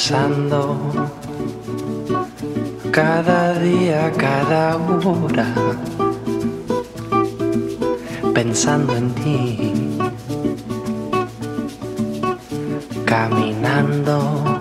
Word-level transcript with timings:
pensando 0.00 1.10
cada 2.90 3.52
día, 3.58 4.10
cada 4.16 4.78
hora, 4.78 5.46
pensando 8.32 8.96
en 8.96 9.14
ti, 9.16 9.72
caminando. 13.04 14.58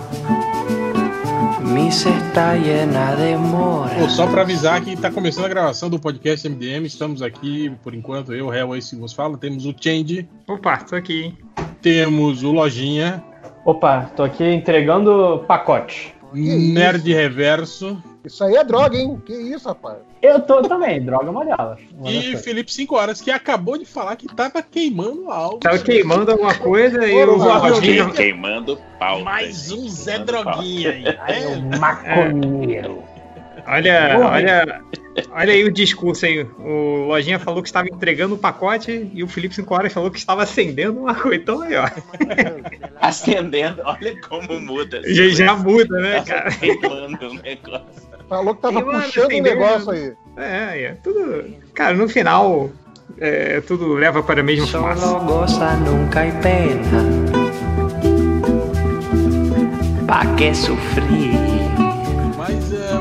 Mi 1.63 1.88
está 1.88 2.55
llena 2.58 3.16
de 3.16 3.38
mora. 3.38 3.95
Pô, 3.95 4.09
só 4.09 4.27
para 4.27 4.41
avisar 4.41 4.84
que 4.84 4.91
está 4.91 5.09
começando 5.09 5.45
a 5.45 5.49
gravação 5.49 5.90
do 5.90 5.98
podcast 5.98 6.49
MDM. 6.49 6.85
Estamos 6.85 7.21
aqui, 7.21 7.71
por 7.81 7.95
enquanto, 7.95 8.34
eu, 8.34 8.53
Hell, 8.53 8.73
aí 8.73 8.81
se 8.81 8.98
vos 8.98 9.13
fala. 9.13 9.38
Temos 9.38 9.66
o 9.66 9.73
Change. 9.80 10.27
Opa, 10.45 10.77
tô 10.80 10.98
aqui. 10.98 11.34
Temos 11.81 12.44
o 12.44 12.52
Lojinha. 12.52 13.23
Opa, 13.70 14.09
tô 14.16 14.23
aqui 14.23 14.44
entregando 14.44 15.46
pacote. 15.48 16.16
Nerd 16.34 17.14
Reverso. 17.14 18.02
Isso 18.26 18.44
aí 18.44 18.55
é 18.55 18.64
droga, 18.64 18.98
hein? 18.98 19.22
Que 19.23 19.32
isso, 19.32 19.68
rapaz? 19.70 19.98
Eu 20.23 20.40
tô 20.40 20.64
também, 20.64 21.00
droga 21.05 21.32
molhada. 21.32 21.78
E 22.04 22.36
Felipe 22.38 22.73
5 22.73 22.95
Horas, 22.95 23.22
que 23.22 23.30
acabou 23.30 23.78
de 23.78 23.86
falar 23.86 24.16
que 24.16 24.26
tava 24.34 24.64
queimando 24.64 25.30
algo. 25.30 25.59
Tava 25.59 25.78
queimando 25.78 26.32
alguma 26.32 26.55
coisa 26.55 27.08
e 27.08 27.14
o 27.23 27.36
Lojinha 27.36 28.09
queimando 28.09 28.76
pau. 28.98 29.22
Mais 29.22 29.72
um 29.72 29.88
Zé 29.88 30.17
Droguinha 30.17 30.90
aí. 30.90 31.06
É 31.28 31.48
um 31.50 31.80
maconheiro. 31.80 33.04
Olha, 33.67 34.17
olha, 34.31 34.81
olha 35.32 35.54
aí 35.54 35.64
o 35.64 35.72
discurso 35.72 36.26
aí. 36.26 36.44
O 36.59 37.08
Lojinha 37.08 37.40
falou 37.40 37.62
que 37.62 37.70
estava 37.70 37.88
entregando 37.88 38.36
o 38.36 38.38
pacote 38.38 39.09
e 39.14 39.23
o 39.23 39.28
Felipe 39.28 39.55
5 39.55 39.73
horas 39.73 39.94
falou 39.94 40.12
que 40.12 40.18
estava 40.18 40.44
acendendo 40.44 41.00
uma 41.00 41.16
coisa. 41.16 41.42
Então 41.42 41.62
aí, 41.62 41.76
ó. 41.76 41.90
Acendendo, 43.02 43.82
olha 43.86 44.20
como 44.22 44.59
muda. 44.59 45.02
Já, 45.08 45.30
já 45.30 45.56
muda, 45.56 46.00
né, 46.00 46.23
cara? 46.23 46.50
Negócio. 47.44 48.09
Falou 48.28 48.56
que 48.56 48.61
tava 48.61 48.81
Queimando, 48.81 49.03
puxando 49.03 49.31
o 49.31 49.42
negócio 49.42 49.92
aí. 49.92 50.14
É, 50.38 50.84
é, 50.84 50.98
tudo. 51.03 51.45
Cara, 51.73 51.95
no 51.95 52.08
final, 52.08 52.70
é, 53.17 53.61
tudo 53.61 53.94
leva 53.94 54.22
para 54.22 54.42
a 54.42 54.44
mesma 54.44 54.67
fumaça. 54.67 55.02
Solo 55.02 55.26
goza, 55.26 55.76
nunca 55.78 56.22
hay 56.22 56.31
pena. 56.33 57.04
¿Pa' 60.06 60.26
qué 60.36 60.54
sufrir? 60.54 61.48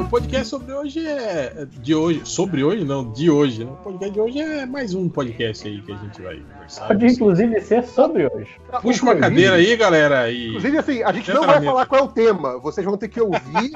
É, 0.08 0.10
podcast 0.10 0.48
sobre 0.48 0.72
hoje 0.72 1.06
é. 1.06 1.66
De 1.82 1.94
hoje. 1.94 2.22
Sobre 2.24 2.64
hoje, 2.64 2.82
não, 2.82 3.12
de 3.12 3.30
hoje. 3.30 3.64
Né? 3.64 3.70
O 3.70 3.76
podcast 3.76 4.14
de 4.14 4.20
hoje 4.20 4.40
é 4.40 4.64
mais 4.64 4.94
um 4.94 5.06
podcast 5.06 5.68
aí 5.68 5.82
que 5.82 5.92
a 5.92 5.96
gente 5.96 6.22
vai 6.22 6.36
conversar. 6.40 6.86
Pode 6.86 7.06
inclusive 7.06 7.60
ser 7.60 7.84
sobre 7.84 8.26
hoje. 8.26 8.48
Puxa 8.80 9.02
uma 9.02 9.16
cadeira 9.16 9.56
aí, 9.56 9.76
galera. 9.76 10.30
E... 10.30 10.48
Inclusive, 10.48 10.78
assim, 10.78 11.02
a 11.02 11.12
gente 11.12 11.30
não 11.30 11.44
vai 11.44 11.62
falar 11.62 11.84
qual 11.84 12.00
é 12.00 12.04
o 12.04 12.08
tema. 12.08 12.58
Vocês 12.58 12.86
vão 12.86 12.96
ter 12.96 13.08
que 13.08 13.20
ouvir 13.20 13.38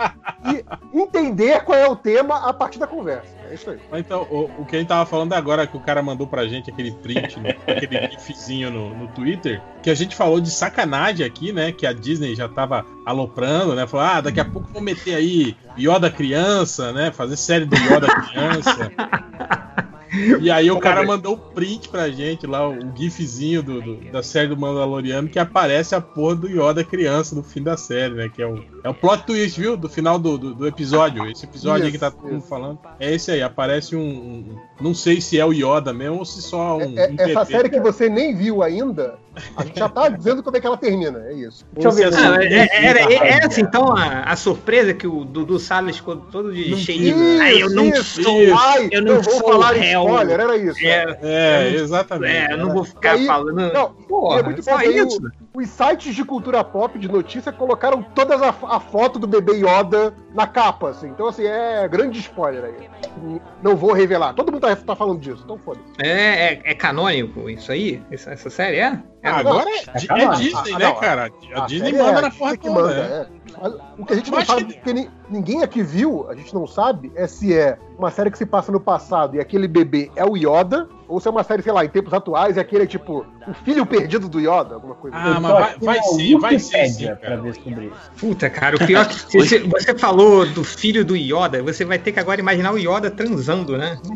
e 0.95 0.99
entender 0.99 1.63
qual 1.65 1.79
é 1.79 1.89
o 1.89 1.97
tema 1.97 2.49
a 2.49 2.53
partir 2.55 2.79
da 2.79 2.87
conversa. 2.87 3.42
É 3.53 3.55
isso 3.55 3.69
aí. 3.69 3.79
Então, 4.01 4.23
o, 4.31 4.63
o 4.63 4.65
que 4.65 4.77
a 4.77 4.79
gente 4.79 4.89
tava 4.89 5.05
falando 5.05 5.35
agora, 5.35 5.67
que 5.67 5.77
o 5.77 5.81
cara 5.81 6.03
mandou 6.03 6.27
pra 6.27 6.49
gente 6.49 6.71
aquele 6.71 6.91
print, 6.91 7.39
no- 7.39 7.49
aquele 7.71 8.09
gifzinho 8.11 8.71
no, 8.71 8.95
no 8.95 9.09
Twitter, 9.09 9.61
que 9.83 9.91
a 9.91 9.95
gente 9.95 10.17
falou 10.17 10.41
de 10.41 10.51
sacanagem 10.51 11.27
aqui, 11.27 11.53
né? 11.53 11.71
Que 11.71 11.87
a 11.87 11.93
Disney 11.93 12.35
já 12.35 12.49
tava 12.49 12.87
aloprando, 13.05 13.75
né? 13.75 13.87
Falou, 13.87 14.07
ah, 14.07 14.21
daqui 14.23 14.41
a 14.41 14.45
pouco 14.47 14.71
vão 14.73 14.81
meter 14.81 15.15
aí 15.15 15.55
Yoda 15.79 16.11
criança, 16.11 16.93
né? 16.93 17.13
Fazer 17.13 17.37
série 17.37 17.67
do 17.67 17.77
Yoda 17.77 18.07
criança. 18.31 18.91
E 20.41 20.51
aí 20.51 20.71
o 20.71 20.79
cara 20.79 21.03
mandou 21.05 21.35
o 21.35 21.39
print 21.39 21.89
pra 21.89 22.11
gente 22.11 22.47
lá, 22.47 22.69
o 22.69 22.79
gifzinho 22.95 23.63
do, 23.63 23.81
do- 23.81 24.11
da 24.13 24.23
série 24.23 24.49
do 24.49 24.57
Mandaloriano, 24.57 25.29
que 25.29 25.39
aparece 25.39 25.95
a 25.95 26.01
porra 26.01 26.35
do 26.37 26.49
Yoda 26.49 26.85
criança 26.85 27.35
no 27.35 27.43
fim 27.43 27.63
da 27.63 27.77
série, 27.77 28.15
né? 28.15 28.29
Que 28.29 28.43
é 28.43 28.47
o, 28.47 28.63
é 28.85 28.89
o 28.89 28.95
plot 28.95 29.25
twist, 29.25 29.59
viu? 29.61 29.77
Do 29.77 29.89
final 29.89 30.19
do, 30.19 30.37
do, 30.37 30.55
do 30.55 30.67
episódio. 30.67 31.27
Esse 31.31 31.45
episódio 31.47 31.87
aí 31.87 31.93
que 31.93 31.99
tá 31.99 32.11
todo 32.11 32.31
mundo 32.31 32.43
falando. 32.43 32.79
É 33.01 33.15
esse 33.15 33.31
aí, 33.31 33.43
aparece 33.43 33.97
um, 33.97 34.01
um- 34.01 34.57
Não 34.81 34.95
sei 34.95 35.21
se 35.21 35.39
é 35.39 35.45
o 35.47 35.53
Yoda 35.53 35.93
mesmo 35.93 36.19
ou 36.19 36.25
se 36.25 36.43
só 36.43 36.77
um. 36.77 36.99
É- 36.99 37.09
um 37.11 37.15
essa 37.19 37.45
TT. 37.47 37.53
série 37.53 37.69
que 37.71 37.81
você 37.81 38.09
nem 38.09 38.37
viu 38.37 38.63
ainda, 38.63 39.15
a 39.57 39.65
gente 39.65 39.79
já 39.79 39.89
tá 39.89 40.09
dizendo 40.11 40.43
como 40.43 40.57
é 40.57 40.61
que 40.61 40.67
ela 40.67 40.77
termina. 40.77 41.21
É 41.27 41.33
isso. 41.35 41.65
Deixa 41.73 41.89
eu 41.89 41.93
ver. 41.93 42.13
É 42.13 42.17
Ah, 42.17 42.45
é, 42.45 42.55
é, 42.55 42.87
era- 42.87 43.13
é 43.13 43.29
essa 43.45 43.61
então 43.61 43.97
a, 43.97 44.25
a 44.25 44.37
surpresa 44.37 44.93
que 44.93 45.07
o 45.07 45.25
Dudu 45.25 45.59
Salles 45.59 45.97
ficou 45.97 46.17
todo 46.17 46.53
de 46.53 46.77
cheio. 46.77 47.15
Ai, 47.41 47.63
eu 47.63 47.71
não 47.71 47.87
isso, 47.87 48.23
sou. 48.23 48.43
isso. 48.43 48.55
Ai, 48.59 48.89
eu 48.91 49.03
não 49.03 49.21
vou 49.23 49.35
sou 49.35 49.49
falar 49.53 49.73
réu. 49.73 50.02
Spoiler, 50.09 50.41
era 50.41 50.57
isso. 50.57 50.79
É, 50.87 51.19
É, 51.23 51.69
eu 51.69 51.73
não- 51.79 51.85
exatamente. 51.85 52.37
é, 52.37 52.53
eu 52.53 52.59
não 52.59 52.71
vou 52.73 52.85
ficar 52.85 53.13
Aí- 53.13 53.27
falando. 53.27 53.73
Não, 53.73 53.93
Porra, 53.93 54.41
é 54.41 54.43
muito 54.43 54.63
bom 54.65 54.81
isso. 54.81 55.21
o- 55.55 55.59
os 55.61 55.69
sites 55.69 56.15
de 56.15 56.25
cultura 56.25 56.63
pop 56.65 56.99
de 56.99 57.09
notícia 57.09 57.53
colocaram 57.53 58.03
toda 58.03 58.35
a, 58.37 58.49
a 58.77 58.81
foto 58.81 59.19
do 59.19 59.27
bebê 59.27 59.53
Yoda 59.55 60.15
na 60.35 60.47
capa, 60.47 60.91
assim. 60.91 61.09
Então, 61.09 61.27
assim, 61.29 61.45
é 61.45 61.87
grande 61.89 62.19
spoiler 62.21 62.65
aí. 62.65 63.41
Não 63.63 63.77
vou 63.77 63.93
revelar. 63.93 64.33
Todo 64.35 64.51
mundo 64.51 64.63
tá, 64.63 64.75
tá 64.75 64.97
falando 64.97 65.21
disso, 65.21 65.43
então 65.45 65.59
foda-se. 65.59 65.85
É, 66.03 66.55
é, 66.55 66.61
é 66.65 66.75
canônico 66.75 67.49
isso 67.51 67.71
aí? 67.71 68.03
Essa, 68.11 68.31
essa 68.33 68.49
série 68.51 68.79
é? 68.79 68.99
É 69.23 69.29
agora 69.31 69.71
é, 69.71 69.83
é 69.95 70.07
calma. 70.07 70.37
Disney, 70.37 70.73
Ah, 70.75 70.79
né, 70.79 70.93
cara? 70.95 71.33
A, 71.55 71.63
A 71.63 71.67
Disney 71.67 71.93
manda 71.93 72.19
é 72.19 72.23
na 72.23 72.31
porra 72.31 72.57
que 72.57 72.69
manda, 72.69 72.95
né? 72.95 73.27
é. 73.29 73.43
Mas 73.61 73.73
O 73.99 74.05
que 74.07 74.13
a 74.13 74.17
gente 74.17 74.31
não 74.33 74.45
sabe, 74.45 74.65
porque 74.75 74.93
ni- 74.93 75.11
ninguém 75.31 75.63
aqui 75.63 75.83
viu, 75.83 76.27
a 76.29 76.35
gente 76.35 76.53
não 76.53 76.67
sabe, 76.67 77.13
é 77.15 77.27
se 77.29 77.57
é 77.57 77.79
uma 77.97 78.11
série 78.11 78.31
que 78.33 78.39
se 78.39 78.47
passa 78.47 78.73
no 78.73 78.81
passado 78.81 79.37
e 79.37 79.41
aquele 79.41 79.69
bebê 79.69 80.11
é 80.17 80.25
o 80.25 80.37
Yoda, 80.37 80.89
ou 81.09 81.21
se 81.21 81.29
é 81.29 81.31
uma 81.31 81.43
série, 81.45 81.63
sei 81.63 81.73
lá, 81.73 81.85
em 81.85 81.89
tempos 81.89 82.13
atuais 82.13 82.57
e 82.57 82.61
aquele 82.61 82.85
é 82.85 82.87
tipo 82.87 83.25
o 83.47 83.55
filho 83.65 83.85
perdido 83.85 84.29
do 84.29 84.39
Yoda, 84.39 84.75
alguma 84.75 84.95
coisa 84.95 85.17
Ah, 85.17 85.33
assim. 85.33 85.41
mas 85.41 85.53
vai, 85.53 85.77
vai 85.81 86.03
ser, 86.03 86.39
vai 86.39 86.59
ser 86.59 86.87
sim, 86.89 87.07
pra 87.07 87.17
cara. 87.17 87.37
ver 87.41 87.55
sobre 87.55 87.85
isso. 87.87 88.11
Puta, 88.19 88.51
cara, 88.51 88.77
o 88.77 88.87
pior 88.87 89.07
que. 89.09 89.39
Você, 89.39 89.59
você 89.61 89.99
falou 89.99 90.47
do 90.47 90.63
filho 90.63 91.05
do 91.05 91.17
Yoda, 91.17 91.63
você 91.63 91.85
vai 91.85 91.99
ter 91.99 92.13
que 92.13 92.21
agora 92.21 92.41
imaginar 92.41 92.73
o 92.73 92.79
Yoda 92.79 93.11
transando, 93.11 93.77
né? 93.77 93.99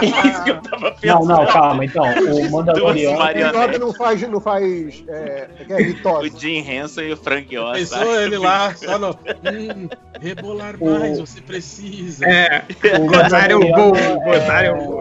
É 0.00 0.28
isso 0.28 0.44
que 0.44 0.50
eu 0.50 0.60
tava 0.62 0.90
Não, 0.90 0.96
pensando. 1.20 1.26
não, 1.26 1.46
calma. 1.46 1.84
Então, 1.84 2.04
o 2.04 2.50
Mandaloriano. 2.50 3.18
O 3.18 3.62
Yoda 3.64 3.78
não 3.78 3.92
faz, 3.92 4.22
não 4.28 4.40
faz, 4.40 5.04
é, 5.08 5.48
é, 5.68 5.82
é. 5.82 5.94
O 6.04 6.38
Jim 6.38 6.58
Henson 6.58 7.02
e 7.02 7.12
o 7.12 7.16
Frank 7.16 7.56
Oz. 7.56 7.78
Pensou 7.90 8.20
ele 8.20 8.38
lá, 8.38 8.74
só 8.74 8.98
no. 8.98 9.08
Hum, 9.10 9.88
rebolar 10.20 10.74
mais, 10.80 11.18
você 11.20 11.40
precisa. 11.40 12.24
É, 12.26 12.62
O 12.98 13.06
gozar 13.06 13.50
eu 13.50 13.60
vou, 13.60 13.68
Mandaloriano, 13.70 14.20
gozar 14.20 14.64
é, 14.64 14.68
eu 14.68 14.76
vou. 14.78 15.00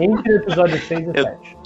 Entre 0.00 0.31
o 0.32 0.36
episódio 0.36 0.78
6 0.80 1.00
e 1.00 1.10
Eu- 1.14 1.24
7. 1.24 1.56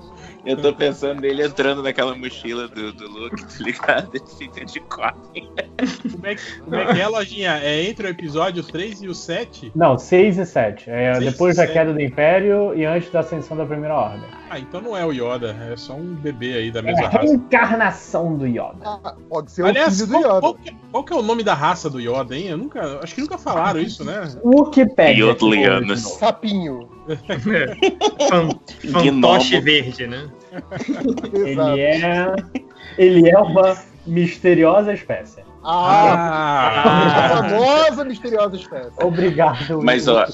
Eu 0.44 0.56
tô 0.56 0.72
pensando 0.72 1.22
nele 1.22 1.44
entrando 1.44 1.82
naquela 1.82 2.14
mochila 2.14 2.68
do, 2.68 2.92
do 2.92 3.08
Luke, 3.08 3.42
tá 3.44 3.64
ligado? 3.64 4.10
Ele 4.14 4.24
fica 4.38 4.64
de 4.64 4.78
quatro. 4.78 5.20
Como, 5.32 6.24
é 6.24 6.34
que, 6.36 6.60
como 6.60 6.76
é 6.76 6.94
que 6.94 7.00
é, 7.00 7.08
Lojinha? 7.08 7.58
É 7.60 7.82
entre 7.82 8.06
o 8.06 8.10
episódio 8.10 8.62
3 8.62 9.02
e 9.02 9.08
o 9.08 9.14
7? 9.14 9.72
Não, 9.74 9.98
6 9.98 10.38
e 10.38 10.46
7. 10.46 10.88
É 10.88 11.14
Seis 11.14 11.32
depois 11.32 11.54
e 11.54 11.56
da 11.56 11.62
sete. 11.64 11.72
queda 11.72 11.92
do 11.92 12.00
Império 12.00 12.72
e 12.76 12.84
antes 12.84 13.10
da 13.10 13.20
ascensão 13.20 13.56
da 13.56 13.66
Primeira 13.66 13.96
Ordem. 13.96 14.22
Ah, 14.48 14.58
então 14.60 14.80
não 14.80 14.96
é 14.96 15.04
o 15.04 15.12
Yoda, 15.12 15.56
é 15.72 15.76
só 15.76 15.94
um 15.94 16.14
bebê 16.14 16.54
aí 16.54 16.70
da 16.70 16.78
É 16.78 16.82
mesma 16.82 17.06
a 17.06 17.08
raça. 17.10 17.24
reencarnação 17.26 18.36
do 18.36 18.46
Yoda. 18.46 18.76
Ah, 18.84 19.14
pode 19.28 19.50
ser 19.50 19.62
o 19.62 19.66
Aliás, 19.66 19.94
filho 20.00 20.06
do 20.06 20.12
qual, 20.12 20.22
Yoda. 20.22 20.40
qual 20.40 20.54
que, 20.54 20.76
qual 20.92 21.04
que 21.04 21.12
é 21.12 21.16
o 21.16 21.22
nome 21.22 21.42
da 21.42 21.52
raça 21.54 21.90
do 21.90 21.98
Yoda, 22.00 22.36
hein? 22.36 22.46
Eu 22.48 22.56
nunca. 22.58 23.00
Acho 23.02 23.14
que 23.14 23.20
nunca 23.20 23.36
falaram 23.38 23.80
isso, 23.80 24.04
né? 24.04 24.22
Wikipedia. 24.44 25.24
Yodlianos. 25.24 26.00
Sapinho. 26.00 26.88
Fan- 28.28 28.58
Fantoche 29.02 29.60
verde, 29.60 30.06
né? 30.06 30.28
Ele 31.34 31.80
é. 31.80 32.34
Ele 32.96 33.28
é 33.28 33.38
uma 33.38 33.76
misteriosa 34.06 34.92
espécie. 34.94 35.42
Ah, 35.68 36.70
Ah! 36.76 37.26
a 37.26 37.28
famosa 37.48 38.04
misteriosa 38.04 38.56
espécie. 38.56 38.92
Obrigado, 39.02 39.82
Mas, 39.82 40.06
ó, 40.06 40.24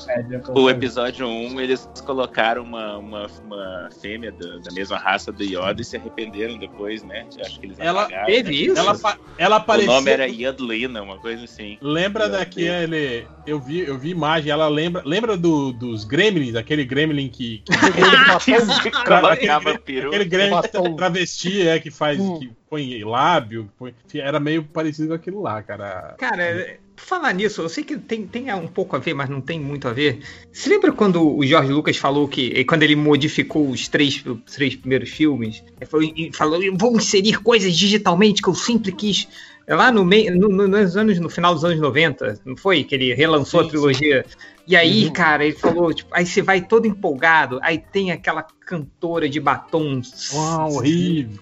O 0.55 0.69
episódio 0.69 1.27
1, 1.27 1.61
eles 1.61 1.89
colocaram 2.05 2.63
uma, 2.63 2.99
uma, 2.99 3.27
uma 3.45 3.89
fêmea 4.01 4.31
da, 4.33 4.59
da 4.59 4.73
mesma 4.73 4.99
raça 4.99 5.33
do 5.33 5.43
Yoda 5.43 5.81
e 5.81 5.85
se 5.85 5.97
arrependeram 5.97 6.59
depois, 6.59 7.03
né? 7.03 7.27
Acho 7.41 7.59
que 7.61 7.67
eles 7.67 7.79
Ela 7.81 8.03
apagaram, 8.03 8.27
teve 8.27 8.51
né? 8.51 8.55
isso? 8.57 8.79
Ela, 8.79 9.17
ela 9.39 9.57
O 9.57 9.59
apareceu. 9.59 9.93
nome 9.93 10.11
era 10.11 10.27
Yadlina, 10.27 11.03
uma 11.03 11.19
coisa 11.19 11.45
assim. 11.45 11.79
Lembra 11.81 12.29
Meu 12.29 12.39
daquele. 12.39 13.27
Eu 13.47 13.59
vi, 13.59 13.81
eu 13.81 13.99
vi 13.99 14.11
imagem, 14.11 14.51
ela 14.51 14.69
lembra. 14.69 15.03
Lembra 15.05 15.37
do, 15.37 15.73
dos 15.73 16.05
Gremlins, 16.05 16.55
aquele 16.55 16.85
Gremlin 16.85 17.29
que. 17.29 17.63
que 17.65 17.71
peru. 19.79 20.09
aquele 20.09 20.25
Gremlin 20.25 20.97
travesti, 20.97 21.67
é, 21.67 21.79
que 21.79 21.91
faz. 21.91 22.21
Hum. 22.21 22.39
que 22.39 22.51
põe 22.71 23.03
lábio. 23.05 23.71
põe- 23.79 23.95
era 24.15 24.39
meio 24.41 24.63
parecido 24.63 25.09
com 25.09 25.15
aquilo 25.15 25.43
lá, 25.43 25.63
cara. 25.63 26.15
Cara, 26.19 26.79
por 26.95 27.05
falar 27.05 27.33
nisso, 27.33 27.63
eu 27.63 27.69
sei 27.69 27.83
que 27.85 27.97
tem, 27.99 28.27
tem 28.27 28.53
um 28.55 28.69
pouco 28.69 28.95
a 28.95 28.99
ver, 28.99 29.15
mas 29.15 29.29
não 29.29 29.41
tem 29.41 29.59
muito 29.59 29.89
a 29.89 29.93
ver. 29.93 30.21
Você 30.53 30.69
lembra 30.71 30.93
quando 30.93 31.37
o 31.37 31.45
Jorge 31.45 31.73
Lucas 31.73 31.97
falou 31.97 32.29
que, 32.29 32.65
quando 32.65 32.83
ele 32.85 32.97
modificou 32.97 33.69
os 33.69 33.89
três, 33.89 34.25
os 34.25 34.55
três 34.55 34.77
primeiros 34.77 35.11
filmes, 35.11 35.65
ele 35.81 35.87
falou, 35.91 36.09
falou, 36.33 36.63
eu 36.63 36.77
vou 36.77 36.97
inserir 36.97 37.43
coisas 37.43 37.77
digitalmente 37.77 38.41
que 38.41 38.49
eu 38.49 38.55
sempre 38.55 38.93
quis. 38.93 39.27
Lá 39.69 39.93
no 39.93 40.05
meio, 40.05 40.37
no, 40.37 40.49
no- 40.49 40.67
nos 40.69 40.97
anos, 40.97 41.19
no 41.21 41.29
final 41.31 41.55
dos 41.55 41.65
anos 41.65 41.81
90, 41.81 42.41
não 42.45 42.57
foi? 42.57 42.83
Que 42.85 42.95
ele 42.95 43.15
relançou 43.15 43.61
Sim, 43.61 43.67
a 43.67 43.71
trilogia 43.71 44.25
E 44.67 44.77
aí, 44.77 45.07
Uhum. 45.07 45.13
cara, 45.13 45.45
ele 45.45 45.57
falou, 45.57 45.93
tipo, 45.93 46.11
aí 46.15 46.25
você 46.27 46.41
vai 46.43 46.61
todo 46.61 46.87
empolgado, 46.87 47.59
aí 47.63 47.79
tem 47.79 48.11
aquela 48.13 48.43
cantora 48.67 49.29
de 49.29 49.41
batom 49.41 50.01
Uau, 50.33 50.73
horrível. 50.75 51.41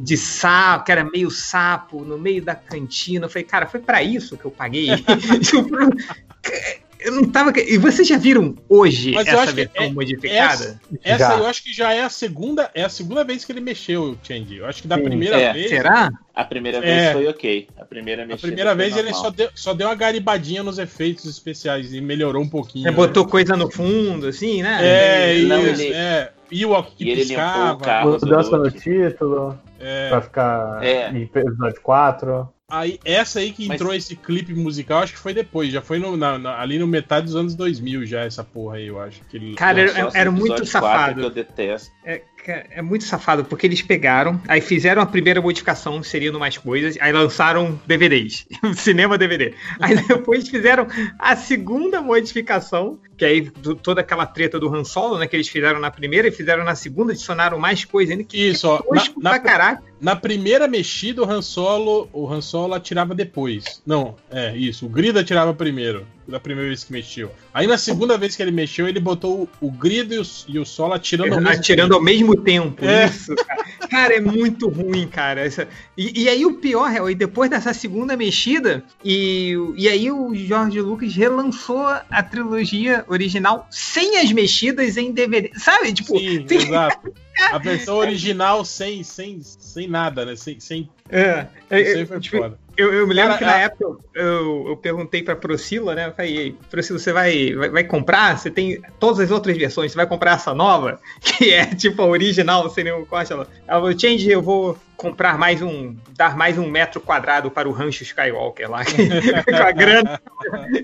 de 0.00 0.16
sapo, 0.16 0.84
que 0.84 0.92
era 0.92 1.04
meio 1.04 1.30
sapo, 1.30 2.04
no 2.04 2.18
meio 2.18 2.42
da 2.42 2.54
cantina. 2.54 3.26
Eu 3.26 3.30
falei, 3.30 3.44
cara, 3.44 3.66
foi 3.66 3.80
pra 3.80 4.02
isso 4.02 4.36
que 4.36 4.44
eu 4.44 4.50
paguei? 4.50 4.88
Eu 7.04 7.12
não 7.12 7.24
tava. 7.24 7.52
E 7.58 7.76
vocês 7.78 8.06
já 8.06 8.16
viram 8.16 8.54
hoje 8.68 9.12
Mas 9.12 9.26
essa 9.26 9.38
acho 9.40 9.48
que 9.48 9.56
versão 9.56 9.84
é- 9.84 9.90
modificada? 9.90 10.80
Essa 11.02 11.18
Já. 11.18 11.32
aí 11.34 11.38
eu 11.40 11.46
acho 11.46 11.62
que 11.62 11.72
já 11.72 11.92
é 11.92 12.02
a 12.02 12.08
segunda, 12.08 12.70
é 12.74 12.82
a 12.84 12.88
segunda 12.88 13.24
vez 13.24 13.44
que 13.44 13.52
ele 13.52 13.60
mexeu 13.60 14.02
o 14.02 14.18
Change. 14.22 14.56
Eu 14.56 14.66
acho 14.66 14.82
que 14.82 14.88
da 14.88 14.96
Sim. 14.96 15.04
primeira 15.04 15.40
É, 15.40 15.52
vez. 15.52 15.68
Será? 15.68 16.10
A 16.34 16.44
primeira 16.44 16.78
É. 16.78 16.80
vez 16.80 17.12
foi 17.12 17.28
ok. 17.28 17.68
A 17.78 17.84
primeira 17.84 18.22
A 18.32 18.36
primeira 18.38 18.74
vez 18.74 18.96
ele 18.96 19.12
só 19.12 19.30
deu, 19.30 19.48
só 19.54 19.74
deu 19.74 19.88
uma 19.88 19.94
garibadinha 19.94 20.62
nos 20.62 20.78
efeitos 20.78 21.24
especiais 21.26 21.92
e 21.92 22.00
melhorou 22.00 22.42
um 22.42 22.48
pouquinho. 22.48 22.84
Você 22.84 22.90
né? 22.90 22.96
botou 22.96 23.26
coisa 23.26 23.56
no 23.56 23.70
fundo, 23.70 24.26
assim, 24.28 24.62
né? 24.62 24.78
É, 24.80 25.38
Não, 25.42 25.66
isso, 25.66 25.82
ele- 25.82 25.92
é. 25.92 26.32
E 26.50 26.66
o 26.66 26.82
que 26.82 27.04
E 27.04 27.10
ele 27.10 27.22
limpou 27.24 27.36
piscava. 27.44 27.72
o 27.72 27.78
carro. 27.78 28.10
Mudança 28.12 28.58
no 28.58 28.70
título, 28.70 29.58
é. 29.80 30.08
pra 30.10 30.20
ficar 30.20 30.84
É. 30.84 31.10
em 31.10 31.22
episódio 31.22 31.80
4. 31.82 32.48
Aí, 32.74 32.98
essa 33.04 33.38
aí 33.40 33.52
que 33.52 33.68
Mas- 33.68 33.74
entrou 33.78 33.94
esse 33.94 34.16
clipe 34.16 34.54
musical, 34.54 35.02
acho 35.02 35.12
que 35.12 35.18
foi 35.18 35.34
depois. 35.34 35.70
Já 35.70 35.82
foi 35.82 35.98
no- 35.98 36.16
na- 36.16 36.38
na- 36.38 36.58
ali 36.58 36.78
no 36.78 36.86
metade 36.86 37.26
dos 37.26 37.36
anos 37.36 37.54
2000, 37.54 38.06
já, 38.06 38.22
essa 38.24 38.42
porra 38.42 38.76
aí, 38.76 38.86
eu 38.86 38.98
acho. 38.98 39.20
Que 39.28 39.36
ele- 39.36 39.54
Cara, 39.54 39.80
era, 39.82 40.10
era 40.14 40.30
muito 40.30 40.64
safado. 40.64 41.20
Que 41.20 41.26
eu 41.26 41.30
detesto. 41.30 41.90
É, 42.04 42.22
é 42.44 42.82
muito 42.82 43.04
safado, 43.04 43.44
porque 43.44 43.66
eles 43.66 43.82
pegaram, 43.82 44.40
aí 44.48 44.60
fizeram 44.60 45.00
a 45.02 45.06
primeira 45.06 45.40
modificação, 45.40 45.98
inserindo 45.98 46.40
mais 46.40 46.58
coisas, 46.58 46.96
aí 47.00 47.12
lançaram 47.12 47.78
DVDs, 47.86 48.46
cinema 48.74 49.16
DVD. 49.18 49.54
Aí 49.78 49.94
depois 50.26 50.48
fizeram 50.48 50.88
a 51.18 51.36
segunda 51.36 52.00
modificação, 52.02 52.98
que 53.16 53.24
aí 53.24 53.42
do- 53.42 53.74
toda 53.76 54.00
aquela 54.00 54.26
treta 54.26 54.58
do 54.58 54.74
Han 54.74 54.82
Solo, 54.82 55.18
né, 55.18 55.26
que 55.28 55.36
eles 55.36 55.46
fizeram 55.48 55.78
na 55.78 55.90
primeira 55.90 56.26
e 56.28 56.32
fizeram 56.32 56.64
na 56.64 56.74
segunda, 56.74 57.12
adicionaram 57.12 57.58
mais 57.60 57.84
coisa 57.84 58.12
ainda, 58.12 58.24
que 58.24 58.36
Isso, 58.48 58.66
ó. 58.66 58.78
tosco 58.78 59.20
Na, 59.22 59.30
pra 59.30 59.38
na, 59.38 59.44
caraca. 59.44 59.91
Na 60.02 60.16
primeira 60.16 60.66
mexida, 60.66 61.22
o 61.22 61.30
Han 61.30 61.40
Solo, 61.40 62.08
o 62.12 62.28
Han 62.30 62.40
Solo 62.42 62.74
atirava 62.74 63.14
depois. 63.14 63.80
Não, 63.86 64.16
é 64.30 64.54
isso. 64.56 64.84
O 64.86 64.88
Grido 64.88 65.18
atirava 65.20 65.54
primeiro. 65.54 66.04
Da 66.26 66.38
primeira 66.38 66.68
vez 66.68 66.84
que 66.84 66.92
mexeu. 66.92 67.32
Aí 67.52 67.66
na 67.66 67.76
segunda 67.76 68.16
vez 68.16 68.36
que 68.36 68.42
ele 68.42 68.52
mexeu, 68.52 68.86
ele 68.88 69.00
botou 69.00 69.42
o, 69.60 69.66
o 69.66 69.70
Grido 69.72 70.14
e 70.14 70.18
o, 70.18 70.22
e 70.48 70.58
o 70.60 70.64
Solo 70.64 70.92
atirando 70.94 71.34
ao 71.34 71.40
mesmo 71.40 71.58
Atirando 71.58 71.94
ao 71.94 72.00
mesmo 72.02 72.36
tempo. 72.36 72.84
É. 72.84 73.06
Isso, 73.06 73.34
cara. 73.34 73.62
Cara, 73.90 74.14
é 74.14 74.20
muito 74.20 74.68
ruim, 74.68 75.06
cara. 75.08 75.40
Essa- 75.42 75.66
E, 75.98 76.22
e 76.22 76.28
aí 76.28 76.46
o 76.46 76.54
pior, 76.54 76.90
é, 77.10 77.14
depois 77.14 77.50
dessa 77.50 77.74
segunda 77.74 78.16
mexida, 78.16 78.82
e, 79.04 79.52
e 79.76 79.88
aí 79.88 80.10
o 80.12 80.32
Jorge 80.34 80.80
Lucas 80.80 81.12
relançou 81.14 81.86
a 81.86 82.22
trilogia 82.22 83.04
original 83.08 83.66
sem 83.70 84.18
as 84.18 84.30
mexidas 84.32 84.96
em 84.96 85.10
DVD. 85.12 85.50
Sabe? 85.56 85.92
Tipo, 85.92 86.18
Sim, 86.18 86.44
tem- 86.46 86.58
exato. 86.58 87.12
A 87.50 87.58
versão 87.58 87.96
original 87.96 88.64
sem, 88.64 89.02
sem, 89.02 89.40
sem 89.42 89.88
nada, 89.88 90.24
né? 90.24 90.36
Sem, 90.36 90.58
sem, 90.60 90.88
é, 91.10 91.46
é, 91.70 91.80
isso 91.80 91.98
aí 91.98 92.06
foi 92.06 92.20
tipo, 92.20 92.38
foda. 92.38 92.58
eu, 92.76 92.92
eu 92.92 93.06
me 93.06 93.12
lembro 93.14 93.32
Cara, 93.32 93.38
que 93.38 93.44
na 93.44 93.54
a- 93.54 93.60
época 93.60 93.84
eu, 93.84 94.00
eu, 94.14 94.64
eu 94.68 94.76
perguntei 94.76 95.22
pra 95.22 95.36
Procila, 95.36 95.94
né? 95.94 96.06
Eu 96.08 96.12
falei, 96.12 96.36
"Ei, 96.38 96.56
Procila, 96.70 96.98
você 96.98 97.12
vai, 97.12 97.52
vai, 97.54 97.68
vai 97.68 97.84
comprar? 97.84 98.38
Você 98.38 98.50
tem 98.50 98.80
todas 99.00 99.20
as 99.20 99.30
outras 99.30 99.56
versões, 99.56 99.92
você 99.92 99.96
vai 99.96 100.06
comprar 100.06 100.32
essa 100.36 100.54
nova? 100.54 101.00
Que 101.20 101.52
é 101.52 101.66
tipo 101.66 102.00
a 102.02 102.06
original, 102.06 102.68
sem 102.70 102.84
nenhum 102.84 103.04
corte. 103.04 103.32
Ela 103.32 103.46
ela 103.66 103.80
falou, 103.80 103.98
Change, 103.98 104.30
eu 104.30 104.40
vou 104.42 104.78
comprar 105.02 105.36
mais 105.36 105.60
um, 105.60 105.96
dar 106.16 106.36
mais 106.36 106.56
um 106.56 106.70
metro 106.70 107.00
quadrado 107.00 107.50
para 107.50 107.68
o 107.68 107.72
rancho 107.72 108.04
Skywalker 108.04 108.70
lá. 108.70 108.84
Com 108.86 109.56
a 109.56 109.72
grana 109.72 110.22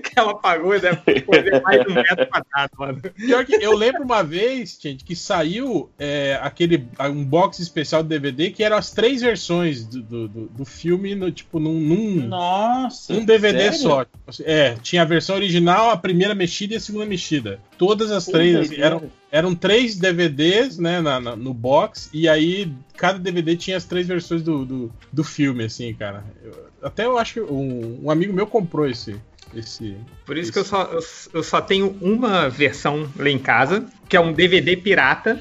que 0.03 0.19
ela 0.19 0.35
pagou, 0.35 0.77
deve 0.77 1.21
poder 1.21 1.61
mais 1.61 1.87
um 1.87 1.93
metro 1.93 2.27
quadrado, 2.27 2.71
mano. 2.77 3.01
Pior 3.15 3.45
que 3.45 3.55
eu 3.55 3.77
lembro 3.77 4.03
uma 4.03 4.21
vez, 4.21 4.77
gente, 4.81 5.05
que 5.05 5.15
saiu 5.15 5.89
é, 5.97 6.37
aquele 6.41 6.85
um 7.09 7.23
box 7.23 7.59
especial 7.59 8.03
do 8.03 8.09
DVD 8.09 8.51
que 8.51 8.61
eram 8.61 8.75
as 8.75 8.91
três 8.91 9.21
versões 9.21 9.85
do, 9.85 10.27
do, 10.27 10.27
do- 10.27 10.65
filme, 10.65 11.15
no, 11.15 11.31
tipo, 11.31 11.59
num, 11.59 11.79
num, 11.79 12.27
Nossa. 12.27 13.13
um 13.13 13.23
DVD 13.23 13.71
sério? 13.71 13.77
só. 13.77 14.05
É, 14.43 14.75
tinha 14.83 15.01
a 15.01 15.05
versão 15.05 15.35
original, 15.35 15.89
a 15.89 15.97
primeira 15.97 16.35
mexida 16.35 16.73
e 16.73 16.77
a 16.77 16.79
segunda 16.79 17.05
mexida. 17.05 17.59
Todas 17.77 18.11
as 18.11 18.25
Que 18.25 18.31
três 18.33 18.71
eram, 18.77 19.09
eram 19.31 19.53
três 19.55 19.95
DVDs, 19.97 20.77
né, 20.77 21.01
na- 21.01 21.19
na- 21.19 21.35
no 21.35 21.53
box, 21.53 22.09
e 22.13 22.27
aí 22.27 22.71
cada 22.97 23.19
DVD 23.19 23.55
tinha 23.55 23.77
as 23.77 23.85
três 23.85 24.07
versões 24.07 24.41
do, 24.41 24.65
do, 24.65 24.93
do 25.11 25.23
filme, 25.23 25.63
assim, 25.65 25.93
cara. 25.93 26.23
Eu- 26.43 26.69
até 26.81 27.05
eu 27.05 27.17
acho 27.17 27.33
que 27.33 27.41
um, 27.41 27.99
um 28.03 28.09
amigo 28.11 28.33
meu 28.33 28.47
comprou 28.47 28.87
esse. 28.87 29.15
esse 29.53 29.95
Por 30.25 30.37
isso 30.37 30.51
que 30.51 30.59
eu 30.59 30.63
só, 30.63 30.83
eu, 30.83 30.99
eu 31.33 31.43
só 31.43 31.61
tenho 31.61 31.95
uma 32.01 32.49
versão 32.49 33.07
lá 33.17 33.29
em 33.29 33.39
casa, 33.39 33.85
que 34.07 34.15
é 34.15 34.19
um 34.19 34.33
DVD 34.33 34.77
pirata 34.77 35.39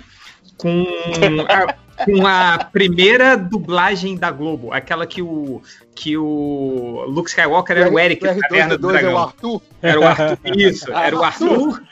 com 0.57 0.85
a, 1.49 1.75
com 2.05 2.27
a 2.27 2.59
primeira 2.73 3.37
dublagem 3.37 4.17
da 4.17 4.31
Globo, 4.31 4.73
aquela 4.73 5.07
que 5.07 5.23
o 5.23 5.63
que 5.95 6.17
o 6.17 7.05
Luke 7.09 7.29
Skywalker 7.29 7.77
era 7.77 7.91
o 7.91 7.99
Eric 7.99 8.25
do 8.27 8.41
Caverna 8.41 8.79
do 8.79 8.87
R2D2 8.87 8.91
é 8.91 8.97
o 8.97 9.01
Dragão. 9.01 9.19
Arthur. 9.19 9.63
Era 9.83 10.01
o 10.01 10.05
Arthur, 10.05 10.39
isso, 10.57 10.93
era 10.93 11.17
o 11.17 11.25
Arthur, 11.25 11.83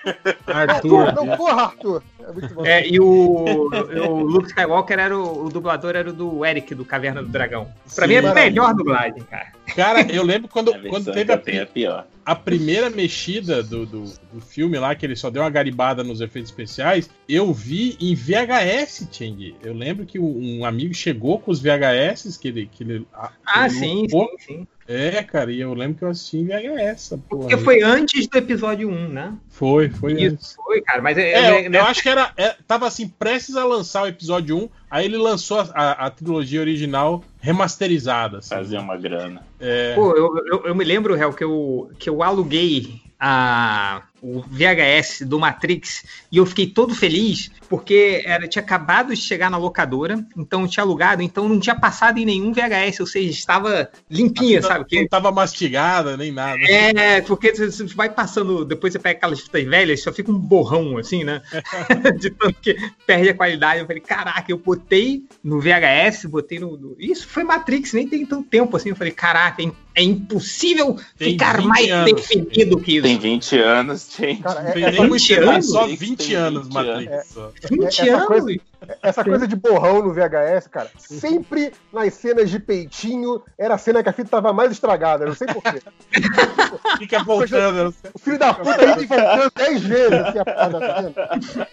Arthur. 0.46 1.12
Não, 1.12 1.36
porra, 1.36 1.62
Arthur. 1.62 2.02
É 2.20 2.32
muito 2.32 2.54
bom. 2.54 2.66
é, 2.66 2.86
e 2.86 3.00
o, 3.00 3.06
o 3.06 4.20
Luke 4.20 4.48
Skywalker 4.48 4.98
era 4.98 5.16
o, 5.16 5.46
o 5.46 5.48
dublador 5.48 5.96
era 5.96 6.10
o 6.10 6.12
do 6.12 6.44
Eric 6.44 6.74
do 6.74 6.84
Caverna 6.84 7.22
do 7.22 7.28
Dragão. 7.28 7.68
Pra 7.94 8.06
Sim, 8.06 8.08
mim 8.08 8.14
é 8.14 8.28
a 8.28 8.34
melhor 8.34 8.74
dublagem, 8.74 9.22
cara. 9.24 9.46
Cara, 9.74 10.02
eu 10.12 10.22
lembro 10.22 10.48
quando, 10.48 10.72
A 10.72 10.78
quando 10.88 11.12
teve 11.12 11.32
a, 11.32 11.40
é 11.46 11.64
pior. 11.64 12.06
A 12.26 12.34
primeira 12.34 12.90
mexida 12.90 13.62
do, 13.62 13.86
do, 13.86 14.02
do 14.32 14.40
filme 14.40 14.76
lá, 14.80 14.96
que 14.96 15.06
ele 15.06 15.14
só 15.14 15.30
deu 15.30 15.42
uma 15.42 15.48
garibada 15.48 16.02
nos 16.02 16.20
efeitos 16.20 16.50
especiais, 16.50 17.08
eu 17.28 17.52
vi 17.54 17.96
em 18.00 18.16
VHS, 18.16 19.08
Cheng. 19.12 19.54
Eu 19.62 19.72
lembro 19.72 20.04
que 20.04 20.18
um 20.18 20.64
amigo 20.64 20.92
chegou 20.92 21.38
com 21.38 21.52
os 21.52 21.60
VHS 21.60 22.36
que 22.36 22.48
ele. 22.48 22.66
Que 22.66 22.82
ele 22.82 23.06
Ah, 23.14 23.66
ele 23.66 23.70
sim, 23.70 24.08
sim, 24.08 24.26
sim. 24.40 24.66
É, 24.88 25.22
cara, 25.22 25.50
e 25.52 25.60
eu 25.60 25.74
lembro 25.74 25.98
que 25.98 26.04
eu 26.04 26.08
assisti 26.08 26.36
em 26.38 26.46
VHS. 26.46 26.78
essa 26.78 27.18
porra 27.18 27.40
Porque 27.42 27.54
aí. 27.56 27.60
foi 27.64 27.82
antes 27.82 28.28
do 28.28 28.38
episódio 28.38 28.88
1, 28.88 29.08
né? 29.08 29.34
Foi, 29.48 29.88
foi 29.90 30.12
Isso 30.12 30.32
antes. 30.34 30.54
foi, 30.54 30.80
cara, 30.82 31.02
mas 31.02 31.18
é, 31.18 31.22
É, 31.32 31.34
é- 31.40 31.66
eu, 31.66 31.72
eu 31.72 31.84
acho 31.84 32.02
que 32.02 32.08
era, 32.08 32.32
é, 32.36 32.54
tava 32.66 32.86
assim, 32.86 33.08
prestes 33.08 33.56
a 33.56 33.64
lançar 33.64 34.04
o 34.04 34.06
episódio 34.06 34.56
1, 34.56 34.68
aí 34.90 35.04
ele 35.06 35.16
lançou 35.16 35.60
a, 35.60 35.68
a- 35.74 36.06
a 36.06 36.10
trilogia 36.10 36.60
original 36.60 37.24
remasterizada. 37.40 38.38
Assim. 38.38 38.54
Fazer 38.54 38.78
uma 38.78 38.96
grana. 38.96 39.42
É, 39.58 39.94
Pô, 39.94 40.14
eu, 40.16 40.30
eu, 40.46 40.66
eu 40.66 40.74
me 40.74 40.84
lembro, 40.84 41.14
Réu, 41.14 41.32
que 41.32 41.42
eu, 41.44 41.90
que 41.98 42.08
eu 42.08 42.22
aluguei 42.22 43.00
a, 43.18 44.02
o 44.28 44.44
VHS 44.48 45.22
do 45.26 45.38
Matrix 45.38 46.04
e 46.30 46.36
eu 46.38 46.46
fiquei 46.46 46.66
todo 46.66 46.94
feliz 46.94 47.50
porque 47.68 48.22
era, 48.24 48.46
tinha 48.48 48.62
acabado 48.62 49.14
de 49.14 49.20
chegar 49.20 49.50
na 49.50 49.56
locadora, 49.56 50.24
então 50.36 50.66
tinha 50.68 50.82
alugado, 50.84 51.22
então 51.22 51.48
não 51.48 51.58
tinha 51.58 51.74
passado 51.74 52.18
em 52.18 52.24
nenhum 52.24 52.52
VHS, 52.52 53.00
ou 53.00 53.06
seja, 53.06 53.30
estava 53.30 53.90
limpinha, 54.10 54.62
sabe? 54.62 54.80
não 54.80 54.84
Que, 54.86 55.08
tava 55.08 55.32
mastigada 55.32 56.16
nem 56.16 56.30
nada. 56.32 56.58
é, 56.68 57.20
porque 57.22 57.54
você 57.54 57.84
vai 57.94 58.08
passando, 58.08 58.64
depois 58.64 58.92
você 58.92 58.98
pega 58.98 59.16
aquelas 59.18 59.40
fitas 59.40 59.64
velhas, 59.64 60.02
só 60.02 60.12
fica 60.12 60.30
um 60.30 60.38
borrão, 60.38 60.96
assim, 60.98 61.24
né? 61.24 61.42
de 62.20 62.30
tanto 62.30 62.60
que 62.60 62.76
perde 63.06 63.28
a 63.30 63.34
qualidade. 63.34 63.80
Eu 63.80 63.86
falei, 63.86 64.00
caraca, 64.02 64.44
eu 64.50 64.58
botei 64.58 65.24
no 65.42 65.60
VHS, 65.60 66.26
botei 66.26 66.58
no. 66.58 66.76
no- 66.76 66.96
Isso 66.98 67.26
foi 67.26 67.42
Matrix, 67.44 67.92
nem 67.92 68.06
tem 68.08 68.24
tanto 68.24 68.48
tempo 68.48 68.76
assim. 68.76 68.90
Eu 68.90 68.96
falei, 68.96 69.12
caraca, 69.12 69.62
é, 69.62 69.70
é 69.94 70.02
impossível 70.02 70.96
Tem 71.18 71.32
ficar 71.32 71.56
20 71.56 71.66
mais 71.66 71.90
anos. 71.90 72.12
definido 72.12 72.78
que 72.80 72.92
isso. 72.94 73.02
Tem 73.02 73.18
20 73.18 73.58
anos, 73.58 74.15
gente. 74.16 74.42
Cara, 74.42 74.62
Não 74.62 74.68
é- 74.70 74.72
tem 74.72 74.82
nem 74.84 74.98
muito 75.00 75.12
20 75.12 75.34
tempo, 75.34 75.50
anos? 75.50 75.66
só 75.70 75.86
Tem 75.86 75.96
20 75.96 76.34
anos 76.34 76.62
20 76.64 76.72
Matrix. 76.74 77.26
só. 77.28 77.52
20 77.70 78.00
essa 78.00 78.32
anos. 78.34 78.56
Essa 79.02 79.24
coisa 79.24 79.46
de 79.46 79.56
borrão 79.56 80.02
no 80.02 80.12
VHS, 80.12 80.68
cara, 80.68 80.90
sempre 80.98 81.72
nas 81.92 82.14
cenas 82.14 82.50
de 82.50 82.58
peitinho 82.58 83.42
era 83.58 83.74
a 83.74 83.78
cena 83.78 84.02
que 84.02 84.08
a 84.08 84.12
fita 84.12 84.30
tava 84.30 84.52
mais 84.52 84.70
estragada. 84.72 85.24
Eu 85.24 85.28
não 85.28 85.34
sei 85.34 85.46
porquê. 85.48 85.80
Fica 86.98 87.22
voltando. 87.22 87.94
O 88.14 88.18
filho 88.18 88.38
da 88.38 88.54
puta 88.54 88.80
aí 88.80 88.96
te 88.96 89.06
voltando 89.06 89.52
10 89.54 89.82
vezes 89.82 90.12
assim, 90.12 90.38
a 90.38 90.44
parada, 90.44 90.80
tá 90.80 91.00
vendo? 91.00 91.66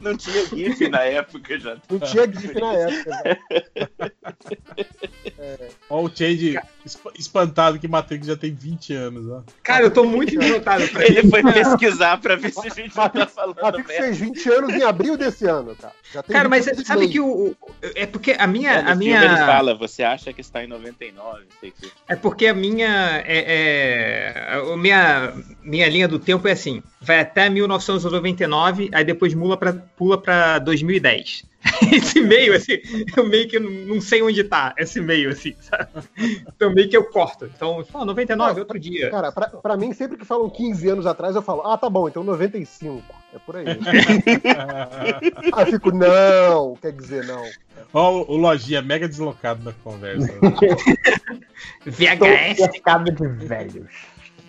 Não 0.00 0.16
tinha 0.16 0.46
GIF 0.46 0.88
na 0.88 1.02
época 1.02 1.58
já. 1.58 1.76
Não 1.90 1.98
tinha 2.00 2.26
GIF 2.32 2.54
na 2.60 2.72
época. 2.72 3.10
né? 3.24 3.36
Olha 5.88 6.06
o 6.06 6.08
Change 6.16 6.58
esp- 6.84 7.06
espantado 7.18 7.78
que 7.78 7.88
Matrix 7.88 8.26
já 8.26 8.36
tem 8.36 8.52
20 8.54 8.92
anos. 8.94 9.28
Ó. 9.30 9.42
Cara, 9.62 9.84
eu 9.84 9.90
tô 9.90 10.04
muito 10.04 10.34
encantado. 10.34 10.82
Ele 10.82 11.28
foi 11.30 11.42
pesquisar 11.52 12.18
pra 12.20 12.36
ver 12.36 12.52
se 12.52 12.66
a 12.66 12.70
gente 12.70 12.96
não 12.96 13.08
tá 13.08 13.26
falando 13.26 13.56
Matrix 13.60 13.86
fez 13.96 14.18
20 14.18 14.48
anos 14.52 14.74
em 14.74 14.82
abril 14.82 15.16
desse 15.16 15.46
ano, 15.46 15.74
cara. 15.76 15.94
Já 16.12 16.22
tem 16.22 16.29
Cara, 16.30 16.48
mas 16.48 16.64
20 16.64 16.72
anos 16.74 16.82
e 16.84 16.86
sabe 16.86 17.08
que 17.08 17.20
o. 17.20 17.26
o- 17.26 17.56
É 17.94 18.06
porque 18.06 18.32
a 18.38 18.46
minha. 18.46 18.70
É, 18.72 18.90
a 18.90 18.94
minha... 18.94 19.22
ele 19.24 19.36
fala, 19.36 19.74
você 19.74 20.02
acha 20.02 20.32
que 20.32 20.40
está 20.40 20.62
em 20.64 20.66
99, 20.66 21.40
não 21.40 21.46
sei 21.60 21.70
que. 21.70 21.90
É 22.08 22.16
porque 22.16 22.46
a 22.46 22.54
minha. 22.54 23.22
É, 23.26 23.44
é, 23.46 24.60
a 24.72 24.76
minha, 24.76 25.32
minha 25.62 25.88
linha 25.88 26.08
do 26.08 26.18
tempo 26.18 26.46
é 26.48 26.52
assim: 26.52 26.82
vai 27.00 27.20
até 27.20 27.48
1999, 27.48 28.90
aí 28.92 29.04
depois 29.04 29.34
mula 29.34 29.56
pra 29.56 29.72
pula 29.72 30.16
pra 30.20 30.58
2010. 30.58 31.44
Esse 31.92 32.20
meio, 32.20 32.54
assim, 32.54 32.78
eu 33.16 33.26
meio 33.26 33.48
que 33.48 33.58
não, 33.58 33.70
não 33.70 34.00
sei 34.00 34.22
onde 34.22 34.42
tá, 34.44 34.74
esse 34.78 35.00
meio, 35.00 35.30
assim, 35.30 35.54
sabe? 35.60 35.88
Então 36.46 36.72
meio 36.72 36.88
que 36.88 36.96
eu 36.96 37.04
corto. 37.04 37.50
Então, 37.54 37.84
fala, 37.84 38.06
99, 38.06 38.60
outro 38.60 38.78
dia. 38.78 39.10
Cara, 39.10 39.30
pra, 39.30 39.48
pra 39.48 39.76
mim, 39.76 39.92
sempre 39.92 40.16
que 40.16 40.24
falam 40.24 40.48
15 40.48 40.88
anos 40.88 41.06
atrás, 41.06 41.36
eu 41.36 41.42
falo, 41.42 41.62
ah, 41.66 41.76
tá 41.76 41.90
bom, 41.90 42.08
então 42.08 42.24
95. 42.24 43.02
É 43.34 43.38
por 43.38 43.56
aí. 43.56 43.66
Aí 45.52 45.66
fico, 45.70 45.92
não, 45.92 46.74
quer 46.76 46.92
dizer 46.92 47.24
não. 47.26 47.44
Ó, 47.92 48.10
o, 48.10 48.32
o 48.32 48.36
Lojinha 48.36 48.82
mega 48.82 49.08
deslocado 49.08 49.62
da 49.62 49.72
conversa. 49.84 50.32
VHS, 51.84 52.56
cercado 52.56 53.12
de 53.12 53.28
velhos. 53.46 53.90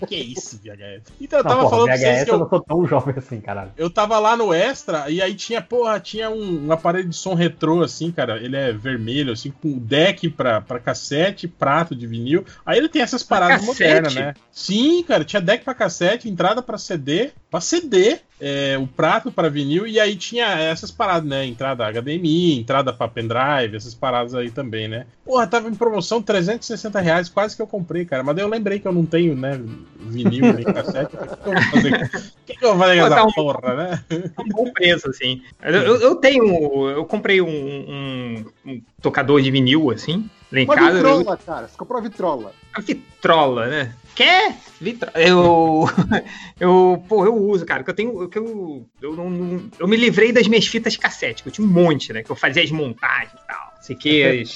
Que 0.07 0.15
isso, 0.15 0.57
VHS? 0.57 1.13
Então, 1.19 1.39
eu 1.39 1.43
Não, 1.43 1.47
tava 1.47 1.65
porra, 1.65 1.69
falando 1.69 1.89
pra 1.89 1.97
vocês 1.97 2.21
VHS 2.21 2.23
que 2.23 2.31
eu 2.31 2.35
eu, 2.35 2.39
não 2.39 2.49
sou 2.49 2.61
tão 2.63 2.85
jovem 2.87 3.15
assim, 3.17 3.41
caralho. 3.41 3.73
eu 3.77 3.89
tava 3.89 4.17
lá 4.19 4.35
no 4.37 4.53
Extra 4.53 5.09
e 5.09 5.21
aí 5.21 5.35
tinha, 5.35 5.61
porra, 5.61 5.99
tinha 5.99 6.29
um, 6.29 6.67
um 6.67 6.71
aparelho 6.71 7.09
de 7.09 7.15
som 7.15 7.33
retrô, 7.33 7.81
assim, 7.83 8.11
cara. 8.11 8.37
Ele 8.43 8.55
é 8.55 8.71
vermelho, 8.73 9.33
assim, 9.33 9.51
com 9.51 9.77
deck 9.79 10.29
pra, 10.29 10.61
pra 10.61 10.79
cassete, 10.79 11.47
prato 11.47 11.95
de 11.95 12.07
vinil. 12.07 12.45
Aí 12.65 12.77
ele 12.77 12.89
tem 12.89 13.01
essas 13.01 13.23
paradas 13.23 13.61
cassete? 13.65 13.67
modernas, 13.67 14.15
né? 14.15 14.33
Sim, 14.51 15.03
cara, 15.03 15.23
tinha 15.25 15.41
deck 15.41 15.63
pra 15.63 15.73
cassete, 15.73 16.29
entrada 16.29 16.61
pra 16.61 16.77
CD, 16.77 17.31
pra 17.51 17.59
CD, 17.59 18.17
é, 18.39 18.77
o 18.79 18.87
prato 18.87 19.29
pra 19.29 19.49
vinil, 19.49 19.85
e 19.85 19.99
aí 19.99 20.15
tinha 20.15 20.45
essas 20.57 20.89
paradas, 20.89 21.29
né? 21.29 21.45
Entrada 21.45 21.85
HDMI, 21.85 22.57
entrada 22.59 22.93
pra 22.93 23.09
pendrive, 23.09 23.75
essas 23.75 23.93
paradas 23.93 24.33
aí 24.33 24.49
também, 24.49 24.87
né? 24.87 25.05
Porra, 25.25 25.45
tava 25.45 25.67
em 25.69 25.75
promoção 25.75 26.21
360 26.21 26.99
reais, 27.01 27.27
quase 27.27 27.55
que 27.55 27.61
eu 27.61 27.67
comprei, 27.67 28.05
cara. 28.05 28.23
Mas 28.23 28.35
daí 28.37 28.45
eu 28.45 28.49
lembrei 28.49 28.79
que 28.79 28.87
eu 28.87 28.93
não 28.93 29.05
tenho, 29.05 29.35
né, 29.35 29.61
vinil 29.99 30.53
nem 30.53 30.63
cassete. 30.63 31.13
O 31.15 31.19
que, 31.19 31.35
que 31.35 31.47
eu 31.49 31.53
vou 31.53 31.61
fazer? 31.71 32.09
Que, 32.45 32.55
que 32.57 32.65
eu 32.65 32.69
vou 32.75 32.79
fazer 32.79 32.97
com 33.01 33.03
Pô, 33.03 33.09
tá 33.09 33.15
essa 33.17 33.27
um- 33.27 33.31
porra, 33.33 33.75
né? 33.75 34.03
um 34.39 34.47
bom 34.49 34.71
preço, 34.71 35.09
assim. 35.09 35.41
Eu, 35.61 35.71
eu- 35.73 36.01
eu 36.01 36.15
tenho. 36.15 36.89
Eu 36.89 37.05
comprei 37.05 37.41
um, 37.41 37.47
um- 37.49 38.45
um 38.65 38.81
tocador 39.01 39.41
de 39.41 39.51
vinil, 39.51 39.91
assim, 39.91 40.29
lá 40.51 40.59
em 40.61 40.65
Uma 40.65 40.75
casa. 40.75 40.97
eu- 40.99 41.17
vitrola, 41.17 41.37
cara. 41.37 41.67
Você 41.67 41.77
comprou 41.77 41.99
a 41.99 42.01
vitrola. 42.01 42.51
A 42.73 42.81
vitrola, 42.81 43.67
né? 43.67 43.93
Quer? 44.15 44.55
Vitrola. 44.79 45.13
Eu. 45.17 45.85
Eu. 46.59 47.03
Pô, 47.07 47.25
eu 47.25 47.35
uso, 47.35 47.65
cara. 47.65 47.83
Que 47.83 47.89
eu 47.89 47.93
tenho. 47.93 48.27
Que 48.29 48.37
eu, 48.37 48.85
eu, 49.01 49.15
não, 49.15 49.61
eu 49.79 49.87
me 49.87 49.97
livrei 49.97 50.31
das 50.31 50.47
minhas 50.47 50.67
fitas 50.67 50.95
cassete, 50.95 51.41
que 51.41 51.49
eu 51.49 51.53
tinha 51.53 51.65
um 51.65 51.71
monte, 51.71 52.13
né? 52.13 52.21
Que 52.21 52.29
eu 52.29 52.35
fazia 52.35 52.63
as 52.63 52.69
montagens 52.69 53.33
e 53.33 53.47
tal. 53.47 53.73
Sei 53.81 53.95
que, 53.95 54.23
as, 54.41 54.55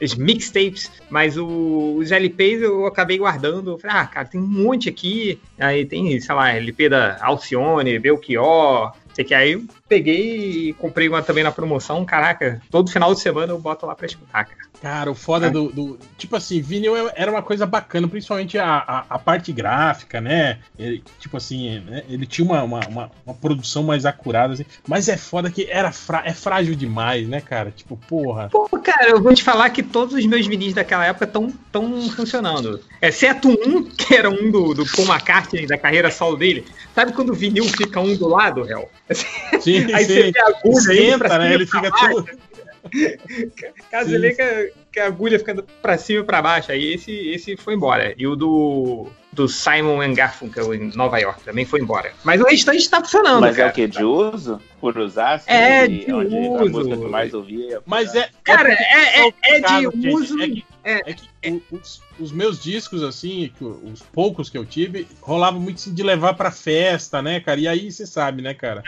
as 0.00 0.14
mixtapes, 0.14 0.90
mas 1.10 1.36
o- 1.36 1.96
os 1.96 2.12
LPs 2.12 2.62
eu 2.62 2.86
acabei 2.86 3.18
guardando. 3.18 3.72
Eu 3.72 3.78
falei, 3.78 3.96
ah, 3.96 4.06
cara, 4.06 4.28
tem 4.28 4.40
um 4.40 4.46
monte 4.46 4.88
aqui. 4.88 5.40
Aí 5.58 5.84
tem, 5.84 6.20
sei 6.20 6.34
lá, 6.34 6.50
LP 6.52 6.88
da 6.88 7.18
Alcione, 7.22 7.98
Belchior. 7.98 8.92
Sei 9.14 9.24
que 9.24 9.34
aí 9.34 9.62
peguei 9.92 10.68
e 10.68 10.72
comprei 10.72 11.06
uma 11.06 11.20
também 11.22 11.44
na 11.44 11.52
promoção. 11.52 12.02
Caraca, 12.04 12.62
todo 12.70 12.90
final 12.90 13.12
de 13.12 13.20
semana 13.20 13.52
eu 13.52 13.58
boto 13.58 13.84
lá 13.84 13.94
pra 13.94 14.06
escutar, 14.06 14.46
cara. 14.46 14.62
Cara, 14.80 15.10
o 15.12 15.14
foda 15.14 15.48
do, 15.48 15.70
do- 15.70 15.98
Tipo 16.18 16.34
assim, 16.34 16.60
vinil 16.60 16.96
é- 16.96 17.12
era 17.14 17.30
uma 17.30 17.42
coisa 17.42 17.64
bacana, 17.66 18.08
principalmente 18.08 18.58
a, 18.58 18.78
a, 18.78 19.04
a 19.10 19.18
parte 19.18 19.52
gráfica, 19.52 20.20
né? 20.20 20.58
Ele, 20.76 21.04
tipo 21.20 21.36
assim, 21.36 21.78
né? 21.80 22.02
ele 22.08 22.26
tinha 22.26 22.44
uma, 22.44 22.62
uma, 22.64 22.80
uma- 22.88 23.10
uma 23.24 23.34
produção 23.34 23.82
mais 23.84 24.04
acurada, 24.06 24.54
assim. 24.54 24.64
Mas 24.88 25.08
é 25.08 25.16
foda 25.16 25.50
que 25.50 25.68
era 25.70 25.92
frá- 25.92 26.22
é 26.24 26.32
frágil 26.32 26.74
demais, 26.74 27.28
né, 27.28 27.40
cara? 27.40 27.70
Tipo, 27.70 27.96
porra. 27.96 28.48
Pô, 28.50 28.66
cara, 28.82 29.10
eu 29.10 29.22
vou 29.22 29.32
te 29.34 29.42
falar 29.44 29.70
que 29.70 29.82
todos 29.84 30.14
os 30.16 30.26
meus 30.26 30.46
vinis 30.48 30.74
daquela 30.74 31.04
época 31.06 31.26
estão 31.26 31.52
tão 31.70 32.08
funcionando. 32.10 32.80
Exceto 33.00 33.50
um, 33.50 33.84
que 33.84 34.14
era 34.14 34.28
um 34.30 34.50
do, 34.50 34.74
do 34.74 34.84
Paul 34.96 35.06
McCartney, 35.06 35.66
da 35.66 35.78
carreira 35.78 36.10
solo 36.10 36.36
dele. 36.36 36.64
Sabe 36.94 37.12
quando 37.12 37.30
o 37.30 37.34
vinil 37.34 37.64
fica 37.64 38.00
um 38.00 38.16
do 38.16 38.26
lado, 38.28 38.62
réu? 38.64 38.88
Sim, 39.60 39.81
Aí 39.94 40.04
você 40.04 40.30
vê 40.32 40.38
a 40.38 40.46
agulha 40.48 41.08
indo 41.08 41.18
pra 41.18 41.28
Esquenta, 41.28 41.38
né? 41.38 41.54
Ele 41.54 41.66
pra 41.66 41.80
fica 41.80 41.90
baixo. 41.90 42.14
tudo. 42.24 42.52
Caso 43.90 44.06
Sim. 44.06 44.12
você 44.12 44.18
vê 44.18 44.34
que 44.34 44.42
a, 44.42 44.66
que 44.92 45.00
a 45.00 45.06
agulha 45.06 45.38
ficando 45.38 45.62
pra 45.80 45.96
cima 45.96 46.20
e 46.20 46.24
pra 46.24 46.42
baixo. 46.42 46.72
Aí 46.72 46.94
esse, 46.94 47.12
esse 47.12 47.56
foi 47.56 47.74
embora. 47.74 48.14
E 48.18 48.26
o 48.26 48.34
do, 48.34 49.06
do 49.32 49.48
Simon 49.48 50.12
Garfunkel 50.14 50.74
em 50.74 50.90
Nova 50.96 51.18
York 51.18 51.44
também 51.44 51.64
foi 51.64 51.80
embora. 51.80 52.12
Mas 52.24 52.40
o 52.40 52.44
restante 52.44 52.88
tá 52.90 53.00
funcionando, 53.00 53.40
Mas 53.40 53.54
é 53.56 53.58
cara. 53.58 53.70
o 53.70 53.72
que? 53.74 53.86
De 53.86 54.02
uso? 54.04 54.60
Por 54.80 54.98
usar? 54.98 55.34
Assim, 55.34 55.50
É, 55.50 55.86
de 55.86 56.12
onde 56.12 56.36
A 56.36 56.40
uso. 56.62 56.70
música 56.72 56.96
que 56.96 57.04
eu 57.04 57.10
mais 57.10 57.32
ouvia. 57.34 57.80
Mas 57.86 58.14
é. 58.14 58.28
Cara, 58.42 58.72
é, 58.72 58.74
é, 58.74 59.28
é, 59.28 59.32
é 59.56 59.60
de 59.60 59.68
gente. 60.00 60.08
uso. 60.08 60.42
É 60.42 60.48
que, 60.48 60.64
é- 60.84 61.10
é 61.10 61.14
que 61.14 61.22
o- 61.50 61.62
os, 61.76 62.02
os 62.22 62.32
meus 62.32 62.62
discos, 62.62 63.02
assim, 63.02 63.50
que 63.58 63.64
os 63.64 64.00
poucos 64.12 64.48
que 64.48 64.56
eu 64.56 64.64
tive, 64.64 65.06
rolava 65.20 65.58
muito 65.58 65.76
assim, 65.78 65.92
de 65.92 66.02
levar 66.02 66.34
pra 66.34 66.50
festa, 66.50 67.20
né, 67.20 67.40
cara? 67.40 67.60
E 67.60 67.66
aí 67.68 67.90
você 67.90 68.06
sabe, 68.06 68.40
né, 68.42 68.54
cara? 68.54 68.82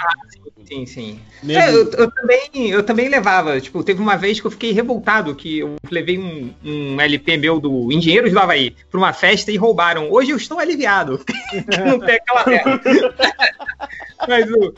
Sim, 0.67 0.87
sim. 0.87 1.21
Nego- 1.43 1.61
É, 1.61 1.71
eu, 1.75 1.91
eu 1.91 2.11
também, 2.11 2.71
eu 2.71 2.83
também 2.83 3.09
levava. 3.09 3.61
Tipo, 3.61 3.83
teve 3.85 4.01
uma 4.01 4.17
vez 4.17 4.41
que 4.41 4.47
eu 4.47 4.51
fiquei 4.51 4.73
revoltado 4.73 5.35
que 5.35 5.59
eu 5.59 5.77
levei 5.91 6.19
um, 6.19 6.55
um 6.65 7.01
LP 7.01 7.37
meu 7.37 7.61
do 7.61 7.93
Engenheiros 7.93 8.33
do 8.33 8.39
Havaí 8.39 8.75
pra 8.91 8.99
uma 8.99 9.13
festa 9.13 9.51
e 9.53 9.57
roubaram. 9.57 10.11
Hoje 10.11 10.31
eu 10.31 10.37
estou 10.37 10.59
aliviado. 10.59 11.19
que 11.19 11.33
não 11.85 11.99
tem 12.01 12.15
aquela 12.17 12.45
mas 14.27 14.51
o. 14.51 14.75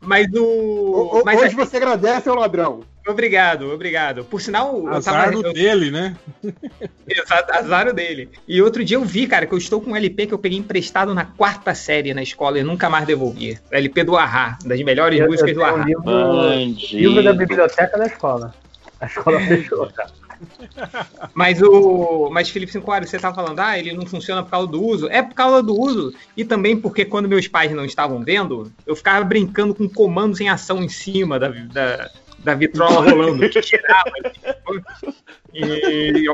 Mas 0.00 0.26
O- 0.34 1.22
Mas 1.24 1.40
hoje 1.42 1.54
você 1.54 1.76
agradece 1.76 2.28
ao 2.28 2.36
ladrão. 2.36 2.80
Obrigado, 3.06 3.70
obrigado. 3.72 4.24
Por 4.24 4.40
sinal, 4.40 4.76
eu 4.78 4.88
Azar 4.88 5.26
tava. 5.30 5.30
do 5.42 5.46
eu- 5.46 5.52
dele, 5.52 5.90
né? 5.90 6.16
Exato, 7.08 7.52
azar 7.52 7.92
dele. 7.92 8.28
E 8.48 8.60
outro 8.60 8.84
dia 8.84 8.96
eu 8.96 9.04
vi, 9.04 9.26
cara, 9.26 9.46
que 9.46 9.54
eu 9.54 9.58
estou 9.58 9.80
com 9.80 9.92
um 9.92 9.96
LP 9.96 10.26
que 10.26 10.34
eu 10.34 10.38
peguei 10.38 10.58
emprestado 10.58 11.14
na 11.14 11.24
quarta 11.24 11.74
série 11.74 12.12
na 12.12 12.22
escola 12.22 12.58
e 12.58 12.64
nunca 12.64 12.90
mais 12.90 13.06
devolvi. 13.06 13.58
O 13.70 13.74
LP 13.76 14.02
do 14.04 14.16
Ahá, 14.16 14.58
das 14.64 14.80
melhores 14.82 15.18
Eu, 15.20 15.26
eu 15.26 15.30
músicas 15.30 15.54
do 15.54 15.60
tenho 15.60 15.76
um 15.76 15.84
livro, 15.84 16.78
livro 16.92 17.22
da 17.22 17.32
biblioteca 17.32 17.96
da 17.96 18.06
escola. 18.06 18.54
A 19.00 19.06
escola 19.06 19.38
fechou, 19.46 19.86
cara. 19.94 20.10
Mas 21.32 21.62
o. 21.62 22.28
Mas, 22.30 22.50
Felipe 22.50 22.70
Cincoário, 22.72 23.08
você 23.08 23.18
tá 23.18 23.32
falando, 23.32 23.58
ah, 23.60 23.78
ele 23.78 23.92
não 23.92 24.04
funciona 24.04 24.42
por 24.42 24.50
causa 24.50 24.66
do 24.68 24.82
uso. 24.82 25.08
É 25.08 25.22
por 25.22 25.34
causa 25.34 25.62
do 25.62 25.74
uso. 25.78 26.12
E 26.36 26.44
também 26.44 26.76
porque 26.76 27.04
quando 27.06 27.28
meus 27.28 27.48
pais 27.48 27.72
não 27.72 27.84
estavam 27.86 28.22
vendo, 28.22 28.70
eu 28.86 28.94
ficava 28.94 29.24
brincando 29.24 29.74
com 29.74 29.88
comandos 29.88 30.40
em 30.40 30.48
ação 30.48 30.82
em 30.82 30.88
cima 30.90 31.38
da, 31.38 31.48
da, 31.48 32.10
da 32.46 32.54
vitrola 32.54 33.10
rolando. 33.10 33.48
que 33.50 33.60
tirava, 33.60 34.12
tipo, 34.32 34.84
e, 35.52 36.24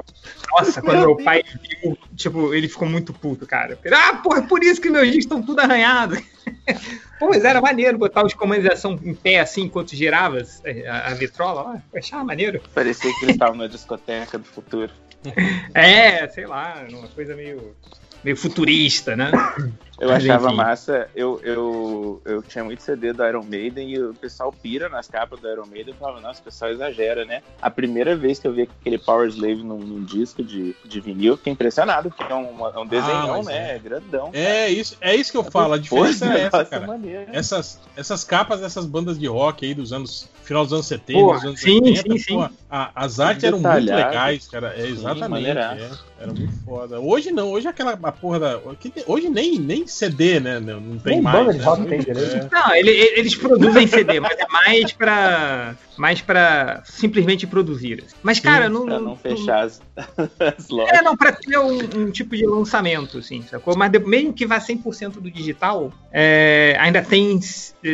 nossa, 0.50 0.83
quando 0.83 1.00
meu 1.00 1.16
pai 1.16 1.42
viu, 1.62 1.97
tipo, 2.14 2.52
ele 2.52 2.69
ficou 2.69 2.87
muito 2.87 3.12
puto, 3.14 3.47
cara. 3.47 3.78
Ele, 3.83 3.95
Ah, 3.95 4.16
porra, 4.16 4.40
é 4.40 4.47
por 4.47 4.62
isso 4.62 4.81
que 4.81 4.90
meus 4.90 5.07
discos 5.07 5.25
estão 5.25 5.42
tudo 5.42 5.61
arranhados. 5.61 6.19
Pô, 7.19 7.28
mas 7.28 7.45
era 7.45 7.61
maneiro 7.61 7.97
botar 7.97 8.25
os 8.26 8.35
comandos 8.35 8.64
de 8.64 8.73
ação 8.73 8.99
em 9.02 9.14
pé 9.14 9.40
assim 9.40 9.62
enquanto 9.62 9.97
girava 9.97 10.38
a, 10.38 11.11
a 11.11 11.14
vitrola. 11.14 11.62
ó, 11.62 11.75
Eu 11.75 11.99
achava 11.99 12.25
maneiro. 12.25 12.61
Parecia 12.75 13.11
que 13.19 13.25
eles 13.25 13.35
estavam 13.37 13.57
na 13.57 13.66
discoteca 13.66 14.38
do 14.38 14.45
futuro. 14.45 14.92
É, 15.73 16.26
sei 16.28 16.47
lá, 16.47 16.85
uma 16.90 17.07
coisa 17.07 17.37
meio, 17.37 17.76
meio 18.25 18.37
futurista, 18.37 19.14
né? 19.14 19.31
Eu 20.03 20.09
Mas, 20.09 20.25
achava 20.25 20.49
enfim. 20.49 20.57
massa, 20.57 21.09
eu, 21.15 21.41
eu, 21.45 22.21
eu 22.25 22.43
tinha 22.43 22.65
muito 22.65 22.83
CD 22.83 23.13
do 23.13 23.25
Iron 23.25 23.45
Maiden 23.45 23.89
e 23.89 24.03
o 24.03 24.13
pessoal 24.13 24.53
pira 24.53 24.89
nas 24.89 25.07
capas 25.07 25.39
do 25.39 25.49
Iron 25.49 25.65
Maiden 25.65 25.95
e 25.95 25.97
falava, 25.97 26.21
nossa, 26.21 26.41
o 26.41 26.43
pessoal 26.43 26.73
exagera, 26.73 27.25
né? 27.25 27.41
A 27.63 27.71
primeira 27.71 28.17
vez 28.17 28.41
que 28.41 28.49
eu 28.49 28.53
vi 28.53 28.63
aquele 28.63 28.99
Power 28.99 29.29
Slave 29.29 29.63
num, 29.63 29.79
num 29.79 30.03
disco 30.05 30.43
de, 30.43 30.75
de 30.85 31.01
vinil, 31.01 31.35
eu 31.35 31.37
fiquei 31.37 31.53
impressionado, 31.53 32.11
porque 32.11 32.33
é 32.33 32.35
um, 32.35 32.67
é 32.67 32.79
um 32.81 32.87
desenhão, 32.87 33.45
mas 33.45 33.47
né? 33.47 33.77
É 33.77 33.79
grandão. 33.79 34.31
É 34.33 34.69
isso, 34.69 34.97
é 35.01 35.15
isso 35.15 35.31
que 35.31 35.39
eu 35.39 35.45
falo. 35.45 35.75
A 35.75 35.79
diferença 35.79 36.27
é 36.37 36.41
essa, 36.51 36.65
cara. 36.65 36.85
maneiro. 36.85 37.27
Essas, 37.33 37.79
essas 37.97 38.25
capas 38.25 38.59
dessas 38.61 38.85
bandas 38.87 39.17
de 39.17 39.29
rock 39.29 39.65
aí 39.65 39.73
dos 39.73 39.93
anos. 39.93 40.29
Final 40.43 40.65
dos 40.65 40.73
anos 40.73 40.87
70, 40.87 41.21
Pô, 41.21 41.33
dos 41.35 41.45
anos 41.45 41.61
sim, 41.61 41.81
80, 41.81 42.03
sim, 42.03 42.19
sim. 42.19 42.35
pô, 42.35 42.49
a- 42.69 42.91
as 42.97 43.21
artes 43.21 43.45
eram 43.45 43.61
muito 43.61 43.85
legais, 43.85 44.49
cara. 44.49 44.75
É, 44.77 44.89
exatamente. 44.89 45.47
é, 45.57 45.91
era 46.19 46.33
muito 46.33 46.53
foda. 46.65 46.99
Hoje 46.99 47.31
não, 47.31 47.53
hoje 47.53 47.69
é 47.69 47.71
aquela 47.71 47.93
a 47.93 48.11
porra 48.13 48.41
da. 48.41 48.61
Hoje 49.07 49.29
nem, 49.29 49.57
nem 49.61 49.87
CD, 49.93 50.41
né? 50.41 50.59
Não, 50.61 50.81
não 50.81 50.99
tem 50.99 51.15
Nem 51.15 51.23
mais. 51.23 51.37
banda 51.39 51.53
de 51.53 51.59
né? 51.59 51.65
rock 51.65 51.87
tem 51.87 52.01
direito. 52.01 52.49
Não, 52.53 52.75
ele- 52.75 52.91
ele- 52.91 53.21
eles 53.21 53.35
produzem 53.35 53.87
CD, 53.87 54.19
mas 54.21 54.39
é 54.39 54.47
mais 54.51 54.93
pra. 54.93 55.75
mais 55.97 56.21
pra 56.21 56.83
simplesmente 56.85 57.47
produzir. 57.47 58.05
Mas, 58.23 58.41
cara, 58.41 58.69
não. 58.69 58.85
Pra 58.87 58.99
não 59.01 59.17
fechar 59.17 59.65
as, 59.65 59.81
as 60.57 60.69
lojas. 60.69 60.99
É, 60.99 61.03
não, 61.03 61.17
pra 61.17 61.33
ter 61.33 61.59
um, 61.59 61.79
um 61.97 62.11
tipo 62.11 62.37
de 62.37 62.45
lançamento, 62.47 63.19
assim, 63.19 63.43
sacou? 63.43 63.77
Mas 63.77 63.91
de- 63.93 63.99
mesmo 63.99 64.33
que 64.33 64.47
vá 64.47 64.59
100% 64.59 65.21
do 65.21 65.31
digital, 65.31 65.93
é, 66.13 66.77
ainda 66.81 67.03
tem. 67.03 67.39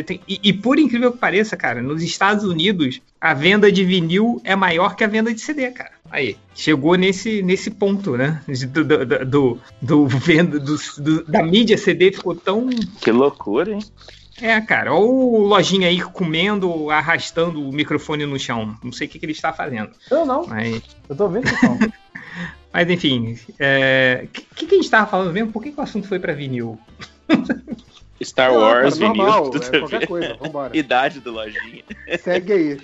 tem- 0.05 0.21
e, 0.27 0.39
e 0.43 0.53
por 0.53 0.79
incrível 0.79 1.11
que 1.11 1.17
pareça, 1.17 1.55
cara, 1.57 1.81
nos 1.81 2.01
Estados 2.01 2.43
Unidos, 2.45 3.01
a 3.19 3.33
venda 3.33 3.71
de 3.71 3.83
vinil 3.83 4.41
é 4.43 4.55
maior 4.55 4.95
que 4.95 5.03
a 5.03 5.07
venda 5.07 5.33
de 5.33 5.39
CD, 5.41 5.69
cara. 5.71 5.91
Aí, 6.11 6.37
chegou 6.55 6.95
nesse, 6.95 7.41
nesse 7.43 7.69
ponto, 7.71 8.17
né? 8.17 8.41
Do, 8.69 8.83
do, 8.83 9.05
do, 9.05 9.25
do- 9.25 9.59
do 9.81 10.07
venda, 10.07 10.59
do- 10.59 10.75
do- 10.97 11.23
da 11.25 11.43
mídia 11.43 11.77
CD 11.77 12.11
ficou 12.11 12.35
tão. 12.35 12.67
Que 13.01 13.11
loucura, 13.11 13.73
hein? 13.73 13.79
É, 14.41 14.59
cara, 14.61 14.93
ou 14.93 15.33
o 15.41 15.45
lojinha 15.45 15.87
aí 15.89 16.01
comendo, 16.01 16.89
arrastando 16.89 17.61
o 17.61 17.71
microfone 17.73 18.25
no 18.25 18.39
chão. 18.39 18.75
Não 18.83 18.91
sei 18.91 19.05
o 19.05 19.09
que, 19.09 19.19
que 19.19 19.25
ele 19.25 19.33
está 19.33 19.51
fazendo. 19.53 19.91
Eu 20.09 20.25
não, 20.25 20.47
Mas. 20.47 20.81
eu 21.09 21.15
tô 21.15 21.27
vendo 21.27 21.43
que. 21.45 21.93
Mas 22.71 22.89
enfim, 22.89 23.33
o 23.33 24.27
que, 24.55 24.65
que 24.67 24.75
a 24.75 24.77
gente 24.77 24.89
tava 24.89 25.09
falando 25.09 25.33
mesmo? 25.33 25.51
Por 25.51 25.61
que, 25.63 25.71
que 25.71 25.79
o 25.79 25.83
assunto 25.83 26.07
foi 26.07 26.19
pra 26.19 26.33
vinil? 26.33 26.79
Star 28.21 28.51
Não, 28.51 28.59
Wars, 28.59 28.97
cara, 28.97 29.07
normal, 29.07 29.51
vinil, 29.51 29.67
é 29.73 29.79
qualquer 29.79 30.07
coisa, 30.07 30.37
vambora. 30.41 30.75
Idade 30.77 31.19
do 31.19 31.31
lojinha. 31.31 31.83
Segue 32.19 32.53
aí. 32.53 32.77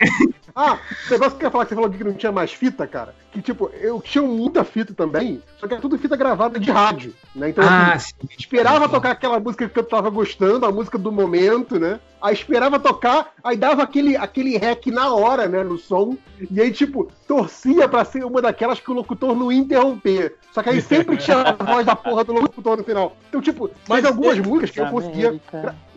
Ah, 0.56 0.78
o 1.08 1.12
negócio 1.12 1.38
que 1.38 1.44
eu 1.44 1.48
ia 1.48 1.52
falar 1.52 1.66
que 1.66 1.70
você 1.70 1.76
falou 1.76 1.90
que 1.90 2.04
não 2.04 2.14
tinha 2.14 2.32
mais 2.32 2.54
fita, 2.54 2.88
cara. 2.88 3.14
Que 3.32 3.42
tipo, 3.42 3.70
eu 3.82 4.02
tinha 4.02 4.24
muita 4.24 4.64
fita 4.64 4.94
também, 4.94 5.42
só 5.60 5.68
que 5.68 5.74
era 5.74 5.82
tudo 5.82 5.98
fita 5.98 6.16
gravada 6.16 6.58
de 6.58 6.72
rádio, 6.72 7.14
né? 7.36 7.50
Então, 7.50 7.64
Ah, 7.68 7.94
assim, 7.94 8.14
sim. 8.22 8.28
esperava 8.40 8.88
tocar 8.88 9.12
aquela 9.12 9.40
música 9.40 9.68
que 9.68 9.78
eu 9.78 9.84
tava 9.84 10.10
gostando, 10.10 10.66
a 10.66 10.72
música 10.72 10.98
do 10.98 11.12
momento, 11.12 11.78
né? 11.78 12.00
Aí 12.26 12.34
esperava 12.34 12.80
tocar, 12.80 13.34
aí 13.44 13.56
dava 13.56 13.84
aquele, 13.84 14.18
aquele 14.18 14.58
rec 14.58 14.88
na 14.88 15.14
hora, 15.14 15.48
né, 15.48 15.64
no 15.64 15.78
som. 15.78 16.18
E 16.50 16.60
aí, 16.60 16.72
tipo, 16.72 17.08
torcia 17.28 17.88
pra 17.88 18.04
ser 18.04 18.26
uma 18.26 18.42
daquelas 18.42 18.80
que 18.80 18.90
o 18.90 18.96
locutor 18.96 19.36
não 19.36 19.52
ia 19.52 19.60
interromper. 19.60 20.36
Só 20.52 20.64
que 20.64 20.70
aí 20.70 20.82
sempre 20.82 21.18
tinha 21.18 21.38
a 21.38 21.52
voz 21.52 21.86
da 21.86 21.96
porra 21.96 22.24
do 22.24 22.34
locutor 22.34 22.78
no 22.78 22.84
final. 22.84 23.16
Então, 23.30 23.42
tipo, 23.42 23.70
Mas 23.88 23.96
mas 23.96 24.06
algumas 24.06 24.40
músicas 24.40 24.72
que 24.72 24.80
eu 24.80 24.88
conseguia. 24.88 25.40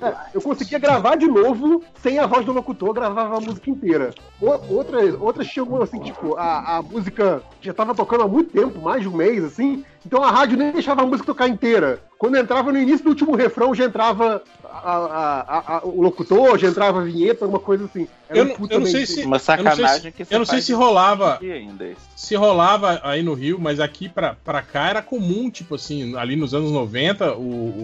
É, 0.00 0.14
eu 0.34 0.40
conseguia 0.40 0.78
gravar 0.78 1.16
de 1.16 1.26
novo 1.26 1.82
sem 2.02 2.18
a 2.18 2.26
voz 2.26 2.44
do 2.46 2.52
locutor, 2.52 2.92
gravava 2.92 3.36
a 3.36 3.40
música 3.40 3.68
inteira. 3.70 4.14
O- 4.40 4.74
Outras, 4.76 5.14
outras 5.20 5.46
tinham 5.48 5.82
assim, 5.82 5.98
tipo, 6.00 6.36
a, 6.36 6.76
a 6.78 6.82
música 6.82 7.42
já 7.60 7.74
tava 7.74 7.94
tocando 7.94 8.22
há 8.22 8.28
muito 8.28 8.50
tempo, 8.52 8.80
mais 8.80 9.02
de 9.02 9.08
um 9.08 9.12
mês, 9.16 9.42
assim, 9.42 9.84
então 10.06 10.22
a 10.22 10.30
rádio 10.30 10.56
nem 10.56 10.70
deixava 10.72 11.02
a 11.02 11.06
música 11.06 11.26
tocar 11.26 11.48
inteira. 11.48 12.00
Quando 12.16 12.36
entrava 12.36 12.70
no 12.72 12.78
início 12.78 13.04
do 13.04 13.10
último 13.10 13.34
refrão, 13.34 13.74
já 13.74 13.84
entrava 13.84 14.42
a- 14.64 14.90
a- 14.90 15.40
a- 15.48 15.76
a- 15.78 15.80
o 15.84 16.00
locutor, 16.00 16.56
já 16.58 16.68
entrava 16.68 17.00
a 17.00 17.04
vinheta, 17.04 17.44
alguma 17.44 17.60
coisa 17.60 17.84
assim. 17.84 18.06
Era 18.28 18.38
Eu 18.40 18.44
um 18.44 18.66
eu 18.70 18.80
não 18.80 18.86
sei 18.86 19.06
se- 19.06 19.24
Uma 19.24 19.36
Eu 19.36 19.38
não 19.38 19.38
sei 19.38 19.84
sacanagem 19.84 20.12
que 20.12 20.22
eu 20.30 20.38
não 20.38 20.46
sei 20.46 20.60
se 20.62 20.72
rolava 20.72 21.38
ainda. 21.40 21.92
Se 22.20 22.34
rolava 22.34 23.00
aí 23.04 23.22
no 23.22 23.32
Rio, 23.32 23.60
mas 23.60 23.78
aqui 23.78 24.08
pra, 24.08 24.34
pra 24.44 24.60
cá 24.60 24.88
era 24.88 25.00
comum, 25.00 25.48
tipo 25.48 25.76
assim, 25.76 26.16
ali 26.16 26.34
nos 26.34 26.52
anos 26.52 26.72
90, 26.72 27.34
o, 27.34 27.40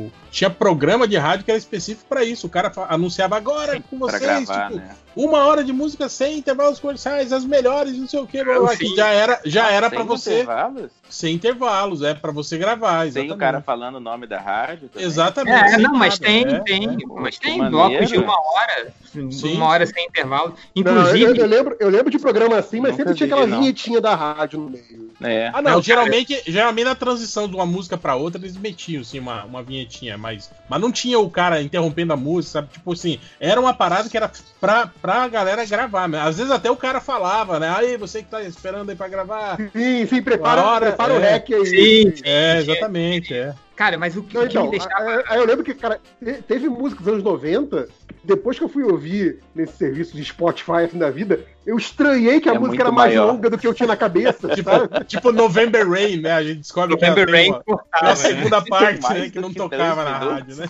o- 0.06 0.12
tinha 0.28 0.50
programa 0.50 1.06
de 1.06 1.16
rádio 1.16 1.44
que 1.44 1.52
era 1.52 1.58
específico 1.58 2.06
pra 2.08 2.24
isso. 2.24 2.48
O 2.48 2.50
cara 2.50 2.72
anunciava 2.88 3.36
agora 3.36 3.80
com 3.88 3.96
Pra 3.96 4.08
vocês, 4.18 4.44
gravar, 4.44 4.70
tipo, 4.70 4.80
né? 4.80 4.96
Uma 5.16 5.44
hora 5.46 5.62
de 5.62 5.72
música 5.72 6.08
sem 6.08 6.38
intervalos 6.38 6.78
comerciais, 6.80 7.32
as 7.32 7.44
melhores, 7.44 7.96
não 7.98 8.06
sei 8.08 8.20
o 8.20 8.26
que, 8.26 8.38
Sim. 8.76 8.96
já 8.96 9.08
era, 9.10 9.40
já 9.44 9.70
era 9.70 9.88
Sem 9.88 9.98
para 9.98 10.04
você 10.06 10.34
intervalos? 10.34 10.90
sem 11.08 11.34
intervalos, 11.34 12.02
é 12.02 12.14
pra 12.14 12.32
você 12.32 12.58
gravar, 12.58 13.00
Sem 13.02 13.08
exatamente. 13.08 13.32
o 13.32 13.36
cara 13.36 13.60
falando 13.60 13.96
o 13.96 14.00
nome 14.00 14.26
da 14.26 14.40
rádio? 14.40 14.88
também? 14.88 15.06
Exatamente. 15.06 15.74
É, 15.74 15.78
não, 15.78 15.94
mas 15.94 16.18
tem, 16.18 16.44
é, 16.44 16.60
tem, 16.60 16.88
é. 16.88 16.96
mas 17.20 17.38
Que 17.38 17.46
tem 17.46 17.58
maneiro. 17.58 17.88
blocos 17.88 18.08
de 18.08 18.18
uma 18.18 18.34
hora, 18.34 18.92
Sim. 19.30 19.56
uma 19.56 19.66
hora 19.66 19.86
sem 19.86 20.06
intervalo. 20.06 20.54
Não, 20.74 20.82
eu, 20.82 21.00
Inclusive, 21.16 21.38
eu 21.38 21.46
lembro, 21.46 21.76
eu 21.78 21.88
lembro 21.88 22.10
de 22.10 22.18
programa 22.18 22.56
assim, 22.56 22.80
mas 22.80 22.96
sempre 22.96 23.14
tinha 23.14 23.26
aquela 23.26 23.46
vinhetinha 23.46 24.00
da 24.00 24.14
rádio 24.14 24.58
no 24.60 24.70
meio. 24.70 25.04
É. 25.22 25.50
Ah, 25.54 25.62
não, 25.62 25.72
Não, 25.74 25.82
geralmente, 25.82 26.42
geralmente 26.46 26.84
na 26.84 26.94
transição 26.94 27.48
de 27.48 27.54
uma 27.54 27.64
música 27.64 27.96
pra 27.96 28.16
outra 28.16 28.40
eles 28.40 28.56
metiam 28.56 29.02
assim 29.02 29.20
uma, 29.20 29.44
uma 29.44 29.62
vinhetinha, 29.62 30.18
mas, 30.18 30.50
mas 30.68 30.80
não 30.80 30.90
tinha 30.90 31.18
o 31.18 31.30
cara 31.30 31.62
interrompendo 31.62 32.12
a 32.12 32.16
música, 32.16 32.52
sabe? 32.54 32.68
Tipo 32.72 32.92
assim, 32.92 33.20
era 33.38 33.60
uma 33.60 33.72
parada 33.72 34.08
que 34.08 34.16
era 34.16 34.30
pra, 34.60 34.88
pra 35.04 35.28
galera 35.28 35.66
gravar, 35.66 36.08
né? 36.08 36.18
Às 36.18 36.38
vezes 36.38 36.50
até 36.50 36.70
o 36.70 36.76
cara 36.76 36.98
falava, 36.98 37.60
né? 37.60 37.68
Aí, 37.76 37.94
você 37.98 38.22
que 38.22 38.30
tá 38.30 38.42
esperando 38.42 38.88
aí 38.88 38.96
pra 38.96 39.06
gravar. 39.06 39.58
Sim, 39.76 40.06
sim, 40.06 40.22
prepara, 40.22 40.62
hora, 40.62 40.86
prepara 40.86 41.12
o 41.12 41.16
é. 41.22 41.32
rec 41.32 41.52
aí. 41.52 41.66
Sim. 41.66 42.14
É, 42.24 42.56
exatamente, 42.58 43.34
é. 43.34 43.54
cara, 43.76 43.98
mas 43.98 44.16
o 44.16 44.22
que, 44.22 44.34
Não, 44.34 44.44
o 44.44 44.46
que 44.48 44.52
então, 44.52 44.64
me 44.64 44.70
deixava. 44.70 45.04
aí- 45.10 45.24
aí 45.28 45.38
eu 45.38 45.44
lembro 45.46 45.62
que, 45.62 45.74
cara, 45.74 46.00
te- 46.24 46.42
teve 46.48 46.70
música 46.70 47.02
dos 47.02 47.12
anos 47.12 47.22
90, 47.22 47.86
depois 48.22 48.56
que 48.56 48.64
eu 48.64 48.68
fui 48.70 48.82
ouvir 48.84 49.40
nesse 49.54 49.76
serviço 49.76 50.16
de 50.16 50.24
Spotify 50.24 50.84
assim 50.86 50.96
da 50.98 51.10
vida, 51.10 51.40
eu 51.66 51.76
estranhei 51.76 52.40
que 52.40 52.48
a 52.48 52.54
É 52.54 52.58
música 52.58 52.82
era 52.84 52.90
mais 52.92 53.14
maior. 53.14 53.32
longa 53.32 53.50
do 53.50 53.58
que 53.58 53.66
eu 53.66 53.74
tinha 53.74 53.86
na 53.86 53.96
cabeça. 53.98 54.48
Tipo, 54.56 54.70
tipo 55.06 55.32
November 55.32 55.86
Rain, 55.86 56.22
né? 56.22 56.32
A 56.32 56.42
gente 56.42 56.60
descobre 56.60 56.96
que 56.96 57.02
November 57.06 57.26
tem 57.26 57.34
Rain 57.34 57.50
uma, 57.50 57.62
cortava, 57.62 58.04
a 58.06 58.08
né? 58.08 58.16
segunda 58.16 58.62
parte, 58.62 59.02
mais 59.02 59.20
né? 59.20 59.28
Que 59.30 59.40
não 59.40 59.50
que 59.50 59.56
tocava 59.56 60.02
na 60.04 60.18
minutos. 60.18 60.38
rádio, 60.38 60.56
né? 60.56 60.68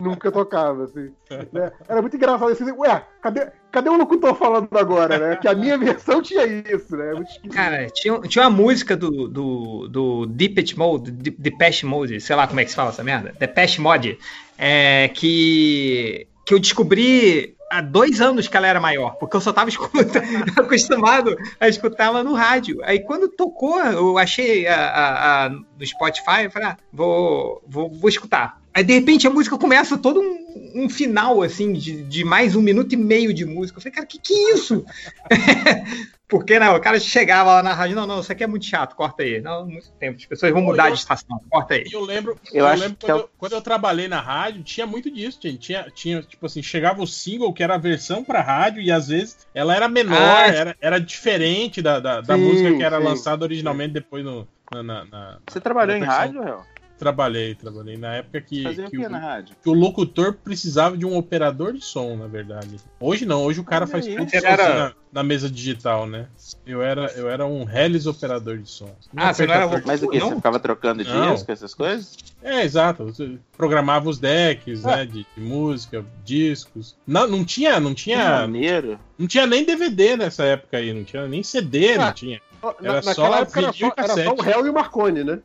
Nunca 0.00 0.32
tocava, 0.32 0.84
assim. 0.84 1.12
né? 1.52 1.70
Era 1.88 2.00
muito 2.02 2.16
engraçado. 2.16 2.50
Assim, 2.50 2.70
Ué, 2.72 3.02
cadê, 3.22 3.48
cadê 3.70 3.88
o 3.88 3.96
locutor 3.96 4.34
falando 4.34 4.68
agora, 4.76 5.18
né? 5.18 5.36
Que 5.36 5.48
a 5.48 5.54
minha 5.54 5.76
versão 5.78 6.20
tinha 6.22 6.44
isso, 6.46 6.96
né? 6.96 7.12
Esquisito. 7.22 7.48
Cara, 7.50 7.86
tinha, 7.90 8.18
tinha 8.22 8.44
uma 8.44 8.50
música 8.50 8.96
do, 8.96 9.28
do, 9.28 9.88
do 9.88 10.26
Depeche 10.26 10.76
Mode, 10.78 11.10
De- 11.10 11.30
Depeche 11.30 11.84
Mode, 11.86 12.20
sei 12.20 12.34
lá 12.36 12.46
como 12.46 12.60
é 12.60 12.64
que 12.64 12.70
se 12.70 12.76
fala 12.76 12.90
essa 12.90 13.04
merda, 13.04 13.34
Depeche 13.38 13.80
Mode, 13.80 14.18
é, 14.56 15.08
que, 15.14 16.26
que 16.46 16.54
eu 16.54 16.58
descobri 16.58 17.54
há 17.70 17.82
dois 17.82 18.20
anos 18.22 18.48
que 18.48 18.56
ela 18.56 18.66
era 18.66 18.80
maior, 18.80 19.16
porque 19.16 19.36
eu 19.36 19.40
só 19.42 19.52
tava 19.52 19.68
escuta- 19.70 20.22
acostumado 20.56 21.36
a 21.60 21.68
escutá-la 21.68 22.24
no 22.24 22.32
rádio. 22.32 22.78
Aí 22.82 23.00
quando 23.00 23.28
tocou, 23.28 23.78
eu 23.80 24.16
achei 24.18 24.66
a, 24.66 24.74
a- 24.76 25.44
a- 25.46 25.48
no 25.50 25.86
Spotify, 25.86 26.44
eu 26.44 26.50
falei, 26.50 26.68
ah, 26.68 26.76
vou, 26.92 27.62
vou, 27.68 27.90
vou 27.90 28.08
escutar. 28.08 28.57
Aí 28.74 28.84
de 28.84 28.92
repente 28.92 29.26
a 29.26 29.30
música 29.30 29.58
começa 29.58 29.98
todo 29.98 30.20
um, 30.20 30.84
um 30.84 30.88
final, 30.88 31.42
assim, 31.42 31.72
de, 31.72 32.02
de 32.04 32.24
mais 32.24 32.54
um 32.54 32.62
minuto 32.62 32.92
e 32.92 32.96
meio 32.96 33.32
de 33.34 33.44
música. 33.44 33.78
Eu 33.78 33.82
falei, 33.82 33.94
cara, 33.94 34.06
que 34.06 34.18
que 34.18 34.32
é 34.32 34.54
isso? 34.54 34.84
Porque 36.28 36.58
não, 36.58 36.76
o 36.76 36.80
cara 36.80 37.00
chegava 37.00 37.54
lá 37.54 37.62
na 37.62 37.72
rádio, 37.72 37.96
não, 37.96 38.06
não, 38.06 38.20
isso 38.20 38.30
aqui 38.30 38.44
é 38.44 38.46
muito 38.46 38.66
chato, 38.66 38.94
corta 38.94 39.22
aí. 39.22 39.40
Não, 39.40 39.66
muito 39.66 39.90
tempo, 39.98 40.18
as 40.18 40.26
pessoas 40.26 40.52
vão 40.52 40.60
Pô, 40.62 40.72
mudar 40.72 40.88
eu- 40.88 40.92
de 40.92 40.98
estação, 40.98 41.40
corta 41.48 41.72
aí. 41.74 41.84
Eu 41.90 42.04
lembro, 42.04 42.38
Eu 42.52 42.60
eu 42.60 42.66
acho 42.66 42.82
lembro 42.82 42.96
que 42.98 43.06
quando, 43.06 43.10
é 43.10 43.14
o- 43.14 43.18
eu, 43.20 43.30
quando 43.38 43.52
eu 43.54 43.62
trabalhei 43.62 44.08
na 44.08 44.20
rádio, 44.20 44.62
tinha 44.62 44.86
muito 44.86 45.10
disso, 45.10 45.38
gente. 45.42 45.58
Tinha, 45.58 45.90
tinha, 45.90 46.22
tipo 46.22 46.44
assim, 46.44 46.62
chegava 46.62 47.02
o 47.02 47.06
single, 47.06 47.50
que 47.54 47.62
era 47.62 47.76
a 47.76 47.78
versão 47.78 48.22
pra 48.22 48.42
rádio, 48.42 48.82
e 48.82 48.92
às 48.92 49.08
vezes 49.08 49.38
ela 49.54 49.74
era 49.74 49.88
menor, 49.88 50.38
Ah, 50.40 50.46
era, 50.48 50.76
era 50.82 50.98
diferente 51.00 51.80
da, 51.80 51.98
da, 51.98 52.20
da 52.20 52.36
Sim, 52.36 52.42
música 52.44 52.76
que 52.76 52.82
era 52.82 52.98
sim. 52.98 53.04
lançada 53.04 53.42
originalmente 53.46 53.94
depois 53.94 54.22
no, 54.22 54.46
na, 54.70 54.82
na- 54.82 55.04
na- 55.06 55.38
Você 55.48 55.60
trabalhou 55.62 55.96
em 55.96 56.02
rádio, 56.04 56.42
Real? 56.42 56.66
Trabalhei, 56.98 57.54
trabalhei. 57.54 57.96
Na 57.96 58.14
época 58.16 58.40
que, 58.40 58.62
Fazia 58.64 58.86
o 58.86 58.90
que 58.90 58.98
o, 58.98 59.08
na 59.08 59.18
rádio? 59.18 59.54
que 59.62 59.68
o 59.70 59.72
locutor 59.72 60.34
precisava 60.34 60.96
de 60.96 61.06
um 61.06 61.16
operador 61.16 61.72
de 61.72 61.84
som, 61.84 62.16
na 62.16 62.26
verdade. 62.26 62.76
Hoje 62.98 63.24
não, 63.24 63.44
hoje 63.44 63.60
o 63.60 63.64
cara 63.64 63.84
Olha 63.84 63.92
faz 63.92 64.06
aí. 64.06 64.16
tudo 64.16 64.28
era- 64.34 64.74
na, 64.78 64.92
na 65.12 65.22
mesa 65.22 65.48
digital, 65.48 66.06
né? 66.06 66.26
Eu 66.66 66.82
era, 66.82 67.06
eu 67.12 67.28
era 67.30 67.46
um 67.46 67.68
Hellis 67.70 68.06
operador 68.06 68.58
de 68.58 68.68
som. 68.68 68.94
Ah, 69.16 69.32
você 69.32 69.46
não 69.46 69.54
era 69.54 69.80
de 69.80 69.86
Mas 69.86 70.02
o 70.02 70.08
que? 70.08 70.18
Não. 70.18 70.28
Você 70.30 70.34
ficava 70.36 70.58
trocando 70.58 71.04
Não. 71.04 71.34
disco, 71.34 71.52
essas 71.52 71.72
coisas? 71.72 72.16
É, 72.42 72.62
exato. 72.64 73.04
Você 73.04 73.38
programava 73.56 74.08
os 74.08 74.18
decks, 74.18 74.82
né, 74.82 75.06
de, 75.06 75.24
de 75.36 75.40
música, 75.40 76.04
discos. 76.24 76.96
Não, 77.06 77.26
não 77.28 77.44
tinha, 77.44 77.78
não 77.78 77.94
tinha, 77.94 78.40
maneiro. 78.40 78.98
não 79.16 79.26
tinha 79.28 79.46
nem 79.46 79.64
DVD 79.64 80.16
nessa 80.16 80.42
época 80.44 80.76
aí, 80.78 80.92
não 80.92 81.04
tinha 81.04 81.26
nem 81.28 81.42
CD, 81.44 81.96
não 81.96 82.04
Ah. 82.06 82.12
tinha. 82.12 82.40
Na- 82.60 82.70
Era 82.82 82.92
naquela 82.94 83.14
só 83.14 83.36
época 83.38 83.60
era 83.60 83.72
só, 83.72 83.86
era 83.86 84.08
só 84.08 84.14
cassete. 84.14 84.28
o 84.30 84.42
réu 84.42 84.66
e 84.66 84.68
o 84.70 84.72
Marconi, 84.74 85.22
né? 85.22 85.38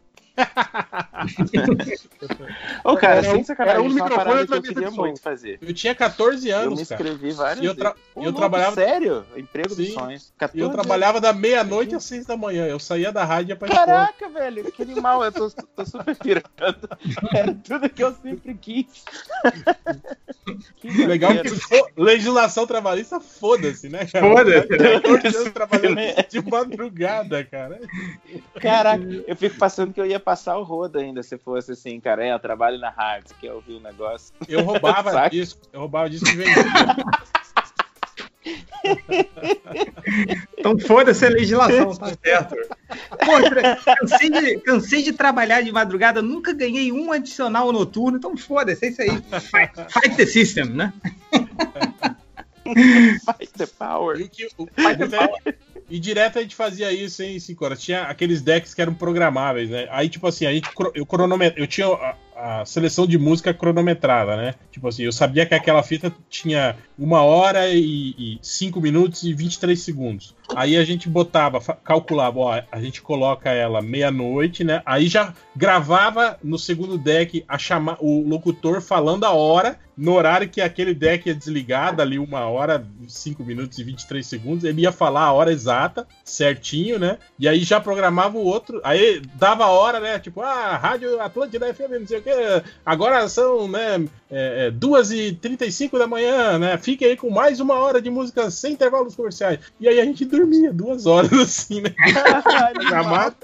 Ô, 2.84 2.96
cara, 2.98 3.16
Era 3.16 3.30
sem 3.32 3.40
um- 3.40 3.44
sacanagem, 3.44 3.80
era 3.80 3.82
um 3.84 3.92
é 3.92 3.94
microfone 4.04 4.48
que 4.48 4.54
eu 4.54 4.62
queria 4.62 4.92
muito 4.92 5.22
fazer. 5.22 5.60
Eu 5.62 5.74
tinha 5.74 5.94
14 5.96 6.50
Eu 6.50 6.60
me 6.60 6.66
anos, 6.66 6.88
cara. 6.90 7.02
inscrevi 7.04 7.32
várias 7.34 7.64
E 7.64 7.66
eu 7.66 7.76
tra-. 7.76 7.92
Ô, 8.16 8.20
eu 8.20 8.24
louco, 8.26 8.40
trabalhava- 8.40 8.76
Sério? 8.76 9.26
Emprego 9.38 9.76
dos 9.76 9.88
Sim. 9.88 9.94
sonhos. 9.94 10.30
E 10.30 10.40
14 10.40 10.60
eu 10.60 10.66
anos. 10.70 10.76
trabalhava 10.82 11.22
da 11.22 11.34
meia-noite 11.34 11.96
às 11.96 12.04
seis 12.04 12.26
da 12.26 12.36
manhã. 12.36 12.66
Eu 12.66 12.80
saía 12.80 13.12
da 13.12 13.24
rádio 13.24 13.50
e 13.50 13.52
ia 13.52 13.56
pra 13.56 13.68
escola. 13.68 13.86
Caraca, 13.86 14.30
velho, 14.30 14.72
que 14.72 14.82
animal, 14.82 15.24
eu 15.24 15.32
tô, 15.32 15.50
tô 15.50 15.86
super 15.86 16.16
pirando. 16.18 16.90
Era 17.34 17.54
tudo 17.54 17.90
que 17.90 18.04
eu 18.04 18.14
sempre 18.22 18.54
quis. 18.56 19.04
que 20.78 21.06
Legal 21.06 21.32
que 21.32 21.38
maneiro. 21.38 21.60
fo- 21.60 21.90
legislação 21.98 22.66
trabalhista, 22.68 23.20
foda-se, 23.20 23.88
né, 23.90 24.06
cara? 24.06 24.26
Foda-se, 24.28 24.70
né? 24.70 25.00
14 25.00 25.38
anos 25.38 25.54
trabalhando 25.54 25.98
de 26.30 26.42
madrugada, 26.50 27.44
cara. 27.46 27.80
Caraca, 28.60 29.04
eu 29.28 29.36
fico 29.36 29.58
passando 29.58 29.94
que 29.94 30.02
eu 30.02 30.06
ia 30.06 30.20
passar 30.24 30.58
o 30.58 30.64
rodo 30.64 30.98
ainda 31.00 31.22
se 31.22 31.38
fosse 31.38 31.74
assim, 31.74 32.00
cara. 32.00 32.26
É, 32.26 32.34
eu 32.34 32.40
trabalho 32.40 32.80
na 32.80 32.90
rádio, 32.90 33.30
você 33.30 33.36
quer 33.42 33.54
ouvir 33.54 33.74
o 33.74 33.80
negócio? 33.80 34.34
Eu 34.48 34.64
roubava 34.64 35.12
Saca? 35.14 35.30
disco, 35.30 35.62
eu 35.72 35.82
roubava 35.82 36.10
disco 36.10 36.28
e 36.30 36.36
vendia. 36.36 36.64
Então 40.58 40.78
foda-se 40.80 41.26
a 41.26 41.30
legislação, 41.30 41.96
tá 41.96 42.08
certo. 42.24 42.56
Pô, 43.26 43.96
cansei 44.00 44.30
de, 44.30 44.58
cansei 44.60 45.02
de 45.04 45.14
trabalhar 45.14 45.62
de 45.62 45.72
madrugada, 45.72 46.22
nunca 46.22 46.54
ganhei 46.54 46.92
um 46.92 47.12
adicional 47.12 47.72
noturno, 47.72 48.18
então 48.18 48.36
foda-se, 48.36 48.86
é 48.86 48.90
isso 48.90 49.02
aí. 49.02 49.10
Fight, 49.42 49.92
fight 49.94 50.16
the 50.18 50.26
system, 50.26 50.66
né? 50.66 50.94
Fight 52.66 53.54
the 53.58 53.66
power. 53.68 54.20
E, 54.20 54.24
o 54.24 54.30
que- 54.30 54.48
o- 54.58 54.68
e 55.90 56.00
direto 56.00 56.40
a 56.40 56.42
gente 56.42 56.56
fazia 56.56 56.92
isso, 56.92 57.22
hein, 57.24 57.40
5 57.40 57.66
horas. 57.66 57.82
Tinha 57.82 58.04
aqueles 58.04 58.42
decks 58.42 58.74
que 58.74 58.82
eram 58.82 58.94
programáveis, 58.94 59.70
né? 59.70 59.88
Aí, 59.92 60.10
tipo 60.10 60.28
assim, 60.28 60.46
a 60.46 60.52
gente, 60.54 60.70
cro- 60.74 60.92
eu, 60.96 61.06
cronomet... 61.06 61.54
eu 61.58 61.68
tinha 61.68 61.88
a, 61.88 62.16
a 62.62 62.66
seleção 62.66 63.06
de 63.08 63.18
música 63.18 63.54
cronometrada, 63.54 64.36
né? 64.38 64.56
Tipo 64.72 64.88
assim, 64.88 65.04
eu 65.04 65.12
sabia 65.12 65.46
que 65.46 65.54
aquela 65.54 65.84
fita 65.84 66.14
tinha 66.30 66.76
uma 66.98 67.22
hora 67.22 67.70
e, 67.70 68.16
e 68.18 68.40
cinco 68.42 68.82
minutos 68.82 69.24
e 69.24 69.34
23 69.34 69.80
segundos. 69.80 70.36
Aí 70.56 70.78
a 70.78 70.84
gente 70.84 71.10
botava, 71.10 71.60
calculava, 71.84 72.40
ó, 72.40 72.62
a 72.72 72.82
gente 72.82 73.02
coloca 73.02 73.50
ela 73.50 73.82
meia-noite, 73.82 74.64
né? 74.64 74.82
Aí 74.86 75.08
já 75.08 75.34
gravava 75.56 76.38
no 76.44 76.60
segundo 76.60 76.98
deck 76.98 77.44
a 77.48 77.58
chama, 77.58 77.98
o 78.00 78.28
locutor 78.28 78.82
falando 78.82 79.24
a 79.24 79.32
hora, 79.32 79.80
no 79.96 80.14
horário 80.14 80.50
que 80.50 80.62
aquele 80.62 80.94
deck 80.94 81.28
ia 81.28 81.36
desligar, 81.36 81.96
dali 81.96 82.18
uma 82.18 82.48
hora, 82.48 82.86
5 83.08 83.44
minutos 83.44 83.78
e 83.78 83.84
23 83.84 84.26
segundos, 84.26 84.64
ele 84.64 84.82
ia 84.82 84.92
falar 84.92 85.22
a 85.22 85.32
hora 85.32 85.52
exata, 85.52 86.08
certinho, 86.24 86.98
né? 86.98 87.18
E 87.38 87.48
aí 87.48 87.60
já 87.64 87.80
programava 87.80 88.38
o 88.38 88.44
outro, 88.44 88.82
aí 88.84 89.22
dava 89.36 89.66
a 89.66 89.70
hora, 89.70 90.00
né? 90.00 90.20
Tipo, 90.20 90.42
ah, 90.42 90.76
Rádio 90.78 91.22
Atlântida 91.22 91.72
FM, 91.74 92.00
não 92.00 92.08
sei 92.08 92.20
o 92.20 92.24
que, 92.24 92.32
agora 92.86 93.28
são, 93.28 93.68
né, 93.68 94.06
é, 94.32 94.68
é, 94.68 94.72
2h35 94.72 95.98
da 95.98 96.08
manhã, 96.08 96.58
né? 96.58 96.78
Fique 96.78 97.06
aí 97.06 97.16
com 97.16 97.30
mais 97.30 97.60
uma 97.60 97.76
hora 97.76 98.02
de 98.02 98.10
música 98.10 98.50
sem 98.50 98.74
intervalos 98.74 99.16
comerciais. 99.16 99.60
E 99.80 99.88
aí 99.88 100.00
a 100.00 100.06
gente 100.06 100.26
dormia 100.38 100.74
duas 100.74 101.06
horas 101.06 101.32
assim, 101.34 101.82
né? 101.82 101.94
Gramado. 102.90 103.36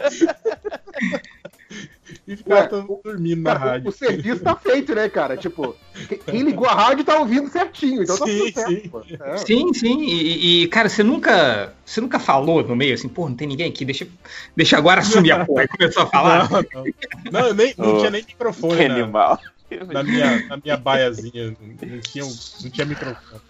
e 2.27 2.35
ficava 2.35 2.61
Ué, 2.61 2.67
todo 2.67 2.87
mundo 2.87 3.01
dormindo 3.03 3.41
na 3.41 3.53
Cara, 3.55 3.71
rádio. 3.71 3.89
o 3.89 3.91
serviço 3.91 4.39
tá 4.41 4.55
feito, 4.55 4.95
né, 4.95 5.07
cara? 5.09 5.37
Tipo, 5.37 5.75
que- 6.07 6.17
quem 6.17 6.41
ligou 6.41 6.67
a 6.67 6.73
rádio 6.73 7.03
tá 7.03 7.17
ouvindo 7.19 7.47
certinho, 7.49 8.01
então 8.03 8.17
tá 8.17 8.25
Sim, 8.25 8.37
tudo 8.39 8.53
certo. 8.53 8.69
sim. 8.69 8.89
pô. 8.89 9.01
É. 9.23 9.37
Sim, 9.37 9.73
sim. 9.73 10.01
E, 10.01 10.63
e, 10.63 10.67
cara, 10.67 10.89
você 10.89 11.03
nunca. 11.03 11.73
Você 11.85 12.01
nunca 12.01 12.19
falou 12.19 12.63
no 12.63 12.75
meio 12.75 12.93
assim, 12.95 13.07
pô, 13.07 13.27
não 13.29 13.35
tem 13.35 13.47
ninguém 13.47 13.69
aqui, 13.69 13.85
deixa, 13.85 14.07
deixa 14.55 14.77
agora 14.77 15.01
assumir 15.01 15.31
a 15.31 15.43
porra. 15.45 15.61
Aí 15.61 15.67
começou 15.67 16.03
a 16.03 16.07
falar. 16.07 16.49
Não, 16.49 16.61
não. 16.73 16.83
Não, 17.31 17.47
eu 17.47 17.53
nem, 17.53 17.73
não 17.77 17.95
Oh, 17.95 17.97
tinha 17.99 18.09
nem 18.11 18.23
Que 18.23 18.33
microfone 18.33 18.87
na, 18.87 18.93
animal. 18.95 19.39
na 19.93 20.03
minha, 20.03 20.47
na 20.47 20.57
minha 20.57 20.77
baiazinha. 20.77 21.55
Não, 21.61 21.99
tinha, 22.01 22.23
não 22.25 22.69
tinha 22.71 22.85
microfone. 22.85 23.41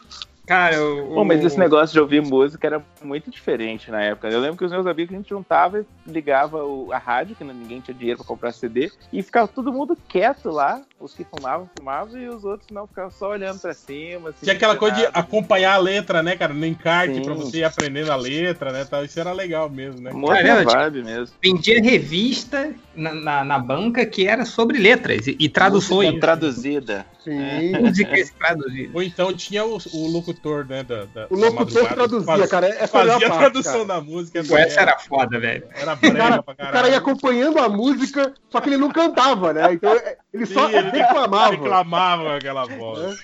Cara, 0.50 0.84
o. 0.84 1.14
Bom, 1.14 1.24
mas 1.24 1.46
esse 1.46 1.60
negócio 1.60 1.94
de 1.94 2.00
ouvir 2.00 2.24
música 2.24 2.66
era 2.66 2.84
muito 3.04 3.30
diferente 3.30 3.92
na 3.92 4.02
época. 4.02 4.30
Eu 4.30 4.40
lembro 4.40 4.58
que 4.58 4.66
os 4.66 4.72
meus 4.72 4.88
amigos 4.88 5.14
a 5.14 5.18
gente 5.18 5.30
juntava 5.30 5.82
e 5.82 6.12
ligava 6.12 6.58
a 6.92 6.98
rádio, 6.98 7.36
que 7.36 7.44
ninguém 7.44 7.80
tinha 7.80 7.94
dinheiro 7.94 8.18
pra 8.18 8.26
comprar 8.26 8.52
CD, 8.52 8.92
e 9.14 9.22
ficava 9.22 9.48
todo 9.48 9.72
mundo 9.72 9.96
quieto 10.08 10.50
lá. 10.50 10.82
Os 11.00 11.14
que 11.14 11.24
fumavam, 11.24 11.70
fumavam, 11.78 12.18
e 12.20 12.28
os 12.28 12.44
outros 12.44 12.70
não, 12.72 12.86
ficavam 12.86 13.10
só 13.10 13.30
olhando 13.30 13.58
pra 13.60 13.74
cima. 13.74 14.30
assim, 14.30 14.40
Tinha 14.44 14.54
aquela 14.56 14.76
coisa 14.76 14.98
de 14.98 15.06
acompanhar 15.14 15.74
a 15.76 15.78
letra, 15.78 16.22
né, 16.22 16.36
cara? 16.36 16.54
No 16.54 16.66
encarte, 16.66 17.16
Sim. 17.16 17.22
pra 17.22 17.34
você 17.36 17.60
ir 17.60 17.64
aprendendo 17.64 18.12
a 18.12 18.18
letra, 18.18 18.74
né? 18.74 18.84
Tal. 18.84 19.06
Isso 19.06 19.18
era 19.18 19.32
legal 19.32 19.70
mesmo, 19.70 20.02
né? 20.02 20.12
Uma 20.12 20.28
outra 20.28 20.44
Cara, 20.44 20.66
tipo, 20.66 20.74
vibe 20.78 21.04
mesmo. 21.04 21.36
Vendia 21.42 21.82
revista 21.82 22.74
na, 22.94 23.14
na, 23.14 23.44
na 23.46 23.60
banca 23.60 24.06
que 24.06 24.28
era 24.28 24.44
sobre 24.46 24.78
letras 24.78 25.26
e, 25.28 25.38
e 25.40 25.48
traduções. 25.48 26.08
Música 26.10 26.20
traduzida. 26.22 27.06
Sim. 27.24 27.72
Músicas 27.80 28.30
traduzidas. 28.32 28.96
Ou 28.96 29.02
então 29.04 29.34
tinha 29.34 29.64
o, 29.66 29.78
o 29.94 30.08
locutor, 30.08 30.66
né? 30.68 30.84
Da, 30.84 31.06
da- 31.06 31.28
O 31.30 31.38
da 31.38 31.46
locutor 31.48 31.56
madrugada, 31.84 31.96
traduzia, 31.96 32.26
faz- 32.26 32.50
cara. 32.52 32.68
Essa 32.68 32.88
Fazia 32.88 33.14
era 33.14 33.26
a 33.26 33.30
parte, 33.30 33.40
tradução 33.40 33.74
cara. 33.74 33.86
da 33.86 34.02
música. 34.02 34.44
Pô, 34.44 34.58
essa 34.58 34.82
era 34.82 34.98
foda, 35.00 35.40
velho. 35.40 35.64
Era 35.76 35.94
O 35.94 35.98
brega 35.98 36.18
cara, 36.18 36.44
pra 36.44 36.54
o 36.54 36.58
cara 36.58 36.72
caralho. 36.72 36.92
ia 36.92 36.98
acompanhando 36.98 37.58
a 37.60 37.70
música, 37.70 38.34
só 38.50 38.60
que 38.60 38.68
ele 38.70 38.78
não 38.78 38.92
cantava, 38.92 39.54
né? 39.54 39.72
Então 39.74 39.94
é, 39.94 40.18
ele 40.34 40.46
só 40.46 40.70
ele 40.70 40.90
reclamava. 40.92 41.52
Reclamava 41.52 42.36
aquela 42.38 42.66
voz. 42.66 43.20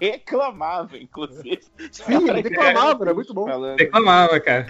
Reclamava, 0.00 0.98
inclusive. 0.98 1.60
Sim, 1.90 2.28
ele 2.28 2.42
reclamava, 2.42 3.04
era 3.04 3.14
muito 3.14 3.32
bom. 3.34 3.46
Reclamava, 3.78 4.40
cara. 4.40 4.66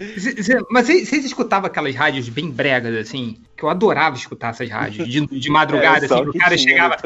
Mas 0.71 0.87
vocês 0.87 1.25
escutavam 1.25 1.67
aquelas 1.67 1.95
rádios 1.95 2.29
bem 2.29 2.51
bregas, 2.51 2.95
assim? 2.97 3.39
Que 3.57 3.65
eu 3.65 3.69
adorava 3.71 4.17
escutar 4.17 4.51
essas 4.51 4.69
rádios. 4.71 5.09
De, 5.09 5.27
de 5.27 5.51
madrugada, 5.51 6.05
É, 6.05 6.13
assim, 6.13 6.29
o 6.29 6.33
cara 6.35 6.59
chegava. 6.59 6.97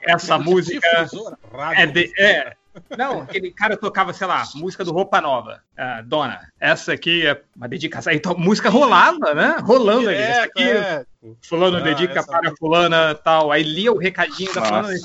Essa 0.00 0.38
música. 0.38 1.04
Difusora, 1.04 1.38
rádio. 1.52 1.82
É, 1.82 1.86
de- 1.86 2.12
é. 2.20 2.56
Não, 2.96 3.22
aquele 3.22 3.50
cara 3.50 3.76
tocava, 3.76 4.12
sei 4.12 4.26
lá, 4.26 4.44
música 4.54 4.84
do 4.84 4.92
Roupa 4.92 5.20
Nova. 5.20 5.60
Ah, 5.76 6.02
dona, 6.02 6.40
essa 6.58 6.92
aqui 6.92 7.26
é 7.26 7.40
uma 7.56 7.68
dedicação. 7.68 8.16
To- 8.18 8.38
música 8.38 8.70
rolava, 8.70 9.34
né? 9.34 9.56
Rolando 9.60 10.08
ali. 10.08 10.18
Essa 10.18 10.44
aqui, 10.44 10.62
é. 10.62 11.04
fulano 11.42 11.78
Ah, 11.78 11.80
dedica 11.80 12.18
essa 12.20 12.28
para 12.30 12.54
fulana 12.56 13.14
tal. 13.14 13.52
Aí 13.52 13.62
lia 13.62 13.92
o 13.92 13.98
recadinho 13.98 14.52
da 14.54 14.60
Nossa. 14.60 14.72
fulana. 14.82 14.98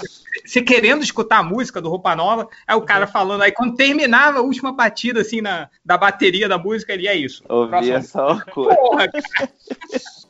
Você 0.45 0.61
querendo 0.61 1.03
escutar 1.03 1.39
a 1.39 1.43
música 1.43 1.81
do 1.81 1.89
Roupa 1.89 2.15
Nova, 2.15 2.47
aí 2.65 2.75
o 2.75 2.81
cara 2.81 3.05
falando. 3.07 3.41
Aí 3.41 3.51
quando 3.51 3.75
terminava 3.75 4.39
a 4.39 4.41
última 4.41 4.71
batida, 4.71 5.21
assim, 5.21 5.41
na, 5.41 5.69
da 5.83 5.97
bateria 5.97 6.47
da 6.47 6.57
música, 6.57 6.93
ele 6.93 7.07
é 7.07 7.15
isso. 7.15 7.43
Ouvia 7.49 7.69
Próximo. 7.79 8.03
só 8.03 8.33
o 8.33 8.45
cor. 8.51 8.75
Porra, 8.75 9.07
cara. 9.09 9.49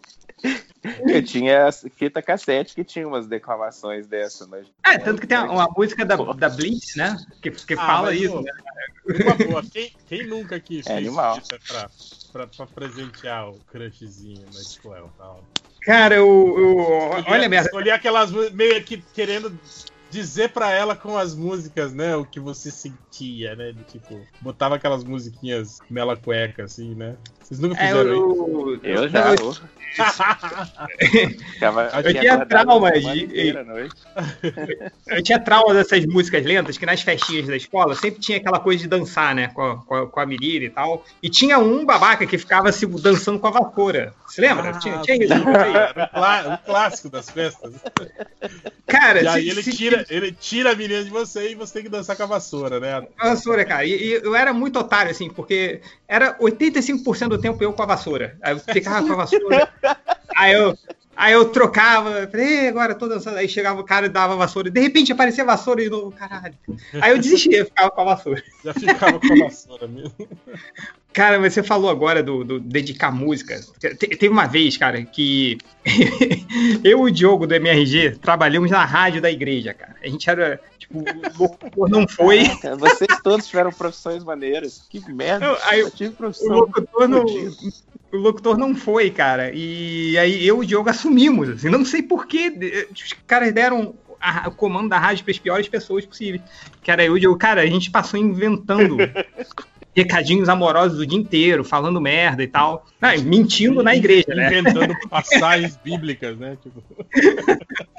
Eu 1.07 1.23
tinha 1.23 1.69
fita 1.95 2.21
cassete 2.21 2.73
que 2.75 2.83
tinha 2.83 3.07
umas 3.07 3.27
declamações 3.27 4.07
dessa, 4.07 4.47
mas. 4.47 4.67
É, 4.85 4.97
tanto 4.97 5.21
que 5.21 5.27
tem 5.27 5.37
uma, 5.37 5.51
uma 5.51 5.67
música 5.75 6.05
da, 6.05 6.15
da 6.15 6.49
Blitz, 6.49 6.95
né? 6.95 7.17
Que, 7.41 7.51
que 7.51 7.73
Ah, 7.73 7.77
fala 7.77 8.07
mas, 8.07 8.21
isso, 8.21 8.41
né? 8.41 8.51
Uma 9.23 9.35
boa. 9.35 9.63
Quem, 9.63 9.91
quem 10.07 10.25
nunca 10.27 10.55
aqui 10.55 10.83
fez 10.83 10.97
animal. 10.97 11.37
isso 11.37 11.49
pra, 11.67 11.89
pra, 12.31 12.47
pra 12.47 12.65
presentear 12.67 13.49
o 13.49 13.59
crushzinho 13.71 14.45
na 14.53 14.59
escola 14.59 15.09
e 15.13 15.17
tal? 15.17 15.43
Cara, 15.83 16.15
eu, 16.15 16.25
eu- 16.57 16.77
olha 16.77 17.15
a 17.15 17.19
Escolhi- 17.19 17.47
merda. 17.49 17.67
Escolhi 17.67 17.91
aquelas 17.91 18.31
meio 18.51 18.83
que 18.83 18.97
querendo 19.13 19.57
dizer 20.09 20.49
pra 20.49 20.71
ela 20.71 20.95
com 20.95 21.17
as 21.17 21.33
músicas, 21.35 21.93
né? 21.93 22.15
O 22.15 22.25
que 22.25 22.39
você 22.39 22.69
sentia, 22.71 23.55
né? 23.55 23.71
de, 23.71 23.83
Tipo, 23.85 24.25
botava 24.41 24.75
aquelas 24.75 25.03
musiquinhas 25.03 25.79
mela 25.89 26.15
cueca, 26.17 26.63
assim, 26.65 26.93
né? 26.95 27.15
Vocês 27.47 27.59
nunca 27.61 27.81
É, 27.81 27.87
fizeram 27.87 28.09
eu, 28.09 28.79
Eu 28.83 29.09
já. 29.09 29.33
eu-. 29.35 29.55
Ficava 31.53 31.89
Eu 32.03 32.13
tinha 32.13 32.45
trauma 32.45 32.91
de- 32.91 33.23
inteira. 33.23 33.65
Eu 35.07 35.23
tinha 35.23 35.39
trauma 35.39 35.73
dessas 35.73 36.05
músicas 36.05 36.43
lentas, 36.45 36.77
que 36.77 36.85
nas 36.85 37.01
festinhas 37.01 37.47
da 37.47 37.55
escola 37.55 37.95
sempre 37.95 38.19
tinha 38.19 38.37
aquela 38.37 38.59
coisa 38.59 38.83
de 38.83 38.87
dançar, 38.89 39.33
né? 39.33 39.47
Com 39.47 39.61
a, 39.63 39.77
com 39.77 39.95
a, 39.95 40.07
com 40.07 40.19
a 40.19 40.25
menina 40.25 40.65
e 40.65 40.69
tal. 40.69 41.05
E 41.23 41.29
tinha 41.29 41.57
um 41.57 41.85
babaca 41.85 42.25
que 42.27 42.37
ficava 42.37 42.71
se 42.71 42.85
dançando 42.85 43.39
com 43.39 43.47
a 43.47 43.51
vassoura. 43.51 44.13
Você 44.27 44.41
lembra? 44.41 44.69
Ah, 44.71 44.73
tinha, 44.79 44.99
tinha 45.01 45.17
isso. 45.23 45.33
Era 45.33 46.03
o 46.03 46.09
clá- 46.13 46.59
o 46.61 46.65
clássico 46.65 47.09
das 47.09 47.29
festas. 47.29 47.73
Cara, 48.85 49.23
E 49.23 49.27
aí 49.27 49.43
se- 49.43 49.49
ele 49.49 49.63
se- 49.63 49.75
tira, 49.75 50.05
ele 50.09 50.31
tira 50.33 50.71
a 50.73 50.75
menina 50.75 51.03
de 51.03 51.09
você 51.09 51.51
e 51.51 51.55
você 51.55 51.73
tem 51.75 51.83
que 51.83 51.89
dançar 51.89 52.15
com 52.17 52.23
a 52.23 52.27
vassoura, 52.27 52.79
né? 52.79 53.07
a 53.17 53.29
vassoura, 53.29 53.63
cara. 53.65 53.85
E, 53.85 53.91
e 53.95 54.11
eu 54.13 54.35
era 54.35 54.53
muito 54.53 54.77
otário, 54.79 55.11
assim, 55.11 55.29
porque 55.29 55.79
era 56.07 56.37
85% 56.39 57.36
do 57.37 57.41
tempo 57.41 57.63
eu 57.63 57.71
com 57.73 57.83
a 57.83 57.85
vassoura. 57.85 58.37
Aí 58.41 58.53
eu 58.53 58.59
ficava 58.59 59.05
com 59.07 59.13
a 59.13 59.15
vassoura. 59.15 59.69
aí 60.35 60.53
eu. 60.53 60.77
Aí 61.19 61.33
eu 61.33 61.45
trocava, 61.45 62.27
falei, 62.29 62.65
"Ê, 62.65 62.67
agora 62.67 62.93
tô 62.93 63.07
dançando. 63.07 63.37
Aí 63.37 63.49
chegava 63.49 63.81
o 63.81 63.83
cara 63.83 64.05
e 64.05 64.09
dava 64.09 64.33
a 64.33 64.35
vassoura. 64.35 64.69
De 64.69 64.79
repente 64.79 65.11
aparecia 65.11 65.43
a 65.43 65.47
vassoura 65.47 65.81
e 65.83 65.89
novo, 65.89 66.11
caralho. 66.11 66.53
Aí 67.01 67.09
eu 67.09 67.17
desistia, 67.17 67.65
ficava 67.65 67.89
com 67.89 68.01
a 68.01 68.03
vassoura. 68.03 68.43
Já 68.63 68.71
ficava 68.75 69.19
com 69.19 69.33
a 69.33 69.45
vassoura 69.47 69.87
mesmo. 69.87 70.13
Cara, 71.11 71.39
mas 71.39 71.53
você 71.53 71.63
falou 71.63 71.89
agora 71.89 72.21
do, 72.21 72.43
do 72.43 72.59
dedicar 72.59 73.11
música. 73.11 73.59
Te- 73.79 73.95
Teve 73.95 74.27
uma 74.29 74.45
vez, 74.45 74.77
cara, 74.77 75.01
que 75.03 75.57
eu 76.83 76.99
e 76.99 77.01
o 77.01 77.09
Diogo 77.11 77.47
do 77.47 77.55
MRG 77.55 78.17
trabalhamos 78.21 78.69
na 78.69 78.85
rádio 78.85 79.19
da 79.19 79.31
igreja, 79.31 79.73
cara. 79.73 79.95
A 80.03 80.07
gente 80.07 80.29
era, 80.29 80.59
tipo, 80.87 81.43
o 81.43 81.43
locutor 81.43 81.89
não 81.89 82.07
foi. 82.07 82.45
Caraca, 82.47 82.75
vocês 82.77 83.21
todos 83.21 83.47
tiveram 83.47 83.71
profissões 83.71 84.23
maneiras. 84.23 84.83
Que 84.89 84.99
merda. 85.11 85.47
Não, 85.47 85.57
aí 85.63 85.79
eu 85.81 85.91
tive 85.91 86.11
O 86.11 86.13
profissão. 86.17 86.55
locutor 86.55 87.07
não. 87.07 87.25
O 88.11 88.17
locutor 88.17 88.57
não 88.57 88.73
foi, 88.75 89.09
cara. 89.11 89.51
E 89.53 90.17
aí 90.17 90.45
eu 90.47 90.57
e 90.57 90.65
o 90.65 90.65
Diogo 90.65 90.89
assumimos. 90.89 91.49
Assim, 91.49 91.69
não 91.69 91.83
sei 91.85 92.01
porquê. 92.01 92.87
Os 92.93 93.13
caras 93.27 93.53
deram 93.53 93.93
a- 94.19 94.47
o 94.47 94.51
comando 94.51 94.89
da 94.89 94.97
rádio 94.97 95.23
para 95.25 95.31
as 95.31 95.39
piores 95.39 95.67
pessoas 95.67 96.05
possíveis. 96.05 96.41
Que 96.81 96.89
era 96.89 97.03
eu 97.03 97.15
e 97.15 97.17
o 97.17 97.19
Diogo. 97.19 97.37
Cara, 97.37 97.61
a 97.61 97.65
gente 97.65 97.91
passou 97.91 98.19
inventando 98.19 98.95
recadinhos 99.97 100.47
amorosos 100.47 100.99
o 100.99 101.05
dia 101.07 101.17
inteiro, 101.17 101.63
falando 101.63 101.99
merda 101.99 102.43
e 102.43 102.47
tal. 102.47 102.85
E 103.15 103.21
mentindo 103.23 103.81
na 103.81 103.95
igreja, 103.95 104.27
né? 104.29 104.47
Inventando 104.59 104.95
passagens 105.09 105.75
bíblicas, 105.83 106.37
né? 106.37 106.55
Tipo, 106.61 106.83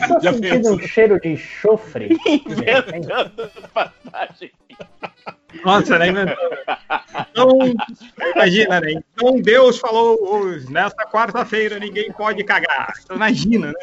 Tô 0.08 0.20
Já 0.20 0.32
sentindo 0.32 0.50
pensou? 0.50 0.74
um 0.76 0.78
cheiro 0.78 1.20
de 1.20 1.28
enxofre. 1.30 2.16
Inventando 2.46 3.50
passagem. 3.74 4.52
Nossa, 5.64 5.98
né? 5.98 6.06
Então, 7.32 7.58
imagina, 8.37 8.80
né? 8.80 8.92
Então 9.12 9.40
Deus 9.40 9.78
falou 9.78 10.16
hoje, 10.22 10.70
nesta 10.70 11.04
quarta-feira 11.04 11.80
ninguém 11.80 12.12
pode 12.12 12.44
cagar. 12.44 12.92
Então, 13.02 13.16
Imagina, 13.16 13.68
né? 13.68 13.74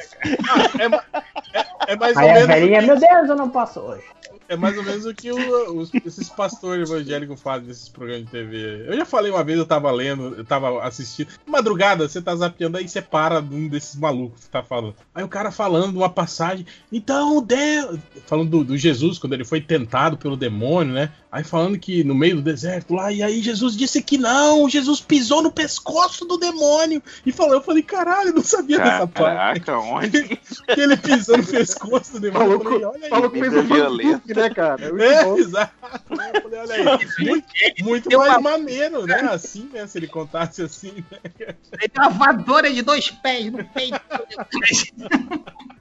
é 1.87 1.95
mais 1.97 2.15
ou 2.15 2.21
Aí 2.21 2.29
a 2.29 2.33
menos. 2.33 2.47
velhinha, 2.47 2.81
meu 2.81 2.97
Deus, 2.97 3.29
eu 3.29 3.35
não 3.35 3.49
posso 3.49 3.81
hoje. 3.81 4.03
É 4.47 4.55
mais 4.55 4.77
ou 4.77 4.83
menos 4.83 5.05
o 5.05 5.13
que 5.13 5.31
o- 5.31 5.77
os- 5.79 5.91
esses 6.05 6.29
pastores 6.29 6.89
evangélicos 6.89 7.41
fazem 7.41 7.67
nesses 7.67 7.89
programas 7.89 8.25
de 8.25 8.31
TV. 8.31 8.85
Eu 8.87 8.95
já 8.95 9.05
falei 9.05 9.31
uma 9.31 9.43
vez, 9.43 9.57
eu 9.57 9.65
tava 9.65 9.89
lendo, 9.91 10.35
eu 10.35 10.45
tava 10.45 10.83
assistindo. 10.83 11.29
Madrugada, 11.45 12.07
você 12.07 12.21
tá 12.21 12.35
zapeando, 12.35 12.77
aí 12.77 12.87
você 12.87 13.01
para 13.01 13.41
de 13.41 13.55
um 13.55 13.67
desses 13.67 13.95
malucos 13.95 14.43
que 14.43 14.49
tá 14.49 14.61
falando. 14.61 14.95
Aí 15.13 15.23
o 15.23 15.27
cara 15.27 15.51
falando 15.51 15.95
uma 15.97 16.09
passagem. 16.09 16.65
Então, 16.91 17.41
Deus. 17.41 17.99
Falando 18.27 18.49
do, 18.49 18.63
do 18.63 18.77
Jesus, 18.77 19.17
quando 19.17 19.33
ele 19.33 19.43
foi 19.45 19.61
tentado 19.61 20.17
pelo 20.17 20.37
demônio, 20.37 20.93
né? 20.93 21.11
Aí 21.35 21.43
falando 21.43 21.77
que 21.77 22.01
no 22.01 22.15
meio 22.15 22.37
do 22.37 22.41
deserto 22.41 22.93
lá, 22.93 23.11
e 23.11 23.21
aí 23.21 23.41
Jesus 23.41 23.75
disse 23.75 24.01
que 24.01 24.17
não, 24.17 24.69
Jesus 24.69 25.01
pisou 25.01 25.43
no 25.43 25.51
pescoço 25.51 26.23
do 26.23 26.37
demônio. 26.37 27.03
E 27.25 27.31
falou, 27.33 27.55
eu 27.55 27.61
falei, 27.61 27.83
caralho, 27.83 28.29
eu 28.29 28.35
não 28.35 28.41
sabia 28.41 28.77
dessa 28.79 29.05
parte. 29.05 29.59
Caraca, 29.65 29.77
onde? 29.79 30.39
Que 30.73 30.79
ele 30.79 30.95
pisou 30.95 31.37
no 31.37 31.45
pescoço 31.45 32.13
do 32.13 32.19
demônio. 32.21 32.57
Falou, 32.57 32.63
falei, 32.63 32.85
olha 32.85 33.03
aí. 33.03 33.09
falou 33.09 33.27
um 33.29 33.63
violenta. 33.63 34.33
né, 34.33 34.49
cara? 34.49 34.87
Muito 34.89 35.03
É, 35.03 35.23
bom. 35.25 35.37
exato. 35.37 35.73
Eu 35.83 36.41
falei, 36.41 36.59
olha 36.59 36.75
aí. 36.75 37.25
Muito, 37.25 37.45
muito 37.83 38.17
mais 38.17 38.31
uma- 38.37 38.39
maneiro, 38.51 39.05
né? 39.05 39.19
Assim, 39.29 39.69
né? 39.73 39.85
Se 39.87 39.97
ele 39.97 40.07
contasse 40.07 40.61
assim, 40.61 41.03
né? 41.11 41.53
Gravadora 41.93 42.71
de 42.71 42.81
dois 42.81 43.09
pés 43.11 43.51
no 43.51 43.61
peito. 43.65 43.99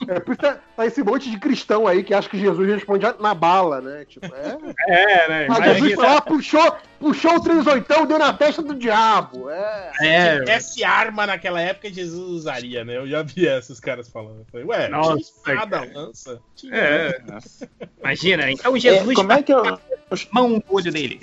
É, 0.06 0.20
por 0.20 0.32
isso 0.32 0.40
tá, 0.42 0.58
tá 0.76 0.86
esse 0.86 1.02
monte 1.02 1.30
de 1.30 1.38
cristão 1.38 1.86
aí 1.86 2.02
que 2.04 2.12
acha 2.12 2.28
que 2.28 2.38
Jesus 2.38 2.68
responde 2.68 3.06
na 3.20 3.32
bala, 3.34 3.80
né? 3.80 4.04
Tipo, 4.04 4.26
é. 4.26 4.58
É, 4.88 5.28
né? 5.28 5.43
Mas 5.48 5.64
Jesus 5.64 5.94
foi 5.94 6.06
lá, 6.06 6.20
puxou, 6.20 6.76
puxou 7.04 7.36
o 7.36 7.40
38, 7.40 8.06
deu 8.06 8.18
na 8.18 8.32
testa 8.32 8.62
do 8.62 8.74
diabo. 8.74 9.50
É. 9.50 9.92
É, 10.00 10.38
tivesse 10.38 10.82
arma 10.82 11.26
naquela 11.26 11.60
época, 11.60 11.92
Jesus 11.92 12.30
usaria, 12.30 12.82
né? 12.82 12.96
Eu 12.96 13.06
já 13.06 13.22
vi 13.22 13.46
esses 13.46 13.78
caras 13.78 14.08
falando. 14.08 14.38
Eu 14.38 14.46
falei, 14.50 14.66
ué, 14.66 14.88
Nossa, 14.88 15.10
tinha 15.10 15.20
espada, 15.20 15.78
cara. 15.80 15.92
lança. 15.94 16.40
Tinha, 16.56 16.74
é, 16.74 17.22
Nossa. 17.26 17.70
imagina. 18.00 18.50
Então 18.50 18.74
É, 18.74 18.80
Jesus 18.80 19.14
como, 19.14 19.32
é 19.32 19.42
que 19.42 19.52
eu, 19.52 19.62
mão 20.32 20.48
no 20.48 20.64
olho 20.70 20.90
dele. 20.90 21.20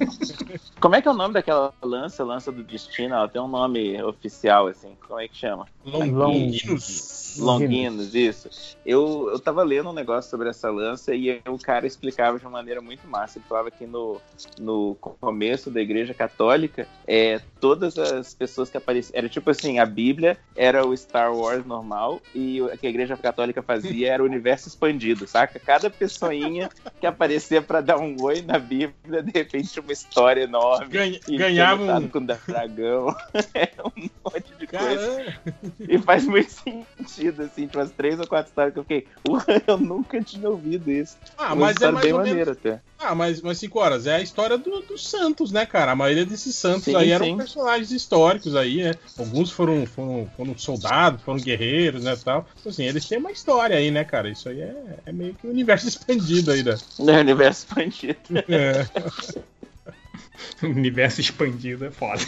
como 0.78 0.94
é 0.94 1.00
que 1.00 1.08
é 1.08 1.10
o 1.10 1.14
nome 1.14 1.32
daquela 1.32 1.72
lança, 1.82 2.22
lança 2.22 2.52
do 2.52 2.62
destino? 2.62 3.14
Ela 3.14 3.28
tem 3.28 3.40
um 3.40 3.48
nome 3.48 4.02
oficial, 4.02 4.66
assim. 4.66 4.94
Como 5.06 5.18
é 5.18 5.26
que 5.26 5.36
chama? 5.36 5.66
Longuinhos. 5.86 7.36
Longuinos, 7.38 8.14
isso. 8.14 8.76
Eu, 8.84 9.28
eu 9.32 9.38
tava 9.38 9.62
lendo 9.62 9.90
um 9.90 9.92
negócio 9.92 10.30
sobre 10.30 10.48
essa 10.48 10.70
lança 10.70 11.14
e 11.14 11.40
o 11.46 11.58
cara 11.58 11.86
explicava 11.86 12.38
de 12.38 12.44
uma 12.44 12.52
maneira 12.52 12.80
muito 12.80 13.06
massa. 13.08 13.38
Ele 13.38 13.46
falava 13.48 13.70
que 13.70 13.86
no, 13.86 14.20
no 14.58 14.96
começo 15.14 15.70
da 15.70 15.80
Igreja 15.80 16.14
Católica, 16.14 16.86
é, 17.06 17.40
todas 17.60 17.98
as 17.98 18.34
pessoas 18.34 18.70
que 18.70 18.76
apareciam. 18.76 19.18
Era 19.18 19.28
tipo 19.28 19.50
assim: 19.50 19.78
a 19.78 19.86
Bíblia 19.86 20.36
era 20.56 20.86
o 20.86 20.96
Star 20.96 21.34
Wars 21.34 21.64
normal 21.64 22.20
e 22.34 22.60
o 22.60 22.68
que 22.76 22.86
a 22.86 22.90
Igreja 22.90 23.16
Católica 23.16 23.62
fazia 23.62 24.12
era 24.12 24.22
o 24.22 24.26
universo 24.26 24.68
expandido, 24.68 25.26
saca? 25.26 25.58
Cada 25.58 25.90
pessoinha 25.90 26.68
que 27.00 27.06
aparecia 27.06 27.62
pra 27.62 27.80
dar 27.80 27.98
um 27.98 28.16
oi 28.22 28.42
na 28.42 28.58
Bíblia, 28.58 29.22
de 29.22 29.32
repente 29.32 29.72
tinha 29.72 29.82
uma 29.82 29.92
história 29.92 30.42
enorme. 30.42 30.88
Ganha, 30.88 31.20
ganhava 31.28 31.98
um. 31.98 32.08
com 32.08 32.18
o 32.18 32.26
dragão. 32.26 33.14
é 33.54 33.70
um 33.84 34.08
monte 34.24 34.53
E 35.88 35.98
faz 35.98 36.26
muito 36.26 36.50
sentido, 36.50 37.42
assim, 37.42 37.66
tipo, 37.66 37.78
umas 37.78 37.92
três 37.92 38.18
ou 38.18 38.26
quatro 38.26 38.48
histórias 38.48 38.72
que 38.72 38.78
eu 38.80 38.84
fiquei, 38.84 39.06
"Ué, 39.26 39.42
eu 39.66 39.78
nunca 39.78 40.22
tinha 40.22 40.48
ouvido 40.48 40.90
isso. 40.90 41.16
Ah, 41.36 41.54
mas 41.54 41.80
é 41.82 41.90
mais 41.90 42.04
bem 42.04 42.12
ou 42.12 42.18
menos. 42.18 42.30
maneira 42.30 42.52
até. 42.52 42.80
Ah, 42.98 43.14
mas, 43.14 43.40
mas 43.42 43.58
cinco 43.58 43.80
horas. 43.80 44.06
É 44.06 44.14
a 44.14 44.20
história 44.20 44.56
do- 44.56 44.80
dos 44.82 45.10
santos, 45.10 45.52
né, 45.52 45.66
cara? 45.66 45.92
A 45.92 45.96
maioria 45.96 46.24
desses 46.24 46.54
santos 46.56 46.84
Sim, 46.84 46.96
aí 46.96 47.10
eram 47.10 47.26
sim. 47.26 47.36
personagens 47.36 47.90
históricos 47.90 48.56
aí, 48.56 48.82
né? 48.82 48.94
Alguns 49.18 49.50
foram, 49.50 49.84
foram, 49.86 50.26
foram 50.36 50.56
soldados, 50.56 51.22
foram 51.22 51.38
guerreiros, 51.38 52.02
né, 52.02 52.16
tal. 52.16 52.46
Então, 52.58 52.70
assim, 52.70 52.84
eles 52.84 53.06
têm 53.06 53.18
uma 53.18 53.30
história 53.32 53.76
aí, 53.76 53.90
né, 53.90 54.04
cara? 54.04 54.30
Isso 54.30 54.48
aí 54.48 54.60
é, 54.60 54.74
é 55.06 55.12
meio 55.12 55.34
que 55.34 55.46
um 55.46 55.50
universo 55.50 55.86
expandido 55.88 56.52
aí, 56.52 56.62
né? 56.62 56.76
No 56.98 57.12
universo 57.12 57.66
expandido. 57.66 58.18
É, 58.48 58.86
Universo 60.62 61.20
expandido 61.20 61.84
é 61.86 61.90
foda. 61.90 62.20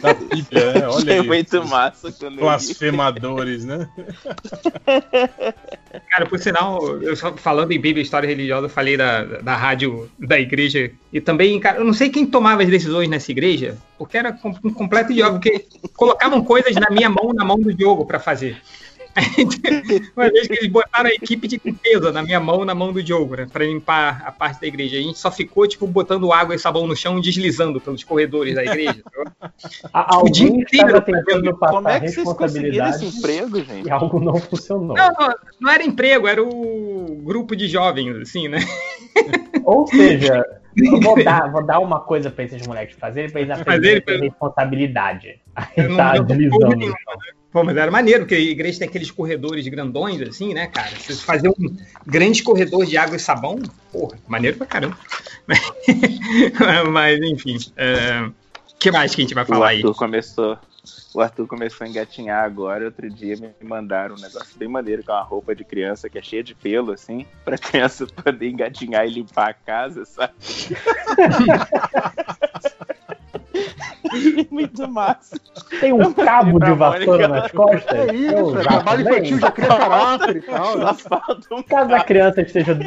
da 0.00 0.14
Bíblia, 0.14 0.72
né? 0.72 0.88
Olha 0.88 1.14
aí. 1.20 1.26
muito 1.26 1.64
massa 1.66 2.12
quando. 2.12 2.36
Blasfemadores, 2.36 3.64
né? 3.64 3.88
Cara, 6.10 6.26
por 6.26 6.38
sinal, 6.38 7.02
eu 7.02 7.14
só 7.14 7.36
falando 7.36 7.72
em 7.72 7.80
Bíblia 7.80 8.02
e 8.02 8.04
História 8.04 8.26
Religiosa, 8.26 8.66
eu 8.66 8.70
falei 8.70 8.96
da, 8.96 9.24
da 9.24 9.56
rádio 9.56 10.10
da 10.18 10.38
igreja. 10.38 10.90
E 11.12 11.20
também, 11.20 11.60
cara, 11.60 11.78
eu 11.78 11.84
não 11.84 11.92
sei 11.92 12.08
quem 12.08 12.24
tomava 12.26 12.62
as 12.62 12.68
decisões 12.68 13.08
nessa 13.08 13.30
igreja, 13.30 13.76
porque 13.98 14.16
era 14.16 14.36
um 14.64 14.72
completo 14.72 15.12
idiota, 15.12 15.32
porque 15.32 15.66
colocavam 15.94 16.42
coisas 16.42 16.74
na 16.74 16.90
minha 16.90 17.10
mão, 17.10 17.32
na 17.34 17.44
mão 17.44 17.58
do 17.58 17.72
Diogo 17.74 18.06
pra 18.06 18.18
fazer. 18.18 18.56
Uma 20.16 20.30
vez 20.30 20.46
que 20.46 20.54
eles 20.54 20.68
botaram 20.70 21.10
a 21.10 21.12
equipe 21.12 21.46
de 21.46 21.60
limpeza 21.64 22.10
na 22.12 22.22
minha 22.22 22.40
mão, 22.40 22.64
na 22.64 22.74
mão 22.74 22.92
do 22.92 23.02
Diogo, 23.02 23.36
né? 23.36 23.46
Pra 23.52 23.64
limpar 23.64 24.22
a 24.24 24.32
parte 24.32 24.60
da 24.60 24.66
igreja. 24.66 24.96
A 24.98 25.02
gente 25.02 25.18
só 25.18 25.30
ficou, 25.30 25.66
tipo, 25.68 25.86
botando 25.86 26.32
água 26.32 26.54
e 26.54 26.58
sabão 26.58 26.86
no 26.86 26.96
chão 26.96 27.18
e 27.18 27.22
deslizando 27.22 27.80
pelos 27.80 28.02
corredores 28.04 28.54
da 28.54 28.64
igreja. 28.64 29.02
A- 29.92 30.18
O 30.22 30.30
dia 30.30 30.48
inteiro 30.48 30.86
estava 30.88 31.00
tentando 31.00 31.56
passar 31.58 31.72
Como 31.74 31.88
é 31.88 32.00
que 32.00 32.08
vocês 32.08 32.32
conseguiram 32.32 32.88
esse 32.88 33.04
emprego, 33.18 33.62
gente? 33.64 33.86
e 33.86 33.90
algo 33.90 34.20
não 34.20 34.36
funcionou. 34.36 34.96
Não, 34.96 35.08
não, 35.12 35.34
não 35.60 35.70
era 35.70 35.82
emprego, 35.84 36.26
era 36.26 36.42
o 36.42 37.20
grupo 37.22 37.54
de 37.56 37.68
jovens, 37.68 38.16
assim, 38.16 38.48
né? 38.48 38.58
Ou 39.64 39.86
seja, 39.86 40.44
eu 40.76 41.00
vou 41.00 41.16
dar, 41.22 41.50
vou 41.50 41.64
dar 41.64 41.78
uma 41.80 42.00
coisa 42.00 42.30
pra 42.30 42.44
esses 42.44 42.66
moleques 42.66 42.96
fazerem, 42.98 43.30
pra 43.30 43.40
eles 43.40 43.58
aprenderem 43.58 43.98
a 43.98 44.00
ter 44.00 44.12
Fazer- 44.12 44.24
responsabilidade. 44.28 45.40
Aí 45.54 45.96
tá 45.96 46.18
deslizando. 46.18 46.76
nenhuma, 46.76 46.96
Pô, 47.52 47.62
mas 47.62 47.76
era 47.76 47.90
maneiro, 47.90 48.20
porque 48.20 48.34
a 48.34 48.40
igreja 48.40 48.78
tem 48.78 48.88
aqueles 48.88 49.10
corredores 49.10 49.68
grandões, 49.68 50.22
assim, 50.22 50.54
né, 50.54 50.68
cara? 50.68 50.96
Vocês 50.96 51.20
faziam 51.20 51.54
um 51.58 51.76
grande 52.06 52.42
corredor 52.42 52.86
de 52.86 52.96
água 52.96 53.16
e 53.16 53.20
sabão, 53.20 53.60
porra, 53.92 54.18
maneiro 54.26 54.56
pra 54.56 54.66
caramba. 54.66 54.96
mas, 56.90 57.20
enfim. 57.20 57.58
O 58.70 58.74
que 58.78 58.90
mais 58.90 59.14
que 59.14 59.20
a 59.20 59.24
gente 59.24 59.34
vai 59.34 59.44
O 59.44 59.46
falar 59.46 59.68
aí? 59.68 59.76
Arthur 59.76 59.94
começou. 59.94 60.58
O 61.14 61.20
Arthur 61.20 61.46
começou 61.46 61.84
a 61.84 61.88
engatinhar 61.88 62.42
agora. 62.42 62.86
Outro 62.86 63.08
dia 63.10 63.36
me 63.36 63.52
mandaram 63.62 64.16
um 64.16 64.18
negócio 64.18 64.58
bem 64.58 64.66
maneiro 64.66 65.04
com 65.04 65.12
uma 65.12 65.22
roupa 65.22 65.54
de 65.54 65.62
criança 65.62 66.08
que 66.08 66.18
é 66.18 66.22
cheia 66.22 66.42
de 66.42 66.54
pelo, 66.54 66.90
assim, 66.90 67.26
pra 67.44 67.58
criança 67.58 68.06
poder 68.06 68.48
engatinhar 68.48 69.06
e 69.06 69.10
limpar 69.10 69.50
a 69.50 69.54
casa, 69.54 70.06
sabe? 70.06 70.32
Muito 74.50 74.88
massa. 74.88 75.36
Tem 75.80 75.92
um 75.92 76.12
cabo 76.12 76.58
de 76.58 76.72
vassoura 76.72 77.28
nas 77.28 77.50
costas. 77.50 78.08
É 78.08 78.14
isso, 78.14 78.34
eu 78.34 78.58
é 78.58 78.62
trabalho 78.62 79.00
infantil, 79.02 79.38
já 79.38 79.50
cria 79.50 79.68
caráter 79.68 80.36
e 80.36 80.40
tal. 80.42 81.64
Caso 81.64 81.94
a 81.94 82.04
criança 82.04 82.42
esteja 82.42 82.78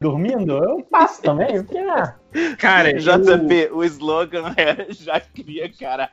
dormindo, 0.00 0.62
eu 0.62 0.82
passo 0.90 1.22
também. 1.22 1.62
Porque, 1.62 1.78
ah, 1.78 2.14
Cara, 2.58 2.92
JP, 2.92 3.70
o 3.72 3.84
slogan 3.84 4.54
é 4.56 4.92
já 4.92 5.20
cria 5.20 5.70
cara. 5.72 6.10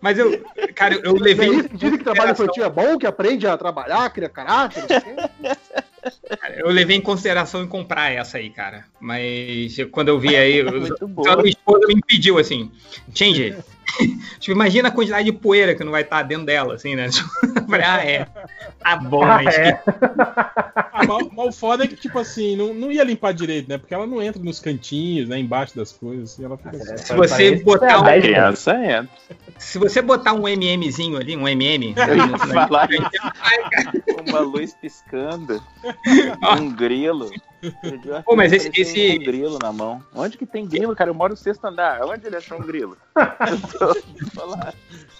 mas 0.00 0.18
eu, 0.18 0.44
cara, 0.74 0.94
eu 0.96 1.16
é 1.16 1.20
levei. 1.20 1.48
isso 1.48 1.68
dizem 1.74 1.98
que 1.98 2.04
trabalho 2.04 2.32
infantil 2.32 2.64
é 2.64 2.68
bom, 2.68 2.98
que 2.98 3.06
aprende 3.06 3.46
a 3.46 3.56
trabalhar, 3.56 4.10
cria 4.10 4.28
caráter. 4.28 4.82
não 4.82 4.88
sei 4.88 4.98
o 4.98 5.02
quê. 5.02 5.93
Eu 6.56 6.68
levei 6.68 6.96
em 6.96 7.00
consideração 7.00 7.62
em 7.62 7.66
comprar 7.66 8.12
essa 8.12 8.38
aí, 8.38 8.50
cara. 8.50 8.84
Mas 9.00 9.76
quando 9.90 10.08
eu 10.08 10.18
vi 10.18 10.36
aí, 10.36 10.58
eu. 10.58 10.86
Então, 10.86 11.08
minha 11.08 11.50
esposa 11.50 11.86
me 11.86 11.94
impediu, 11.94 12.38
assim, 12.38 12.70
change. 13.14 13.54
tipo, 14.40 14.52
imagina 14.52 14.88
a 14.88 14.92
quantidade 14.92 15.24
de 15.24 15.32
poeira 15.32 15.74
que 15.74 15.84
não 15.84 15.92
vai 15.92 16.02
estar 16.02 16.22
dentro 16.22 16.46
dela, 16.46 16.74
assim, 16.74 16.94
né? 16.94 17.08
Falei, 17.68 17.84
ah, 17.86 18.04
é. 18.04 18.26
Tá 18.82 18.96
bom, 18.96 19.22
ah, 19.24 19.40
mas 19.42 19.54
é. 19.58 19.82
Ah, 20.92 21.04
mas, 21.06 21.28
mas 21.32 21.46
o 21.48 21.52
foda 21.52 21.84
é 21.84 21.86
que, 21.86 21.96
tipo 21.96 22.18
assim, 22.18 22.56
não, 22.56 22.74
não 22.74 22.92
ia 22.92 23.02
limpar 23.02 23.32
direito, 23.32 23.68
né? 23.68 23.78
Porque 23.78 23.94
ela 23.94 24.06
não 24.06 24.22
entra 24.22 24.42
nos 24.42 24.60
cantinhos, 24.60 25.28
né? 25.28 25.38
Embaixo 25.38 25.74
das 25.76 25.92
coisas, 25.92 26.32
assim, 26.32 26.44
ela 26.44 26.56
fica 26.56 26.76
assim. 26.76 26.96
Se 26.98 27.14
você 27.14 27.56
botar 27.56 28.02
um- 28.02 28.06
A 28.06 28.20
criança 28.20 28.74
entra. 28.74 29.08
se 29.58 29.78
você 29.78 30.02
botar 30.02 30.32
um 30.34 30.46
MMzinho 30.46 31.16
ali, 31.16 31.36
um 31.36 31.48
MM, 31.48 31.94
falar. 32.52 32.88
Uma 34.26 34.40
luz 34.40 34.74
piscando, 34.74 35.62
um 36.58 36.70
grilo. 36.70 37.30
Pô, 38.24 38.34
mas 38.36 38.52
esse- 38.52 38.70
esse- 38.74 39.16
Um 39.18 39.24
grilo 39.24 39.58
na 39.58 39.72
mão. 39.72 40.02
Onde 40.14 40.36
que 40.38 40.46
tem 40.46 40.66
grilo, 40.66 40.94
cara? 40.94 41.10
Eu 41.10 41.14
moro 41.14 41.32
no 41.32 41.36
sexto 41.36 41.64
andar. 41.64 42.00
Onde 42.04 42.26
ele 42.26 42.36
achou 42.36 42.58
um 42.58 42.62
grilo? 42.66 42.96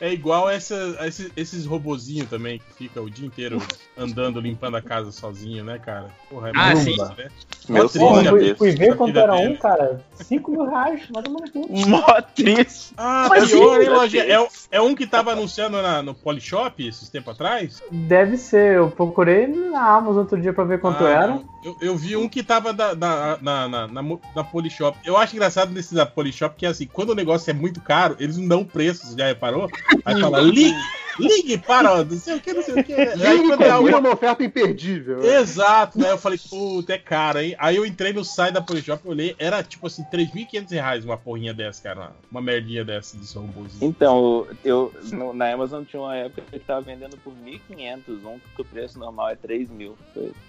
É 0.01 0.13
igual 0.13 0.49
essa, 0.51 0.97
esses, 1.03 1.31
esses 1.37 1.67
robozinhos 1.67 2.29
também, 2.29 2.59
que 2.59 2.75
fica 2.75 3.01
o 3.01 3.09
dia 3.09 3.27
inteiro 3.27 3.59
andando, 3.97 4.41
limpando 4.41 4.77
a 4.77 4.83
casa 4.83 5.13
sozinho, 5.13 5.65
né, 5.65 5.79
cara? 5.79 6.09
Porra, 6.29 6.49
é 6.49 6.53
Ah, 6.55 6.75
muito 6.75 6.85
sim. 6.85 6.91
isso, 6.93 7.15
né? 7.17 7.29
Meu 7.69 7.89
Pô, 7.89 8.15
fui, 8.25 8.39
desse. 8.41 8.55
fui 8.57 8.71
ver 8.73 8.97
quanto 8.97 9.17
era 9.19 9.33
dele. 9.35 9.55
um, 9.55 9.57
cara. 9.57 10.05
5 10.15 10.51
mil 10.51 10.65
reais, 10.67 11.09
mais 11.11 11.25
ou 11.27 11.33
menos. 11.33 11.87
Mó 11.87 12.21
triste. 12.35 12.93
Ah, 12.97 13.27
Mas 13.31 13.49
pior, 13.51 13.81
hein, 13.81 13.89
Lojinha? 13.89 14.25
É, 14.25 14.49
é 14.73 14.81
um 14.81 14.95
que 14.95 15.07
tava 15.07 15.33
anunciando 15.33 15.81
na- 15.81 16.03
no 16.03 16.15
Polishop 16.15 16.87
esses 16.87 17.09
tempos 17.09 17.35
atrás? 17.35 17.83
Deve 17.91 18.37
ser. 18.37 18.77
Eu 18.77 18.91
procurei 18.91 19.47
na 19.47 19.89
Amazon 19.97 20.19
outro 20.19 20.41
dia 20.41 20.53
pra 20.53 20.65
ver 20.65 20.81
quanto 20.81 21.05
Ah, 21.05 21.09
era. 21.11 21.41
Eu, 21.65 21.77
eu 21.81 21.97
vi 21.97 22.15
um 22.17 22.29
que 22.29 22.43
tava 22.43 22.73
da- 22.73 22.93
da- 22.95 23.39
na, 23.41 23.69
na, 23.69 23.89
na, 23.89 24.03
na 24.37 24.45
Polishop. 24.45 24.99
Eu 25.05 25.17
acho 25.17 25.35
engraçado 25.35 25.73
nesse 25.73 25.95
da 25.95 26.05
Polishop 26.05 26.55
que, 26.57 26.67
assim, 26.67 26.87
quando 26.87 27.11
o 27.11 27.15
negócio 27.15 27.51
é 27.51 27.55
muito 27.55 27.81
caro, 27.81 28.17
eles 28.21 28.37
não 28.37 28.47
dão 28.47 28.65
preço, 28.65 29.07
você 29.07 29.17
já 29.19 29.27
reparou? 29.27 29.69
Aí 30.05 30.21
fala, 30.21 30.41
li, 30.43 30.73
ligue 31.19 31.57
para, 31.57 32.05
não 32.05 32.19
sei 32.19 32.35
o 32.37 32.41
que, 32.41 32.53
não 32.53 32.63
sei 32.63 32.75
o 32.81 32.85
que. 32.85 32.93
Aí 32.93 33.17
Ligue 33.37 33.49
quando 33.49 33.63
é 33.63 33.71
alguma- 33.71 33.99
uma 33.99 34.13
oferta 34.13 34.45
imperdível. 34.45 35.23
Exato, 35.25 35.99
né? 35.99 36.11
Eu 36.11 36.19
falei, 36.19 36.39
puta, 36.51 36.93
é 36.93 36.99
caro, 36.99 37.39
hein? 37.41 37.55
Aí 37.59 37.77
eu 37.77 37.87
entrei 37.87 38.13
no 38.13 38.25
site 38.25 38.53
da 38.53 38.61
Polishop 38.61 39.01
e 39.05 39.09
olhei, 39.09 39.37
era 39.39 39.63
tipo 39.63 39.87
assim, 39.87 40.05
3.500 40.13 40.71
reais 40.71 41.05
uma 41.05 41.17
porrinha 41.17 41.55
dessa, 41.55 41.83
cara. 41.83 42.13
Uma 42.31 42.43
merdinha 42.43 42.85
dessa 42.85 43.17
de 43.17 43.33
robôzinho. 43.35 43.79
Então, 43.89 44.47
eu 44.65 44.93
no- 45.13 45.33
na 45.33 45.51
Amazon 45.53 45.83
tinha 45.85 46.03
uma 46.03 46.15
época 46.17 46.43
que 46.51 46.59
tava 46.59 46.83
vendendo 46.83 47.17
por 47.19 47.33
1.500, 47.33 48.23
um 48.25 48.39
que 48.55 48.61
o 48.61 48.65
preço 48.65 48.99
normal 48.99 49.31
é 49.31 49.37
3 49.37 49.71
mil. 49.71 49.97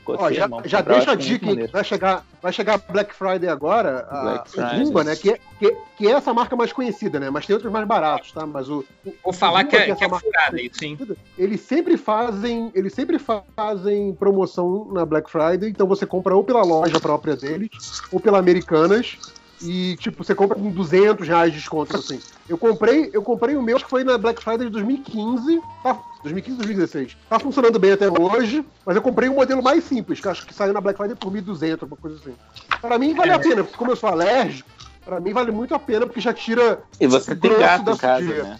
Ó, 0.08 0.32
já 0.32 0.48
já 0.66 0.80
eu 0.80 1.05
deixa 1.06 1.12
a 1.12 1.16
dica, 1.16 1.46
hein? 1.48 1.70
vai 1.72 1.84
chegar, 1.84 2.26
vai 2.42 2.54
chegar 2.54 2.78
Black 2.90 3.14
Friday 3.14 3.50
agora, 3.50 4.08
a, 4.10 4.22
Black 4.22 4.50
Friday. 4.52 4.84
Rumba, 4.84 5.04
né? 5.04 5.16
Que, 5.16 5.32
é- 5.32 5.40
que, 5.60 5.78
que 5.98 6.08
é 6.08 6.12
essa 6.12 6.34
marca 6.34 6.56
mais 6.56 6.74
conhecida, 6.74 7.20
né? 7.20 7.30
Mas 7.30 7.46
tem 7.46 7.54
outros 7.54 7.72
mais 7.72 7.88
baratos, 7.88 8.32
tá? 8.32 8.46
Mas 8.46 8.70
o, 8.70 8.84
Vou 9.24 9.34
falar 9.34 9.64
que 9.64 9.76
é, 9.76 9.86
que 9.86 9.92
é 9.92 9.94
essa 9.94 10.08
marca 10.08 10.26
furada 10.26 10.62
isso, 10.62 10.84
hein? 10.84 10.98
eles 11.38 11.62
sempre 11.62 11.98
fazem, 11.98 12.72
eles 12.74 12.94
sempre 12.94 13.20
fazem 13.20 14.14
promoção 14.14 14.88
na 14.92 15.06
Black 15.06 15.30
Friday, 15.30 15.70
então 15.70 15.88
você 15.88 16.06
compra 16.06 16.36
ou 16.36 16.44
pela 16.44 16.64
loja 16.64 17.00
própria 17.00 17.36
deles, 17.36 17.70
ou 18.12 18.20
pela 18.20 18.40
Americanas, 18.40 19.18
e 19.62 19.96
tipo, 19.98 20.24
você 20.24 20.36
compra 20.36 20.58
com 20.58 20.70
200 20.70 21.28
reais 21.28 21.52
de 21.52 21.60
desconto, 21.60 21.96
assim. 21.96 22.20
Eu 22.48 22.58
comprei, 22.58 23.10
eu 23.14 23.24
comprei 23.24 23.56
o 23.56 23.62
meu, 23.62 23.76
acho 23.76 23.86
que 23.86 23.90
foi 23.90 24.04
na 24.04 24.18
Black 24.18 24.42
Friday 24.44 24.68
de 24.68 24.72
2015, 24.72 25.62
tá, 25.84 26.00
2015, 26.22 26.58
2016. 26.58 27.18
Tá 27.30 27.40
funcionando 27.40 27.80
bem 27.80 27.94
até 27.94 28.08
hoje, 28.10 28.64
mas 28.86 28.96
eu 28.96 29.02
comprei 29.02 29.30
um 29.30 29.36
modelo 29.36 29.64
mais 29.64 29.84
simples, 29.84 30.20
que 30.20 30.28
acho 30.28 30.46
que 30.46 30.54
saiu 30.54 30.74
na 30.74 30.82
Black 30.82 30.98
Friday 30.98 31.16
por 31.16 31.32
1.200, 31.32 31.82
alguma 31.82 31.98
coisa 31.98 32.18
assim. 32.18 32.36
Pra 32.82 33.00
mim 33.00 33.16
vale 33.16 33.32
a 33.32 33.40
pena, 33.40 33.64
porque 33.64 33.78
como 33.78 33.92
eu 33.92 33.96
sou 33.96 34.10
alérgico, 34.10 34.70
pra 35.04 35.20
mim 35.20 35.34
vale 35.34 35.52
muito 35.52 35.74
a 35.74 35.80
pena, 35.80 36.06
porque 36.06 36.22
já 36.22 36.34
tira 36.34 36.82
E 37.00 37.08
você 37.08 37.36
tem 37.36 37.58
gato 37.58 37.86
da 37.86 37.94
em 37.94 37.98
casa, 37.98 38.44
né? 38.44 38.60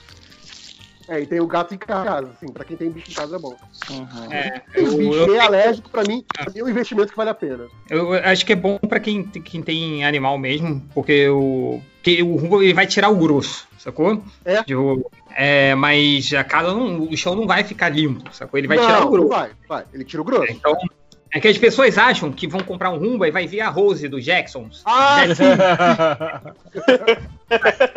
É, 1.08 1.20
e 1.22 1.26
tem 1.26 1.40
o 1.40 1.46
gato 1.48 1.74
em 1.76 1.78
casa, 1.78 2.32
assim, 2.32 2.52
pra 2.52 2.66
quem 2.66 2.76
tem 2.76 2.90
bicho 2.90 3.12
em 3.12 3.14
casa 3.14 3.36
é 3.36 3.40
bom. 3.40 3.56
Uhum. 3.92 4.32
É, 4.32 4.62
Tem 4.74 4.84
eu, 4.86 4.98
bicho 4.98 5.14
eu, 5.14 5.36
é 5.36 5.40
alérgico, 5.40 5.90
pra 5.90 6.04
mim, 6.04 6.26
é 6.56 6.64
um 6.64 6.70
investimento 6.70 7.12
que 7.12 7.18
vale 7.18 7.30
a 7.30 7.34
pena. 7.36 7.68
eu 7.90 8.14
acho 8.14 8.46
que 8.46 8.54
é 8.54 8.56
bom 8.56 8.78
pra 8.80 9.00
quem, 9.00 9.24
quem 9.24 9.62
tem 9.62 10.04
animal 10.04 10.38
mesmo, 10.38 10.82
porque 10.94 11.30
o, 11.30 11.80
que 12.02 12.24
o 12.24 12.36
Rumba 12.36 12.64
ele 12.64 12.74
vai 12.74 12.88
tirar 12.88 13.10
o 13.10 13.16
grosso, 13.16 13.68
sacou? 13.78 14.24
É. 14.44 14.64
De- 14.64 14.74
é, 15.38 15.76
mas 15.76 16.34
a 16.34 16.44
casa 16.44 16.74
não, 16.74 17.04
o 17.04 17.16
chão 17.18 17.36
não 17.36 17.46
vai 17.46 17.64
ficar 17.64 17.90
limpo, 17.90 18.34
sacou? 18.34 18.58
Ele 18.58 18.68
vai 18.68 18.78
não, 18.78 18.86
tirar 18.86 19.02
o 19.02 19.04
não 19.06 19.12
grosso. 19.12 19.28
vai, 19.30 19.52
vai. 19.68 19.86
Ele 19.94 20.04
tira 20.06 20.22
o 20.22 20.26
grosso. 20.26 20.52
Então, 20.52 20.76
é 21.32 21.40
que 21.40 21.48
as 21.48 21.58
pessoas 21.58 21.98
acham 21.98 22.32
que 22.32 22.48
vão 22.48 22.62
comprar 22.62 22.90
um 22.92 22.98
Rumba 22.98 23.28
e 23.28 23.32
vai 23.32 23.46
vir 23.48 23.62
a 23.62 23.70
Rose 23.70 24.08
do 24.08 24.22
Jacksons. 24.22 24.82
Ah, 24.86 25.24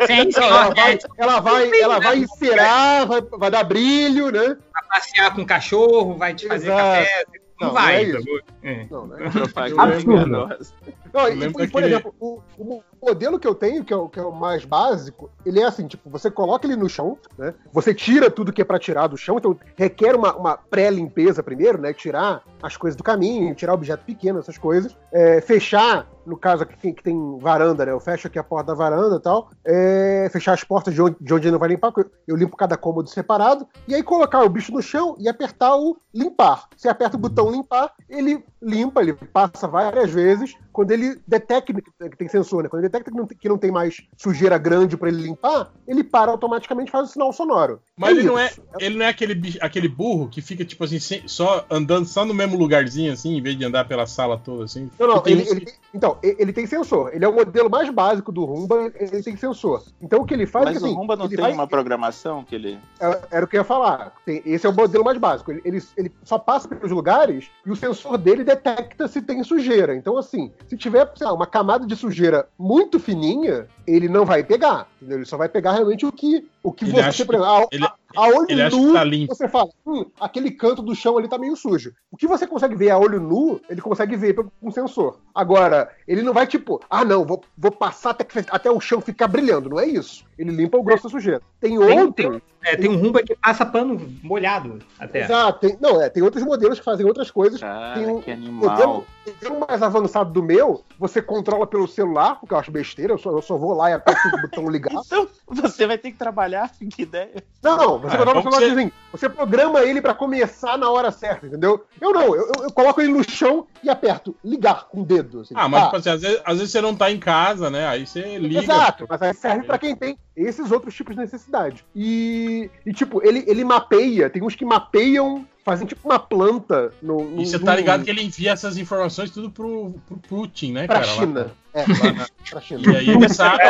Sim, 0.07 0.25
Não, 0.25 0.31
senhor, 0.31 0.47
ela 0.49 0.69
vai, 0.69 0.93
é, 0.93 0.99
ela 1.17 1.39
vai, 1.39 1.81
ela 1.81 1.99
vai 1.99 2.17
encerar, 2.17 3.07
vai, 3.07 3.21
vai 3.21 3.51
dar 3.51 3.63
brilho, 3.63 4.31
né? 4.31 4.57
vai 4.73 4.83
passear 4.89 5.33
com 5.33 5.41
o 5.41 5.45
cachorro, 5.45 6.17
vai 6.17 6.33
te 6.33 6.47
fazer 6.47 6.67
Exato. 6.67 6.81
café. 6.81 7.23
Não, 7.59 7.67
Não, 7.67 7.73
vai. 7.73 8.05
não 8.05 8.15
é 8.15 8.19
isso. 8.19 8.43
É. 8.63 8.85
Não, 8.89 9.07
né? 9.07 9.29
Propaganda 9.31 9.83
Absurdo. 9.83 10.11
enganosa. 10.13 10.73
Não, 11.13 11.27
e, 11.27 11.63
e, 11.63 11.67
por 11.67 11.83
exemplo, 11.83 12.15
o, 12.17 12.41
o 12.57 12.83
modelo 13.05 13.37
que 13.37 13.47
eu 13.47 13.53
tenho, 13.55 13.83
que 13.83 13.91
é, 13.91 13.97
o, 13.97 14.07
que 14.07 14.17
é 14.17 14.23
o 14.23 14.31
mais 14.31 14.63
básico, 14.63 15.29
ele 15.45 15.59
é 15.59 15.65
assim, 15.65 15.85
tipo, 15.85 16.09
você 16.09 16.31
coloca 16.31 16.65
ele 16.65 16.77
no 16.77 16.87
chão, 16.87 17.17
né? 17.37 17.53
Você 17.73 17.93
tira 17.93 18.31
tudo 18.31 18.53
que 18.53 18.61
é 18.61 18.65
pra 18.65 18.79
tirar 18.79 19.07
do 19.07 19.17
chão, 19.17 19.37
então 19.37 19.59
requer 19.75 20.15
uma, 20.15 20.33
uma 20.35 20.55
pré-limpeza 20.57 21.43
primeiro, 21.43 21.81
né? 21.81 21.91
Tirar 21.93 22.43
as 22.61 22.77
coisas 22.77 22.95
do 22.95 23.03
caminho, 23.03 23.55
tirar 23.55 23.73
objeto 23.73 24.03
pequeno, 24.05 24.39
essas 24.39 24.57
coisas. 24.57 24.95
É, 25.11 25.41
fechar, 25.41 26.07
no 26.25 26.37
caso 26.37 26.63
aqui 26.63 26.93
que, 26.93 27.03
tem 27.03 27.37
varanda, 27.39 27.85
né? 27.85 27.91
Eu 27.91 27.99
fecho 27.99 28.27
aqui 28.27 28.37
a 28.37 28.43
porta 28.43 28.67
da 28.67 28.73
varanda 28.73 29.15
e 29.15 29.19
tal. 29.19 29.49
É, 29.65 30.29
fechar 30.31 30.53
as 30.53 30.63
portas 30.63 30.93
de 30.93 31.01
onde, 31.01 31.15
de 31.19 31.33
onde 31.33 31.45
ele 31.45 31.53
não 31.53 31.59
vai 31.59 31.69
limpar, 31.69 31.91
porque 31.91 32.09
eu, 32.27 32.35
limpo 32.35 32.55
cada 32.55 32.77
cômodo 32.77 33.09
separado. 33.09 33.67
E 33.87 33.95
aí 33.95 34.03
colocar 34.03 34.43
o 34.43 34.49
bicho 34.49 34.71
no 34.71 34.81
chão 34.81 35.15
e 35.19 35.27
apertar 35.27 35.75
o 35.75 35.97
limpar. 36.13 36.67
Você 36.75 36.89
aperta 36.89 37.17
o 37.17 37.19
botão 37.19 37.51
limpar, 37.51 37.93
ele 38.09 38.43
limpa, 38.61 39.01
ele 39.01 39.13
passa 39.13 39.67
várias 39.67 40.11
vezes. 40.11 40.55
Quando 40.71 40.91
ele 40.91 41.19
detecta 41.27 41.73
que 41.73 42.17
tem 42.17 42.29
sensor, 42.29 42.63
né? 42.63 42.69
Quando 42.69 42.81
ele 42.81 42.89
detecta 42.89 43.11
que 43.11 43.17
não 43.17 43.25
tem, 43.25 43.37
que 43.37 43.49
não 43.49 43.57
tem 43.57 43.71
mais 43.71 44.01
sujeira 44.17 44.57
grande 44.57 44.95
pra 44.95 45.09
ele 45.09 45.21
limpar, 45.21 45.71
ele 45.87 46.03
para 46.03 46.31
automaticamente 46.31 46.89
e 46.89 46.91
faz 46.91 47.09
o 47.09 47.11
sinal 47.11 47.33
sonoro. 47.33 47.81
Mas 47.97 48.11
ele 48.11 48.19
isso. 48.19 48.27
não 48.27 48.39
é, 48.39 48.51
ele 48.79 48.97
não 48.97 49.05
é 49.05 49.09
aquele, 49.09 49.57
aquele 49.61 49.87
burro 49.87 50.29
que 50.29 50.41
fica, 50.41 50.63
tipo 50.63 50.83
assim, 50.83 50.99
só 50.99 51.65
andando 51.69 52.05
só 52.05 52.23
no 52.25 52.33
mesmo 52.33 52.48
lugarzinho, 52.57 53.11
assim, 53.13 53.37
em 53.37 53.41
vez 53.41 53.57
de 53.57 53.65
andar 53.65 53.85
pela 53.87 54.05
sala 54.05 54.37
toda, 54.37 54.63
assim. 54.65 54.89
Não, 54.99 55.07
não, 55.07 55.23
ele, 55.25 55.41
ele 55.49 55.59
que- 55.61 55.65
tem- 55.65 55.75
então, 55.93 56.17
ele 56.21 56.53
tem 56.53 56.65
sensor. 56.67 57.11
Ele 57.13 57.25
é 57.25 57.27
o 57.27 57.33
modelo 57.33 57.69
mais 57.69 57.89
básico 57.89 58.31
do 58.31 58.45
Rumba, 58.45 58.91
ele 58.95 59.21
tem 59.23 59.35
sensor. 59.35 59.83
Então 60.01 60.21
o 60.21 60.25
que 60.25 60.33
ele 60.33 60.45
faz 60.45 60.65
é 60.67 60.69
Mas 60.69 60.77
que, 60.79 60.85
assim, 60.85 60.93
o 60.93 60.97
Rumba 60.97 61.15
não 61.15 61.27
tem 61.27 61.37
vai- 61.37 61.51
uma 61.51 61.67
programação 61.67 62.43
que 62.43 62.55
ele. 62.55 62.77
É- 62.99 63.19
Era 63.31 63.45
o 63.45 63.47
que 63.47 63.55
eu 63.57 63.61
ia 63.61 63.65
falar. 63.65 64.13
Tem- 64.25 64.41
esse 64.45 64.65
é 64.65 64.69
o 64.69 64.73
modelo 64.73 65.03
mais 65.03 65.17
básico. 65.17 65.51
Ele, 65.51 65.61
ele, 65.65 65.83
ele 65.97 66.11
só 66.23 66.37
passa 66.37 66.67
pelos 66.67 66.91
lugares 66.91 67.49
e 67.65 67.71
o 67.71 67.75
sensor 67.75 68.17
dele 68.17 68.43
detecta 68.43 69.07
se 69.07 69.21
tem 69.21 69.43
sujeira. 69.43 69.95
Então, 69.95 70.17
assim, 70.17 70.51
se 70.67 70.77
tiver 70.77 71.09
sei 71.15 71.25
lá, 71.27 71.33
uma 71.33 71.47
camada 71.47 71.85
de 71.87 71.95
sujeira 71.95 72.47
muito 72.57 72.99
fininha, 72.99 73.67
ele 73.95 74.07
não 74.09 74.25
vai 74.25 74.43
pegar. 74.43 74.87
entendeu? 74.97 75.17
Ele 75.19 75.25
só 75.25 75.37
vai 75.37 75.49
pegar 75.49 75.73
realmente 75.73 76.05
o 76.05 76.11
que, 76.11 76.45
o 76.63 76.71
que 76.71 76.85
Ele 76.85 76.91
você, 76.93 76.99
acha 77.01 77.23
exemplo, 77.23 77.43
a, 77.43 77.67
ele- 77.71 77.85
a- 77.85 77.93
a 78.15 78.27
olho 78.27 78.45
ele 78.49 78.61
acha 78.61 78.75
nu, 78.75 78.87
que 78.93 79.27
tá 79.27 79.35
você 79.35 79.47
fala, 79.47 79.69
hum, 79.85 80.05
aquele 80.19 80.51
canto 80.51 80.81
do 80.81 80.95
chão 80.95 81.17
ali 81.17 81.27
tá 81.27 81.37
meio 81.37 81.55
sujo. 81.55 81.93
O 82.11 82.17
que 82.17 82.27
você 82.27 82.45
consegue 82.47 82.75
ver 82.75 82.89
a 82.89 82.97
olho 82.97 83.19
nu, 83.19 83.59
ele 83.69 83.81
consegue 83.81 84.15
ver 84.15 84.33
com 84.35 84.49
um 84.61 84.71
sensor. 84.71 85.19
Agora, 85.33 85.89
ele 86.07 86.21
não 86.21 86.33
vai 86.33 86.45
tipo, 86.47 86.81
ah, 86.89 87.05
não, 87.05 87.23
vou, 87.25 87.41
vou 87.57 87.71
passar 87.71 88.11
até, 88.11 88.23
que- 88.23 88.45
até 88.49 88.69
o 88.71 88.79
chão 88.79 88.99
ficar 89.01 89.27
brilhando. 89.27 89.69
Não 89.69 89.79
é 89.79 89.87
isso. 89.87 90.25
Ele 90.37 90.51
limpa 90.51 90.77
o 90.77 90.83
grosso 90.83 91.03
da 91.03 91.09
sujeira. 91.09 91.41
Tem 91.59 91.77
Tem- 91.77 91.99
outro. 92.01 92.41
É, 92.63 92.75
tem 92.75 92.89
um 92.89 92.97
Rumba 92.97 93.23
que 93.23 93.35
passa 93.35 93.65
pano 93.65 93.99
molhado 94.21 94.79
até. 94.99 95.23
Exato. 95.23 95.59
Tem, 95.59 95.77
não, 95.81 96.01
é, 96.01 96.09
tem 96.09 96.21
outros 96.21 96.43
modelos 96.43 96.77
que 96.79 96.85
fazem 96.85 97.05
outras 97.05 97.31
coisas. 97.31 97.59
Cara, 97.59 97.93
tem 97.95 98.07
um 98.07 98.21
que 98.21 98.35
modelo, 98.35 98.69
animal. 98.69 99.05
modelo 99.25 99.65
mais 99.67 99.81
avançado 99.81 100.31
do 100.31 100.43
meu, 100.43 100.83
você 100.97 101.21
controla 101.21 101.65
pelo 101.65 101.87
celular, 101.87 102.35
porque 102.39 102.53
eu 102.53 102.57
acho 102.57 102.71
besteira, 102.71 103.13
eu 103.13 103.17
só, 103.17 103.31
eu 103.31 103.41
só 103.41 103.57
vou 103.57 103.73
lá 103.73 103.89
e 103.89 103.93
aperto 103.93 104.27
o 104.27 104.41
botão 104.41 104.69
ligar. 104.69 104.89
Então, 105.05 105.27
você 105.47 105.87
vai 105.87 105.97
ter 105.97 106.11
que 106.11 106.17
trabalhar. 106.17 106.69
Que 106.89 107.03
ideia. 107.03 107.43
Não, 107.63 107.77
não, 107.77 107.99
você 107.99 108.15
Ah, 108.15 108.17
controla 108.17 108.41
bom 108.41 108.49
o 108.49 108.51
celular 108.51 108.73
que 108.73 108.79
assim, 108.79 108.91
você 109.11 109.29
programa 109.29 109.81
ele 109.83 110.01
pra 110.01 110.13
começar 110.13 110.77
na 110.77 110.89
hora 110.89 111.11
certa, 111.11 111.45
entendeu? 111.47 111.85
Eu 112.01 112.11
não, 112.11 112.35
eu, 112.35 112.51
eu- 112.63 112.71
coloco 112.73 112.99
ele 113.01 113.11
no 113.13 113.23
chão 113.29 113.67
e 113.83 113.89
aperto 113.89 114.35
ligar 114.43 114.87
com 114.87 115.01
o 115.01 115.05
dedo. 115.05 115.41
Assim, 115.41 115.53
Ah, 115.57 115.67
mas 115.69 115.81
pá. 115.81 115.85
tipo 115.87 115.97
assim, 115.97 116.09
às 116.09 116.21
vezes, 116.21 116.41
às 116.45 116.57
vezes 116.57 116.71
você 116.71 116.81
não 116.81 116.95
tá 116.95 117.11
em 117.11 117.19
casa, 117.19 117.69
né? 117.69 117.87
Aí 117.87 118.05
você 118.07 118.37
liga. 118.37 118.61
Exato, 118.61 119.05
mas 119.09 119.21
aí 119.21 119.33
serve 119.33 119.63
pra 119.63 119.77
quem 119.77 119.95
tem 119.95 120.17
esses 120.35 120.71
outros 120.71 120.95
tipos 120.95 121.15
de 121.15 121.21
necessidade. 121.21 121.85
E, 121.95 122.48
e, 122.85 122.93
tipo, 122.93 123.25
ele, 123.25 123.43
ele 123.47 123.63
mapeia, 123.63 124.29
tem 124.29 124.41
uns 124.43 124.55
que 124.55 124.65
mapeiam, 124.65 125.45
fazem 125.69 125.87
tipo 125.87 126.07
uma 126.07 126.19
planta 126.19 126.91
no. 127.01 127.23
no 127.23 127.41
E 127.41 127.45
você 127.45 127.59
tá 127.59 127.75
ligado 127.75 128.03
que 128.03 128.09
ele 128.09 128.23
envia 128.23 128.51
essas 128.51 128.77
informações 128.77 129.29
tudo 129.29 129.49
pro, 129.51 129.93
pro 130.07 130.17
Putin, 130.17 130.73
né, 130.73 130.85
pra 130.87 130.99
cara? 131.01 131.07
lá. 131.07 131.13
China. 131.13 131.51
É, 131.71 131.81
lá 131.81 132.11
na- 132.13 132.27
pra 132.49 132.61
China. 132.61 132.91
E 132.91 132.97
aí 132.97 133.09
ele 133.09 133.29
sabe, 133.29 133.61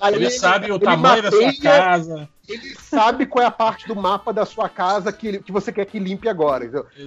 Aí 0.00 0.14
ele 0.14 0.30
sabe 0.30 0.72
o 0.72 0.78
tamanho 0.78 1.22
da 1.22 1.30
sua 1.30 1.52
casa. 1.60 2.28
Ele 2.48 2.74
sabe 2.76 3.24
qual 3.24 3.44
é 3.44 3.46
a 3.46 3.50
parte 3.52 3.86
do 3.86 3.94
mapa 3.94 4.32
da 4.32 4.44
sua 4.44 4.68
casa 4.68 5.12
que, 5.12 5.28
ele- 5.28 5.38
que 5.38 5.52
você 5.52 5.70
quer 5.70 5.84
que 5.86 5.98
limpe 5.98 6.28
agora. 6.28 6.64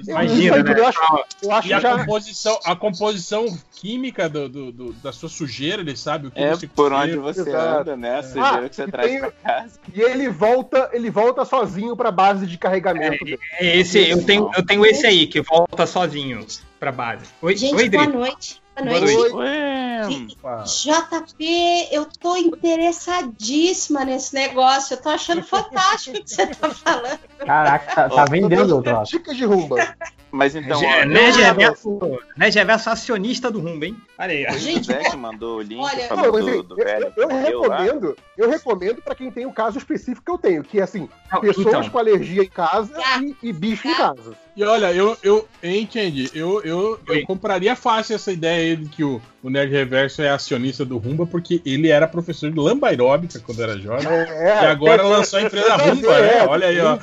Imagina, 0.07 0.55
aí, 0.55 0.63
né? 0.63 0.73
Eu 0.79 0.87
acho, 0.87 0.99
eu 1.43 1.51
acho 1.51 1.67
E 1.67 1.73
a 1.73 1.79
já. 1.79 1.97
composição, 1.99 2.57
a 2.63 2.75
composição 2.75 3.45
química 3.73 4.29
do, 4.29 4.47
do- 4.47 4.71
do- 4.71 4.93
da 4.93 5.11
sua 5.11 5.27
sujeira, 5.27 5.81
ele 5.81 5.97
sabe 5.97 6.27
o 6.27 6.31
que 6.31 6.39
É 6.41 6.51
você 6.51 6.67
por 6.67 6.89
comeu. 6.91 6.99
onde 6.99 7.17
você 7.17 7.41
Exato. 7.41 7.79
anda, 7.81 7.97
né? 7.97 8.19
A 8.19 8.23
sujeira 8.23 8.65
Ah, 8.65 8.69
que 8.69 8.75
você 8.75 8.83
e 8.83 8.91
traz 8.91 9.11
tem- 9.11 9.19
pra 9.19 9.31
casa. 9.31 9.79
E 9.93 10.01
ele 10.01 10.29
volta, 10.29 10.89
ele 10.93 11.09
volta 11.09 11.43
sozinho 11.43 11.97
pra 11.97 12.11
base 12.11 12.47
de 12.47 12.57
carregamento. 12.57 13.25
dele. 13.25 13.39
É 13.59 13.77
Esse, 13.77 14.07
eu, 14.09 14.23
tenho, 14.23 14.34
eu 14.35 14.65
tenho 14.65 14.85
esse 14.85 15.05
aí, 15.05 15.27
que 15.27 15.41
volta 15.41 15.85
sozinho 15.85 16.45
pra 16.79 16.91
base. 16.91 17.25
Oi, 17.41 17.55
Gente, 17.55 17.75
Oi 17.75 17.89
boa 17.89 18.07
noite. 18.07 18.61
Boa 18.75 18.87
Boa 18.89 18.99
noite. 18.99 19.15
noite. 19.15 19.35
Ué, 19.35 20.35
Opa. 20.37 20.63
JP, 20.65 21.87
eu 21.91 22.05
tô 22.19 22.35
interessadíssima 22.35 24.03
nesse 24.03 24.33
negócio. 24.35 24.95
Eu 24.95 25.01
tô 25.01 25.09
achando 25.09 25.41
fantástico 25.47 26.17
o 26.17 26.23
que 26.23 26.29
você 26.29 26.47
tá 26.47 26.69
falando. 26.69 27.19
Caraca, 27.45 27.95
tá, 27.95 28.09
tá 28.09 28.25
vendendo. 28.25 28.83
Dicas 29.05 29.37
de 29.37 29.45
rumba. 29.45 29.95
Mas 30.35 30.55
então, 30.55 30.79
Gé- 30.79 31.01
ó, 31.03 31.05
né, 31.05 31.29
eu- 31.29 31.33
Geverso, 31.33 31.99
né, 32.37 32.51
Geverso 32.51 32.89
acionista 32.89 33.49
do 33.49 33.59
Rumba, 33.59 33.85
hein? 33.85 33.95
Olha 34.17 34.31
aí. 34.31 34.45
ó. 34.49 34.53
o 34.53 34.57
Gente, 34.57 34.85
Zé 34.87 35.15
mandou 35.15 35.57
o 35.57 35.61
link 35.61 35.79
olha, 35.79 36.07
falou 36.07 36.25
Não, 36.25 36.31
mas, 36.33 36.45
do, 36.45 36.63
do 36.63 36.79
eu, 36.81 36.85
velho 36.85 37.13
eu 37.17 37.27
que 37.27 37.33
morreu 37.33 37.61
lá. 37.61 37.77
recomendo, 37.77 38.17
eu 38.37 38.49
recomendo 38.49 39.01
pra 39.01 39.15
quem 39.15 39.31
tem 39.31 39.45
o 39.45 39.51
caso 39.53 39.77
específico 39.77 40.23
que 40.25 40.31
eu 40.31 40.37
tenho, 40.37 40.63
que 40.63 40.79
é 40.79 40.83
assim, 40.83 41.07
Não, 41.31 41.41
pessoas 41.41 41.67
então, 41.67 41.89
com 41.89 41.97
alergia 41.99 42.43
em 42.43 42.49
casa 42.49 42.93
Ah. 42.97 43.19
e, 43.21 43.35
e 43.49 43.53
bicho 43.53 43.87
em 43.87 43.95
casa. 43.95 44.33
E 44.57 44.63
olha, 44.63 44.93
eu, 44.93 45.17
eu 45.21 45.45
entende, 45.61 46.31
eu, 46.33 46.61
eu, 46.63 46.97
eu 47.07 47.25
compraria 47.25 47.75
fácil 47.75 48.15
essa 48.15 48.31
ideia 48.31 48.69
aí 48.71 48.75
de 48.77 48.87
que 48.87 49.03
o, 49.03 49.21
o 49.43 49.49
Nerd 49.49 49.69
Reverso 49.69 50.21
é 50.21 50.29
acionista 50.29 50.85
do 50.85 50.97
Rumba, 50.97 51.25
porque 51.25 51.61
ele 51.65 51.89
era 51.89 52.07
professor 52.07 52.49
de 52.49 52.57
lamba 52.57 52.87
aeróbica 52.87 53.37
quando 53.45 53.61
era 53.61 53.77
jovem. 53.77 54.07
É, 54.07 54.63
E 54.63 54.65
agora 54.67 55.03
lançou 55.03 55.39
a 55.39 55.41
empresa 55.41 55.75
Rumba, 55.75 56.19
né? 56.21 56.45
Olha 56.47 56.67
aí, 56.67 56.79
ó. 56.79 56.97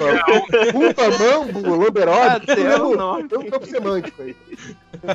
Rumba, 0.73 1.19
Mambo, 1.19 1.77
Lamberote, 1.85 2.51
Até 2.51 2.77
tem 3.29 3.39
um 3.39 3.51
campo 3.51 3.67
semântico 3.67 4.23
aí. 4.23 4.37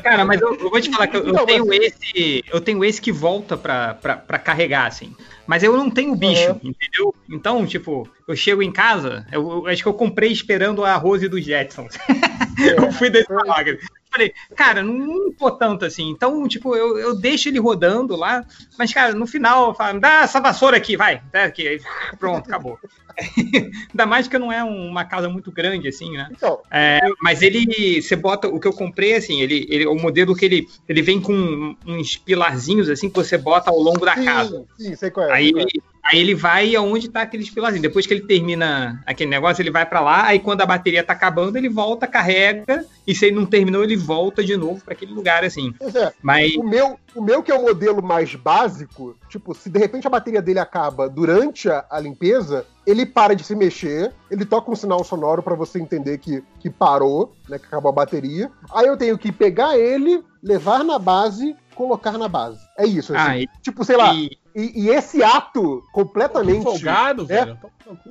Cara, 0.04 0.26
mas 0.26 0.42
eu, 0.42 0.54
eu 0.56 0.70
vou 0.70 0.82
te 0.82 0.90
falar 0.92 1.08
que 1.08 1.18
eu, 1.18 1.26
eu 1.28 1.34
Não, 1.34 1.46
tenho 1.46 1.66
mas- 1.66 1.80
esse. 1.80 2.44
Eu 2.52 2.60
tenho 2.62 2.84
esse 2.84 3.02
que 3.02 3.12
volta 3.12 3.56
pra, 3.58 3.94
pra, 3.96 4.18
pra 4.18 4.38
carregar, 4.40 4.86
assim. 4.88 5.16
Mas 5.46 5.64
eu 5.64 5.76
não 5.78 5.90
tenho 5.90 6.16
bicho, 6.16 6.52
Uhum. 6.52 6.60
entendeu? 6.64 7.16
Então, 7.30 7.66
tipo, 7.66 8.10
eu 8.28 8.36
chego 8.36 8.62
em 8.62 8.72
casa, 8.72 9.26
eu, 9.32 9.42
eu 9.50 9.68
acho 9.68 9.82
que 9.82 9.88
eu 9.88 9.94
comprei 9.94 10.32
esperando 10.32 10.84
a 10.84 10.96
Rose 10.96 11.28
dos 11.30 11.44
Jetsons. 11.44 11.98
eu 12.78 12.92
fui 12.92 13.10
desse 13.10 13.32
milagre. 13.32 13.80
Falei, 14.10 14.34
cara, 14.56 14.82
não, 14.82 15.32
tô 15.34 15.52
tanto 15.52 15.86
assim. 15.86 16.10
Então, 16.10 16.48
tipo, 16.48 16.76
eu, 16.76 16.98
eu 16.98 17.16
deixo 17.16 17.50
ele 17.50 17.60
rodando 17.60 18.16
lá, 18.16 18.44
mas, 18.78 18.94
cara, 18.94 19.14
no 19.14 19.28
final 19.28 19.68
eu 19.70 19.74
falo, 19.76 20.00
dá 20.00 20.22
essa 20.22 20.40
vassoura 20.40 20.78
aqui, 20.78 20.96
vai. 20.98 21.22
Tá 21.32 21.44
aqui. 21.44 21.68
Aí, 21.68 21.82
Pronto, 22.18 22.48
acabou. 22.48 22.80
Ainda 23.92 24.06
mais 24.06 24.28
que 24.28 24.38
não 24.38 24.52
é 24.52 24.64
uma 24.64 25.04
casa 25.04 25.28
muito 25.28 25.52
grande, 25.52 25.88
assim, 25.88 26.12
né? 26.12 26.30
Então, 26.32 26.60
É, 26.72 27.00
mas 27.22 27.42
ele, 27.42 28.02
você 28.02 28.16
bota, 28.16 28.48
o 28.48 28.60
que 28.60 28.68
eu 28.68 28.74
comprei, 28.74 29.16
assim, 29.16 29.42
ele, 29.42 29.68
ele 29.70 29.86
o 29.86 29.96
modelo 29.96 30.36
que 30.36 30.46
ele, 30.46 30.68
ele 30.88 31.02
vem 31.02 31.20
com 31.20 31.76
uns 31.86 32.16
pilarzinhos, 32.16 32.90
assim, 32.90 33.10
que 33.10 33.16
você 33.16 33.38
bota 33.38 33.70
ao 33.70 33.80
longo 33.80 34.06
da 34.06 34.16
casa. 34.16 34.66
sim, 34.78 34.90
sim, 34.90 34.96
sei 34.96 35.12
qual 35.12 35.28
é. 35.28 35.34
Aí 35.34 35.52
sei 35.52 35.64
qual 35.64 35.68
é. 35.84 35.97
Aí 36.08 36.20
ele 36.20 36.34
vai 36.36 36.76
aonde 36.76 37.10
tá 37.10 37.22
aqueles 37.22 37.50
pilarzinhos. 37.50 37.82
Depois 37.82 38.06
que 38.08 38.14
ele 38.14 38.26
termina 38.26 39.02
aquele 39.06 39.30
negócio, 39.30 39.62
ele 39.62 39.72
vai 39.72 39.86
pra 39.86 40.00
lá, 40.00 40.26
aí 40.28 40.40
quando 40.40 40.62
a 40.62 40.66
bateria 40.66 41.04
tá 41.04 41.14
acabando, 41.14 41.58
ele 41.58 41.70
volta, 41.70 42.08
carrega, 42.08 42.86
e 43.06 43.14
se 43.14 43.26
ele 43.26 43.36
não 43.36 43.46
terminou, 43.46 43.84
ele 43.84 43.96
volta 43.96 44.44
de 44.44 44.56
novo 44.56 44.82
pra 44.84 44.94
aquele 44.94 45.14
lugar, 45.14 45.44
assim. 45.44 45.74
É, 45.82 46.12
Mas, 46.22 46.56
o 46.56 46.64
meu, 46.64 46.98
o 47.16 47.22
meu 47.22 47.42
que 47.44 47.52
é 47.52 47.56
o 47.56 47.62
modelo 47.62 48.02
mais 48.04 48.34
básico, 48.36 49.16
tipo, 49.30 49.54
se 49.54 49.70
de 49.70 49.80
repente 49.80 50.08
a 50.08 50.10
bateria 50.10 50.42
dele 50.42 50.60
acaba 50.60 51.10
durante 51.10 51.70
a, 51.70 51.86
a 51.90 52.00
limpeza, 52.00 52.66
ele 52.86 53.06
para 53.06 53.34
de 53.36 53.44
se 53.44 53.56
mexer, 53.56 54.14
ele 54.32 54.46
toca 54.46 54.72
um 54.72 54.76
sinal 54.76 55.04
sonoro 55.04 55.44
pra 55.44 55.56
você 55.56 55.80
entender 55.80 56.18
que, 56.20 56.44
que 56.60 56.70
parou, 56.70 57.34
né, 57.50 57.60
que 57.60 57.66
acabou 57.66 57.90
a 57.90 57.96
bateria. 57.96 58.50
Aí 58.74 58.88
eu 58.88 58.96
tenho 58.98 59.18
que 59.18 59.32
pegar 59.32 59.78
ele, 59.78 60.24
levar 60.42 60.84
na 60.84 60.98
base, 60.98 61.56
colocar 61.76 62.18
na 62.18 62.28
base. 62.28 62.60
É 62.78 62.86
isso, 62.86 63.14
assim. 63.16 63.30
ah, 63.30 63.38
e, 63.40 63.48
Tipo, 63.62 63.84
sei 63.84 63.98
lá, 63.98 64.14
e- 64.14 64.30
e, 64.58 64.86
e 64.86 64.90
esse 64.90 65.22
ato 65.22 65.84
completamente. 65.92 66.64
Folgado, 66.64 67.22
É. 67.30 67.46
velho. 67.46 67.60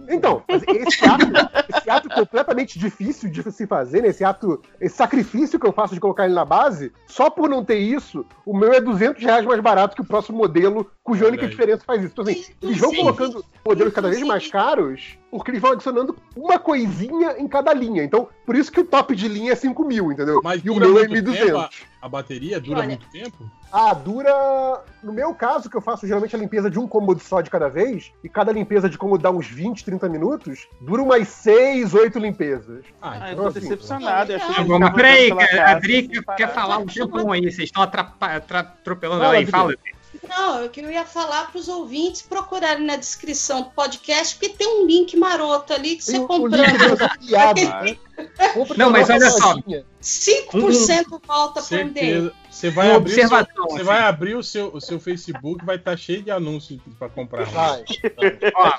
Então, 0.09 0.43
esse 0.49 1.05
ato, 1.05 1.27
esse 1.77 1.91
ato 1.91 2.09
completamente 2.09 2.79
difícil 2.79 3.29
de 3.29 3.43
se 3.51 3.67
fazer, 3.67 4.01
né? 4.01 4.09
esse 4.09 4.25
ato, 4.25 4.63
esse 4.81 4.97
sacrifício 4.97 5.59
que 5.59 5.67
eu 5.67 5.73
faço 5.73 5.93
de 5.93 6.01
colocar 6.01 6.25
ele 6.25 6.35
na 6.35 6.45
base, 6.45 6.93
só 7.07 7.29
por 7.29 7.51
não 7.51 7.65
ter 7.65 7.79
isso, 7.79 8.25
o 8.47 8.57
meu 8.57 8.73
é 8.73 8.81
200 8.81 9.23
reais 9.23 9.45
mais 9.45 9.61
barato 9.61 9.97
que 9.97 10.03
o 10.03 10.07
próximo 10.07 10.39
modelo, 10.39 10.89
cuja 11.03 11.25
Olha 11.25 11.33
única 11.33 11.49
diferença 11.49 11.83
faz 11.85 12.03
isso. 12.03 12.13
Então, 12.13 12.25
assim, 12.25 12.45
eles 12.63 12.79
vão 12.79 12.95
colocando 12.95 13.45
modelos 13.65 13.93
cada 13.93 14.09
vez 14.09 14.23
mais 14.23 14.49
caros, 14.49 15.19
porque 15.39 15.51
eles 15.51 15.61
vão 15.63 15.73
adicionando 15.73 16.17
uma 16.37 16.59
coisinha 16.59 17.37
em 17.39 17.47
cada 17.49 17.73
linha. 17.73 18.03
Então, 18.05 18.29
por 18.45 18.55
isso 18.57 18.71
que 18.73 18.81
o 18.81 18.85
top 18.85 19.15
de 19.15 19.29
linha 19.29 19.53
é 19.53 19.57
5 19.57 19.85
mil, 19.85 20.11
entendeu? 20.13 20.41
Mas 20.43 20.63
e 20.65 20.71
o 20.71 20.75
meu 20.77 20.99
é 20.99 21.07
muito 21.09 21.33
tempo 21.33 21.47
1.200. 21.53 21.57
a, 22.03 22.07
a 22.07 22.09
bateria? 22.09 22.61
Dura 22.61 22.79
Olha. 22.81 22.89
muito 22.89 23.07
tempo? 23.11 23.37
Ah, 23.73 23.93
dura. 23.93 24.83
No 25.03 25.13
meu 25.13 25.35
caso, 25.35 25.69
que 25.69 25.77
eu 25.77 25.81
faço 25.83 26.07
geralmente 26.07 26.35
a 26.35 26.39
limpeza 26.39 26.71
de 26.71 26.79
um 26.79 26.87
cômodo 26.87 27.21
só 27.21 27.41
de 27.41 27.51
cada 27.51 27.69
vez, 27.69 28.13
e 28.25 28.29
cada 28.29 28.51
limpeza 28.53 28.89
de 28.89 28.97
cômodo 28.97 29.23
dá 29.23 29.31
uns 29.31 29.47
20, 29.49 29.85
30 29.85 30.09
minutos, 30.09 30.67
dura 30.81 31.03
umas 31.03 31.29
6, 31.29 31.93
8 31.93 32.19
limpezas. 32.19 32.85
Ah, 33.03 33.11
Ah, 33.21 33.29
eu 33.29 33.33
então 33.33 33.45
tô 33.45 33.51
assim, 33.51 33.61
decepcionado. 33.61 34.33
Eu 34.33 34.37
achei 34.37 34.55
que 34.55 34.61
Ah, 34.61 34.65
bom, 34.65 34.79
mas 34.79 34.95
peraí, 34.95 35.31
a 35.33 35.81
sem 35.81 36.09
quer, 36.09 36.23
parar. 36.25 36.49
falar 36.49 36.79
um 36.79 36.87
tempão 36.87 37.33
aí, 37.33 37.43
vocês 37.43 37.59
estão 37.69 37.83
atropelando 37.83 39.25
ela 39.25 39.35
aí, 39.35 39.47
fala. 39.47 39.75
Não, 40.29 40.61
eu 40.61 40.71
que 40.71 40.81
eu 40.81 40.91
ia 40.91 41.05
falar 41.05 41.51
para 41.51 41.59
os 41.59 41.69
ouvintes 41.69 42.23
procurarem 42.23 42.85
na 42.85 42.97
descrição 42.97 43.63
do 43.63 43.71
podcast, 43.71 44.35
porque 44.35 44.51
tem 44.51 44.67
um 44.67 44.87
link 44.87 45.17
maroto 45.17 45.73
ali 45.73 45.97
que 45.97 46.05
você 46.05 46.21
comprando 46.21 46.63
Não, 48.77 48.91
mas 48.91 49.09
olha 49.11 49.31
só. 49.31 49.53
lojinha. 49.55 49.85
5% 50.03 51.21
volta 51.27 51.63
para 51.63 51.77
o 51.77 51.85
MDM. 51.85 52.31
Você 52.49 52.71
vai, 52.71 52.91
abrir 52.93 53.13
o 53.13 53.29
seu, 53.29 53.29
você 53.29 53.75
assim. 53.75 53.83
vai 53.83 54.03
abrir 54.03 54.35
o 54.35 54.43
seu, 54.43 54.71
o 54.73 54.81
seu 54.81 54.99
Facebook, 55.01 55.65
vai 55.65 55.77
estar 55.77 55.95
cheio 55.97 56.23
de 56.23 56.31
anúncios 56.31 56.81
pra 56.99 57.09
comprar. 57.09 57.45
Vai. 57.45 57.85
Ó, 58.55 58.73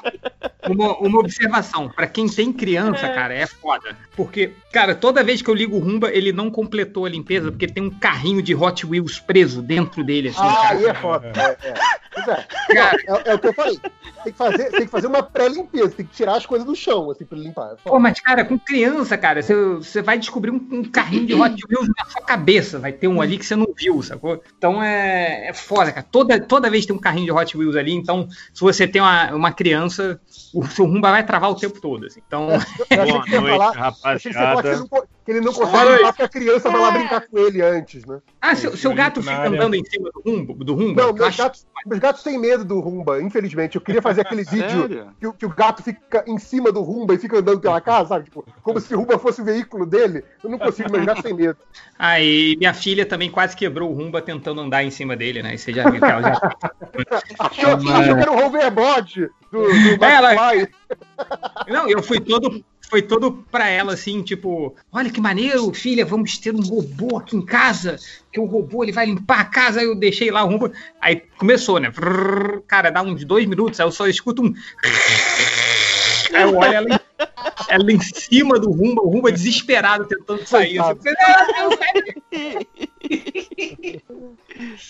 uma, 0.71 0.97
uma 0.97 1.19
observação, 1.19 1.87
pra 1.89 2.07
quem 2.07 2.27
tem 2.27 2.51
criança, 2.51 3.07
cara, 3.09 3.35
é 3.35 3.45
foda. 3.45 3.95
Porque, 4.15 4.53
cara, 4.71 4.95
toda 4.95 5.23
vez 5.23 5.41
que 5.43 5.49
eu 5.49 5.53
ligo 5.53 5.75
o 5.75 5.79
Rumba, 5.79 6.09
ele 6.11 6.31
não 6.31 6.49
completou 6.49 7.05
a 7.05 7.09
limpeza, 7.09 7.51
porque 7.51 7.67
tem 7.67 7.83
um 7.83 7.89
carrinho 7.91 8.41
de 8.41 8.55
Hot 8.55 8.83
Wheels 8.85 9.19
preso 9.19 9.61
dentro 9.61 10.03
dele, 10.03 10.29
assim, 10.29 10.39
Ah, 10.41 10.55
cara. 10.55 10.77
aí 10.77 10.85
é 10.85 10.93
foda. 10.95 11.31
É, 11.35 11.67
é. 11.67 11.73
É. 12.17 12.73
Cara, 12.73 12.97
É, 13.05 13.29
é 13.31 13.35
o 13.35 13.39
que 13.39 13.47
eu 13.47 13.53
falei. 13.53 13.79
Tem 14.23 14.31
que 14.33 14.37
fazer, 14.37 14.71
tem 14.71 14.81
que 14.81 14.87
fazer 14.87 15.07
uma 15.07 15.21
pré-limpeza, 15.21 15.89
tem 15.91 16.05
que 16.05 16.15
tirar 16.15 16.35
as 16.35 16.45
coisas 16.45 16.65
do 16.65 16.75
chão, 16.75 17.11
assim, 17.11 17.25
pra 17.25 17.37
limpar. 17.37 17.73
É 17.73 17.75
Pô, 17.83 17.99
mas, 17.99 18.19
cara, 18.19 18.43
com 18.43 18.57
criança, 18.57 19.15
cara, 19.17 19.26
você, 19.35 19.53
você 19.55 20.01
vai 20.01 20.17
descobrir 20.17 20.51
um, 20.51 20.55
um 20.71 20.83
carrinho 20.83 21.25
de 21.25 21.33
Hot 21.33 21.55
Wheels 21.69 21.87
na 21.97 22.05
sua 22.09 22.21
cabeça. 22.21 22.79
Vai 22.79 22.91
ter 22.91 23.07
um 23.07 23.21
ali 23.21 23.37
que 23.37 23.45
você 23.45 23.55
não 23.55 23.67
viu, 23.77 24.01
sacou? 24.01 24.41
Então 24.57 24.81
é, 24.81 25.49
é 25.49 25.53
foda, 25.53 25.91
cara. 25.91 26.05
Toda, 26.09 26.39
toda 26.39 26.69
vez 26.69 26.85
tem 26.85 26.95
um 26.95 26.99
carrinho 26.99 27.25
de 27.25 27.31
Hot 27.31 27.57
Wheels 27.57 27.75
ali. 27.75 27.93
Então, 27.93 28.27
se 28.53 28.61
você 28.61 28.87
tem 28.87 29.01
uma, 29.01 29.31
uma 29.33 29.51
criança, 29.51 30.19
o 30.53 30.65
seu 30.67 30.85
rumba 30.85 31.11
vai 31.11 31.25
travar 31.25 31.51
o 31.51 31.55
tempo 31.55 31.79
todo. 31.81 32.05
assim. 32.05 32.21
Então, 32.25 32.49
Eu 32.89 33.01
achei 33.01 33.11
Boa 33.13 33.23
que 33.23 33.39
noite, 33.39 33.57
falar. 33.57 33.65
eu 33.67 33.71
que 33.71 33.77
falar 33.77 34.17
que 34.19 34.29
rapaziada. 34.29 34.85
que 35.25 35.31
ele 35.31 35.41
não 35.41 35.51
consegue 35.53 35.71
Fala 35.77 35.89
aí. 35.91 35.97
limpar 35.97 36.09
porque 36.13 36.23
a 36.23 36.29
criança 36.29 36.69
vai 36.69 36.81
lá 36.81 36.91
brincar 36.91 37.21
com 37.27 37.37
ele 37.37 37.61
antes, 37.61 38.05
né? 38.05 38.19
ah, 38.41 38.55
seu, 38.55 38.77
seu 38.77 38.93
gato 38.93 39.21
fica 39.21 39.35
área. 39.35 39.49
andando 39.49 39.73
em 39.75 39.83
cima 39.83 40.09
do 40.11 40.21
rumba? 40.25 40.53
Do 40.63 40.73
rumba 40.73 41.01
Não, 41.01 41.09
Eu 41.09 41.13
meus 41.15 41.27
acho- 41.27 41.37
gatos, 41.43 41.65
meus 41.85 41.99
gatos 41.99 42.23
têm 42.23 42.37
medo 42.39 42.63
do 42.63 42.79
Rumba, 42.79 43.21
infelizmente. 43.21 43.75
Eu 43.75 43.81
queria 43.81 44.01
fazer 44.01 44.21
aquele 44.21 44.43
vídeo 44.49 45.11
que, 45.19 45.27
o- 45.27 45.33
que 45.33 45.45
o 45.45 45.49
gato 45.49 45.83
fica 45.83 46.23
em 46.27 46.37
cima 46.37 46.71
do 46.71 46.81
Rumba 46.81 47.13
e 47.13 47.17
fica 47.17 47.37
andando 47.39 47.59
pela 47.59 47.79
casa, 47.81 48.09
sabe? 48.09 48.25
Tipo, 48.25 48.45
como 48.63 48.79
se 48.79 48.93
o 48.95 48.99
Rumba 48.99 49.16
fosse 49.19 49.41
o 49.41 49.45
veículo 49.45 49.85
dele. 49.85 50.23
Eu 50.43 50.49
não 50.49 50.57
consigo, 50.57 50.91
gatos 51.05 51.23
têm 51.23 51.33
medo. 51.33 51.57
Ah, 51.99 52.21
e 52.21 52.55
minha 52.57 52.75
filha 52.75 53.07
também 53.07 53.31
quase 53.31 53.55
quebrou 53.55 53.89
o 53.89 53.93
rumba 53.93 54.21
tentando 54.21 54.61
andar 54.61 54.83
em 54.83 54.91
cima 54.91 55.15
dele, 55.15 55.41
né? 55.41 55.55
E 55.55 55.57
você 55.57 55.73
já 55.73 55.89
viu 55.89 55.99
que 55.99 56.05
ela 56.05 56.21
já. 56.21 56.57
Achou, 57.39 57.77
que 57.79 57.89
era 57.89 58.31
o 58.31 58.45
hoverboard 58.45 59.29
do, 59.51 59.97
do 59.97 60.05
É, 60.05 60.13
ela-. 60.13 60.35
Não, 61.67 61.89
eu 61.89 62.03
fui 62.03 62.19
todo. 62.19 62.63
Foi 62.89 63.01
todo 63.01 63.45
pra 63.51 63.67
ela 63.67 63.93
assim, 63.95 64.21
tipo, 64.23 64.73
olha 64.93 65.09
que 65.09 65.19
maneiro, 65.19 65.73
filha, 65.73 66.05
vamos 66.05 66.37
ter 66.37 66.55
um 66.55 66.61
robô 66.61 67.17
aqui 67.17 67.35
em 67.35 67.43
casa, 67.45 67.97
que 68.31 68.39
o 68.39 68.45
robô 68.45 68.81
ele 68.81 68.93
vai 68.93 69.05
limpar 69.07 69.41
a 69.41 69.45
casa, 69.45 69.81
aí 69.81 69.85
eu 69.87 69.93
deixei 69.93 70.31
lá 70.31 70.41
o 70.45 70.47
rumba. 70.47 70.71
Aí 71.01 71.17
começou, 71.37 71.79
né? 71.81 71.91
Cara, 72.65 72.89
dá 72.89 73.01
uns 73.01 73.25
dois 73.25 73.45
minutos, 73.45 73.77
aí 73.81 73.85
eu 73.85 73.91
só 73.91 74.07
escuto 74.07 74.41
um. 74.41 74.53
Aí 76.33 76.43
eu 76.43 76.55
olho 76.55 76.73
ela, 76.73 76.87
em- 76.89 76.99
ela 77.69 77.91
em 77.91 77.99
cima 77.99 78.59
do 78.59 78.71
rumba, 78.71 79.01
o 79.01 79.09
rumba 79.09 79.31
desesperado 79.31 80.05
tentando 80.05 80.45
sair. 80.45 80.77
Falei, 80.77 80.97
"Ah, 81.19 81.43
Deus, 81.53 81.75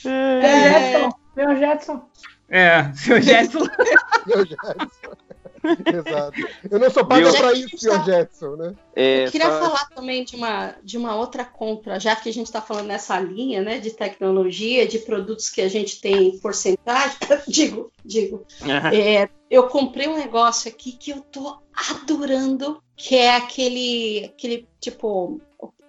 sai 0.03 0.41
É, 0.43 1.09
Meu 1.36 1.55
Jetson. 1.57 2.09
É, 2.49 2.93
seu 2.93 3.21
Jetson. 3.21 3.59
Senhor 4.25 4.45
Jetson. 4.45 5.17
Exato. 6.08 6.38
Eu 6.70 6.80
não 6.80 6.89
sou 6.89 7.05
paga 7.05 7.30
Viu? 7.30 7.39
pra 7.39 7.53
isso, 7.53 7.78
senhor 7.78 8.03
Jetson, 8.03 8.55
né? 8.55 8.74
É, 8.95 9.26
Eu 9.28 9.32
queria 9.32 9.47
só- 9.49 9.60
falar 9.60 9.86
também 9.89 10.24
de 10.24 10.36
uma, 10.36 10.76
de 10.84 10.97
uma 10.97 11.16
outra 11.16 11.43
compra, 11.45 11.99
já 11.99 12.16
que 12.16 12.30
a 12.30 12.34
gente 12.34 12.47
está 12.47 12.62
falando 12.62 12.88
nessa 12.88 13.20
linha 13.20 13.62
né, 13.62 13.80
de 13.80 13.91
tecnologia, 13.91 14.88
de 14.88 14.99
produtos 14.99 15.49
que 15.49 15.62
a 15.62 15.68
gente 15.68 15.99
tem 16.01 16.38
porcentagem. 16.39 17.18
digo, 17.47 17.91
digo. 18.03 18.45
É, 18.93 19.30
eu 19.49 19.68
comprei 19.68 20.08
um 20.08 20.18
negócio 20.18 20.70
aqui 20.70 20.91
que 20.91 21.12
eu 21.12 21.22
tô 21.22 21.58
adorando, 21.91 22.82
que 22.95 23.16
é 23.16 23.36
aquele, 23.36 24.26
aquele 24.26 24.68
tipo 24.80 25.39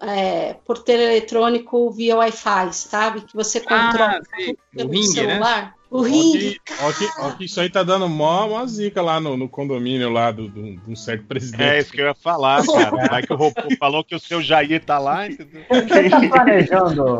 é, 0.00 0.54
porteiro 0.64 1.02
eletrônico 1.02 1.90
via 1.90 2.16
Wi-Fi, 2.16 2.72
sabe? 2.72 3.22
Que 3.22 3.34
você 3.34 3.60
controla 3.60 4.20
Ah, 4.20 4.52
pelo 4.74 4.88
o 4.88 4.92
ringue, 4.92 5.26
né? 5.26 5.72
O 5.90 6.00
Ó 6.00 6.04
que, 6.04 6.60
ó 6.82 6.92
que- 6.92 7.20
ó 7.20 7.30
que 7.32 7.44
isso 7.46 7.58
aí 7.60 7.70
tá 7.70 7.82
dando 7.82 8.08
mó 8.08 8.46
uma 8.46 8.66
zica 8.66 9.00
lá 9.00 9.18
no, 9.18 9.36
no 9.38 9.48
condomínio 9.48 10.10
lá 10.10 10.30
do, 10.30 10.46
do- 10.46 10.76
de 10.76 10.90
um 10.90 10.94
certo 10.94 11.24
presidente. 11.26 11.62
É 11.62 11.78
isso 11.80 11.92
que 11.92 12.00
eu 12.00 12.06
ia 12.06 12.14
falar, 12.14 12.64
cara. 12.66 12.90
Vai 13.08 13.22
que 13.22 13.32
o 13.32 13.36
robô 13.36 13.54
falou 13.78 14.04
que 14.04 14.14
o 14.14 14.20
seu 14.20 14.42
Jair 14.42 14.84
tá 14.84 14.98
lá, 14.98 15.26
entendeu? 15.26 15.62
Você 15.70 16.10
tá 16.10 16.28
planejando 16.28 17.18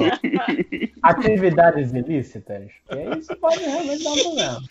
atividades 1.03 1.93
ilícitas? 1.93 2.71
E 2.91 3.19
isso 3.19 3.35
pode 3.37 3.61
realmente 3.65 4.05
dar 4.05 4.11
um 4.11 4.17
problema. 4.23 4.63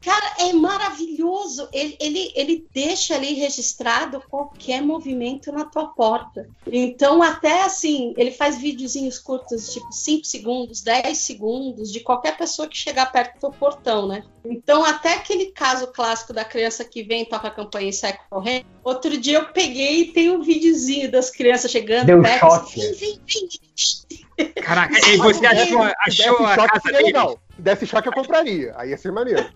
Cara, 0.00 0.34
é 0.40 0.52
maravilhoso. 0.54 1.68
Ele, 1.72 1.96
ele, 2.00 2.32
ele 2.34 2.66
deixa 2.72 3.14
ali 3.14 3.34
registrado 3.34 4.22
qualquer 4.30 4.80
movimento 4.82 5.52
na 5.52 5.64
tua 5.64 5.88
porta. 5.88 6.48
Então, 6.66 7.22
até 7.22 7.62
assim, 7.64 8.14
ele 8.16 8.30
faz 8.30 8.58
videozinhos 8.58 9.18
curtos, 9.18 9.72
tipo 9.72 9.92
5 9.92 10.24
segundos, 10.24 10.80
10 10.80 11.18
segundos, 11.18 11.92
de 11.92 12.00
qualquer 12.00 12.36
pessoa 12.36 12.66
que 12.66 12.78
chegar 12.80 13.06
perto 13.12 13.40
do 13.40 13.50
portão, 13.52 14.06
né? 14.08 14.22
Então, 14.44 14.84
até 14.84 15.14
aquele 15.14 15.46
caso 15.52 15.88
clássico 15.88 16.32
da 16.32 16.44
criança 16.44 16.84
que 16.84 17.02
vem, 17.02 17.24
toca 17.24 17.48
a 17.48 17.50
campainha 17.50 17.90
e 17.90 17.92
sai 17.92 18.16
correndo. 18.28 18.64
Outro 18.82 19.16
dia 19.18 19.38
eu 19.38 19.46
peguei 19.46 20.02
e 20.02 20.12
tem 20.12 20.30
um 20.30 20.42
videozinho 20.42 21.10
das 21.10 21.30
crianças 21.30 21.70
chegando 21.70 22.06
Deu 22.06 22.22
perto. 22.22 22.40
choque. 22.40 22.80
Vem, 22.80 22.94
vem, 22.94 23.20
vem. 23.26 24.52
Caraca, 24.62 24.98
e 25.10 25.16
você 25.18 25.46
achou, 25.46 25.82
achou 25.82 26.46
a 26.46 26.54
choque, 26.54 26.68
casa 26.68 26.80
seria 26.82 26.96
dele? 26.98 27.06
legal. 27.08 27.38
Se 27.56 27.62
desse 27.62 27.86
choque, 27.86 28.08
eu 28.08 28.12
compraria. 28.12 28.72
Aí 28.76 28.90
ia 28.90 28.96
ser 28.98 29.12
maneiro. 29.12 29.46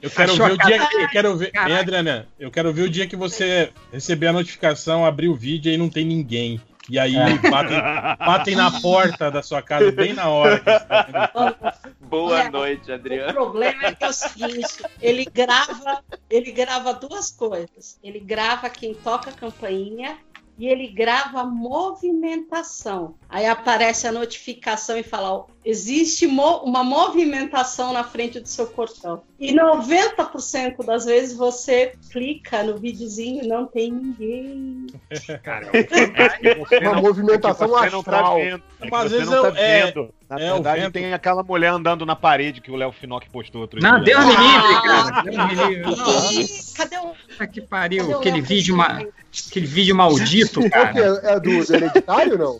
Eu 0.00 0.10
quero 0.10 0.32
Achou 0.32 0.46
ver 0.46 0.52
o 0.52 0.58
dia 0.58 0.86
que. 0.88 0.96
Eu 0.96 1.08
quero 1.10 1.36
ver. 1.36 1.50
Caraca. 1.52 1.70
Hein, 1.72 1.78
Adriana? 1.78 2.28
Eu 2.38 2.50
quero 2.50 2.72
ver 2.72 2.82
o 2.82 2.90
dia 2.90 3.06
que 3.06 3.14
você 3.14 3.70
receber 3.92 4.26
a 4.28 4.32
notificação, 4.32 5.04
abrir 5.06 5.28
o 5.28 5.34
vídeo 5.36 5.70
e 5.72 5.76
não 5.76 5.88
tem 5.88 6.04
ninguém. 6.04 6.60
E 6.90 6.98
aí 6.98 7.14
É. 7.14 7.38
batem, 7.48 7.78
batem 8.18 8.56
na 8.56 8.80
porta 8.80 9.30
da 9.30 9.40
sua 9.42 9.62
casa 9.62 9.92
bem 9.92 10.12
na 10.12 10.28
hora 10.28 10.58
que 10.58 10.64
você 10.64 10.80
tá 10.80 11.74
Boa 12.12 12.40
Olha, 12.40 12.50
noite, 12.50 12.90
O 12.90 12.94
Adriano. 12.94 13.32
problema 13.32 13.86
é 13.86 13.94
que 13.94 14.04
é 14.04 14.08
o 14.08 14.12
seguinte, 14.12 14.84
ele 15.00 15.24
grava, 15.24 16.04
ele 16.28 16.52
grava 16.52 16.92
duas 16.92 17.30
coisas. 17.30 17.98
Ele 18.04 18.20
grava 18.20 18.68
quem 18.68 18.92
toca 18.92 19.30
a 19.30 19.32
campainha 19.32 20.18
e 20.58 20.66
ele 20.66 20.88
grava 20.88 21.40
a 21.40 21.46
movimentação. 21.46 23.14
Aí 23.30 23.46
aparece 23.46 24.06
a 24.06 24.12
notificação 24.12 24.98
e 24.98 25.02
fala: 25.02 25.46
existe 25.64 26.26
mo- 26.26 26.58
uma 26.64 26.82
movimentação 26.82 27.92
na 27.92 28.02
frente 28.04 28.40
do 28.40 28.48
seu 28.48 28.66
portão. 28.66 29.22
E 29.38 29.52
90% 29.54 30.84
das 30.84 31.04
vezes 31.04 31.36
você 31.36 31.94
clica 32.10 32.62
no 32.62 32.76
videozinho 32.78 33.44
e 33.44 33.46
não 33.48 33.66
tem 33.66 33.90
ninguém. 33.92 34.86
Cara, 35.42 35.68
É 35.72 36.78
Uma 36.88 36.94
não- 36.96 37.02
movimentação 37.02 37.78
é 37.78 37.84
que 37.84 37.90
você 37.90 37.96
não 37.96 38.02
tá 38.02 38.12
astral. 38.12 38.36
vendo. 38.38 38.62
É 38.80 38.84
que 38.84 38.90
Mas 38.90 39.04
às 39.04 39.10
você 39.10 39.16
vezes 39.18 39.32
não 39.32 39.42
tá 39.42 39.48
eu- 39.48 39.56
é- 39.56 39.86
vendo. 39.86 40.14
Na 40.28 40.36
é 40.40 40.50
verdade, 40.52 40.90
tem 40.90 41.12
aquela 41.12 41.42
mulher 41.42 41.68
andando 41.68 42.06
na 42.06 42.16
parede 42.16 42.62
que 42.62 42.70
o 42.70 42.76
Léo 42.76 42.90
Finock 42.90 43.28
postou 43.28 43.60
outro 43.60 43.78
Não, 43.82 44.02
dia. 44.02 44.14
Deus 44.16 44.24
me 44.24 44.30
livre, 44.32 44.74
Ah! 44.74 44.82
cara. 44.82 45.22
Deus 45.22 45.36
me 45.36 45.54
livre. 45.54 45.80
Nossa, 45.96 46.32
Ih, 46.32 46.48
cadê 46.74 46.96
o. 46.98 47.12
que 47.12 47.36
cadê 47.36 47.60
pariu. 47.62 48.08
o 48.08 48.16
Aquele 48.16 48.40
vídeo, 48.40 48.74
ma- 48.74 49.02
aquele 49.48 49.66
vídeo 49.66 49.94
maldito, 49.94 50.60
cara. 50.70 50.98
é? 51.22 51.32
É 51.34 51.40
do, 51.40 51.64
do 51.66 51.74
hereditário, 51.74 52.38
não? 52.38 52.58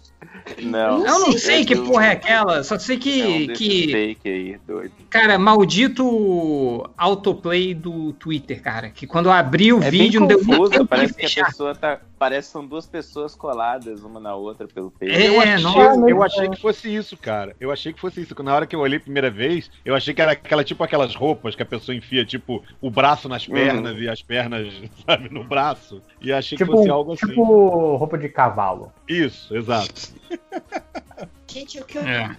Não. 0.62 1.06
Eu 1.06 1.18
não 1.20 1.32
sei 1.32 1.64
que 1.64 1.74
do- 1.74 1.84
porra 1.84 2.06
é 2.06 2.10
aquela, 2.12 2.62
só 2.64 2.78
sei 2.78 2.96
É 2.96 2.98
um 2.98 3.02
que, 3.02 3.48
que 3.54 4.28
aí, 4.28 4.58
doido. 4.66 4.92
cara, 5.10 5.38
maldito 5.38 6.88
autoplay 6.96 7.74
do 7.74 8.12
Twitter, 8.14 8.62
cara. 8.62 8.90
Que 8.90 9.06
quando 9.06 9.26
eu 9.26 9.32
abri 9.32 9.72
o 9.72 9.82
É 9.82 9.90
vídeo 9.90 10.20
não 10.20 10.26
deu 10.26 10.44
confuso, 10.44 10.86
parece 10.86 11.14
que 11.14 11.40
a 11.40 11.46
pessoa 11.46 11.74
tá. 11.74 12.00
Parece 12.22 12.46
que 12.48 12.52
são 12.52 12.64
duas 12.64 12.86
pessoas 12.86 13.34
coladas 13.34 14.04
uma 14.04 14.20
na 14.20 14.32
outra 14.36 14.68
pelo 14.68 14.92
peito. 14.92 15.12
É, 15.12 15.26
Eu 15.26 15.40
achei, 15.40 15.60
nossa. 15.64 16.08
eu 16.08 16.22
achei 16.22 16.48
que 16.48 16.60
fosse 16.60 16.94
isso, 16.94 17.16
cara. 17.16 17.56
Eu 17.58 17.72
achei 17.72 17.92
que 17.92 18.00
fosse 18.00 18.20
isso. 18.20 18.40
Na 18.44 18.54
hora 18.54 18.64
que 18.64 18.76
eu 18.76 18.78
olhei 18.80 18.98
a 18.98 19.00
primeira 19.00 19.28
vez, 19.28 19.68
eu 19.84 19.92
achei 19.92 20.14
que 20.14 20.22
era 20.22 20.30
aquela, 20.30 20.62
tipo 20.62 20.84
aquelas 20.84 21.16
roupas 21.16 21.56
que 21.56 21.64
a 21.64 21.66
pessoa 21.66 21.96
enfia, 21.96 22.24
tipo, 22.24 22.62
o 22.80 22.88
braço 22.92 23.28
nas 23.28 23.44
pernas 23.44 23.98
e 23.98 24.08
as 24.08 24.22
pernas, 24.22 24.72
sabe, 25.04 25.30
no 25.34 25.42
braço. 25.42 26.00
E 26.20 26.32
achei 26.32 26.56
que 26.56 26.62
Tipo, 26.64 26.76
fosse 26.76 26.88
algo 26.88 27.12
assim. 27.14 27.26
tipo 27.26 27.96
roupa 27.96 28.16
de 28.16 28.28
cavalo. 28.28 28.92
Isso, 29.08 29.56
exato. 29.56 29.92
Gente, 31.52 31.78
o 31.78 31.84
que 31.84 31.98
eu 31.98 32.02
É. 32.02 32.34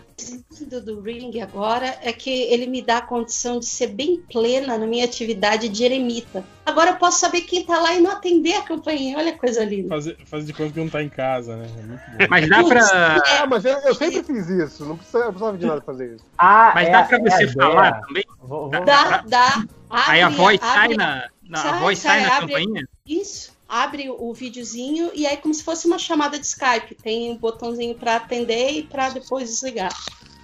lindo 0.59 0.81
do 0.81 0.99
Ring 1.01 1.39
agora 1.39 1.99
é 2.01 2.11
que 2.11 2.31
ele 2.31 2.65
me 2.65 2.81
dá 2.81 2.97
a 2.97 3.01
condição 3.01 3.59
de 3.59 3.65
ser 3.67 3.87
bem 3.87 4.19
plena 4.31 4.75
na 4.75 4.87
minha 4.87 5.05
atividade 5.05 5.69
de 5.69 5.83
eremita. 5.83 6.43
Agora 6.65 6.91
eu 6.91 6.95
posso 6.95 7.19
saber 7.19 7.41
quem 7.41 7.63
tá 7.63 7.77
lá 7.79 7.93
e 7.93 8.01
não 8.01 8.09
atender 8.09 8.55
a 8.55 8.63
campainha. 8.63 9.17
Olha 9.17 9.31
que 9.33 9.37
coisa 9.37 9.63
linda. 9.63 9.89
fazer, 9.89 10.17
fazer 10.25 10.45
de 10.47 10.53
conta 10.53 10.73
que 10.73 10.79
não 10.79 10.89
tá 10.89 11.03
em 11.03 11.09
casa, 11.09 11.55
né? 11.55 11.67
É 11.77 11.81
muito 11.83 12.01
bom. 12.09 12.25
Mas 12.27 12.49
dá 12.49 12.63
pra. 12.63 13.21
Ah, 13.41 13.45
mas 13.47 13.65
eu, 13.65 13.77
eu 13.81 13.93
sempre 13.93 14.23
fiz 14.23 14.49
isso. 14.49 14.83
Não 14.85 14.97
precisa- 14.97 15.19
eu 15.19 15.25
precisava 15.33 15.57
de 15.59 15.65
nada 15.67 15.81
fazer 15.81 16.15
isso. 16.15 16.25
Ah, 16.37 16.71
Mas 16.73 16.87
é, 16.87 16.91
dá 16.91 17.03
pra 17.03 17.17
é 17.17 17.21
você 17.21 17.43
a 17.43 17.51
falar 17.53 18.01
também? 18.01 18.23
Vou- 18.41 18.69
vou- 18.71 18.83
Dá, 18.85 19.23
dá. 19.27 19.63
Aí 19.91 20.21
a 20.21 20.25
Abre- 20.25 20.37
voz 20.37 20.59
sai 20.59 20.85
abre- 20.85 20.97
na. 20.97 21.27
na- 21.43 21.59
a 21.59 21.61
sai, 21.61 21.79
voz 21.79 21.99
sai 21.99 22.19
sai, 22.19 22.29
na 22.29 22.37
abre- 22.37 22.47
campainha? 22.53 22.87
Isso. 23.05 23.52
Abre 23.73 24.07
o 24.07 24.31
videozinho 24.35 25.09
e 25.15 25.25
aí 25.25 25.35
como 25.37 25.51
se 25.51 25.63
fosse 25.63 25.87
uma 25.87 25.97
chamada 25.97 26.37
de 26.37 26.45
Skype. 26.45 26.93
Tem 26.93 27.31
um 27.31 27.37
botãozinho 27.37 27.95
pra 27.95 28.17
atender 28.17 28.69
e 28.71 28.83
pra 28.83 29.09
depois 29.09 29.49
desligar. 29.49 29.91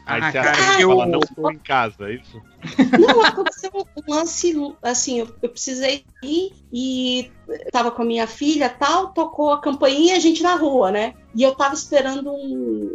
Aí 0.03 0.19
Ah, 0.19 0.31
você 0.31 0.37
cara, 0.39 0.49
atende 0.49 0.79
e 0.79 0.81
eu- 0.81 0.89
fala, 0.89 1.05
não 1.05 1.19
estou 1.19 1.51
em 1.51 1.59
casa, 1.59 2.09
é 2.09 2.15
isso? 2.15 2.41
Não, 2.99 3.21
aconteceu 3.21 3.69
um 3.75 4.11
lance, 4.11 4.53
assim, 4.81 5.19
eu, 5.19 5.35
eu 5.43 5.49
precisei 5.49 6.03
ir 6.23 6.51
e 6.73 7.31
tava 7.71 7.91
com 7.91 8.01
a 8.01 8.05
minha 8.05 8.25
filha 8.25 8.67
tal, 8.67 9.09
tocou 9.13 9.51
a 9.51 9.61
campainha 9.61 10.15
a 10.15 10.19
gente 10.19 10.41
na 10.41 10.55
rua, 10.55 10.89
né? 10.91 11.13
E 11.35 11.43
eu 11.43 11.53
tava 11.55 11.73
esperando 11.73 12.31
um- 12.31 12.89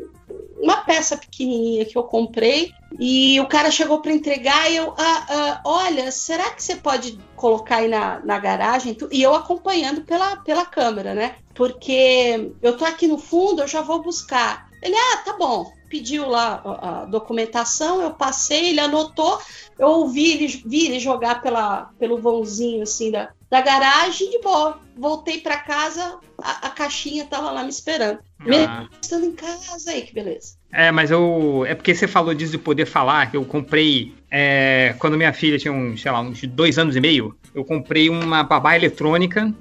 uma 0.61 0.79
peça 0.79 1.17
pequenininha 1.17 1.85
que 1.85 1.97
eu 1.97 2.03
comprei 2.05 2.73
e 2.99 3.39
o 3.41 3.47
cara 3.47 3.71
chegou 3.71 4.01
para 4.01 4.13
entregar 4.13 4.71
e 4.71 4.77
eu, 4.77 4.95
ah, 4.97 5.27
ah, 5.29 5.61
olha, 5.65 6.11
será 6.11 6.51
que 6.51 6.63
você 6.63 6.77
pode 6.77 7.19
colocar 7.37 7.77
aí 7.77 7.89
na, 7.89 8.21
na 8.25 8.39
garagem? 8.39 8.97
E 9.11 9.23
eu 9.23 9.35
acompanhando 9.35 10.03
pela, 10.03 10.37
pela 10.37 10.65
câmera, 10.65 11.15
né? 11.15 11.37
Porque 11.55 12.53
eu 12.63 12.77
tô 12.77 12.85
aqui 12.85 13.07
no 13.07 13.19
fundo, 13.19 13.63
eu 13.63 13.69
já 13.69 13.83
vou 13.83 14.03
buscar. 14.03 14.69
Ele, 14.83 14.97
ah, 14.97 15.17
tá 15.25 15.37
bom. 15.39 15.73
Pediu 15.89 16.29
lá 16.29 16.61
a, 16.65 17.03
a 17.03 17.05
documentação, 17.05 18.01
eu 18.01 18.13
passei, 18.13 18.71
ele 18.71 18.81
anotou, 18.81 19.39
eu 19.79 19.89
ouvi 19.89 20.33
ele, 20.33 20.47
vi 20.67 20.87
ele 20.87 20.99
jogar 20.99 21.41
pela, 21.41 21.91
pelo 21.99 22.21
vãozinho 22.21 22.83
assim 22.83 23.11
da, 23.11 23.31
da 23.55 23.61
garagem 23.61 24.31
de 24.31 24.41
boa. 24.41 24.81
Voltei 24.97 25.39
para 25.41 25.57
casa, 25.59 26.19
a, 26.43 26.67
a 26.67 26.71
caixinha 26.71 27.25
tava 27.25 27.53
lá 27.53 27.63
me 27.63 27.71
esperando. 27.71 28.19
Mesmo 28.45 28.67
Ah. 28.69 28.89
estando 29.01 29.27
em 29.27 29.33
casa 29.33 29.93
aí, 29.93 30.03
que 30.03 30.13
beleza. 30.13 30.57
É, 30.73 30.91
mas 30.91 31.13
eu. 31.13 31.65
É 31.69 31.73
porque 31.75 31.95
você 31.95 32.09
falou 32.09 32.35
disso 32.35 32.51
de 32.53 32.59
poder 32.59 32.85
falar, 32.85 33.33
eu 33.33 33.45
comprei. 33.45 34.13
é, 34.29 34.97
quando 34.99 35.17
minha 35.17 35.33
filha 35.33 35.57
tinha 35.57 35.73
uns, 35.73 36.03
sei 36.03 36.11
lá, 36.11 36.21
uns 36.21 36.43
dois 36.43 36.77
anos 36.79 36.97
e 36.97 37.01
meio, 37.01 37.37
eu 37.55 37.65
comprei 37.65 38.11
uma 38.11 38.43
babá 38.43 38.75
eletrônica, 38.75 39.55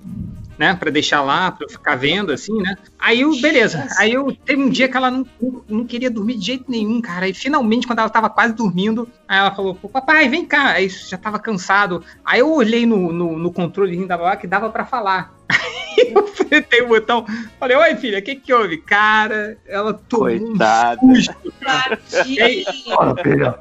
né? 0.58 0.76
Pra 0.76 0.92
deixar 0.92 1.22
lá, 1.22 1.52
pra 1.52 1.66
eu 1.66 1.70
ficar 1.70 1.96
vendo, 1.96 2.32
assim, 2.32 2.62
né? 2.62 2.76
Aí 3.00 3.22
eu, 3.22 3.40
beleza. 3.40 3.88
Aí 3.98 4.14
eu 4.14 4.36
teve 4.46 4.62
um 4.62 4.70
dia 4.70 4.88
que 4.88 4.98
ela 4.98 5.10
não, 5.12 5.26
não, 5.42 5.64
não 5.68 5.86
queria 5.86 6.10
dormir 6.10 6.36
de 6.36 6.46
jeito 6.46 6.66
nenhum, 6.70 7.02
cara. 7.02 7.28
E 7.28 7.34
finalmente, 7.34 7.88
quando 7.88 8.00
ela 8.00 8.10
tava 8.10 8.30
quase 8.30 8.54
dormindo, 8.54 9.08
aí 9.28 9.40
ela 9.40 9.54
falou, 9.54 9.76
pô, 9.76 9.90
papai, 9.90 10.30
vem 10.30 10.46
cá. 10.46 10.72
Aí 10.72 10.90
já 10.90 11.18
tava 11.18 11.40
cansado. 11.40 12.04
Aí 12.24 12.40
eu 12.40 12.52
olhei 12.52 12.86
no, 12.86 13.12
no, 13.12 13.38
no 13.38 13.52
controlezinho 13.52 14.08
da 14.08 14.18
babá 14.18 14.36
que 14.36 14.48
dava 14.48 14.70
pra 14.70 14.86
falar. 14.86 15.34
Aí 15.96 16.12
eu 16.12 16.20
apertei 16.20 16.82
o 16.82 16.88
botão, 16.88 17.24
falei, 17.60 17.78
oi 17.78 17.96
filha, 17.96 18.18
o 18.18 18.22
que 18.22 18.36
que 18.36 18.52
houve? 18.52 18.78
Cara, 18.80 19.58
ela 19.68 19.94
tomou 19.94 20.28
um 20.28 20.40
Coitada. 20.40 21.00
susto. 21.00 21.54
Fala, 21.62 23.16
filha. 23.24 23.60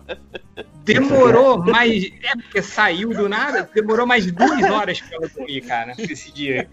Demorou 0.84 1.58
mais. 1.58 2.04
É 2.22 2.32
porque 2.36 2.60
saiu 2.62 3.10
do 3.10 3.28
nada, 3.28 3.68
demorou 3.74 4.06
mais 4.06 4.30
duas 4.32 4.62
horas 4.70 5.00
pra 5.00 5.16
ela 5.16 5.28
dormir, 5.28 5.60
cara, 5.60 5.92
esse 5.98 6.32
dia. 6.32 6.68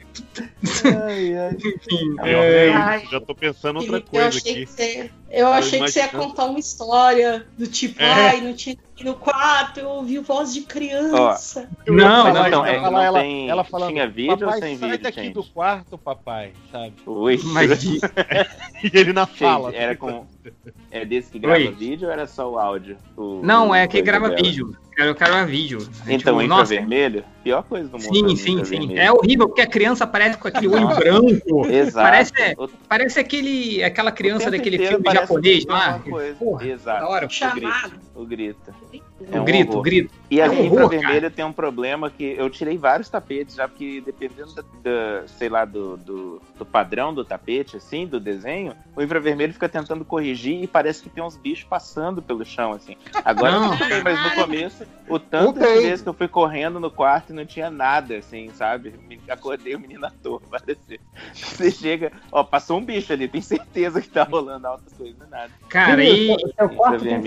Enfim. 1.63 2.15
É, 2.23 2.71
Ai. 2.73 3.03
já 3.11 3.19
tô 3.21 3.35
pensando 3.35 3.79
outra 3.79 4.01
coisa 4.01 4.27
achei 4.29 4.39
aqui. 4.39 4.65
que 4.65 4.71
você, 4.71 5.11
eu 5.29 5.47
achei 5.47 5.79
que 5.79 5.91
você 5.91 5.99
ia 5.99 6.05
imaginando. 6.05 6.27
contar 6.29 6.45
uma 6.45 6.59
história 6.59 7.45
do 7.57 7.67
tipo, 7.67 8.01
É. 8.01 8.11
ai, 8.29 8.41
não 8.41 8.53
tinha 8.53 8.75
que 8.75 9.03
ir 9.03 9.05
no 9.05 9.13
quarto, 9.15 9.79
eu 9.79 9.89
ouvi 9.89 10.17
voz 10.19 10.53
de 10.53 10.61
criança. 10.61 11.69
Não, 11.87 12.33
não, 12.33 12.47
então, 12.47 12.65
ela- 12.65 12.69
é, 12.69 12.75
ela, 12.75 12.91
não 12.91 13.01
ela, 13.01 13.19
tem- 13.21 13.49
ela 13.49 13.63
falando, 13.63 13.91
tinha 13.91 14.07
vídeo 14.07 14.47
ou 14.47 14.53
sem 14.53 14.77
sai 14.77 14.89
vídeo, 14.89 15.03
daqui 15.03 15.21
gente?" 15.23 15.33
do 15.33 15.43
quarto, 15.43 15.97
papai, 15.97 16.53
sabe? 16.71 16.93
Ui. 17.05 17.39
Mas 17.43 17.69
E 18.83 18.91
ele 18.93 19.13
na 19.13 19.25
Gente, 19.25 19.37
fala. 19.39 19.73
era 19.75 19.95
com. 19.95 20.25
É 20.91 21.05
desse 21.05 21.31
que 21.31 21.39
grava 21.39 21.57
Oi. 21.59 21.71
vídeo 21.71 22.07
ou 22.07 22.13
era 22.13 22.25
só 22.25 22.49
o 22.51 22.57
áudio? 22.57 22.97
O- 23.15 23.41
não, 23.43 23.69
o 23.69 23.75
é 23.75 23.87
que 23.87 24.01
grava 24.01 24.29
dela? 24.29 24.41
vídeo. 24.41 24.75
Eu 24.97 25.15
quero 25.15 25.45
vídeo. 25.45 25.77
É, 26.05 26.13
Então, 26.15 26.33
tipo, 26.39 26.41
infravermelho? 26.41 27.23
Pior 27.43 27.63
coisa 27.63 27.87
do 27.87 27.97
mundo. 27.97 28.05
é 28.05 28.13
Sim, 28.13 28.25
o 28.25 28.35
sim, 28.35 28.65
sim. 28.65 28.97
É 28.97 29.09
horrível, 29.11 29.47
porque 29.47 29.61
a 29.61 29.67
criança 29.67 30.03
aparece 30.03 30.37
com 30.37 30.47
aquele 30.47 30.67
olho 30.67 30.81
Nossa. 30.81 30.99
branco. 30.99 31.65
Exato. 31.71 32.05
Parece, 32.05 32.33
O 32.57 32.67
parece 32.87 33.19
aquele, 33.19 33.81
aquela 33.83 34.11
criança 34.11 34.51
daquele 34.51 34.77
filme 34.77 35.03
parece 35.03 35.21
japonês 35.23 35.65
lá. 35.65 35.99
coisa. 35.99 36.35
Porra, 36.35 36.67
Exato. 36.67 36.99
da 37.01 37.07
hora. 37.09 37.25
O 37.27 37.55
grito. 37.55 37.99
O 38.15 38.25
grito. 38.25 38.73
O 39.19 39.35
É 39.35 39.41
um 39.41 39.45
grito, 39.45 39.67
o 39.69 39.71
horror. 39.73 39.83
grito. 39.83 40.13
E 40.31 40.41
a 40.41 40.45
É 40.45 40.49
um 40.49 41.29
tem 41.31 41.43
um 41.45 41.51
problema 41.51 42.09
que 42.09 42.35
eu 42.37 42.49
tirei 42.49 42.77
vários 42.77 43.09
tapetes 43.09 43.55
já, 43.55 43.67
porque 43.67 43.99
dependendo 44.01 44.53
da, 44.53 44.61
da- 44.83 45.27
sei 45.27 45.49
lá, 45.49 45.65
do, 45.65 45.97
do, 45.97 46.41
do 46.57 46.65
padrão 46.65 47.13
do 47.13 47.25
tapete, 47.25 47.77
assim, 47.77 48.05
do 48.05 48.19
desenho, 48.19 48.73
o 48.95 49.01
infravermelho 49.01 49.51
fica 49.53 49.67
tentando 49.67 50.05
corrigir 50.05 50.63
e 50.63 50.67
parece 50.67 51.01
que 51.03 51.09
tem 51.09 51.23
uns 51.23 51.35
bichos 51.35 51.65
passando 51.65 52.21
pelo 52.21 52.45
chão, 52.45 52.71
assim. 52.73 52.95
Agora 53.25 53.53
Não. 53.53 53.63
eu 53.65 53.69
não 53.71 53.77
sei, 53.87 54.01
mas 54.01 54.21
no 54.23 54.31
começo, 54.31 54.83
o 55.07 55.19
tanto 55.19 55.59
de 55.59 55.65
tem. 55.65 55.81
vezes 55.81 56.01
que 56.01 56.09
eu 56.09 56.13
fui 56.13 56.27
correndo 56.27 56.79
no 56.79 56.91
quarto 56.91 57.31
e 57.31 57.35
não 57.35 57.45
tinha 57.45 57.69
nada, 57.69 58.17
assim, 58.17 58.49
sabe? 58.53 58.93
Me 59.07 59.19
acordei 59.29 59.75
o 59.75 59.79
menino 59.79 60.05
à 60.05 60.11
toa, 60.11 60.41
vezes. 60.65 60.99
Você 61.33 61.71
chega, 61.71 62.11
ó, 62.31 62.43
passou 62.43 62.77
um 62.77 62.85
bicho 62.85 63.11
ali, 63.11 63.27
tem 63.27 63.41
certeza 63.41 64.01
que 64.01 64.09
tá 64.09 64.23
rolando 64.23 64.67
altas 64.67 64.93
coisas, 64.93 65.29
nada. 65.29 65.51
Cara, 65.67 66.03
e 66.03 66.25
Filho, 66.25 66.53
seu 66.55 66.69
quarto 66.69 67.03
tem 67.03 67.19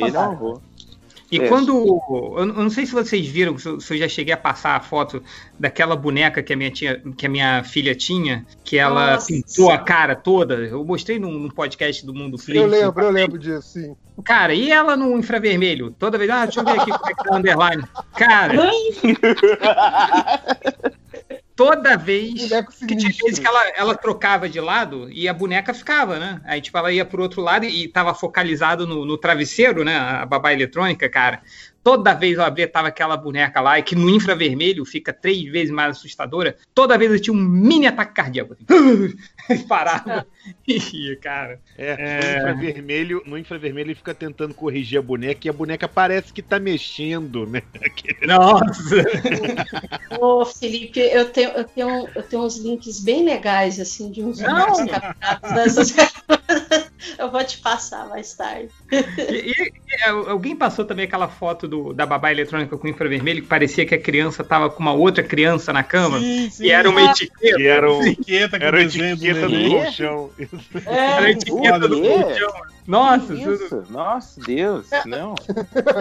E 1.32 1.40
É. 1.40 1.48
quando. 1.48 1.98
Eu 2.36 2.44
não 2.44 2.68
sei 2.68 2.84
se 2.84 2.92
vocês 2.92 3.26
viram, 3.26 3.56
se 3.56 3.66
eu, 3.66 3.96
já 3.96 4.06
cheguei 4.06 4.34
a 4.34 4.36
passar 4.36 4.76
a 4.76 4.80
foto 4.80 5.22
daquela 5.58 5.96
boneca 5.96 6.42
que 6.42 6.52
a 6.52 6.56
minha, 6.56 6.70
tinha, 6.70 7.00
que 7.16 7.24
a 7.24 7.28
minha 7.28 7.64
filha 7.64 7.94
tinha, 7.94 8.44
que 8.62 8.76
ela 8.76 9.14
Nossa. 9.14 9.28
pintou 9.28 9.70
a 9.70 9.78
cara 9.78 10.14
toda. 10.14 10.56
Eu 10.56 10.84
mostrei 10.84 11.18
num, 11.18 11.32
num 11.32 11.48
podcast 11.48 12.04
do 12.04 12.12
Mundo 12.12 12.36
Flip. 12.36 12.58
Eu 12.58 12.66
lembro, 12.66 13.02
eu 13.02 13.10
lembro 13.10 13.38
disso, 13.38 13.72
sim. 13.72 13.96
Cara, 14.22 14.54
e 14.54 14.70
ela 14.70 14.94
no 14.94 15.18
infravermelho? 15.18 15.90
Toda 15.98 16.18
vez, 16.18 16.28
ah, 16.28 16.44
deixa 16.44 16.60
eu 16.60 16.64
ver 16.66 16.78
aqui 16.78 16.90
como 16.90 17.10
é 17.10 17.14
que 17.14 17.24
tá 17.24 17.34
o 17.34 17.38
underline. 17.38 17.82
Cara, 18.14 18.52
toda 21.55 21.96
vez 21.96 22.50
que 22.86 22.96
tinha 22.96 23.11
vezes 23.11 23.38
que 23.38 23.46
ela, 23.46 23.68
ela 23.76 23.94
trocava 23.94 24.48
de 24.48 24.61
lado 24.61 25.09
e 25.11 25.28
a 25.28 25.34
boneca 25.34 25.74
ficava, 25.74 26.18
né? 26.18 26.40
Aí, 26.44 26.61
tipo, 26.61 26.76
ela 26.76 26.92
ia 26.92 27.05
pro 27.05 27.22
outro 27.22 27.42
lado 27.42 27.64
e 27.64 27.88
tava 27.88 28.14
focalizado 28.14 28.86
no, 28.86 29.05
no 29.05 29.18
travesseiro, 29.18 29.84
né? 29.84 29.96
A 29.96 30.26
babá 30.26 30.53
eletrônica, 30.53 31.09
cara. 31.09 31.42
Toda 31.82 32.14
vez 32.14 32.36
eu 32.38 32.44
abria, 32.44 32.68
tava 32.68 32.88
aquela 32.88 33.16
boneca 33.16 33.60
lá, 33.60 33.78
e 33.78 33.82
que 33.82 33.96
no 33.96 34.08
infravermelho 34.08 34.84
fica 34.84 35.12
três 35.12 35.42
vezes 35.50 35.70
mais 35.72 35.96
assustadora. 35.96 36.56
Toda 36.74 36.96
vez 36.96 37.10
eu 37.10 37.20
tinha 37.20 37.34
um 37.34 37.40
mini 37.40 37.86
ataque 37.86 38.14
cardíaco. 38.14 38.54
Assim. 38.54 39.16
Parava. 39.68 40.26
E, 40.66 41.16
cara. 41.16 41.60
É, 41.78 41.96
É. 41.98 42.40
No, 42.42 42.50
infravermelho, 42.50 43.22
no 43.26 43.38
infravermelho 43.38 43.86
ele 43.88 43.94
fica 43.94 44.12
tentando 44.12 44.52
corrigir 44.54 44.98
a 44.98 45.02
boneca 45.02 45.46
e 45.46 45.50
a 45.50 45.52
boneca 45.52 45.86
parece 45.86 46.32
que 46.32 46.42
tá 46.42 46.58
mexendo, 46.58 47.46
né? 47.46 47.62
Nossa! 48.26 49.04
Ô, 50.20 50.44
Felipe, 50.44 50.98
eu 50.98 51.30
tenho, 51.30 51.50
eu, 51.50 51.64
tenho, 51.64 52.08
eu 52.14 52.22
tenho 52.24 52.42
uns 52.42 52.58
links 52.58 53.00
bem 53.00 53.24
legais, 53.24 53.78
assim, 53.78 54.10
de 54.10 54.22
uns 54.22 54.40
Não. 54.40 54.86
captados 54.86 55.52
dessas 55.52 55.94
Eu 57.18 57.30
vou 57.30 57.44
te 57.44 57.58
passar 57.58 58.08
mais 58.08 58.34
tarde. 58.34 58.70
E, 58.90 59.50
e- 59.50 59.72
e 59.92 60.08
alguém 60.08 60.56
passou 60.56 60.84
também 60.84 61.04
aquela 61.04 61.28
foto 61.28 61.68
do, 61.72 61.92
da 61.94 62.04
babá 62.04 62.30
eletrônica 62.30 62.76
com 62.76 62.86
infravermelho 62.86 63.40
que 63.40 63.48
parecia 63.48 63.86
que 63.86 63.94
a 63.94 63.98
criança 63.98 64.44
tava 64.44 64.68
com 64.68 64.80
uma 64.82 64.92
outra 64.92 65.24
criança 65.24 65.72
na 65.72 65.82
cama 65.82 66.18
Sim, 66.18 66.50
sim. 66.50 66.64
e 66.66 66.70
era 66.70 66.88
uma 66.90 67.02
etiqueta. 67.02 67.56
Que 67.56 67.66
era, 67.66 67.90
um, 67.90 68.02
etiqueta 68.02 68.56
era 68.60 68.76
a 68.76 68.82
etiqueta 68.82 69.48
do 69.48 69.70
colchão. 69.70 70.30
Era 70.84 71.26
a 71.26 71.28
É, 71.28 71.30
etiqueta 71.30 71.88
do 71.88 72.00
colchão. 72.02 72.52
Nossa, 72.86 73.34
Que 73.34 73.42
tudo- 73.44 73.64
Isso, 73.64 73.84
nossa, 73.90 74.40
Deus, 74.40 74.86
não. 75.06 75.34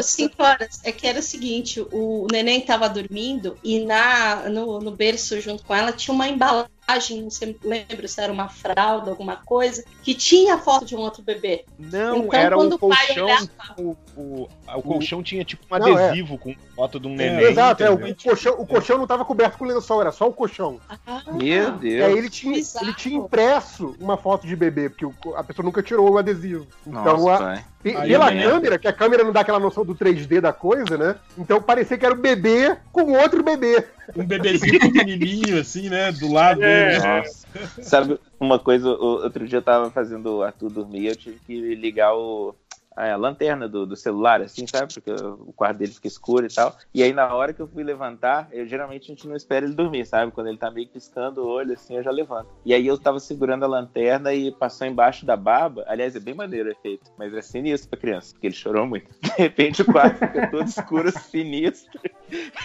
cinco 0.01 0.41
horas. 0.43 0.79
É 0.83 0.91
que 0.91 1.05
era 1.07 1.19
o 1.19 1.23
seguinte: 1.23 1.85
o 1.91 2.27
neném 2.31 2.61
tava 2.61 2.89
dormindo 2.89 3.55
e 3.63 3.79
na, 3.85 4.49
no, 4.49 4.79
no 4.79 4.91
berço 4.91 5.39
junto 5.39 5.63
com 5.63 5.75
ela 5.75 5.91
tinha 5.91 6.13
uma 6.13 6.27
embalagem, 6.27 7.21
não 7.21 7.29
sei, 7.29 7.57
lembro 7.63 8.07
se 8.07 8.19
era 8.19 8.33
uma 8.33 8.49
fralda, 8.49 9.11
alguma 9.11 9.37
coisa, 9.37 9.83
que 10.03 10.13
tinha 10.13 10.55
a 10.55 10.57
foto 10.57 10.83
de 10.85 10.95
um 10.95 10.99
outro 10.99 11.21
bebê. 11.21 11.63
Não, 11.79 12.17
Então, 12.25 12.39
era 12.39 12.55
quando 12.55 12.73
um 12.73 12.75
o 12.75 12.89
pai 12.89 13.07
colchão. 13.07 13.25
olhava- 13.25 13.49
O, 13.77 13.95
o, 14.17 14.47
o 14.75 14.81
colchão 14.81 15.23
tinha 15.23 15.45
tipo 15.45 15.63
um 15.73 15.79
Não, 15.79 15.97
é. 15.97 16.07
adesivo 16.09 16.37
com 16.37 16.53
foto 16.75 16.99
de 16.99 17.07
um 17.07 17.15
neném. 17.15 17.45
Exato, 17.45 17.83
é, 17.83 17.89
o, 17.91 18.15
colchão, 18.15 18.55
o 18.59 18.65
colchão 18.65 18.97
não 18.97 19.07
tava 19.07 19.23
coberto 19.23 19.57
com 19.57 19.65
lençol, 19.65 20.01
era 20.01 20.11
só 20.11 20.27
o 20.27 20.33
colchão. 20.33 20.79
Ah, 21.05 21.21
Meu 21.31 21.41
E 21.43 21.53
aí 21.59 21.71
Deus. 21.79 22.17
ele 22.17 22.29
tinha, 22.29 22.57
ele 22.81 22.93
tinha 22.95 23.17
impresso 23.17 23.95
uma 23.99 24.17
foto 24.17 24.45
de 24.47 24.55
bebê, 24.55 24.89
porque 24.89 25.05
a 25.35 25.43
pessoa 25.43 25.63
nunca 25.65 25.81
tirou 25.83 26.09
o 26.11 26.17
adesivo. 26.17 26.67
Então, 26.85 27.03
Nossa, 27.03 27.33
a- 27.35 27.37
pai. 27.37 27.65
pe- 27.83 27.95
Aí 27.95 28.09
pela 28.09 28.31
câmera, 28.31 28.79
que 28.79 28.87
a 28.87 28.93
câmera 28.93 29.23
não 29.23 29.31
dá 29.31 29.41
aquela 29.41 29.59
noção 29.59 29.85
do 29.85 29.93
3D 29.95 30.41
da 30.41 30.51
coisa, 30.51 30.97
né? 30.97 31.15
Então 31.37 31.61
parecia 31.61 31.97
que 31.97 32.05
era 32.05 32.15
o 32.15 32.17
bebê 32.17 32.75
com 32.91 33.11
outro 33.13 33.43
bebê. 33.43 33.85
Um 34.15 34.25
bebezinho 34.25 34.79
pequenininho, 34.79 35.59
assim, 35.59 35.89
né? 35.89 36.11
Do 36.11 36.31
lado 36.31 36.59
dele. 36.59 36.99
né? 36.99 37.17
Nossa. 37.17 37.47
Sabe 37.81 38.19
uma 38.39 38.57
coisa, 38.57 38.89
o- 38.89 39.23
outro 39.23 39.47
dia 39.47 39.59
eu 39.59 39.63
tava 39.63 39.91
fazendo 39.91 40.37
o 40.37 40.43
Arthur 40.43 40.69
dormir, 40.69 41.05
eu 41.07 41.15
tive 41.15 41.39
que 41.45 41.75
ligar 41.75 42.13
o, 42.15 42.55
a 42.95 43.15
lanterna 43.15 43.67
do, 43.67 43.85
do 43.85 43.95
celular, 43.95 44.41
assim, 44.41 44.65
sabe? 44.67 44.93
Porque 44.93 45.11
o 45.11 45.53
quarto 45.53 45.77
dele 45.77 45.93
fica 45.93 46.07
escuro 46.07 46.45
e 46.45 46.53
tal. 46.53 46.75
E 46.93 47.01
aí, 47.01 47.13
na 47.13 47.33
hora 47.33 47.53
que 47.53 47.61
eu 47.61 47.67
fui 47.67 47.83
levantar, 47.83 48.49
eu 48.51 48.65
geralmente 48.65 49.03
a 49.03 49.15
gente 49.15 49.27
não 49.27 49.35
espera 49.35 49.65
ele 49.65 49.73
dormir, 49.73 50.05
sabe? 50.05 50.31
Quando 50.31 50.47
ele 50.47 50.57
tá 50.57 50.69
meio 50.69 50.87
piscando 50.87 51.41
o 51.41 51.47
olho, 51.47 51.73
assim, 51.73 51.95
eu 51.95 52.03
já 52.03 52.11
levanto. 52.11 52.49
E 52.65 52.73
aí 52.73 52.85
eu 52.85 52.97
tava 52.97 53.19
segurando 53.19 53.63
a 53.63 53.67
lanterna 53.67 54.33
e 54.33 54.51
passou 54.51 54.85
embaixo 54.85 55.25
da 55.25 55.37
barba. 55.37 55.83
Aliás, 55.87 56.15
é 56.15 56.19
bem 56.19 56.33
maneiro 56.33 56.69
o 56.69 56.71
efeito, 56.71 57.11
mas 57.17 57.33
é 57.33 57.41
sinistro 57.41 57.89
pra 57.89 57.99
criança, 57.99 58.33
porque 58.33 58.47
ele 58.47 58.55
chorou 58.55 58.85
muito. 58.85 59.09
De 59.21 59.31
repente 59.37 59.81
o 59.81 59.85
quarto 59.85 60.19
fica 60.19 60.51
todo 60.51 60.67
escuro, 60.67 61.11
sinistro, 61.17 61.99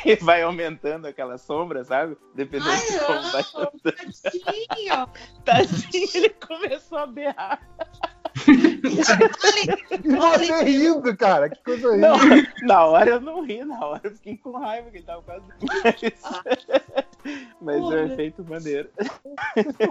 e 0.04 0.16
vai 0.16 0.42
aumentando 0.42 1.06
aquela 1.06 1.38
sombra, 1.38 1.84
sabe? 1.84 2.16
Dependendo 2.34 2.70
Ai, 2.70 2.86
de 2.86 2.98
como 3.00 3.32
vai 3.32 3.44
tadinho. 4.44 5.08
Tadinho, 5.44 6.08
ele 6.14 6.30
começou 6.30 6.98
a 6.98 7.06
berrar. 7.06 7.60
E 10.16 10.46
você 10.46 10.64
rindo, 10.64 11.16
cara, 11.16 11.48
que 11.50 11.62
coisa 11.62 11.90
aí. 11.90 12.00
Não, 12.00 12.16
na 12.62 12.84
hora 12.84 13.10
eu 13.10 13.20
não 13.20 13.44
ri, 13.44 13.64
na 13.64 13.84
hora 13.84 14.00
eu 14.04 14.12
fiquei 14.12 14.36
com 14.36 14.52
raiva 14.58 14.90
que 14.90 14.98
ele 14.98 15.04
tava 15.04 15.22
quase. 15.22 15.44
Mas 17.60 17.76
é 17.76 17.80
um 17.80 18.06
efeito 18.06 18.44
maneiro. 18.44 18.88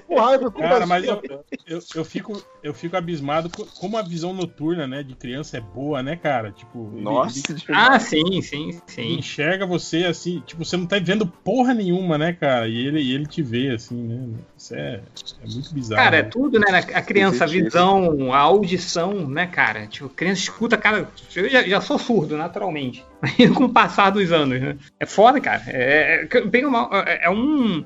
com 0.08 0.16
raiva, 0.16 0.50
com 0.52 0.60
Cara, 0.62 0.86
mas 0.86 1.06
vacilo. 1.06 1.22
eu, 1.68 1.78
eu, 1.78 1.80
eu, 1.96 2.06
fico, 2.06 2.42
eu 2.64 2.74
fico 2.74 2.96
abismado 2.96 3.50
co- 3.50 3.68
como 3.78 3.98
a 3.98 4.02
visão 4.02 4.34
noturna, 4.34 4.88
né, 4.88 5.04
de 5.04 5.16
criança 5.16 5.58
é 5.58 5.62
boa, 5.62 6.02
né, 6.02 6.16
cara? 6.16 6.52
Tipo, 6.52 6.92
ele- 6.94 7.04
Nossa, 7.04 7.52
ele, 7.52 7.64
Ah, 7.70 8.00
sim, 8.00 8.42
sim, 8.42 8.70
ele 8.70 8.82
sim. 8.88 9.18
enxerga 9.18 9.66
você 9.66 10.06
assim, 10.06 10.42
tipo, 10.46 10.64
você 10.64 10.78
não 10.78 10.86
tá 10.86 10.98
vendo 10.98 11.26
porra 11.28 11.74
nenhuma, 11.74 12.18
né, 12.18 12.32
cara? 12.32 12.68
E 12.70 12.78
ele, 12.88 13.12
ele 13.14 13.26
te 13.26 13.42
vê, 13.42 13.72
assim, 13.72 14.02
né? 14.02 14.40
Isso 14.58 14.74
é, 14.74 15.02
é 15.42 15.48
muito 15.48 15.74
bizarro. 15.74 16.02
Cara, 16.04 16.18
é 16.18 16.24
né? 16.24 16.30
tudo, 16.30 16.58
né? 16.60 16.68
A 16.94 17.02
criança, 17.02 17.44
a 17.44 17.48
visão, 17.48 18.34
a 18.34 18.40
audição, 18.40 19.28
né, 19.28 19.46
cara? 19.48 19.88
Tipo, 19.88 20.08
criança 20.16 20.42
escuta, 20.42 20.78
cara. 20.78 21.10
Eu 21.36 21.50
já, 21.50 21.64
já 21.64 21.82
sou 21.82 22.00
surdo, 22.00 22.38
naturalmente. 22.38 23.06
Com 23.56 23.66
o 23.66 23.70
passar 23.70 24.10
dos 24.10 24.32
anos, 24.32 24.60
né? 24.60 24.78
É 25.00 25.06
foda, 25.06 25.40
cara. 25.40 25.64
É, 25.68 26.28
é, 26.32 26.42
bem 26.42 26.66
ou 26.66 26.72
mal, 26.72 26.90
é, 26.94 27.26
é 27.26 27.30
um. 27.30 27.84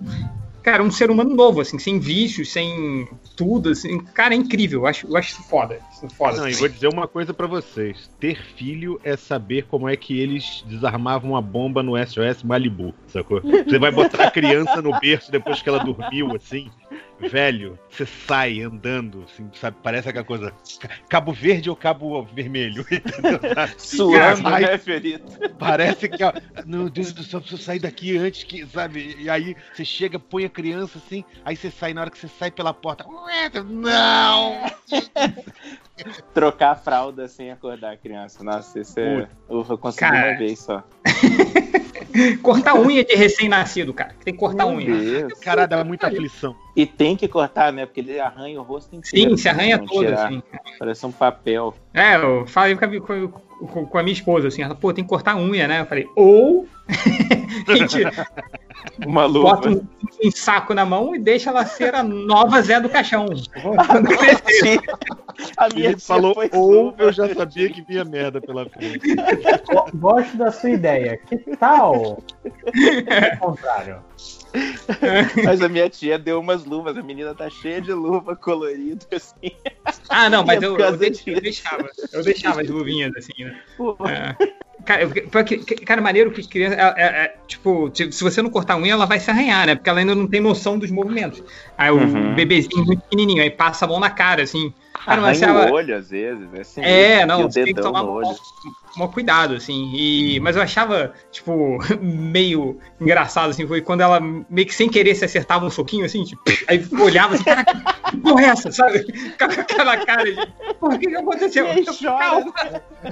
Cara, 0.61 0.83
um 0.83 0.91
ser 0.91 1.09
humano 1.09 1.33
novo, 1.33 1.61
assim, 1.61 1.79
sem 1.79 1.99
vícios, 1.99 2.51
sem 2.51 3.07
tudo, 3.35 3.69
assim. 3.69 3.97
Cara, 4.13 4.33
é 4.33 4.37
incrível. 4.37 4.81
Eu 4.81 4.87
acho, 4.87 5.07
eu 5.07 5.15
acho 5.15 5.31
isso 5.31 5.43
foda. 5.43 5.79
Foda. 6.15 6.37
Não, 6.37 6.49
e 6.49 6.53
vou 6.53 6.67
dizer 6.67 6.89
uma 6.89 7.07
coisa 7.07 7.33
pra 7.33 7.47
vocês. 7.47 8.11
Ter 8.19 8.37
filho 8.55 8.99
é 9.03 9.15
saber 9.15 9.65
como 9.65 9.87
é 9.87 9.95
que 9.95 10.19
eles 10.19 10.63
desarmavam 10.67 11.35
a 11.35 11.41
bomba 11.41 11.81
no 11.81 11.93
SOS 11.97 12.43
Malibu, 12.43 12.93
sacou? 13.07 13.41
Você 13.41 13.79
vai 13.79 13.89
botar 13.89 14.25
a 14.25 14.31
criança 14.31 14.81
no 14.81 14.99
berço 14.99 15.31
depois 15.31 15.61
que 15.61 15.69
ela 15.69 15.83
dormiu, 15.83 16.35
assim, 16.35 16.69
velho, 17.19 17.77
você 17.89 18.05
sai 18.05 18.61
andando, 18.61 19.23
assim, 19.23 19.49
sabe? 19.53 19.77
Parece 19.83 20.09
aquela 20.09 20.25
coisa, 20.25 20.53
ca- 20.79 20.89
cabo 21.09 21.33
verde 21.33 21.69
ou 21.69 21.75
cabo 21.75 22.23
vermelho, 22.23 22.85
suando, 23.77 24.43
Cara, 24.43 24.59
né, 24.59 24.77
ferido? 24.77 25.25
Parece 25.57 26.07
que, 26.07 26.23
ó, 26.23 26.31
meu 26.65 26.89
Deus 26.89 27.11
do 27.11 27.23
céu, 27.23 27.41
preciso 27.41 27.61
sair 27.61 27.79
daqui 27.79 28.17
antes 28.17 28.43
que, 28.43 28.65
sabe? 28.67 29.15
E 29.19 29.29
aí 29.29 29.55
você 29.73 29.83
chega, 29.83 30.17
põe 30.19 30.45
a 30.45 30.49
criança 30.49 30.97
assim, 30.97 31.23
aí 31.43 31.55
você 31.55 31.69
sai, 31.69 31.93
na 31.93 32.01
hora 32.01 32.09
que 32.09 32.17
você 32.17 32.27
sai 32.27 32.51
pela 32.51 32.73
porta, 32.73 33.05
não! 33.63 34.61
Trocar 36.33 36.71
a 36.71 36.75
fralda 36.75 37.27
sem 37.27 37.51
acordar 37.51 37.91
a 37.93 37.97
criança. 37.97 38.43
Nossa, 38.43 38.79
isso 38.79 38.99
é. 38.99 39.27
Eu 39.49 39.63
consegui 39.77 40.09
Cara. 40.09 40.29
uma 40.31 40.37
vez 40.37 40.59
só. 40.59 40.83
Cortar 42.41 42.75
unha 42.75 43.03
de 43.03 43.15
recém-nascido, 43.15 43.93
cara. 43.93 44.15
Tem 44.23 44.33
que 44.33 44.39
cortar 44.39 44.65
Meu 44.65 44.75
unha. 44.77 44.85
Deus. 45.27 45.33
Cara, 45.39 45.65
dá 45.65 45.83
muita 45.83 46.07
aflição. 46.07 46.55
E 46.75 46.85
tem 46.85 47.15
que 47.15 47.27
cortar, 47.27 47.71
né? 47.73 47.85
Porque 47.85 47.99
ele 47.99 48.19
arranha 48.19 48.59
o 48.59 48.63
rosto 48.63 48.95
inteiro. 48.95 49.31
Sim, 49.31 49.37
se 49.37 49.49
arranha 49.49 49.77
todo, 49.79 50.05
tirar. 50.05 50.25
assim. 50.27 50.41
Parece 50.77 51.05
um 51.05 51.11
papel. 51.11 51.75
É, 51.93 52.15
eu 52.15 52.45
falei 52.47 52.75
com 52.75 52.85
a, 52.85 52.99
com, 52.99 53.27
com- 53.67 53.85
com 53.85 53.97
a 53.97 54.03
minha 54.03 54.13
esposa, 54.13 54.47
assim, 54.47 54.61
ela, 54.61 54.75
pô, 54.75 54.93
tem 54.93 55.03
que 55.03 55.09
cortar 55.09 55.33
a 55.33 55.37
unha, 55.37 55.67
né? 55.67 55.81
Eu 55.81 55.85
falei, 55.85 56.07
ou 56.15 56.67
a 57.67 57.75
gente 57.75 58.03
Uma 59.05 59.25
luva. 59.25 59.55
bota 59.55 59.69
um, 59.69 59.87
um 60.25 60.31
saco 60.31 60.73
na 60.73 60.85
mão 60.85 61.15
e 61.15 61.19
deixa 61.19 61.49
ela 61.49 61.65
ser 61.65 61.93
a 61.95 62.03
nova 62.03 62.61
Zé 62.61 62.79
do 62.79 62.89
Caixão. 62.89 63.25
Quando 63.61 64.07
crescer. 64.17 64.79
A 65.55 65.69
minha 65.69 65.87
Ele 65.89 65.95
tia 65.95 66.05
falou, 66.05 66.35
ou 66.51 66.93
eu 66.97 67.11
já 67.13 67.33
sabia 67.33 67.69
que 67.69 67.81
vinha 67.81 68.03
merda 68.03 68.41
pela 68.41 68.67
frente. 68.69 69.15
Go- 69.71 69.85
Gosto 69.93 70.35
da 70.37 70.51
sua 70.51 70.71
ideia. 70.71 71.17
Que 71.17 71.37
tal? 71.57 72.21
O 72.65 73.39
contrário. 73.39 74.01
Mas 75.45 75.61
a 75.61 75.69
minha 75.69 75.89
tia 75.89 76.17
deu 76.19 76.39
umas 76.41 76.65
luvas. 76.65 76.97
A 76.97 77.01
menina 77.03 77.33
tá 77.35 77.49
cheia 77.49 77.79
de 77.81 77.93
luva 77.93 78.35
colorida, 78.35 79.05
assim. 79.15 79.51
Ah, 80.09 80.29
não, 80.29 80.43
mas 80.43 80.61
É 80.61 80.65
eu, 80.65 80.77
eu, 80.77 80.97
deixava, 80.97 81.35
eu 81.37 81.41
deixava. 81.41 81.89
Eu 82.11 82.23
deixava 82.23 82.61
as 82.61 82.67
luvinhas, 82.69 83.13
assim, 83.15 83.45
né? 83.45 83.57
Pô, 83.77 83.95
É. 84.07 84.35
Cara, 84.89 85.07
cara, 85.85 86.01
maneiro 86.01 86.31
que 86.31 86.41
criança. 86.47 86.75
é- 86.97 87.03
é- 87.03 87.35
tipo, 87.47 87.91
se 87.93 88.23
você 88.23 88.41
não 88.41 88.49
cortar 88.49 88.73
a 88.73 88.77
unha, 88.77 88.93
ela 88.93 89.05
vai 89.05 89.19
se 89.19 89.29
arranhar, 89.29 89.67
né? 89.67 89.75
Porque 89.75 89.87
ela 89.87 89.99
ainda 89.99 90.15
não 90.15 90.25
tem 90.25 90.41
noção 90.41 90.79
dos 90.79 90.89
movimentos. 90.89 91.43
Aí 91.77 91.91
o 91.91 91.97
Uhum. 91.97 92.33
bebezinho 92.33 92.83
muito 92.83 93.03
pequenininho, 93.03 93.43
aí 93.43 93.51
passa 93.51 93.85
a 93.85 93.87
mão 93.87 93.99
na 93.99 94.09
cara, 94.09 94.41
assim. 94.41 94.73
Cara, 95.05 95.21
mas 95.21 95.43
arranha 95.43 95.59
ela- 95.59 95.71
o 95.71 95.73
olho, 95.75 95.95
às 95.95 96.09
vezes. 96.09 96.47
É, 96.55 96.61
assim, 96.61 96.81
É, 96.81 97.25
não, 97.27 97.45
o 97.45 97.51
você 97.51 97.65
tem 97.65 97.75
que 97.75 97.79
tomar 97.81 98.01
um 98.01 98.23
maior 98.97 99.11
cuidado, 99.11 99.55
assim. 99.55 99.91
E, 99.93 100.39
mas 100.39 100.55
eu 100.55 100.61
achava, 100.61 101.13
tipo, 101.31 101.77
meio 102.01 102.79
engraçado, 102.99 103.49
assim, 103.49 103.67
foi 103.67 103.81
quando 103.81 104.01
ela 104.01 104.19
meio 104.19 104.67
que 104.67 104.75
sem 104.75 104.89
querer 104.89 105.15
se 105.15 105.25
acertava 105.25 105.65
um 105.65 105.69
soquinho, 105.69 106.05
assim, 106.05 106.23
tipo, 106.23 106.41
aí 106.67 106.83
olhava 106.99 107.35
assim, 107.35 107.43
cara, 107.43 107.63
que 107.63 108.17
porra 108.17 108.41
é 108.41 108.45
essa, 108.45 108.71
sabe? 108.71 108.99
Ficava 108.99 109.55
com 109.55 109.61
aquela 109.61 109.97
cara 110.05 110.23
de, 110.23 110.35
Porra, 110.79 110.95
o 110.95 110.99
que, 110.99 111.07
que 111.07 111.15
aconteceu? 111.15 111.65
Chora. 111.99 112.17
Calma. 112.17 112.53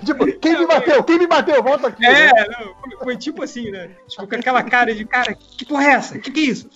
Tipo, 0.05 0.39
quem 0.39 0.57
me 0.57 0.65
bateu? 0.65 1.03
Quem 1.03 1.19
me 1.19 1.27
bateu? 1.27 1.61
Volta 1.61 1.87
aqui. 1.87 2.01
né? 2.01 2.29
É, 2.29 2.49
não, 2.49 2.75
foi, 2.75 2.97
foi 3.03 3.17
tipo 3.17 3.43
assim, 3.43 3.69
né? 3.69 3.91
Tipo, 4.07 4.27
com 4.27 4.35
aquela 4.35 4.63
cara 4.63 4.95
de 4.95 5.05
cara, 5.05 5.33
que 5.35 5.65
porra 5.65 5.83
é 5.83 5.91
essa? 5.91 6.17
Que 6.19 6.31
que 6.31 6.39
é 6.39 6.43
isso? 6.43 6.69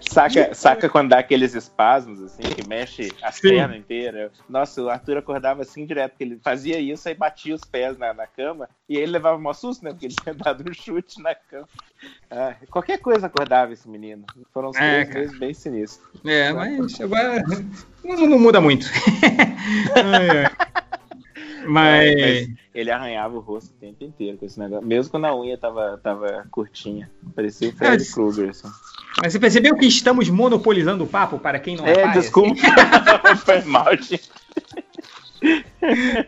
Saca, 0.00 0.54
saca 0.54 0.88
quando 0.88 1.10
dá 1.10 1.18
aqueles 1.18 1.54
espasmos, 1.54 2.20
assim, 2.22 2.42
que 2.42 2.68
mexe 2.68 3.12
a 3.22 3.30
Sim. 3.30 3.50
perna 3.50 3.76
inteira. 3.76 4.32
Nossa, 4.48 4.82
o 4.82 4.88
Arthur 4.88 5.18
acordava 5.18 5.62
assim 5.62 5.86
direto, 5.86 6.16
que 6.16 6.24
ele 6.24 6.40
fazia 6.42 6.78
isso, 6.78 7.08
aí 7.08 7.14
batia 7.14 7.54
os 7.54 7.64
pés 7.64 7.96
na, 8.02 8.12
na 8.14 8.26
cama, 8.26 8.68
e 8.88 8.96
ele 8.96 9.12
levava 9.12 9.36
um 9.36 9.54
susto, 9.54 9.84
né? 9.84 9.90
Porque 9.92 10.06
ele 10.06 10.14
tinha 10.22 10.34
dado 10.34 10.68
um 10.68 10.74
chute 10.74 11.22
na 11.22 11.34
cama. 11.34 11.68
Ah, 12.30 12.54
qualquer 12.70 12.98
coisa 12.98 13.26
acordava 13.26 13.72
esse 13.72 13.88
menino. 13.88 14.24
Foram 14.52 14.70
uns 14.70 14.76
É, 14.76 15.04
três 15.04 15.26
meses 15.28 15.38
bem 15.38 15.54
sinistros. 15.54 16.08
É, 16.24 16.52
mas 16.52 17.00
agora 17.00 17.42
não, 18.04 18.26
não 18.26 18.38
muda 18.38 18.60
muito. 18.60 18.86
Ai, 19.94 20.38
ai. 20.44 20.50
Mas. 21.64 22.14
Mas 22.16 22.48
ele 22.74 22.90
arranhava 22.90 23.36
o 23.36 23.40
rosto 23.40 23.70
o 23.70 23.74
tempo 23.74 24.02
inteiro 24.02 24.36
com 24.36 24.44
esse 24.46 24.58
negócio. 24.58 24.84
Mesmo 24.86 25.10
quando 25.12 25.26
a 25.26 25.36
unha 25.38 25.56
tava, 25.56 25.96
tava 26.02 26.44
curtinha. 26.50 27.08
Parecia 27.36 27.68
o 27.68 27.72
Freddy 27.72 27.98
Mas- 27.98 28.12
Krueger. 28.14 28.48
Assim. 28.50 28.68
Mas 29.22 29.32
você 29.32 29.38
percebeu 29.38 29.76
que 29.76 29.86
estamos 29.86 30.28
monopolizando 30.28 31.04
o 31.04 31.06
papo 31.06 31.38
para 31.38 31.60
quem 31.60 31.76
não 31.76 31.86
é, 31.86 31.92
É, 31.92 32.02
pai? 32.02 32.12
desculpa. 32.14 32.60
Foi 33.44 33.60
mal, 33.62 33.96
gente. 33.96 34.28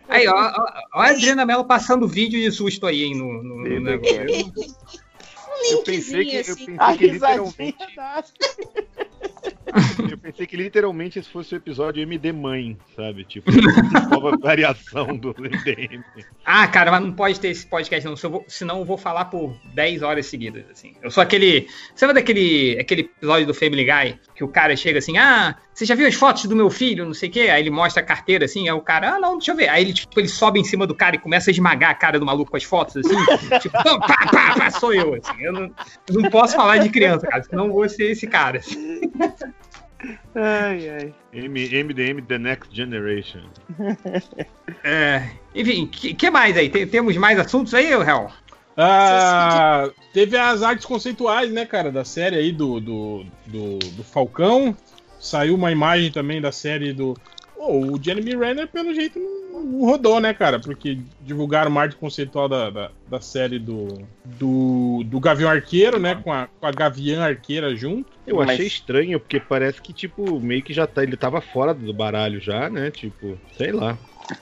Aí, 0.09 0.27
ó, 0.27 0.33
ó, 0.35 0.73
ó 0.95 1.01
a 1.01 1.11
Adriana 1.11 1.47
Mello 1.47 1.65
passando 1.65 2.09
vídeo 2.09 2.41
de 2.41 2.51
susto 2.51 2.87
aí, 2.87 3.05
hein, 3.05 3.15
no, 3.17 3.43
no, 3.43 3.57
no 3.57 3.81
negócio. 3.81 4.25
Eu 5.71 5.83
pensei 5.83 6.25
que, 6.27 6.37
eu 6.37 6.41
assim. 6.41 6.67
pensei 6.67 6.77
A 6.79 6.97
que 6.97 7.07
literalmente. 7.07 7.77
Eu 10.11 10.19
pensei 10.19 10.47
que 10.47 10.57
literalmente 10.57 11.19
esse 11.19 11.29
fosse 11.29 11.55
o 11.55 11.57
episódio 11.57 12.03
MD 12.03 12.33
Mãe, 12.33 12.77
sabe? 12.95 13.25
Tipo, 13.25 13.51
nova 14.11 14.37
variação 14.37 15.17
do 15.17 15.35
MDM. 15.39 16.05
Ah, 16.45 16.67
cara, 16.69 16.91
mas 16.91 17.01
não 17.01 17.13
pode 17.13 17.41
ter 17.41 17.49
esse 17.49 17.67
podcast, 17.67 18.07
não. 18.07 18.17
Se 18.17 18.27
eu 18.27 18.31
vou- 18.31 18.45
senão 18.47 18.81
eu 18.81 18.85
vou 18.85 18.99
falar 18.99 19.27
por 19.27 19.57
10 19.75 20.03
horas 20.03 20.27
seguidas, 20.27 20.65
assim. 20.71 20.95
Eu 21.03 21.11
sou 21.11 21.23
aquele. 21.23 21.67
Você 21.95 22.07
lembra 22.07 22.21
daquele 22.21 22.79
aquele 22.79 23.03
episódio 23.03 23.47
do 23.47 23.55
Family 23.55 23.85
Guy? 23.85 24.19
Que 24.35 24.43
o 24.43 24.49
cara 24.49 24.75
chega 24.77 24.99
assim, 24.99 25.17
ah, 25.17 25.55
você 25.73 25.85
já 25.85 25.95
viu 25.95 26.07
as 26.09 26.15
fotos 26.15 26.45
do 26.47 26.57
meu 26.57 26.69
filho, 26.69 27.05
não 27.07 27.15
sei 27.15 27.29
o 27.29 27.33
quê? 27.33 27.41
Aí 27.43 27.63
ele 27.63 27.71
mostra 27.71 28.03
a 28.03 28.07
carteira 28.07 28.45
assim, 28.47 28.69
aí 28.69 28.75
o 28.75 28.81
cara, 28.81 29.15
ah, 29.15 29.19
não, 29.21 29.39
deixa 29.39 29.53
eu 29.53 29.57
ver. 29.57 29.69
Aí 29.69 29.85
ele, 29.85 29.93
tipo, 29.93 30.19
ele 30.19 30.29
sobe 30.29 30.59
em 30.59 30.65
cima 30.65 30.87
do 30.87 30.95
cara 30.95 31.15
e 31.15 31.19
começa 31.21 31.51
a 31.51 31.53
esmagar 31.53 31.91
a 31.91 31.95
cara 31.95 32.19
do 32.19 32.27
maluco 32.27 32.51
com 32.51 32.57
as 32.57 32.65
fotos, 32.65 32.97
assim. 32.97 33.15
tipo, 33.61 33.77
pá, 33.83 33.99
pá, 33.99 34.27
pá, 34.33 34.55
pá, 34.59 34.71
sou 34.71 34.93
eu, 34.93 35.15
assim. 35.15 35.41
Eu 35.43 35.53
não, 35.53 35.71
não 36.11 36.31
posso 36.31 36.57
falar 36.57 36.79
de 36.79 36.89
criança, 36.89 37.27
cara, 37.29 37.43
senão 37.45 37.71
vou 37.71 37.89
ser 37.89 38.11
esse 38.11 38.27
cara. 38.27 38.59
assim. 38.59 39.01
Ai, 40.35 40.89
ai. 40.91 41.15
M- 41.33 41.83
MDM 41.85 42.21
The 42.27 42.39
Next 42.39 42.75
Generation. 42.75 43.43
É, 44.83 45.31
enfim, 45.55 45.85
o 45.85 45.89
que, 45.89 46.13
que 46.15 46.31
mais 46.31 46.57
aí? 46.59 46.69
Tem- 46.69 46.87
temos 46.87 47.17
mais 47.17 47.39
assuntos 47.39 47.73
aí, 47.73 47.91
Hel? 47.93 48.31
Ah, 48.77 49.89
teve 50.13 50.37
as 50.37 50.63
artes 50.63 50.85
conceituais, 50.85 51.51
né, 51.51 51.65
cara, 51.65 51.93
da 51.93 52.05
série 52.05 52.37
aí 52.37 52.53
do, 52.53 52.81
do, 52.81 53.25
do, 53.47 53.79
do 53.79 54.03
Falcão. 54.05 54.77
Saiu 55.19 55.55
uma 55.55 55.73
imagem 55.73 56.11
também 56.11 56.41
da 56.41 56.53
série 56.53 56.93
do. 56.93 57.17
Pô, 57.55 57.93
o 57.93 58.03
Jeremy 58.03 58.37
Renner, 58.37 58.69
pelo 58.69 58.93
jeito, 58.93 59.19
não, 59.19 59.65
não 59.65 59.85
rodou, 59.87 60.21
né, 60.21 60.35
cara? 60.35 60.59
Porque 60.59 60.99
divulgaram 61.21 61.71
uma 61.71 61.83
arte 61.83 61.97
conceitual 61.97 62.49
da, 62.49 62.69
da, 62.69 62.91
da 63.09 63.21
série 63.21 63.59
do, 63.59 63.89
do, 64.25 65.03
do 65.07 65.21
Gavião 65.21 65.49
Arqueiro, 65.49 65.99
né? 65.99 66.17
Com 66.17 66.33
a, 66.33 66.49
com 66.61 66.67
a 66.67 66.73
Gavião 66.73 67.23
Arqueira 67.23 67.75
junto. 67.75 68.13
Eu 68.27 68.37
Mas- 68.37 68.51
achei 68.51 68.67
estranho, 68.67 69.19
porque 69.21 69.39
parece 69.41 69.81
que, 69.81 69.93
tipo, 69.93 70.39
meio 70.41 70.63
que 70.63 70.75
já 70.75 70.87
tá. 70.87 71.03
Ele 71.03 71.17
tava 71.17 71.41
fora 71.41 71.73
do 71.73 71.93
baralho 71.95 72.41
já, 72.41 72.69
né? 72.69 72.91
Tipo, 72.91 73.39
sei 73.57 73.73
lá. 73.73 73.97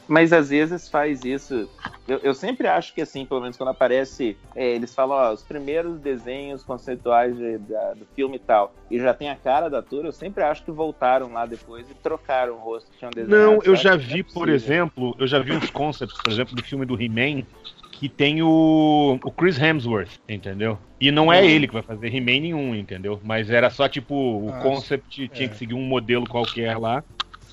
Mas 0.09 0.33
às 0.33 0.51
vezes 0.51 0.89
faz 0.89 1.25
isso. 1.25 1.69
Eu, 2.09 2.19
eu 2.19 2.35
sempre 2.35 2.67
acho 2.67 2.93
que 2.95 3.01
assim, 3.01 3.25
pelo 3.25 3.41
menos 3.41 3.57
quando 3.57 3.69
aparece, 3.69 4.37
é, 4.57 4.67
eles 4.75 4.93
falam, 4.95 5.17
ó, 5.17 5.33
os 5.33 5.43
primeiros 5.43 6.01
desenhos 6.01 6.65
conceituais 6.65 7.37
de- 7.37 7.59
da- 7.59 7.95
do 7.95 8.05
filme 8.07 8.37
e 8.37 8.41
tal, 8.41 8.75
e 8.91 8.99
já 8.99 9.15
tem 9.15 9.31
a 9.31 9.37
cara 9.37 9.69
da 9.71 9.79
ator, 9.79 10.05
eu 10.05 10.13
sempre 10.13 10.43
acho 10.43 10.65
que 10.65 10.73
voltaram 10.73 11.33
lá 11.33 11.47
depois 11.47 11.89
e 11.89 11.95
trocaram 11.95 12.55
o 12.57 12.59
rosto 12.59 12.91
que 12.91 12.99
tinham 12.99 13.13
desenhado. 13.13 13.47
Não, 13.47 13.63
eu 13.63 13.77
já 13.77 13.93
é 13.93 13.97
vi, 13.97 14.23
por 14.25 14.49
possível. 14.49 14.55
exemplo, 14.55 15.17
eu 15.19 15.27
já 15.29 15.39
vi 15.39 15.53
uns 15.53 15.71
concepts, 15.71 16.21
por 16.21 16.33
exemplo, 16.33 16.57
do 16.57 16.63
filme 16.63 16.85
do 16.85 17.01
He-Man, 17.01 17.45
que 17.93 18.09
tem 18.09 18.43
o, 18.43 19.19
o 19.23 19.31
Chris 19.31 19.61
Hemsworth, 19.61 20.11
entendeu? 20.29 20.77
E 21.01 21.13
não 21.13 21.33
é 21.33 21.41
Uhum. 21.41 21.49
ele 21.49 21.69
que 21.69 21.75
vai 21.75 21.83
fazer 21.83 22.13
He-Man 22.13 22.41
nenhum, 22.41 22.75
entendeu? 22.75 23.21
Mas 23.23 23.49
era 23.49 23.71
só 23.71 23.89
tipo, 23.89 24.15
o 24.15 24.51
Ah, 24.51 24.63
concept 24.63 25.29
tinha 25.29 25.47
é. 25.47 25.51
que 25.51 25.57
seguir 25.57 25.75
um 25.75 25.83
modelo 25.83 26.27
qualquer 26.27 26.77
lá. 26.79 27.05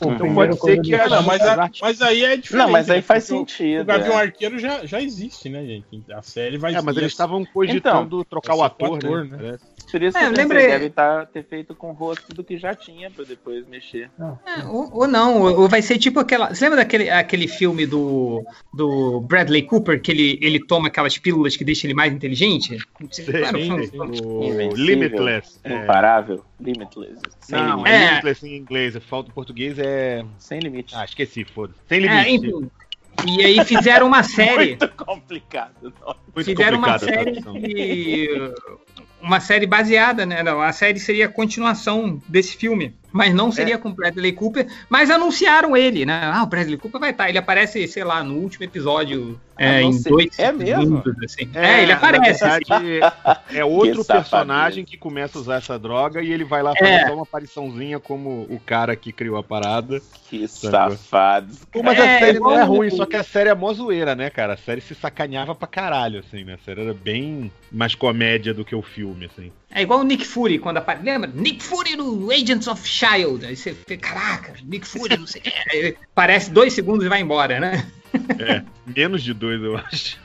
Então 0.01 0.17
primeiro 0.17 0.55
pode 0.57 0.61
ser 0.61 0.81
que 0.81 1.09
Não, 1.09 1.23
mas, 1.23 1.41
a- 1.41 1.69
mas 1.81 2.01
aí 2.01 2.23
é 2.23 2.37
diferente. 2.37 2.65
Não, 2.65 2.71
mas 2.71 2.89
aí 2.89 2.97
né? 2.97 3.01
faz 3.01 3.27
Porque 3.27 3.35
o- 3.35 3.39
sentido. 3.39 3.81
O 3.81 3.85
Gavião 3.85 4.13
é. 4.13 4.21
Arqueiro 4.23 4.57
já, 4.57 4.85
já 4.85 5.01
existe, 5.01 5.49
né, 5.49 5.65
gente? 5.65 6.05
A 6.11 6.21
série 6.21 6.57
vai 6.57 6.73
É, 6.73 6.81
mas 6.81 6.95
eles 6.95 7.11
estavam 7.11 7.43
cogitando 7.45 8.23
trocar 8.23 8.55
o 8.55 8.63
ator, 8.63 8.89
o 8.91 8.95
ator, 8.95 9.25
né? 9.25 9.37
né? 9.37 9.57
Por 9.91 10.01
isso 10.03 10.17
É, 10.17 10.29
que 10.29 10.35
lembrei- 10.37 10.67
deve 10.67 10.89
tá, 10.89 11.25
ter 11.25 11.43
feito 11.43 11.73
com 11.73 11.89
o 11.89 11.93
rosto 11.93 12.33
do 12.33 12.43
que 12.43 12.57
já 12.57 12.75
tinha 12.75 13.09
pra 13.09 13.23
depois 13.25 13.67
mexer. 13.67 14.09
É, 14.45 14.63
ou, 14.65 14.89
ou 14.93 15.07
não, 15.07 15.41
ou 15.41 15.67
vai 15.67 15.81
ser 15.81 15.97
tipo 15.97 16.19
aquela. 16.19 16.53
Você 16.53 16.65
lembra 16.65 16.77
daquele 16.83 17.09
aquele 17.09 17.47
filme 17.47 17.85
do, 17.85 18.43
do 18.73 19.19
Bradley 19.21 19.63
Cooper, 19.63 20.01
que 20.01 20.11
ele, 20.11 20.37
ele 20.41 20.59
toma 20.59 20.87
aquelas 20.89 21.17
pílulas 21.17 21.55
que 21.57 21.63
deixam 21.63 21.87
ele 21.87 21.95
mais 21.95 22.13
inteligente? 22.13 22.77
Era 23.27 23.57
o 23.57 23.61
sim. 23.61 23.71
O. 24.23 24.75
Limitless. 24.75 25.59
É. 25.63 25.73
Imparável. 25.83 26.43
Limitless. 26.59 27.19
Sem 27.39 27.57
Não, 27.59 27.77
limite. 27.77 27.89
é 27.89 27.95
É. 27.95 28.07
Limitless 28.09 28.47
em 28.47 28.55
inglês. 28.57 28.97
Falta 29.07 29.29
em 29.29 29.33
português 29.33 29.79
é. 29.79 30.23
Sem 30.37 30.59
limite. 30.59 30.93
Ah, 30.95 31.05
esqueci, 31.05 31.43
foda-se. 31.45 31.79
Sem 31.87 32.05
É, 32.05 32.23
limite. 32.23 32.47
enfim. 32.47 32.71
E 33.27 33.43
aí 33.43 33.65
fizeram 33.65 34.07
uma 34.07 34.23
série. 34.23 34.77
Muito 34.77 34.89
complicado. 34.89 35.73
não. 35.81 36.15
Muito 36.35 36.45
fizeram 36.45 36.77
uma 36.77 36.93
complicada 36.99 37.21
a 37.21 37.23
série 37.33 37.41
que, 37.41 38.53
uma 39.21 39.39
série 39.39 39.65
baseada, 39.65 40.25
né? 40.25 40.41
A 40.41 40.71
série 40.71 40.99
seria 40.99 41.25
a 41.25 41.29
continuação 41.29 42.21
desse 42.27 42.55
filme, 42.55 42.95
mas 43.11 43.33
não 43.33 43.51
seria 43.51 43.77
com 43.77 43.91
Bradley 43.93 44.33
Cooper, 44.33 44.67
mas 44.89 45.09
anunciaram 45.09 45.75
ele, 45.75 46.05
né? 46.05 46.19
Ah, 46.23 46.43
o 46.43 46.47
Bradley 46.47 46.77
Cooper 46.77 46.99
vai 46.99 47.11
estar, 47.11 47.29
ele 47.29 47.37
aparece, 47.37 47.87
sei 47.87 48.03
lá, 48.03 48.23
no 48.23 48.35
último 48.35 48.65
episódio, 48.65 49.39
é, 49.57 49.79
Ah, 49.79 49.81
não 49.81 49.89
em 49.89 49.93
sei. 49.93 50.11
dois 50.11 50.39
É 50.39 50.51
mesmo? 50.51 51.01
segundos, 51.03 51.23
assim. 51.23 51.49
É, 51.53 51.81
ele 51.83 51.91
aparece. 51.91 52.43
Na 52.43 52.57
verdade, 52.59 52.99
é 53.53 53.65
outro 53.65 54.01
Que 54.01 54.07
personagem 54.13 54.85
que 54.85 54.97
começa 54.97 55.37
a 55.37 55.41
usar 55.41 55.55
essa 55.55 55.77
droga 55.79 56.21
e 56.21 56.31
ele 56.31 56.43
vai 56.43 56.61
lá 56.63 56.73
fazer 56.75 56.91
É. 56.93 57.07
só 57.07 57.13
uma 57.13 57.23
apariçãozinha 57.23 57.99
como 57.99 58.47
o 58.49 58.59
cara 58.65 58.95
que 58.95 59.11
criou 59.11 59.37
a 59.37 59.43
parada. 59.43 60.01
Que 60.29 60.47
safados. 60.47 61.59
Pô, 61.71 61.81
mas 61.83 61.99
É, 61.99 62.15
a 62.17 62.19
série 62.19 62.39
não 62.39 62.51
é 62.51 62.63
ruim, 62.63 62.89
só 62.89 63.05
que 63.05 63.15
a 63.15 63.23
série 63.23 63.49
é 63.49 63.55
mó 63.55 63.73
zoeira, 63.73 64.15
né, 64.15 64.29
cara? 64.29 64.53
A 64.53 64.57
série 64.57 64.81
se 64.81 64.93
sacaneava 64.95 65.55
pra 65.55 65.67
caralho, 65.67 66.19
assim, 66.19 66.43
né? 66.43 66.53
A 66.53 66.57
série 66.65 66.81
era 66.81 66.93
bem 66.93 67.51
mais 67.71 67.95
comédia 67.95 68.53
do 68.53 68.63
que 68.63 68.75
o 68.75 68.81
filme, 68.81 69.25
assim. 69.25 69.51
É 69.71 69.81
igual 69.83 69.99
o 69.99 70.03
Nick 70.03 70.25
Fury, 70.25 70.57
quando 70.59 70.77
aparece. 70.77 71.05
Lembra? 71.05 71.29
Nick 71.33 71.63
Fury 71.63 71.95
no 71.95 72.31
Agents 72.31 72.67
of 72.67 72.87
Shield. 72.87 73.45
Aí 73.45 73.55
você 73.55 73.73
fica, 73.73 73.97
caraca, 73.97 74.53
Nick 74.63 74.87
Fury, 74.87 75.17
não 75.17 75.27
sei. 75.27 75.43
Aí 75.71 75.95
Parece 76.15 76.49
dois 76.51 76.73
segundos 76.73 77.05
e 77.05 77.09
vai 77.09 77.21
embora, 77.21 77.59
né? 77.59 77.85
É, 78.39 78.63
menos 78.97 79.21
de 79.21 79.33
dois, 79.35 79.61
eu 79.61 79.77
acho. 79.77 80.17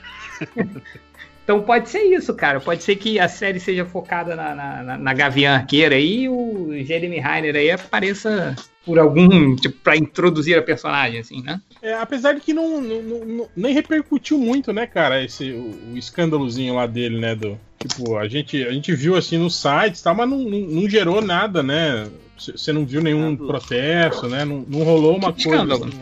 Então 1.43 1.61
pode 1.61 1.89
ser 1.89 2.01
isso, 2.01 2.33
cara. 2.33 2.59
Pode 2.59 2.83
ser 2.83 2.95
que 2.95 3.19
a 3.19 3.27
série 3.27 3.59
seja 3.59 3.85
focada 3.85 4.35
na, 4.35 4.55
na, 4.55 4.83
na- 4.83 4.97
na 4.97 5.13
Gavião 5.13 5.53
Arqueira 5.53 5.99
e 5.99 6.27
o 6.27 6.71
Jeremy 6.83 7.19
Renner 7.19 7.55
aí 7.55 7.69
apareça 7.69 8.55
por 8.83 8.97
algum, 8.97 9.55
tipo, 9.55 9.77
pra 9.81 9.95
introduzir 9.95 10.57
a 10.57 10.63
personagem, 10.63 11.19
assim, 11.19 11.43
né? 11.43 11.61
É, 11.85 11.93
apesar 11.93 12.33
de 12.33 12.41
que 12.41 12.51
não, 12.51 12.81
não- 12.81 13.03
não- 13.03 13.49
nem 13.55 13.71
repercutiu 13.71 14.39
muito, 14.39 14.73
né, 14.73 14.87
cara, 14.87 15.23
esse, 15.23 15.51
o, 15.51 15.93
o 15.93 15.97
escândalozinho 15.97 16.73
lá 16.73 16.87
dele, 16.87 17.19
né, 17.19 17.35
do... 17.35 17.59
Tipo, 17.77 18.17
a 18.17 18.27
gente, 18.27 18.63
a 18.63 18.71
gente 18.71 18.95
viu 18.95 19.15
assim 19.15 19.37
nos 19.37 19.55
sites 19.61 20.01
e 20.01 20.03
tal, 20.03 20.15
mas 20.15 20.27
não, 20.27 20.39
não, 20.39 20.59
não 20.59 20.89
gerou 20.89 21.21
nada, 21.21 21.61
né? 21.61 22.09
Você 22.35 22.73
não 22.73 22.83
viu 22.83 22.99
nenhum 22.99 23.31
Nada. 23.31 23.45
protesto, 23.45 24.27
né? 24.27 24.43
Não, 24.43 24.65
não 24.67 24.83
rolou 24.83 25.15
uma 25.15 25.31
coisa... 25.31 25.49
escândalo? 25.49 25.85
assim, 25.85 25.99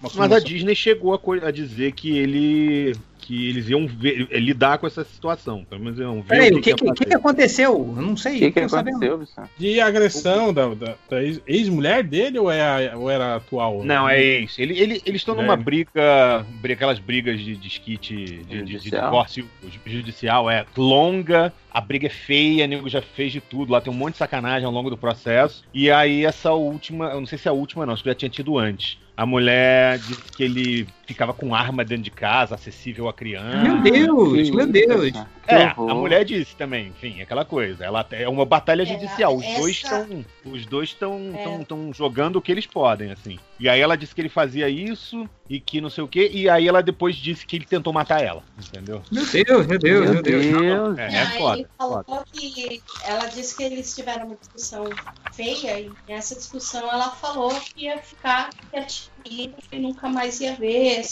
uma 0.00 0.10
Mas 0.14 0.32
a. 0.32 0.38
Disney 0.38 0.76
chegou 0.76 1.12
a, 1.12 1.48
a 1.48 1.50
dizer 1.50 1.92
que 1.92 2.16
ele. 2.16 2.96
Que 3.24 3.48
eles 3.48 3.68
iam 3.68 3.86
ver- 3.86 4.28
eh, 4.30 4.38
lidar 4.38 4.78
com 4.78 4.86
essa 4.86 5.02
situação. 5.04 5.64
Pelo 5.64 5.82
menos 5.82 5.98
iam 5.98 6.16
ver 6.22 6.28
Peraí, 6.28 6.50
o 6.50 6.60
que, 6.60 6.74
que, 6.74 6.92
que, 6.92 7.04
que 7.06 7.14
aconteceu? 7.14 7.94
Eu 7.96 8.02
não 8.02 8.16
sei. 8.16 8.36
O 8.36 8.38
que, 8.40 8.50
que 8.52 8.60
aconteceu? 8.60 9.24
De 9.58 9.80
agressão 9.80 10.52
da, 10.52 10.68
da- 10.74 10.94
da 11.08 11.22
ex- 11.22 11.40
ex-mulher 11.46 12.02
dele 12.04 12.38
ou, 12.38 12.50
é 12.50 12.90
a- 12.90 12.96
ou 12.96 13.10
era 13.10 13.36
atual? 13.36 13.82
Não, 13.84 14.08
é 14.08 14.20
ex. 14.22 14.58
Ele, 14.58 14.78
ele- 14.78 15.02
eles 15.06 15.20
estão 15.22 15.34
numa 15.34 15.54
Velho. 15.54 15.64
briga, 15.64 16.46
briga, 16.60 16.74
aquelas 16.74 16.98
brigas 16.98 17.40
de 17.40 17.56
disquite, 17.56 18.14
de, 18.14 18.36
de, 18.44 18.62
de 18.62 18.72
Judicial? 18.74 19.04
divórcio 19.04 19.46
judicial, 19.86 20.50
é 20.50 20.64
longa, 20.76 21.52
a 21.74 21.80
briga 21.80 22.06
é 22.06 22.10
feia, 22.10 22.64
o 22.64 22.68
nego 22.68 22.88
já 22.88 23.02
fez 23.02 23.32
de 23.32 23.40
tudo, 23.40 23.72
lá 23.72 23.80
tem 23.80 23.92
um 23.92 23.96
monte 23.96 24.12
de 24.12 24.18
sacanagem 24.18 24.64
ao 24.64 24.72
longo 24.72 24.88
do 24.88 24.96
processo. 24.96 25.64
E 25.74 25.90
aí 25.90 26.24
essa 26.24 26.52
última, 26.52 27.06
eu 27.06 27.18
não 27.20 27.26
sei 27.26 27.36
se 27.36 27.48
é 27.48 27.50
a 27.50 27.54
última 27.54 27.84
não, 27.84 27.92
acho 27.92 28.02
que 28.04 28.08
já 28.08 28.14
tinha 28.14 28.28
tido 28.30 28.56
antes. 28.56 28.96
A 29.16 29.24
mulher 29.24 29.98
disse 29.98 30.22
que 30.36 30.42
ele 30.42 30.88
ficava 31.06 31.32
com 31.32 31.54
arma 31.54 31.84
dentro 31.84 32.02
de 32.02 32.10
casa, 32.10 32.56
acessível 32.56 33.08
a 33.08 33.12
criança. 33.12 33.58
Meu 33.62 33.80
Deus, 33.80 34.50
meu 34.50 34.66
Deus. 34.66 35.12
É, 35.46 35.66
a 35.66 35.94
mulher 35.94 36.24
disse 36.24 36.56
também, 36.56 36.88
enfim, 36.88 37.20
aquela 37.22 37.44
coisa. 37.44 37.84
Ela 37.84 38.04
é 38.10 38.28
uma 38.28 38.44
batalha 38.44 38.82
É, 38.82 38.86
judicial. 38.86 39.36
Os 39.36 39.44
essa- 39.44 39.60
dois 39.60 39.76
estão, 39.76 40.24
os 40.46 40.66
dois 40.66 40.88
estão, 40.88 41.30
É. 41.32 41.60
estão 41.60 41.92
jogando 41.92 42.36
o 42.36 42.42
que 42.42 42.50
eles 42.50 42.66
podem, 42.66 43.12
assim. 43.12 43.38
E 43.58 43.68
aí 43.68 43.80
ela 43.80 43.96
disse 43.96 44.14
que 44.14 44.20
ele 44.20 44.28
fazia 44.28 44.68
isso 44.68 45.28
e 45.48 45.60
que 45.60 45.80
não 45.80 45.88
sei 45.88 46.02
o 46.02 46.08
quê. 46.08 46.28
E 46.32 46.48
aí 46.48 46.66
ela 46.66 46.82
depois 46.82 47.14
disse 47.16 47.46
que 47.46 47.56
ele 47.56 47.64
tentou 47.64 47.92
matar 47.92 48.22
ela, 48.22 48.42
entendeu? 48.58 49.02
Meu 49.12 49.24
Deus, 49.24 49.66
meu 49.66 49.78
Deus, 49.78 50.10
meu 50.10 50.22
Deus. 50.22 50.46
Deus. 50.46 50.98
É, 50.98 51.06
É, 51.14 51.26
foda. 51.38 51.58
ele 51.58 51.68
falou 51.78 52.04
foda. 52.04 52.24
que 52.32 52.82
ela 53.04 53.26
disse 53.26 53.56
que 53.56 53.62
eles 53.62 53.94
tiveram 53.94 54.26
uma 54.26 54.36
discussão 54.36 54.84
feia 55.32 55.80
e 55.80 55.92
nessa 56.08 56.34
discussão 56.34 56.80
ela 56.90 57.10
falou 57.10 57.50
que 57.60 57.84
ia 57.84 57.98
ficar 57.98 58.50
quietinha 58.70 59.54
e 59.70 59.78
nunca 59.78 60.08
mais 60.08 60.40
ia 60.40 60.54
ver. 60.56 61.02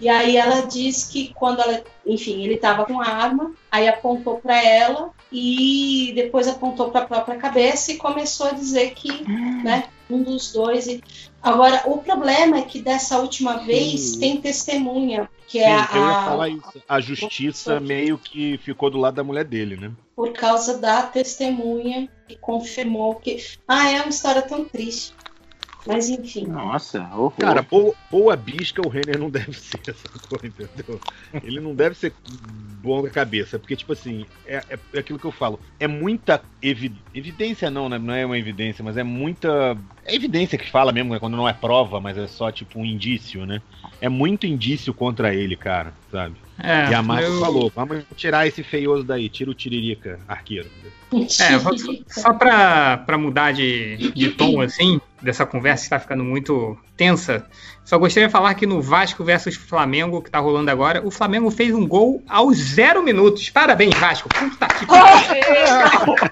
E 0.00 0.08
aí 0.08 0.36
ela 0.36 0.62
diz 0.62 1.04
que 1.04 1.32
quando 1.34 1.60
ela, 1.60 1.82
enfim, 2.04 2.42
ele 2.42 2.54
estava 2.54 2.84
com 2.84 3.00
a 3.00 3.06
arma, 3.06 3.52
aí 3.70 3.88
apontou 3.88 4.38
para 4.40 4.60
ela 4.62 5.10
e 5.32 6.12
depois 6.14 6.46
apontou 6.46 6.90
para 6.90 7.02
a 7.02 7.06
própria 7.06 7.36
cabeça 7.36 7.92
e 7.92 7.96
começou 7.96 8.46
a 8.46 8.52
dizer 8.52 8.92
que, 8.94 9.24
né, 9.64 9.84
um 10.10 10.22
dos 10.22 10.52
dois. 10.52 10.86
E... 10.86 11.02
Agora, 11.42 11.82
o 11.86 11.98
problema 11.98 12.58
é 12.58 12.62
que 12.62 12.80
dessa 12.80 13.18
última 13.18 13.58
vez 13.58 14.16
tem 14.16 14.40
testemunha, 14.40 15.28
que 15.48 15.58
Sim, 15.58 15.64
é 15.64 15.74
a, 15.74 15.88
eu 15.94 16.06
ia 16.06 16.24
falar 16.24 16.48
isso. 16.50 16.82
A 16.88 17.00
justiça 17.00 17.80
meio 17.80 18.18
que 18.18 18.58
ficou 18.58 18.90
do 18.90 18.98
lado 18.98 19.14
da 19.14 19.24
mulher 19.24 19.44
dele, 19.44 19.76
né? 19.76 19.90
por 20.14 20.32
causa 20.32 20.78
da 20.78 21.02
testemunha 21.02 22.08
que 22.28 22.36
confirmou 22.36 23.16
que. 23.16 23.44
Ah, 23.66 23.90
é 23.90 24.00
uma 24.00 24.10
história 24.10 24.42
tão 24.42 24.64
triste. 24.64 25.12
Mas 25.86 26.08
enfim. 26.08 26.46
Nossa, 26.46 27.00
horror. 27.14 27.32
Cara, 27.40 27.62
boa, 27.62 27.94
boa 28.10 28.36
bisca 28.36 28.80
o 28.80 28.88
Renner 28.88 29.18
não 29.18 29.28
deve 29.30 29.52
ser 29.54 29.80
essa 29.86 30.08
coisa, 30.20 30.46
entendeu? 30.46 31.00
Ele 31.42 31.60
não 31.60 31.74
deve 31.74 31.96
ser 31.96 32.12
bom 32.26 33.02
da 33.02 33.10
cabeça, 33.10 33.58
porque, 33.58 33.76
tipo 33.76 33.92
assim, 33.92 34.26
é, 34.46 34.56
é- 34.70 34.78
é 34.94 34.98
aquilo 34.98 35.18
que 35.18 35.24
eu 35.24 35.32
falo. 35.32 35.58
É 35.80 35.86
muita 35.86 36.42
evi- 36.62 37.00
evidência, 37.14 37.70
não, 37.70 37.88
né? 37.88 37.98
Não 37.98 38.14
é 38.14 38.24
uma 38.24 38.38
evidência, 38.38 38.84
mas 38.84 38.96
é 38.96 39.02
muita. 39.02 39.76
É 40.04 40.14
evidência 40.14 40.58
que 40.58 40.68
fala 40.70 40.92
mesmo, 40.92 41.12
né? 41.12 41.18
quando 41.20 41.36
não 41.36 41.48
é 41.48 41.52
prova, 41.52 42.00
mas 42.00 42.16
é 42.18 42.26
só, 42.26 42.50
tipo, 42.50 42.78
um 42.78 42.84
indício, 42.84 43.44
né? 43.46 43.60
É 44.00 44.08
muito 44.08 44.46
indício 44.46 44.92
contra 44.92 45.34
ele, 45.34 45.56
cara, 45.56 45.94
sabe? 46.10 46.36
É, 46.62 46.90
e 46.90 46.94
a 46.94 47.02
Marcia 47.02 47.28
eu- 47.28 47.40
falou: 47.40 47.72
vamos 47.74 48.04
tirar 48.16 48.46
esse 48.46 48.62
feioso 48.62 49.02
daí, 49.04 49.28
tira 49.28 49.50
o 49.50 49.54
tiririca, 49.54 50.20
arqueiro. 50.28 50.68
É, 51.40 51.58
só 52.08 52.32
pra, 52.32 52.96
pra 52.98 53.18
mudar 53.18 53.52
de, 53.52 53.96
de 54.12 54.30
tom, 54.30 54.60
assim, 54.60 55.00
dessa 55.22 55.46
conversa 55.46 55.84
que 55.84 55.90
tá 55.90 56.00
ficando 56.00 56.24
muito 56.24 56.76
tensa, 56.96 57.46
só 57.84 57.98
gostaria 57.98 58.28
de 58.28 58.32
falar 58.32 58.54
que 58.54 58.66
no 58.66 58.80
Vasco 58.80 59.24
versus 59.24 59.54
Flamengo, 59.56 60.22
que 60.22 60.30
tá 60.30 60.38
rolando 60.38 60.70
agora, 60.70 61.04
o 61.06 61.10
Flamengo 61.10 61.50
fez 61.50 61.74
um 61.74 61.86
gol 61.86 62.22
aos 62.28 62.56
zero 62.56 63.02
minutos. 63.02 63.50
Parabéns, 63.50 63.94
Vasco. 63.98 64.28
Puta 64.28 64.68
que 64.68 64.86
pariu. 64.86 66.14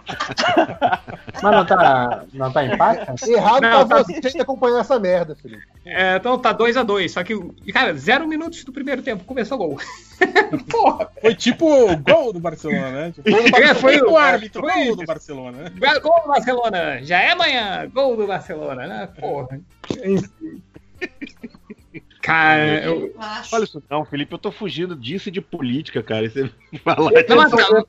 Mas 1.42 1.52
não 1.56 1.64
tá, 1.66 2.24
não 2.32 2.52
tá 2.52 2.64
empate? 2.64 3.30
Errado 3.30 3.62
Não, 3.62 3.86
pra 3.88 3.98
tá- 3.98 4.04
você 4.04 4.14
gente 4.14 4.40
acompanhar 4.40 4.80
essa 4.80 4.98
merda, 4.98 5.34
Felipe. 5.34 5.62
É, 5.84 6.16
então 6.16 6.38
tá 6.38 6.52
2 6.52 6.76
a 6.76 6.82
2 6.82 7.10
Só 7.12 7.24
que, 7.24 7.34
cara, 7.72 7.94
zero 7.94 8.28
minutos 8.28 8.62
do 8.64 8.72
primeiro 8.72 9.00
tempo, 9.02 9.24
começou 9.24 9.56
o 9.56 9.68
gol. 9.68 9.78
Porra, 10.70 11.08
Foi 11.20 11.34
tipo 11.34 11.66
o 11.90 11.96
gol 11.96 12.32
do 12.32 12.40
Barcelona, 12.40 12.90
né? 12.90 13.12
Tipo, 13.12 13.30
gol 13.30 13.40
do 13.42 13.46
É, 13.46 13.50
Barcelona. 13.50 13.74
foi 13.74 13.98
Foi 13.98 14.08
o- 14.08 14.12
o 14.12 14.16
árbitro, 14.18 14.60
foi 14.62 14.84
gol 14.84 14.96
do 14.96 15.04
Barcelona, 15.06 15.58
né? 15.58 15.70
gol 16.02 16.20
do 16.22 16.28
Barcelona. 16.28 16.98
Já 17.02 17.20
é 17.20 17.30
amanhã. 17.30 17.88
Gol 17.92 18.16
do 18.16 18.26
Barcelona, 18.26 18.86
né? 18.86 19.08
Porra. 19.18 19.58
Enfim. 20.04 20.62
Cara, 22.22 22.84
eu. 22.84 23.14
Olha 23.52 23.64
isso, 23.64 23.82
não, 23.90 24.04
Felipe, 24.04 24.32
eu 24.34 24.38
tô 24.38 24.52
fugindo 24.52 24.94
disso 24.94 25.28
e 25.28 25.32
de 25.32 25.40
política, 25.40 26.02
cara. 26.02 26.26
E 26.26 26.30
você 26.30 26.50
falar 26.84 27.10
Não, 27.10 27.16
Eu 27.16 27.26
tô, 27.26 27.56
tá- 27.56 27.68
eu, 27.70 27.88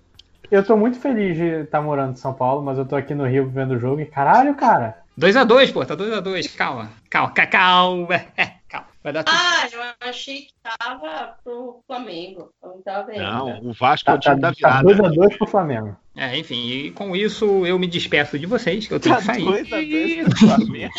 eu 0.50 0.64
tô 0.66 0.78
muito 0.78 1.00
feliz 1.00 1.36
de 1.38 1.44
estar 1.64 1.82
morando 1.82 2.14
em 2.14 2.16
São 2.16 2.34
Paulo, 2.34 2.64
mas 2.64 2.78
eu 2.78 2.86
tô 2.86 2.96
aqui 2.96 3.14
no 3.14 3.26
Rio 3.28 3.50
vendo 3.50 3.72
o 3.76 3.80
jogo 3.80 4.02
e 4.02 4.06
caralho, 4.06 4.56
cara. 4.56 4.98
2x2, 5.20 5.74
pô, 5.74 5.86
tá 5.86 5.96
2x2. 5.96 6.56
Calma, 6.56 6.90
calma, 7.10 7.32
ca- 7.32 7.46
calma. 7.46 8.08
calma. 8.70 8.88
Vai 9.04 9.12
dar 9.14 9.24
tudo. 9.24 9.36
Ah, 9.38 9.68
eu 9.72 10.10
achei 10.10 10.42
que 10.44 10.54
tava 10.64 11.36
pro 11.44 11.82
Flamengo. 11.86 12.50
Tá 12.86 13.04
bem. 13.04 13.20
Não, 13.20 13.60
o 13.64 13.74
Vasco 13.74 14.10
é 14.10 14.14
Tá, 14.14 14.18
o 14.18 14.20
time 14.20 14.36
tá, 14.42 14.50
da 14.50 14.54
tá 14.56 14.82
virada. 14.82 15.10
2x2 15.10 15.38
pro 15.38 15.48
Flamengo. 15.48 15.98
É, 16.16 16.38
enfim, 16.38 16.68
e 16.70 16.92
com 16.92 17.16
isso 17.16 17.66
eu 17.66 17.78
me 17.78 17.88
despeço 17.88 18.40
de 18.40 18.46
vocês, 18.46 18.88
que 18.88 18.94
eu 18.94 19.00
tenho 19.00 19.16
Tá 19.16 19.20
que 19.22 19.26
sair. 19.28 19.44
dois 19.44 19.74
a 19.74 19.76
dois 19.82 20.24
pro 20.30 20.38
Flamengo. 20.38 20.94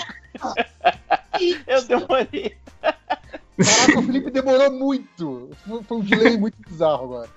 Eu 1.67 1.83
demorei. 1.85 2.57
Caraca, 2.83 3.99
o 3.99 4.03
Felipe 4.03 4.31
demorou 4.31 4.73
muito. 4.73 5.51
Foi- 5.67 5.81
um 5.99 6.01
delay 6.01 6.37
muito 6.37 6.57
bizarro 6.69 7.05
agora. 7.05 7.29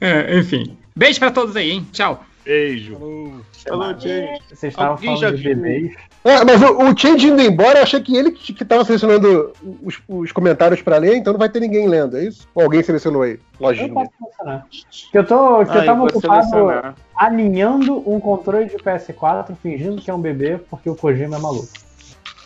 É, 0.00 0.38
enfim. 0.38 0.76
Beijo 0.94 1.18
pra 1.18 1.30
todos 1.30 1.56
aí, 1.56 1.70
hein? 1.70 1.86
Tchau. 1.92 2.24
Beijo. 2.44 2.94
Falou. 2.98 3.32
Falou, 3.66 3.98
James. 3.98 4.40
Vocês 4.50 4.72
estavam 4.72 4.92
Alguém 4.92 5.16
falando 5.18 5.36
de 5.38 5.42
bebês. 5.42 5.94
É, 6.24 6.44
mas 6.44 6.60
o, 6.62 6.78
o 6.90 6.98
Change 6.98 7.28
indo 7.28 7.40
embora, 7.42 7.78
eu 7.78 7.82
achei 7.82 8.00
que 8.00 8.16
ele 8.16 8.30
que, 8.32 8.52
que 8.52 8.64
tava 8.64 8.84
selecionando 8.84 9.52
os, 9.82 10.00
os 10.08 10.32
comentários 10.32 10.80
pra 10.82 10.96
ler, 10.98 11.16
então 11.16 11.32
não 11.34 11.38
vai 11.40 11.48
ter 11.50 11.60
ninguém 11.60 11.86
lendo, 11.86 12.16
é 12.16 12.24
isso? 12.24 12.48
Ou 12.54 12.62
alguém 12.64 12.82
selecionou 12.82 13.22
aí? 13.22 13.32
Eu 13.32 13.38
Lojinha. 13.60 13.92
posso. 13.92 14.10
Que 15.12 15.18
eu 15.18 15.26
tô, 15.26 15.64
que 15.64 15.70
eu 15.76 15.80
Ah, 15.80 15.84
tava 15.84 15.98
vou 16.00 16.08
ocupado 16.08 16.44
selecionar. 16.48 16.94
alinhando 17.16 17.96
um 18.10 18.18
controle 18.20 18.66
de 18.66 18.76
PS4, 18.76 19.54
fingindo 19.62 20.00
que 20.02 20.10
é 20.10 20.14
um 20.14 20.20
bebê, 20.20 20.58
porque 20.70 20.88
o 20.88 20.94
Kojima 20.96 21.36
é 21.36 21.40
maluco. 21.40 21.68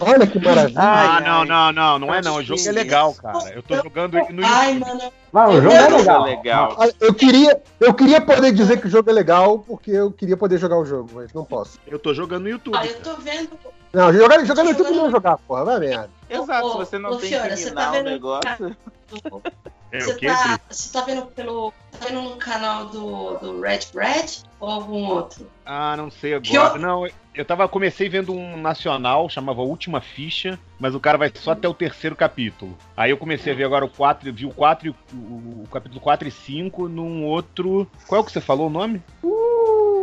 Olha 0.00 0.26
que 0.26 0.38
maravilha. 0.38 0.78
Ah, 0.80 1.16
Ai, 1.16 1.22
não, 1.24 1.40
ai. 1.40 1.46
não, 1.46 1.72
não, 1.72 1.98
não 1.98 2.14
é 2.14 2.22
não. 2.22 2.36
O 2.36 2.42
jogo 2.42 2.60
que 2.62 2.68
é 2.68 2.72
legal, 2.72 3.14
cara. 3.14 3.50
Eu 3.52 3.62
tô 3.62 3.76
jogando 3.76 4.14
no 4.30 4.46
Ai, 4.46 4.74
YouTube. 4.74 4.88
mano. 4.88 5.12
Mas 5.32 5.48
o 5.50 5.52
Eu 5.54 5.62
jogo 5.62 5.74
é 5.74 5.88
não- 5.90 5.98
legal. 5.98 6.22
legal. 6.24 6.76
Eu 7.00 7.14
queria, 7.14 7.62
eu 7.80 7.92
queria 7.94 8.20
poder 8.20 8.52
dizer 8.52 8.80
que 8.80 8.86
o 8.86 8.90
jogo 8.90 9.10
é 9.10 9.12
legal, 9.12 9.58
porque 9.60 9.90
eu 9.90 10.10
queria 10.12 10.36
poder 10.36 10.58
jogar 10.58 10.78
o 10.78 10.84
jogo, 10.84 11.10
mas 11.14 11.32
não 11.32 11.44
posso. 11.44 11.78
Eu 11.86 11.98
tô 11.98 12.14
jogando 12.14 12.44
no 12.44 12.48
YouTube. 12.48 12.76
Ah, 12.76 12.86
eu 12.86 13.00
tô 13.00 13.16
vendo. 13.16 13.50
Não, 13.92 14.12
jogar, 14.12 14.44
jogar 14.44 14.64
no 14.64 14.70
YouTube 14.70 14.90
não 14.92 15.06
é 15.06 15.10
jogar, 15.10 15.38
porra, 15.38 15.64
vai 15.64 15.78
merda. 15.80 16.10
Exato, 16.28 16.70
se 16.72 16.76
você 16.76 16.98
não 16.98 17.10
ô, 17.10 17.16
tem 17.16 17.32
eliminar 17.32 17.92
tá 17.92 17.98
o 17.98 18.02
negócio. 18.02 18.76
É 19.90 20.00
você, 20.00 20.14
tá, 20.26 20.60
você 20.68 20.92
tá 20.92 21.00
vendo 21.02 21.26
pelo. 21.26 21.72
Tá 21.92 22.06
vendo 22.06 22.20
no 22.22 22.36
canal 22.36 22.86
do, 22.86 23.38
do 23.38 23.60
Red 23.60 23.80
Bread 23.92 24.42
ou 24.60 24.68
algum 24.68 25.06
outro? 25.06 25.50
Ah, 25.64 25.96
não 25.96 26.10
sei 26.10 26.34
agora. 26.34 26.74
eu- 26.76 26.80
Não, 26.80 27.06
eu 27.34 27.44
tava, 27.44 27.66
comecei 27.68 28.08
vendo 28.08 28.32
um 28.34 28.56
nacional, 28.56 29.28
chamava 29.30 29.62
Última 29.62 30.00
Ficha, 30.00 30.58
mas 30.78 30.94
o 30.94 31.00
cara 31.00 31.16
vai 31.16 31.32
só 31.34 31.52
até 31.52 31.66
o 31.66 31.72
terceiro 31.74 32.14
capítulo. 32.14 32.76
Aí 32.96 33.10
eu 33.10 33.16
comecei 33.16 33.52
a 33.52 33.56
ver 33.56 33.64
agora 33.64 33.84
o 33.84 33.88
4, 33.88 34.30
vi 34.32 34.44
o 34.44 34.50
4 34.50 34.88
e 34.88 34.90
o, 34.90 34.94
o, 35.16 35.68
capítulo 35.72 36.00
4 36.00 36.28
e 36.28 36.30
5 36.30 36.86
num 36.88 37.24
outro. 37.24 37.90
Qual 38.06 38.18
é 38.18 38.22
o 38.22 38.24
que 38.24 38.32
você 38.32 38.40
falou 38.40 38.66
o 38.66 38.70
nome? 38.70 39.02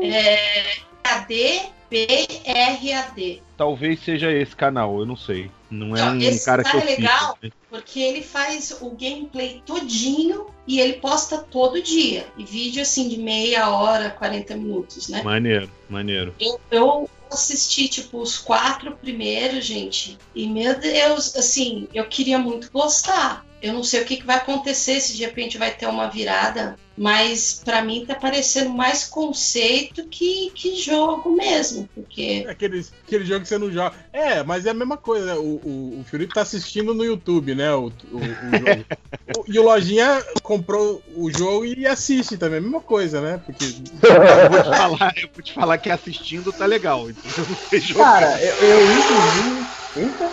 É. 0.02 0.78
KD 1.04 1.76
BRAD. 1.90 3.42
Talvez 3.56 4.00
seja 4.00 4.32
esse 4.32 4.56
canal, 4.56 5.00
eu 5.00 5.06
não 5.06 5.16
sei. 5.16 5.52
Não 5.70 5.96
é 5.96 6.02
Não, 6.02 6.14
um 6.14 6.22
esse 6.22 6.46
cara 6.46 6.64
que 6.64 6.72
cara 6.72 6.84
eu 6.84 6.88
é 6.88 6.96
legal. 6.96 7.20
sigo. 7.20 7.38
né? 7.44 7.52
Porque 7.70 8.00
ele 8.00 8.22
faz 8.22 8.78
o 8.82 8.90
gameplay 8.92 9.62
todinho 9.66 10.48
e 10.68 10.80
ele 10.80 10.94
posta 10.94 11.38
todo 11.40 11.82
dia. 11.82 12.28
E 12.38 12.44
vídeo 12.46 12.82
assim 12.82 13.10
de 13.10 13.18
meia 13.18 13.70
hora, 13.70 14.10
40 14.12 14.56
minutos, 14.56 15.10
né? 15.10 15.22
Maneiro, 15.24 15.70
maneiro. 15.90 16.34
Eu, 16.40 16.60
eu 16.72 17.10
assisti, 17.32 17.88
tipo, 17.90 18.20
os 18.20 18.38
quatro 18.38 18.96
primeiros, 18.96 19.66
gente. 19.66 20.18
E, 20.34 20.48
meu 20.48 20.78
Deus, 20.80 21.36
assim, 21.36 21.88
eu 21.94 22.06
queria 22.06 22.38
muito 22.40 22.72
gostar. 22.72 23.46
Eu 23.66 23.74
não 23.74 23.84
sei 23.84 24.02
o 24.02 24.06
que, 24.06 24.18
que 24.18 24.26
vai 24.26 24.36
acontecer, 24.38 25.00
se 25.02 25.16
de 25.16 25.24
repente 25.26 25.58
vai 25.58 25.72
ter 25.72 25.88
uma 25.88 26.08
virada. 26.08 26.76
Mas 26.98 27.62
pra 27.66 27.82
mim 27.84 28.06
tá 28.06 28.16
parecendo 28.16 28.70
mais 28.70 29.04
conceito 29.04 30.08
que, 30.08 30.50
que 30.56 30.76
jogo 30.82 31.36
mesmo. 31.36 31.90
Porque. 31.94 32.46
É 32.48 32.52
aquele, 32.52 32.86
aquele 33.06 33.26
jogo 33.26 33.42
que 33.42 33.48
você 33.50 33.58
não 33.58 33.70
joga. 33.72 33.94
É, 34.14 34.44
mas 34.44 34.66
é 34.66 34.70
a 34.70 34.74
mesma 34.74 34.96
coisa, 34.96 35.26
né? 35.26 35.34
O, 35.34 35.60
o, 35.66 36.00
o 36.00 36.06
Felipe 36.10 36.34
tá 36.34 36.42
assistindo 36.42 36.94
no 36.94 37.04
YouTube, 37.04 37.54
né? 37.54 37.74
O, 37.74 37.88
o, 38.12 38.18
o 38.18 38.22
jogo. 38.60 38.86
O- 39.36 39.44
e 39.48 39.58
o 39.58 39.64
Lojinha 39.64 40.24
comprou 40.44 41.02
o 41.16 41.32
jogo 41.32 41.66
e 41.66 41.86
assiste 41.88 42.38
também, 42.38 42.60
a 42.60 42.62
mesma 42.62 42.80
coisa, 42.80 43.20
né? 43.20 43.42
Porque. 43.44 43.66
Eu 43.66 44.50
vou 44.52 44.62
te 44.62 44.70
falar, 44.78 45.14
eu 45.18 45.30
vou 45.34 45.44
te 45.44 45.54
falar 45.54 45.78
que 45.80 45.90
assistindo 45.90 46.54
tá 46.54 46.66
legal. 46.68 47.10
Então 47.10 47.24
eu. 47.72 47.96
Cara, 47.96 48.40
eu, 48.42 48.56
eu 48.56 48.82
inclusive. 48.98 49.66
Eita! 49.98 50.32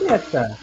Eita! 0.00 0.58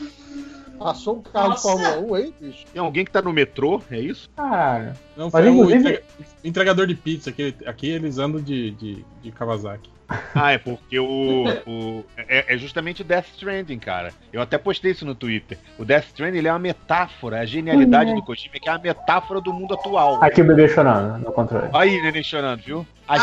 Passou 0.83 1.17
um 1.17 1.21
carro 1.21 1.49
Nossa. 1.49 1.67
de 1.75 1.83
Fórmula 1.83 2.11
1 2.11 2.13
aí, 2.15 2.33
bicho. 2.39 2.65
Tem 2.71 2.81
alguém 2.81 3.05
que 3.05 3.11
tá 3.11 3.21
no 3.21 3.31
metrô, 3.33 3.81
é 3.89 3.99
isso? 3.99 4.29
Cara. 4.35 4.93
Não, 5.17 5.31
foi 5.31 5.41
o 5.43 5.49
inclusive- 5.53 5.79
entrega- 5.79 6.03
entregador 6.43 6.87
de 6.87 6.95
pizza. 6.95 7.29
Aqui, 7.29 7.55
aqui 7.65 7.89
eles 7.89 8.17
andam 8.17 8.41
de, 8.41 8.71
de, 8.71 9.05
de 9.21 9.31
Kawasaki. 9.31 9.91
Ah, 10.35 10.51
é 10.51 10.57
porque 10.57 10.99
o. 10.99 11.45
o 11.65 12.05
é, 12.17 12.53
é 12.53 12.57
justamente 12.57 13.01
o 13.01 13.05
Death 13.05 13.25
Stranding, 13.33 13.79
cara. 13.79 14.11
Eu 14.31 14.41
até 14.41 14.57
postei 14.57 14.91
isso 14.91 15.05
no 15.05 15.15
Twitter. 15.15 15.57
O 15.79 15.85
Death 15.85 16.07
Stranding 16.07 16.37
ele 16.39 16.47
é 16.47 16.51
uma 16.51 16.59
metáfora, 16.59 17.39
a 17.39 17.45
genialidade 17.45 18.09
Uhum. 18.11 18.17
do 18.17 18.21
Kojima 18.23 18.55
é 18.55 18.59
que 18.59 18.69
é 18.69 18.71
uma 18.73 18.79
metáfora 18.79 19.39
do 19.41 19.51
mundo 19.53 19.73
atual. 19.73 20.21
Aqui 20.21 20.41
o 20.41 20.45
bebê 20.45 20.67
chorando 20.67 21.17
no 21.23 21.31
controle. 21.31 21.69
Aí, 21.73 21.99
neném 22.01 22.21
chorando, 22.21 22.59
viu? 22.61 22.85
A 23.07 23.15
Ai, 23.15 23.19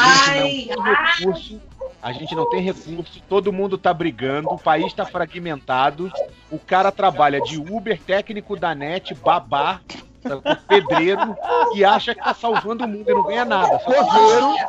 gente 0.67 0.69
não 0.77 0.83
tem 0.85 0.95
recurso. 0.95 1.61
A 2.03 2.13
gente 2.13 2.35
não 2.35 2.49
tem 2.49 2.63
recurso, 2.63 3.23
todo 3.29 3.53
mundo 3.53 3.77
tá 3.77 3.93
brigando, 3.93 4.49
o 4.51 4.59
país 4.59 4.93
tá 4.93 5.05
fragmentado, 5.05 6.11
o 6.51 6.59
cara 6.59 6.91
trabalha 6.91 7.41
de 7.43 7.59
Uber, 7.59 8.01
técnico 8.01 8.57
da 8.57 8.75
net, 8.75 9.15
babá? 9.15 9.81
O 10.23 10.57
pedreiro 10.69 11.35
e 11.75 11.83
acha 11.83 12.15
que 12.15 12.23
tá 12.23 12.35
salvando 12.35 12.85
o 12.85 12.89
mundo 12.89 13.11
e 13.11 13.15
não 13.15 13.25
ganha 13.25 13.45
nada. 13.45 13.81
Lojinha, 13.87 14.69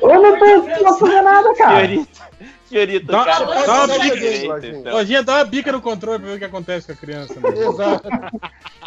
Eu 0.00 0.22
não 0.22 0.38
tô, 0.38 0.82
não 0.82 0.98
fazendo 0.98 1.22
nada, 1.22 1.54
cara. 1.54 1.88
Fiorito, 2.72 3.06
Dá- 3.06 3.24
cara. 3.24 3.44
dá 3.66 3.84
uma 3.84 3.86
bica 3.98 4.16
direito, 4.16 4.66
então. 4.66 4.92
Lojinha, 4.94 5.22
dá 5.22 5.34
uma 5.36 5.44
bica 5.44 5.70
no 5.72 5.80
controle 5.82 6.18
pra 6.18 6.28
ver 6.28 6.34
o 6.36 6.38
que 6.38 6.44
acontece 6.46 6.86
com 6.86 6.92
a 6.92 6.96
criança. 6.96 7.34
Né? 7.38 7.48
Exato. 7.50 8.08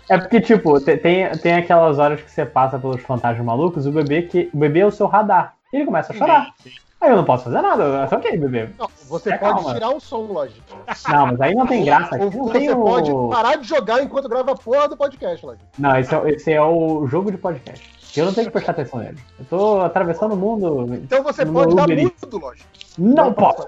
É 0.10 0.18
porque, 0.18 0.42
tipo, 0.42 0.80
te- 0.80 0.98
tem, 0.98 1.30
tem 1.38 1.54
aquelas 1.56 2.00
horas 2.00 2.22
que 2.22 2.30
você 2.32 2.46
passa 2.46 2.78
pelos 2.80 3.02
fantasmas 3.02 3.46
malucos, 3.46 3.86
o 3.86 3.92
bebê 3.92 4.24
que. 4.24 4.50
O 4.54 4.58
bebê 4.58 4.80
é 4.80 4.86
o 4.86 4.92
seu 4.92 5.08
radar. 5.08 5.54
E 5.72 5.78
ele 5.78 5.86
começa 5.86 6.14
a 6.14 6.16
chorar. 6.16 6.54
Aí 7.02 7.10
eu 7.12 7.18
não 7.18 7.26
posso 7.26 7.44
fazer 7.44 7.62
nada, 7.62 7.84
eu 7.84 8.08
só 8.08 8.16
ok, 8.16 8.38
bebê. 8.38 8.70
Não, 8.80 8.90
você 9.08 9.30
É, 9.34 9.38
pode 9.38 9.54
calma. 9.56 9.74
tirar 9.74 9.90
o 9.90 10.00
som, 10.00 10.22
lógico. 10.22 10.62
Não, 11.10 11.28
mas 11.28 11.42
aí 11.42 11.54
não 11.54 11.68
tem 11.68 11.84
graça. 11.86 12.16
Aqui 12.16 12.24
não 12.24 12.32
você 12.46 12.60
tem 12.60 12.74
pode 12.76 13.12
o. 13.12 13.30
parar 13.30 13.58
de 13.58 13.68
jogar 13.68 14.02
enquanto 14.02 14.30
grava 14.30 14.54
a 14.54 14.56
porra 14.56 14.88
do 14.88 14.98
podcast, 14.98 15.46
lógico. 15.46 15.66
Não, 15.78 15.96
esse 16.00 16.16
é, 16.16 16.30
esse 16.32 16.54
é 16.54 16.62
o 16.62 17.06
jogo 17.08 17.32
de 17.32 17.38
podcast. 17.38 17.94
Eu 18.16 18.26
não 18.26 18.34
tenho 18.34 18.48
que 18.48 18.54
prestar 18.54 18.72
atenção 18.72 19.00
nele. 19.00 19.18
Eu 19.40 19.46
tô 19.46 19.82
atravessando 19.82 20.34
o 20.34 20.38
mundo. 20.38 20.94
Então 20.96 21.22
você 21.24 21.46
pode 21.46 21.76
dar 21.76 21.88
mudo, 21.88 22.38
lógico. 22.38 22.68
Não 22.98 23.34
posso. 23.34 23.68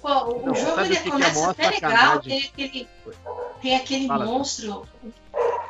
Pô, 0.00 0.08
o 0.08 0.46
Não, 0.46 0.54
jogo 0.54 0.80
ele 0.80 0.96
é 0.96 1.00
começa 1.10 1.50
até 1.50 1.68
legal, 1.68 2.20
tem 2.20 2.44
aquele, 2.44 2.88
tem 3.60 3.76
aquele 3.76 4.06
Fala. 4.06 4.24
monstro 4.24 4.86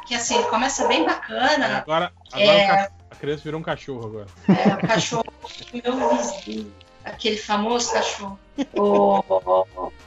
que 0.06 0.14
assim, 0.14 0.36
ele 0.36 0.44
começa 0.48 0.86
bem 0.86 1.04
bacana, 1.04 1.78
Agora, 1.78 2.12
agora 2.32 2.58
É. 2.58 2.88
a 3.10 3.14
criança 3.18 3.42
virou 3.42 3.60
um 3.60 3.62
cachorro 3.64 4.06
agora. 4.06 4.26
é, 4.48 4.74
o 4.74 4.86
cachorro 4.86 5.24
meu 5.72 6.08
vizinho, 6.16 6.72
aquele 7.06 7.36
famoso 7.36 7.92
cachorro. 7.92 8.38
O, 8.74 9.22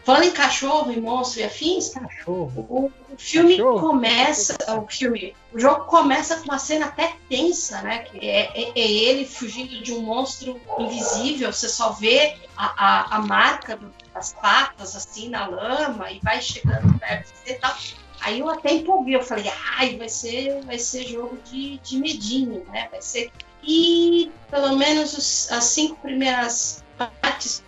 falando 0.03 0.23
em 0.23 0.31
cachorro 0.31 0.91
e 0.91 0.99
monstro 0.99 1.41
e 1.41 1.43
afins, 1.43 1.89
Cachorro. 1.89 2.65
o, 2.69 2.91
filme 3.17 3.57
Cachorro? 3.57 3.79
começa, 3.79 4.57
o 4.75 4.87
filme, 4.87 5.35
o 5.53 5.59
jogo 5.59 5.85
começa 5.85 6.37
com 6.37 6.45
uma 6.45 6.57
cena 6.57 6.87
até 6.87 7.13
tensa, 7.29 7.81
né? 7.83 7.99
Que 7.99 8.27
é, 8.27 8.51
é- 8.59 8.71
é 8.75 8.91
ele 8.91 9.25
fugindo 9.25 9.83
de 9.83 9.93
um 9.93 10.01
monstro 10.01 10.59
invisível, 10.79 11.53
você 11.53 11.69
só 11.69 11.91
vê 11.91 12.35
a, 12.57 12.65
a, 13.13 13.15
a 13.17 13.19
marca 13.19 13.75
do- 13.77 13.93
das 14.13 14.33
patas 14.33 14.95
assim 14.95 15.29
na 15.29 15.45
lama 15.47 16.11
e 16.11 16.19
vai 16.23 16.41
chegando 16.41 16.97
perto 16.99 17.31
e 17.45 17.53
tal. 17.53 17.75
Aí 18.21 18.39
eu 18.39 18.49
até 18.49 18.73
empolguei, 18.73 19.15
eu 19.15 19.23
falei, 19.23 19.49
ai, 19.77 19.95
vai 19.95 20.09
ser, 20.09 20.61
vai 20.65 20.77
ser 20.79 21.03
jogo 21.07 21.37
de, 21.45 21.77
de 21.79 21.97
medinho, 21.97 22.65
né? 22.71 22.87
Vai 22.91 23.01
ser. 23.01 23.31
E 23.63 24.31
pelo 24.49 24.75
menos 24.75 25.13
os- 25.15 25.51
as 25.51 25.65
cinco 25.65 25.95
primeiras 25.97 26.83
partes 27.07 27.63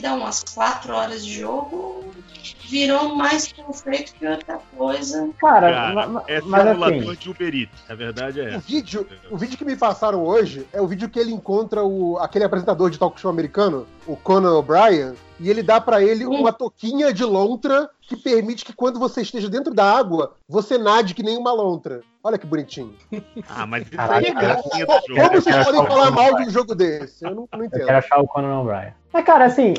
dá 0.00 0.14
umas 0.14 0.42
quatro 0.42 0.94
horas 0.94 1.24
de 1.24 1.40
jogo, 1.40 2.04
virou 2.68 3.14
mais 3.14 3.52
conflito 3.52 4.14
que 4.14 4.26
outra 4.26 4.58
coisa. 4.76 5.28
Cara, 5.38 5.70
Cara, 5.72 5.94
ma- 5.94 6.06
ma- 6.06 6.24
é 6.26 6.40
mas 6.40 6.62
simulador 6.68 7.10
assim. 7.10 7.14
de 7.20 7.30
Uber 7.30 7.54
Eats. 7.54 7.80
A 7.88 7.94
verdade 7.94 8.40
é 8.40 8.44
O 8.44 8.48
essa. 8.48 8.58
vídeo, 8.60 9.06
o 9.30 9.36
vídeo 9.36 9.58
que 9.58 9.64
me 9.64 9.76
passaram 9.76 10.24
hoje 10.24 10.66
é 10.72 10.80
o 10.80 10.86
vídeo 10.86 11.08
que 11.08 11.18
ele 11.18 11.32
encontra 11.32 11.84
o, 11.84 12.16
aquele 12.18 12.44
apresentador 12.44 12.90
de 12.90 12.98
talk 12.98 13.20
show 13.20 13.30
americano, 13.30 13.86
o 14.06 14.16
Conan 14.16 14.52
O'Brien, 14.54 15.12
e 15.38 15.48
ele 15.50 15.62
dá 15.62 15.80
pra 15.80 16.02
ele 16.02 16.24
uma 16.26 16.52
toquinha 16.52 17.12
de 17.12 17.24
lontra 17.24 17.90
que 18.10 18.16
permite 18.16 18.64
que 18.64 18.72
quando 18.72 18.98
você 18.98 19.22
esteja 19.22 19.48
dentro 19.48 19.72
da 19.72 19.84
água, 19.96 20.34
você 20.48 20.76
nade 20.76 21.14
que 21.14 21.22
nem 21.22 21.38
uma 21.38 21.52
lontra. 21.52 22.00
Olha 22.22 22.36
que 22.36 22.46
bonitinho. 22.46 22.92
Ah, 23.48 23.64
mas 23.66 23.84
isso 23.86 23.96
Caralho, 23.96 24.26
aí 24.26 24.32
é 24.32 24.34
gracinha 24.34 24.84
do 24.84 24.92
Como 24.92 25.16
jogo. 25.16 25.30
vocês 25.40 25.64
podem 25.64 25.86
falar 25.86 26.06
Conan 26.06 26.10
mal 26.10 26.36
de 26.36 26.42
um 26.42 26.50
jogo 26.50 26.74
desse? 26.74 27.24
Eu 27.24 27.34
não, 27.34 27.48
não 27.52 27.60
Eu 27.60 27.64
entendo. 27.64 27.86
quero 27.86 27.98
achar 27.98 28.20
o 28.20 28.26
Conan 28.26 28.60
O'Brien. 28.60 28.92
Mas, 29.12 29.24
cara, 29.24 29.44
assim, 29.46 29.74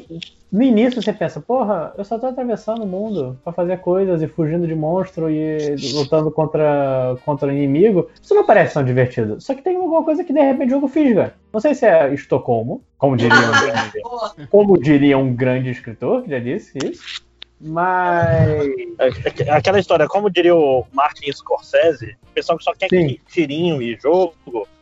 no 0.52 0.64
início 0.64 1.02
você 1.02 1.14
pensa, 1.14 1.40
porra, 1.40 1.94
eu 1.98 2.04
só 2.04 2.18
tô 2.18 2.26
atravessando 2.28 2.84
o 2.84 2.88
mundo 2.88 3.38
pra 3.44 3.54
fazer 3.54 3.78
coisas 3.78 4.22
e 4.22 4.28
fugindo 4.28 4.66
de 4.66 4.74
monstro 4.74 5.30
e 5.30 5.76
lutando 5.94 6.32
contra, 6.32 7.16
contra 7.24 7.48
o 7.48 7.52
inimigo. 7.52 8.10
Isso 8.22 8.34
não 8.34 8.46
parece 8.46 8.74
tão 8.74 8.84
divertido. 8.84 9.40
Só 9.40 9.54
que 9.54 9.62
tem 9.62 9.76
alguma 9.76 10.04
coisa 10.04 10.24
que 10.24 10.34
de 10.34 10.42
repente 10.42 10.70
o 10.70 10.76
jogo 10.76 10.88
fisga. 10.88 11.36
Não 11.54 11.60
sei 11.60 11.76
se 11.76 11.86
é 11.86 12.12
Estocolmo, 12.14 12.82
como 12.98 13.16
diria 13.16 13.36
um 13.38 13.52
grande, 13.62 14.48
como 14.50 14.78
diria 14.80 15.18
um 15.18 15.34
grande 15.36 15.70
escritor 15.70 16.24
que 16.24 16.32
já 16.32 16.40
disse 16.40 16.78
isso. 16.84 17.22
Mas. 17.62 18.74
É 18.98 19.52
Aquela 19.52 19.80
história, 19.80 20.08
como 20.08 20.30
diria 20.30 20.56
o 20.56 20.86
Martin 20.92 21.32
Scorsese, 21.32 22.18
o 22.24 22.34
pessoal 22.34 22.58
que 22.58 22.64
só 22.64 22.74
quer 22.74 22.90
Sim. 22.90 23.20
tirinho 23.32 23.82
e 23.82 23.98
jogo, 24.02 24.34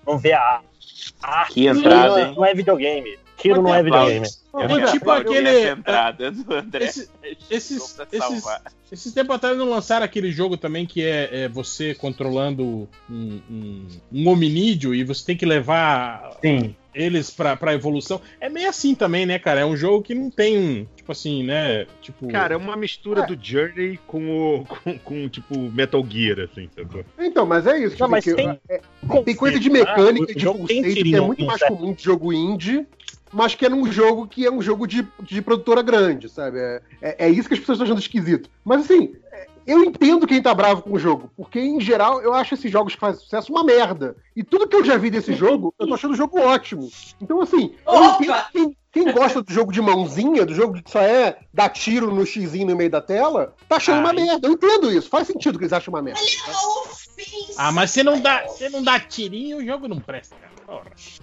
não 0.06 0.18
vê 0.18 0.34
a 0.34 0.62
arte. 1.22 1.54
Que 1.54 1.68
entrada, 1.68 2.10
não, 2.10 2.20
hein? 2.20 2.34
não 2.36 2.46
é 2.46 2.54
videogame. 2.54 3.20
Tiro 3.40 3.62
não 3.62 3.74
é 3.74 3.82
videogame. 3.84 4.26
É 4.56 4.92
tipo 4.92 5.10
aquele- 5.12 5.48
essa 5.50 5.72
entrada 5.80 6.32
do 6.32 6.54
André. 6.54 6.86
Esse- 6.86 7.10
esses- 7.50 8.00
esses- 8.12 8.18
salvar. 8.18 8.62
Esses 8.92 9.14
tempos 9.14 9.36
atrás 9.36 9.56
não 9.58 9.70
lançaram 9.70 10.04
aquele 10.04 10.32
jogo 10.32 10.58
também 10.58 10.86
que 10.86 11.04
é, 11.04 11.44
é 11.44 11.48
você 11.48 11.94
controlando 11.94 12.90
um, 13.10 13.40
um, 13.50 13.88
um 14.12 14.28
hominídeo 14.28 14.96
e 14.96 15.04
você 15.04 15.24
tem 15.28 15.38
que 15.38 15.46
levar 15.46 16.32
Sim. 16.42 16.76
eles 16.96 17.30
pra, 17.30 17.56
pra 17.56 17.74
evolução. 17.76 18.20
É 18.42 18.50
meio 18.50 18.68
assim 18.68 18.96
também, 18.96 19.28
né, 19.28 19.38
cara? 19.38 19.60
É 19.62 19.66
um 19.66 19.78
jogo 19.78 20.02
que 20.02 20.16
não 20.16 20.32
tem 20.32 20.58
um. 20.58 20.88
Tipo 20.96 21.12
assim, 21.12 21.44
né? 21.44 21.86
Tipo. 22.02 22.28
Cara, 22.30 22.56
é 22.56 22.58
uma 22.58 22.76
mistura 22.76 23.22
É. 23.22 23.26
do 23.28 23.38
Journey 23.40 24.00
com 24.08 24.58
o. 24.58 24.66
com, 24.66 24.98
com, 24.98 25.30
tipo 25.30 25.56
Metal 25.72 26.04
Gear, 26.10 26.40
assim, 26.52 26.68
sacou? 26.76 27.06
Então, 27.20 27.46
mas 27.46 27.68
é 27.68 27.78
isso. 27.78 27.96
Não, 28.00 28.10
mas 28.10 28.24
que- 28.24 28.34
tem- 28.34 28.60
é- 28.68 28.82
tem 29.24 29.36
coisa 29.36 29.60
de 29.60 29.70
conceito, 29.70 29.88
mecânica 29.88 30.32
O 30.32 30.36
de 30.36 30.42
jogo 30.44 30.68
tem 30.68 30.78
conceito 30.84 31.04
que 31.04 31.16
é 31.16 31.22
muito 31.22 31.46
mais 31.46 31.62
comum 31.64 31.94
de 31.94 32.04
jogo 32.04 32.34
indie, 32.34 32.88
mas 33.32 33.56
que 33.56 33.66
é 33.66 33.70
num 33.70 33.92
jogo 33.92 34.28
que 34.28 34.46
é 34.46 34.52
um 34.52 34.62
jogo 34.62 34.88
de, 34.88 35.08
de 35.22 35.42
produtora 35.42 35.82
grande, 35.82 36.30
sabe? 36.30 36.60
É, 36.60 36.82
é, 37.02 37.26
é 37.28 37.30
isso 37.30 37.48
que 37.48 37.54
as 37.54 37.60
pessoas 37.60 37.78
estão 37.78 37.86
achando 37.86 38.02
esquisito. 38.02 38.50
Mas 38.64 38.82
assim, 38.82 39.14
é, 39.32 39.48
eu 39.68 39.84
entendo 39.84 40.26
quem 40.28 40.42
tá 40.42 40.54
bravo 40.54 40.82
com 40.82 40.94
o 40.94 41.00
jogo, 41.00 41.32
porque 41.38 41.60
em 41.60 41.80
geral 41.80 42.22
eu 42.22 42.34
acho 42.34 42.54
esses 42.56 42.72
jogos 42.72 42.96
que 42.96 43.00
fazem 43.00 43.22
sucesso 43.22 43.52
uma 43.52 43.64
merda. 43.64 44.16
E 44.36 44.44
tudo 44.44 44.68
que 44.68 44.76
eu 44.76 44.84
já 44.84 44.98
vi 44.98 45.10
desse 45.10 45.34
jogo, 45.34 45.74
eu 45.78 45.88
tô 45.88 45.94
achando 45.94 46.14
o 46.14 46.18
jogo 46.18 46.40
ótimo. 46.40 46.90
Então, 47.22 47.42
assim, 47.42 47.76
eu 47.86 47.94
Opa! 47.94 48.24
entendo 48.24 48.44
quem, 48.52 48.78
quem 48.92 49.14
gosta 49.14 49.44
do 49.44 49.54
jogo 49.54 49.72
de 49.72 49.82
mãozinha, 49.82 50.46
do 50.46 50.56
jogo 50.56 50.82
que 50.82 50.90
só 50.90 51.02
é 51.02 51.38
dar 51.54 51.70
tiro 51.70 52.14
no 52.14 52.26
xizinho 52.26 52.68
no 52.68 52.76
meio 52.76 52.90
da 52.90 53.02
tela, 53.02 53.54
tá 53.68 53.76
achando 53.76 54.00
uma 54.00 54.10
Ai. 54.10 54.16
merda. 54.16 54.48
Eu 54.48 54.54
entendo 54.54 54.92
isso. 54.92 55.10
Faz 55.10 55.28
sentido 55.28 55.60
que 55.60 55.66
eles 55.66 55.74
acham 55.74 55.94
uma 55.94 56.02
merda. 56.02 56.20
ofensa. 56.20 57.54
Ah, 57.58 57.72
mas 57.72 57.92
você 57.92 58.02
não 58.02 58.20
dá, 58.20 58.44
você 58.48 58.70
não 58.70 58.82
dá 58.82 59.00
tirinho, 59.00 59.58
o 59.58 59.66
jogo 59.66 59.88
não 59.88 60.00
presta, 60.00 60.36
cara. 60.36 60.49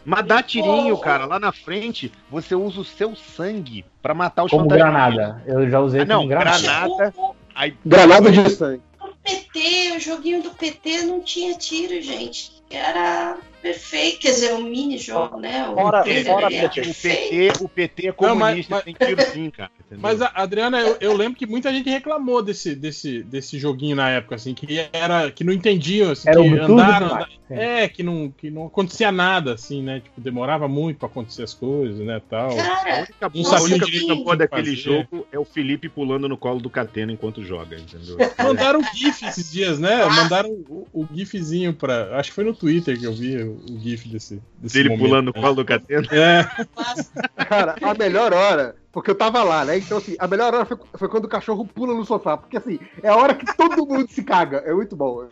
Mas 0.05 0.27
dá 0.27 0.43
tirinho, 0.43 0.95
Oh. 0.95 0.99
cara. 0.99 1.27
Lá 1.27 1.39
na 1.39 1.53
frente, 1.53 2.13
você 2.31 2.55
usa 2.55 2.81
o 2.81 2.85
seu 2.85 3.15
sangue 3.17 3.85
pra 4.03 4.15
matar 4.15 4.45
os 4.45 4.51
Como 4.51 4.63
fantasmas. 4.69 4.93
granada. 5.15 5.43
Eu 5.47 5.69
já 5.71 5.81
usei 5.81 6.03
Ah, 6.03 6.05
não, 6.05 6.17
como 6.19 6.29
granada. 6.29 6.59
granada. 6.63 7.15
Aí, 7.55 7.77
Granada 7.85 8.31
de 8.31 8.51
sangue. 8.51 8.83
o 9.01 9.09
PT, 9.23 9.93
o 9.97 10.01
joguinho 10.01 10.43
do 10.43 10.51
PT 10.51 11.03
não 11.05 11.21
tinha 11.21 11.55
tiro, 11.57 12.01
gente. 12.03 12.53
Era 12.71 13.37
perfeito. 13.63 14.21
Quer 14.21 14.31
dizer, 14.31 14.55
um 14.55 14.63
mini 14.65 14.99
jogo, 14.99 15.39
né? 15.39 15.69
O 15.69 15.75
Fora- 15.75 16.03
trailer 16.03 16.25
fora 16.27 16.49
PT. 16.49 16.81
o. 16.81 16.85
PT, 16.95 17.53
o 17.65 17.69
PT 17.69 18.09
é 18.09 18.15
Não, 18.21 18.35
mas- 18.35 18.49
comunista, 18.67 18.75
mas- 18.77 18.85
tem 18.85 18.95
tiro 18.95 19.23
sim, 19.33 19.51
cara. 19.51 19.71
entendeu? 19.81 19.99
Mas, 20.03 20.23
a- 20.23 20.33
Adriana, 20.35 20.81
eu, 20.81 20.97
eu 21.01 21.17
lembro 21.17 21.39
que 21.39 21.47
muita 21.47 21.73
gente 21.73 21.89
reclamou 21.91 22.43
desse, 22.43 22.75
desse, 22.75 23.23
desse 23.23 23.59
joguinho 23.59 23.97
na 23.97 24.11
época, 24.11 24.35
assim, 24.37 24.55
que 24.55 24.67
era. 24.93 25.31
que 25.31 25.45
não 25.45 25.53
entendiam, 25.53 26.11
assim, 26.13 26.29
Era 26.29 26.41
que 26.43 26.49
um 26.49 26.63
andaram. 26.65 27.09
demais. 27.09 27.27
Sim. 27.47 27.55
É, 27.55 27.89
que 27.89 28.03
não, 28.03 28.29
que 28.37 28.51
não 28.51 28.67
acontecia 28.67 29.13
nada, 29.13 29.55
assim, 29.55 29.81
né? 29.81 30.01
Tipo, 30.01 30.21
demorava 30.21 30.67
muito 30.67 30.97
pra 30.99 31.07
acontecer 31.07 31.45
as 31.45 31.55
coisas, 31.55 32.05
né? 32.05 32.21
Tal. 32.29 32.51
A 32.51 32.57
Cara, 32.57 32.97
única, 32.99 33.31
Não 33.33 33.55
a 33.57 33.63
única 33.63 33.87
coisa 33.89 34.15
boa 34.17 34.37
daquele 34.37 34.71
fazer. 34.71 34.77
jogo 34.77 35.25
é 35.31 35.39
o 35.39 35.45
Felipe 35.45 35.89
pulando 35.89 36.29
no 36.29 36.37
colo 36.37 36.59
do 36.61 36.69
Catena 36.69 37.13
enquanto 37.13 37.45
joga, 37.45 37.77
entendeu? 37.79 38.17
Mandaram 38.43 38.81
o 38.81 38.85
GIF 38.97 39.25
esses 39.25 39.53
dias, 39.53 39.79
né? 39.79 40.05
Mandaram 40.07 40.51
o, 40.69 40.89
o 40.93 41.07
GIFzinho 41.15 41.73
pra. 41.73 42.19
Acho 42.19 42.31
que 42.31 42.35
foi 42.35 42.43
no 42.43 42.53
Twitter 42.53 42.99
que 42.99 43.05
eu 43.07 43.13
vi 43.13 43.37
o 43.47 43.79
GIF 43.81 44.09
desse. 44.09 44.43
desse 44.59 44.75
Dele 44.75 44.89
momento, 44.91 45.05
pulando 45.09 45.27
no 45.27 45.33
né? 45.33 45.41
colo 45.41 45.55
do 45.57 45.65
Catena. 45.65 46.07
É, 46.11 47.45
Cara, 47.45 47.77
a 47.83 47.95
melhor 47.95 48.33
hora, 48.33 48.77
porque 48.93 49.11
eu 49.11 49.15
tava 49.15 49.43
lá, 49.43 49.65
né? 49.65 49.79
Então, 49.79 49.99
assim, 49.99 50.17
a 50.19 50.27
melhor 50.27 50.55
hora 50.55 50.65
foi, 50.65 50.79
foi 50.95 51.09
quando 51.09 51.25
o 51.27 51.29
cachorro 51.29 51.67
pula 51.67 51.95
no 51.95 52.05
sofá. 52.05 52.37
Porque, 52.37 52.57
assim, 52.57 52.79
é 53.03 53.09
a 53.09 53.17
hora 53.17 53.35
que 53.35 53.57
todo 53.57 53.87
mundo 53.87 54.11
se 54.11 54.23
caga. 54.23 54.59
É 54.59 54.73
muito 54.73 54.97
bom. 54.97 55.27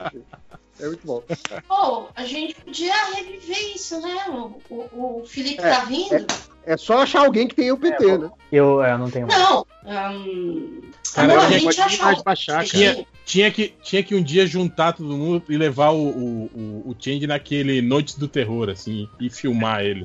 É 0.80 0.86
muito 0.86 1.06
bom. 1.06 1.22
pô, 1.68 2.08
a 2.14 2.24
gente 2.24 2.54
podia 2.56 2.94
reviver 3.14 3.74
isso, 3.74 4.00
né? 4.00 4.24
O, 4.28 4.60
o, 4.70 5.20
o 5.22 5.24
Felipe 5.26 5.62
É, 5.62 5.70
tá 5.70 5.84
vindo. 5.84 6.26
É 6.66 6.76
só 6.76 7.02
achar 7.02 7.24
alguém 7.24 7.46
que 7.46 7.54
tenha 7.54 7.72
o 7.74 7.78
PT, 7.78 8.18
né? 8.18 8.30
Eu, 8.50 8.82
eu 8.82 8.98
não 8.98 9.10
tenho 9.10 9.26
mais. 9.26 9.38
Não. 9.38 9.66
hum, 9.84 10.80
Cara, 11.14 11.28
não, 11.28 11.40
a 11.40 11.50
gente 11.50 11.80
achou. 11.80 12.22
baixar, 12.24 12.64
Tinha, 12.64 13.06
tinha, 13.24 13.50
que, 13.50 13.74
tinha 13.82 14.02
que 14.02 14.14
um 14.14 14.22
dia 14.22 14.46
juntar 14.46 14.92
todo 14.92 15.16
mundo 15.16 15.42
e 15.48 15.56
levar 15.56 15.90
o, 15.90 16.08
o, 16.08 16.44
o, 16.54 16.90
o 16.90 16.96
Change 16.98 17.26
naquele 17.26 17.80
Noites 17.80 18.16
do 18.16 18.28
Terror, 18.28 18.68
assim, 18.68 19.08
e 19.18 19.30
filmar 19.30 19.82
ele. 19.82 20.04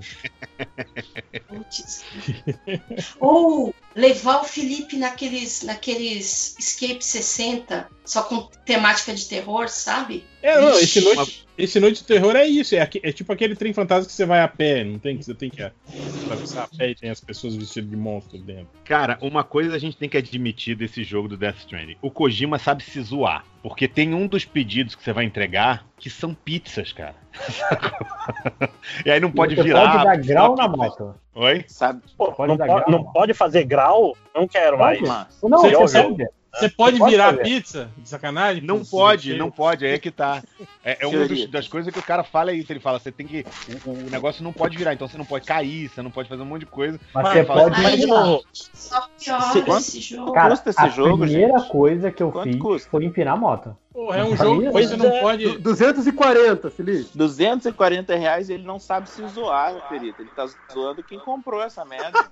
Ou 3.19 3.75
levar 3.95 4.41
o 4.41 4.45
Felipe 4.45 4.95
naqueles, 4.97 5.63
naqueles 5.63 6.55
Escape 6.57 7.03
60, 7.03 7.89
só 8.05 8.23
com 8.23 8.49
temática 8.65 9.13
de 9.13 9.27
terror, 9.27 9.67
sabe? 9.67 10.23
É, 10.41 10.59
não, 10.59 10.79
esse. 10.79 11.01
Noite, 11.01 11.48
esse 11.63 11.79
Noite 11.79 12.03
do 12.03 12.07
Terror 12.07 12.35
é 12.35 12.45
isso, 12.45 12.73
é, 12.75 12.89
é 13.03 13.11
tipo 13.11 13.31
aquele 13.33 13.55
trem 13.55 13.73
fantasma 13.73 14.05
que 14.05 14.11
você 14.13 14.25
vai 14.25 14.41
a 14.41 14.47
pé, 14.47 14.83
não 14.83 14.97
tem 14.97 15.17
que 15.17 15.23
você 15.25 15.33
tem 15.33 15.49
que 15.49 15.61
atravessar 15.61 16.63
a 16.63 16.67
pé 16.77 16.89
e 16.91 16.95
tem 16.95 17.09
as 17.09 17.19
pessoas 17.19 17.55
vestidas 17.55 17.89
de 17.89 17.95
monstro 17.95 18.37
dentro. 18.39 18.69
Cara, 18.85 19.17
uma 19.21 19.43
coisa 19.43 19.75
a 19.75 19.79
gente 19.79 19.97
tem 19.97 20.07
que 20.07 20.17
admitir 20.17 20.75
desse 20.75 21.03
jogo 21.03 21.27
do 21.27 21.37
Death 21.37 21.57
Stranding. 21.59 21.97
O 22.01 22.09
Kojima 22.09 22.57
sabe 22.57 22.83
se 22.83 23.01
zoar. 23.01 23.43
Porque 23.61 23.89
tem 23.89 24.13
um 24.13 24.25
dos 24.25 24.45
pedidos 24.45 24.95
que 24.95 25.03
você 25.03 25.11
vai 25.11 25.25
entregar 25.25 25.85
que 25.97 26.09
são 26.09 26.33
pizzas, 26.33 26.93
cara. 26.93 27.15
e 29.05 29.11
aí 29.11 29.19
não 29.19 29.29
pode 29.29 29.53
Você 29.53 29.63
virar. 29.63 29.91
pode 29.91 30.03
dar 30.05 30.17
grau 30.17 30.55
na 30.55 30.67
moto. 30.67 31.13
Oi? 31.35 31.65
Sabe? 31.67 32.01
Pô, 32.17 32.31
Pode 32.31 32.49
não, 32.51 32.57
dar 32.57 32.67
pode, 32.67 32.85
grau? 32.85 32.91
não 32.91 33.11
pode 33.11 33.33
fazer 33.33 33.65
grau? 33.65 34.15
Não 34.33 34.47
quero 34.47 34.77
mais. 34.79 35.01
Mas, 35.01 35.27
Não, 35.43 35.61
Você 35.61 35.75
você 35.75 35.99
ouviu? 35.99 36.27
Você 36.53 36.67
pode 36.69 36.99
virar 37.03 37.31
fazer. 37.31 37.43
pizza? 37.43 37.89
De 37.97 38.09
sacanagem? 38.09 38.63
Não 38.63 38.79
Com- 38.79 38.85
pode, 38.85 39.33
não 39.37 39.51
pode, 39.51 39.85
aí 39.85 39.93
é 39.93 39.99
que 39.99 40.09
tá. 40.11 40.41
É, 40.83 40.97
é 41.01 41.07
uma 41.07 41.25
das 41.49 41.67
coisas 41.67 41.93
que 41.93 41.99
o 41.99 42.03
cara 42.03 42.23
fala 42.23 42.51
é 42.51 42.55
isso. 42.55 42.71
Ele 42.71 42.79
fala, 42.79 42.99
você 42.99 43.11
tem 43.11 43.27
que. 43.27 43.45
O, 43.85 43.91
o 43.91 44.09
negócio 44.09 44.43
não 44.43 44.51
pode 44.51 44.77
virar, 44.77 44.93
então 44.93 45.07
você 45.07 45.17
não 45.17 45.25
pode 45.25 45.45
cair, 45.45 45.87
você 45.89 46.01
não 46.01 46.09
pode 46.11 46.27
fazer 46.27 46.41
um 46.41 46.45
monte 46.45 46.61
de 46.61 46.65
coisa. 46.65 46.99
Mas 47.13 47.23
Mas 47.23 47.33
você 47.33 47.45
fala- 47.45 47.61
pode. 47.63 47.81
Mas, 47.81 48.43
Só 48.73 49.07
piora 49.23 49.41
Se- 49.51 49.59
esse 49.97 50.01
jogo. 50.15 50.31
Cara, 50.33 50.49
custa 50.49 50.69
esse 50.71 50.81
a 50.81 50.87
jogo, 50.89 51.19
primeira 51.19 51.59
gente? 51.59 51.69
coisa 51.69 52.11
que 52.11 52.23
eu 52.23 52.31
Quanto 52.31 52.51
fiz 52.51 52.59
custa? 52.61 52.89
foi 52.89 53.05
empinar 53.05 53.33
a 53.35 53.37
moto. 53.37 53.77
Porra, 53.93 54.17
é 54.17 54.23
um 54.23 54.35
jogo 54.37 54.61
que 54.61 54.69
você 54.71 54.95
não 54.95 55.07
é. 55.07 55.19
pode. 55.21 55.57
240, 55.57 56.69
Felipe. 56.71 57.09
240 57.15 58.15
reais 58.15 58.49
ele 58.49 58.63
não 58.63 58.79
sabe 58.79 59.09
se 59.09 59.25
zoar, 59.27 59.87
Perito. 59.89 60.21
Ele 60.21 60.29
tá 60.35 60.47
zoando 60.73 61.03
quem 61.03 61.19
comprou 61.19 61.61
essa 61.61 61.83
merda. 61.85 62.11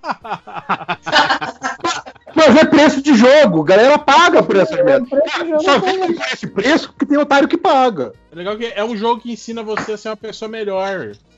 Mas 2.38 2.56
é 2.56 2.66
preço 2.66 3.02
de 3.02 3.16
jogo, 3.16 3.64
galera 3.64 3.98
paga 3.98 4.44
por 4.44 4.56
essas 4.56 4.78
É, 4.78 4.84
merdas. 4.84 5.10
jogo 5.10 5.62
Só 5.64 5.80
vende 5.80 6.14
por 6.14 6.26
esse 6.32 6.48
preço 6.48 6.90
porque 6.90 7.06
tem 7.08 7.18
otário 7.18 7.48
que 7.48 7.58
paga. 7.58 8.14
É 8.32 8.36
legal 8.36 8.56
que 8.56 8.66
é 8.66 8.84
um 8.86 8.96
jogo 8.96 9.20
que 9.22 9.32
ensina 9.32 9.64
você 9.64 9.94
a 9.94 9.98
ser 9.98 10.10
uma 10.10 10.18
pessoa 10.18 10.48
melhor. 10.48 11.14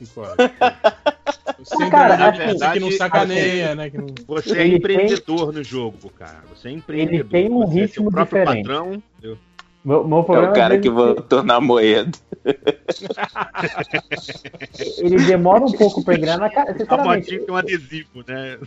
Você, 1.58 1.90
cara, 1.90 2.28
assim, 2.30 2.58
Você 2.58 2.70
que 2.72 2.80
não 2.80 2.90
sacaneia, 2.92 3.74
né? 3.74 3.90
Que 3.90 3.98
não... 3.98 4.06
Você 4.26 4.58
é 4.58 4.66
Ele 4.66 4.76
empreendedor 4.76 5.52
no 5.52 5.62
jogo, 5.62 6.10
cara. 6.18 6.42
Você 6.54 6.68
é 6.68 6.72
empreendedor. 6.72 7.30
tem 7.30 7.50
um 7.50 7.58
você 7.58 7.64
é 7.64 7.66
seu 7.66 7.80
ritmo 8.04 8.10
próprio 8.10 8.40
diferente. 8.42 8.66
patrão. 8.66 9.02
Eu- 9.22 9.36
Meu, 9.82 10.06
meu 10.06 10.18
É 10.18 10.50
o 10.50 10.52
cara 10.52 10.74
é 10.74 10.78
que 10.78 10.90
votou 10.90 11.42
na 11.42 11.58
moeda. 11.58 12.10
ele 14.98 15.16
demora 15.24 15.64
um 15.64 15.72
pouco 15.72 16.04
pra 16.04 16.14
engrenar 16.14 16.38
na 16.38 16.50
cara. 16.50 16.76
A 16.88 16.96
motinha 16.98 17.40
tem 17.40 17.50
um 17.50 17.56
adesivo, 17.56 18.22
né? 18.26 18.58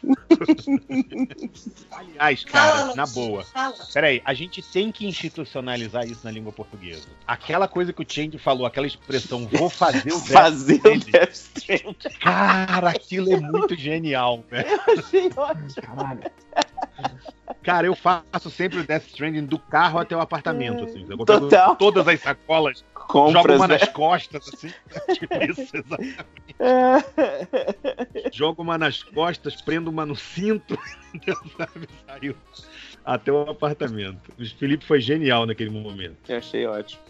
Aliás, 1.92 2.44
cara, 2.46 2.78
Fala, 2.78 2.96
na 2.96 3.06
boa. 3.06 3.46
Peraí, 3.94 4.24
a 4.26 4.34
gente 4.34 4.64
tem 4.64 4.92
que 4.92 5.06
institucionalizar 5.06 6.04
isso 6.06 6.22
na 6.24 6.32
língua 6.32 6.52
portuguesa. 6.52 7.08
Aquela 7.28 7.68
coisa 7.68 7.94
que 7.94 8.02
o 8.02 8.06
Change 8.08 8.40
falou, 8.40 8.66
aquela 8.66 8.88
expressão, 8.88 9.48
vou 9.48 9.70
fazer 9.70 10.12
o 10.12 10.20
Death 10.22 10.32
Fazer 10.32 10.74
o 10.74 10.78
Stranding. 10.78 11.12
Death 11.12 11.34
Stranding. 11.34 11.96
Cara, 12.20 12.90
aquilo 12.90 13.32
é 13.32 13.40
muito 13.40 13.76
genial, 13.76 14.44
velho. 14.50 14.82
Achei 14.88 15.30
ótimo. 15.36 15.70
caralho. 15.82 16.24
Cara, 17.64 17.88
eu 17.88 17.96
faço 17.96 18.50
sempre 18.50 18.80
o 18.80 18.84
Death 18.84 19.08
Stranding 19.08 19.46
do 19.46 19.58
carro 19.58 20.00
até 20.00 20.16
o 20.16 20.20
apartamento, 20.20 20.84
assim. 20.84 21.03
Eu 21.10 21.18
pego 21.18 21.26
Total. 21.26 21.76
todas 21.76 22.08
as 22.08 22.20
sacolas, 22.20 22.80
jogo 22.80 23.34
Compras, 23.34 23.58
uma 23.58 23.68
né? 23.68 23.78
nas 23.78 23.90
costas, 23.90 24.48
assim. 24.54 24.72
Tipo 25.14 25.44
isso, 25.44 25.78
exatamente. 25.78 26.18
Jogo 28.32 28.62
uma 28.62 28.78
nas 28.78 29.04
costas, 29.04 29.62
prendo 29.62 29.90
uma 29.90 30.06
no 30.06 30.16
cinto? 30.16 30.78
Sabe? 31.58 31.88
Saiu 32.06 32.36
até 33.06 33.32
o 33.32 33.50
apartamento. 33.50 34.32
O 34.40 34.46
Felipe 34.58 34.86
foi 34.86 35.02
genial 35.02 35.46
naquele 35.46 35.70
momento. 35.70 36.18
Eu 36.30 36.38
achei 36.38 36.66
ótimo. 36.66 37.02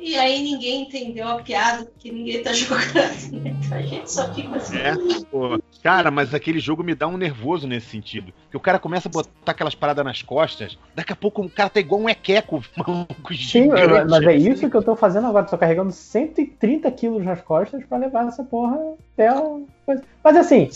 E 0.00 0.16
aí 0.16 0.42
ninguém 0.42 0.82
entendeu 0.82 1.28
a 1.28 1.42
piada, 1.42 1.84
porque 1.84 2.10
ninguém 2.10 2.42
tá 2.42 2.52
jogando. 2.54 3.32
né? 3.42 3.54
A 3.70 3.82
gente 3.82 4.10
só 4.10 4.32
fica 4.34 4.56
assim. 4.56 4.76
É, 4.78 4.94
pô. 5.30 5.60
Cara, 5.82 6.10
mas 6.10 6.34
aquele 6.34 6.58
jogo 6.58 6.82
me 6.82 6.94
dá 6.94 7.06
um 7.06 7.16
nervoso 7.16 7.66
nesse 7.66 7.86
sentido. 7.90 8.32
Que 8.50 8.56
o 8.56 8.60
cara 8.60 8.78
começa 8.78 9.08
a 9.08 9.10
botar 9.12 9.30
aquelas 9.52 9.74
paradas 9.74 10.04
nas 10.04 10.22
costas, 10.22 10.78
daqui 10.94 11.12
a 11.12 11.16
pouco 11.16 11.42
o 11.42 11.50
cara 11.50 11.68
tá 11.70 11.80
igual 11.80 12.00
um 12.00 12.08
equeco, 12.08 12.62
maluco 12.76 13.34
Sim, 13.34 13.64
gigante. 13.64 14.10
mas 14.10 14.22
é 14.26 14.36
isso 14.36 14.68
que 14.70 14.76
eu 14.76 14.82
tô 14.82 14.96
fazendo 14.96 15.26
agora. 15.26 15.46
Tô 15.46 15.56
carregando 15.58 15.92
130 15.92 16.90
quilos 16.92 17.24
nas 17.24 17.40
costas 17.42 17.84
pra 17.84 17.98
levar 17.98 18.26
essa 18.26 18.42
porra 18.44 18.78
até 19.14 19.28
a 19.28 19.40
coisa. 19.86 20.02
Mas 20.24 20.36
assim, 20.36 20.68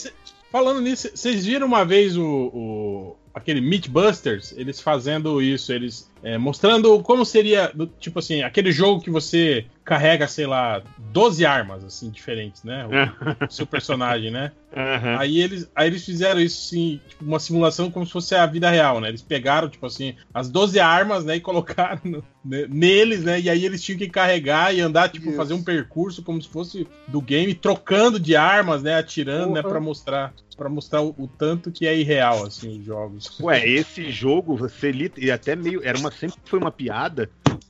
Falando 0.50 0.80
nisso, 0.80 1.10
vocês 1.14 1.44
viram 1.44 1.66
uma 1.66 1.84
vez 1.84 2.16
o, 2.16 2.24
o- 2.24 3.16
aquele 3.34 3.60
Mythbusters, 3.60 4.52
eles 4.56 4.80
fazendo 4.80 5.42
isso, 5.42 5.72
eles 5.72 6.10
é, 6.22 6.38
mostrando 6.38 6.98
como 7.02 7.24
seria, 7.24 7.70
do- 7.74 7.86
tipo 7.86 8.18
assim, 8.18 8.42
aquele 8.42 8.72
jogo 8.72 9.02
que 9.02 9.10
você 9.10 9.66
carrega, 9.84 10.26
sei 10.26 10.46
lá, 10.46 10.82
12 11.12 11.44
armas, 11.44 11.84
assim, 11.84 12.08
diferentes, 12.10 12.62
né? 12.64 12.86
O, 12.86 12.88
o 13.44 13.50
seu 13.52 13.66
personagem, 13.66 14.30
né? 14.30 14.50
Aham. 14.74 15.18
Aí 15.18 15.38
eles, 15.38 15.70
aí 15.76 15.88
eles 15.88 16.02
fizeram 16.04 16.40
isso, 16.40 16.64
assim, 16.68 16.98
tipo, 17.06 17.22
uma 17.24 17.38
simulação 17.38 17.90
como 17.90 18.06
se 18.06 18.12
fosse 18.12 18.34
a 18.34 18.46
vida 18.46 18.70
real, 18.70 19.00
né? 19.00 19.08
Eles 19.08 19.20
pegaram, 19.20 19.68
tipo 19.68 19.84
assim, 19.84 20.14
as 20.32 20.48
12 20.48 20.80
armas, 20.80 21.24
né, 21.26 21.36
e 21.36 21.40
colocaram 21.40 22.00
no- 22.02 22.24
ne- 22.42 22.66
neles, 22.68 23.22
né? 23.22 23.38
E 23.38 23.50
aí 23.50 23.62
eles 23.64 23.82
tinham 23.82 23.98
que 23.98 24.08
carregar 24.08 24.74
e 24.74 24.80
andar, 24.80 25.10
tipo, 25.10 25.28
Isso. 25.28 25.36
fazer 25.36 25.52
um 25.52 25.62
percurso 25.62 26.22
como 26.22 26.40
se 26.40 26.48
fosse 26.48 26.86
do 27.06 27.20
game, 27.20 27.52
trocando 27.54 28.18
de 28.18 28.34
armas, 28.34 28.82
né? 28.82 28.94
Atirando, 28.96 29.52
né? 29.52 29.60
Porra. 29.60 29.74
Pra 29.74 29.80
mostrar, 29.80 30.34
pra 30.56 30.68
mostrar 30.70 31.02
o, 31.02 31.14
o 31.18 31.28
tanto 31.28 31.70
que 31.70 31.86
é 31.86 31.94
irreal, 31.94 32.46
assim, 32.46 32.78
os 32.78 32.84
jogos. 32.86 33.23
Ué, 33.40 33.66
esse 33.68 34.10
jogo, 34.10 34.56
você 34.56 34.92
e 35.16 35.30
até 35.30 35.56
meio. 35.56 35.80
Era 35.84 35.98
uma, 35.98 36.10
sempre 36.10 36.38
foi 36.44 36.58
uma 36.58 36.70
piada, 36.70 37.28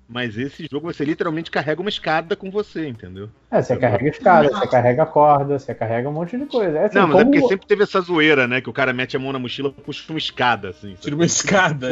mas 0.08 0.36
esse 0.36 0.66
jogo 0.70 0.92
você 0.92 1.04
literalmente 1.04 1.50
carrega 1.50 1.80
uma 1.80 1.88
escada 1.88 2.36
com 2.36 2.50
você, 2.50 2.86
entendeu? 2.88 3.28
é, 3.50 3.62
você 3.62 3.76
carrega 3.76 4.08
escada, 4.08 4.48
você 4.48 4.66
carrega 4.66 5.06
corda, 5.06 5.58
você 5.58 5.74
carrega 5.74 6.08
um 6.08 6.12
monte 6.12 6.36
de 6.36 6.44
coisa. 6.46 6.78
É 6.78 6.84
assim, 6.86 6.96
não, 6.98 7.06
mas 7.06 7.16
é 7.16 7.24
como- 7.24 7.32
porque 7.32 7.48
sempre 7.48 7.66
teve 7.66 7.82
essa 7.84 8.00
zoeira, 8.00 8.46
né? 8.48 8.60
Que 8.60 8.68
o 8.68 8.72
cara 8.72 8.92
mete 8.92 9.16
a 9.16 9.20
mão 9.20 9.32
na 9.32 9.38
mochila 9.38 9.68
e 9.76 9.80
puxa 9.80 10.04
uma 10.12 10.18
escada, 10.18 10.70
assim. 10.70 10.94
Tira 11.00 11.14
uma 11.14 11.24
escada. 11.24 11.88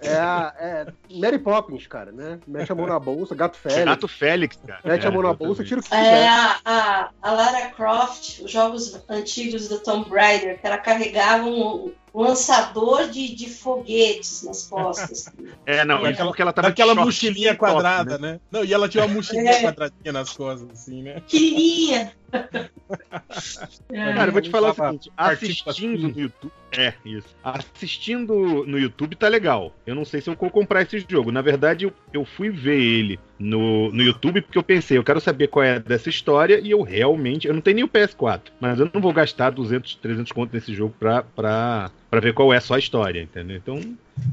é. 0.00 0.08
É, 0.08 0.14
a- 0.16 0.54
é 0.58 0.86
Mary 1.18 1.38
Poppins, 1.38 1.86
cara, 1.86 2.12
né? 2.12 2.38
Mete 2.46 2.70
a 2.70 2.74
mão 2.74 2.86
na 2.86 2.98
bolsa, 2.98 3.34
gato 3.34 3.56
Félix. 3.56 3.84
Gato 3.84 4.08
Félix, 4.08 4.58
cara. 4.66 4.80
Mete 4.84 5.06
a 5.06 5.10
mão 5.10 5.22
na 5.22 5.30
É, 5.30 5.34
bolsa, 5.34 5.64
tira 5.64 5.80
o 5.80 5.82
que 5.82 5.94
É 5.94 6.28
a, 6.28 6.56
a, 6.64 7.10
a 7.22 7.32
Lara 7.32 7.70
Croft, 7.70 8.40
os 8.42 8.50
jogos 8.50 9.02
antigos 9.08 9.68
do 9.68 9.78
Tomb 9.80 10.08
Raider, 10.10 10.60
que 10.60 10.66
ela 10.66 10.78
carregava 10.78 11.44
um 11.44 11.90
lançador 12.12 13.08
de, 13.08 13.34
de 13.34 13.48
foguetes 13.48 14.42
nas 14.42 14.66
costas. 14.66 15.26
É, 15.66 15.84
não, 15.84 15.96
Daquela- 15.96 16.12
isso 16.12 16.24
porque 16.24 16.42
ela 16.42 16.52
tava 16.52 16.74
short 16.74 16.94
mochilinha 16.96 17.50
e 17.52 17.56
top, 17.56 17.58
quadrada, 17.72 18.18
né? 18.18 18.32
né? 18.32 18.40
Não, 18.50 18.64
e 18.64 18.72
ela 18.72 18.88
tinha 18.88 19.04
uma 19.04 19.14
mochilinha 19.14 19.50
É. 19.52 19.62
quadradinha 19.62 20.12
nas 20.12 20.32
costas, 20.32 20.68
assim, 20.72 21.02
né? 21.02 21.22
Queria! 21.28 22.12
Cara, 23.92 24.28
eu 24.28 24.32
vou 24.32 24.40
te 24.40 24.50
falar 24.50 24.70
o 24.70 24.74
seguinte, 24.74 25.12
assistindo 25.16 26.08
no 26.08 26.20
YouTube. 26.20 26.52
É, 26.72 26.94
isso. 27.04 27.28
Assistindo 27.42 28.64
no 28.66 28.78
YouTube 28.78 29.16
tá 29.16 29.28
legal. 29.28 29.72
Eu 29.86 29.94
não 29.94 30.04
sei 30.04 30.20
se 30.20 30.30
eu 30.30 30.34
vou 30.34 30.50
comprar 30.50 30.82
esse 30.82 31.04
jogo. 31.08 31.30
Na 31.32 31.42
verdade, 31.42 31.84
eu, 31.84 31.92
eu 32.12 32.24
fui 32.24 32.50
ver 32.50 32.80
ele 32.80 33.18
no, 33.38 33.90
no 33.92 34.02
YouTube 34.02 34.40
porque 34.42 34.58
eu 34.58 34.62
pensei, 34.62 34.96
eu 34.98 35.04
quero 35.04 35.20
saber 35.20 35.48
qual 35.48 35.64
é 35.64 35.78
dessa 35.78 36.08
história 36.08 36.60
e 36.60 36.70
eu 36.70 36.82
realmente. 36.82 37.46
Eu 37.46 37.54
não 37.54 37.60
tenho 37.60 37.76
nem 37.76 37.84
o 37.84 37.88
PS4, 37.88 38.42
mas 38.60 38.78
eu 38.80 38.90
não 38.92 39.00
vou 39.00 39.12
gastar 39.12 39.50
200, 39.50 39.96
300 39.96 40.32
conto 40.32 40.52
nesse 40.54 40.72
jogo 40.74 40.94
pra, 40.98 41.22
pra, 41.22 41.90
pra 42.10 42.20
ver 42.20 42.34
qual 42.34 42.52
é 42.52 42.58
só 42.60 42.74
a 42.74 42.78
história, 42.78 43.22
entendeu? 43.22 43.56
Então. 43.56 43.80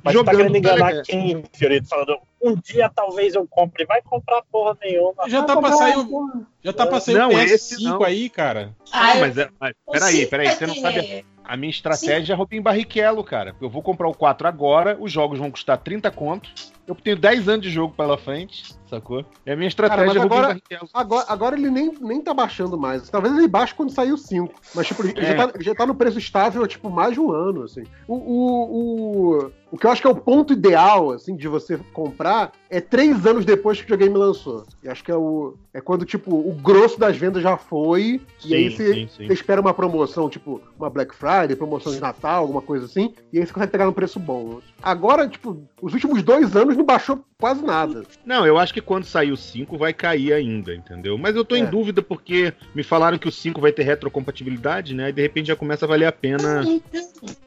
Mas 0.03 0.15
tá 0.15 0.31
querendo 0.31 0.51
tá 0.51 0.57
enganar 0.57 0.87
legal. 0.87 1.03
quem, 1.03 1.43
Fiorito? 1.53 1.87
Falando, 1.87 2.17
um 2.41 2.55
dia 2.55 2.89
talvez 2.93 3.35
eu 3.35 3.47
compre. 3.47 3.85
Vai 3.85 4.01
comprar 4.01 4.41
porra 4.51 4.75
nenhuma. 4.81 5.29
Já 5.29 5.39
Ah, 5.39 5.43
tá 5.43 5.57
pra 5.57 5.71
sair 5.73 5.97
o, 5.97 6.45
já 6.63 6.73
tá 6.73 6.87
pra 6.87 6.99
sair 6.99 7.15
Não, 7.15 7.29
o 7.29 7.39
esse 7.39 7.75
PS5 7.77 7.83
não. 7.83 8.03
aí, 8.03 8.29
cara. 8.29 8.75
Ah, 8.91 9.13
Não, 9.13 9.21
mas, 9.21 9.37
é, 9.37 9.49
mas 9.59 9.73
peraí, 9.91 10.25
peraí, 10.25 10.49
você 10.49 10.67
não 10.67 10.75
sabe. 10.75 11.25
A 11.43 11.55
minha 11.55 11.69
estratégia 11.69 12.33
é 12.33 12.35
Robin 12.35 12.61
Barrichello, 12.61 13.23
cara. 13.23 13.55
Eu 13.61 13.69
vou 13.69 13.81
comprar 13.81 14.09
o 14.09 14.13
4 14.13 14.47
agora, 14.47 14.97
os 14.99 15.09
jogos 15.11 15.39
vão 15.39 15.49
custar 15.49 15.77
30 15.77 16.11
conto. 16.11 16.49
Eu 16.87 16.95
tenho 16.95 17.17
10 17.17 17.49
anos 17.49 17.61
de 17.65 17.69
jogo 17.69 17.93
pela 17.93 18.17
frente, 18.17 18.73
sacou? 18.89 19.25
É 19.45 19.51
a 19.51 19.55
minha 19.57 19.67
estratégia 19.67 20.21
Robin 20.21 20.35
agora-. 20.35 20.61
Agora, 20.93 21.25
agora 21.27 21.57
ele 21.57 21.69
nem, 21.69 21.91
nem 21.99 22.21
tá 22.21 22.33
baixando 22.33 22.77
mais. 22.77 23.09
Talvez 23.09 23.37
ele 23.37 23.47
baixe 23.47 23.73
quando 23.75 23.91
sair 23.91 24.13
o 24.13 24.17
5. 24.17 24.53
Mas, 24.73 24.87
tipo, 24.87 25.03
ele 25.05 25.13
É. 25.19 25.25
já, 25.25 25.47
tá, 25.47 25.59
já 25.59 25.75
tá 25.75 25.85
no 25.85 25.93
preço 25.93 26.17
estável 26.17 26.63
há, 26.63 26.67
tipo, 26.67 26.89
mais 26.89 27.13
de 27.13 27.19
um 27.19 27.29
ano, 27.31 27.63
assim. 27.63 27.83
O, 28.07 28.15
o, 28.15 29.41
o, 29.41 29.51
o 29.71 29.77
que 29.77 29.85
eu 29.85 29.91
acho 29.91 30.01
que 30.01 30.07
é 30.07 30.11
o 30.11 30.15
ponto 30.15 30.53
ideal, 30.53 31.11
assim, 31.11 31.35
de 31.35 31.47
você 31.49 31.77
comprar 31.91 32.53
é 32.69 32.79
três 32.79 33.25
anos 33.25 33.43
depois 33.43 33.77
que 33.77 33.83
o 33.83 33.87
videogame 33.87 34.17
lançou. 34.17 34.65
E 34.81 34.87
acho 34.87 35.03
que 35.03 35.11
é 35.11 35.15
o. 35.15 35.55
É 35.73 35.81
quando, 35.81 36.05
tipo, 36.05 36.33
o 36.33 36.53
grosso 36.53 36.97
das 36.97 37.17
vendas 37.17 37.43
já 37.43 37.57
foi. 37.57 38.21
e 38.45 38.55
aí 38.55 38.71
Sim, 38.71 38.75
você, 38.77 38.93
sim, 38.93 39.09
sim. 39.09 39.27
você 39.27 39.33
espera 39.33 39.59
uma 39.59 39.73
promoção, 39.73 40.29
tipo, 40.29 40.61
uma 40.79 40.89
Black 40.89 41.13
Friday, 41.13 41.55
promoção 41.55 41.91
de 41.91 41.99
Natal, 41.99 42.41
alguma 42.43 42.61
coisa 42.61 42.85
assim. 42.85 43.13
E 43.33 43.39
aí 43.39 43.45
você 43.45 43.51
consegue 43.51 43.71
pegar 43.73 43.85
num 43.85 43.91
preço 43.93 44.19
bom. 44.19 44.59
Agora, 44.81 45.27
tipo, 45.27 45.61
os 45.81 45.93
últimos 45.93 46.23
dois 46.23 46.55
anos 46.55 46.76
não 46.77 46.85
baixou 46.85 47.23
quase 47.39 47.63
nada. 47.63 48.03
Não, 48.25 48.45
eu 48.45 48.57
acho 48.57 48.73
que 48.73 48.81
quando 48.81 49.05
sair 49.05 49.31
o 49.31 49.37
5 49.37 49.77
vai 49.77 49.93
cair 49.93 50.33
ainda, 50.33 50.73
entendeu? 50.73 51.17
Mas 51.17 51.35
eu 51.35 51.43
tô 51.45 51.55
É. 51.55 51.59
em 51.59 51.65
dúvida 51.65 52.01
porque 52.01 52.53
me 52.73 52.83
falaram 52.83 53.17
que 53.17 53.27
o 53.27 53.31
5 53.31 53.59
vai 53.61 53.71
ter 53.71 53.83
retrocompatibilidade, 53.83 54.93
né? 54.93 55.09
E 55.09 55.11
de 55.13 55.21
repente 55.21 55.47
já 55.47 55.55
começa 55.55 55.85
a 55.85 55.87
valer 55.87 56.05
a 56.05 56.11
pena 56.11 56.63
Então, 56.63 57.01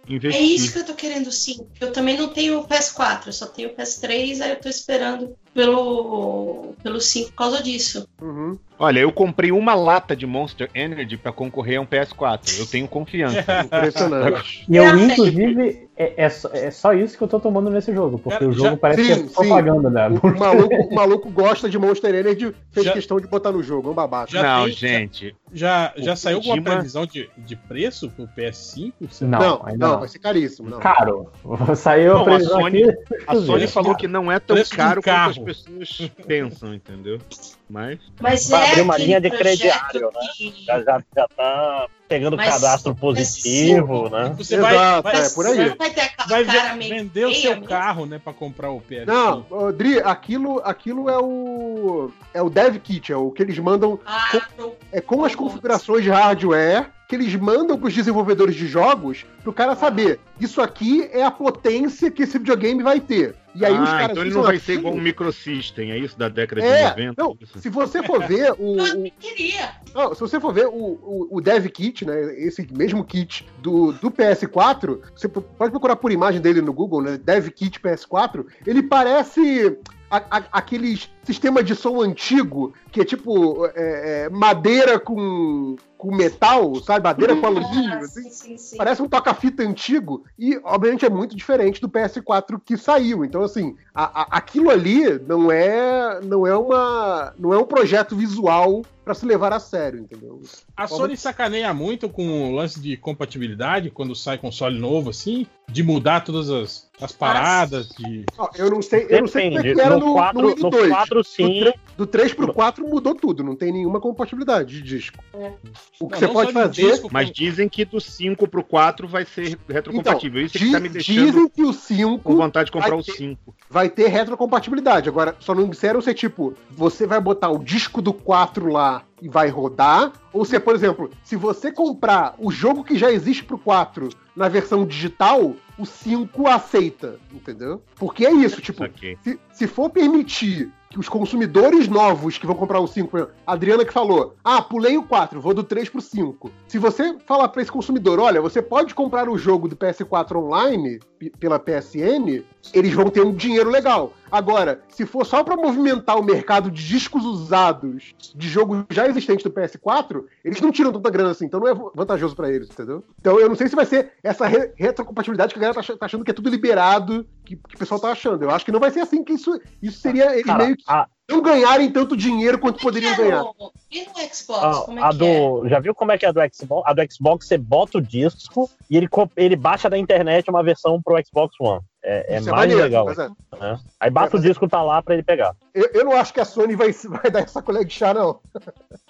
investir. 0.09 0.41
é 0.41 0.45
isso 0.45 0.73
que 0.73 0.79
eu 0.81 0.85
tô 0.87 0.95
querendo 0.95 1.31
sim. 1.33 1.67
Eu 1.81 1.93
também 1.93 2.17
não 2.17 2.29
tenho 2.29 2.59
o 2.61 2.67
PS4, 2.69 3.27
eu 3.29 3.33
só 3.33 3.47
tenho 3.47 3.71
o 3.71 3.73
PS3, 3.73 4.41
aí 4.41 4.51
eu 4.51 4.57
tô 4.61 4.69
esperando 4.69 5.37
pelo, 5.55 6.75
pelo 6.83 7.01
5 7.01 7.31
por 7.31 7.37
causa 7.37 7.63
disso. 7.63 8.07
Uhum. 8.21 8.59
Olha, 8.79 9.01
eu 9.01 9.13
comprei 9.13 9.53
uma 9.53 9.75
lata 9.75 10.17
de 10.17 10.27
Monster 10.27 10.71
Energy 10.75 11.17
pra 11.17 11.33
concorrer 11.33 11.79
a 11.79 11.83
um 11.83 11.87
PS4. 11.87 12.59
Eu 12.59 12.67
tenho 12.67 12.89
confiança. 12.89 13.45
Impressionante. 13.65 14.65
E 14.69 14.77
eu, 14.77 14.85
É, 14.85 14.91
inclusive, 14.95 15.89
é, 15.97 16.25
é 16.25 16.29
só, 16.31 16.49
é 16.53 16.71
só 16.71 16.93
isso 16.95 17.17
que 17.19 17.23
eu 17.23 17.29
tô 17.29 17.39
tomando 17.39 17.69
nesse 17.71 17.93
jogo, 17.93 18.19
porque 18.19 18.39
Cara, 18.39 18.51
o 18.51 18.53
jogo 18.55 18.71
já- 18.71 18.77
parece 18.77 19.05
sim, 19.05 19.15
que 19.27 19.31
é 19.31 19.35
propaganda, 19.35 19.91
né? 19.91 20.09
O 20.09 20.39
maluco, 20.39 20.75
o 20.75 20.95
maluco 20.95 21.31
gosta 21.31 21.69
de 21.69 21.79
Monster 21.79 22.15
Energy, 22.15 22.55
fez 22.71 22.87
Já- 22.87 22.93
questão 22.93 23.21
de 23.21 23.27
botar 23.27 23.53
no 23.53 23.63
jogo, 23.63 23.89
é 23.89 23.93
um 23.93 23.95
babaca. 23.95 24.43
Não, 24.43 24.65
tem- 24.65 24.73
gente. 24.75 25.37
Já, 25.53 25.93
já 25.97 26.13
O 26.13 26.17
saiu 26.17 26.37
alguma 26.39 26.55
Kojima- 26.57 26.71
previsão 26.77 27.07
de, 27.07 27.29
de 27.39 27.57
preço 27.57 28.09
pro 28.11 28.27
PS5? 28.29 28.93
Você- 29.01 29.25
Não, 29.25 29.39
Não, 29.39 29.67
ainda 29.67 29.87
não, 29.87 29.93
não. 29.95 29.99
vai 30.01 30.09
ser 30.09 30.19
caríssimo. 30.21 30.71
Não. 30.71 30.79
Caro. 30.81 31.31
Saiu 31.77 32.13
Não, 32.13 32.19
a 32.19 32.23
a 32.23 32.25
previsão 32.25 32.61
Sony- 32.61 32.85
aqui. 32.85 33.15
A 33.27 33.35
Sony 33.37 33.67
falou 33.67 33.95
que 33.97 34.07
não 34.09 34.31
é 34.31 34.39
tão 34.39 34.57
um 34.57 34.63
caro 34.65 35.03
quanto 35.03 35.31
as 35.31 35.39
pessoas 35.39 36.11
pensam, 36.27 36.73
entendeu? 36.75 37.19
Mas. 37.71 37.99
Mas 38.21 38.49
Vai 38.49 38.63
é 38.67 38.69
abrir 38.71 38.81
uma 38.83 38.99
linha 38.99 39.21
de 39.21 39.31
crediário, 39.31 40.11
né? 40.13 40.29
que- 40.37 40.65
Já, 40.67 40.83
já, 40.83 41.03
já 41.17 41.29
tá 41.29 41.87
pegando 42.09 42.37
Mas- 42.37 42.49
cadastro 42.53 42.91
mas 42.93 43.01
positivo, 43.01 44.07
sim. 44.09 44.13
né? 44.13 44.35
Você 44.37 44.57
Exato, 44.57 44.75
vai, 44.75 45.03
vai, 45.15 45.25
é, 45.27 45.31
por 45.31 45.47
aí. 45.47 45.69
Não 45.69 45.77
vai 45.77 45.91
ter 45.91 46.11
vai 46.29 46.45
cara 46.45 46.73
ve- 46.73 46.79
meio 46.79 46.95
vender 46.97 47.25
o 47.27 47.35
seu 47.35 47.51
mesmo. 47.53 47.67
carro, 47.67 48.07
né, 48.07 48.19
pra 48.23 48.33
comprar 48.33 48.71
o 48.73 48.81
PS5. 48.81 49.07
Não, 49.07 49.73
Dri, 49.73 50.01
aquilo, 50.01 50.61
aquilo 50.65 51.09
é 51.09 51.19
o. 51.19 52.11
É 52.35 52.43
o 52.43 52.51
Dev 52.51 52.77
Kit, 52.79 53.13
é 53.13 53.17
o 53.17 53.31
que 53.31 53.43
eles 53.43 53.59
mandam 53.59 53.99
Ah, 54.05 54.41
pro- 54.57 54.75
é 54.91 55.01
com 55.01 55.25
as 55.25 55.35
configurações 55.37 56.03
de 56.03 56.11
hardware 56.11 56.87
que 57.11 57.17
eles 57.17 57.35
mandam 57.35 57.77
para 57.77 57.89
os 57.89 57.93
desenvolvedores 57.95 58.55
de 58.55 58.69
jogos 58.69 59.27
pro 59.43 59.53
cara 59.53 59.75
saber. 59.75 60.21
Isso 60.41 60.63
aqui 60.63 61.03
é 61.13 61.25
a 61.25 61.31
potência 61.31 62.09
que 62.09 62.23
esse 62.23 62.39
videogame 62.39 62.85
vai 62.85 63.01
ter. 63.01 63.35
E 63.53 63.65
aí 63.65 63.75
ah, 63.75 63.83
os 63.83 63.91
caras 63.91 64.11
então 64.13 64.23
ele 64.23 64.33
não 64.33 64.45
vai 64.45 64.59
ser 64.59 64.75
aquilo- 64.75 64.79
igual 64.91 64.95
um 64.95 65.01
microsystem, 65.03 65.91
é 65.91 65.99
isso 65.99 66.17
da 66.17 66.29
década 66.29 66.61
de 66.61 66.69
É, 66.69 66.89
90? 66.91 67.15
não, 67.21 67.37
se 67.57 67.69
você 67.69 68.01
for 68.05 68.25
ver 68.25 68.53
o, 68.57 68.79
eu 68.79 69.01
o- 69.01 69.11
queria. 69.19 69.71
não, 69.93 70.15
se 70.15 70.21
você 70.21 70.39
for 70.39 70.55
ver 70.55 70.69
o, 70.69 70.71
o, 70.73 71.29
o 71.33 71.41
Dev 71.41 71.67
Kit, 71.67 72.05
né, 72.07 72.33
esse 72.39 72.65
mesmo 72.73 73.05
kit 73.05 73.45
do, 73.59 73.91
do 73.95 74.09
PS4, 74.09 75.01
você 75.17 75.27
pode 75.29 75.73
procurar 75.73 75.97
por 75.97 76.13
imagem 76.13 76.41
dele 76.41 76.61
no 76.61 76.73
Google, 76.73 77.03
né, 77.03 77.19
Dev 77.19 77.49
Kit 77.49 77.81
PS4, 77.81 78.47
ele 78.65 78.85
parece 78.85 79.77
a- 80.09 80.39
a- 80.39 80.45
aqueles 80.53 81.11
sistema 81.25 81.63
de 81.63 81.75
som 81.75 82.01
antigo, 82.01 82.73
que 82.91 83.01
é 83.01 83.05
tipo 83.05 83.67
é, 83.75 84.25
é, 84.25 84.29
madeira 84.31 84.99
com, 84.99 85.77
com 85.97 86.15
metal, 86.15 86.75
sabe, 86.77 87.05
madeira 87.05 87.37
com 87.37 87.47
alumínio, 87.47 87.93
Ah, 87.93 87.99
assim. 87.99 88.23
sim, 88.23 88.31
sim, 88.31 88.57
sim. 88.59 88.77
Parece 88.77 89.03
um 89.03 89.09
toca-fita 89.09 89.63
antigo 89.63 90.25
e, 90.39 90.59
obviamente, 90.65 91.05
é 91.05 91.11
muito 91.11 91.37
diferente 91.37 91.81
do 91.81 91.89
PS4 91.89 92.61
que 92.65 92.77
saiu. 92.77 93.25
Então, 93.25 93.43
assim, 93.43 93.77
a- 93.95 94.23
a- 94.23 94.29
aquilo 94.39 94.71
ali 94.71 95.19
não 95.21 95.53
é, 95.53 96.21
não 96.23 96.47
é 96.47 96.57
uma, 96.57 97.35
não 97.39 97.53
é 97.53 97.59
um 97.59 97.67
projeto 97.67 98.17
visual 98.17 98.83
pra 99.05 99.15
se 99.15 99.27
levar 99.27 99.53
a 99.53 99.59
sério, 99.59 99.99
entendeu? 100.01 100.41
A 100.77 100.87
Sony 100.87 101.17
sacaneia 101.17 101.73
muito 101.75 102.09
com 102.09 102.51
o 102.51 102.55
lance 102.55 102.79
de 102.81 102.97
compatibilidade 102.97 103.91
quando 103.91 104.15
sai 104.15 104.39
console 104.39 104.79
novo, 104.79 105.11
assim, 105.11 105.47
de 105.69 105.83
mudar 105.83 106.21
todas 106.21 106.49
as, 106.51 106.89
as 107.01 107.11
paradas, 107.13 107.89
de. 107.89 108.25
Eu 108.57 108.71
não 108.71 108.81
sei, 108.83 109.07
eu 109.09 109.21
não 109.23 109.27
sei 109.27 109.49
como 109.49 109.59
é 109.59 109.63
que 109.75 109.81
era 109.81 109.99
No 109.99 110.07
no, 110.07 110.13
4, 110.13 110.41
no 110.43 110.49
no 110.55 110.71
2. 110.71 110.89
4 111.25 111.65
sim. 111.65 111.73
Do 111.97 112.07
3 112.07 112.33
pro 112.35 112.53
4 112.53 112.89
mudou 112.89 113.15
tudo, 113.15 113.45
não 113.45 113.55
tem 113.55 113.73
nenhuma 113.73 114.01
compatibilidade 114.01 114.75
de 114.75 114.83
disco. 114.83 115.23
É. 115.35 115.53
O 116.01 116.09
que 116.09 116.13
Não, 116.15 116.19
você 116.19 116.27
não 116.27 116.33
pode 116.33 116.53
fazer. 116.53 116.91
disco, 116.91 117.09
Mas 117.13 117.31
dizem 117.31 117.69
que 117.69 117.85
do 117.85 118.01
5 118.01 118.49
pro 118.49 118.65
4 118.65 119.07
vai 119.07 119.25
ser 119.25 119.59
retrocompatível. 119.69 120.43
isso 120.45 120.57
é 120.57 120.61
que 120.61 120.73
tá 120.73 120.81
me 120.81 120.89
deixando 120.89 121.27
dizem 121.27 121.49
que 121.49 121.63
o 121.63 121.67
com 121.67 121.73
5 121.73 122.37
vontade 122.37 122.67
de 122.67 122.73
comprar 122.73 122.97
o 122.97 123.03
ter- 123.03 123.13
5. 123.13 123.55
vai 123.69 123.89
ter 123.91 124.09
retrocompatibilidade. 124.09 125.09
Agora, 125.09 125.37
só 125.41 125.55
não 125.55 125.69
disseram 125.69 126.01
se 126.01 126.11
é 126.11 126.15
tipo, 126.15 126.55
você 126.71 127.07
vai 127.07 127.21
botar 127.21 127.51
o 127.51 127.59
disco 127.59 128.01
do 128.01 128.13
4 128.13 128.69
lá 128.73 129.03
e 129.23 129.29
vai 129.29 129.49
rodar, 129.49 130.13
ou 130.33 130.47
se 130.47 130.57
é, 130.57 130.59
por 130.59 130.75
exemplo, 130.75 131.11
se 131.23 131.37
você 131.37 131.71
comprar 131.71 132.35
o 132.39 132.51
jogo 132.51 132.83
que 132.83 132.97
já 132.97 133.11
existe 133.13 133.45
pro 133.45 133.59
4 133.59 134.09
na 134.35 134.49
versão 134.49 134.87
digital, 134.87 135.55
o 135.79 135.85
5 135.85 136.47
aceita, 136.49 137.19
entendeu? 137.31 137.83
Porque 137.97 138.25
é 138.25 138.33
isso, 138.33 138.63
tipo, 138.63 138.83
se, 139.23 139.39
se 139.53 139.67
for 139.67 139.91
permitir 139.91 140.71
que 140.91 140.99
os 140.99 141.09
consumidores 141.09 141.87
novos 141.87 142.37
que 142.37 142.47
vão 142.47 142.57
comprar 142.57 142.81
o 142.81 142.87
5, 142.87 143.09
por 143.09 143.19
exemplo, 143.19 143.35
a 143.47 143.53
Adriana 143.53 143.85
que 143.85 143.93
falou, 143.93 144.35
ah, 144.43 144.61
pulei 144.61 144.99
o 144.99 145.05
4, 145.05 145.41
vou 145.41 145.55
do 145.55 145.63
3 145.63 145.89
pro 145.89 146.01
5. 146.01 146.51
Se 146.67 146.79
você 146.79 147.17
falar 147.27 147.49
para 147.49 147.63
esse 147.63 147.71
consumidor, 147.71 148.19
olha, 148.19 148.43
você 148.43 148.61
pode 148.61 148.93
comprar 148.93 149.29
o 149.29 149.39
jogo 149.39 149.69
do 149.69 149.77
PS4 149.77 150.37
online 150.37 150.99
pela 151.39 151.61
PSN, 151.61 152.43
eles 152.75 152.93
vão 152.93 153.09
ter 153.09 153.25
um 153.25 153.33
dinheiro 153.33 153.71
legal. 153.71 154.13
Agora, 154.31 154.83
se 154.89 155.05
for 155.07 155.25
só 155.25 155.43
para 155.43 155.57
movimentar 155.57 156.19
o 156.19 156.23
mercado 156.25 156.71
de 156.71 156.87
discos 156.87 157.25
usados 157.25 158.15
de 158.35 158.49
jogos 158.49 158.85
já 158.91 159.07
existentes 159.09 159.43
do 159.45 159.51
PS4, 159.51 160.25
eles 160.45 160.61
não 160.61 160.71
tiram 160.71 160.93
tanta 160.93 161.11
grana 161.11 161.31
assim, 161.31 161.47
então 161.47 161.61
não 161.61 161.69
é 161.69 161.75
vantajoso 161.95 162.37
para 162.37 162.51
eles, 162.51 162.71
entendeu? 162.71 163.05
Então 163.21 163.39
eu 163.41 163.49
não 163.49 163.57
sei 163.57 163.69
se 163.69 163.77
vai 163.77 163.87
ser 163.87 164.13
essa 164.23 164.47
re- 164.47 164.73
retrocompatibilidade 164.77 165.53
que 165.53 165.59
a 165.59 165.63
galera 165.63 165.83
tá 165.83 165.97
tá 165.97 166.07
achando 166.07 166.25
que 166.25 166.31
é 166.31 166.35
tudo 166.35 166.49
liberado, 166.51 167.27
que, 167.45 167.57
que 167.57 167.75
o 167.77 167.79
pessoal 167.79 168.01
tá 168.01 168.11
achando. 168.13 168.43
Eu 168.43 168.51
acho 168.51 168.65
que 168.65 168.73
não 168.73 168.81
vai 168.81 168.91
ser 168.91 169.01
assim, 169.01 169.25
que 169.25 169.33
isso, 169.33 169.61
isso 169.83 169.99
seria 170.01 170.33
eles 170.33 170.47
Cara, 170.47 170.65
meio 170.65 170.77
que 170.77 170.85
a, 170.87 171.07
não 171.31 171.41
ganharem 171.43 171.91
tanto 171.91 172.17
dinheiro 172.17 172.59
quanto 172.59 172.81
poderiam 172.81 173.17
ganhar. 173.17 173.43
no- 173.43 173.73
E 173.91 174.01
no 174.05 174.35
Xbox, 174.35 174.63
a, 174.63 174.83
como 174.85 174.99
é 174.99 175.03
a 175.03 175.09
que 175.11 175.15
é? 175.15 175.19
do. 175.19 175.69
Já 175.69 175.81
viu 175.81 175.95
como 175.95 176.13
é 176.13 176.19
que 176.19 176.27
é 176.27 176.29
a 176.29 176.33
do 176.33 176.41
Xbox? 176.55 176.89
A 176.89 176.93
do 176.93 177.03
Xbox 177.13 177.47
você 177.47 177.57
bota 177.59 177.99
o 177.99 178.01
disco 178.01 178.69
e 178.91 178.97
ele, 178.97 179.09
ele 179.37 179.57
baixa 179.57 179.89
da 179.91 179.97
internet 179.99 180.49
uma 180.51 180.63
versão 180.63 181.01
pro 181.03 181.17
Xbox 181.25 181.55
One. 181.61 181.81
É, 182.03 182.35
é 182.35 182.39
Isso 182.39 182.51
mais 182.51 182.61
maneiro, 182.63 182.83
legal. 182.83 183.11
é. 183.11 183.15
né? 183.61 183.81
Aí 183.99 184.11
bata 184.11 184.37
É, 184.37 184.41
o 184.41 184.43
disco 184.43 184.67
tá 184.69 184.83
lá 184.83 185.03
pra 185.03 185.15
ele 185.15 185.23
pegar. 185.23 185.55
Eu, 185.75 185.89
eu 185.95 186.05
não 186.05 186.13
acho 186.13 186.33
que 186.33 186.41
a 186.41 186.45
Sony 186.45 186.75
vai, 186.75 186.93
vai 187.09 187.31
dar 187.31 187.41
essa 187.41 187.63
colher 187.63 187.85
de 187.85 187.93
chá, 187.95 188.13
não. 188.15 188.41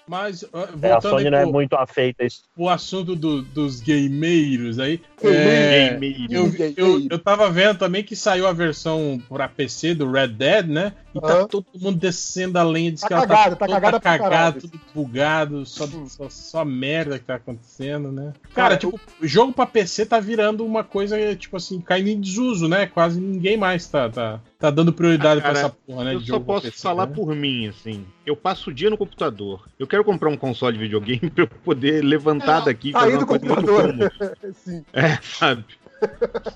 Mas, 0.07 0.45
ó, 0.53 0.65
É, 0.65 0.65
a 0.65 1.01
voltando 1.01 1.01
Sony 1.03 1.25
aí 1.27 1.31
não 1.31 1.39
é 1.39 1.43
pro, 1.43 1.53
muito 1.53 1.75
afeita 1.77 2.25
isso. 2.25 2.43
pro 2.55 2.69
assunto 2.69 3.15
do- 3.15 3.43
dos 3.43 3.81
gameiros 3.81 4.79
aí. 4.79 5.01
É, 5.23 5.91
Gameiro. 5.91 6.31
eu, 6.31 6.75
eu, 6.77 7.07
eu 7.13 7.19
tava 7.19 7.49
vendo 7.51 7.79
também 7.79 8.03
que 8.03 8.17
saiu 8.17 8.47
a 8.47 8.53
versão 8.53 9.23
pra 9.29 9.49
PC 9.49 9.95
do 9.95 10.11
Red 10.11 10.29
Dead, 10.29 10.67
né? 10.67 10.93
E 11.15 11.21
tá 11.21 11.35
Aham. 11.37 11.47
todo 11.49 11.67
mundo 11.77 11.97
descendo 11.99 12.59
a 12.59 12.63
lenha, 12.63 12.91
diz 12.93 13.03
Tá 13.03 13.07
que 13.09 13.13
ela 13.15 13.27
cagado, 13.27 13.57
tá 13.57 13.67
toda 13.67 13.81
cagada 14.01 14.19
caralho. 14.19 14.61
tudo 14.61 14.81
bugado, 14.95 15.65
só, 15.67 15.85
Hum. 15.85 16.07
só, 16.09 16.29
só 16.29 16.65
merda 16.65 17.19
que 17.19 17.25
tá 17.25 17.37
acontecendo, 17.37 18.11
né? 18.11 18.33
Cara, 18.55 18.71
Cara, 18.71 18.77
tipo, 18.77 19.01
o 19.23 19.27
jogo 19.27 19.53
pra 19.53 19.65
PC 19.67 20.07
tá 20.07 20.19
virando 20.19 20.65
uma 20.67 20.83
coisa, 20.83 21.37
tipo 21.37 21.57
assim, 21.57 21.81
caindo 21.81 22.09
em 22.09 22.21
desuso, 22.21 22.69
né? 22.69 22.87
Quase 22.87 23.21
ninguém 23.21 23.57
mais 23.57 23.87
tá, 23.87 24.09
tá, 24.09 24.41
tá 24.61 24.71
dando 24.71 24.93
prioridade 24.93 25.41
Ah, 25.41 25.43
pra 25.43 25.53
cara, 25.55 25.59
essa 25.67 25.71
porra, 25.71 26.05
né? 26.05 26.15
Eu 26.15 26.21
de 26.21 26.27
só 26.29 26.37
pra 26.39 26.47
posso 26.47 26.63
PC, 26.67 26.83
falar 26.83 27.07
né? 27.07 27.15
por 27.15 27.35
mim, 27.35 27.67
assim. 27.69 28.07
Eu 28.27 28.37
passo 28.37 28.71
o 28.71 28.73
dia 28.75 28.91
no 28.91 28.97
computador. 28.99 29.67
Eu 29.79 29.87
quero 29.87 30.05
comprar 30.05 30.29
um 30.29 30.37
console 30.37 30.75
de 30.77 30.83
videogame 30.85 31.19
pra 31.35 31.45
eu 31.45 31.49
poder 31.49 32.05
levantar 32.05 32.59
Não, 32.59 32.65
daqui 32.67 32.91
e 32.91 32.93
fazer 32.93 33.17
uma 33.17 33.27
muito 33.27 33.27
computador. 33.41 33.83
cômoda. 33.83 34.13
Sim. 34.55 34.85
É, 34.93 35.17
sabe? 35.23 35.65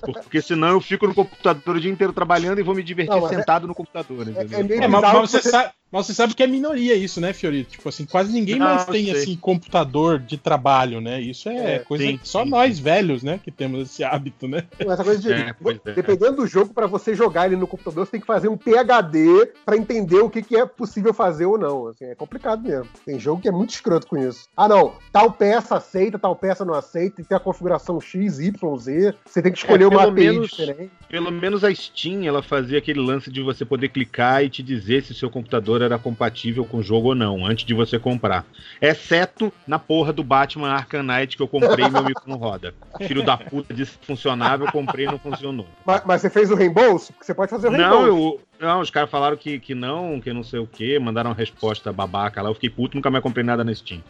Porque 0.01 0.41
senão 0.41 0.69
eu 0.69 0.81
fico 0.81 1.05
no 1.05 1.13
computador 1.13 1.75
o 1.75 1.79
dia 1.79 1.91
inteiro 1.91 2.11
trabalhando 2.13 2.59
e 2.59 2.63
vou 2.63 2.73
me 2.73 2.81
divertir 2.81 3.15
Não, 3.15 3.25
é- 3.27 3.29
sentado 3.29 3.67
no 3.67 3.75
computador, 3.75 4.27
entendeu? 4.27 4.59
é 4.59 4.63
meio 4.63 4.83
É, 4.83 4.87
mas, 4.87 5.01
mas 5.01 5.29
você 5.29 5.41
você- 5.41 5.49
sabe, 5.49 5.69
mas 5.97 6.05
você 6.07 6.13
sabe 6.13 6.33
que 6.33 6.43
é 6.43 6.47
minoria 6.47 6.95
isso, 6.95 7.19
né, 7.21 7.33
Fiorito? 7.33 7.71
Tipo 7.71 7.89
assim, 7.89 8.05
quase 8.05 8.31
ninguém 8.33 8.57
Não, 8.57 8.65
mais 8.65 8.87
eu 8.87 8.93
tem 8.93 9.05
sei. 9.05 9.13
assim 9.13 9.35
computador 9.35 10.19
de 10.19 10.37
trabalho, 10.37 10.99
né? 11.01 11.19
Isso 11.21 11.49
é, 11.49 11.75
É, 11.75 11.79
coisa 11.79 12.03
sim, 12.03 12.17
que 12.17 12.27
só 12.27 12.43
sim, 12.43 12.49
nós 12.49 12.77
sim. 12.77 12.83
velhos, 12.83 13.23
né, 13.23 13.39
que 13.43 13.51
temos 13.51 13.81
esse 13.89 14.03
hábito, 14.03 14.47
né? 14.47 14.63
Essa 14.77 15.03
coisa 15.03 15.19
de. 15.21 15.31
É, 15.31 15.49
é. 15.85 15.93
Dependendo 15.93 16.37
do 16.37 16.47
jogo, 16.47 16.73
pra 16.73 16.87
você 16.87 17.15
jogar 17.15 17.45
ele 17.47 17.55
no 17.55 17.67
computador, 17.67 18.05
você 18.05 18.11
tem 18.11 18.19
que 18.21 18.27
fazer 18.27 18.47
um 18.47 18.57
PHD 18.57 19.51
pra 19.65 19.77
entender 19.77 20.19
o 20.19 20.29
que, 20.29 20.41
que 20.41 20.55
é 20.55 20.65
possível 20.65 21.13
fazer 21.13 21.45
ou 21.45 21.57
não. 21.57 21.87
Assim, 21.87 22.05
é 22.05 22.15
complicado 22.15 22.61
mesmo. 22.63 22.87
Tem 23.05 23.19
jogo 23.19 23.41
que 23.41 23.47
é 23.47 23.51
muito 23.51 23.71
escroto 23.71 24.07
com 24.07 24.17
isso. 24.17 24.47
Ah, 24.55 24.67
não. 24.67 24.93
Tal 25.11 25.31
peça 25.31 25.75
aceita, 25.77 26.19
tal 26.19 26.35
peça 26.35 26.63
não 26.65 26.73
aceita, 26.73 27.17
tem 27.17 27.23
que 27.25 27.29
ter 27.29 27.35
a 27.35 27.39
configuração 27.39 27.99
X, 28.01 28.39
Y, 28.39 28.77
Z. 28.77 29.13
Você 29.25 29.41
tem 29.41 29.51
que 29.51 29.57
escolher 29.57 29.83
É, 29.83 29.87
uma 29.87 30.03
API 30.03 30.11
menos- 30.31 30.49
diferente. 30.49 30.91
Pelo 31.09 31.31
menos 31.31 31.63
a 31.63 31.73
Steam, 31.73 32.23
ela 32.23 32.41
fazia 32.41 32.77
aquele 32.77 32.99
lance 32.99 33.31
de 33.31 33.41
você 33.41 33.63
poder 33.63 33.89
clicar 33.89 34.43
e 34.43 34.49
te 34.49 34.61
dizer 34.63 35.03
se 35.03 35.11
o 35.11 35.15
seu 35.15 35.29
computador 35.29 35.81
era 35.85 35.97
compatível 35.97 36.65
com 36.65 36.77
o 36.77 36.83
jogo 36.83 37.09
ou 37.09 37.15
não, 37.15 37.45
antes 37.45 37.65
de 37.65 37.73
você 37.73 37.97
comprar. 37.97 38.45
Exceto 38.81 39.51
na 39.67 39.79
porra 39.79 40.11
do 40.11 40.23
Batman 40.23 40.71
Arkham 40.71 41.03
Knight 41.03 41.37
que 41.37 41.43
eu 41.43 41.47
comprei 41.47 41.85
e 41.85 41.89
meu 41.89 42.03
micro 42.03 42.23
não 42.27 42.37
roda. 42.37 42.73
Filho 43.07 43.23
da 43.23 43.37
puta 43.37 43.73
disse 43.73 43.97
que 43.97 44.05
funcionava, 44.05 44.65
eu 44.65 44.71
comprei 44.71 45.05
e 45.05 45.11
não 45.11 45.19
funcionou. 45.19 45.67
Mas, 45.85 46.01
mas 46.05 46.21
você 46.21 46.29
fez 46.29 46.51
o 46.51 46.55
reembolso? 46.55 47.13
Porque 47.13 47.25
você 47.25 47.33
pode 47.33 47.51
fazer 47.51 47.67
o 47.67 47.71
reembolso. 47.71 48.01
Não, 48.01 48.07
eu, 48.07 48.39
não, 48.59 48.79
os 48.81 48.89
caras 48.89 49.09
falaram 49.09 49.35
que, 49.37 49.59
que 49.59 49.73
não, 49.75 50.19
que 50.19 50.31
não 50.33 50.43
sei 50.43 50.59
o 50.59 50.67
que, 50.67 50.97
mandaram 50.99 51.29
uma 51.31 51.35
resposta 51.35 51.91
babaca 51.91 52.41
lá. 52.41 52.49
Eu 52.49 52.53
fiquei 52.53 52.69
puto, 52.69 52.95
nunca 52.97 53.09
mais 53.11 53.23
comprei 53.23 53.43
nada 53.43 53.63
na 53.63 53.73
Steam. 53.75 54.01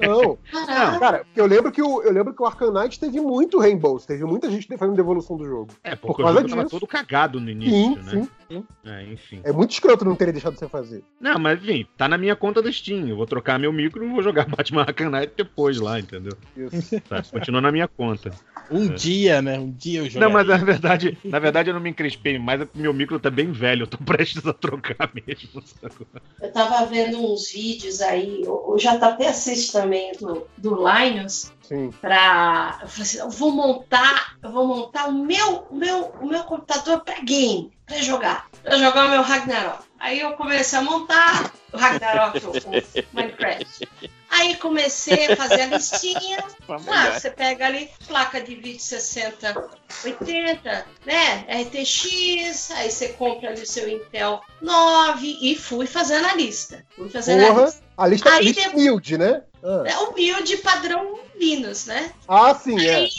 Não. 0.00 0.36
Caraca, 0.36 0.70
Claro. 0.70 1.00
Cara, 1.00 1.18
porque 1.24 1.40
eu 1.40 1.46
lembro 1.46 1.72
que 1.72 1.82
o, 1.82 2.02
eu 2.02 2.12
lembro 2.12 2.34
que 2.34 2.42
o 2.42 2.46
Arcanite 2.46 2.98
teve 2.98 3.20
muito 3.20 3.58
Rainbows, 3.58 4.06
teve 4.06 4.24
muita 4.24 4.50
gente 4.50 4.66
fazendo 4.76 4.96
devolução 4.96 5.36
do 5.36 5.44
jogo. 5.44 5.72
É, 5.82 5.94
Por 5.96 6.08
porque 6.08 6.22
o 6.22 6.24
causa 6.24 6.40
jogo 6.40 6.50
tava 6.50 6.64
disso. 6.64 6.78
todo 6.78 6.88
cagado 6.88 7.40
no 7.40 7.50
início, 7.50 7.72
Sim, 7.74 7.94
né? 7.96 8.02
sim, 8.10 8.28
sim. 8.48 8.64
É, 8.84 9.04
enfim. 9.04 9.40
É 9.44 9.52
muito 9.52 9.70
escroto 9.72 10.04
não 10.04 10.14
terem 10.14 10.32
deixado 10.32 10.56
você 10.58 10.68
fazer. 10.68 11.02
Não, 11.20 11.38
mas 11.38 11.62
enfim, 11.62 11.86
tá 11.96 12.08
na 12.08 12.18
minha 12.18 12.36
conta 12.36 12.60
do 12.62 12.72
Steam. 12.72 13.08
Eu 13.08 13.16
vou 13.16 13.26
trocar 13.26 13.58
meu 13.58 13.72
micro 13.72 14.04
e 14.04 14.08
vou 14.08 14.22
jogar 14.22 14.46
Batman 14.48 14.82
Arkham 14.82 15.10
Knight 15.10 15.32
depois 15.36 15.78
lá, 15.80 15.98
entendeu? 15.98 16.32
Isso. 16.56 17.00
Tá, 17.02 17.22
continua 17.22 17.60
na 17.60 17.72
minha 17.72 17.88
conta. 17.88 18.30
Um 18.70 18.88
dia, 18.88 19.42
né? 19.42 19.58
Um 19.58 19.70
dia 19.70 20.00
eu 20.00 20.04
joguei. 20.04 20.20
Não, 20.20 20.30
mas 20.30 20.46
na 20.46 20.56
verdade, 20.56 21.18
na 21.24 21.38
verdade 21.38 21.70
eu 21.70 21.74
não 21.74 21.80
me 21.80 21.90
encrespei 21.90 22.38
mais, 22.38 22.60
é 22.60 22.68
meu 22.74 22.92
micro 22.94 23.18
tá 23.30 23.36
bem 23.36 23.52
velho, 23.52 23.84
eu 23.84 23.86
tô 23.86 23.96
prestes 24.04 24.44
a 24.46 24.52
trocar 24.52 25.10
mesmo. 25.14 25.62
Eu 26.40 26.52
tava 26.52 26.84
vendo 26.86 27.18
uns 27.24 27.52
vídeos 27.52 28.00
aí, 28.00 28.42
o 28.46 28.60
o 28.70 28.76
JP 28.76 29.26
assiste 29.26 29.72
também 29.72 30.12
do, 30.12 30.46
do 30.56 30.76
Linus, 30.76 31.52
Sim. 31.62 31.90
pra. 32.00 32.78
Eu 32.82 32.88
falei 32.88 33.02
assim, 33.02 33.18
eu 33.18 33.30
vou 33.30 33.52
montar, 33.52 34.36
eu 34.42 34.50
vou 34.50 34.66
montar 34.66 35.08
o 35.08 35.12
meu, 35.12 35.66
o 35.70 35.76
meu, 35.76 36.12
o 36.20 36.26
meu 36.26 36.44
computador 36.44 37.00
pra 37.00 37.20
game, 37.20 37.72
pra 37.86 37.96
jogar. 37.98 38.48
Pra 38.62 38.76
jogar 38.76 39.06
o 39.06 39.10
meu 39.10 39.22
Ragnarok. 39.22 39.84
Aí 39.98 40.20
eu 40.20 40.32
comecei 40.32 40.78
a 40.78 40.82
montar 40.82 41.52
o 41.72 41.76
Ragnarok, 41.76 42.38
o 42.46 42.52
Minecraft. 43.12 43.88
Aí 44.30 44.54
comecei 44.56 45.32
a 45.32 45.36
fazer 45.36 45.62
a 45.62 45.66
listinha. 45.66 46.38
Claro, 46.84 47.14
você 47.20 47.30
pega 47.30 47.66
ali 47.66 47.90
placa 48.06 48.40
de 48.40 48.54
vídeo 48.54 48.78
60, 48.80 49.70
80, 50.04 50.86
né? 51.04 51.44
RTX, 51.62 52.70
aí 52.70 52.90
você 52.90 53.08
compra 53.08 53.50
ali 53.50 53.62
o 53.62 53.66
seu 53.66 53.88
Intel 53.88 54.40
9 54.62 55.38
e 55.42 55.56
fui 55.56 55.86
fazendo 55.86 56.26
a 56.26 56.34
lista. 56.34 56.84
Fui 56.96 57.08
fazendo 57.10 57.42
a 57.44 57.48
Porra, 57.48 57.64
lista. 57.64 57.82
a 57.96 58.06
lista, 58.06 58.30
Aí 58.30 58.44
lista 58.44 58.62
depois- 58.62 58.76
humilde, 58.82 59.18
né? 59.18 59.42
Ah, 59.64 59.82
É 59.84 60.12
build 60.14 60.56
padrão 60.58 61.18
Linux, 61.40 61.86
né? 61.86 62.12
Ah, 62.28 62.54
sim, 62.54 62.78
é. 62.86 62.96
Aí, 62.96 63.10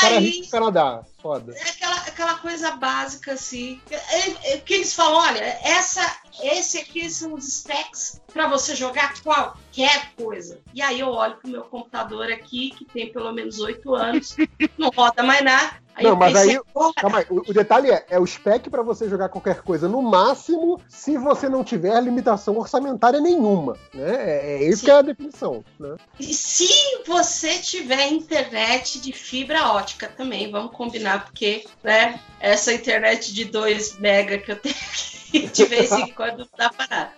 Cara 0.00 0.16
aí 0.16 0.30
rico 0.30 0.50
Canadá. 0.50 1.02
Foda. 1.20 1.52
é 1.52 1.62
aquela, 1.68 1.96
aquela 1.96 2.34
coisa 2.38 2.70
básica 2.72 3.32
assim. 3.32 3.80
É, 3.90 4.52
é, 4.52 4.56
que 4.58 4.72
eles 4.72 4.94
falam, 4.94 5.18
olha, 5.18 5.40
essa, 5.62 6.00
esse 6.42 6.78
aqui 6.78 7.10
são 7.10 7.34
os 7.34 7.44
specs 7.44 8.20
para 8.32 8.48
você 8.48 8.74
jogar 8.74 9.20
qualquer 9.22 10.12
coisa. 10.16 10.60
E 10.72 10.80
aí 10.80 11.00
eu 11.00 11.08
olho 11.08 11.36
pro 11.36 11.50
meu 11.50 11.62
computador 11.62 12.30
aqui, 12.30 12.70
que 12.70 12.84
tem 12.84 13.12
pelo 13.12 13.32
menos 13.32 13.58
oito 13.58 13.94
anos, 13.94 14.36
não 14.78 14.90
roda 14.90 15.22
mais 15.22 15.44
nada. 15.44 15.76
Aí 15.98 16.04
Não, 16.04 16.14
mas 16.14 16.32
pensei, 16.32 16.56
aí- 16.56 16.62
porra, 16.72 16.92
Calma 16.94 17.18
aí, 17.18 17.26
o, 17.28 17.50
o 17.50 17.52
detalhe 17.52 17.90
é, 17.90 18.06
é 18.08 18.20
o 18.20 18.26
spec 18.26 18.70
pra 18.70 18.82
você 18.82 19.08
jogar 19.08 19.28
qualquer 19.28 19.62
coisa 19.62 19.88
no 19.88 20.00
máximo 20.00 20.80
se 20.88 21.18
você 21.18 21.48
não 21.48 21.64
tiver 21.64 22.00
limitação 22.00 22.56
orçamentária 22.56 23.20
nenhuma, 23.20 23.76
né? 23.92 24.14
É, 24.14 24.62
é 24.62 24.68
isso 24.68 24.78
Sim. 24.78 24.84
que 24.84 24.90
é 24.92 24.94
a 24.94 25.02
definição, 25.02 25.64
né? 25.78 25.96
E 26.20 26.32
se 26.32 26.68
você 27.04 27.58
tiver 27.58 28.12
internet 28.12 29.00
de 29.00 29.12
fibra 29.12 29.72
ótica 29.72 30.06
também, 30.08 30.48
vamos 30.52 30.70
combinar, 30.76 31.24
porque 31.24 31.64
né, 31.82 32.20
essa 32.38 32.72
internet 32.72 33.34
de 33.34 33.44
2 33.46 33.98
mega 33.98 34.38
que 34.38 34.52
eu 34.52 34.56
tenho 34.56 34.76
aqui, 34.76 35.48
de 35.52 35.64
vez 35.64 35.90
em 35.90 36.12
quando 36.12 36.48
dá 36.56 36.70
parada. 36.70 37.10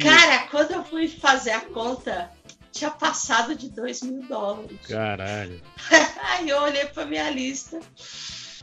Cara, 0.00 0.48
quando 0.50 0.70
eu 0.72 0.82
fui 0.82 1.08
fazer 1.08 1.50
a 1.52 1.60
conta, 1.60 2.30
tinha 2.74 2.90
passado 2.90 3.54
de 3.54 3.70
2 3.70 4.02
mil 4.02 4.22
dólares. 4.26 4.78
Caralho. 4.86 5.62
Aí 6.30 6.48
eu 6.48 6.60
olhei 6.60 6.84
pra 6.86 7.06
minha 7.06 7.30
lista, 7.30 7.78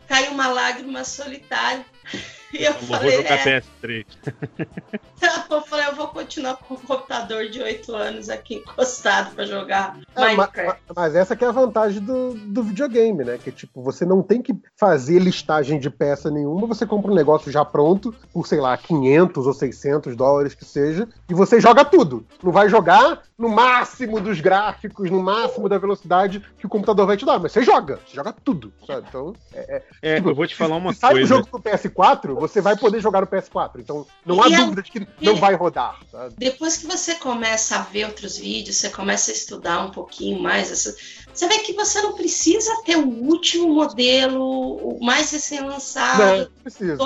caiu 0.07 0.31
uma 0.31 0.47
lágrima 0.47 1.03
solitária. 1.05 1.85
E 2.53 2.65
eu 2.65 2.73
Eu 2.73 2.79
vou 2.81 2.97
falei, 2.97 3.11
jogar 3.15 3.47
é, 3.47 3.61
PS3. 3.61 4.05
eu 5.49 5.61
falei, 5.61 5.85
eu 5.87 5.95
vou 5.95 6.07
continuar 6.09 6.57
com 6.57 6.73
o 6.73 6.77
computador 6.79 7.47
de 7.47 7.61
8 7.61 7.95
anos 7.95 8.27
aqui 8.29 8.55
encostado 8.55 9.33
pra 9.33 9.45
jogar 9.45 9.97
É, 10.15 10.19
Minecraft. 10.35 10.81
ma- 10.89 10.93
mas 10.93 11.15
essa 11.15 11.33
que 11.33 11.45
é 11.45 11.47
a 11.47 11.51
vantagem 11.51 12.01
do, 12.01 12.33
do 12.33 12.61
videogame, 12.63 13.23
né? 13.23 13.37
Que 13.37 13.53
tipo, 13.53 13.81
você 13.81 14.05
não 14.05 14.21
tem 14.21 14.41
que 14.41 14.53
fazer 14.77 15.19
listagem 15.19 15.79
de 15.79 15.89
peça 15.89 16.29
nenhuma, 16.29 16.67
você 16.67 16.85
compra 16.85 17.09
um 17.11 17.15
negócio 17.15 17.49
já 17.49 17.63
pronto, 17.63 18.13
por 18.33 18.45
sei 18.45 18.59
lá, 18.59 18.75
500 18.77 19.47
ou 19.47 19.53
600 19.53 20.13
dólares 20.17 20.53
que 20.53 20.65
seja, 20.65 21.07
e 21.29 21.33
você 21.33 21.61
joga 21.61 21.85
tudo. 21.85 22.25
Não 22.43 22.51
vai 22.51 22.67
jogar 22.67 23.21
no 23.37 23.47
máximo 23.47 24.19
dos 24.19 24.41
gráficos, 24.41 25.09
no 25.09 25.21
máximo 25.23 25.69
da 25.69 25.77
velocidade 25.77 26.43
que 26.59 26.65
o 26.65 26.69
computador 26.69 27.07
vai 27.07 27.15
te 27.15 27.25
dar, 27.25 27.39
mas 27.39 27.53
você 27.53 27.63
joga, 27.63 27.97
você 28.05 28.15
joga 28.15 28.33
tudo, 28.33 28.73
sabe? 28.85 29.05
Então, 29.07 29.33
É, 29.53 30.15
Tipo, 30.15 30.29
eu 30.31 30.35
vou 30.35 30.45
te 30.45 30.55
falar 30.55 30.75
uma 30.75 30.91
se 30.93 30.99
sai 30.99 31.11
um 31.11 31.13
coisa. 31.13 31.27
jogo 31.35 31.47
pro 31.47 31.61
PS4, 31.61 31.91
você 32.35 32.61
vai 32.61 32.75
poder 32.77 32.99
jogar 33.01 33.21
no 33.21 33.27
PS4. 33.27 33.71
Então, 33.79 34.05
não 34.25 34.41
há 34.41 34.47
E 34.49 34.53
é- 34.53 34.57
dúvida 34.57 34.81
de 34.81 34.91
que 34.91 35.07
não 35.21 35.35
vai 35.35 35.55
rodar, 35.55 35.99
sabe? 36.11 36.33
Depois 36.37 36.77
que 36.77 36.87
você 36.87 37.15
começa 37.15 37.75
a 37.77 37.81
ver 37.81 38.05
outros 38.05 38.37
vídeos, 38.37 38.77
você 38.77 38.89
começa 38.89 39.31
a 39.31 39.33
estudar 39.33 39.85
um 39.85 39.91
pouquinho 39.91 40.39
mais, 40.41 40.71
essa- 40.71 40.95
você 41.33 41.47
vê 41.47 41.59
que 41.59 41.73
você 41.73 42.01
não 42.01 42.13
precisa 42.13 42.81
ter 42.85 42.97
o 42.97 43.07
último 43.07 43.73
modelo, 43.73 44.43
o 44.43 45.03
mais 45.03 45.31
recém-lançado, 45.31 46.19
Não, 46.19 46.37
não 46.39 46.47
precisa. 46.63 46.97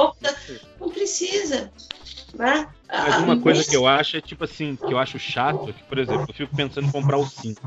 não 0.79 0.89
precisa. 0.89 1.71
Né? 2.33 2.67
Mas 2.87 3.15
Ah, 3.15 3.19
uma 3.19 3.37
coisa 3.39 3.59
mas- 3.59 3.67
que 3.67 3.75
eu 3.75 3.87
acho 3.87 4.17
é 4.17 4.21
tipo 4.21 4.43
assim, 4.43 4.75
que 4.75 4.93
eu 4.93 4.97
acho 4.99 5.17
chato, 5.17 5.69
é 5.69 5.73
que, 5.73 5.83
por 5.83 5.97
exemplo, 5.97 6.25
eu 6.27 6.33
fico 6.33 6.55
pensando 6.55 6.87
em 6.87 6.91
comprar 6.91 7.17
o 7.17 7.25
5. 7.25 7.61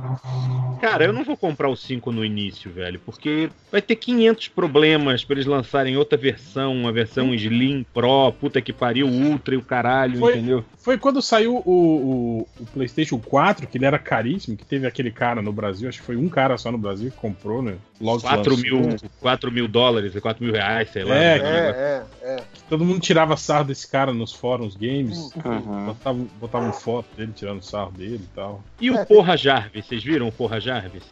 Cara, 0.80 1.04
eu 1.04 1.12
não 1.12 1.24
vou 1.24 1.36
comprar 1.36 1.68
o 1.68 1.76
5 1.76 2.12
no 2.12 2.24
início, 2.24 2.70
velho, 2.70 3.00
porque 3.04 3.50
vai 3.70 3.82
ter 3.82 3.96
500 3.96 4.48
problemas 4.48 5.24
pra 5.24 5.34
eles 5.34 5.46
lançarem 5.46 5.96
outra 5.96 6.16
versão, 6.16 6.72
uma 6.72 6.92
versão 6.92 7.34
Slim, 7.34 7.84
Pro, 7.92 8.32
puta 8.32 8.60
que 8.62 8.72
pariu, 8.72 9.08
Ultra 9.08 9.54
e 9.54 9.58
o 9.58 9.62
caralho, 9.62 10.18
Foi- 10.20 10.34
entendeu? 10.34 10.64
Foi 10.78 10.96
quando 10.96 11.20
saiu 11.20 11.56
o, 11.66 11.70
o, 11.70 12.48
o 12.60 12.66
PlayStation 12.66 13.18
4, 13.18 13.66
que 13.66 13.76
ele 13.76 13.84
era 13.84 13.98
caríssimo, 13.98 14.56
que 14.56 14.64
teve 14.64 14.86
aquele 14.86 15.10
cara 15.10 15.42
no 15.42 15.52
Brasil, 15.52 15.88
acho 15.88 15.98
que 15.98 16.06
foi 16.06 16.16
um 16.16 16.28
cara 16.28 16.56
só 16.56 16.70
no 16.72 16.78
Brasil 16.78 17.10
que 17.10 17.16
comprou, 17.16 17.60
né? 17.60 17.74
Logo 18.00 18.18
que 18.20 18.26
4 18.28 18.54
lançou. 18.54 18.80
mil, 18.80 18.96
4 19.20 19.50
mil 19.52 19.68
dólares, 19.68 20.14
4 20.18 20.42
mil 20.42 20.54
reais, 20.54 20.88
sei 20.90 21.04
lá. 21.04 21.14
É, 21.16 21.34
negócio. 21.34 21.54
É, 21.56 22.06
é, 22.22 22.30
é. 22.36 22.36
Todo 22.70 22.84
mundo 22.84 23.00
tirava 23.00 23.36
sarro 23.36 23.64
desse 23.64 23.86
cara 23.90 24.14
nos 24.14 24.32
fóruns 24.32 24.76
games. 24.76 25.07
Uhum. 25.16 25.86
Botavam, 25.86 26.28
botavam 26.40 26.72
foto 26.72 27.06
dele 27.16 27.32
tirando 27.34 27.62
sarro 27.62 27.92
dele 27.92 28.20
e 28.22 28.34
tal. 28.34 28.62
E 28.80 28.90
o 28.90 28.96
É, 28.96 29.04
Porra 29.04 29.36
Jarvis, 29.36 29.86
vocês 29.86 30.02
viram 30.02 30.28
o 30.28 30.32
Porra 30.32 30.60
Jarvis? 30.60 31.02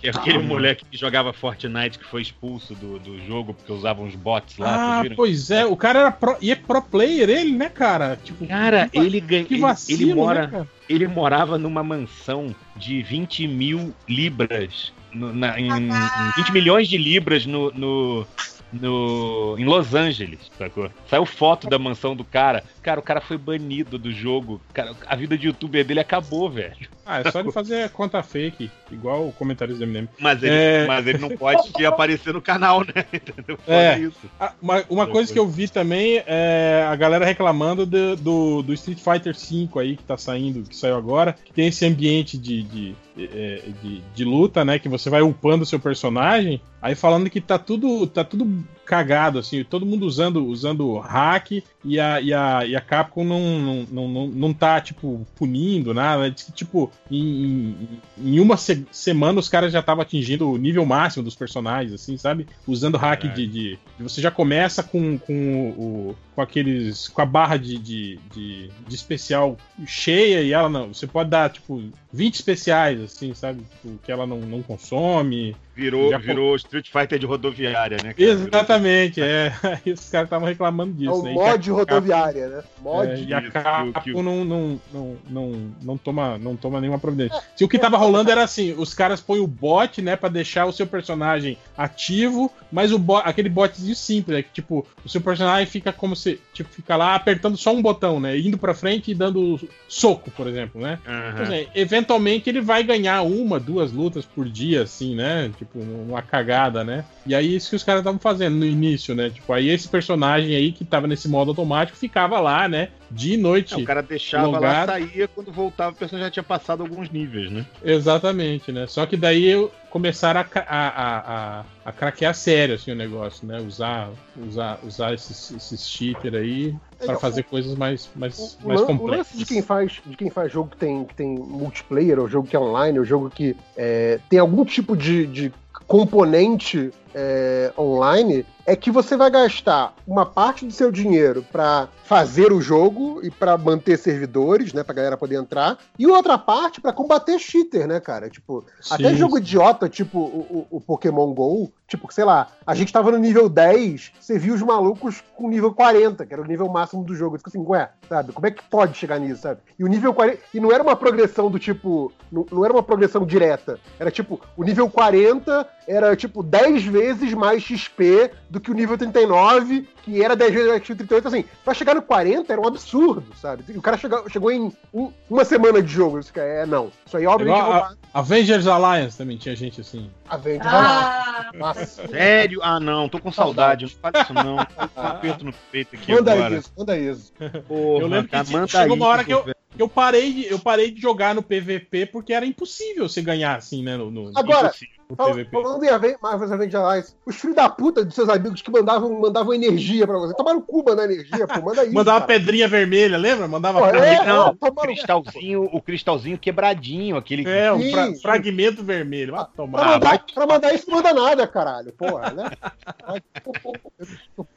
Que 0.00 0.08
é 0.08 0.10
aquele 0.10 0.38
moleque 0.38 0.84
que 0.90 0.96
jogava 0.98 1.32
Fortnite 1.32 1.98
que 1.98 2.04
foi 2.04 2.20
expulso 2.20 2.74
do, 2.74 2.98
do 2.98 3.18
jogo 3.26 3.54
porque 3.54 3.72
usava 3.72 4.02
uns 4.02 4.14
bots 4.14 4.58
lá, 4.58 5.00
ah, 5.00 5.04
pois 5.16 5.50
é, 5.50 5.64
o 5.64 5.76
cara 5.76 6.00
era 6.00 6.10
pro, 6.10 6.36
e 6.42 6.50
é 6.50 6.54
pro 6.56 6.82
player 6.82 7.28
ele, 7.30 7.52
né, 7.52 7.68
cara? 7.70 8.18
Tipo, 8.22 8.46
Cara, 8.46 8.88
que 8.88 8.98
ele 8.98 9.20
ganha. 9.20 9.44
que 9.44 9.54
Ele, 9.54 9.60
vacilo, 9.62 10.02
ele 10.02 10.14
mora, 10.14 10.40
né, 10.42 10.46
cara? 10.50 10.68
ele 10.88 11.06
morava 11.08 11.56
numa 11.56 11.82
mansão 11.82 12.54
de 12.76 13.02
20 13.02 13.46
mil 13.48 13.94
libras. 14.08 14.92
no- 15.12 15.32
na- 15.32 15.58
em, 15.60 15.68
em 15.70 15.90
20 16.36 16.52
milhões 16.52 16.88
de 16.88 16.98
libras 16.98 17.46
no, 17.46 17.70
no, 17.70 18.26
no- 18.72 19.56
em 19.58 19.64
Los 19.64 19.94
Angeles, 19.94 20.50
sacou? 20.58 20.90
Saiu 21.08 21.24
foto 21.26 21.68
da 21.68 21.78
mansão 21.78 22.14
do 22.16 22.24
cara. 22.24 22.64
Cara, 22.82 23.00
o 23.00 23.02
cara 23.02 23.20
foi 23.20 23.38
banido 23.38 23.98
do 23.98 24.12
jogo. 24.12 24.60
Cara, 24.72 24.94
a 25.06 25.16
vida 25.16 25.36
de 25.38 25.46
youtuber 25.46 25.84
dele 25.84 26.00
acabou, 26.00 26.50
velho. 26.50 26.88
Ah, 27.06 27.20
é 27.20 27.30
só 27.30 27.40
ele 27.40 27.52
fazer 27.52 27.90
conta 27.90 28.22
fake, 28.22 28.70
igual 28.90 29.28
o 29.28 29.32
comentário 29.32 29.74
do 29.74 29.82
Eminem. 29.82 30.08
Mas 30.18 30.42
ele, 30.42 30.54
É. 30.54 30.86
mas 30.86 31.06
ele 31.06 31.18
não 31.18 31.30
pode 31.30 31.72
te 31.72 31.84
aparecer 31.86 32.32
no 32.32 32.40
canal, 32.40 32.80
né? 32.80 33.04
Entendeu? 33.12 33.58
É. 33.66 33.98
isso. 33.98 34.18
Ah, 34.40 34.52
uma 34.60 34.84
uma 34.88 35.06
coisa 35.06 35.32
que 35.32 35.38
eu 35.38 35.46
vi 35.46 35.68
também 35.68 36.22
é 36.26 36.86
a 36.88 36.96
galera 36.96 37.24
reclamando 37.24 37.84
do, 37.84 38.16
do, 38.16 38.62
do 38.62 38.72
Street 38.74 38.98
Fighter 38.98 39.34
V 39.34 39.68
aí, 39.80 39.96
que 39.96 40.02
tá 40.02 40.16
saindo, 40.16 40.62
que 40.68 40.76
saiu 40.76 40.96
agora, 40.96 41.34
que 41.44 41.52
tem 41.52 41.66
esse 41.68 41.84
ambiente 41.84 42.38
de, 42.38 42.62
de, 42.62 42.96
é, 43.18 43.62
de, 43.82 44.00
de 44.14 44.24
luta, 44.24 44.64
né? 44.64 44.78
Que 44.78 44.88
você 44.88 45.10
vai 45.10 45.22
upando 45.22 45.62
o 45.64 45.66
seu 45.66 45.78
personagem, 45.78 46.60
aí 46.80 46.94
falando 46.94 47.28
que 47.28 47.40
tá 47.40 47.58
tudo, 47.58 48.06
tá 48.06 48.24
tudo 48.24 48.64
cagado, 48.84 49.38
assim, 49.38 49.64
todo 49.64 49.86
mundo 49.86 50.06
usando, 50.06 50.46
usando 50.46 50.98
hack 50.98 51.62
e 51.84 51.98
a, 52.00 52.20
e 52.20 52.32
a, 52.32 52.64
e 52.66 52.76
a 52.76 52.80
Capcom 52.80 53.24
não, 53.24 53.58
não, 53.58 53.86
não, 53.90 54.08
não, 54.08 54.26
não 54.28 54.52
tá, 54.54 54.80
tipo, 54.80 55.26
punindo 55.36 55.92
nada. 55.94 56.30
Diz 56.30 56.44
que, 56.44 56.52
tipo, 56.52 56.90
em, 57.10 57.76
em, 58.18 58.40
uma 58.40 58.56
se- 58.56 58.86
semana 58.92 59.38
os 59.40 59.48
caras 59.48 59.72
já 59.72 59.80
estavam 59.80 60.02
atingindo 60.02 60.50
o 60.50 60.56
nível 60.56 60.84
máximo 60.84 61.24
dos 61.24 61.34
personagens, 61.34 61.92
assim, 61.92 62.16
sabe? 62.16 62.46
Usando 62.66 62.96
hack 62.98 63.22
de, 63.34 63.46
de, 63.46 63.48
de- 63.48 63.78
Você 64.00 64.20
já 64.20 64.30
começa 64.30 64.82
com, 64.82 65.18
com 65.18 65.70
o. 65.70 66.16
com 66.34 66.42
aqueles. 66.42 67.08
com 67.08 67.20
a 67.22 67.26
barra 67.26 67.56
de, 67.56 67.78
de, 67.78 68.18
de, 68.32 68.70
de 68.86 68.94
especial 68.94 69.56
cheia 69.86 70.42
e 70.42 70.52
ela 70.52 70.68
não. 70.68 70.92
Você 70.92 71.06
pode 71.06 71.30
dar, 71.30 71.50
tipo, 71.50 71.82
20 72.14 72.34
especiais, 72.36 73.00
assim, 73.00 73.34
sabe? 73.34 73.62
Tipo, 73.82 73.98
que 74.04 74.12
ela 74.12 74.26
não, 74.26 74.38
não 74.38 74.62
consome. 74.62 75.56
Virou, 75.76 76.08
Já- 76.12 76.18
virou 76.18 76.54
Street 76.54 76.88
Fighter 76.88 77.18
de 77.18 77.26
rodoviária, 77.26 77.96
né? 77.96 78.14
cara? 78.14 78.14
Virou- 78.16 78.32
Exatamente, 78.48 79.20
é. 79.20 79.52
Aí 79.84 79.92
os 79.92 80.08
caras 80.08 80.26
estavam 80.26 80.46
reclamando 80.46 80.92
É 80.92 80.94
disso, 80.98 81.20
o 81.20 81.22
né? 81.24 81.32
Mod 81.32 81.70
rodoviária, 81.72 82.48
né? 82.48 82.62
Mod. 82.80 83.08
é, 83.10 83.18
e 83.24 83.34
a 83.34 83.42
Capcom 83.50 84.22
não, 84.22 84.44
não, 84.44 84.80
não, 84.92 85.16
não, 85.28 85.52
não, 85.82 85.98
toma, 85.98 86.38
não 86.38 86.54
toma 86.54 86.80
nenhuma 86.80 87.00
providência. 87.00 87.40
Se 87.56 87.64
o 87.64 87.68
que 87.68 87.76
tava 87.78 87.96
rolando 87.96 88.30
era 88.30 88.44
assim, 88.44 88.72
os 88.78 88.94
caras 88.94 89.20
põem 89.20 89.40
o 89.40 89.46
bot, 89.48 90.00
né, 90.00 90.14
pra 90.14 90.28
deixar 90.28 90.66
o 90.66 90.72
seu 90.72 90.86
personagem 90.86 91.58
ativo, 91.76 92.52
mas 92.70 92.92
o 92.92 92.98
bot, 92.98 93.22
aquele 93.26 93.48
botzinho 93.48 93.96
simples, 93.96 94.38
é 94.38 94.42
que 94.42 94.50
tipo, 94.52 94.86
o 95.04 95.08
seu 95.08 95.20
personagem 95.20 95.66
fica 95.66 95.92
como 95.92 96.14
se, 96.14 96.40
tipo, 96.52 96.70
fica 96.70 96.94
lá 96.96 97.16
apertando 97.16 97.56
só 97.56 97.72
um 97.74 97.82
botão, 97.82 98.20
né, 98.20 98.38
indo 98.38 98.56
pra 98.56 98.74
frente 98.74 99.10
e 99.10 99.14
dando 99.14 99.58
soco, 99.88 100.30
por 100.30 100.46
exemplo, 100.46 100.80
né. 100.80 101.00
Aham. 101.04 101.30
Então, 101.32 101.42
assim, 101.42 101.66
eventualmente 102.04 102.48
ele 102.48 102.60
vai 102.60 102.84
ganhar 102.84 103.22
uma, 103.22 103.58
duas 103.58 103.90
lutas 103.90 104.24
por 104.24 104.48
dia, 104.48 104.82
assim, 104.82 105.14
né? 105.14 105.50
Tipo, 105.56 105.78
uma 105.78 106.22
cagada, 106.22 106.84
né? 106.84 107.04
E 107.26 107.34
aí 107.34 107.56
isso 107.56 107.70
que 107.70 107.76
os 107.76 107.82
caras 107.82 108.00
estavam 108.00 108.20
fazendo 108.20 108.56
no 108.56 108.66
início, 108.66 109.14
né? 109.14 109.30
Tipo, 109.30 109.52
aí 109.52 109.70
esse 109.70 109.88
personagem 109.88 110.54
aí 110.54 110.70
que 110.70 110.84
tava 110.84 111.06
nesse 111.06 111.28
modo 111.28 111.50
automático 111.50 111.98
ficava 111.98 112.38
lá, 112.38 112.68
né? 112.68 112.88
De 113.14 113.36
noite. 113.36 113.74
É, 113.74 113.76
o 113.76 113.84
cara 113.84 114.02
deixava 114.02 114.46
logado. 114.46 114.62
lá, 114.62 114.86
saía, 114.86 115.28
quando 115.28 115.52
voltava 115.52 115.92
o 115.92 115.94
personagem 115.94 116.26
já 116.26 116.30
tinha 116.32 116.42
passado 116.42 116.82
alguns 116.82 117.10
níveis, 117.10 117.50
né? 117.50 117.64
Exatamente, 117.82 118.72
né? 118.72 118.86
Só 118.86 119.06
que 119.06 119.16
daí 119.16 119.46
eu 119.46 119.70
começaram 119.88 120.40
a, 120.40 120.44
a, 120.66 120.88
a, 120.88 121.18
a, 121.60 121.64
a 121.84 121.92
craquear 121.92 122.34
sério 122.34 122.74
assim, 122.74 122.90
o 122.90 122.96
negócio, 122.96 123.46
né? 123.46 123.60
Usar, 123.60 124.10
usar, 124.36 124.78
usar 124.82 125.14
esses, 125.14 125.52
esses 125.52 125.88
cheater 125.88 126.34
aí 126.34 126.74
para 126.98 127.14
É, 127.14 127.16
fazer 127.18 127.44
coisas 127.44 127.76
mais, 127.76 128.10
mais, 128.16 128.58
O, 128.62 128.68
mais 128.68 128.80
lan- 128.80 128.84
o 128.84 128.86
complexas. 128.88 129.18
lance 129.18 129.36
de 129.38 129.44
quem 129.46 129.62
faz 129.62 130.00
de 130.04 130.16
quem 130.16 130.30
faz 130.30 130.50
jogo 130.52 130.70
que 130.70 130.76
tem, 130.76 131.04
que 131.04 131.14
tem 131.14 131.28
multiplayer, 131.38 132.18
ou 132.18 132.28
jogo 132.28 132.48
que 132.48 132.56
é 132.56 132.58
online, 132.58 132.98
ou 132.98 133.04
jogo 133.04 133.30
que 133.30 133.54
é, 133.76 134.18
tem 134.28 134.38
algum 134.40 134.64
tipo 134.64 134.96
de, 134.96 135.26
de 135.26 135.52
componente 135.86 136.90
é, 137.14 137.72
online, 137.78 138.44
é 138.66 138.74
que 138.74 138.90
você 138.90 139.16
vai 139.16 139.30
gastar 139.30 139.94
uma 140.06 140.24
parte 140.26 140.64
do 140.66 140.72
seu 140.72 140.90
dinheiro 140.90 141.44
para 141.52 141.88
fazer 142.04 142.52
o 142.52 142.60
jogo 142.60 143.20
e 143.22 143.30
para 143.30 143.56
manter 143.58 143.98
servidores, 143.98 144.72
né, 144.72 144.82
pra 144.82 144.94
galera 144.94 145.16
poder 145.16 145.36
entrar, 145.36 145.78
e 145.98 146.06
outra 146.06 146.36
parte 146.38 146.80
para 146.80 146.92
combater 146.92 147.38
cheater, 147.38 147.86
né, 147.86 148.00
cara? 148.00 148.28
Tipo, 148.28 148.64
até 148.90 149.10
Sim, 149.10 149.16
jogo 149.16 149.38
idiota, 149.38 149.88
tipo 149.88 150.18
o, 150.18 150.66
o- 150.70 150.76
o 150.76 150.80
Pokémon 150.80 151.32
GO, 151.32 151.70
tipo, 151.86 152.12
sei 152.12 152.24
lá, 152.24 152.48
a 152.66 152.74
gente 152.74 152.92
tava 152.92 153.10
no 153.10 153.18
nível 153.18 153.48
10, 153.48 154.12
você 154.18 154.38
viu 154.38 154.54
os 154.54 154.62
malucos 154.62 155.22
com 155.36 155.48
nível 155.48 155.72
40, 155.72 156.24
que 156.26 156.32
era 156.32 156.42
o 156.42 156.46
nível 156.46 156.68
máximo 156.68 157.04
do 157.04 157.14
jogo. 157.14 157.34
Eu 157.36 157.38
fico 157.38 157.50
assim, 157.50 157.64
ué, 157.66 157.90
sabe? 158.08 158.32
Como 158.32 158.46
é 158.46 158.50
que 158.50 158.62
pode 158.64 158.96
chegar 158.96 159.18
nisso, 159.18 159.42
sabe? 159.42 159.60
E 159.78 159.84
o 159.84 159.86
nível 159.86 160.12
40. 160.14 160.38
E 160.54 160.60
não 160.60 160.72
era 160.72 160.82
uma 160.82 160.96
progressão 160.96 161.50
do 161.50 161.58
tipo. 161.58 162.10
Não, 162.32 162.46
não 162.50 162.64
era 162.64 162.72
uma 162.72 162.82
progressão 162.82 163.24
direta. 163.26 163.78
Era 163.98 164.10
tipo, 164.10 164.40
o 164.56 164.64
nível 164.64 164.88
40 164.88 165.66
era 165.86 166.14
tipo 166.16 166.42
10 166.42 166.84
vezes 166.84 167.32
mais 167.34 167.62
XP 167.62 168.30
do 168.48 168.60
que 168.60 168.70
o 168.70 168.74
nível 168.74 168.96
39, 168.96 169.86
que 170.02 170.22
era 170.22 170.34
10 170.36 170.52
vezes 170.52 170.68
mais 170.68 170.80
XP 170.82 170.94
38. 170.96 171.28
Assim, 171.28 171.44
pra 171.64 171.74
chegar 171.74 171.94
no 171.94 172.02
40 172.02 172.52
era 172.52 172.60
um 172.60 172.66
absurdo, 172.66 173.24
sabe? 173.40 173.64
E 173.68 173.76
o 173.76 173.82
cara 173.82 173.96
chegou, 173.96 174.28
chegou 174.30 174.50
em 174.50 174.72
um- 174.92 175.12
uma 175.28 175.44
semana 175.44 175.82
de 175.82 175.92
jogo. 175.92 176.18
Isso 176.18 176.32
que 176.32 176.40
é, 176.40 176.64
não. 176.66 176.90
Isso 177.06 177.16
aí, 177.16 177.26
obviamente, 177.26 177.60
Igual 177.62 177.80
vai. 177.82 177.96
Avengers 178.12 178.66
Alliance 178.66 179.16
também 179.18 179.36
tinha 179.36 179.54
gente 179.56 179.80
assim. 179.80 180.10
Avengers. 180.28 180.66
Ah, 180.66 181.50
Nossa. 181.54 182.06
Sério? 182.08 182.60
Ah, 182.62 182.78
não, 182.80 183.08
tô 183.08 183.18
com 183.18 183.30
saudade. 183.32 183.84
Não 183.84 183.90
fale 184.12 184.22
isso, 184.24 184.34
não. 184.34 184.56
Tô 184.64 184.88
com 184.88 185.00
um 185.00 185.06
aperto 185.06 185.44
no 185.44 185.52
peito 185.70 185.94
aqui 185.96 186.12
Manda 186.12 186.32
agora. 186.32 186.56
isso, 186.56 186.72
manda 186.76 186.98
isso. 186.98 187.32
Porra, 187.68 188.02
Eu 188.02 188.08
lembro 188.08 188.24
que 188.24 188.30
cara, 188.30 188.66
chegou 188.68 188.96
uma 188.96 188.96
isso, 188.96 189.04
hora 189.04 189.24
que 189.24 189.32
eu- 189.34 189.42
velho. 189.44 189.54
Eu 189.76 189.88
parei, 189.88 190.32
de, 190.32 190.46
eu 190.46 190.58
parei 190.60 190.88
de 190.92 191.00
jogar 191.00 191.34
no 191.34 191.42
PVP 191.42 192.06
porque 192.06 192.32
era 192.32 192.46
impossível 192.46 193.08
você 193.08 193.20
ganhar 193.20 193.56
assim, 193.56 193.82
né? 193.82 193.96
No, 193.96 194.08
no, 194.08 194.30
Agora, 194.38 194.72
no 195.08 195.16
Fal- 195.16 195.30
PVP. 195.32 195.50
Falando 195.50 195.84
em 195.84 195.88
Aven- 195.88 196.16
Marvel's 196.22 196.52
Avengers 196.52 196.74
Alliance, 196.74 197.14
os 197.26 197.36
filhos 197.36 197.56
da 197.56 197.68
puta 197.68 198.04
dos 198.04 198.14
seus 198.14 198.28
amigos 198.28 198.62
que 198.62 198.70
mandavam, 198.70 199.20
mandavam 199.20 199.52
energia 199.54 200.06
pra 200.06 200.18
você. 200.18 200.34
Tomaram 200.34 200.60
cu 200.60 200.84
mandar 200.84 201.04
energia, 201.04 201.46
pô, 201.46 201.60
manda 201.62 201.82
isso. 201.84 201.94
Mandava 201.94 202.20
cara. 202.20 202.38
pedrinha 202.38 202.68
vermelha, 202.68 203.16
lembra? 203.18 203.46
Mandava 203.48 203.78
Pô, 203.80 203.86
é, 203.86 204.24
Não, 204.24 204.54
cristalzinho, 204.82 205.68
o 205.72 205.80
cristalzinho 205.80 206.38
quebradinho, 206.38 207.16
aquele. 207.16 207.48
É, 207.48 207.72
um 207.72 207.90
fra- 207.90 208.06
sim. 208.06 208.20
fragmento 208.20 208.82
vermelho. 208.82 209.32
Vai 209.32 209.44
Pra 209.44 209.52
tomar. 209.56 209.84
mandar, 209.84 210.24
pra 210.34 210.46
mandar 210.46 210.74
isso 210.74 210.88
não 210.88 210.96
manda 210.96 211.12
nada, 211.14 211.46
caralho. 211.46 211.92
Porra, 211.92 212.30
né? 212.32 212.50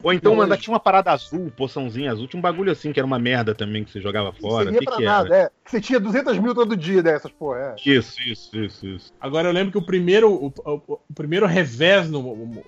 Ou 0.04 0.14
então 0.14 0.36
mandar, 0.36 0.58
tinha 0.58 0.74
uma 0.74 0.80
parada 0.80 1.12
azul, 1.12 1.52
poçãozinha 1.56 2.12
azul, 2.12 2.28
tinha 2.28 2.38
um 2.40 2.42
bagulho 2.42 2.72
assim 2.72 2.92
que 2.92 3.00
era 3.00 3.06
uma 3.06 3.20
merda 3.20 3.54
também 3.54 3.84
que 3.84 3.92
você 3.92 4.02
jogava 4.02 4.32
fora. 4.34 4.72
Que, 4.72 4.84
pra 4.84 4.96
que 4.98 5.04
nada, 5.04 5.36
era? 5.36 5.44
é. 5.46 5.50
Que 5.64 5.72
você 5.72 5.82
tinha 5.82 6.00
200 6.00 6.38
mil 6.40 6.56
todo 6.56 6.76
dia 6.78 7.04
dessas, 7.04 7.32
porra. 7.32 7.58
É. 7.60 7.76
Isso, 7.90 8.22
isso, 8.22 8.58
isso, 8.58 8.88
isso. 8.88 9.14
Agora 9.20 9.48
eu 9.50 9.54
lembro 9.54 9.72
que 9.72 9.78
o 9.78 9.86
primeiro, 9.86 10.37
o, 10.38 10.54
o- 10.66 11.00
o 11.10 11.14
primeiro 11.14 11.46
revés 11.46 12.10
no, 12.10 12.20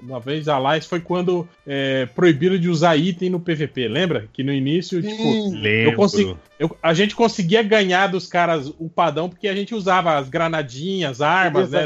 uma 0.01 0.19
vez 0.19 0.47
Alliance 0.47 0.87
foi 0.87 0.99
quando 0.99 1.47
é, 1.65 2.05
proibiram 2.07 2.57
de 2.57 2.69
usar 2.69 2.95
item 2.97 3.29
no 3.29 3.39
PVP, 3.39 3.87
lembra? 3.87 4.27
Que 4.33 4.43
no 4.43 4.51
início, 4.51 5.01
tipo, 5.01 5.15
Sim. 5.23 5.55
Lembro. 5.59 5.95
consegui- 5.95 6.35
eu- 6.59 6.75
a 6.83 6.93
gente 6.93 7.15
conseguia 7.15 7.63
ganhar 7.63 8.07
dos 8.07 8.27
caras 8.27 8.67
o 8.79 8.89
padrão 8.89 9.29
porque 9.29 9.47
a 9.47 9.55
gente 9.55 9.73
usava 9.73 10.17
as 10.17 10.27
granadinhas, 10.29 11.21
armas, 11.21 11.71
né? 11.71 11.83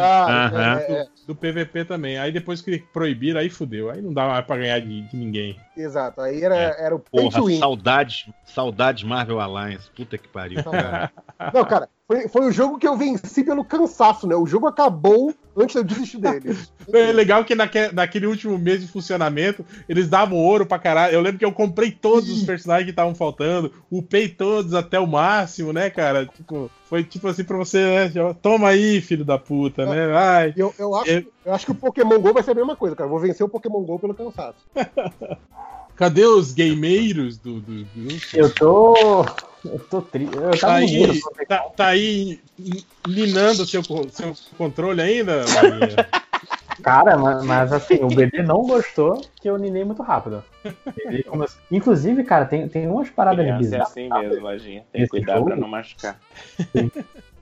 É, 0.87 0.91
é, 0.93 1.07
Do 1.27 1.35
PVP 1.35 1.85
também. 1.85 2.17
Aí 2.17 2.31
depois 2.31 2.61
que 2.61 2.79
proibiram, 2.91 3.39
aí 3.39 3.49
fudeu. 3.49 3.89
Aí 3.89 4.01
não 4.01 4.13
dava 4.13 4.33
mais 4.33 4.45
pra 4.45 4.57
ganhar 4.57 4.79
de, 4.79 5.01
de 5.03 5.15
ninguém. 5.15 5.55
Exato. 5.75 6.21
Aí 6.21 6.43
era, 6.43 6.55
era 6.55 6.95
o 6.95 6.99
pay 6.99 7.25
to 7.25 7.31
Porra, 7.31 7.45
win. 7.45 7.59
saudades, 7.59 8.25
saudades 8.45 9.03
Marvel 9.03 9.39
Alliance. 9.39 9.89
Puta 9.95 10.17
que 10.17 10.27
pariu. 10.27 10.61
Saudade. 10.63 11.11
Não, 11.53 11.65
cara, 11.65 11.89
foi, 12.07 12.27
foi 12.27 12.45
o 12.47 12.51
jogo 12.51 12.77
que 12.77 12.87
eu 12.87 12.95
venci 12.97 13.43
pelo 13.43 13.65
cansaço, 13.65 14.27
né? 14.27 14.35
O 14.35 14.45
jogo 14.45 14.67
acabou 14.67 15.33
antes 15.57 15.73
de 15.73 15.79
eu 15.79 15.83
desistir 15.83 16.17
dele. 16.17 16.57
É 16.91 17.11
legal 17.11 17.43
que 17.45 17.53
naque- 17.55 17.91
naquele 17.93 18.25
último 18.27 18.57
mês 18.57 18.81
de 18.81 18.87
funcionamento, 18.87 19.65
eles 19.87 20.09
davam 20.09 20.37
ouro 20.37 20.65
pra 20.65 20.79
caralho. 20.79 21.13
Eu 21.13 21.21
lembro 21.21 21.39
que 21.39 21.45
eu 21.45 21.51
comprei 21.51 21.91
todos 21.91 22.29
os 22.29 22.43
personagens 22.43 22.85
que 22.85 22.91
estavam 22.91 23.13
faltando, 23.15 23.71
upei 23.91 24.27
todos 24.29 24.73
até 24.73 24.99
o 24.99 25.07
máximo, 25.07 25.71
né, 25.73 25.89
cara? 25.89 26.25
Tipo, 26.25 26.69
foi 26.89 27.03
tipo 27.03 27.27
assim 27.27 27.43
pra 27.43 27.57
você, 27.57 27.77
né? 27.79 28.09
já- 28.09 28.33
Toma 28.33 28.69
aí, 28.69 29.01
filho 29.01 29.25
da 29.25 29.37
puta, 29.37 29.85
né? 29.85 30.07
Vai. 30.07 30.53
Eu, 30.55 30.73
eu, 30.77 30.95
acho, 30.95 31.09
É. 31.11 31.25
eu 31.45 31.53
acho 31.53 31.65
que 31.65 31.71
o 31.71 31.75
Pokémon 31.75 32.19
GO 32.19 32.33
vai 32.33 32.43
ser 32.43 32.51
a 32.51 32.55
mesma 32.55 32.75
coisa, 32.75 32.95
cara. 32.95 33.07
Eu 33.07 33.11
vou 33.11 33.19
vencer 33.19 33.45
o 33.45 33.49
Pokémon 33.49 33.81
GO 33.81 33.99
pelo 33.99 34.13
cansaço. 34.13 34.59
Cadê 35.95 36.25
os 36.25 36.51
gameiros 36.53 37.37
do. 37.37 37.61
do, 37.61 37.83
do... 37.85 38.07
Eu 38.33 38.53
tô. 38.55 39.23
Eu 39.63 39.79
tô 39.89 40.01
triste. 40.01 40.35
Eu 40.35 40.59
Tá 40.59 40.73
aí, 40.75 41.21
tá, 41.47 41.59
tá 41.77 41.87
aí 41.87 42.39
linando 43.05 43.65
seu, 43.65 43.81
seu 43.83 44.33
controle 44.57 45.01
ainda, 45.01 45.45
Marinha? 45.53 46.09
Cara, 46.81 47.17
mas, 47.17 47.45
mas 47.45 47.71
assim, 47.73 48.03
o 48.03 48.07
bebê 48.07 48.41
não 48.41 48.63
gostou 48.65 49.21
que 49.39 49.49
eu 49.49 49.57
ninei 49.57 49.83
muito 49.83 50.01
rápido. 50.01 50.43
Começou- 51.27 51.61
Inclusive, 51.71 52.23
cara, 52.23 52.45
tem, 52.45 52.67
tem 52.67 52.87
umas 52.87 53.09
paradas 53.09 53.39
Criança 53.45 53.55
é 53.57 53.59
bizarras. 53.59 53.89
assim 53.89 54.09
mesmo, 54.09 54.41
lojinha. 54.41 54.83
Tem 54.91 55.01
que 55.03 55.07
cuidar 55.09 55.35
jogo? 55.35 55.47
pra 55.47 55.55
não 55.55 55.67
machucar. 55.67 56.17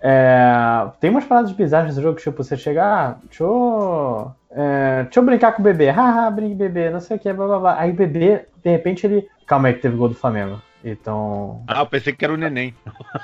É, 0.03 0.87
tem 0.99 1.09
umas 1.11 1.25
paradas 1.25 1.51
bizarras 1.51 1.89
nesse 1.89 2.01
jogo, 2.01 2.19
tipo, 2.19 2.43
você 2.43 2.57
chegar, 2.57 2.85
ah, 3.11 3.17
deixa 3.23 3.43
eu. 3.43 4.31
é, 4.49 5.03
deixa 5.03 5.19
eu 5.19 5.23
brincar 5.23 5.51
com 5.53 5.61
o 5.61 5.63
bebê, 5.63 5.89
haha, 5.89 6.29
brinque 6.31 6.55
bebê, 6.55 6.89
não 6.89 6.99
sei 6.99 7.17
o 7.17 7.19
que, 7.19 7.31
blá 7.31 7.45
blá 7.45 7.59
blá. 7.59 7.79
Aí 7.79 7.91
o 7.91 7.95
bebê, 7.95 8.45
de 8.63 8.69
repente, 8.71 9.05
ele. 9.05 9.27
Calma 9.45 9.67
aí 9.67 9.75
que 9.75 9.81
teve 9.81 9.95
gol 9.95 10.09
do 10.09 10.15
Flamengo. 10.15 10.59
Então. 10.83 11.63
Ah, 11.67 11.79
eu 11.81 11.85
pensei 11.85 12.13
que 12.13 12.23
era 12.25 12.33
o 12.33 12.37
neném. 12.37 12.73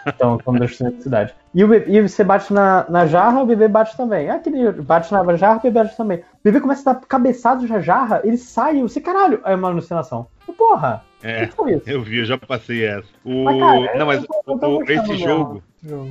Então, 0.05 0.37
estamos 0.37 0.61
destruindo 0.61 0.97
a 0.97 1.01
cidade. 1.01 1.33
E, 1.53 1.63
o 1.63 1.67
bebê, 1.67 1.91
e 1.91 2.01
você 2.07 2.23
bate 2.23 2.53
na, 2.53 2.85
na 2.89 3.05
jarra, 3.07 3.41
o 3.41 3.45
bebê 3.45 3.67
bate 3.67 3.95
também. 3.97 4.29
Ah, 4.29 4.39
que 4.39 4.49
ele 4.49 4.71
bate 4.73 5.11
na 5.11 5.35
jarra, 5.35 5.57
o 5.57 5.61
bebê 5.61 5.83
bate 5.83 5.97
também. 5.97 6.17
O 6.19 6.23
bebê 6.43 6.59
começa 6.61 6.89
a 6.89 6.93
dar 6.93 7.01
cabeçadas 7.01 7.69
na 7.69 7.79
jarra, 7.79 8.21
ele 8.23 8.37
sai, 8.37 8.81
você, 8.81 9.01
caralho, 9.01 9.41
é 9.43 9.55
uma 9.55 9.69
alucinação. 9.69 10.27
Porra! 10.57 11.03
É, 11.23 11.43
o 11.43 11.47
que 11.49 11.55
foi 11.55 11.73
isso? 11.73 11.89
eu 11.89 12.01
vi, 12.03 12.19
eu 12.19 12.25
já 12.25 12.37
passei 12.37 12.85
essa. 12.85 13.07
O... 13.25 13.43
Mas, 13.43 13.59
cara, 13.59 13.97
não, 13.97 14.05
mas 14.05 14.23
tô- 14.45 14.57
tô 14.59 14.77
o- 14.77 14.83
esse 14.83 15.09
mesmo. 15.09 15.15
jogo, 15.17 15.63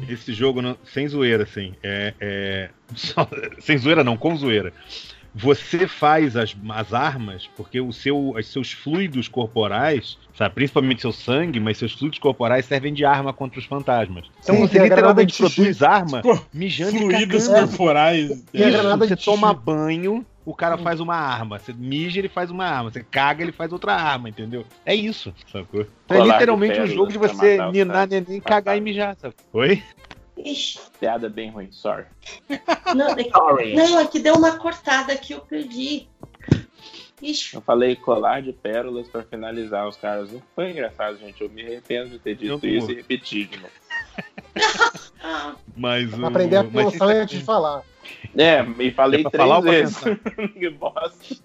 esse 0.09 0.33
jogo, 0.33 0.77
sem 0.85 1.07
zoeira, 1.07 1.45
assim, 1.45 1.75
é, 1.83 2.13
é- 2.21 2.71
só- 2.95 3.29
sem 3.61 3.79
zoeira 3.79 4.03
não, 4.03 4.17
com 4.17 4.35
zoeira. 4.37 4.73
Você 5.39 5.87
faz 5.87 6.35
as, 6.35 6.57
as 6.71 6.95
armas 6.95 7.47
porque 7.55 7.79
o 7.79 7.93
seu, 7.93 8.31
os 8.31 8.47
seus 8.47 8.73
fluidos 8.73 9.29
corporais, 9.29 10.17
sabe, 10.35 10.55
principalmente 10.55 11.03
seu 11.03 11.13
sangue, 11.13 11.61
mas 11.61 11.77
seus 11.77 11.93
fluidos 11.93 12.19
corporais 12.19 12.65
servem 12.65 12.95
de 12.95 13.05
arma 13.05 13.35
contra 13.35 13.59
os 13.59 13.67
fantasmas. 13.67 14.25
Então 14.43 14.57
Sim, 14.57 14.67
você 14.67 14.79
literalmente 14.79 15.37
produz 15.37 15.83
arma 15.83 16.23
Pô, 16.23 16.39
mijando 16.55 16.97
e 16.97 17.01
Fluidos 17.01 17.49
corporais. 17.49 18.45
É. 18.55 18.71
granada 18.71 19.07
Você 19.07 19.15
toma 19.15 19.53
banho, 19.53 20.25
o 20.47 20.55
cara 20.55 20.79
faz 20.79 21.01
uma 21.01 21.17
arma. 21.17 21.59
Você 21.59 21.75
mija, 21.75 22.19
ele 22.19 22.31
faz 22.31 22.51
uma 22.51 22.65
arma. 22.65 22.91
Você 22.91 23.03
caga, 23.03 23.43
ele 23.43 23.53
faz 23.53 23.73
outra 23.73 23.93
arma, 23.93 24.31
entendeu? 24.31 24.65
É 24.87 24.95
isso, 24.95 25.35
sacou? 25.53 25.87
Então 26.07 26.17
é 26.17 26.33
literalmente 26.33 26.81
um 26.81 26.87
jogo 26.87 27.13
de 27.13 27.19
você 27.19 27.59
ninar 27.73 28.09
neném, 28.09 28.41
cagar 28.41 28.79
e 28.79 28.81
mijar, 28.81 29.17
sabe? 29.17 29.35
Oi? 29.53 29.83
Ixi, 30.37 30.79
Piada 31.01 31.29
bem 31.29 31.51
ruim, 31.51 31.69
sorry. 31.73 32.05
não, 32.95 33.11
é 33.11 33.25
que, 33.25 33.31
Sorry. 33.31 33.75
não, 33.75 33.99
é 34.01 34.07
que 34.07 34.19
deu 34.19 34.35
uma 34.35 34.59
cortada 34.59 35.17
que 35.17 35.33
eu 35.33 35.41
perdi. 35.41 36.09
Ixi, 37.23 37.55
Eu 37.55 37.63
falei 37.63 37.97
colar 37.97 38.43
de 38.43 38.53
pérolas 38.53 39.09
pra 39.09 39.23
finalizar 39.23 39.89
os 39.89 39.97
caras. 39.97 40.31
Não 40.31 40.43
foi 40.55 40.71
engraçado, 40.71 41.17
gente. 41.19 41.43
Eu 41.43 41.49
me 41.49 41.63
arrependo 41.63 42.11
de 42.11 42.19
ter 42.19 42.37
dito 42.37 42.67
Eu- 42.67 42.77
isso 42.79 42.93
e 42.93 42.97
repetir 42.97 43.47
de 43.49 43.57
novo. 43.57 43.73
Mas. 45.77 46.11
Pra 46.15 46.29
aprender 46.29 46.57
a 46.57 46.63
mas 46.63 46.93
pensar 46.93 47.07
antes 47.07 47.39
de 47.39 47.45
falar. 47.45 47.83
É, 48.37 48.63
me 48.63 48.91
falei 48.91 49.21
É 49.25 49.31
pra 49.31 49.61
três 49.61 49.65
vezes. 49.65 49.99
que 50.59 50.71
bosta. 50.71 51.37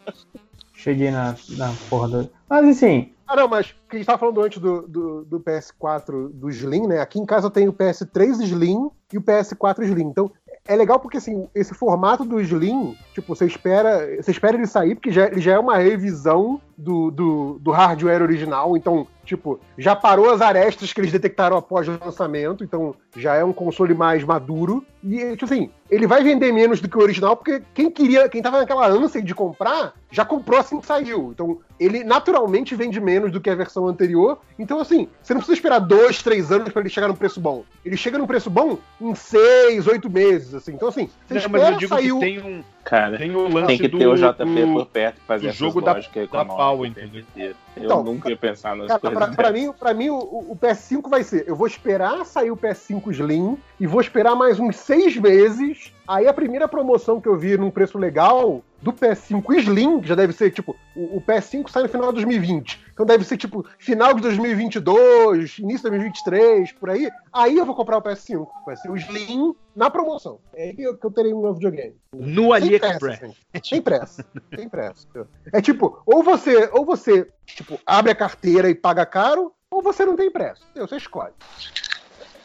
Cheguei 0.76 1.12
na, 1.12 1.36
na 1.52 1.74
porra 1.90 2.08
do. 2.24 2.32
Mas 2.50 2.78
assim, 2.78 3.14
Ah, 3.32 3.36
não, 3.38 3.48
mas 3.48 3.74
que 3.90 3.96
a 3.96 3.98
gente 3.98 4.06
tava 4.06 4.18
falando 4.18 4.42
antes 4.42 4.60
do, 4.60 4.86
do, 4.86 5.24
do 5.24 5.40
PS4 5.40 6.28
do 6.34 6.50
Slim, 6.50 6.86
né? 6.86 7.00
Aqui 7.00 7.18
em 7.18 7.26
casa 7.26 7.50
tenho 7.50 7.72
o 7.72 7.74
PS3 7.74 8.42
Slim 8.42 8.92
e 9.14 9.18
o 9.18 9.22
PS4 9.22 9.84
Slim. 9.84 10.08
Então, 10.08 10.30
é 10.68 10.76
legal 10.76 11.00
porque 11.00 11.16
assim, 11.16 11.48
esse 11.56 11.74
formato 11.74 12.26
do 12.26 12.42
Slim, 12.42 12.94
tipo, 13.14 13.34
você 13.34 13.46
espera, 13.46 14.22
você 14.22 14.32
espera 14.32 14.58
ele 14.58 14.68
sair, 14.68 14.96
porque 14.96 15.14
já, 15.14 15.28
ele 15.28 15.40
já 15.40 15.54
é 15.54 15.60
uma 15.60 15.78
revisão 15.78 16.60
do, 16.82 17.12
do, 17.12 17.60
do 17.62 17.72
hardware 17.72 18.22
original, 18.22 18.76
então, 18.76 19.06
tipo, 19.24 19.60
já 19.78 19.96
parou 19.96 20.30
as 20.32 20.42
arestas 20.42 20.92
que 20.92 21.00
eles 21.00 21.12
detectaram 21.12 21.56
após 21.56 21.88
o 21.88 21.98
lançamento, 22.04 22.64
então 22.64 22.96
já 23.16 23.36
é 23.36 23.44
um 23.44 23.54
console 23.54 23.94
mais 23.94 24.24
maduro. 24.24 24.84
E, 25.04 25.32
tipo 25.32 25.46
assim, 25.46 25.70
ele 25.90 26.06
vai 26.06 26.24
vender 26.24 26.52
menos 26.52 26.80
do 26.80 26.88
que 26.88 26.98
o 26.98 27.02
original, 27.02 27.36
porque 27.36 27.62
quem 27.74 27.90
queria, 27.90 28.30
quem 28.30 28.42
tava 28.42 28.60
naquela 28.60 28.88
ânsia 28.88 29.22
de 29.22 29.34
comprar, 29.34 29.94
já 30.12 30.24
comprou 30.24 30.60
assim 30.60 30.80
que 30.80 30.86
saiu. 30.86 31.32
Então, 31.34 31.58
ele 31.80 32.04
naturalmente 32.04 32.76
vende 32.76 33.00
menos 33.02 33.32
do 33.32 33.42
que 33.42 33.50
a 33.50 33.56
versão 33.56 33.88
anterior. 33.88 34.38
Então, 34.60 34.80
assim, 34.80 35.08
você 35.22 35.34
não 35.34 35.40
precisa 35.42 35.56
esperar 35.58 35.80
dois, 35.80 36.22
três 36.22 36.52
anos 36.52 36.70
para 36.70 36.82
ele 36.82 36.90
chegar 36.90 37.08
num 37.08 37.16
preço 37.16 37.40
bom. 37.42 37.64
Ele 37.84 37.98
chega 37.98 38.18
num 38.20 38.28
preço 38.28 38.50
bom 38.50 38.78
em 39.00 39.16
seis, 39.16 39.88
oito 39.88 40.08
meses, 40.10 40.54
assim. 40.54 40.74
Então, 40.74 40.88
assim, 40.90 41.10
você 41.26 41.34
Não, 41.34 41.42
espera 41.42 41.64
mas 41.64 41.72
eu 41.74 41.78
digo 41.80 41.96
sair 41.96 42.06
que 42.06 42.12
o- 42.12 42.20
tem 42.20 42.40
um. 42.40 42.64
Cara, 42.84 43.18
Tem 43.18 43.36
o 43.36 43.48
lance 43.48 43.68
tem 43.68 43.78
que 43.78 43.88
do, 43.88 43.98
ter 44.00 44.08
o 44.08 44.16
JP 44.16 44.44
do- 44.66 44.74
por 44.74 44.86
perto 44.88 45.16
pra 45.18 45.26
fazer 45.36 45.42
do 45.44 45.48
essas 45.50 45.58
jogo 45.58 45.82
da- 45.82 45.94
lógicas 45.94 46.30
da 46.32 46.44
o 46.72 46.86
entendeu? 46.86 47.22
inteiro. 47.22 47.56
Eu 47.76 47.84
Então, 47.84 48.04
nunca 48.04 48.30
ia 48.30 48.38
pensar 48.38 48.76
nas 48.76 48.88
Cara, 48.88 49.00
coisas. 49.00 49.18
pra, 49.18 49.28
pra 49.36 49.52
mim, 49.52 49.72
pra 49.72 49.94
mim 49.94 50.10
o, 50.10 50.18
o 50.18 50.58
PS5 50.62 51.10
vai 51.10 51.24
ser: 51.24 51.46
eu 51.48 51.56
vou 51.56 51.68
esperar 51.68 52.26
sair 52.26 52.52
o 52.52 52.58
PS5 52.58 53.12
Slim 53.12 53.58
e 53.80 53.88
vou 53.88 54.02
esperar 54.02 54.36
mais 54.36 54.60
uns 54.60 54.76
seis 54.78 55.16
meses. 55.18 55.94
Aí 56.08 56.28
a 56.28 56.34
primeira 56.34 56.68
promoção 56.68 57.20
que 57.22 57.28
eu 57.28 57.38
vi 57.38 57.58
num 57.58 57.70
preço 57.72 57.98
legal 57.98 58.62
do 58.82 58.92
PS5 58.92 59.58
Slim, 59.60 60.02
que 60.02 60.08
já 60.08 60.16
deve 60.16 60.34
ser 60.34 60.52
tipo, 60.52 60.76
o, 60.96 61.18
o 61.18 61.22
PS5 61.22 61.70
sai 61.70 61.84
no 61.84 61.90
final 61.90 62.08
de 62.10 62.16
2020. 62.16 62.80
Então 62.94 63.06
deve 63.06 63.24
ser 63.24 63.38
tipo 63.38 63.66
final 63.78 64.14
de 64.14 64.22
2022, 64.22 65.60
início 65.60 65.84
de 65.84 65.98
2023, 65.98 66.72
por 66.74 66.90
aí. 66.90 67.10
Aí 67.32 67.58
eu 67.58 67.66
vou 67.66 67.76
comprar 67.76 67.98
o 67.98 68.02
PS5. 68.02 68.48
Vai 68.66 68.76
ser 68.76 68.90
o 68.90 68.98
Slim 68.98 69.56
na 69.76 69.90
promoção. 69.90 70.40
É 70.54 70.64
aí 70.64 70.74
que 70.74 70.82
eu, 70.82 70.98
que 70.98 71.06
eu 71.06 71.12
terei 71.12 71.34
um 71.34 71.42
novo 71.42 71.56
videogame. 71.56 71.96
No 72.14 72.54
AliExpress. 72.54 73.22
Sem 73.64 73.82
pressa. 73.82 74.26
Sem 74.56 74.68
pressa. 74.68 75.08
É 75.54 75.62
tipo, 75.62 76.02
ou 76.06 76.24
você, 76.24 76.70
ou 76.74 76.86
você, 76.86 77.28
tipo, 77.46 77.80
abre 77.86 78.12
a 78.12 78.16
carteira 78.16 78.70
e 78.70 78.76
paga 78.76 79.06
caro, 79.06 79.54
ou 79.70 79.82
você 79.82 80.06
não 80.06 80.16
tem 80.16 80.32
pressa. 80.32 80.62
Você 80.76 80.98
escolhe. 80.98 81.34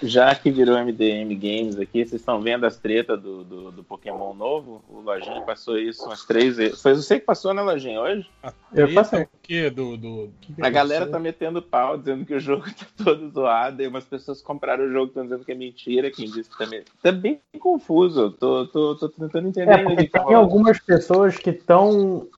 Já 0.03 0.35
que 0.35 0.51
virou 0.51 0.77
MDM 0.79 1.35
Games 1.35 1.79
aqui, 1.79 2.05
vocês 2.05 2.21
estão 2.21 2.41
vendo 2.41 2.67
as 2.67 2.77
tretas 2.77 3.21
do, 3.21 3.45
do, 3.45 3.73
do 3.73 3.85
Pokémon 3.85 4.35
novo? 4.35 4.85
O 4.89 5.01
Lojinha 5.01 5.41
passou 5.43 5.79
isso 5.79 6.05
umas 6.05 6.25
três 6.25 6.57
vezes. 6.57 6.83
Foi 6.83 6.95
você 6.95 7.19
que 7.19 7.25
passou, 7.27 7.55
né, 7.55 7.63
Lojinha, 7.63 8.01
hoje? 8.01 8.29
Eu 8.75 8.93
passei. 8.93 9.23
O 9.23 9.29
quê? 9.43 9.71
Do, 9.71 9.97
do, 9.97 10.31
que 10.41 10.53
que 10.53 10.63
A 10.63 10.69
galera 10.69 11.07
tá 11.07 11.19
metendo 11.19 11.63
pau, 11.63 11.97
dizendo 11.97 12.25
que 12.25 12.35
o 12.35 12.41
jogo 12.41 12.65
tá 12.65 12.87
todo 13.05 13.31
zoado, 13.31 13.83
e 13.83 13.87
umas 13.87 14.05
pessoas 14.05 14.43
compraram 14.43 14.85
o 14.85 14.93
jogo, 14.93 15.07
estão 15.07 15.23
dizendo 15.23 15.45
que 15.45 15.53
é 15.53 15.55
mentira, 15.55 16.11
quem 16.11 16.27
disse 16.27 16.51
que 16.51 16.59
também. 16.59 16.83
Tá 17.03 17.13
bem 17.13 17.41
confuso, 17.59 18.31
tô, 18.33 18.67
tô, 18.67 18.95
tô 18.97 19.09
tentando 19.09 19.49
entender 19.49 19.73
É, 19.73 20.07
tá 20.07 20.25
tem 20.25 20.37
algumas 20.37 20.79
pessoas 20.79 21.37
que 21.39 21.51
estão 21.51 22.29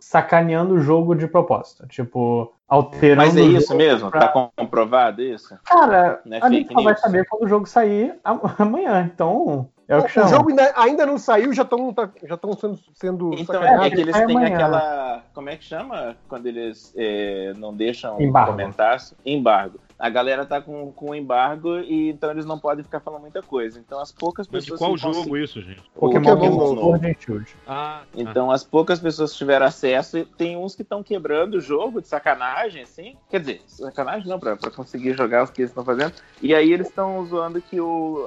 sacaneando 0.00 0.74
o 0.74 0.80
jogo 0.80 1.14
de 1.14 1.26
propósito. 1.26 1.86
Tipo, 1.88 2.52
alterando. 2.70 3.16
Mas 3.16 3.36
é 3.36 3.40
isso 3.42 3.74
mesmo? 3.74 4.10
pra- 4.10 4.28
Tá 4.28 4.50
comprovado 4.56 5.20
isso? 5.20 5.58
Cara, 5.64 6.20
é 6.30 6.38
a 6.40 6.48
gente 6.48 6.72
só 6.72 6.80
vai 6.80 6.96
saber 6.96 7.26
quando 7.28 7.42
o 7.44 7.48
jogo 7.48 7.66
sair 7.66 8.14
am- 8.24 8.40
amanhã. 8.58 9.10
Então, 9.12 9.68
é 9.88 9.96
o 9.98 10.04
que 10.04 10.20
o 10.20 10.28
jogo 10.28 10.50
ainda, 10.50 10.72
ainda 10.76 11.04
não 11.04 11.18
saiu, 11.18 11.52
já 11.52 11.62
estão 11.64 11.92
já 12.22 12.36
tão 12.36 12.52
sendo, 12.54 12.78
sendo 12.94 13.34
Então 13.34 13.46
sacaneados. 13.56 13.86
é 13.86 13.90
que 13.90 14.00
eles 14.00 14.14
têm 14.16 14.24
amanhã. 14.36 14.54
aquela. 14.54 15.22
Como 15.34 15.48
é 15.50 15.56
que 15.56 15.64
chama? 15.64 16.16
Quando 16.28 16.46
eles 16.46 16.94
é, 16.96 17.52
não 17.58 17.74
deixam 17.74 18.20
Embargo. 18.20 18.52
comentar? 18.52 18.96
Embargo. 19.26 19.80
A 20.00 20.08
galera 20.08 20.46
tá 20.46 20.60
com, 20.62 20.90
com 20.92 21.14
embargo 21.14 21.78
e 21.78 22.08
então 22.10 22.30
eles 22.30 22.46
não 22.46 22.58
podem 22.58 22.82
ficar 22.82 23.00
falando 23.00 23.20
muita 23.20 23.42
coisa. 23.42 23.78
Então 23.78 24.00
as 24.00 24.10
poucas 24.10 24.48
Mas 24.50 24.64
pessoas. 24.64 24.80
de 24.80 24.84
qual 24.86 24.96
jogo 24.96 25.14
consegui- 25.28 25.44
isso, 25.44 25.60
gente? 25.60 25.80
O 25.94 26.00
Pokémon, 26.00 26.22
Pokémon 26.24 26.56
Go 26.56 26.74
novo. 26.74 26.80
Sword 26.80 27.06
and 27.06 27.14
Shield. 27.20 27.56
Ah, 27.66 28.02
Então 28.16 28.50
as 28.50 28.64
poucas 28.64 28.98
pessoas 28.98 29.32
que 29.32 29.38
tiveram 29.38 29.66
acesso, 29.66 30.16
e 30.18 30.24
tem 30.24 30.56
uns 30.56 30.74
que 30.74 30.82
estão 30.82 31.02
quebrando 31.02 31.54
o 31.56 31.60
jogo 31.60 32.00
de 32.00 32.08
sacanagem, 32.08 32.82
assim. 32.82 33.14
Quer 33.28 33.40
dizer, 33.40 33.60
sacanagem 33.66 34.26
não, 34.26 34.40
pra, 34.40 34.56
pra 34.56 34.70
conseguir 34.70 35.12
jogar 35.14 35.44
o 35.44 35.52
que 35.52 35.60
eles 35.60 35.70
estão 35.70 35.84
fazendo. 35.84 36.14
E 36.40 36.54
aí 36.54 36.72
eles 36.72 36.88
estão 36.88 37.24
zoando 37.26 37.60
que 37.60 37.78
o, 37.80 37.84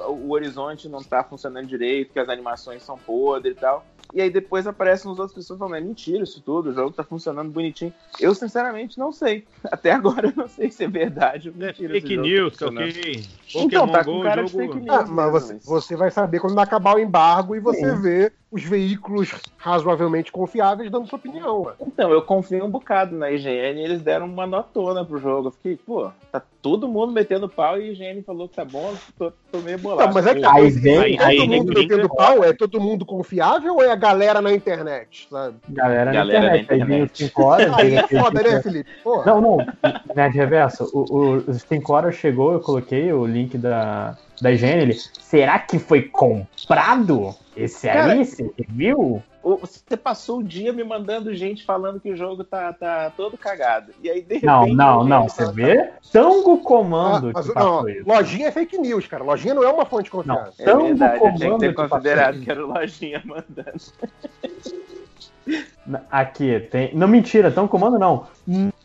o 0.08 0.30
horizonte 0.32 0.88
não 0.88 1.02
tá 1.02 1.24
funcionando 1.24 1.66
direito, 1.66 2.12
que 2.12 2.20
as 2.20 2.28
animações 2.28 2.82
são 2.84 2.96
podres 2.96 3.56
e 3.56 3.60
tal. 3.60 3.84
E 4.12 4.20
aí 4.20 4.30
depois 4.30 4.64
aparecem 4.64 5.10
as 5.10 5.18
outras 5.18 5.34
pessoas 5.34 5.58
falando, 5.58 5.74
é 5.76 5.80
mentira 5.80 6.22
isso 6.22 6.40
tudo, 6.40 6.70
o 6.70 6.72
jogo 6.72 6.92
tá 6.92 7.02
funcionando 7.02 7.50
bonitinho. 7.50 7.92
Eu, 8.20 8.32
sinceramente, 8.32 8.96
não 8.96 9.10
sei. 9.10 9.44
Até 9.72 9.90
agora 9.90 10.28
eu 10.28 10.32
não 10.36 10.46
sei 10.46 10.70
se 10.70 10.84
é 10.84 10.88
verdade 10.88 11.48
ou 11.48 11.54
é 11.68 11.72
fake 11.72 12.16
news, 12.16 12.56
tá 12.56 12.66
ok? 12.66 13.24
Então, 13.54 13.88
tá 13.88 14.04
com 14.04 14.16
Go, 14.16 14.22
cara 14.22 14.44
de 14.44 14.52
fake 14.52 14.76
news. 14.76 14.88
Ah, 14.88 15.06
mas 15.06 15.32
você, 15.32 15.52
mesmo, 15.54 15.70
você 15.70 15.96
vai 15.96 16.10
saber 16.10 16.40
quando 16.40 16.58
acabar 16.58 16.96
o 16.96 16.98
embargo 16.98 17.54
e 17.54 17.60
você 17.60 17.94
vê 17.96 18.32
os 18.54 18.62
veículos 18.62 19.32
razoavelmente 19.56 20.30
confiáveis 20.30 20.88
dando 20.88 21.08
sua 21.08 21.18
opinião. 21.18 21.62
ué. 21.62 21.72
Então, 21.80 22.12
eu 22.12 22.22
confio 22.22 22.64
um 22.64 22.70
bocado 22.70 23.16
na 23.16 23.28
IGN 23.28 23.80
e 23.80 23.84
eles 23.84 24.00
deram 24.00 24.26
uma 24.26 24.46
notona 24.46 25.04
pro 25.04 25.18
jogo. 25.18 25.48
Eu 25.48 25.50
fiquei, 25.50 25.76
pô, 25.76 26.08
tá 26.30 26.40
todo 26.62 26.86
mundo 26.86 27.12
metendo 27.12 27.48
pau 27.48 27.76
e 27.80 27.88
a 27.88 27.92
IGN 27.92 28.22
falou 28.22 28.48
que 28.48 28.54
tá 28.54 28.64
bom, 28.64 28.90
eu 28.90 28.96
tô, 29.18 29.32
tô 29.50 29.58
meio 29.58 29.76
bolado. 29.80 30.06
Não, 30.06 30.14
mas 30.14 30.26
é 30.28 30.36
que 30.36 30.44
Aí 30.44 30.70
vem, 30.70 31.16
todo 31.16 31.26
aí 31.26 31.48
mundo 31.48 31.72
metendo 31.74 32.08
pau, 32.08 32.44
é 32.44 32.52
todo 32.52 32.80
mundo 32.80 33.04
confiável 33.04 33.74
ou 33.74 33.82
é 33.82 33.90
a 33.90 33.96
galera 33.96 34.40
na 34.40 34.52
internet, 34.52 35.26
sabe? 35.28 35.56
galera, 35.70 36.12
Galera 36.12 36.40
na 36.42 36.50
na 36.50 36.58
internet. 36.58 36.72
Aí 36.72 36.88
vem 36.88 37.02
os 37.02 37.10
internet. 37.10 37.28
5 37.30 37.42
horas. 37.42 37.72
Aí 37.74 37.90
vem 37.90 37.98
é 37.98 38.06
foda, 38.06 38.40
né, 38.40 38.62
Felipe? 38.62 38.90
Pô, 39.02 39.24
Não, 39.24 39.40
não. 39.40 39.56
Nerd 40.14 40.36
Reverso, 40.36 40.88
o, 40.94 41.00
o, 41.12 41.36
os 41.38 41.60
5 41.62 41.92
horas 41.92 42.14
chegou, 42.14 42.52
eu 42.52 42.60
coloquei 42.60 43.12
o 43.12 43.26
link 43.26 43.58
da, 43.58 44.16
da 44.40 44.52
higiene. 44.52 44.82
Ele, 44.82 44.94
será 44.94 45.58
que 45.58 45.78
foi 45.78 46.02
comprado? 46.02 47.34
Esse 47.56 47.86
Cara, 47.86 48.12
aí, 48.12 48.24
você 48.24 48.52
viu? 48.68 49.22
Você 49.60 49.96
passou 49.96 50.38
o 50.38 50.42
dia 50.42 50.72
me 50.72 50.82
mandando 50.82 51.34
gente 51.34 51.64
falando 51.64 52.00
que 52.00 52.10
o 52.10 52.16
jogo 52.16 52.42
tá, 52.42 52.72
tá 52.72 53.12
todo 53.14 53.36
cagado. 53.36 53.92
E 54.02 54.10
aí, 54.10 54.22
de 54.22 54.34
repente. 54.34 54.46
Não, 54.46 54.66
não, 54.66 55.00
a 55.02 55.04
não. 55.04 55.20
IGN 55.24 55.28
Você 55.28 55.52
vê? 55.52 55.90
Tango 56.10 56.54
ah, 56.54 56.64
Comando 56.64 57.30
mas 57.32 57.46
que 57.46 57.54
não, 57.54 57.54
passou 57.54 57.88
isso. 57.88 58.08
lojinha 58.08 58.48
é 58.48 58.50
fake 58.50 58.78
news, 58.78 59.06
cara. 59.06 59.22
Lojinha 59.22 59.54
não 59.54 59.62
é 59.62 59.70
uma 59.70 59.84
fonte 59.84 60.10
confiável. 60.10 60.52
É 60.58 60.64
Tango 60.64 60.86
verdade, 60.86 61.14
eu 61.14 61.20
tinha 61.20 61.32
que 61.32 61.44
Comando 61.44 61.60
ter 61.60 61.74
considerado 61.74 62.40
que 62.40 62.50
era 62.50 62.66
o 62.66 62.68
Lojinha 62.72 63.22
mandando. 63.24 63.82
Aqui, 66.10 66.60
tem. 66.70 66.94
Não, 66.94 67.06
mentira, 67.06 67.52
Tango 67.52 67.68
Comando 67.68 67.98
não. 67.98 68.26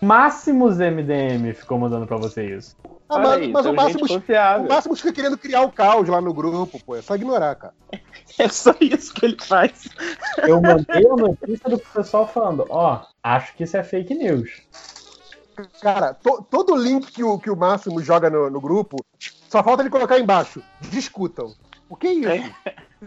Máximos 0.01 0.77
MDM 0.77 1.53
ficou 1.53 1.79
mandando 1.79 2.05
pra 2.05 2.17
você 2.17 2.55
isso. 2.55 2.75
Ah, 3.09 3.19
mas, 3.19 3.31
aí, 3.31 3.47
mas 3.51 3.65
o 3.65 3.73
Máximo, 3.73 4.05
o. 4.05 4.67
Máximo 4.67 4.95
fica 4.95 5.11
querendo 5.11 5.37
criar 5.37 5.61
o 5.63 5.71
caos 5.71 6.07
lá 6.07 6.21
no 6.21 6.33
grupo, 6.33 6.79
pô. 6.85 6.95
É 6.95 7.01
só 7.01 7.15
ignorar, 7.15 7.55
cara. 7.55 7.73
É 8.37 8.47
só 8.47 8.73
isso 8.79 9.13
que 9.13 9.25
ele 9.25 9.37
faz. 9.41 9.89
Eu 10.47 10.61
mandei 10.61 11.05
a 11.05 11.15
notícia 11.15 11.69
do 11.69 11.79
pessoal 11.79 12.25
falando: 12.27 12.65
ó, 12.69 13.01
acho 13.23 13.53
que 13.55 13.63
isso 13.63 13.75
é 13.75 13.83
fake 13.83 14.13
news. 14.13 14.61
Cara, 15.81 16.13
to- 16.13 16.45
todo 16.49 16.75
link 16.75 17.11
que 17.11 17.23
o, 17.23 17.37
que 17.37 17.49
o 17.49 17.55
Máximo 17.55 18.01
joga 18.01 18.29
no, 18.29 18.49
no 18.49 18.61
grupo, 18.61 19.03
só 19.49 19.61
falta 19.63 19.81
ele 19.81 19.89
colocar 19.89 20.17
embaixo. 20.19 20.61
Discutam. 20.79 21.53
O 21.89 21.95
que 21.97 22.07
é 22.07 22.13
isso? 22.13 22.55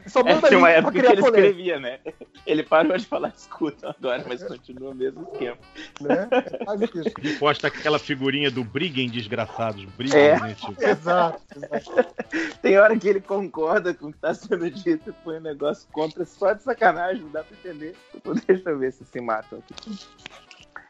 Só 0.07 0.21
É, 0.21 0.35
manda 0.35 0.49
tinha 0.49 0.59
uma 0.59 0.71
época 0.71 0.93
que 0.93 0.99
ele 0.99 1.07
polêmica, 1.09 1.39
escrevia, 1.39 1.79
né? 1.81 1.99
Ele 2.47 2.63
parou 2.63 2.97
de 2.97 3.05
falar 3.05 3.29
escuta 3.37 3.95
agora, 3.99 4.25
mas 4.27 4.43
continua 4.43 4.91
o 4.91 4.95
mesmo 4.95 5.23
esquema. 5.31 5.59
né? 6.01 6.29
É. 6.33 7.19
Ele 7.21 7.37
posta 7.37 7.67
aquela 7.69 7.99
figurinha 7.99 8.51
do 8.51 8.65
briguem 8.65 9.11
desgraçados, 9.11 9.85
briguem, 9.85 10.19
É. 10.19 10.41
né? 10.41 10.55
Tipo, 10.55 10.75
Exato. 10.83 11.43
exato. 11.55 12.15
Tem 12.63 12.79
hora 12.79 12.99
que 12.99 13.07
ele 13.09 13.21
concorda 13.21 13.93
com 13.93 14.07
o 14.07 14.13
que 14.13 14.19
tá 14.19 14.33
sendo 14.33 14.71
dito 14.71 15.11
e 15.11 15.13
põe 15.25 15.37
um 15.37 15.43
negócio 15.43 15.87
contra 15.93 16.25
só 16.25 16.53
de 16.55 16.63
sacanagem, 16.63 17.23
não 17.23 17.31
dá 17.31 17.45
pra 17.45 17.57
entender. 17.57 17.95
Então, 18.15 18.35
Deixa 18.47 18.71
eu 18.71 18.79
ver 18.79 18.93
se 18.93 19.05
se 19.05 19.21
matam 19.21 19.59
aqui. 19.59 19.99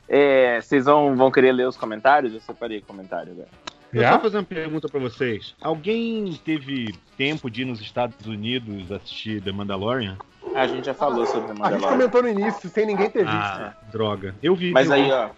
É, 0.08 0.60
vocês 0.60 0.84
vão, 0.84 1.16
vão 1.16 1.30
querer 1.30 1.52
ler 1.52 1.66
os 1.66 1.76
comentários? 1.76 2.34
Eu 2.34 2.40
separei 2.40 2.78
o 2.78 2.82
comentário 2.82 3.32
agora. 3.32 3.48
Eu 3.92 4.08
só 4.08 4.20
fazer 4.20 4.36
uma 4.38 4.44
pergunta 4.44 4.88
pra 4.88 4.98
vocês. 5.00 5.54
Alguém 5.60 6.32
teve 6.44 6.94
tempo 7.16 7.50
de 7.50 7.62
ir 7.62 7.64
nos 7.66 7.80
Estados 7.80 8.26
Unidos 8.26 8.90
assistir 8.90 9.42
The 9.42 9.52
Mandalorian? 9.52 10.16
Ah, 10.54 10.62
a 10.62 10.66
gente 10.66 10.84
já 10.86 10.94
falou 10.94 11.24
sobre 11.26 11.40
o 11.40 11.44
A 11.44 11.48
gente 11.48 11.58
Mandalorian. 11.60 11.90
comentou 11.90 12.22
no 12.22 12.28
início, 12.28 12.68
sem 12.70 12.86
ninguém 12.86 13.10
ter 13.10 13.24
visto. 13.24 13.36
Ah, 13.36 13.74
droga. 13.92 14.34
Eu 14.42 14.54
vi. 14.54 14.72
Mas 14.72 14.88
eu 14.88 14.94
aí, 14.94 15.10
ó, 15.12 15.28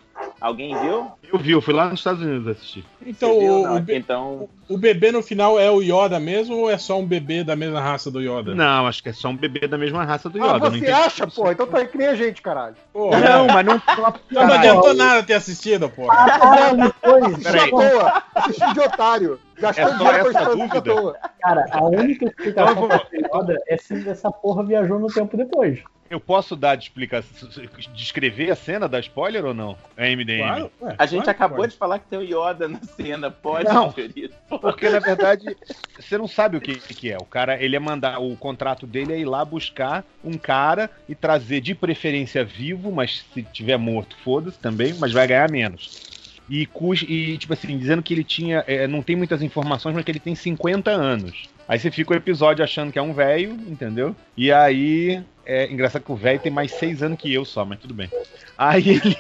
alguém 0.41 0.77
viu? 0.79 1.07
Eu 1.33 1.39
vi, 1.39 1.51
eu 1.53 1.61
fui 1.61 1.75
lá 1.75 1.87
nos 1.89 2.01
Estados 2.01 2.23
Unidos 2.23 2.47
assistir. 2.49 2.85
Então, 3.05 3.31
o, 3.33 3.77
o, 3.77 3.81
be- 3.81 3.97
então, 3.97 4.49
o 4.69 4.79
bebê 4.79 5.11
no 5.11 5.21
final 5.23 5.59
é 5.59 5.71
o 5.71 5.83
Yoda 5.83 6.21
mesmo 6.21 6.57
ou 6.57 6.71
é 6.71 6.79
só 6.79 6.99
um 6.99 7.05
bebê 7.05 7.43
da 7.43 7.57
mesma 7.57 7.81
raça 7.81 8.11
do 8.11 8.21
Yoda? 8.21 8.55
Não, 8.55 8.87
acho 8.87 9.03
que 9.03 9.09
é 9.09 9.13
só 9.13 9.29
um 9.29 9.37
bebê 9.37 9.67
da 9.67 9.77
mesma 9.77 10.05
raça 10.05 10.31
do 10.31 10.43
Ah, 10.43 10.57
Yoda. 10.57 10.71
não 10.71 10.79
você 10.79 10.87
acha, 10.91 11.27
pô? 11.27 11.51
Então 11.51 11.67
tá 11.67 11.79
aí 11.79 11.87
que 11.89 11.99
nem 11.99 12.07
a 12.07 12.15
gente, 12.15 12.41
caralho. 12.41 12.77
Porra, 12.93 13.19
Não, 13.19 13.47
mas 13.49 13.67
não. 13.67 13.75
não, 14.31 14.47
não 14.47 14.55
adiantou 14.55 14.95
nada 14.95 15.23
ter 15.23 15.35
assistido, 15.35 15.89
porra. 15.91 16.15
Caralho, 16.15 16.95
foi. 17.03 17.21
Assistiu 17.21 17.49
à 17.49 17.53
Peraí. 17.53 17.71
toa. 17.71 18.23
Assistiu 18.37 18.73
de 18.73 18.81
otário. 18.81 19.41
Gastou 19.59 19.85
É 19.89 19.97
dinheiro 19.99 20.29
essa 20.31 20.45
dúvida? 20.57 20.83
toa. 20.83 21.17
Cara, 21.41 21.67
a 21.71 21.85
única 21.85 22.25
explicação 22.27 22.85
Então, 22.87 23.01
ser 23.11 23.27
Yoda 23.35 23.61
é 23.69 23.77
se 23.77 24.09
essa 24.09 24.31
porra 24.31 24.65
viajou 24.65 24.99
no 24.99 25.09
tempo 25.09 25.37
depois. 25.37 25.81
Eu 26.15 26.21
posso 26.21 26.55
dar 26.55 26.77
de 26.77 26.85
explicação, 26.85 27.49
descrever 27.93 28.49
a 28.49 28.55
cena 28.55 28.89
da 28.89 29.01
spoiler 29.01 29.45
ou 29.45 29.53
não? 29.53 29.77
É 29.97 30.15
MDM. 30.15 30.39
Claro, 30.39 30.71
ué, 30.81 30.95
A 30.97 31.07
gente 31.07 31.25
claro 31.25 31.31
acabou 31.31 31.57
pode. 31.59 31.73
de 31.73 31.77
falar 31.79 31.99
que 31.99 32.07
tem 32.07 32.21
o 32.21 32.23
Yoda 32.23 32.69
na 32.69 32.81
cena, 32.81 33.33
pode, 33.33 33.65
Não. 33.65 33.91
querido? 33.91 34.33
Porque 34.61 34.89
na 34.89 35.01
verdade 35.01 35.57
você 35.99 36.17
não 36.17 36.29
sabe 36.29 36.57
o 36.57 36.61
que, 36.61 36.77
que 36.77 37.11
é. 37.11 37.19
O 37.19 37.25
cara, 37.25 37.61
ele 37.61 37.75
é 37.75 37.81
mandar, 37.81 38.21
o 38.21 38.37
contrato 38.37 38.87
dele 38.87 39.13
é 39.13 39.19
ir 39.19 39.25
lá 39.25 39.45
buscar 39.45 40.05
um 40.23 40.39
cara 40.39 40.89
e 41.09 41.17
trazer 41.17 41.61
de 41.61 41.75
preferência 41.75 42.45
vivo, 42.45 42.93
mas 42.93 43.25
se 43.35 43.43
tiver 43.43 43.77
morto, 43.77 44.17
foda-se 44.23 44.59
também, 44.61 44.95
mas 44.95 45.13
vai 45.13 45.27
ganhar 45.27 45.51
menos. 45.51 46.05
E, 46.49 46.69
e 47.09 47.39
tipo 47.39 47.53
assim, 47.55 47.77
dizendo 47.77 48.05
que 48.05 48.15
ele 48.15 48.23
tinha, 48.23 48.63
é, 48.69 48.87
não 48.87 49.03
tem 49.03 49.17
muitas 49.17 49.43
informações, 49.43 49.97
mas 49.97 50.05
que 50.05 50.13
ele 50.13 50.21
tem 50.21 50.37
50 50.37 50.93
anos. 50.93 51.49
Aí 51.67 51.77
você 51.79 51.91
fica 51.91 52.13
o 52.13 52.17
episódio 52.17 52.63
achando 52.63 52.93
que 52.93 52.99
é 53.01 53.03
um 53.03 53.15
velho, 53.15 53.53
entendeu? 53.67 54.15
E 54.37 54.53
aí 54.53 55.25
é 55.47 55.71
engraçado 55.71 56.03
que 56.03 56.13
o 56.13 56.17
velho 56.17 56.39
tem 56.41 56.53
mais 56.53 56.73
seis 56.73 57.03
anos 57.03 57.19
que 57.19 57.33
eu 57.33 57.45
só, 57.45 57.65
mas 57.65 57.79
tudo 57.79 57.95
bem. 57.95 58.11
Aí 58.57 58.89
ele 58.91 59.17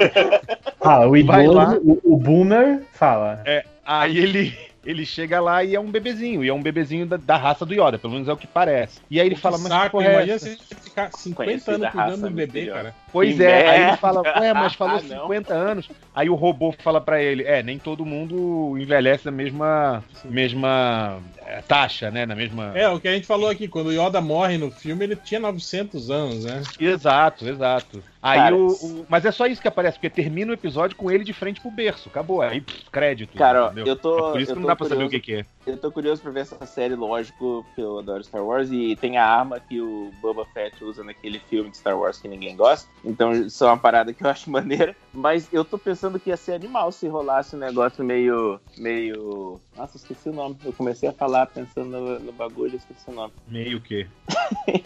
Ah, 0.80 1.06
o 1.06 1.24
Vai 1.24 1.46
lá. 1.46 1.74
idoso, 1.74 2.00
o, 2.04 2.14
o 2.14 2.16
boomer 2.16 2.82
fala. 2.92 3.42
Aí 3.84 4.18
ele, 4.18 4.56
ele 4.84 5.04
chega 5.04 5.40
lá 5.40 5.62
e 5.64 5.74
é 5.74 5.80
um 5.80 5.90
bebezinho, 5.90 6.44
e 6.44 6.48
é 6.48 6.54
um 6.54 6.62
bebezinho 6.62 7.06
da, 7.06 7.16
da 7.16 7.36
raça 7.36 7.64
do 7.66 7.74
Yoda, 7.74 7.98
pelo 7.98 8.12
menos 8.12 8.28
é 8.28 8.32
o 8.32 8.36
que 8.36 8.46
parece. 8.46 9.00
E 9.10 9.20
aí 9.20 9.26
ele 9.26 9.36
fala, 9.36 9.58
mas 9.58 9.68
Saco, 9.68 9.90
porra 9.92 10.06
é 10.06 10.12
imagina 10.12 10.34
essa? 10.36 10.44
se 10.46 10.50
a 10.50 10.54
gente 10.54 10.74
ficar 10.76 11.10
50 11.12 11.34
Conhecida 11.44 11.74
anos 11.74 11.90
cuidando 11.90 12.28
do 12.28 12.34
bebê, 12.34 12.66
cara. 12.66 12.94
Pois 13.16 13.34
Que 13.36 13.44
é, 13.44 13.68
aí 13.68 13.74
ele 13.76 13.84
merda. 13.84 13.96
fala, 13.96 14.20
ué, 14.20 14.52
mas 14.52 14.74
falou 14.76 14.98
Ah, 14.98 15.02
não. 15.02 15.22
50 15.22 15.54
anos. 15.54 15.88
Aí 16.14 16.28
o 16.28 16.34
robô 16.34 16.70
fala 16.72 17.00
pra 17.00 17.22
ele, 17.22 17.44
é, 17.44 17.62
nem 17.62 17.78
todo 17.78 18.04
mundo 18.04 18.76
envelhece 18.78 19.24
na 19.24 19.30
mesma, 19.30 20.04
mesma 20.24 21.18
é, 21.46 21.62
taxa, 21.62 22.10
né, 22.10 22.26
na 22.26 22.34
mesma... 22.34 22.72
É, 22.76 22.88
o 22.88 23.00
que 23.00 23.08
a 23.08 23.12
gente 23.12 23.26
falou 23.26 23.48
aqui, 23.48 23.68
quando 23.68 23.86
o 23.86 23.92
Yoda 23.92 24.20
morre 24.20 24.58
no 24.58 24.70
filme, 24.70 25.04
ele 25.04 25.16
tinha 25.16 25.40
900 25.40 26.10
anos, 26.10 26.44
né? 26.44 26.62
Exato, 26.78 27.48
exato. 27.48 28.02
Aí 28.22 28.52
o, 28.52 28.66
o- 28.68 29.06
Mas 29.08 29.24
é 29.24 29.30
só 29.30 29.46
isso 29.46 29.62
que 29.62 29.68
aparece, 29.68 29.98
porque 29.98 30.10
termina 30.10 30.50
o 30.50 30.54
episódio 30.54 30.96
com 30.96 31.10
ele 31.10 31.22
de 31.22 31.32
frente 31.32 31.60
pro 31.60 31.70
berço. 31.70 32.08
Acabou. 32.08 32.42
Aí, 32.42 32.60
pff, 32.60 32.90
crédito. 32.90 33.36
Cara, 33.38 33.66
ó, 33.66 33.66
entendeu? 33.66 33.86
eu 33.86 33.96
tô- 33.96 34.18
É 34.18 34.32
por 34.32 34.40
isso 34.40 34.50
eu 34.50 34.54
que 34.56 34.60
não 34.60 34.62
tô 34.62 34.68
dá 34.68 34.76
pra 34.76 34.88
saber 34.88 35.04
o 35.04 35.06
curioso. 35.06 35.24
que, 35.24 35.32
que 35.34 35.40
é. 35.40 35.70
Eu 35.72 35.76
tô 35.76 35.92
curioso 35.92 36.22
pra 36.22 36.32
ver 36.32 36.40
essa 36.40 36.66
série, 36.66 36.96
lógico, 36.96 37.64
que 37.76 37.80
eu 37.80 38.00
adoro 38.00 38.24
Star 38.24 38.44
Wars, 38.44 38.68
e 38.72 38.96
tem 38.96 39.16
a 39.16 39.24
arma 39.24 39.60
que 39.60 39.80
o 39.80 40.10
Boba 40.20 40.44
Fett 40.52 40.82
usa 40.82 41.04
naquele 41.04 41.38
filme 41.38 41.70
de 41.70 41.76
Star 41.76 41.96
Wars 41.96 42.18
que 42.18 42.26
ninguém 42.26 42.56
gosta. 42.56 42.88
Então, 43.06 43.32
isso 43.32 43.64
é 43.64 43.68
uma 43.68 43.78
parada 43.78 44.12
que 44.12 44.24
eu 44.24 44.28
acho 44.28 44.50
maneira. 44.50 44.94
Mas 45.14 45.48
eu 45.52 45.64
tô 45.64 45.78
pensando 45.78 46.18
que 46.18 46.30
ia 46.30 46.36
ser 46.36 46.52
animal 46.52 46.90
se 46.90 47.06
rolasse 47.06 47.54
um 47.54 47.58
negócio 47.58 48.04
meio. 48.04 48.60
meio. 48.76 49.60
Nossa, 49.76 49.96
esqueci 49.96 50.28
o 50.28 50.32
nome. 50.32 50.56
Eu 50.64 50.72
comecei 50.72 51.08
a 51.08 51.12
falar 51.12 51.46
pensando 51.46 51.90
no, 51.90 52.18
no 52.18 52.32
bagulho, 52.32 52.76
esqueci 52.76 53.08
o 53.08 53.12
nome. 53.12 53.32
Meio 53.48 53.80
que. 53.80 54.06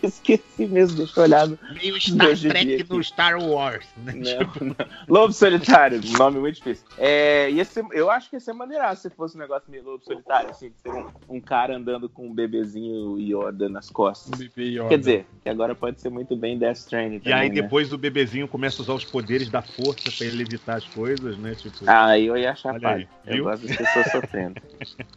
esqueci 0.03 0.67
mesmo, 0.67 0.97
deixa 0.99 1.19
eu 1.21 1.25
olhar 1.25 1.47
no. 1.47 1.59
Meio 1.75 2.01
Star 2.01 2.37
Trek 2.39 2.85
no 2.89 3.03
Star 3.05 3.39
Wars, 3.41 3.87
né? 4.05 4.13
Não, 4.15 4.67
não. 4.69 4.77
Lobo 5.09 5.33
Solitário, 5.33 6.01
nome 6.19 6.41
muito 6.41 6.57
difícil. 6.57 6.85
É, 6.99 7.51
ia 7.51 7.65
ser, 7.65 7.85
eu 7.93 8.11
acho 8.11 8.29
que 8.29 8.37
ia 8.37 8.41
ser 8.41 8.53
maneiraço 8.53 9.03
se 9.03 9.11
fosse 9.11 9.37
um 9.37 9.41
negócio 9.41 9.71
meio 9.71 9.85
Lobo 9.85 10.05
Solitário, 10.05 10.51
assim, 10.51 10.73
ser 10.83 10.91
um, 10.91 11.07
um 11.29 11.41
cara 11.41 11.77
andando 11.77 12.09
com 12.09 12.27
um 12.27 12.35
bebezinho 12.35 13.19
Yoda 13.19 13.69
nas 13.69 13.89
costas. 13.91 14.39
bebê 14.39 14.71
Yoda. 14.71 14.89
Quer 14.89 14.99
dizer, 14.99 15.27
que 15.43 15.49
agora 15.49 15.75
pode 15.75 16.01
ser 16.01 16.11
muito 16.11 16.37
bem 16.37 16.59
Death 16.59 16.79
Stranding 16.79 17.17
E 17.17 17.21
também, 17.21 17.35
aí 17.39 17.49
né? 17.49 17.55
depois 17.55 17.93
o 17.93 17.99
bebezinho 17.99 18.49
começa 18.49 18.81
a 18.81 18.83
usar 18.83 18.95
os 18.95 19.05
poderes 19.05 19.49
da 19.49 19.63
força 19.63 20.11
pra 20.17 20.27
ele 20.27 20.43
evitar 20.43 20.77
as 20.77 20.85
coisas, 20.85 21.39
né? 21.39 21.55
Tipo. 21.55 21.77
Ah, 21.87 22.07
aí 22.07 22.27
eu 22.27 22.37
ia 22.37 22.53
achar 22.53 22.75
aí, 22.85 23.07
Eu 23.27 23.35
viu? 23.35 23.45
gosto 23.45 23.67
das 23.67 23.77
pessoas 23.77 24.11
sofrendo. 24.11 24.61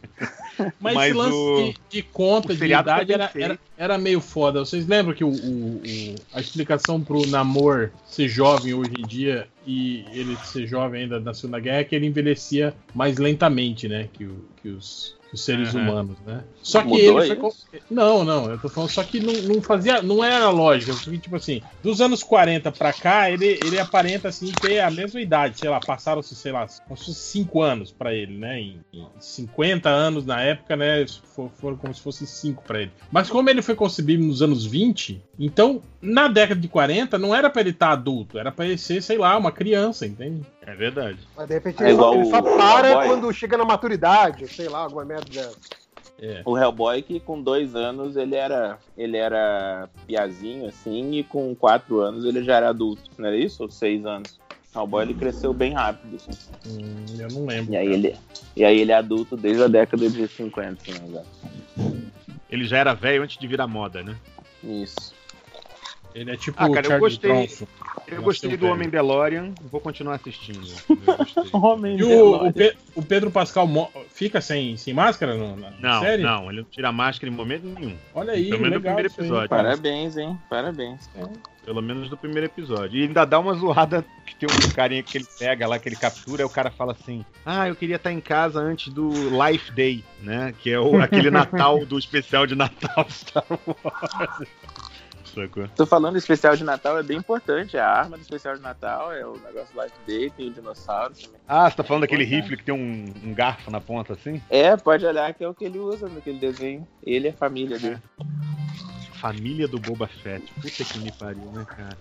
Mas, 0.80 0.94
Mas 0.94 1.04
esse 1.08 1.16
lance 1.16 1.36
o- 1.36 1.72
de, 1.90 1.96
de 1.96 2.02
conta, 2.02 2.54
de 2.54 2.64
idade, 2.64 3.12
era, 3.12 3.30
era, 3.34 3.58
era 3.76 3.98
meio 3.98 4.20
foda. 4.20 4.60
Vocês 4.60 4.86
lembram 4.86 5.14
que 5.14 5.24
o, 5.24 5.28
o- 5.28 5.82
o- 5.84 6.16
a 6.32 6.40
explicação 6.40 7.00
pro 7.00 7.26
Namor 7.26 7.90
ser 8.06 8.28
jovem 8.28 8.72
hoje 8.72 8.94
em 9.02 9.04
dia 9.06 9.48
e 9.66 10.04
ele 10.12 10.38
ser 10.44 10.66
jovem 10.66 11.02
ainda 11.02 11.18
na 11.18 11.34
Segunda 11.34 11.58
Guerra 11.58 11.78
é 11.78 11.84
que 11.84 11.94
ele 11.96 12.06
envelhecia 12.06 12.74
mais 12.94 13.18
lentamente, 13.18 13.88
né? 13.88 14.08
Que, 14.12 14.28
que 14.62 14.68
os, 14.68 15.16
os 15.34 15.44
seres 15.44 15.74
Aham. 15.74 15.82
humanos, 15.90 16.16
né? 16.24 16.42
Só 16.62 16.80
que 16.80 16.88
Mudou 16.88 17.20
ele 17.22 17.36
foi. 17.36 17.52
Não, 17.90 18.24
não, 18.24 18.50
eu 18.50 18.58
tô 18.58 18.68
falando 18.68 18.88
só 18.88 19.02
que 19.02 19.20
não, 19.20 19.32
não 19.54 19.60
fazia. 19.60 20.00
Não 20.00 20.24
era 20.24 20.48
lógica. 20.48 20.94
porque, 20.94 21.18
Tipo 21.18 21.36
assim, 21.36 21.60
dos 21.82 22.00
anos 22.00 22.22
40 22.22 22.70
pra 22.72 22.92
cá, 22.92 23.30
ele, 23.30 23.58
ele 23.64 23.78
aparenta 23.78 24.28
assim 24.28 24.50
ter 24.52 24.78
a 24.80 24.90
mesma 24.90 25.20
idade. 25.20 25.58
Sei 25.58 25.68
lá, 25.68 25.80
passaram-se, 25.80 26.34
sei 26.34 26.52
lá, 26.52 26.66
como 26.86 26.96
se 26.96 27.04
fosse 27.06 27.14
5 27.20 27.60
anos 27.60 27.90
pra 27.90 28.14
ele, 28.14 28.38
né? 28.38 28.60
Em, 28.60 28.80
em 28.92 29.06
50 29.18 29.88
anos 29.88 30.24
na 30.24 30.40
época, 30.40 30.76
né? 30.76 31.04
for- 31.34 31.50
Foram 31.60 31.76
como 31.76 31.92
se 31.94 32.00
fossem 32.00 32.26
5 32.26 32.62
pra 32.62 32.80
ele. 32.82 32.92
Mas 33.10 33.28
como 33.28 33.50
ele 33.50 33.60
foi 33.60 33.74
concebido 33.74 34.22
nos 34.24 34.40
anos 34.40 34.64
20, 34.64 35.20
então 35.38 35.82
na 36.00 36.28
década 36.28 36.60
de 36.60 36.68
40 36.68 37.18
não 37.18 37.34
era 37.34 37.50
pra 37.50 37.60
ele 37.60 37.70
estar 37.70 37.90
adulto, 37.90 38.38
era 38.38 38.52
pra 38.52 38.64
ele 38.66 38.78
ser, 38.78 39.02
sei 39.02 39.18
lá, 39.18 39.36
uma 39.36 39.50
criança, 39.50 40.06
entende? 40.06 40.42
É 40.66 40.74
verdade. 40.74 41.18
Mas 41.36 41.46
de 41.48 41.54
repente 41.54 41.82
É 41.82 41.88
ele, 41.88 41.96
só, 41.96 42.14
ele 42.14 42.24
só 42.26 42.40
para 42.42 43.06
quando 43.06 43.32
chega 43.32 43.56
na 43.56 43.64
maturidade, 43.64 44.46
sei 44.48 44.68
lá, 44.68 44.78
alguma 44.80 45.04
merda 45.04 45.23
É. 46.20 46.42
O 46.44 46.56
Hellboy, 46.56 47.02
que 47.02 47.18
com 47.18 47.42
dois 47.42 47.74
anos 47.74 48.16
ele 48.16 48.36
era, 48.36 48.78
ele 48.96 49.16
era 49.16 49.88
piazinho, 50.06 50.66
assim, 50.68 51.12
e 51.12 51.24
com 51.24 51.54
quatro 51.54 52.00
anos 52.00 52.24
ele 52.24 52.42
já 52.42 52.56
era 52.56 52.68
adulto, 52.68 53.02
não 53.18 53.26
era 53.26 53.36
isso? 53.36 53.62
Ou 53.62 53.70
seis 53.70 54.04
anos? 54.06 54.38
O 54.74 54.78
Hellboy 54.78 55.04
ele 55.04 55.14
cresceu 55.14 55.52
bem 55.52 55.72
rápido, 55.72 56.16
assim. 56.16 56.30
Hum, 56.66 57.04
eu 57.18 57.28
não 57.28 57.46
lembro. 57.46 57.72
E 57.72 57.76
aí 57.76 57.92
ele, 57.92 58.16
e 58.56 58.64
aí 58.64 58.80
ele 58.80 58.92
é 58.92 58.96
adulto 58.96 59.36
desde 59.36 59.64
a 59.64 59.68
década 59.68 60.08
de 60.08 60.28
50, 60.28 60.84
se 60.84 60.92
não 60.92 61.00
me 61.00 61.08
engano. 61.08 61.26
Ele 62.48 62.64
já 62.64 62.78
era 62.78 62.94
velho 62.94 63.22
antes 63.22 63.36
de 63.36 63.46
virar 63.48 63.66
moda, 63.66 64.02
né? 64.02 64.16
Isso. 64.62 65.12
Ele 66.14 66.30
é 66.30 66.36
tipo 66.36 66.56
Ah, 66.62 66.70
cara, 66.70 66.86
eu 66.86 66.98
gostei. 67.00 67.30
Bronson. 67.30 67.66
Eu 68.06 68.12
Nossa, 68.16 68.22
gostei 68.24 68.50
do 68.50 68.58
velho. 68.58 68.72
Homem 68.72 68.88
DeLorean, 68.88 69.52
vou 69.70 69.80
continuar 69.80 70.14
assistindo. 70.16 70.60
Homem 71.52 71.96
E 71.98 72.04
o, 72.04 72.46
o 72.46 72.52
Pe- 72.52 72.76
o 72.94 73.02
Pedro 73.02 73.30
Pascal 73.30 73.66
fica 74.10 74.40
sem, 74.40 74.76
sem 74.76 74.92
máscara 74.94 75.34
no- 75.34 75.56
na 75.56 75.70
Não, 75.80 76.00
série? 76.02 76.22
não, 76.22 76.48
ele 76.50 76.58
não 76.60 76.68
tira 76.70 76.92
máscara 76.92 77.32
em 77.32 77.34
momento 77.34 77.64
nenhum. 77.66 77.96
Olha 78.14 78.34
aí, 78.34 78.50
Pelo 78.50 78.60
menos 78.60 78.70
no 78.70 78.76
legal 78.76 78.94
primeiro 78.94 79.08
isso 79.08 79.20
aí. 79.20 79.26
episódio. 79.26 79.48
Parabéns, 79.48 80.16
hein? 80.16 80.38
Parabéns. 80.48 81.10
Pelo 81.64 81.80
menos 81.80 82.10
do 82.10 82.16
primeiro 82.16 82.46
episódio. 82.46 83.00
E 83.00 83.04
ainda 83.04 83.24
dá 83.24 83.38
uma 83.40 83.54
zoada 83.54 84.04
que 84.26 84.36
tem 84.36 84.46
um 84.48 84.70
carinha 84.74 85.02
que 85.02 85.16
ele 85.16 85.26
pega 85.38 85.66
lá, 85.66 85.78
que 85.78 85.88
ele 85.88 85.96
captura, 85.96 86.42
e 86.42 86.44
o 86.44 86.50
cara 86.50 86.70
fala 86.70 86.92
assim: 86.92 87.24
Ah, 87.44 87.66
eu 87.68 87.74
queria 87.74 87.96
estar 87.96 88.12
em 88.12 88.20
casa 88.20 88.60
antes 88.60 88.92
do 88.92 89.08
Life 89.10 89.72
Day, 89.72 90.04
né? 90.22 90.54
Que 90.60 90.70
é 90.70 90.78
o, 90.78 91.00
aquele 91.00 91.30
Natal 91.32 91.84
do 91.86 91.98
especial 91.98 92.46
de 92.46 92.54
Natal 92.54 93.06
Star 93.08 93.44
Wars. 93.48 94.48
Sacou? 95.34 95.68
Tô 95.76 95.84
falando 95.84 96.12
do 96.12 96.18
especial 96.18 96.56
de 96.56 96.62
Natal, 96.64 96.98
é 96.98 97.02
bem 97.02 97.18
importante. 97.18 97.76
A 97.76 97.88
arma 97.88 98.16
do 98.16 98.22
especial 98.22 98.54
de 98.54 98.62
Natal 98.62 99.12
é 99.12 99.26
o 99.26 99.32
negócio 99.38 99.80
Life 99.82 99.94
Day, 100.06 100.30
tem 100.30 100.48
o 100.48 100.52
dinossauro 100.52 101.14
também. 101.14 101.40
Ah, 101.48 101.68
você 101.68 101.76
tá 101.76 101.82
falando 101.84 102.02
daquele 102.02 102.22
Importante. 102.22 102.42
rifle 102.42 102.56
que 102.56 102.64
tem 102.64 102.74
um, 102.74 103.12
um 103.28 103.34
garfo 103.34 103.70
na 103.70 103.80
ponta 103.80 104.12
assim? 104.12 104.40
É, 104.48 104.76
pode 104.76 105.04
olhar 105.04 105.32
que 105.34 105.42
é 105.42 105.48
o 105.48 105.54
que 105.54 105.64
ele 105.64 105.78
usa 105.78 106.08
naquele 106.08 106.38
desenho. 106.38 106.86
Ele 107.02 107.28
é 107.28 107.32
família 107.32 107.78
dele. 107.78 107.98
Família 109.20 109.66
do 109.66 109.78
Boba 109.78 110.06
Fett. 110.06 110.44
Puta 110.60 110.84
que 110.84 110.98
me 110.98 111.10
pariu, 111.12 111.50
né, 111.52 111.64
cara? 111.66 111.96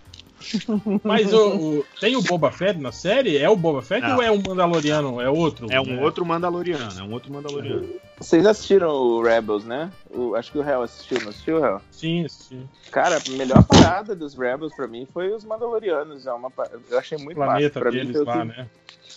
Mas 1.03 1.31
o, 1.33 1.79
o- 1.79 1.85
tem 1.99 2.15
o 2.15 2.21
Boba 2.21 2.51
Fett 2.51 2.79
na 2.79 2.91
série? 2.91 3.37
É 3.37 3.49
o 3.49 3.55
Boba 3.55 3.81
Fett 3.81 4.01
Não. 4.05 4.17
ou 4.17 4.21
é 4.23 4.31
um 4.31 4.41
Mandaloriano? 4.41 5.19
É 5.21 5.29
outro? 5.29 5.67
É 5.71 5.79
um 5.81 5.85
né? 5.85 6.03
outro 6.03 6.25
Mandaloriano, 6.25 6.99
é 6.99 7.03
um 7.03 7.11
outro 7.13 7.31
Mandaloriano. 7.31 7.87
Vocês 8.19 8.45
assistiram 8.45 8.89
o 8.89 9.21
Rebels, 9.21 9.65
né? 9.65 9.91
O- 10.09 10.35
acho 10.35 10.51
que 10.51 10.57
o 10.59 10.67
Hell 10.67 10.81
assistiu, 10.83 11.19
não 11.21 11.29
assistiu, 11.29 11.63
Hell? 11.63 11.81
Sim, 11.91 12.25
sim. 12.29 12.67
Cara, 12.91 13.17
a 13.17 13.29
melhor 13.31 13.63
parada 13.63 14.15
dos 14.15 14.35
Rebels 14.35 14.73
pra 14.75 14.87
mim 14.87 15.07
foi 15.11 15.33
os 15.33 15.43
Mandalorianos. 15.43 16.27
É 16.27 16.33
uma, 16.33 16.51
eu 16.89 16.99
achei 16.99 17.17
muito 17.17 17.37
massa. 17.39 17.51
planeta 17.53 17.79
Pra 17.79 17.91
mim 17.91 17.97
deles 17.97 18.15
o 18.21 18.23
lá, 18.23 18.39
que- 18.41 18.45
né? 18.45 18.67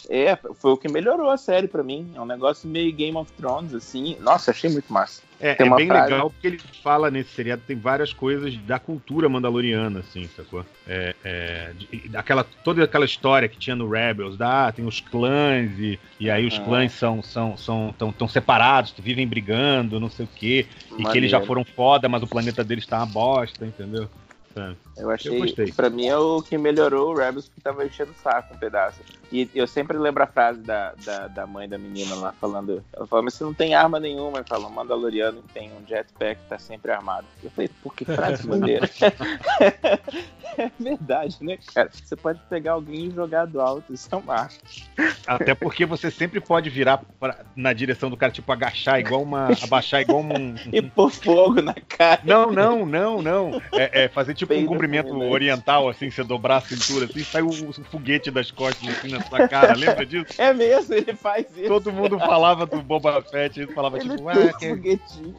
É, 0.09 0.37
foi 0.55 0.71
o 0.73 0.77
que 0.77 0.89
melhorou 0.89 1.31
a 1.31 1.37
série 1.37 1.67
pra 1.69 1.83
mim. 1.83 2.13
É 2.15 2.21
um 2.21 2.27
negócio 2.27 2.69
meio 2.69 2.93
Game 2.93 3.17
of 3.17 3.31
Thrones, 3.33 3.75
assim. 3.75 4.17
Nossa, 4.21 4.51
achei 4.51 4.71
muito 4.71 4.93
massa. 4.93 5.23
É, 5.39 5.63
é 5.63 5.75
bem 5.75 5.87
frase- 5.87 6.11
legal 6.13 6.31
porque 6.31 6.47
ele 6.47 6.61
fala 6.83 7.11
nesse 7.11 7.31
seriado, 7.31 7.63
tem 7.67 7.77
várias 7.77 8.13
coisas 8.13 8.57
da 8.59 8.79
cultura 8.79 9.29
mandaloriana, 9.29 10.01
assim, 10.01 10.29
sacou? 10.35 10.65
É, 10.87 11.15
é, 11.23 11.73
daquela, 12.09 12.45
toda 12.65 12.83
aquela 12.83 13.05
história 13.05 13.49
que 13.49 13.59
tinha 13.59 13.77
no 13.77 13.89
Rebels, 13.89 14.37
da, 14.39 14.69
ah, 14.69 14.73
tem 14.73 14.87
os 14.87 15.01
clãs, 15.01 15.79
e, 15.79 15.99
e 16.19 16.31
aí 16.31 16.47
os 16.47 16.59
Ah. 16.59 16.63
clãs 16.63 16.93
são, 16.93 17.23
são, 17.23 17.57
são 17.57 17.95
tão, 17.99 18.13
tão 18.13 18.27
separados, 18.29 18.95
vivem 18.99 19.27
brigando, 19.27 20.01
não 20.01 20.09
sei 20.09 20.25
o 20.25 20.29
quê, 20.35 20.67
e 20.99 21.05
que 21.05 21.19
eles 21.19 21.31
já 21.31 21.37
Maneiro. 21.39 21.47
foram 21.47 21.65
foda, 21.65 22.09
mas 22.09 22.23
o 22.23 22.27
planeta 22.27 22.65
deles 22.65 22.87
tá 22.87 22.97
uma 22.99 23.07
bosta, 23.07 23.67
entendeu? 23.67 24.09
Sabe? 24.55 24.77
Eu 24.97 25.11
achei, 25.11 25.39
Eu 25.59 25.75
pra 25.75 25.91
mim 25.91 26.07
é 26.07 26.17
o 26.17 26.41
que 26.41 26.57
melhorou 26.57 27.13
o 27.13 27.17
Rebels, 27.17 27.49
porque 27.49 27.61
tava 27.61 27.85
enchendo 27.85 28.13
o 28.13 28.23
saco 28.23 28.55
um 28.55 28.59
pedaço. 28.59 28.99
E 29.31 29.51
eu 29.55 29.67
sempre 29.67 29.99
lembro 29.99 30.23
a 30.23 30.27
frase 30.27 30.61
da, 30.61 30.95
da, 31.05 31.27
da 31.29 31.47
mãe 31.47 31.69
da 31.69 31.77
menina 31.77 32.15
lá, 32.15 32.33
falando, 32.41 32.83
ela 32.93 33.07
falou, 33.07 33.25
mas 33.25 33.35
você 33.35 33.45
não 33.45 33.53
tem 33.53 33.75
arma 33.75 33.99
nenhuma, 34.01 34.39
ele 34.39 34.47
falou, 34.49 34.69
um 34.69 34.73
Mandaloriano 34.73 35.43
que 35.43 35.53
tem 35.53 35.71
um 35.73 35.87
jetpack, 35.87 36.41
tá 36.49 36.59
sempre 36.59 36.93
armado. 36.93 37.27
Eu 37.43 37.51
falei, 37.51 37.71
pô, 37.83 37.91
que 37.91 38.05
frase 38.05 38.47
maneira. 38.49 38.89
É 40.59 40.71
verdade, 40.81 41.37
né, 41.43 41.59
cara? 41.75 41.91
Você 41.93 42.17
pode 42.17 42.41
pegar 42.49 42.73
alguém 42.73 43.07
e 43.09 43.11
jogar 43.11 43.45
do 43.47 43.61
alto, 43.61 43.93
isso 43.93 44.09
é 44.11 44.17
um 44.17 44.23
marco. 44.23 44.55
Até 45.27 45.55
porque 45.55 45.85
você 45.85 46.11
sempre 46.11 46.41
pode 46.41 46.71
virar 46.71 47.03
pra- 47.21 47.41
na 47.55 47.75
direção 47.75 48.09
do 48.09 48.17
cara, 48.17 48.33
tipo, 48.33 48.51
agachar 48.51 48.99
igual 48.99 49.23
uma. 49.23 49.49
abaixar 49.63 50.01
igual 50.01 50.21
um. 50.21 50.55
E 50.73 50.81
pôr 50.81 51.11
fogo 51.11 51.61
na 51.61 51.75
cara. 51.75 52.23
Não, 52.25 52.51
não, 52.51 52.87
não, 52.87 53.21
não. 53.21 53.63
É, 53.75 54.05
é 54.05 54.09
fazer 54.09 54.33
tipo 54.35 54.55
um 54.55 54.57
Peida 54.57 54.69
cumprimento 54.87 55.09
fulminante. 55.09 55.35
oriental, 55.35 55.89
assim, 55.89 56.11
você 56.11 56.23
dobrar 56.23 56.59
a 56.59 56.61
cintura, 56.61 57.07
assim, 57.07 57.25
sai 57.25 57.43
o, 57.43 57.49
o 57.49 57.73
foguete 57.73 58.31
das 58.31 58.51
costas 58.51 58.89
assim 58.89 59.09
na 59.09 59.23
sua 59.23 59.49
cara, 59.49 59.75
lembra 59.75 60.07
disso? 60.07 60.35
É 60.39 60.53
mesmo, 60.53 60.95
ele 60.95 61.15
faz 61.15 61.47
isso. 61.57 61.69
Todo 61.69 61.93
mundo 61.93 62.19
falava 62.19 62.67
do 62.67 62.81
Boba 62.83 63.23
Fett, 63.23 63.61
ele 63.61 63.73
falava 63.73 63.99
Ele 63.99 64.11
tipo, 64.11 64.29
ah, 64.29 64.53
que 64.59 64.69
foguetinho. 64.69 65.35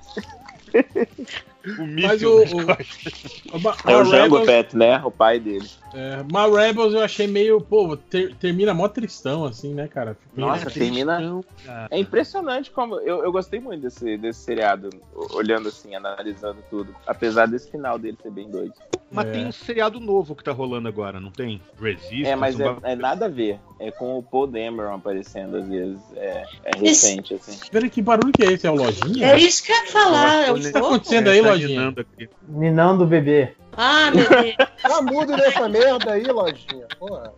O 1.78 1.88
Mas 1.88 1.88
míssil 2.22 2.36
o- 2.36 2.40
nas 2.42 2.52
o- 2.54 2.66
costas. 2.66 3.42
Ma- 3.62 3.78
É 3.86 3.98
o 3.98 4.06
Jango 4.06 4.46
Fett, 4.46 4.76
né? 4.78 5.02
O 5.04 5.12
pai 5.12 5.40
dele. 5.40 5.68
É, 5.94 6.24
Ma 6.32 6.46
Rebels 6.48 6.94
eu 6.94 7.02
achei 7.02 7.28
meio, 7.28 7.60
pô, 7.62 7.96
ter- 7.98 8.36
termina 8.36 8.74
mó 8.74 8.88
tristão, 8.88 9.46
assim, 9.46 9.74
né, 9.74 9.88
cara? 9.88 10.16
Fica 10.16 10.30
meio- 10.36 10.48
Nossa, 10.50 10.70
termina. 10.72 11.42
Cara. 11.66 11.88
É 11.92 11.98
impressionante 12.00 12.72
como. 12.72 12.96
Eu, 13.00 13.24
eu 13.24 13.32
gostei 13.32 13.60
muito 13.60 13.82
desse, 13.82 14.18
desse 14.18 14.40
seriado, 14.42 14.90
olhando 15.34 15.70
assim, 15.70 15.96
analisando 15.96 16.58
tudo. 16.70 16.96
Apesar 17.06 17.48
desse 17.48 17.70
final 17.72 17.98
dele 17.98 18.18
ser 18.22 18.32
bem 18.32 18.50
doido. 18.50 18.74
Mas 19.10 19.28
É. 19.28 19.32
tem 19.32 19.46
um 19.46 19.52
seriado 19.54 20.02
novo 20.02 20.36
que 20.36 20.44
tá 20.44 20.52
rolando 20.52 20.88
agora, 20.90 21.18
não 21.18 21.32
tem? 21.32 21.62
Resistance. 21.82 22.26
É, 22.26 22.36
mas 22.36 22.60
é, 22.60 22.76
é 22.84 22.96
nada 22.96 23.26
a 23.28 23.30
ver. 23.30 23.58
É 23.80 23.90
com 23.90 24.18
o 24.18 24.24
Paul 24.24 24.48
Dameron 24.48 24.96
aparecendo 24.96 25.56
às 25.56 25.68
vezes. 25.68 26.00
É, 26.18 26.44
é 26.66 26.72
Esse- 26.84 27.08
recente, 27.14 27.34
assim. 27.36 27.58
Peraí, 27.72 27.90
que 27.90 28.02
barulho 28.02 28.34
que 28.34 28.44
é 28.44 28.52
esse? 28.52 28.68
É 28.68 28.72
o 28.72 28.76
Lojinha? 28.76 29.28
É 29.32 29.38
isso 29.40 29.64
que 29.64 29.72
eu 29.72 29.76
ia 29.78 29.86
falar. 29.86 30.48
É 30.48 30.52
o 30.52 30.56
que 30.56 30.72
tá 30.72 30.80
acontecendo 30.80 31.30
aí, 31.30 31.42
tá 31.42 31.48
Lojinha? 31.62 31.80
ninando 31.80 32.02
aqui. 32.02 32.30
Ninando 32.48 33.04
o 33.04 33.08
bebê. 33.08 33.54
Ah, 33.76 34.12
meu 34.12 34.30
Deus. 34.30 34.56
Tá 34.82 35.02
mudo 35.02 35.36
nessa 35.36 35.68
merda 35.68 36.14
aí, 36.14 36.24
lojinha. 36.24 36.88
Porra. 36.98 37.34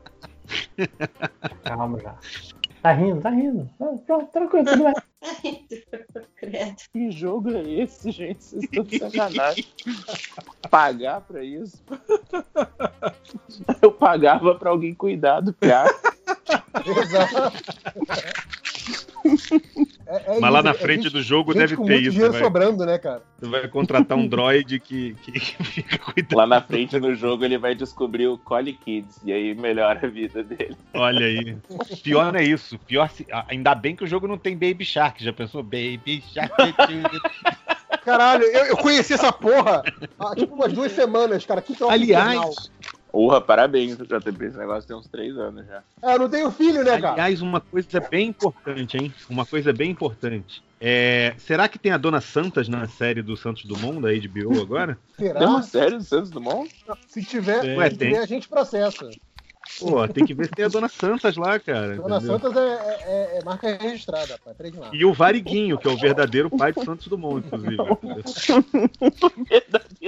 Calma 1.63 1.99
já. 1.99 2.15
Tá 2.81 2.93
rindo, 2.93 3.21
tá 3.21 3.29
rindo. 3.29 3.69
Tá, 3.77 3.85
Pronto, 4.05 4.31
tranquilo, 4.31 4.65
tudo 4.65 4.83
bem. 4.83 5.67
Credo. 6.37 6.75
Que 6.93 7.11
jogo 7.11 7.51
é 7.51 7.61
esse, 7.61 8.09
gente? 8.11 8.43
Vocês 8.43 8.63
estão 8.63 8.83
de 8.83 8.99
sacanagem. 8.99 9.65
Pagar 10.69 11.21
pra 11.21 11.43
isso? 11.43 11.83
Eu 13.81 13.91
pagava 13.91 14.55
pra 14.55 14.69
alguém 14.69 14.93
cuidar 14.93 15.41
do 15.41 15.51
piá. 15.53 15.85
Exato. 16.85 17.57
É- 20.07 20.37
é 20.37 20.39
Mas 20.39 20.51
lá 20.51 20.59
isso, 20.59 20.63
na 20.63 20.73
frente 20.73 21.03
gente- 21.03 21.13
do 21.13 21.21
jogo 21.21 21.53
deve 21.53 21.75
com 21.75 21.85
ter 21.85 21.91
muito 21.93 22.03
isso. 22.03 22.11
dinheiro 22.11 22.33
Vai, 22.33 22.41
sobrando, 22.41 22.85
né, 22.85 22.97
cara? 22.97 23.21
você 23.37 23.47
vai 23.47 23.67
contratar 23.67 24.17
um 24.17 24.27
droid 24.27 24.79
que, 24.79 25.13
que 25.21 25.39
fica 25.39 25.97
cuidando. 26.13 26.37
Lá 26.37 26.47
na 26.47 26.61
frente 26.61 26.99
no 26.99 27.13
jogo 27.13 27.45
ele 27.45 27.57
vai 27.57 27.75
descobrir 27.75 28.27
o 28.27 28.37
Collie 28.37 28.73
Kids. 28.73 29.19
E 29.23 29.31
aí 29.31 29.53
melhora 29.55 29.99
a 30.03 30.09
vida 30.09 30.43
dele. 30.43 30.75
Olha 30.93 31.25
aí. 31.25 31.57
Pior 32.03 32.31
não 32.33 32.39
é 32.39 32.43
isso. 32.43 32.77
Pior 32.79 33.09
se... 33.09 33.25
Ainda 33.47 33.75
bem 33.75 33.95
que 33.95 34.03
o 34.03 34.07
jogo 34.07 34.27
não 34.27 34.37
tem 34.37 34.55
Baby 34.57 34.83
Shark. 34.85 35.23
Já 35.23 35.31
pensou? 35.33 35.61
Baby 35.61 36.23
Shark. 36.33 36.53
Caralho, 38.03 38.43
eu, 38.43 38.65
eu 38.67 38.77
conheci 38.77 39.13
essa 39.13 39.31
porra 39.31 39.83
há 40.19 40.35
tipo 40.35 40.55
umas 40.55 40.71
duas 40.73 40.91
semanas, 40.91 41.45
cara. 41.45 41.61
Que. 41.61 41.75
Aliás, 41.87 42.71
Porra, 43.11 43.41
parabéns, 43.41 43.98
JP. 43.98 44.45
Esse 44.45 44.57
negócio 44.57 44.88
tem 44.88 44.95
uns 44.95 45.07
três 45.07 45.38
anos 45.38 45.65
já. 45.65 45.84
É, 46.02 46.14
eu 46.14 46.19
não 46.19 46.30
tenho 46.30 46.52
filho, 46.52 46.84
né, 46.84 46.99
cara? 46.99 47.14
aliás, 47.14 47.41
uma 47.41 47.60
coisa 47.60 47.99
bem 47.99 48.27
importante, 48.30 48.98
hein? 48.98 49.14
Uma 49.30 49.45
coisa 49.45 49.73
bem 49.73 49.91
importante. 49.91 50.64
É, 50.81 51.34
será 51.38 51.68
que 51.68 51.77
tem 51.77 51.91
a 51.91 51.98
Dona 51.98 52.22
Santas 52.22 52.69
na 52.69 52.88
série 52.88 53.22
do 53.22 53.36
Santos 53.36 53.65
Dumont 53.65 53.99
da 53.99 54.10
HBO 54.14 54.61
agora? 54.61 54.98
Será? 55.18 55.40
Tem 55.40 55.48
uma 55.48 55.61
série 55.61 55.98
do 55.98 56.03
Santos 56.03 56.30
Dumont? 56.30 56.73
Se 57.07 57.22
tiver. 57.22 57.77
Ué, 57.77 57.90
se 57.90 57.98
tiver, 57.98 58.19
a 58.19 58.26
gente 58.26 58.48
processa. 58.48 59.10
Pô, 59.77 60.07
tem 60.07 60.25
que 60.25 60.33
ver 60.33 60.47
se 60.47 60.53
tem 60.53 60.65
a 60.65 60.69
Dona 60.69 60.89
Santas 60.89 61.35
lá, 61.37 61.59
cara. 61.59 61.95
Dona 61.95 62.17
entendeu? 62.17 62.39
Santas 62.39 62.55
é, 62.57 62.97
é- 63.03 63.37
é 63.39 63.43
marca 63.43 63.77
registrada, 63.77 64.39
lá. 64.79 64.89
E 64.93 65.05
o 65.05 65.13
Variguinho, 65.13 65.77
que 65.77 65.87
é 65.87 65.91
o 65.91 65.97
verdadeiro 65.97 66.49
pai 66.49 66.73
do 66.73 66.83
Santos 66.83 67.07
Dumont, 67.07 67.45
inclusive. 67.45 67.77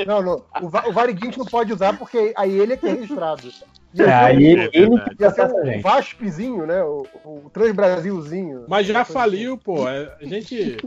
Não, 0.05 0.21
não. 0.21 0.45
O, 0.61 0.69
Va- 0.69 0.83
o 0.87 0.91
Variguinho 0.93 1.27
a 1.27 1.31
gente 1.31 1.39
não 1.39 1.45
pode 1.45 1.73
usar 1.73 1.97
porque 1.97 2.33
aí 2.35 2.57
ele 2.59 2.73
é 2.73 2.77
que 2.77 2.87
é 2.87 2.91
registrado. 2.93 3.47
Ia 3.93 4.05
É, 4.07 4.13
aí 4.13 4.37
um- 4.37 4.39
ele, 4.39 4.69
ele 4.73 4.99
que 5.15 5.21
Ia 5.23 5.31
ser 5.31 5.51
o. 5.51 5.81
VASPzinho, 5.81 6.65
né? 6.65 6.83
O, 6.83 7.05
o 7.25 7.49
Transbrasilzinho. 7.53 8.65
Mas 8.67 8.87
já 8.87 9.03
faliu, 9.05 9.57
pô. 9.57 9.87
É, 9.87 10.15
A 10.19 10.25
gente. 10.25 10.77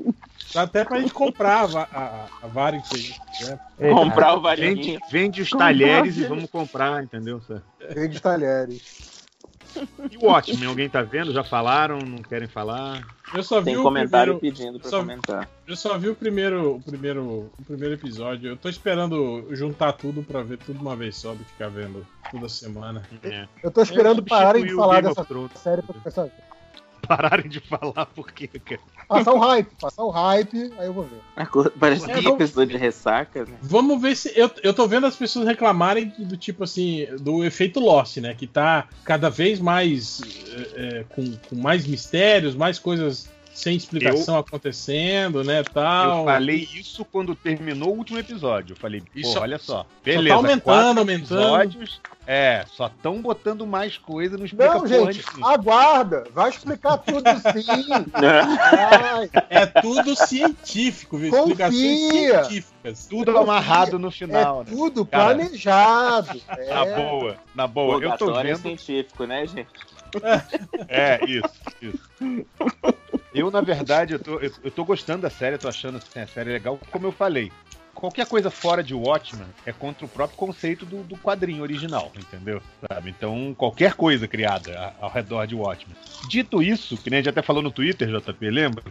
Dá 0.55 0.63
até 0.63 0.85
pra 0.85 1.01
gente 1.01 1.13
comprar 1.13 1.69
a, 1.77 1.83
a, 1.83 2.29
a 2.45 2.69
aí. 2.95 3.15
Né? 3.45 3.59
Eita, 3.81 3.95
Comprar 3.95 4.35
o 4.35 4.41
Vende, 4.41 4.43
varinho. 4.43 5.01
vende 5.11 5.43
os 5.43 5.51
Comprar, 5.51 5.67
talheres 5.67 6.17
e 6.17 6.25
vamos 6.27 6.49
comprar, 6.49 7.03
entendeu? 7.03 7.43
Rede 7.91 8.21
talheres. 8.21 9.05
E 10.09 10.17
o 10.17 10.27
Watchmen, 10.27 10.69
alguém 10.69 10.89
tá 10.89 11.03
vendo? 11.03 11.33
Já 11.33 11.43
falaram? 11.43 11.99
Não 11.99 12.19
querem 12.19 12.47
falar? 12.47 13.03
Eu 13.35 13.43
só 13.43 13.59
vi 13.59 13.67
Tem 13.73 13.77
o 13.77 13.83
comentário 13.83 14.39
primeiro. 14.39 14.57
pedindo 14.57 14.79
pra 14.79 14.89
só- 14.89 15.01
comentar. 15.01 15.49
Eu 15.67 15.75
só 15.75 15.99
vi 15.99 16.09
o 16.09 16.15
primeiro, 16.15 16.77
o 16.77 16.81
primeiro, 16.81 17.51
o 17.59 17.65
primeiro 17.67 17.95
episódio. 17.95 18.51
Eu 18.51 18.57
tô 18.57 18.69
esperando 18.69 19.49
juntar 19.51 19.93
tudo 19.95 20.23
pra 20.23 20.43
ver 20.43 20.59
tudo 20.59 20.81
uma 20.81 20.95
vez 20.95 21.17
só 21.17 21.33
do 21.33 21.39
que 21.39 21.51
ficar 21.51 21.69
vendo 21.71 22.07
toda 22.31 22.49
semana. 22.49 23.03
É. 23.25 23.49
Eu 23.65 23.71
tô 23.73 23.83
esperando 23.83 24.23
É, 24.25 24.29
pararem 24.29 24.65
de 24.65 24.75
falar 24.77 25.03
dessa 25.03 25.27
série 25.57 25.83
pra 25.83 25.95
começar 25.95 26.23
a 26.23 26.27
ver. 26.27 26.54
Pararem 27.07 27.49
de 27.49 27.61
falar 27.61 28.07
porque. 28.15 28.49
cara. 28.49 28.81
Passar 29.09 29.33
o 29.35 29.39
hype, 29.39 29.69
passar 29.81 30.03
o 30.03 30.11
hype, 30.11 30.73
aí 30.79 30.87
eu 30.87 30.93
vou 30.93 31.05
ver. 31.05 31.71
Parece 31.79 32.11
É, 32.11 32.15
que 32.15 32.21
vamos- 32.23 32.39
pessoa 32.39 32.67
de 32.67 32.77
ressaca, 32.77 33.45
né? 33.45 33.57
Vamos 33.61 34.01
ver 34.01 34.17
se. 34.17 34.33
Eu, 34.39 34.51
eu 34.63 34.73
tô 34.73 34.87
vendo 34.87 35.07
as 35.07 35.17
pessoas 35.17 35.47
reclamarem 35.47 36.13
do 36.19 36.37
tipo 36.37 36.65
assim, 36.65 37.07
do 37.21 37.45
efeito 37.45 37.81
Lost, 37.81 38.17
né? 38.19 38.35
Que 38.35 38.47
tá 38.47 38.89
cada 39.05 39.29
vez 39.29 39.61
mais. 39.61 40.21
é, 40.77 40.99
é, 41.01 41.05
com, 41.15 41.37
com 41.49 41.57
mais 41.57 41.87
mistérios, 41.87 42.55
mais 42.55 42.79
coisas 42.79 43.29
sem 43.55 43.77
explicação 43.77 44.37
acontecendo, 44.37 45.45
né? 45.45 45.63
Tal. 45.63 46.19
Eu 46.21 46.25
falei 46.25 46.69
isso 46.75 47.05
quando 47.05 47.35
terminou 47.35 47.95
o 47.95 47.99
último 47.99 48.19
episódio. 48.19 48.73
Eu 48.73 48.77
falei, 48.77 49.01
pô, 49.01 49.39
olha 49.41 49.59
só. 49.59 49.85
tá 49.85 49.89
Beleza, 50.05 50.35
aumentando, 50.35 50.61
quatro 50.63 50.99
aumentando. 50.99 51.41
episódios. 51.41 52.01
É, 52.27 52.65
só 52.67 52.87
estão 52.87 53.21
botando 53.21 53.67
mais 53.67 53.99
coisa, 53.99 54.39
não 54.39 54.47
explica 54.47 54.75
Não, 54.75 54.87
gente, 54.87 55.23
nenhuma. 55.35 55.53
aguarda. 55.53 56.25
Vai 56.33 56.49
explicar 56.51 56.97
tudo 56.99 57.29
sim. 57.53 57.85
É 59.51 59.67
tudo 59.67 60.17
científico, 60.17 61.19
viu? 61.19 61.35
Explicações 61.37 62.01
Confia. 62.11 62.45
científicas. 62.45 63.07
Tudo 63.07 63.37
amarrado 63.39 63.99
no 63.99 64.11
final, 64.11 64.63
É 64.63 64.65
né? 64.65 64.71
tudo 64.71 65.05
Cara. 65.05 65.35
planejado. 65.35 66.41
Na 66.49 66.87
É. 66.87 66.97
boa, 66.97 67.37
na 67.55 67.67
boa. 67.67 67.95
Eu 68.03 68.11
tô 68.13 68.25
Purgatório 68.27 68.57
vendo. 68.57 68.63
científico, 68.63 69.25
né, 69.27 69.47
gente? 69.47 69.69
É, 70.89 71.19
isso, 71.27 71.51
isso. 71.83 72.47
Eu, 73.35 73.51
na 73.51 73.61
verdade, 73.61 74.15
eu 74.15 74.19
tô, 74.19 74.39
eu, 74.39 74.71
tô 74.71 74.85
gostando 74.85 75.23
da 75.23 75.31
série, 75.31 75.59
tô 75.59 75.67
achando 75.67 75.97
assim, 75.99 76.21
a 76.21 76.27
série 76.27 76.53
legal. 76.53 76.79
Como 76.93 77.07
eu 77.07 77.11
falei, 77.11 77.51
qualquer 77.93 78.27
coisa 78.27 78.49
fora 78.49 78.81
de 78.81 78.95
Watchmen 78.95 79.47
é 79.67 79.73
contra 79.73 80.07
o 80.07 80.09
próprio 80.09 80.39
conceito 80.39 80.87
do, 80.87 81.03
do 81.03 81.17
quadrinho 81.17 81.63
original, 81.63 82.13
entendeu? 82.17 82.63
Sabe? 82.89 83.11
Então, 83.11 83.53
qualquer 83.59 83.95
coisa 83.95 84.29
criada 84.29 84.95
ao 85.01 85.11
redor 85.11 85.47
de 85.47 85.55
Watchmen. 85.57 85.97
Dito 86.29 86.63
isso, 86.63 86.97
que 86.97 87.11
nem 87.11 87.19
a 87.19 87.23
gente 87.23 87.31
até 87.31 87.43
falou 87.43 87.61
no 87.61 87.73
Twitter, 87.73 88.09
JP, 88.09 88.51
lembra? 88.51 88.85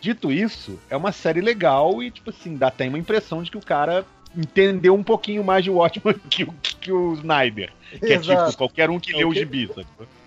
Dito 0.00 0.32
isso, 0.32 0.80
é 0.90 0.96
uma 0.96 1.12
série 1.12 1.40
legal 1.40 2.02
e, 2.02 2.10
tipo 2.10 2.30
assim, 2.30 2.56
dá 2.56 2.66
até 2.66 2.88
uma 2.88 2.98
impressão 2.98 3.40
de 3.40 3.52
que 3.52 3.56
o 3.56 3.64
cara 3.64 4.04
entendeu 4.36 4.94
um 4.94 5.02
pouquinho 5.02 5.44
mais 5.44 5.64
de 5.64 5.70
Watchmen 5.70 6.16
que 6.28 6.44
que 6.86 6.92
o 6.92 7.14
Snyder. 7.14 7.72
Que 7.90 8.12
é 8.12 8.18
tipo 8.18 8.56
qualquer 8.56 8.90
um 8.90 8.98
que 8.98 9.12
lê 9.12 9.24
o 9.24 9.32
gibi? 9.32 9.70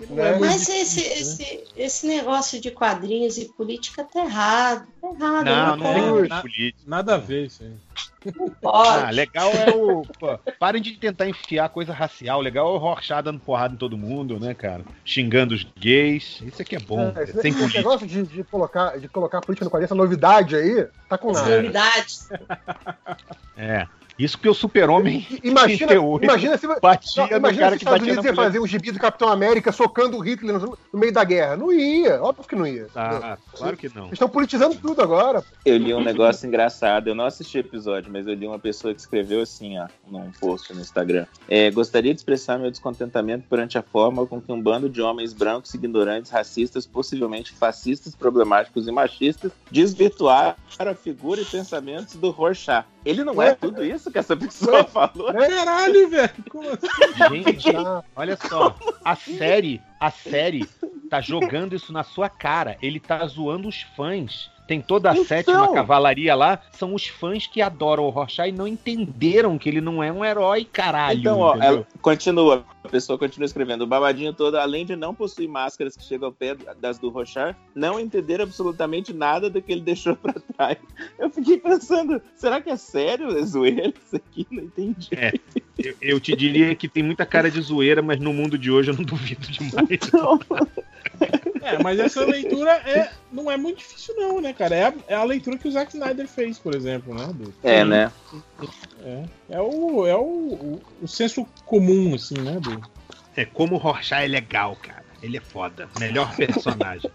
Não 0.10 0.24
é 0.24 0.30
muito 0.32 0.46
Mas 0.46 0.70
esse, 0.70 1.02
né? 1.02 1.08
esse, 1.20 1.64
esse 1.76 2.08
negócio 2.08 2.60
de 2.60 2.72
quadrinhos 2.72 3.38
e 3.38 3.46
política 3.46 4.04
tá 4.04 4.24
errado. 4.24 4.88
Tá 5.02 5.08
errado. 5.10 5.46
Não, 5.46 5.76
não 5.76 5.94
tem 5.94 6.02
pode. 6.02 6.12
muito 6.12 6.30
Na-. 6.30 6.98
Nada 6.98 7.16
a 7.16 7.18
ver 7.18 7.48
isso 7.48 7.64
aí. 7.64 7.74
Não 8.36 8.50
pode. 8.62 9.04
Ah, 9.04 9.10
legal 9.10 9.52
é 9.52 9.70
o. 9.72 10.04
pô, 10.20 10.38
parem 10.60 10.82
de 10.82 10.94
tentar 10.98 11.28
enfiar 11.28 11.70
coisa 11.70 11.94
racial. 11.94 12.42
Legal 12.42 12.68
é 12.68 12.72
o 12.72 12.78
Rorschach 12.78 13.22
dando 13.24 13.40
porrada 13.40 13.74
em 13.74 13.78
todo 13.78 13.98
mundo, 13.98 14.40
né, 14.40 14.54
cara? 14.54 14.84
Xingando 15.04 15.54
os 15.54 15.66
gays. 15.78 16.42
Isso 16.42 16.62
aqui 16.62 16.76
é 16.76 16.80
bom. 16.80 17.14
É, 17.16 17.22
é 17.22 17.24
esse, 17.24 17.42
sem 17.42 17.52
esse 17.52 17.78
negócio 17.78 18.08
de, 18.08 18.24
de 18.24 18.44
colocar, 18.44 18.98
de 19.00 19.08
colocar 19.08 19.42
política 19.42 19.66
no 19.66 19.72
quadrinho, 19.72 19.86
essa 19.86 19.96
novidade 19.96 20.56
aí, 20.56 20.88
tá 21.08 21.18
com 21.18 21.32
As 21.32 21.38
nada. 21.38 21.56
novidades. 21.58 22.30
É. 23.58 23.86
Isso 24.20 24.38
que 24.38 24.50
o 24.50 24.54
super-homem 24.54 25.26
Imagina, 25.44 25.88
38 25.88 26.24
imagina 26.26 26.58
se, 26.58 26.68
batia 26.68 27.28
não, 27.28 27.38
imagina 27.38 27.62
cara 27.62 27.72
se 27.72 27.76
os 27.76 27.80
que 27.80 27.86
Estados 27.86 28.02
Unidos 28.02 28.24
na 28.24 28.30
ia 28.30 28.34
mulher. 28.34 28.46
fazer 28.46 28.60
um 28.60 28.68
gibi 28.68 28.92
do 28.92 29.00
Capitão 29.00 29.30
América 29.30 29.72
socando 29.72 30.18
o 30.18 30.20
Hitler 30.20 30.60
no, 30.60 30.78
no 30.92 31.00
meio 31.00 31.14
da 31.14 31.24
guerra. 31.24 31.56
Não 31.56 31.72
ia, 31.72 32.22
óbvio 32.22 32.46
que 32.48 32.56
não 32.56 32.68
ia. 32.68 32.88
Ah, 32.96 33.38
claro 33.54 33.78
que 33.78 33.88
não. 33.96 34.04
Eles 34.04 34.14
estão 34.14 34.28
politizando 34.28 34.76
tudo 34.76 35.02
agora. 35.02 35.44
Eu 35.66 35.78
li 35.78 35.94
um 35.94 36.04
negócio 36.04 36.46
engraçado. 36.46 37.08
Eu 37.08 37.16
não 37.16 37.26
assisti 37.26 37.58
o 37.58 37.62
episódio, 37.62 38.12
mas 38.12 38.28
eu 38.28 38.34
li 38.34 38.46
uma 38.46 38.60
pessoa 38.60 38.94
que 38.94 39.00
escreveu 39.00 39.42
assim, 39.42 39.80
ó, 39.80 39.88
num 40.08 40.32
post 40.40 40.74
no 40.74 40.82
Instagram. 40.82 41.26
É, 41.48 41.72
gostaria 41.72 42.14
de 42.14 42.20
expressar 42.20 42.60
meu 42.60 42.70
descontentamento 42.70 43.46
perante 43.50 43.78
a 43.78 43.82
forma 43.82 44.26
com 44.26 44.42
que 44.42 44.52
um 44.52 44.62
bando 44.62 44.90
de 44.90 45.02
homens 45.02 45.32
brancos, 45.32 45.74
ignorantes, 45.74 46.30
racistas, 46.30 46.86
possivelmente 46.86 47.54
fascistas, 47.54 48.16
problemáticos 48.16 48.88
e 48.88 48.92
machistas 48.92 49.52
desvirtuaram 49.72 50.56
a 50.78 50.94
figura 50.94 51.42
e 51.42 51.46
pensamentos 51.46 52.16
do 52.16 52.30
Rorschach. 52.32 52.86
Ele 53.06 53.24
não 53.24 53.42
é 53.42 53.56
tudo 53.56 53.84
isso, 53.84 54.09
isso 54.10 54.12
que 54.12 54.20
essa 54.20 54.36
pessoa 54.36 54.84
falou? 54.84 55.32
Caralho, 55.34 56.10
velho. 56.10 56.30
Como 56.50 56.68
assim? 56.70 57.44
Gente, 57.44 57.68
olha 58.16 58.38
só. 58.38 58.76
A 59.06 59.16
série, 59.16 59.82
a 60.00 60.12
série 60.12 60.68
tá 61.10 61.22
jogando 61.22 61.76
isso 61.76 61.94
na 61.94 62.04
sua 62.04 62.30
cara. 62.30 62.78
Ele 62.82 63.00
tá 63.00 63.26
zoando 63.28 63.68
os 63.68 63.82
fãs. 63.96 64.52
Tem 64.70 64.80
toda 64.80 65.10
a 65.10 65.14
Então. 65.14 65.26
sétima 65.26 65.74
cavalaria 65.74 66.36
lá. 66.36 66.62
São 66.74 66.94
os 66.94 67.08
fãs 67.08 67.48
que 67.48 67.60
adoram 67.60 68.04
o 68.04 68.10
Rorschach 68.12 68.48
e 68.48 68.52
não 68.52 68.68
entenderam 68.68 69.58
que 69.58 69.68
ele 69.68 69.82
não 69.82 70.04
é 70.04 70.12
um 70.12 70.24
herói, 70.24 70.64
caralho. 70.64 71.20
Então, 71.20 71.40
ó, 71.40 71.56
ela 71.60 71.88
continua. 72.04 72.64
A 72.84 72.88
pessoa 72.88 73.18
continua 73.18 73.48
escrevendo. 73.48 73.82
O 73.82 73.88
babadinho 73.88 74.32
todo, 74.32 74.60
além 74.60 74.86
de 74.86 74.96
não 74.96 75.16
possuir 75.16 75.50
máscaras 75.50 75.98
que 75.98 76.04
chegam 76.04 76.28
ao 76.28 76.32
pé 76.32 76.56
das 76.80 77.00
do 77.00 77.10
Rochard, 77.10 77.58
não 77.74 78.00
entender 78.00 78.42
absolutamente 78.42 79.12
nada 79.12 79.50
do 79.50 79.60
que 79.60 79.72
ele 79.72 79.82
deixou 79.82 80.16
pra 80.16 80.36
trás. 80.56 80.78
Eu 81.18 81.32
fiquei 81.32 81.58
pensando, 81.58 82.22
será 82.36 82.62
que 82.62 82.70
é 82.70 82.76
sério? 82.78 83.36
É 83.36 83.42
zoeira 83.42 83.88
isso 83.88 84.16
aqui? 84.18 84.46
Não 84.52 84.64
entendi. 84.66 85.10
É, 85.14 85.34
eu, 85.80 85.96
eu 86.00 86.20
te 86.20 86.36
diria 86.36 86.76
que 86.76 86.88
tem 86.88 87.02
muita 87.02 87.26
cara 87.26 87.50
de 87.50 87.60
zoeira, 87.60 88.04
mas 88.04 88.20
no 88.20 88.32
mundo 88.32 88.56
de 88.56 88.70
hoje 88.70 88.92
eu 88.92 88.96
não 88.96 89.04
duvido 89.04 89.48
demais. 89.52 90.00
É, 91.76 91.84
mas 91.84 92.00
essa 92.00 92.24
leitura 92.26 92.72
é, 92.72 93.12
não 93.32 93.50
é 93.50 93.58
muito 93.58 93.78
difícil, 93.78 94.16
não, 94.16 94.40
né, 94.42 94.54
cara? 94.54 94.76
É 94.76 94.84
a, 94.86 94.94
é 95.08 95.16
a 95.16 95.24
leitura 95.24 95.58
que 95.58 95.68
o 95.68 95.72
Zack 95.72 95.94
Snyder 95.94 96.28
fez, 96.28 96.58
por 96.60 96.74
exemplo, 96.74 97.14
né? 97.14 97.30
do- 97.34 97.54
É, 97.64 97.84
né? 97.84 98.12
É, 99.04 99.24
é, 99.50 99.62
o, 99.62 100.06
é 100.06 100.16
o, 100.16 100.22
o, 100.22 100.82
o 101.02 101.08
senso 101.08 101.46
comum, 101.66 102.14
assim, 102.16 102.40
né? 102.42 102.60
Do... 102.60 102.82
É 103.36 103.46
como 103.46 103.76
o 103.76 103.78
Rorschach 103.78 104.24
é 104.24 104.28
legal, 104.28 104.76
cara. 104.82 104.99
Ele 105.22 105.38
é 105.38 105.42
foda. 105.42 105.90
Melhor 106.00 106.34
personagem. 106.36 107.12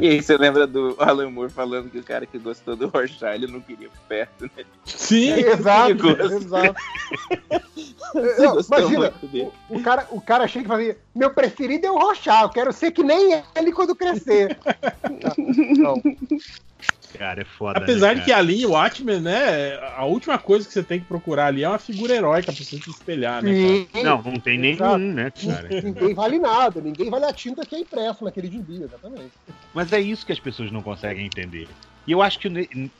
E 0.00 0.08
aí 0.08 0.22
você 0.22 0.36
lembra 0.36 0.66
do 0.66 0.94
Alan 0.98 1.30
Moore 1.30 1.50
falando 1.50 1.90
que 1.90 1.98
o 1.98 2.04
cara 2.04 2.26
que 2.26 2.38
gostou 2.38 2.76
do 2.76 2.88
Rorschach, 2.88 3.34
ele 3.34 3.46
não 3.46 3.60
queria 3.60 3.88
perto, 4.08 4.44
né? 4.56 4.64
Sim, 4.84 5.30
Exato, 5.32 5.96
perigoso. 5.96 6.34
exato. 6.36 6.80
Não, 8.38 8.54
gostou 8.54 8.78
imagina, 8.78 9.12
o, 9.68 9.76
o 9.76 9.82
cara, 9.82 10.06
o 10.10 10.20
cara 10.20 10.46
chega 10.46 10.64
e 10.64 10.68
fala 10.68 10.80
assim, 10.80 10.94
meu 11.14 11.30
preferido 11.30 11.86
é 11.86 11.90
o 11.90 11.98
Rochard, 11.98 12.44
eu 12.44 12.50
quero 12.50 12.72
ser 12.72 12.92
que 12.92 13.02
nem 13.02 13.42
ele 13.54 13.72
quando 13.72 13.96
crescer. 13.96 14.56
Não, 15.76 16.00
Cara, 17.16 17.42
é 17.42 17.44
foda. 17.44 17.78
Apesar 17.78 18.14
né, 18.14 18.20
de 18.20 18.26
que 18.26 18.32
ali, 18.32 18.64
o 18.66 18.70
Watchmen, 18.70 19.20
né? 19.20 19.74
A 19.96 20.04
última 20.04 20.38
coisa 20.38 20.66
que 20.66 20.72
você 20.72 20.82
tem 20.82 21.00
que 21.00 21.06
procurar 21.06 21.46
ali 21.46 21.64
é 21.64 21.68
uma 21.68 21.78
figura 21.78 22.14
heróica 22.14 22.52
pra 22.52 22.64
você 22.64 22.78
se 22.78 22.90
espelhar, 22.90 23.42
né? 23.42 23.86
Cara? 23.92 24.04
Não, 24.04 24.22
não 24.22 24.40
tem 24.40 24.58
nenhum, 24.58 24.74
Exato. 24.74 24.98
né, 24.98 25.30
cara? 25.30 25.68
Ninguém 25.82 26.14
vale 26.14 26.38
nada, 26.38 26.80
ninguém 26.80 27.10
vale 27.10 27.24
a 27.24 27.32
tinta 27.32 27.64
que 27.64 27.74
é 27.74 27.80
impresso 27.80 28.24
naquele 28.24 28.50
gibi, 28.50 28.82
exatamente. 28.82 29.32
Mas 29.74 29.92
é 29.92 30.00
isso 30.00 30.24
que 30.24 30.32
as 30.32 30.40
pessoas 30.40 30.70
não 30.70 30.82
conseguem 30.82 31.26
entender. 31.26 31.68
E 32.06 32.12
eu 32.12 32.22
acho 32.22 32.38
que, 32.38 32.48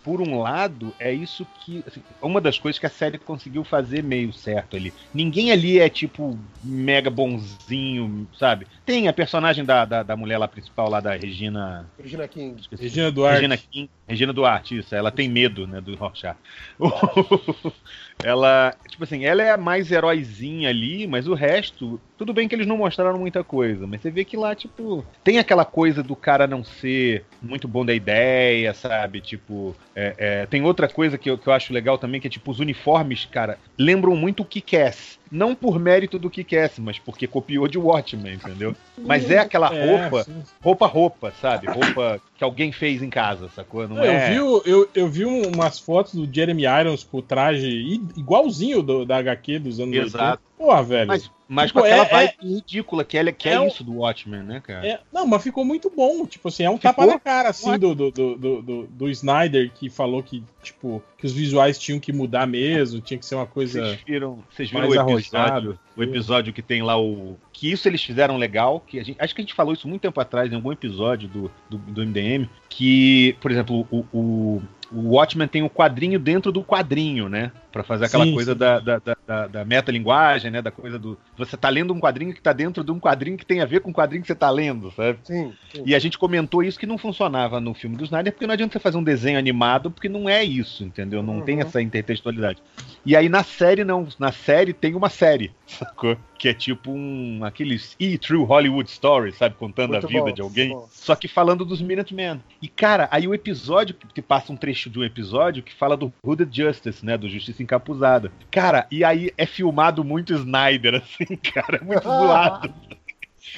por 0.03 0.21
um 0.21 0.41
lado, 0.41 0.93
é 0.99 1.13
isso 1.13 1.47
que. 1.61 1.85
assim, 1.87 2.03
uma 2.21 2.41
das 2.41 2.59
coisas 2.59 2.79
que 2.79 2.87
a 2.87 2.91
série 2.91 3.19
conseguiu 3.19 3.63
fazer 3.63 4.03
meio 4.03 4.33
certo 4.33 4.75
ali. 4.75 4.93
Ninguém 5.15 5.53
ali 5.53 5.79
é, 5.79 5.89
tipo, 5.89 6.37
mega 6.63 7.09
bonzinho, 7.09 8.27
sabe? 8.37 8.67
Tem 8.85 9.07
a 9.07 9.13
personagem 9.13 9.65
da, 9.65 9.85
da, 9.85 10.03
da 10.03 10.17
mulher 10.17 10.39
lá 10.39 10.49
principal, 10.49 10.91
lá 10.91 11.01
da 11.01 11.15
Regina. 11.15 11.89
Regina 11.97 12.27
King. 12.27 12.61
esqueci. 12.61 12.83
Regina 12.83 13.13
Duarte. 13.13 13.37
Regina 13.37 13.57
King, 13.57 13.89
Regina 14.09 14.33
Duarte, 14.33 14.79
isso. 14.79 14.95
Ela 14.95 15.11
tem 15.11 15.29
medo, 15.29 15.67
né, 15.67 15.81
do 15.81 15.95
Rorschach. 15.97 16.37
ela, 18.23 18.75
tipo 18.89 19.05
assim, 19.05 19.25
ela 19.25 19.43
é 19.43 19.51
a 19.51 19.57
mais 19.57 19.91
heróizinha 19.91 20.69
ali, 20.69 21.07
mas 21.07 21.27
o 21.27 21.35
resto, 21.35 22.01
tudo 22.17 22.33
bem 22.33 22.49
que 22.49 22.55
eles 22.55 22.67
não 22.67 22.77
mostraram 22.77 23.19
muita 23.19 23.43
coisa, 23.43 23.87
mas 23.87 24.01
você 24.01 24.11
vê 24.11 24.25
que 24.25 24.37
lá, 24.37 24.55
tipo, 24.55 25.05
tem 25.25 25.39
aquela 25.39 25.65
coisa 25.65 26.03
do 26.03 26.15
cara 26.15 26.47
não 26.47 26.63
ser 26.63 27.25
muito 27.43 27.67
bom 27.67 27.85
da 27.85 27.95
ideia, 27.95 28.73
sabe? 28.73 29.21
Tipo, 29.21 29.77
é, 29.95 30.15
é, 30.19 30.47
tem 30.47 30.63
outra 30.63 30.89
coisa 30.89 31.19
que 31.19 31.31
eu, 31.31 31.37
que 31.37 31.49
eu 31.49 31.53
acho 31.53 31.73
legal 31.73 31.99
também, 31.99 32.21
que 32.21 32.27
é 32.27 32.31
tipo, 32.31 32.51
os 32.51 32.61
uniformes, 32.61 33.25
cara, 33.25 33.59
lembram 33.79 34.15
muito 34.15 34.43
o 34.43 34.47
Kick-Ass. 34.47 35.19
Não 35.31 35.55
por 35.55 35.79
mérito 35.79 36.19
do 36.19 36.31
Kick-Ass, 36.31 36.79
mas 36.79 36.99
porque 36.99 37.27
copiou 37.27 37.67
de 37.67 37.79
Watchmen, 37.79 38.35
entendeu? 38.35 38.75
Mas 38.99 39.31
é 39.31 39.39
aquela 39.39 39.73
É, 39.75 39.87
roupa, 40.09 40.27
roupa, 40.63 40.87
roupa, 40.87 41.33
sabe? 41.41 41.67
Roupa 41.67 42.21
que 42.37 42.45
alguém 42.45 42.71
fez 42.73 43.03
em 43.03 43.11
casa, 43.11 43.49
sacou? 43.49 43.89
Não 43.89 44.05
eu, 44.05 44.13
é... 44.13 44.31
vi, 44.31 44.37
eu, 44.37 44.89
eu 44.95 45.09
vi 45.09 45.25
um- 45.25 45.49
umas 45.49 45.79
fotos 45.79 46.15
do 46.15 46.33
Jeremy 46.33 46.65
Irons 46.65 47.03
com 47.03 47.19
o 47.19 47.23
traje 47.23 48.01
igualzinho 48.17 48.83
do, 48.83 49.05
da 49.05 49.17
HQ 49.19 49.59
dos 49.59 49.81
anos 49.81 49.97
Exato. 49.97 50.25
80. 50.25 50.41
Porra, 50.57 50.83
velho. 50.83 51.09
Mas, 51.09 51.31
mas 51.49 51.69
Tipo, 51.69 51.81
com 51.81 51.87
aquela 51.87 52.05
é- 52.05 52.09
vibe 52.09 52.55
ridícula 52.55 53.05
que 53.05 53.17
é, 53.17 53.33
que 53.33 53.49
é, 53.49 53.53
é 53.53 53.61
um- 53.61 53.69
isso 53.69 53.85
do 53.85 53.95
Watchmen, 53.95 54.43
né, 54.43 54.61
cara? 54.61 54.87
É, 54.87 55.01
não, 55.13 55.27
mas 55.27 55.43
ficou 55.43 55.65
muito 55.65 55.91
bom. 55.95 56.27
Tipo 56.27 56.49
assim, 56.49 56.65
é 56.65 56.71
um 56.71 56.77
Ficou? 56.77 56.91
tapa 56.93 57.07
na 57.07 57.19
cara, 57.21 57.51
assim, 57.51 57.79
do, 57.79 57.95
do, 57.95 58.11
do, 58.11 58.37
do, 58.37 58.87
do 58.87 59.09
Snyder, 59.11 59.71
que 59.73 59.89
falou 59.89 60.23
que, 60.23 60.43
tipo, 60.63 61.03
que 61.17 61.27
os 61.27 61.33
visuais 61.33 61.79
tinham 61.79 62.01
que 62.01 62.13
mudar 62.13 62.47
mesmo, 62.47 63.01
tinha 63.01 63.19
que 63.19 63.25
ser 63.27 63.37
uma 63.37 63.47
coisa. 63.47 63.81
Vocês 63.81 64.01
viram, 64.07 64.39
vocês 64.51 64.71
viram 64.71 64.89
o 64.89 65.19
episódio, 65.19 65.79
o 65.97 66.03
episódio 66.03 66.53
que 66.53 66.63
tem 66.63 66.83
lá 66.83 67.01
o. 67.01 67.37
Que 67.53 67.71
isso 67.71 67.89
eles 67.89 68.03
fizeram 68.03 68.37
legal, 68.37 68.81
que 68.81 68.99
a 68.99 69.05
gente, 69.05 69.17
acho 69.21 69.35
que 69.35 69.41
a 69.41 69.45
gente 69.45 69.55
falou 69.55 69.73
isso 69.73 69.89
muito 69.89 70.03
tempo 70.03 70.21
atrás, 70.21 70.51
em 70.51 70.57
algum 70.57 70.73
episódio 70.73 71.29
do, 71.29 71.51
do, 71.71 71.79
do 71.79 72.03
MDM, 72.03 72.49
que, 72.69 73.37
por 73.41 73.51
exemplo, 73.51 73.87
o, 73.91 74.05
o, 74.13 74.63
o 74.93 75.09
Watchmen 75.15 75.49
tem 75.49 75.63
o 75.63 75.71
quadrinho 75.71 76.19
dentro 76.19 76.53
do 76.53 76.63
quadrinho, 76.63 77.29
né? 77.29 77.51
Pra 77.77 77.85
fazer 77.85 78.07
aquela 78.07 78.25
Sim, 78.25 78.33
coisa 78.33 78.53
sim. 78.53 78.59
da, 78.59 78.81
da, 78.81 79.01
da, 79.27 79.47
da, 79.49 79.65
metalinguagem, 79.67 80.51
né? 80.51 80.63
Da 80.63 80.71
coisa 80.71 80.99
do. 80.99 81.19
Você 81.37 81.59
tá 81.59 81.69
lendo 81.69 81.93
um 81.93 82.01
quadrinho 82.01 82.33
que 82.33 82.41
tá 82.41 82.55
dentro 82.55 82.83
de 82.83 82.91
um 82.91 82.99
quadrinho 82.99 83.37
que 83.37 83.45
tem 83.45 83.61
a 83.61 83.67
ver 83.67 83.81
com 83.81 83.91
o 83.91 83.93
quadrinho 83.93 84.23
que 84.23 84.27
você 84.29 84.35
tá 84.35 84.49
lendo, 84.49 84.91
sabe? 84.93 85.19
Sim, 85.25 85.53
sim. 85.71 85.83
E 85.85 85.95
a 85.95 85.99
gente 85.99 86.17
comentou 86.17 86.63
isso 86.63 86.79
que 86.79 86.87
não 86.87 86.97
funcionava 86.97 87.61
no 87.61 87.75
filme 87.75 87.95
do 87.95 88.05
Snyder, 88.05 88.33
porque 88.33 88.47
não 88.47 88.55
adianta 88.55 88.73
você 88.73 88.79
fazer 88.79 88.97
um 88.97 89.05
desenho 89.05 89.39
animado, 89.39 89.91
porque 89.91 90.09
não 90.09 90.27
é 90.27 90.43
isso, 90.43 90.85
entendeu? 90.85 91.23
Não 91.23 91.35
Uhum. 91.37 91.43
tem 91.43 91.61
essa 91.61 91.83
intertextualidade. 91.83 92.63
E 93.05 93.15
aí 93.15 93.29
na 93.29 93.43
série 93.45 93.85
não, 93.85 94.09
na 94.19 94.33
série 94.33 94.73
tem 94.73 94.95
uma 94.95 95.11
série, 95.11 95.53
sacou? 95.67 96.17
Que 96.39 96.49
é 96.49 96.55
tipo 96.55 96.91
um 96.91 97.45
aqueles 97.45 97.95
E 98.01 98.17
True 98.19 98.45
Hollywood 98.45 98.91
Stories, 98.91 99.37
sabe, 99.37 99.55
contando 99.59 99.91
Muito 99.93 100.05
a 100.07 100.09
vida 100.09 100.21
bom, 100.23 100.33
de 100.33 100.41
alguém, 100.41 100.71
bom. 100.71 100.87
só 100.91 101.15
que 101.15 101.29
falando 101.29 101.65
dos 101.65 101.81
Minutemen. 101.83 102.43
E 102.61 102.69
cara, 102.69 103.07
aí 103.11 103.29
o 103.29 103.35
episódio 103.35 103.95
que 103.95 104.07
que 104.17 104.23
passa 104.23 104.51
um 104.53 104.57
trecho 104.57 104.89
de 104.89 104.99
um 104.99 105.05
episódio 105.05 105.63
que 105.63 105.75
fala 105.75 105.95
do 105.97 106.11
Hooded 106.25 106.51
Justice, 106.55 107.05
né, 107.05 107.19
do 107.19 107.29
Justiça 107.29 107.63
Encapuzada. 107.67 108.31
Cara, 108.51 108.87
e 108.91 109.03
aí 109.05 109.31
é 109.37 109.45
filmado 109.45 110.05
muito 110.05 110.33
Snyder 110.33 110.95
assim, 111.03 111.37
cara, 111.53 111.79
é 111.79 111.85
muito 111.85 112.05
zoado. 112.05 112.73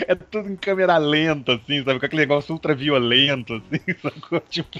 É 0.06 0.14
tudo 0.14 0.48
em 0.48 0.55
câmera 0.55 0.97
lenta, 0.97 1.55
assim, 1.55 1.82
sabe? 1.82 1.98
Com 1.98 2.06
aquele 2.06 2.20
negócio 2.22 2.52
ultra 2.52 2.72
violento, 2.74 3.55
assim, 3.55 3.80
sacou? 4.01 4.39
Tipo, 4.48 4.78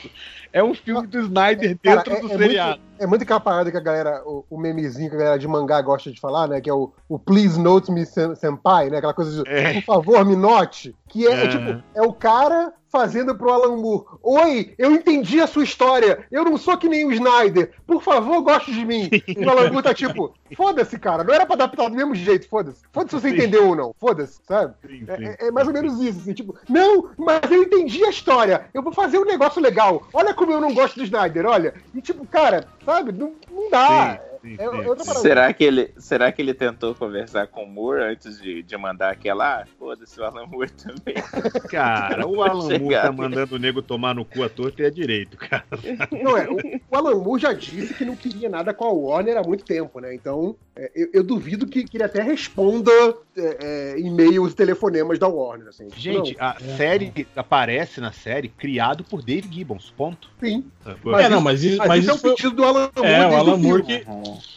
é 0.53 0.63
um 0.63 0.75
filme 0.75 1.07
do 1.09 1.19
Snyder 1.21 1.77
Cara, 1.83 1.97
dentro 2.05 2.13
é- 2.15 2.21
do 2.21 2.33
é 2.33 2.37
seriado. 2.39 2.81
É 3.01 3.07
muito 3.07 3.23
aquela 3.23 3.41
parada 3.41 3.71
que 3.71 3.77
a 3.77 3.81
galera, 3.81 4.23
o, 4.25 4.45
o 4.51 4.59
memezinho 4.59 5.09
que 5.11 5.17
a 5.17 5.19
galera 5.19 5.39
de 5.39 5.49
mangá 5.49 5.81
gosta 5.83 6.13
de 6.13 6.21
falar, 6.21 6.47
né? 6.47 6.61
Que 6.61 6.71
é 6.71 6.75
o, 6.75 6.93
o 7.09 7.19
Please 7.19 7.59
Note 7.61 7.91
Me 7.91 8.05
Sen- 8.07 8.35
Senpai, 8.37 8.91
né? 8.91 8.99
Aquela 8.99 9.15
coisa 9.15 9.43
de, 9.43 9.51
É. 9.51 9.75
por 9.75 9.83
favor, 9.85 10.25
me 10.25 10.37
note. 10.37 10.95
Que 11.09 11.27
é 11.27 11.45
É. 11.45 11.49
tipo, 11.49 11.83
é 11.95 12.03
o 12.03 12.13
cara 12.13 12.73
fazendo 12.91 13.35
pro 13.35 13.51
Alan 13.53 13.77
Moore. 13.77 14.05
Oi, 14.23 14.75
eu 14.79 14.93
entendi 14.93 15.41
a 15.41 15.47
sua 15.47 15.65
história. 15.65 16.25
Eu 16.31 16.45
não 16.45 16.57
sou 16.57 16.77
que 16.77 16.89
nem 16.89 17.05
o 17.05 17.13
Snyder. 17.13 17.73
Por 17.87 18.03
favor, 18.03 18.41
goste 18.43 18.73
de 18.73 18.85
mim. 18.85 19.09
E 19.27 19.45
o 19.45 19.51
Alan 19.51 19.71
Moore 19.71 19.83
tá 19.85 19.95
tipo, 19.95 20.33
foda-se, 20.57 20.99
cara. 20.99 21.23
Não 21.25 21.35
era 21.35 21.45
pra 21.47 21.55
adaptar 21.55 21.89
do 21.89 21.97
mesmo 21.97 22.15
jeito, 22.15 22.49
foda-se. 22.49 22.83
Foda-se 22.93 23.17
se 23.17 23.21
você 23.23 23.29
Sim. 23.31 23.37
entendeu 23.37 23.69
ou 23.69 23.77
não. 23.77 23.95
Foda-se, 24.01 24.41
sabe? 24.47 24.75
Sim, 24.87 25.05
É- 25.07 25.17
sim. 25.17 25.25
É, 25.27 25.47
é 25.49 25.51
mais 25.51 25.67
ou 25.69 25.75
menos 25.75 26.01
isso, 26.01 26.21
assim, 26.21 26.33
tipo, 26.33 26.55
não, 26.69 27.11
mas 27.17 27.51
eu 27.51 27.63
entendi 27.63 28.05
a 28.05 28.11
história, 28.11 28.67
eu 28.73 28.83
vou 28.83 28.93
fazer 28.93 29.19
um 29.19 29.25
negócio 29.25 29.61
legal, 29.61 30.03
olha 30.13 30.33
como 30.35 30.53
eu 30.53 30.61
não 30.61 30.73
gosto 30.75 30.97
do 30.97 31.05
Snyder, 31.05 31.47
olha. 31.47 31.75
E 31.95 32.01
tipo, 32.01 32.27
cara, 32.27 32.67
sabe, 32.85 33.13
não, 33.13 33.33
não 33.51 33.71
dá. 33.71 34.21
Sim, 34.43 34.57
sim, 34.57 34.63
é- 34.63 35.11
é. 35.11 35.15
Será 35.15 35.53
que, 35.53 35.65
ele, 35.65 35.91
será 35.97 36.31
que 36.33 36.41
ele 36.43 36.55
tentou 36.55 36.95
conversar 36.95 37.47
com 37.47 37.65
o 37.65 37.69
Moore 37.69 38.03
antes 38.03 38.41
de, 38.41 38.63
de 38.63 38.77
mandar 38.77 39.11
aquela? 39.11 39.61
Ah, 39.63 39.65
foda-se 39.79 40.21
o 40.21 40.25
Alan 40.25 40.47
Moore 40.47 40.71
também. 40.71 41.15
Cara, 41.71 42.27
o 42.27 42.43
Alan 42.43 42.79
Moore 42.79 42.95
tá 42.95 43.13
mandando 43.13 43.55
o 43.55 43.59
nego 43.59 43.83
tomar 43.83 44.15
no 44.15 44.25
cu 44.25 44.43
à 44.43 44.49
torta 44.49 44.83
e 44.83 44.87
é 44.87 44.91
direito, 44.91 45.37
cara. 45.37 45.65
Não, 46.23 46.37
é, 46.37 46.49
o, 46.49 46.57
o 46.57 46.97
Alan 46.97 47.17
Moore 47.17 47.41
já 47.43 47.53
disse 47.53 47.95
que 47.95 48.05
não 48.05 48.17
queria 48.17 48.49
nada 48.49 48.73
com 48.75 48.85
a 48.85 48.93
Warner 48.93 49.37
há 49.37 49.43
muito 49.43 49.65
tempo, 49.65 50.01
né? 50.01 50.15
Então, 50.15 50.57
é, 50.77 50.91
eu, 50.95 51.09
eu 51.15 51.23
duvido 51.25 51.67
que, 51.67 51.85
que 51.85 51.97
ele 51.97 52.05
até 52.05 52.23
responda 52.23 52.91
é, 53.37 53.95
é, 53.95 54.01
e-mails 54.01 54.53
e 54.53 54.57
telefonemas 54.57 55.19
da 55.19 55.29
Warner, 55.29 55.69
assim. 55.69 55.87
Tipo, 55.89 56.01
Gente, 56.01 56.37
a 56.39 56.57
série 56.77 57.13
aparece 57.37 58.01
na 58.01 58.13
série 58.13 58.49
criado 58.49 59.05
por 59.05 59.23
Dave 59.23 59.49
Gibbons, 59.51 59.93
ponto. 59.97 60.29
não, 60.41 60.49
sim. 60.49 60.65
Sacou? 60.85 61.13
Mas 61.13 61.27
é, 61.27 61.29
não, 61.29 61.37
isso- 61.39 61.45
mas 61.45 61.63
isso, 61.65 61.79
Mas, 61.79 61.89
mas 61.89 62.01
isso 62.01 62.11
é 62.11 62.15
um 62.15 62.19
foi, 62.19 62.35
pedido 62.35 62.57
do 62.57 62.65
Alan 62.65 62.91
Moore 62.97 63.09
é, 63.09 63.27
o 63.27 63.37
Alan. 63.37 63.57
Moore 63.57 63.83
que 63.83 64.05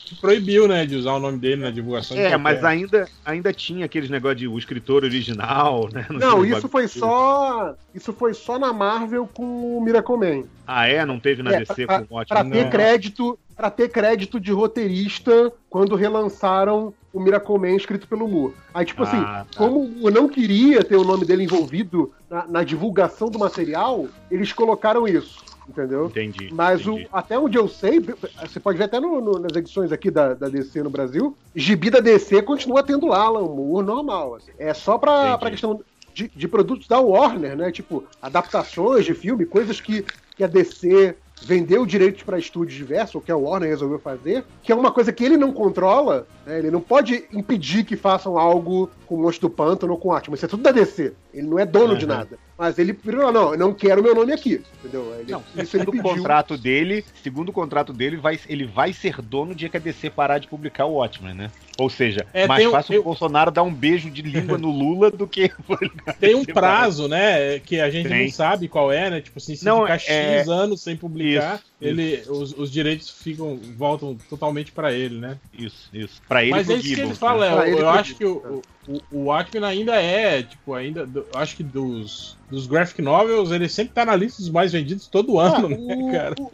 que 0.05 0.15
proibiu, 0.15 0.67
né, 0.67 0.85
de 0.85 0.95
usar 0.95 1.13
o 1.13 1.19
nome 1.19 1.37
dele 1.37 1.61
na 1.61 1.71
divulgação. 1.71 2.17
de 2.17 2.23
É, 2.23 2.35
mas 2.37 2.63
ainda, 2.63 3.07
ainda 3.25 3.53
tinha 3.53 3.85
aqueles 3.85 4.09
negócio 4.09 4.35
de 4.37 4.47
o 4.47 4.57
escritor 4.57 5.03
original, 5.03 5.87
né? 5.93 6.05
Não, 6.09 6.43
isso 6.43 6.67
foi 6.67 6.87
só. 6.87 7.75
Isso 7.93 8.11
foi 8.13 8.33
só 8.33 8.59
na 8.59 8.73
Marvel 8.73 9.27
com 9.33 9.77
o 9.77 9.81
Miracle 9.81 10.17
Man. 10.17 10.43
Ah, 10.67 10.87
é? 10.87 11.05
Não 11.05 11.19
teve 11.19 11.41
na 11.43 11.53
É, 11.53 11.59
DC 11.59 11.85
pra, 11.85 11.99
com 11.99 12.03
o 12.03 12.25
pra 12.25 12.39
ótimo. 12.39 12.51
ter 12.51 12.63
Não. 12.63 12.69
crédito, 12.69 13.39
para 13.55 13.69
ter 13.69 13.89
crédito 13.89 14.39
de 14.39 14.51
roteirista 14.51 15.51
quando 15.69 15.95
relançaram 15.95 16.93
o 17.13 17.19
Miracle 17.19 17.57
Man 17.59 17.75
escrito 17.75 18.07
pelo 18.07 18.27
Moore. 18.27 18.53
Aí, 18.73 18.85
tipo 18.85 19.03
assim, 19.03 19.17
Ah, 19.17 19.45
tá. 19.51 19.57
como 19.57 19.81
o 20.01 20.09
não 20.09 20.29
queria 20.29 20.83
ter 20.83 20.95
o 20.95 21.03
nome 21.03 21.25
dele 21.25 21.43
envolvido 21.43 22.11
na, 22.29 22.47
na 22.47 22.63
divulgação 22.63 23.29
do 23.29 23.37
material, 23.37 24.07
eles 24.29 24.53
colocaram 24.53 25.05
isso. 25.07 25.50
Entendeu? 25.67 26.07
Entendi. 26.07 26.49
Mas 26.51 26.85
o, 26.85 26.93
entendi. 26.93 27.09
até 27.13 27.37
onde 27.39 27.57
eu 27.57 27.67
sei, 27.67 27.99
você 27.99 28.59
pode 28.59 28.77
ver 28.77 28.85
até 28.85 28.99
no- 28.99 29.21
no- 29.21 29.39
nas 29.39 29.55
edições 29.55 29.91
aqui 29.91 30.09
da, 30.11 30.33
da 30.33 30.49
DC 30.49 30.81
no 30.83 30.89
Brasil, 30.89 31.37
gibi 31.55 31.89
da 31.89 31.99
DC 31.99 32.41
continua 32.41 32.83
tendo 32.83 33.07
lá 33.07 33.19
Alan 33.23 33.47
Moore 33.47 33.85
normal. 33.85 34.35
assim. 34.35 34.51
É 34.57 34.73
só 34.73 34.97
pra, 34.97 35.37
pra 35.37 35.51
questão 35.51 35.79
de, 36.13 36.29
de 36.35 36.47
produtos 36.47 36.87
da 36.87 36.99
Warner, 36.99 37.55
né? 37.55 37.71
Tipo, 37.71 38.03
adaptações 38.21 39.05
de 39.05 39.13
filme, 39.13 39.45
coisas 39.45 39.79
que, 39.79 40.03
que 40.35 40.43
a 40.43 40.47
DC 40.47 41.15
vendeu 41.43 41.85
direitos 41.85 42.21
para 42.23 42.37
estúdios 42.37 42.77
diversos, 42.77 43.15
ou 43.15 43.21
que 43.21 43.31
a 43.31 43.37
Warner 43.37 43.69
resolveu 43.69 43.97
fazer, 43.97 44.43
que 44.61 44.71
é 44.71 44.75
uma 44.75 44.91
coisa 44.91 45.11
que 45.11 45.23
ele 45.23 45.37
não 45.37 45.51
controla, 45.51 46.27
né? 46.45 46.59
ele 46.59 46.71
não 46.71 46.81
pode 46.81 47.25
impedir 47.31 47.83
que 47.83 47.95
façam 47.95 48.37
algo 48.37 48.89
com 49.05 49.15
o 49.15 49.21
Monstro 49.21 49.49
do 49.49 49.53
Pântano 49.55 49.93
ou 49.93 49.99
com 49.99 50.09
o 50.09 50.13
Atman. 50.13 50.35
Isso 50.35 50.45
é 50.45 50.49
tudo 50.49 50.63
da 50.63 50.71
DC. 50.71 51.13
Ele 51.33 51.47
não 51.47 51.59
é 51.59 51.65
dono 51.65 51.97
de 51.97 52.05
Aham. 52.05 52.15
nada. 52.17 52.39
Mas 52.57 52.77
ele 52.77 52.93
virou, 52.93 53.31
não, 53.31 53.53
eu 53.53 53.57
não 53.57 53.73
quero 53.73 54.03
meu 54.03 54.13
nome 54.13 54.31
aqui. 54.31 54.61
Entendeu? 54.79 55.15
Ele, 55.19 55.31
Não, 55.31 55.39
isso 55.39 55.57
ele 55.57 55.65
segundo 55.65 55.89
o 55.89 55.91
pediu. 56.03 56.17
contrato 56.17 56.57
dele, 56.57 57.03
segundo 57.23 57.49
o 57.49 57.53
contrato 57.53 57.91
dele, 57.91 58.17
vai, 58.17 58.39
ele 58.47 58.65
vai 58.65 58.93
ser 58.93 59.19
dono 59.19 59.47
no 59.51 59.55
dia 59.55 59.67
que 59.67 59.77
a 59.77 59.79
DC 59.79 60.11
parar 60.11 60.37
de 60.37 60.47
publicar 60.47 60.85
o 60.85 60.93
Watchmen, 60.93 61.33
né? 61.33 61.51
Ou 61.79 61.89
seja, 61.89 62.27
É, 62.33 62.45
mais 62.45 62.61
tem 62.61 62.71
fácil 62.71 62.93
eu- 62.93 63.01
o 63.01 63.03
Bolsonaro 63.03 63.49
dar 63.49 63.63
um 63.63 63.73
beijo 63.73 64.11
de 64.11 64.21
língua 64.21 64.59
no 64.59 64.69
Lula 64.69 65.09
do 65.09 65.27
que. 65.27 65.49
Tem 66.19 66.35
um 66.35 66.45
prazo, 66.45 67.07
né? 67.07 67.57
Que 67.59 67.79
a 67.79 67.89
gente 67.89 68.07
Tem. 68.09 68.25
não 68.25 68.31
sabe 68.31 68.67
qual 68.67 68.91
é, 68.91 69.09
né? 69.09 69.21
Tipo 69.21 69.39
assim, 69.39 69.55
se 69.55 69.65
Não, 69.65 69.81
ficar 69.81 69.95
é- 69.95 69.97
X 70.41 70.47
anos 70.49 70.81
sem 70.83 70.95
publicar, 70.95 71.55
Isso, 71.55 71.63
ele, 71.81 72.23
Os, 72.29 72.53
os 72.57 72.71
direitos 72.71 73.09
ficam, 73.09 73.59
voltam 73.77 74.15
totalmente 74.29 74.71
pra 74.71 74.93
ele, 74.93 75.19
né? 75.19 75.37
Isso, 75.57 75.89
isso. 75.91 76.21
Pra 76.27 76.43
ele 76.43 76.51
Mas 76.51 76.69
é 76.69 76.75
isso 76.75 76.95
que 76.95 77.01
ele 77.01 77.15
fala, 77.15 77.63
né? 77.63 77.69
é, 77.69 77.73
eu, 77.73 77.79
eu 77.79 77.89
acho 77.89 78.15
que 78.15 78.25
o, 78.25 78.61
o, 78.87 78.99
o 79.09 79.23
Watchmen 79.25 79.63
ainda 79.63 79.95
é, 79.95 80.43
tipo, 80.43 80.73
ainda. 80.73 81.05
do- 81.05 81.27
acho 81.35 81.55
que 81.55 81.63
dos, 81.63 82.37
dos 82.49 82.67
graphic 82.67 83.01
novels, 83.01 83.51
ele 83.51 83.69
sempre 83.69 83.93
tá 83.93 84.05
na 84.05 84.15
lista 84.15 84.41
dos 84.41 84.51
mais 84.51 84.71
vendidos 84.71 85.07
todo 85.07 85.39
ano, 85.39 85.69
né, 85.69 85.77
Ah, 85.93 85.97
o, 85.97 86.11
cara? 86.11 86.35
o, 86.37 86.51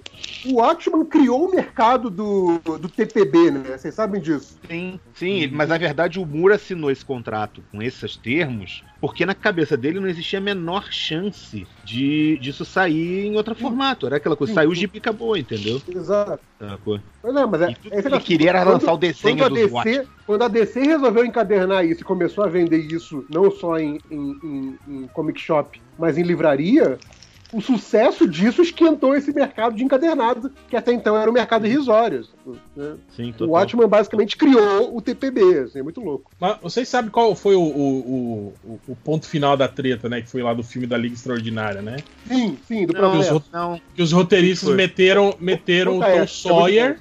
o 0.51 0.55
Watchman 0.61 1.05
criou 1.05 1.47
o 1.47 1.51
mercado 1.51 2.09
do, 2.09 2.59
do 2.59 2.89
TPB, 2.89 3.51
né? 3.51 3.77
Vocês 3.77 3.95
sabem 3.95 4.21
disso. 4.21 4.57
Sim, 4.69 4.99
sim, 5.13 5.47
mas 5.47 5.69
na 5.69 5.77
verdade 5.77 6.19
o 6.19 6.25
Moore 6.25 6.55
assinou 6.55 6.91
esse 6.91 7.03
contrato 7.05 7.63
com 7.71 7.81
esses 7.81 8.17
termos 8.17 8.83
porque 8.99 9.25
na 9.25 9.33
cabeça 9.35 9.77
dele 9.77 9.99
não 9.99 10.07
existia 10.09 10.39
a 10.39 10.41
menor 10.41 10.87
chance 10.91 11.69
de 11.83 12.37
disso 12.39 12.65
sair 12.65 13.25
em 13.27 13.35
outro 13.37 13.55
formato. 13.55 14.05
Era 14.05 14.17
aquela 14.17 14.35
coisa, 14.35 14.51
saiu 14.53 14.71
o 14.71 14.75
gibi 14.75 14.97
e 14.97 14.99
acabou, 14.99 15.37
entendeu? 15.37 15.81
Exato. 15.87 16.43
Sacou? 16.61 17.01
Não, 17.33 17.47
mas 17.47 17.61
é, 17.61 17.75
E 17.83 17.95
negócio, 18.03 18.25
queria 18.25 18.49
era 18.49 18.63
quando- 18.63 18.73
lançar 18.73 18.93
o 18.93 18.97
desenho 18.97 19.37
quando 19.37 19.43
a 19.43 19.49
DC. 19.83 20.07
Quando 20.25 20.41
a 20.43 20.47
DC 20.47 20.79
resolveu 20.81 21.25
encadernar 21.25 21.85
isso 21.85 22.01
e 22.01 22.05
começou 22.05 22.43
a 22.43 22.47
vender 22.47 22.79
isso 22.79 23.25
não 23.29 23.49
só 23.49 23.77
em, 23.79 24.01
em, 24.09 24.39
em- 24.43 24.79
em 24.87 25.07
comic 25.13 25.39
shop, 25.39 25.79
mas 25.97 26.17
em 26.17 26.23
livraria, 26.23 26.99
o 27.53 27.61
sucesso 27.61 28.27
disso 28.27 28.61
esquentou 28.61 29.15
esse 29.15 29.31
mercado 29.33 29.75
de 29.75 29.83
encadernado, 29.83 30.51
que 30.69 30.75
até 30.75 30.91
então 30.91 31.15
era 31.17 31.29
um 31.29 31.33
mercado 31.33 31.65
irrisório. 31.65 32.25
né? 32.75 32.95
Sim, 33.15 33.33
O. 33.39 33.45
Watchman 33.45 33.87
basicamente 33.87 34.35
criou 34.35 34.95
o 34.95 35.01
TPB, 35.01 35.59
assim, 35.59 35.79
é 35.79 35.83
muito 35.83 36.01
louco. 36.01 36.29
Mas 36.39 36.57
vocês 36.61 36.87
sabem 36.89 37.09
qual 37.09 37.33
foi 37.35 37.55
o, 37.55 37.61
o, 37.61 38.53
o, 38.65 38.79
o 38.89 38.95
ponto 38.97 39.27
final 39.27 39.55
da 39.55 39.67
treta, 39.67 40.09
né? 40.09 40.21
Que 40.21 40.29
foi 40.29 40.43
lá 40.43 40.53
do 40.53 40.63
filme 40.63 40.85
da 40.87 40.97
Liga 40.97 41.15
Extraordinária, 41.15 41.81
né? 41.81 41.97
Sim, 42.27 42.57
sim, 42.67 42.85
do 42.85 42.93
Não, 42.93 43.11
processo. 43.11 43.43
não, 43.53 43.79
Que 43.95 44.01
os 44.01 44.11
roteiristas 44.11 44.67
Foi. 44.69 44.75
meteram, 44.77 45.33
meteram 45.39 45.93
o 45.97 45.99
Conta 46.01 46.11
Tom 46.11 46.17
é 46.19 46.27
Sawyer. 46.27 46.99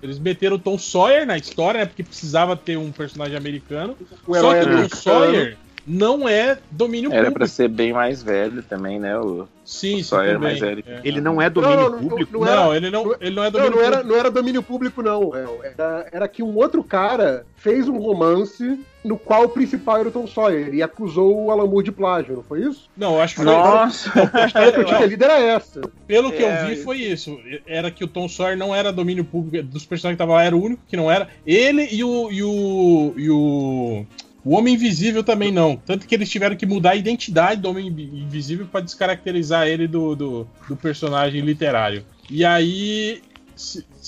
Eles 0.00 0.18
meteram 0.20 0.54
o 0.54 0.58
Tom 0.60 0.78
Sawyer 0.78 1.26
na 1.26 1.36
história, 1.36 1.80
né? 1.80 1.86
Porque 1.86 2.04
precisava 2.04 2.56
ter 2.56 2.76
um 2.78 2.92
personagem 2.92 3.36
americano. 3.36 3.96
O 4.26 4.34
Só 4.36 4.54
que 4.54 4.60
o 4.60 4.62
Tom 4.64 4.70
americano. 4.70 4.88
Sawyer 5.02 5.58
não 5.88 6.28
é 6.28 6.58
domínio 6.70 7.10
Era 7.10 7.18
público. 7.24 7.38
pra 7.38 7.46
ser 7.46 7.68
bem 7.68 7.92
mais 7.92 8.22
velho 8.22 8.62
também, 8.62 8.98
né? 8.98 9.18
O 9.18 9.46
Sim, 9.64 10.02
sim, 10.02 10.10
também. 10.10 10.38
mais 10.38 10.58
velho. 10.60 10.82
É. 10.86 11.00
ele 11.04 11.20
não 11.20 11.40
é 11.42 11.50
domínio 11.50 11.76
Não, 11.76 11.90
não, 11.90 12.08
público. 12.08 12.32
não, 12.32 12.40
Não, 12.40 12.66
era- 12.72 12.76
ele 12.76 12.90
não, 12.90 13.14
ele 13.20 13.34
não 13.36 13.44
é 13.44 13.50
Não, 13.50 13.52
domínio 13.52 13.70
não 13.76 13.82
era, 13.82 13.90
público. 13.96 14.08
não 14.12 14.16
era 14.20 14.30
domínio 14.30 14.62
público, 14.62 15.02
não. 15.02 15.34
É, 15.36 15.72
Era, 15.76 16.06
era 16.12 16.28
que 16.28 16.42
um 16.42 16.56
outro 16.56 16.82
cara 16.84 17.44
fez 17.56 17.88
um 17.88 17.98
romance 17.98 18.78
no 19.04 19.16
qual 19.18 19.44
o 19.44 19.48
principal 19.48 19.98
era 19.98 20.08
o 20.08 20.12
Tom 20.12 20.26
Sawyer 20.26 20.74
e 20.74 20.82
acusou 20.82 21.44
o 21.44 21.50
Alan 21.50 21.66
Moore 21.66 21.84
de 21.84 21.92
plágio, 21.92 22.34
não 22.36 22.42
foi 22.42 22.62
isso? 22.62 22.88
Não, 22.96 23.14
eu 23.14 23.20
acho 23.22 23.36
que 23.36 23.42
foi. 23.42 23.52
Nossa! 23.52 24.10
A 24.32 24.46
história 24.46 24.72
que 24.72 24.80
eu 24.80 24.84
tinha 24.84 25.06
lido 25.06 25.24
era 25.24 25.38
essa. 25.38 25.80
Pelo 26.06 26.32
que 26.32 26.42
É, 26.42 26.62
eu 26.62 26.66
vi, 26.68 26.76
foi 26.76 26.96
isso. 26.98 27.38
Era 27.66 27.90
que 27.90 28.04
o 28.04 28.08
Tom 28.08 28.28
Sawyer 28.28 28.56
não 28.56 28.74
era 28.74 28.92
domínio 28.92 29.24
público. 29.24 29.66
Dos 29.66 29.84
personagens 29.86 30.16
que 30.16 30.22
estavam 30.22 30.34
lá, 30.34 30.42
era 30.44 30.56
o 30.56 30.62
único 30.62 30.82
que 30.88 30.96
não 30.96 31.10
era. 31.10 31.28
Ele 31.46 31.88
e 31.92 32.02
o. 32.02 32.30
E 32.30 32.42
o, 32.42 33.14
e 33.16 33.30
o, 33.30 34.06
o 34.48 34.52
Homem 34.52 34.76
Invisível 34.76 35.22
também 35.22 35.52
não. 35.52 35.76
Tanto 35.76 36.06
que 36.06 36.14
eles 36.14 36.30
tiveram 36.30 36.56
que 36.56 36.64
mudar 36.64 36.92
a 36.92 36.96
identidade 36.96 37.60
do 37.60 37.68
Homem 37.68 37.86
Invisível 37.86 38.66
para 38.66 38.80
descaracterizar 38.80 39.66
ele 39.66 39.86
do, 39.86 40.16
do, 40.16 40.48
do 40.66 40.74
personagem 40.74 41.42
literário. 41.42 42.02
E 42.30 42.46
aí. 42.46 43.20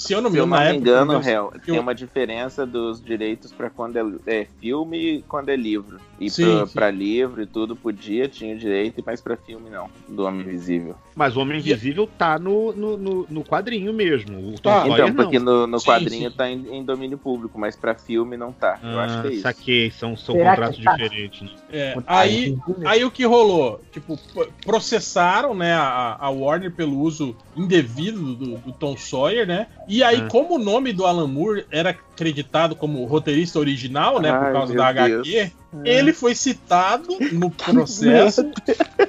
Se, 0.00 0.14
eu 0.14 0.22
não 0.22 0.30
me 0.30 0.36
Se 0.36 0.40
eu 0.40 0.46
engano, 0.46 0.56
não 0.56 0.60
me 0.60 0.66
época. 0.66 0.80
engano, 0.80 1.12
eu- 1.12 1.20
Hel, 1.22 1.52
tem 1.64 1.74
eu- 1.76 1.82
uma 1.82 1.94
diferença 1.94 2.64
dos 2.64 3.02
direitos 3.02 3.52
pra 3.52 3.68
quando 3.68 3.96
é, 3.98 4.40
é 4.40 4.46
filme 4.58 4.96
e 5.16 5.22
quando 5.22 5.50
é 5.50 5.56
livro. 5.56 6.00
E 6.18 6.28
pra 6.72 6.90
livro 6.90 7.42
e 7.42 7.46
tudo 7.46 7.74
podia, 7.76 8.28
tinha 8.28 8.54
o 8.54 8.58
direito, 8.58 9.02
mas 9.04 9.20
pra 9.20 9.36
filme 9.36 9.68
não, 9.70 9.88
do 10.08 10.24
Homem 10.24 10.40
Invisível. 10.42 10.94
Mas 11.14 11.36
o 11.36 11.40
Homem 11.40 11.58
Invisível 11.58 12.06
tá 12.06 12.38
no, 12.38 12.72
no, 12.72 12.96
no, 12.96 13.26
no 13.28 13.44
quadrinho 13.44 13.92
mesmo. 13.92 14.58
Tá. 14.60 14.86
Então, 14.86 15.12
porque 15.14 15.38
não. 15.38 15.60
no, 15.62 15.66
no 15.66 15.80
Sim, 15.80 15.86
quadrinho 15.86 16.30
sim. 16.30 16.36
tá 16.36 16.50
em, 16.50 16.76
em 16.78 16.84
domínio 16.84 17.16
público, 17.18 17.58
mas 17.58 17.74
pra 17.76 17.94
filme 17.94 18.36
não 18.36 18.52
tá. 18.52 18.78
Eu 18.82 18.98
acho 19.00 19.20
que 19.22 19.26
é 19.26 19.30
Ah, 19.30 19.32
isso. 19.34 19.42
saquei, 19.42 19.90
são, 19.90 20.16
são 20.16 20.34
Será 20.34 20.50
contratos 20.56 20.82
tá? 20.84 20.92
diferentes. 20.92 21.42
Né? 21.42 21.50
É, 21.72 21.94
aí, 22.06 22.56
aí 22.86 23.04
o 23.04 23.10
que 23.10 23.24
rolou? 23.24 23.80
Tipo, 23.92 24.18
processaram 24.64 25.54
né, 25.54 25.72
a, 25.74 26.16
a 26.18 26.30
Warner 26.30 26.70
pelo 26.70 26.98
uso 27.00 27.36
indevido 27.56 28.34
do, 28.34 28.58
do 28.58 28.72
Tom 28.72 28.96
Sawyer, 28.96 29.46
né? 29.46 29.66
E 29.92 30.04
aí, 30.04 30.20
Ah. 30.20 30.28
como 30.28 30.54
o 30.54 30.58
nome 30.58 30.92
do 30.92 31.04
Alan 31.04 31.26
Moore 31.26 31.66
era 31.70 31.90
acreditado 31.90 32.76
como 32.76 33.04
roteirista 33.06 33.58
original, 33.58 34.20
né? 34.20 34.30
por 34.30 34.46
Ai, 34.46 34.52
causa 34.52 34.72
meu 34.72 34.80
da 34.82 34.88
HQ, 34.88 35.50
ele 35.84 36.12
foi 36.12 36.34
citado 36.34 37.08
no 37.32 37.50
processo 37.50 38.50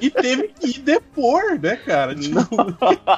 e 0.00 0.08
teve 0.10 0.48
que 0.48 0.78
depor, 0.80 1.58
né, 1.60 1.76
cara? 1.76 2.14
Tipo, 2.14 2.38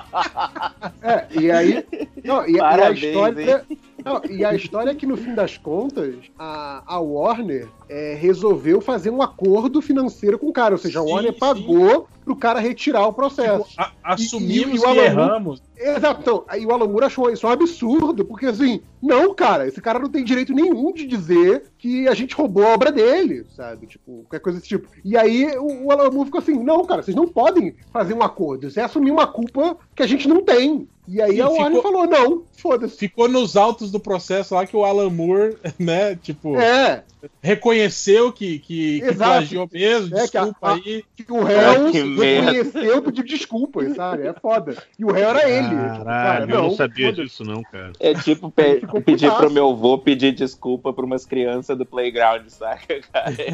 É, 1.03 1.27
e 1.39 1.51
aí. 1.51 1.85
Não, 2.25 2.47
e, 2.47 2.53
e 2.53 2.61
a 2.61 2.62
Parabéns, 2.71 3.03
história. 3.03 3.65
Não, 4.05 4.21
e 4.29 4.45
a 4.45 4.55
história 4.55 4.91
é 4.91 4.95
que, 4.95 5.07
no 5.07 5.16
fim 5.16 5.35
das 5.35 5.57
contas, 5.57 6.15
a, 6.39 6.83
a 6.87 6.99
Warner 7.01 7.69
é, 7.89 8.15
resolveu 8.21 8.81
fazer 8.81 9.09
um 9.11 9.23
acordo 9.23 9.81
financeiro 9.81 10.39
com 10.39 10.49
o 10.49 10.53
cara. 10.53 10.75
Ou 10.75 10.79
seja, 10.79 11.01
a 11.01 11.03
Sim, 11.03 11.11
Warner 11.12 11.33
sim. 11.33 11.39
pagou 11.39 12.07
pro 12.25 12.37
cara 12.37 12.61
retirar 12.61 13.07
o 13.07 13.12
processo. 13.12 13.65
tipo, 13.69 13.81
a- 13.83 13.93
assumimos 14.03 14.75
E- 14.75 14.77
e 14.77 14.79
o 14.79 14.83
que 14.83 14.87
Alan 14.87 14.95
Moore- 14.95 15.07
erramos. 15.07 15.62
Exato, 15.77 16.21
então, 16.21 16.45
aí 16.49 16.65
o 16.66 16.73
Alan 16.73 16.87
Moore 16.87 17.07
achou 17.07 17.31
isso 17.31 17.47
um 17.47 17.51
absurdo, 17.51 18.25
porque 18.25 18.47
assim, 18.47 18.81
não, 19.05 19.35
cara, 19.35 19.68
esse 19.68 19.82
cara 19.82 19.98
não 19.98 20.09
tem 20.09 20.24
direito 20.24 20.55
nenhum 20.55 20.90
de 20.90 21.06
dizer 21.06 21.64
que 21.76 22.09
a 22.09 22.14
gente 22.14 22.35
roubou 22.35 22.66
a 22.66 22.72
obra 22.72 22.90
dele, 22.90 23.44
sabe? 23.55 23.86
Tipo, 23.86 24.22
qualquer 24.22 24.40
coisa 24.40 24.59
desse 24.59 24.68
tipo. 24.70 24.89
E 25.05 25.14
aí 25.14 25.47
o, 25.59 25.89
o 25.89 25.93
ficou 26.24 26.40
assim, 26.40 26.55
não, 26.64 26.86
cara, 26.86 27.02
vocês 27.02 27.14
não 27.14 27.28
podem 27.28 27.76
fazer 27.93 28.14
um 28.14 28.22
acordo, 28.22 28.66
é 28.74 28.82
assumir 28.82 29.10
uma 29.10 29.26
culpa 29.26 29.76
que 29.95 30.03
a 30.03 30.07
gente 30.07 30.27
não 30.29 30.43
tem. 30.43 30.89
E 31.07 31.21
aí 31.21 31.33
Sim, 31.35 31.41
a 31.43 31.49
Warner 31.51 31.77
ficou- 31.77 31.83
falou, 31.93 32.07
não, 32.07 32.43
foda-se. 32.57 32.97
Ficou 32.97 33.29
nos 33.29 33.59
autos 33.59 33.91
do 33.91 34.01
processo 34.01 34.55
lá 34.55 34.65
que 34.66 34.75
o 34.75 34.85
Alan 34.87 35.11
Moore, 35.11 35.55
né, 35.79 36.16
tipo, 36.16 36.57
É, 36.59 37.05
reconheceu 37.43 38.33
que, 38.33 38.59
que, 38.59 39.03
que 39.03 39.15
plagiou 39.15 39.69
mesmo, 39.71 40.16
É, 40.16 40.27
que 40.27 40.37
a- 40.39 40.45
desculpa 40.45 40.69
a- 40.71 40.75
aí. 40.77 41.05
que 41.15 41.31
o 41.31 41.43
réu 41.45 41.91
reconheceu, 41.93 43.03
pediu 43.03 43.23
desculpas, 43.25 43.95
sabe? 43.97 44.27
É 44.27 44.33
foda. 44.33 44.83
E 44.99 45.05
o 45.05 45.12
réu 45.12 45.29
era 45.29 45.47
ele. 45.51 45.69
Tipo, 45.69 46.05
Caralho, 46.05 46.51
eu 46.55 46.62
não 46.62 46.71
sabia 46.71 47.12
disso, 47.12 47.45
não, 47.45 47.62
cara. 47.65 47.93
É 48.01 48.15
tipo 48.15 48.51
pe- 48.51 48.81
Ficou 48.81 49.03
pedir 49.03 49.31
pro 49.33 49.51
meu 49.51 49.69
avô 49.71 49.99
pedir 49.99 50.33
desculpa 50.33 50.91
pra 50.91 51.05
umas 51.05 51.27
crianças 51.27 51.77
do 51.77 51.85
playground, 51.85 52.49
saca, 52.49 53.01
cara? 53.12 53.35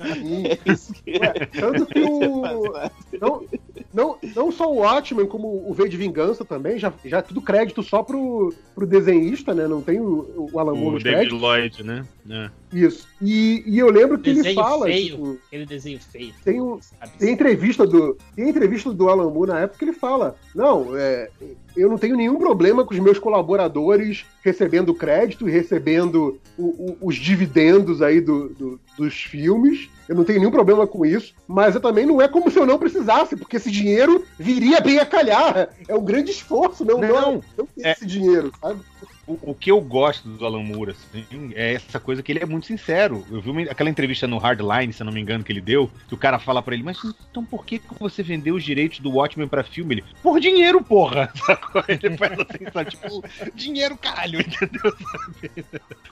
É, 0.00 0.14
Sim. 0.14 0.46
é 0.46 0.58
isso 0.72 0.92
que 0.94 1.10
Ué, 1.18 1.32
tanto 1.52 1.86
que 1.86 2.00
o. 2.00 2.42
Não, 3.20 3.44
não, 3.92 4.16
não 4.36 4.52
só 4.52 4.70
o 4.70 4.76
Watchmen, 4.76 5.26
como 5.26 5.68
o 5.68 5.74
V 5.74 5.88
de 5.88 5.96
Vingança 5.96 6.44
também, 6.44 6.78
já, 6.78 6.92
já 7.04 7.18
é 7.18 7.22
tudo 7.22 7.42
crédito 7.42 7.82
só 7.82 8.02
pro, 8.02 8.54
pro 8.74 8.86
desenhista, 8.86 9.52
né? 9.52 9.66
Não 9.66 9.82
tem 9.82 10.00
o, 10.00 10.48
o 10.52 10.58
Alan 10.58 10.74
Moore 10.74 10.96
O 10.96 11.02
David 11.02 11.28
créditos. 11.28 11.40
Lloyd, 11.40 11.82
né? 11.82 12.06
É. 12.28 12.50
Isso. 12.72 13.08
E, 13.20 13.62
e 13.66 13.78
eu 13.78 13.90
lembro 13.90 14.18
que 14.18 14.30
ele 14.30 14.42
Desenho 14.42 14.54
fala. 14.62 14.86
feio. 14.86 15.10
tipo, 15.16 15.38
Aquele 15.48 15.66
desenho 15.66 15.98
feio. 16.00 16.32
Tem 16.44 16.60
um- 16.60 16.78
tem 17.18 17.32
entrevista 17.32 17.86
do. 17.86 18.16
Tem 18.36 18.48
entrevista 18.48 18.92
do 18.92 19.08
Alan 19.08 19.28
Moore 19.30 19.50
na 19.50 19.60
época 19.60 19.78
que 19.78 19.84
ele 19.86 19.92
fala: 19.92 20.36
Não, 20.54 20.96
é, 20.96 21.28
eu 21.76 21.88
não 21.88 21.98
tenho 21.98 22.16
nenhum 22.16 22.36
problema 22.38 22.84
com 22.84 22.94
os 22.94 23.00
meus 23.00 23.18
colaboradores 23.18 24.24
recebendo 24.44 24.94
crédito 24.94 25.48
e 25.48 25.52
recebendo 25.52 26.38
o- 26.56 26.62
o- 26.92 26.96
os 27.02 27.16
dividendos 27.16 28.00
aí 28.02 28.20
do- 28.20 28.48
do- 28.50 28.80
dos 28.96 29.14
filmes. 29.14 29.88
Eu 30.08 30.16
não 30.16 30.24
tenho 30.24 30.40
nenhum 30.40 30.50
problema 30.50 30.86
com 30.88 31.06
isso, 31.06 31.34
mas 31.46 31.74
eu 31.76 31.80
também 31.80 32.04
não 32.04 32.20
é 32.20 32.26
como 32.26 32.50
se 32.50 32.58
eu 32.58 32.66
não 32.66 32.78
precisasse, 32.78 33.36
porque 33.36 33.56
esse 33.58 33.70
dinheiro 33.70 34.24
viria 34.38 34.80
bem 34.80 34.98
a 34.98 35.06
calhar. 35.06 35.68
É 35.86 35.94
um 35.94 36.02
grande 36.04 36.32
esforço, 36.32 36.84
não, 36.84 36.98
Não, 37.00 37.08
não, 37.08 37.44
não 37.56 37.66
ter 37.66 37.86
é- 37.86 37.92
esse 37.92 38.04
dinheiro, 38.06 38.50
sabe? 38.60 38.80
O, 39.30 39.50
o 39.50 39.54
que 39.54 39.70
eu 39.70 39.80
gosto 39.80 40.28
do 40.28 40.44
Alan 40.44 40.62
Moore, 40.62 40.92
assim, 40.92 41.52
é 41.54 41.74
essa 41.74 42.00
coisa 42.00 42.22
que 42.22 42.32
ele 42.32 42.40
é 42.42 42.46
muito 42.46 42.66
sincero. 42.66 43.24
Eu 43.30 43.40
vi 43.40 43.50
uma- 43.50 43.62
aquela 43.62 43.90
entrevista 43.90 44.26
no 44.26 44.38
Hardline, 44.38 44.92
se 44.92 45.02
eu 45.02 45.04
não 45.06 45.12
me 45.12 45.20
engano, 45.20 45.44
que 45.44 45.52
ele 45.52 45.60
deu, 45.60 45.90
que 46.08 46.14
o 46.14 46.18
cara 46.18 46.38
fala 46.38 46.62
pra 46.62 46.74
ele, 46.74 46.82
mas 46.82 46.98
então 47.30 47.44
por 47.44 47.64
que, 47.64 47.78
que 47.78 47.94
você 47.98 48.22
vendeu 48.22 48.54
os 48.54 48.64
direitos 48.64 49.00
do 49.00 49.10
Watchmen 49.10 49.48
pra 49.48 49.62
filme? 49.62 49.94
Ele, 49.96 50.04
por 50.22 50.40
dinheiro, 50.40 50.82
porra! 50.82 51.30
Sacou? 51.46 51.82
Ele 51.88 52.16
faz 52.16 52.32
assim, 52.32 52.64
sabe? 52.72 52.90
Tipo, 52.90 53.24
dinheiro, 53.54 53.96
caralho, 53.96 54.40
entendeu? 54.40 54.92
Sabe? 54.92 55.64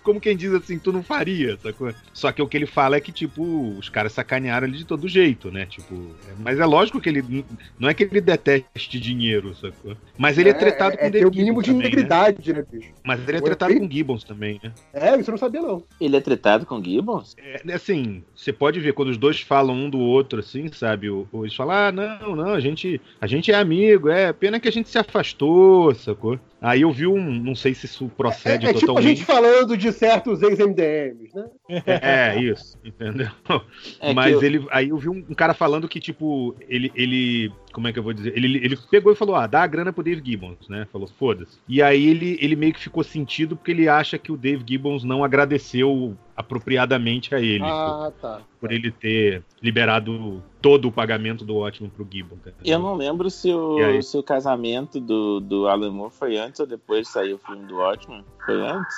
Como 0.02 0.20
quem 0.20 0.36
diz 0.36 0.52
assim, 0.54 0.78
tu 0.78 0.92
não 0.92 1.02
faria, 1.02 1.56
sacou? 1.62 1.92
Só 2.12 2.32
que 2.32 2.40
o 2.42 2.46
que 2.48 2.56
ele 2.56 2.66
fala 2.66 2.96
é 2.96 3.00
que, 3.00 3.12
tipo, 3.12 3.42
os 3.78 3.88
caras 3.88 4.12
sacanearam 4.12 4.66
ele 4.66 4.78
de 4.78 4.84
todo 4.84 5.08
jeito, 5.08 5.50
né? 5.50 5.66
Tipo, 5.66 5.94
é- 6.28 6.34
mas 6.38 6.58
é 6.58 6.64
lógico 6.64 7.00
que 7.00 7.08
ele. 7.08 7.44
Não 7.78 7.88
é 7.88 7.94
que 7.94 8.04
ele 8.04 8.20
deteste 8.20 8.98
dinheiro, 8.98 9.54
sacou? 9.54 9.96
Mas 10.16 10.38
ele 10.38 10.50
é, 10.50 10.54
tretado 10.54 10.96
com 10.96 11.04
é, 11.04 11.08
o 11.08 11.12
ter 11.12 11.18
David 11.20 11.36
o 11.36 11.38
mínimo 11.40 11.62
de 11.62 11.72
né? 11.72 11.78
integridade, 11.78 12.52
né, 12.52 12.64
bicho? 12.70 12.88
Mas 13.08 13.26
ele 13.28 13.38
é 13.38 13.40
tretado 13.40 13.72
oi? 13.72 13.80
com 13.80 13.90
Gibbons 13.90 14.22
também, 14.22 14.60
né? 14.62 14.72
É, 14.92 15.16
isso 15.18 15.30
eu 15.30 15.32
não 15.32 15.38
sabia, 15.38 15.62
não. 15.62 15.82
Ele 16.00 16.16
é 16.16 16.20
tretado 16.20 16.66
com 16.66 16.82
Gibbons? 16.82 17.34
É, 17.38 17.72
assim, 17.72 18.22
você 18.36 18.52
pode 18.52 18.78
ver 18.80 18.92
quando 18.92 19.08
os 19.08 19.16
dois 19.16 19.40
falam 19.40 19.74
um 19.74 19.88
do 19.90 19.98
outro, 19.98 20.40
assim, 20.40 20.68
sabe? 20.70 21.08
O, 21.08 21.26
o- 21.32 21.44
eles 21.44 21.56
falam, 21.56 21.74
ah, 21.76 21.90
não, 21.92 22.36
não, 22.36 22.52
a 22.52 22.60
gente, 22.60 23.00
a 23.20 23.26
gente 23.26 23.50
é 23.50 23.54
amigo, 23.54 24.08
é 24.10 24.32
pena 24.32 24.60
que 24.60 24.68
a 24.68 24.72
gente 24.72 24.88
se 24.88 24.98
afastou, 24.98 25.94
sacou? 25.94 26.38
Aí 26.60 26.80
eu 26.82 26.90
vi 26.90 27.06
um, 27.06 27.22
não 27.22 27.54
sei 27.54 27.72
se 27.72 27.86
isso 27.86 28.10
procede 28.16 28.66
É, 28.66 28.70
é 28.70 28.72
tipo 28.72 28.78
a 28.78 28.88
totalmente. 28.88 29.16
gente 29.18 29.24
falando 29.24 29.76
de 29.76 29.92
certos 29.92 30.42
ex-MDMs, 30.42 31.30
né? 31.32 31.82
É, 31.86 32.40
isso, 32.40 32.76
entendeu? 32.84 33.28
É 34.00 34.12
Mas 34.12 34.32
eu- 34.32 34.42
ele. 34.42 34.66
Aí 34.70 34.88
eu 34.88 34.96
vi 34.98 35.08
um, 35.08 35.24
um 35.30 35.34
cara 35.34 35.54
falando 35.54 35.88
que, 35.88 36.00
tipo, 36.00 36.56
ele. 36.68 36.90
ele 36.96 37.52
como 37.72 37.86
é 37.86 37.92
que 37.92 37.98
eu 37.98 38.02
vou 38.02 38.12
dizer? 38.12 38.32
Ele, 38.36 38.56
ele 38.58 38.76
pegou 38.90 39.12
e 39.12 39.16
falou: 39.16 39.36
ah, 39.36 39.46
dá 39.46 39.62
a 39.62 39.66
grana 39.68 39.92
pro 39.92 40.02
Dave 40.02 40.20
Gibbons, 40.24 40.68
né? 40.68 40.86
Falou, 40.92 41.06
foda-se. 41.06 41.58
E 41.68 41.80
aí 41.80 42.06
ele, 42.08 42.36
ele 42.40 42.56
meio 42.56 42.72
que 42.74 42.80
ficou 42.80 43.04
sentido 43.04 43.56
porque 43.56 43.70
ele 43.70 43.88
acha 43.88 44.18
que 44.18 44.32
o 44.32 44.36
Dave 44.36 44.64
Gibbons 44.66 45.04
não 45.04 45.22
agradeceu 45.22 46.16
apropriadamente 46.38 47.34
a 47.34 47.40
ele. 47.40 47.58
por- 47.58 47.66
Ah, 47.68 48.12
tá. 48.20 48.40
por 48.60 48.70
ele 48.72 48.90
ter 48.92 49.42
liberado 49.60 50.42
todo 50.62 50.86
o 50.88 50.92
pagamento 50.92 51.44
do 51.44 51.56
ótimo 51.56 51.90
pro 51.90 52.06
Gibbon. 52.10 52.36
tá 52.36 52.50
entendendo? 52.50 52.72
Eu 52.72 52.78
não 52.78 52.94
lembro 52.94 53.28
se 53.28 53.52
o, 53.52 54.00
se 54.02 54.16
o 54.16 54.22
casamento 54.22 55.00
do, 55.00 55.40
do 55.40 55.66
Alan 55.66 55.90
Moore 55.90 56.12
foi 56.12 56.36
antes 56.38 56.60
ou 56.60 56.66
depois 56.66 57.06
de 57.06 57.12
sair 57.12 57.34
o 57.34 57.38
filme 57.38 57.66
do 57.66 57.76
Watchmen. 57.78 58.24
Foi 58.46 58.60
antes? 58.66 58.94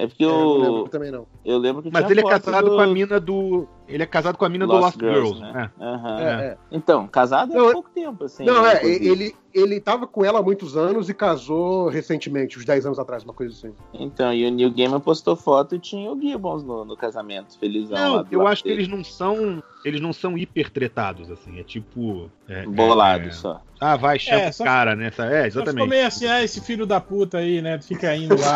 É 0.00 0.06
porque 0.06 0.24
É, 0.24 0.26
eu 0.26 0.30
não 0.30 0.38
eu, 0.54 0.60
lembro 0.62 0.88
também, 0.88 1.10
não. 1.10 1.26
eu 1.44 1.58
lembro 1.58 1.82
que 1.82 1.90
Mas 1.92 2.06
tinha 2.06 2.12
ele 2.12 2.20
é 2.20 2.30
casado 2.30 2.70
do 2.70 2.74
com 2.76 2.80
a 2.80 2.86
mina 2.86 3.20
do. 3.20 3.68
Ele 3.86 4.02
é 4.02 4.06
casado 4.06 4.38
com 4.38 4.44
a 4.46 4.48
mina 4.48 4.66
do 4.66 4.72
Lost 4.72 4.82
Lost 4.82 4.98
Girls, 4.98 5.34
Girls, 5.34 5.52
né? 5.52 5.70
Aham. 5.78 6.20
É, 6.20 6.46
é. 6.46 6.56
Então, 6.72 7.06
casado 7.06 7.52
há 7.52 7.68
é- 7.68 7.72
pouco 7.72 7.90
tempo, 7.90 8.24
assim. 8.24 8.44
Não, 8.44 8.64
é, 8.64 8.82
ele, 8.86 9.34
ele 9.52 9.78
tava 9.78 10.06
com 10.06 10.24
ela 10.24 10.38
há 10.38 10.42
muitos 10.42 10.74
anos 10.76 11.10
e 11.10 11.14
casou 11.14 11.88
recentemente, 11.88 12.58
uns 12.58 12.64
10 12.64 12.86
anos 12.86 12.98
atrás, 12.98 13.24
uma 13.24 13.34
coisa 13.34 13.52
assim. 13.52 13.74
Então, 13.92 14.32
e 14.32 14.46
o 14.46 14.50
Neil 14.50 14.72
Gaiman 14.72 15.00
postou 15.00 15.36
foto 15.36 15.74
e 15.74 15.78
tinha 15.78 16.10
o 16.10 16.18
Gibbons 16.18 16.62
no, 16.62 16.82
no 16.84 16.96
casamento, 16.96 17.58
felizão. 17.58 17.98
Não, 18.22 18.26
eu 18.30 18.46
acho 18.46 18.62
que 18.62 18.70
dele. 18.70 18.82
eles 18.82 18.88
não 18.88 19.04
são. 19.04 19.62
Eles 19.84 20.00
não 20.00 20.12
são 20.14 20.38
hiper 20.38 20.70
tretados, 20.70 21.30
assim. 21.30 21.58
É 21.58 21.62
tipo. 21.62 22.30
é- 22.48 22.64
Bolado 22.66 23.24
é- 23.24 23.28
é- 23.28 23.32
só. 23.32 23.60
Ah, 23.80 23.96
vai, 23.96 24.18
chama 24.18 24.42
É, 24.42 24.50
o 24.50 24.64
cara, 24.64 24.94
né? 24.94 25.06
É, 25.06 25.10
Só 25.10 25.20
ficou 25.20 25.46
exatamente. 25.46 25.88
meio 25.88 26.06
assim, 26.06 26.26
ah, 26.26 26.44
esse 26.44 26.60
filho 26.60 26.84
da 26.84 27.00
puta 27.00 27.38
aí, 27.38 27.62
né? 27.62 27.80
Fica 27.80 28.14
indo 28.14 28.36
lá. 28.38 28.54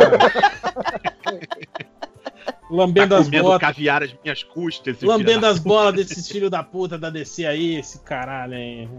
lambendo 2.71 3.15
Tá 3.15 3.21
as 3.21 3.29
botas. 3.29 3.61
caviar 3.61 4.03
às 4.03 4.15
minhas 4.23 4.43
custas. 4.43 5.01
Lambendo 5.03 5.47
as 5.47 5.59
bolas 5.59 5.95
desses 5.95 6.29
filhos 6.29 6.51
da 6.51 6.63
puta 6.63 6.99
da 6.99 7.11
DC 7.11 7.47
aí, 7.47 7.77
esse 7.77 8.01
caralho, 8.01 8.55
hein? 8.55 8.91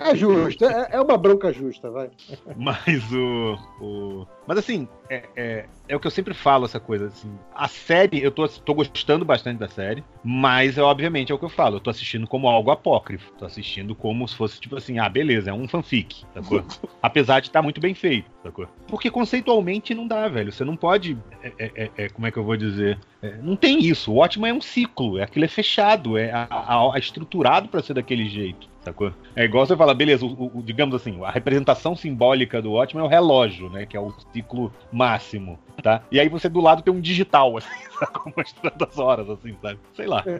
É 0.00 0.14
justo, 0.14 0.64
é, 0.64 0.88
é 0.92 1.00
uma 1.00 1.16
bronca 1.16 1.52
justa, 1.52 1.90
vai. 1.90 2.10
Mas 2.56 3.10
o. 3.12 3.58
o- 3.80 4.26
Mas 4.46 4.58
assim, 4.58 4.86
é, 5.10 5.22
é, 5.36 5.64
é 5.88 5.96
o 5.96 6.00
que 6.00 6.06
eu 6.06 6.10
sempre 6.10 6.34
falo, 6.34 6.66
essa 6.66 6.78
coisa. 6.78 7.06
Assim, 7.06 7.30
a 7.54 7.66
série, 7.68 8.22
eu 8.22 8.30
tô, 8.30 8.46
tô 8.48 8.74
gostando 8.74 9.24
bastante 9.24 9.58
da 9.58 9.68
série, 9.68 10.04
mas 10.22 10.76
é, 10.76 10.82
obviamente 10.82 11.32
é 11.32 11.34
o 11.34 11.38
que 11.38 11.44
eu 11.44 11.48
falo. 11.48 11.76
Eu 11.76 11.80
tô 11.80 11.90
assistindo 11.90 12.26
como 12.26 12.48
algo 12.48 12.70
apócrifo. 12.70 13.32
Tô 13.38 13.46
assistindo 13.46 13.94
como 13.94 14.26
se 14.28 14.36
fosse 14.36 14.60
tipo 14.60 14.76
assim, 14.76 14.98
ah, 14.98 15.08
beleza, 15.08 15.50
é 15.50 15.52
um 15.54 15.66
fanfic, 15.66 16.22
sacou? 16.34 16.62
Apesar 17.02 17.40
de 17.40 17.48
estar 17.48 17.62
muito 17.62 17.80
bem 17.80 17.94
feito, 17.94 18.30
sacou? 18.42 18.68
Porque 18.86 19.10
conceitualmente 19.10 19.94
não 19.94 20.06
dá, 20.06 20.28
velho. 20.28 20.52
Você 20.52 20.64
não 20.64 20.76
pode. 20.76 21.16
é- 21.42 21.52
é- 21.58 21.72
é- 21.84 21.90
é, 22.04 22.08
como 22.10 22.26
é 22.26 22.30
que 22.30 22.38
eu 22.38 22.44
vou 22.44 22.56
dizer? 22.56 22.98
Não 23.42 23.56
tem 23.56 23.80
isso. 23.80 24.12
O 24.12 24.18
ótimo 24.18 24.46
é 24.46 24.52
um 24.52 24.60
ciclo, 24.60 25.18
é 25.18 25.22
aquilo 25.24 25.44
é 25.44 25.48
fechado, 25.48 26.16
é 26.18 26.30
a- 26.30 26.46
a- 26.50 26.94
a- 26.94 26.98
estruturado 26.98 27.68
pra 27.68 27.82
ser 27.82 27.94
daquele 27.94 28.28
jeito. 28.28 28.68
Sacou? 28.88 29.12
É 29.36 29.44
igual 29.44 29.66
você 29.66 29.76
fala, 29.76 29.94
beleza, 29.94 30.24
o, 30.24 30.50
o- 30.58 30.62
digamos 30.62 30.94
assim, 30.94 31.22
a 31.24 31.30
representação 31.30 31.94
simbólica 31.96 32.60
do 32.60 32.72
ótimo 32.72 33.00
é 33.00 33.04
o 33.04 33.08
relógio, 33.08 33.68
né? 33.70 33.86
Que 33.86 33.96
é 33.96 34.00
o 34.00 34.12
ciclo 34.32 34.72
máximo, 34.92 35.58
tá? 35.82 36.02
E 36.10 36.18
aí 36.18 36.28
você 36.28 36.48
do 36.48 36.60
lado 36.60 36.82
tem 36.82 36.92
um 36.92 37.00
digital, 37.00 37.56
assim, 37.58 37.68
sacou? 37.98 38.32
Mostrando 38.36 38.88
as 38.90 38.98
horas, 38.98 39.28
assim, 39.30 39.54
sabe? 39.62 39.78
Sei 39.94 40.06
lá. 40.06 40.24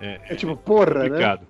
É 0.00 0.34
tipo, 0.34 0.56
porra, 0.56 0.94
né? 0.94 1.08
Complicado. 1.08 1.46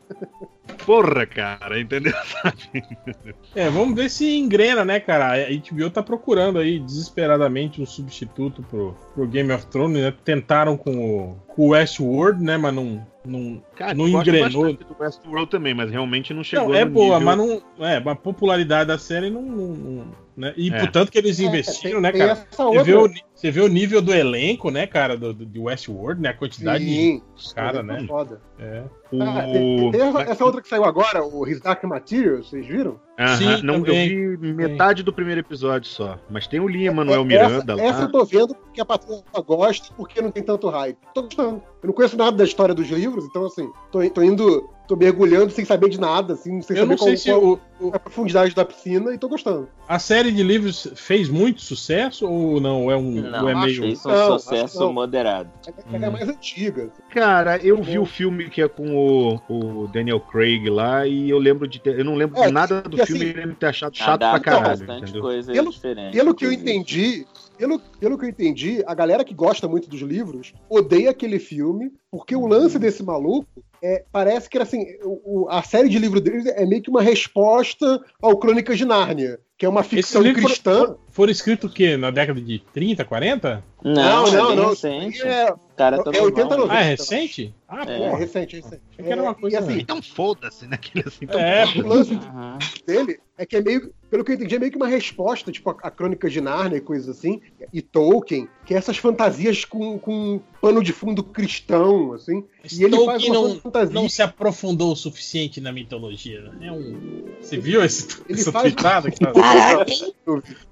Porra, 0.84 1.26
cara, 1.26 1.80
entendeu? 1.80 2.12
É, 3.54 3.68
vamos 3.70 3.94
ver 3.94 4.08
se 4.10 4.36
engrena, 4.38 4.84
né, 4.84 5.00
cara? 5.00 5.32
A 5.32 5.36
HBO 5.50 5.90
tá 5.90 6.02
procurando 6.02 6.58
aí 6.58 6.78
desesperadamente 6.78 7.80
um 7.80 7.86
substituto 7.86 8.62
pro, 8.62 8.94
pro 9.14 9.26
Game 9.26 9.50
of 9.52 9.66
Thrones, 9.66 10.00
né? 10.02 10.14
Tentaram 10.24 10.76
com 10.76 10.96
o, 10.96 11.36
com 11.48 11.62
o 11.62 11.68
Westworld, 11.70 12.42
né? 12.42 12.56
Mas 12.56 12.74
não. 12.74 13.04
Não 13.28 13.62
Cara, 13.76 13.94
Não 13.94 14.08
engrenou. 14.08 14.72
do 14.72 14.96
Westworld 14.98 15.50
também, 15.50 15.74
mas 15.74 15.90
realmente 15.90 16.32
não 16.34 16.42
chegou 16.42 16.68
não, 16.70 16.74
é 16.74 16.84
no 16.84 16.90
boa, 16.90 17.18
nível- 17.20 17.36
mas 17.36 17.36
não. 17.78 17.86
É, 17.86 17.96
a 17.96 18.14
popularidade 18.14 18.88
da 18.88 18.98
série 18.98 19.30
não. 19.30 19.42
não- 19.42 19.68
não- 19.74 20.28
né? 20.36 20.54
E 20.56 20.70
É. 20.72 20.78
portanto 20.78 21.10
que 21.10 21.18
eles 21.18 21.38
É, 21.40 21.44
investiram, 21.44 22.00
tem- 22.00 22.12
né, 22.12 22.12
cara? 22.12 22.46
Você 22.50 22.62
outra- 22.62 22.82
vê, 22.84 22.94
o, 22.94 23.10
você 23.34 23.50
vê 23.50 23.60
o 23.60 23.68
nível 23.68 24.00
do 24.00 24.14
elenco, 24.14 24.70
né, 24.70 24.86
cara, 24.86 25.16
do, 25.16 25.32
do, 25.34 25.44
de 25.44 25.58
Westworld, 25.58 26.20
né? 26.22 26.28
A 26.30 26.34
quantidade 26.34 26.84
de 26.84 26.90
Sim, 26.94 27.22
cara, 27.54 27.80
é 27.80 27.82
né? 27.82 28.04
Foda. 28.06 28.40
É. 28.58 28.82
O... 29.12 29.22
Ah, 29.22 29.42
tem, 29.52 29.90
tem 29.90 30.00
essa, 30.00 30.22
essa 30.22 30.44
outra 30.44 30.62
que 30.62 30.68
saiu 30.68 30.84
agora, 30.84 31.24
o 31.24 31.46
His 31.46 31.60
Dark 31.60 31.82
Materials, 31.84 32.48
vocês 32.50 32.64
viram? 32.66 33.00
Aham, 33.18 33.36
Sim, 33.36 33.62
não, 33.64 33.82
também. 33.82 34.08
eu 34.12 34.38
vi 34.38 34.52
metade 34.52 35.02
do 35.02 35.12
primeiro 35.12 35.40
episódio 35.40 35.90
só. 35.90 36.16
Mas 36.30 36.46
tem 36.46 36.60
o 36.60 36.68
Lia 36.68 36.92
Manuel 36.92 37.22
É, 37.22 37.24
Miranda 37.24 37.72
essa, 37.72 37.82
lá. 37.82 37.82
essa 37.82 38.02
eu 38.02 38.12
tô 38.12 38.24
vendo 38.24 38.54
porque 38.54 38.80
a 38.80 38.84
patroa 38.84 39.22
gosta, 39.44 39.92
porque 39.96 40.22
não 40.22 40.30
tem 40.30 40.42
tanto 40.42 40.68
hype. 40.68 40.96
Tô 41.12 41.22
gostando. 41.22 41.60
Eu 41.82 41.86
não 41.88 41.92
conheço 41.92 42.16
nada 42.16 42.36
da 42.36 42.44
história 42.44 42.74
dos 42.74 42.88
livros, 42.88 43.24
então 43.24 43.44
assim, 43.46 43.68
tô, 43.90 44.08
tô 44.10 44.22
indo, 44.22 44.70
tô 44.88 44.96
mergulhando 44.96 45.50
sem 45.52 45.64
saber 45.66 45.90
de 45.90 46.00
nada, 46.00 46.32
assim, 46.32 46.62
sem 46.62 46.74
Eu 46.74 46.82
saber 46.84 46.90
não 46.92 46.98
sei 46.98 47.06
qual, 47.08 47.16
se 47.18 47.30
qual 47.30 47.60
o- 47.90 47.94
a 47.94 47.98
profundidade 47.98 48.54
da 48.54 48.64
piscina 48.64 49.12
e 49.14 49.18
tô 49.18 49.28
gostando. 49.28 49.68
a 49.86 49.98
série 49.98 50.32
de 50.32 50.42
livros 50.42 50.90
fez 50.96 51.28
muito 51.28 51.60
sucesso 51.60 52.26
ou 52.26 52.58
não? 52.58 52.90
É 52.90 52.96
um 52.96 53.12
Não, 53.20 53.42
ou 53.44 53.48
é 53.50 53.54
meio. 53.54 53.82
Fez 53.82 54.04
um 54.04 54.08
Não, 54.08 54.38
sucesso 54.38 54.80
não. 54.80 54.92
moderado. 54.92 55.50
Ela 55.92 56.06
é 56.06 56.08
Hum. 56.08 56.12
mais 56.12 56.28
antiga. 56.28 56.90
Cara, 57.10 57.58
eu 57.58 57.82
vi 57.82 57.98
o 57.98 58.06
filme 58.06 58.48
que 58.48 58.62
é 58.62 58.68
com 58.68 58.96
o, 58.96 59.82
o 59.84 59.88
Daniel 59.88 60.20
Craig 60.20 60.68
lá 60.70 61.06
e 61.06 61.28
eu 61.28 61.38
lembro 61.38 61.68
de 61.68 61.78
ter. 61.80 61.98
Eu 61.98 62.04
não 62.04 62.14
lembro 62.14 62.38
É, 62.40 62.46
de 62.46 62.52
nada 62.52 62.80
do 62.80 62.96
filme 63.04 63.22
assim, 63.24 63.30
e 63.30 63.34
lembro 63.34 63.52
de 63.52 63.58
ter 63.58 63.66
achado 63.66 63.94
chato 63.94 64.18
pra 64.20 64.40
caralho. 64.40 64.78
bastante 64.78 65.02
Entendeu? 65.04 65.20
coisa 65.22 65.52
Pelo- 65.52 65.70
diferente. 65.70 66.12
Pelo 66.16 66.34
que 66.34 66.46
eu 66.46 66.52
entendi, 66.52 67.26
pelo, 67.58 67.78
pelo 68.00 68.16
que 68.18 68.24
eu 68.24 68.28
entendi, 68.30 68.82
a 68.86 68.94
galera 68.94 69.22
que 69.22 69.34
gosta 69.34 69.68
muito 69.68 69.88
dos 69.88 70.00
livros 70.00 70.54
odeia 70.70 71.10
aquele 71.10 71.38
filme, 71.38 71.92
porque 72.10 72.34
o 72.34 72.46
lance 72.46 72.78
desse 72.78 73.02
maluco 73.02 73.46
é, 73.82 74.04
parece 74.12 74.48
que 74.48 74.56
era 74.56 74.64
assim, 74.64 74.84
o- 75.02 75.46
a 75.48 75.62
série 75.62 75.88
de 75.88 75.98
livros 75.98 76.20
deles 76.20 76.46
é 76.46 76.64
meio 76.66 76.82
que 76.82 76.90
uma 76.90 77.02
resposta 77.02 78.02
ao 78.20 78.36
Crônicas 78.36 78.76
de 78.78 78.84
Nárnia, 78.84 79.38
que 79.56 79.64
é 79.66 79.68
uma 79.68 79.82
ficção 79.82 80.22
cristã. 80.32 80.80
foram, 80.80 80.98
foram 81.10 81.32
escritos 81.32 81.70
o 81.70 81.74
quê? 81.74 81.96
Na 81.96 82.10
década 82.10 82.40
de 82.40 82.58
30, 82.72 83.04
40? 83.04 83.64
Não, 83.84 83.92
Não, 83.94 84.26
é 84.26 84.30
não, 84.32 84.46
bem 84.48 84.56
não. 84.56 84.68
recente. 84.70 85.22
É, 85.22 85.54
cara 85.76 85.96
é 85.96 86.00
80, 86.22 86.56
normal. 86.56 86.58
90. 86.58 86.74
Ah, 86.74 86.80
é 86.80 86.88
recente? 86.90 87.54
Ah, 87.68 87.84
É. 87.86 88.02
é 88.02 88.14
recente, 88.16 88.56
recente. 88.56 88.82
Achei 88.92 89.04
que 89.04 89.12
era 89.12 89.22
uma 89.22 89.30
É, 89.30 89.34
coisa- 89.34 89.56
e 89.56 89.58
assim, 89.58 89.78
Então 89.78 90.02
foda-se, 90.02 90.66
né? 90.66 90.74
Aquele 90.74 91.04
assim, 91.06 91.18
então 91.22 91.38
É, 91.40 91.64
o 91.64 91.86
lance 91.86 92.14
Uhum. 92.14 92.58
dele 92.86 93.20
é 93.36 93.46
que 93.46 93.56
é 93.56 93.60
meio, 93.60 93.92
pelo 94.10 94.24
que 94.24 94.32
eu 94.32 94.34
entendi, 94.34 94.56
é 94.56 94.58
meio 94.58 94.70
que 94.72 94.76
uma 94.76 94.88
resposta, 94.88 95.52
tipo, 95.52 95.70
a, 95.70 95.76
a 95.84 95.90
Crônica 95.92 96.28
de 96.28 96.40
Nárnia 96.40 96.78
e 96.78 96.80
coisas 96.80 97.08
assim, 97.16 97.40
e 97.72 97.80
Tolkien, 97.80 98.48
que 98.66 98.74
é 98.74 98.76
essas 98.76 98.96
fantasias 98.98 99.64
com, 99.64 99.96
com 99.98 100.40
pano 100.60 100.82
de 100.82 100.92
fundo 100.92 101.22
cristão, 101.22 102.12
assim. 102.14 102.44
Esse 102.64 102.80
e 102.80 102.84
ele 102.84 102.96
faz 103.04 103.22
Tolkien 103.22 103.30
uma 103.30 103.48
não, 103.48 103.60
fantasia. 103.70 103.94
não 103.94 104.08
se 104.08 104.22
aprofundou 104.22 104.92
o 104.92 104.96
suficiente 104.96 105.60
na 105.60 105.72
mitologia. 105.72 106.40
né? 106.42 106.68
É 106.68 106.72
um... 106.72 107.24
Você 107.40 107.58
viu 107.58 107.82
esse, 107.84 108.20
Ele 108.28 108.40
essa 108.40 108.50
faz- 108.52 108.72
tweetada? 108.74 109.10
Que 109.10 109.18
tá... 109.18 109.32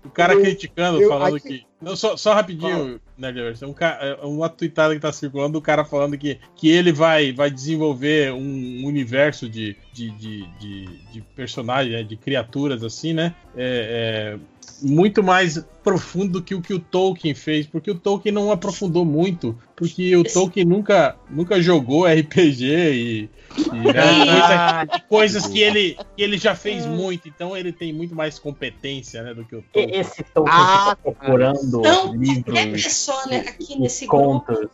O 0.05 0.11
cara 0.11 0.35
Eu- 0.35 0.43
criticando, 0.43 1.01
eu- 1.01 1.09
falando 1.09 1.41
que. 1.41 1.65
Não, 1.81 1.95
só, 1.95 2.17
só 2.17 2.33
rapidinho, 2.33 2.99
né, 3.19 3.33
Jefferson? 3.33 3.67
Um 3.67 3.73
ca- 3.75 3.99
é 4.01 4.15
uma 4.25 4.49
tweetada 4.49 4.95
que 4.95 5.01
tá 5.01 5.13
circulando 5.13 5.53
do 5.55 5.61
cara 5.61 5.85
falando 5.85 6.17
que, 6.17 6.39
que 6.55 6.69
ele 6.71 6.91
vai, 6.91 7.33
vai 7.33 7.51
desenvolver 7.51 8.33
um 8.33 8.85
universo 8.87 9.47
de, 9.49 9.77
de, 9.93 10.11
de, 10.13 10.47
de, 10.59 10.85
de 11.13 11.21
personagens, 11.35 11.95
né, 11.95 12.03
de 12.03 12.17
criaturas 12.17 12.83
assim, 12.83 13.13
né? 13.13 13.35
É, 13.55 14.37
é, 14.37 14.39
muito 14.83 15.23
mais 15.23 15.65
profundo 15.83 16.33
do 16.35 16.43
que 16.43 16.55
o 16.55 16.61
que 16.61 16.75
o 16.75 16.81
Tolkien 16.81 17.35
fez, 17.35 17.67
porque 17.67 17.91
o 17.91 17.95
Tolkien 17.95 18.35
não 18.35 18.51
aprofundou 18.51 19.05
muito, 19.05 19.57
porque 19.75 20.17
o 20.17 20.25
Tolkien 20.25 20.67
nunca, 20.67 21.17
nunca 21.31 21.61
jogou 21.61 22.07
RPG 22.07 22.65
e, 22.65 23.31
e, 23.73 23.93
né, 23.93 24.01
Ah, 24.01 24.87
coisa- 24.87 25.05
coisas 25.09 25.47
que 25.47 25.61
ele, 25.61 25.97
que 26.17 26.23
ele 26.23 26.39
já 26.39 26.55
fez 26.55 26.87
muito, 26.87 27.29
então 27.29 27.57
ele 27.57 27.73
tem 27.73 27.93
muito 27.93 28.15
mais 28.15 28.39
competência 28.39 29.23
né, 29.23 29.35
do 29.35 29.45
que 29.45 29.57
o 29.57 29.63
Tolkien. 29.73 30.01
Esse 30.01 30.23
Tolkien 30.23 30.57
Ah, 30.59 30.79
que 30.79 30.85
tá 30.85 30.97
procurando 31.13 31.59
Então, 31.81 32.09
qualquer 32.09 32.17
livros 32.19 32.83
pessoa 32.85 33.27
né, 33.27 33.39
aqui 33.39 33.75
e 33.75 33.79
nesse 33.81 34.07
grupo 34.07 34.41
contos. 34.47 34.69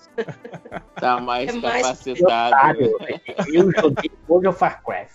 Tá 0.96 1.20
mais 1.20 1.48
É 1.50 1.52
mais 1.52 1.82
capacitado. 1.82 2.54
Otário. 2.54 2.96
Eu 3.52 3.70
joguei 3.72 4.10
World 4.28 4.48
of 4.48 4.58
Warcraft. 4.62 5.12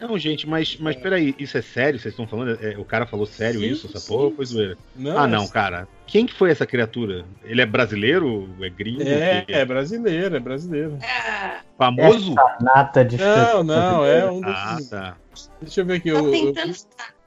Não, 0.00 0.18
gente, 0.18 0.48
mas, 0.48 0.76
mas 0.78 0.96
peraí, 0.96 1.34
isso 1.38 1.56
é 1.58 1.62
sério? 1.62 1.98
Vocês 1.98 2.12
estão 2.12 2.26
falando? 2.26 2.58
É, 2.64 2.76
o 2.78 2.84
cara 2.84 3.06
falou 3.06 3.26
sério 3.26 3.60
Sim, 3.60 3.66
isso, 3.66 3.86
essa 3.86 3.98
sim. 3.98 4.08
porra? 4.08 4.34
Foi 4.34 4.46
zoeira. 4.46 4.78
Não, 4.94 5.18
Ah, 5.18 5.26
não, 5.26 5.46
cara. 5.48 5.88
Quem 6.08 6.24
que 6.24 6.32
foi 6.34 6.50
essa 6.50 6.66
criatura? 6.66 7.24
Ele 7.44 7.60
é 7.60 7.66
brasileiro? 7.66 8.48
É 8.62 8.70
gringo? 8.70 9.02
É, 9.02 9.42
Que- 9.42 9.52
é 9.52 9.64
brasileiro, 9.64 10.36
é 10.36 10.40
brasileiro. 10.40 10.98
É, 11.02 11.58
Famoso? 11.76 12.32
Essa 12.32 12.56
nata 12.62 13.04
de 13.04 13.18
Não, 13.18 13.62
não, 13.62 14.04
é 14.06 14.28
um 14.30 14.40
Ah, 14.44 14.74
desses. 14.76 14.88
tá. 14.88 15.16
Deixa 15.60 15.82
eu 15.82 15.86
ver 15.86 15.96
aqui. 15.98 16.10
tá 16.10 16.18
Eu, 16.18 16.34
eu. 16.34 16.54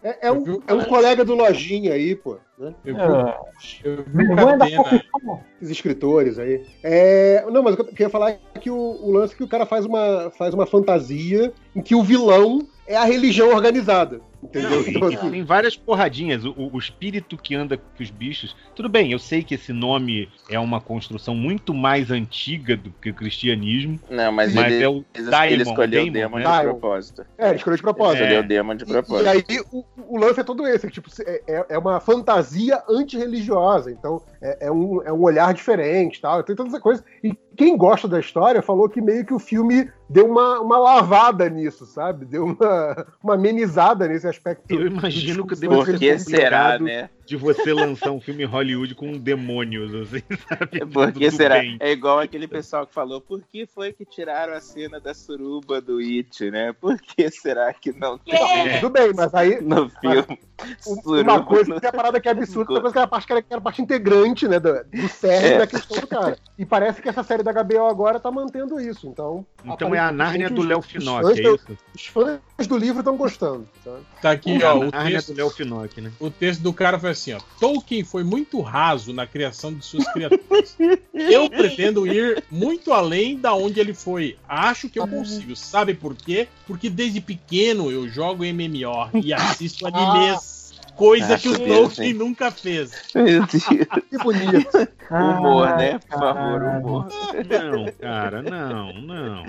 É, 0.04 0.28
é 0.30 0.32
um, 0.32 0.60
é 0.68 0.74
um 0.74 0.84
colega 0.86 1.24
do 1.24 1.36
Lojinha 1.36 1.94
aí, 1.94 2.16
pô. 2.16 2.40
Né? 2.58 2.74
eu, 2.84 2.98
Ah, 2.98 3.40
eu 3.84 4.04
vi 4.04 4.26
o. 4.26 5.40
Os 5.62 5.70
escritores 5.70 6.40
aí. 6.40 6.66
É, 6.84 7.46
não, 7.52 7.62
mas 7.62 7.76
o 7.76 7.78
que 7.78 7.82
eu 7.84 7.86
queria 7.86 8.10
falar 8.10 8.32
é 8.32 8.60
que 8.60 8.72
o, 8.72 8.76
o 8.76 9.12
lance 9.12 9.36
é 9.36 9.38
que 9.38 9.44
o 9.44 9.48
cara 9.48 9.66
faz 9.68 9.86
uma, 9.86 10.32
faz 10.32 10.56
uma 10.56 10.66
fantasia 10.66 11.54
em 11.76 11.82
que 11.84 11.94
o 11.94 12.02
vilão 12.04 12.68
é 12.88 12.98
a 12.98 13.04
religião 13.06 13.50
organizada. 13.50 14.22
Entendeu? 14.44 14.70
Não, 14.72 14.80
Então, 14.88 15.10
e- 15.10 15.14
e 15.14 15.16
assim, 15.18 15.30
tem 15.32 15.44
várias 15.44 15.76
porradinhas. 15.76 16.44
O, 16.44 16.52
o- 16.52 16.76
o 16.76 16.80
espírito 16.80 17.38
que 17.38 17.54
anda 17.56 17.78
com 17.78 17.84
os 18.02 18.10
bichos. 18.10 18.56
Tudo 18.76 18.90
bem, 18.90 19.12
eu 19.12 19.20
sei 19.20 19.44
que 19.44 19.54
esse 19.56 19.72
nome 19.72 20.28
é 20.50 20.60
uma 20.60 20.82
construção 20.82 21.36
muito 21.36 21.74
mais 21.74 22.10
antiga 22.12 22.76
do 22.76 22.90
que 22.92 23.12
o 23.12 23.14
cristianismo, 23.14 24.00
Não, 24.10 24.32
mas, 24.32 24.54
mas 24.54 24.74
ele, 24.74 24.84
é 24.84 24.90
o 24.90 25.06
ele 25.14 25.30
Daimon, 25.30 25.62
escolheu 25.62 26.02
o 26.04 26.12
Daimon, 26.12 26.12
Demon 26.12 26.38
né? 26.40 26.58
de 26.58 26.64
propósito. 26.64 27.26
é, 27.38 27.48
ele 27.50 27.56
escolheu 27.58 27.78
de 27.78 27.84
propósito. 27.84 28.22
Escolheu 28.24 28.40
o 28.42 28.48
Demon 28.48 28.76
de 28.76 28.84
E, 28.84 28.88
propósito. 28.88 29.26
e 29.26 29.30
aí 29.30 29.44
o, 29.72 29.86
o 30.08 30.18
lance 30.18 30.40
é 30.40 30.44
todo 30.44 30.66
esse, 30.68 30.88
que, 30.88 30.94
tipo, 30.94 31.10
é, 31.26 31.42
é- 31.48 31.66
é 31.70 31.78
uma 31.78 32.00
fantasia 32.00 32.82
antirreligiosa, 32.90 33.92
então 33.92 34.22
é, 34.42 34.68
é 34.68 34.72
um, 34.72 35.02
é 35.04 35.14
um 35.14 35.22
olhar 35.22 35.54
diferente 35.54 36.20
tal, 36.20 36.44
tem 36.44 36.56
toda 36.56 36.70
essa 36.70 36.80
coisa. 36.80 37.04
E 37.24 37.34
quem 37.56 37.76
gosta 37.78 38.08
da 38.08 38.20
história 38.20 38.62
falou 38.62 38.88
que 38.90 39.02
meio 39.02 39.26
que 39.26 39.34
o 39.34 39.40
filme 39.40 39.90
deu 40.10 40.26
uma, 40.26 40.60
uma 40.60 40.78
lavada 40.78 41.50
nisso, 41.50 41.86
sabe? 41.86 42.26
Deu 42.26 42.44
uma, 42.46 43.08
uma 43.24 43.34
amenizada 43.36 44.08
nesse 44.08 44.28
aspecto. 44.28 44.64
Eu 44.70 44.88
imagino 44.88 45.46
que 45.48 45.56
deve 45.56 45.74
Por 45.76 45.86
ser 45.86 45.98
que 46.00 46.20
será, 46.20 46.78
complicado 46.78 46.84
né? 46.84 47.10
de 47.26 47.38
você 47.38 47.74
lançar 47.74 48.12
um 48.12 48.20
filme 48.20 48.44
em 48.44 48.46
Hollywood 48.46 48.94
com 48.96 49.14
demônios, 49.14 49.94
assim, 49.96 50.22
sabe? 50.50 50.86
Por 50.86 51.12
que 51.14 51.26
Tudo 51.30 51.38
será? 51.38 51.60
bem. 51.60 51.78
É 51.80 51.92
igual 51.92 52.20
aquele 52.20 52.46
pessoal 52.48 52.86
que 52.86 52.94
falou, 52.94 53.22
por 53.22 53.42
que 53.42 53.66
foi 53.66 53.94
que 53.94 54.04
tiraram 54.04 54.54
a 54.54 54.60
cena 54.60 55.00
da 55.00 55.14
suruba 55.14 55.80
do 55.80 56.00
It, 56.00 56.52
né? 56.52 56.74
Por 56.74 57.00
que 57.00 57.30
será 57.32 57.72
que 57.74 57.94
não 57.98 58.18
tem 58.18 58.34
É. 58.36 58.80
Tudo 58.82 58.92
bem, 58.92 59.12
mas 59.16 59.34
aí 59.34 59.62
no 59.62 59.90
filme? 59.90 60.40
um- 60.88 61.02
suruba 61.02 61.22
uma 61.34 61.44
coisa 61.46 61.80
que 61.80 61.86
é 61.86 61.90
a 61.90 61.94
parada 61.94 62.20
que 62.20 62.28
é 62.28 62.32
absurda, 62.32 62.74
outra 62.74 62.82
coisa 62.82 62.94
que 62.94 63.00
é 63.00 63.04
a 63.04 63.08
parte 63.08 63.28
que 63.28 63.34
era, 63.34 63.42
que 63.42 63.48
era 63.54 63.60
a 63.60 63.64
parte 63.64 63.82
integrante, 63.82 64.48
né, 64.48 64.60
do, 64.60 64.74
do 64.84 65.08
cerne 65.08 65.48
É. 65.50 65.58
da 65.58 65.68
questão 65.68 66.02
do 66.02 66.08
cara. 66.08 66.38
E 66.58 66.66
parece 66.66 67.02
que 67.02 67.08
essa 67.08 67.24
série 67.24 67.41
da 67.44 67.52
HBO 67.52 67.86
agora 67.88 68.20
tá 68.20 68.30
mantendo 68.32 68.80
isso, 68.80 69.08
então... 69.08 69.46
Então 69.64 69.94
é 69.94 70.00
a 70.00 70.12
Nárnia 70.12 70.50
do 70.50 70.62
os- 70.62 70.68
Léo 70.68 70.80
os 70.80 70.86
Finock, 70.86 71.22
fãs 71.24 71.38
é 71.38 71.42
do- 71.42 71.56
isso? 71.56 71.78
Os 71.96 72.06
fãs 72.08 72.68
do 72.68 72.78
livro 72.78 73.00
estão 73.00 73.16
gostando, 73.18 73.68
sabe? 73.84 73.98
Tá 74.22 74.32
aqui, 74.32 74.64
a 74.64 74.74
ó. 74.74 74.80
O 74.80 74.92
Nárnia 74.92 75.18
texto, 75.18 75.34
do 75.34 75.38
Léo 75.38 75.50
Finock, 75.50 76.02
né? 76.02 76.12
o 76.20 76.30
texto 76.30 76.62
do 76.62 76.74
cara 76.74 77.00
foi 77.00 77.12
assim, 77.12 77.34
ó. 77.34 77.40
Tolkien 77.60 78.04
foi 78.04 78.24
muito 78.24 78.60
raso 78.62 79.14
na 79.14 79.26
criação 79.28 79.74
de 79.74 79.86
suas 79.86 80.08
criaturas. 80.12 80.76
Eu 81.14 81.50
pretendo 81.50 82.08
ir 82.08 82.44
muito 82.50 82.92
além 82.94 83.38
da 83.38 83.54
onde 83.54 83.80
ele 83.80 83.94
foi. 83.94 84.38
Acho 84.48 84.90
que 84.90 84.98
eu 85.00 85.08
consigo. 85.08 85.56
Sabe 85.56 85.94
por 85.94 86.16
quê? 86.16 86.48
Porque 86.66 86.90
desde 86.90 87.22
pequeno 87.22 87.92
eu 87.92 88.08
jogo 88.10 88.44
MMO 88.44 89.10
e 89.24 89.32
assisto 89.34 89.86
animes. 89.86 90.61
Coisa 91.02 91.38
que 91.38 91.50
o 91.50 91.58
Tolkien 91.58 92.14
mesmo, 92.14 92.26
nunca 92.26 92.52
fez. 92.52 92.92
Meu 93.16 93.26
Deus. 93.26 93.66
Que 94.10 94.18
bonito. 94.20 94.70
Humor, 95.10 95.76
né? 95.76 96.00
Por 96.00 96.20
favor, 96.20 96.62
humor. 96.62 97.08
Não, 97.50 97.92
cara, 98.00 98.42
não, 98.44 98.94
não. 98.94 99.44
Não. 99.44 99.46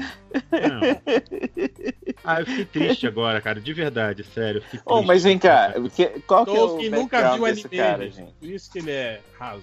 Ah, 2.24 2.40
eu 2.40 2.46
fiquei 2.46 2.64
triste 2.64 3.06
agora, 3.06 3.40
cara, 3.40 3.60
de 3.60 3.72
verdade, 3.72 4.24
sério. 4.24 4.62
eu 4.72 4.80
Oh, 4.86 5.02
mas 5.02 5.24
vem 5.24 5.38
cá, 5.38 5.74
que- 5.94 6.20
qual 6.26 6.44
que 6.46 6.50
é 6.50 6.54
o 6.60 6.68
Tolkien 6.68 6.90
nunca 6.90 7.16
background 7.20 7.38
viu 7.40 7.54
desse 7.54 7.66
anime, 7.66 7.82
cara, 7.82 8.10
gente. 8.10 8.32
Por 8.40 8.48
isso 8.48 8.72
que 8.72 8.78
ele 8.78 8.90
é 8.90 9.20
raso. 9.38 9.62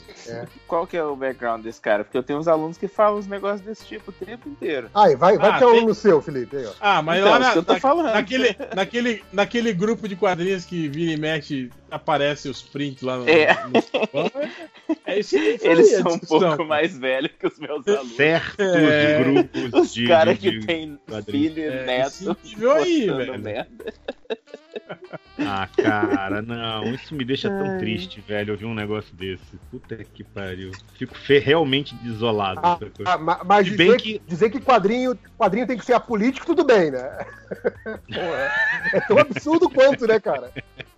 Qual 0.67 0.85
que 0.85 0.95
é 0.97 1.03
o 1.03 1.15
background 1.15 1.63
desse 1.63 1.81
cara? 1.81 2.03
Porque 2.03 2.17
eu 2.17 2.23
tenho 2.23 2.37
uns 2.39 2.47
alunos 2.47 2.77
que 2.77 2.87
falam 2.87 3.17
uns 3.19 3.27
negócios 3.27 3.61
desse 3.61 3.85
tipo 3.85 4.11
o 4.11 4.13
tempo 4.13 4.47
inteiro. 4.47 4.89
Aí, 4.93 5.15
vai, 5.15 5.37
vai 5.37 5.49
Ah, 5.51 5.57
ter 5.59 5.65
um 5.65 5.71
tem- 5.71 5.85
no 5.87 5.93
seu, 5.95 6.21
Felipe. 6.21 6.55
Aí, 6.57 6.65
ó. 6.65 6.71
Ah, 6.79 7.01
mas 7.01 7.19
Então, 7.19 7.31
lá 7.31 7.39
na- 7.39 7.51
que 7.53 7.57
eu 7.57 7.63
tô 7.63 7.73
na- 7.73 7.79
falando. 7.79 8.13
naquele, 8.13 8.55
naquele, 8.75 9.23
naquele 9.33 9.73
grupo 9.73 10.07
de 10.07 10.15
quadrinhos 10.15 10.65
que 10.65 10.87
vira 10.87 11.11
e 11.13 11.17
mexe, 11.17 11.69
aparece 11.91 12.49
os 12.49 12.61
prints 12.61 13.01
lá 13.01 13.17
no. 13.17 13.29
É. 13.29 13.53
no- 13.65 14.31
é 15.05 15.19
isso 15.19 15.35
aí, 15.35 15.57
Eles 15.61 15.91
são 15.97 16.13
um 16.13 16.19
pouco 16.19 16.63
mais 16.65 16.97
velhos 16.97 17.31
que 17.39 17.47
os 17.47 17.59
meus 17.59 17.87
alunos. 17.87 18.15
Certos 18.15 18.65
É. 18.65 19.23
grupos 19.23 19.73
Os 19.73 19.93
de. 19.93 20.07
caras 20.07 20.37
de- 20.39 20.51
que 20.51 20.59
de- 20.59 20.65
têm 20.67 20.99
quadrinhos. 21.07 21.53
filho 21.53 21.63
e 21.63 21.67
É, 21.67 21.85
neto. 21.85 22.37
nível 22.43 22.71
aí, 22.71 23.05
velho. 23.07 23.39
merda. 23.39 23.93
Ah, 25.39 25.67
cara, 25.75 26.41
não, 26.41 26.83
isso 26.93 27.15
me 27.15 27.23
deixa 27.23 27.49
tão 27.49 27.77
triste, 27.77 28.21
velho, 28.21 28.51
ouvir 28.53 28.65
um 28.65 28.73
negócio 28.73 29.15
desse. 29.15 29.57
Puta 29.71 29.95
que 30.03 30.23
pariu. 30.23 30.71
Fico 30.97 31.15
realmente 31.39 31.95
desolado. 31.95 32.59
Ah? 32.63 32.77
Ah, 33.05 33.17
ma- 33.17 33.41
mas 33.45 33.65
dizer, 33.65 33.97
que- 33.97 34.21
dizer 34.27 34.49
que 34.49 34.59
quadrinho, 34.59 35.17
quadrinho 35.37 35.65
tem 35.67 35.77
que 35.77 35.85
ser 35.85 35.93
apolítico, 35.93 36.45
tudo 36.45 36.63
bem, 36.65 36.91
né? 36.91 37.25
Porra, 38.07 38.51
é 38.93 38.99
tão 39.07 39.17
absurdo 39.17 39.69
quanto, 39.69 40.05
né, 40.05 40.19
cara? 40.19 40.51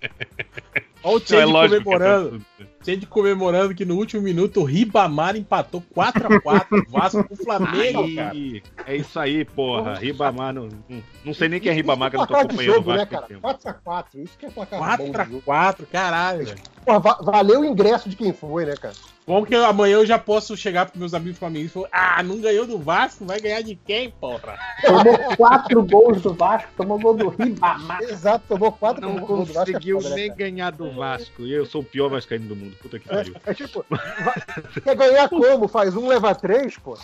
Olha 1.03 1.15
o 1.15 1.17
é 1.17 1.25
Change 1.25 1.51
lógico 1.51 1.77
que 1.77 1.83
comemorando. 1.83 2.39
tá- 2.59 2.65
Change 2.85 3.05
comemorando 3.05 3.75
que 3.75 3.85
no 3.85 3.95
último 3.95 4.21
minuto 4.23 4.61
o 4.61 4.63
Ribamar 4.63 5.35
empatou 5.35 5.83
4x4 5.95 6.65
o 6.87 6.91
Vasco 6.91 7.23
com 7.23 7.33
o 7.33 7.37
Flamengo, 7.37 8.15
cara. 8.15 8.31
Aí, 8.31 8.63
é 8.85 8.95
isso 8.95 9.19
aí, 9.19 9.45
porra. 9.45 9.95
Ribamar, 9.95 10.53
não, 10.53 10.67
não, 10.89 11.03
não 11.25 11.33
sei 11.33 11.47
nem 11.49 11.59
quem 11.59 11.71
é 11.71 11.73
Ribamar, 11.75 12.09
que 12.09 12.15
eu 12.15 12.19
não 12.19 12.27
tô 12.27 12.33
de 12.33 12.39
acompanhando 12.41 12.71
o 12.71 12.75
jogo, 12.75 12.91
né, 12.91 12.97
Vasco 12.97 13.11
cara? 13.13 13.27
tem 13.27 13.35
tempo. 13.37 13.47
4x4, 13.47 14.23
isso 14.23 14.37
que 14.37 14.45
é 14.45 14.49
placar 14.49 14.97
bom 14.97 15.11
de 15.11 15.17
jogo. 15.17 15.43
4x4, 15.45 15.85
caralho. 15.91 16.57
Porra, 16.85 16.99
va- 16.99 17.19
valeu 17.21 17.61
o 17.61 17.65
ingresso 17.65 18.09
de 18.09 18.15
quem 18.15 18.33
foi, 18.33 18.65
né, 18.65 18.75
cara? 18.75 18.95
Bom 19.31 19.45
que 19.45 19.55
amanhã 19.55 19.93
eu 19.93 20.05
já 20.05 20.19
posso 20.19 20.57
chegar 20.57 20.87
pros 20.87 20.99
meus 20.99 21.13
amigos 21.13 21.39
flamenguistas 21.39 21.71
e 21.71 21.87
falar: 21.89 22.17
Ah, 22.17 22.21
não 22.21 22.41
ganhou 22.41 22.67
do 22.67 22.77
Vasco, 22.77 23.23
vai 23.23 23.39
ganhar 23.39 23.61
de 23.61 23.77
quem, 23.77 24.09
porra? 24.11 24.59
Tomou 24.85 25.37
quatro 25.37 25.81
gols 25.85 26.21
do 26.21 26.33
Vasco, 26.33 26.69
tomou 26.75 26.99
gol 26.99 27.15
do 27.15 27.29
Ribamar. 27.29 28.01
Exato, 28.01 28.43
tomou 28.49 28.73
4 28.73 28.99
Não 29.01 29.25
gols 29.25 29.47
do 29.47 29.53
Vasco. 29.53 29.69
é 29.69 29.73
conseguiu 29.73 30.01
nem 30.01 30.27
cara? 30.27 30.37
ganhar 30.37 30.71
do 30.71 30.91
Vasco. 30.91 31.43
E 31.43 31.53
eu 31.53 31.65
sou 31.65 31.79
o 31.79 31.85
pior 31.85 32.09
vascaíno 32.09 32.45
do 32.49 32.57
mundo. 32.57 32.75
Puta 32.81 32.99
que 32.99 33.07
pariu. 33.07 33.33
É 33.45 33.53
tipo, 33.53 33.85
va- 33.89 34.35
quer 34.83 34.95
ganhar 34.97 35.29
como? 35.29 35.65
Faz 35.69 35.95
um, 35.95 36.09
leva 36.09 36.35
três, 36.35 36.77
pô. 36.77 36.97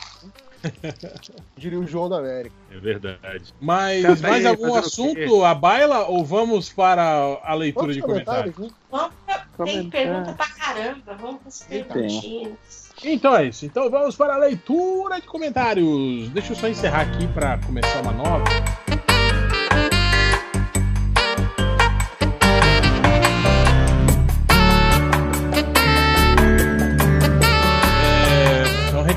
Diria 1.58 1.80
o 1.80 1.88
João 1.88 2.10
da 2.10 2.18
América. 2.18 2.56
É 2.72 2.78
verdade. 2.78 3.54
Mas 3.60 4.04
mais 4.22 4.46
aí, 4.46 4.48
algum 4.48 4.76
assunto 4.76 5.44
a 5.44 5.54
baila 5.54 6.08
ou 6.08 6.24
vamos 6.24 6.70
para 6.70 7.40
a 7.44 7.54
leitura 7.54 7.88
Quantos 7.88 7.96
de 7.96 8.02
comentários? 8.02 8.58
né? 8.58 8.70
Vamos 8.92 9.14
tem 9.66 9.90
pergunta 9.90 10.34
pra 10.34 10.48
caramba. 10.50 11.18
Vamos 11.20 11.42
com 11.42 11.48
as 11.48 11.64
perguntinhas. 11.64 12.92
Então 13.04 13.36
é 13.36 13.46
isso. 13.46 13.66
Então 13.66 13.90
vamos 13.90 14.16
para 14.16 14.36
a 14.36 14.38
leitura 14.38 15.20
de 15.20 15.28
comentários. 15.28 16.30
Deixa 16.30 16.54
eu 16.54 16.56
só 16.56 16.68
encerrar 16.68 17.02
aqui 17.02 17.28
para 17.28 17.58
começar 17.60 18.02
uma 18.02 18.12
nova. 18.12 18.46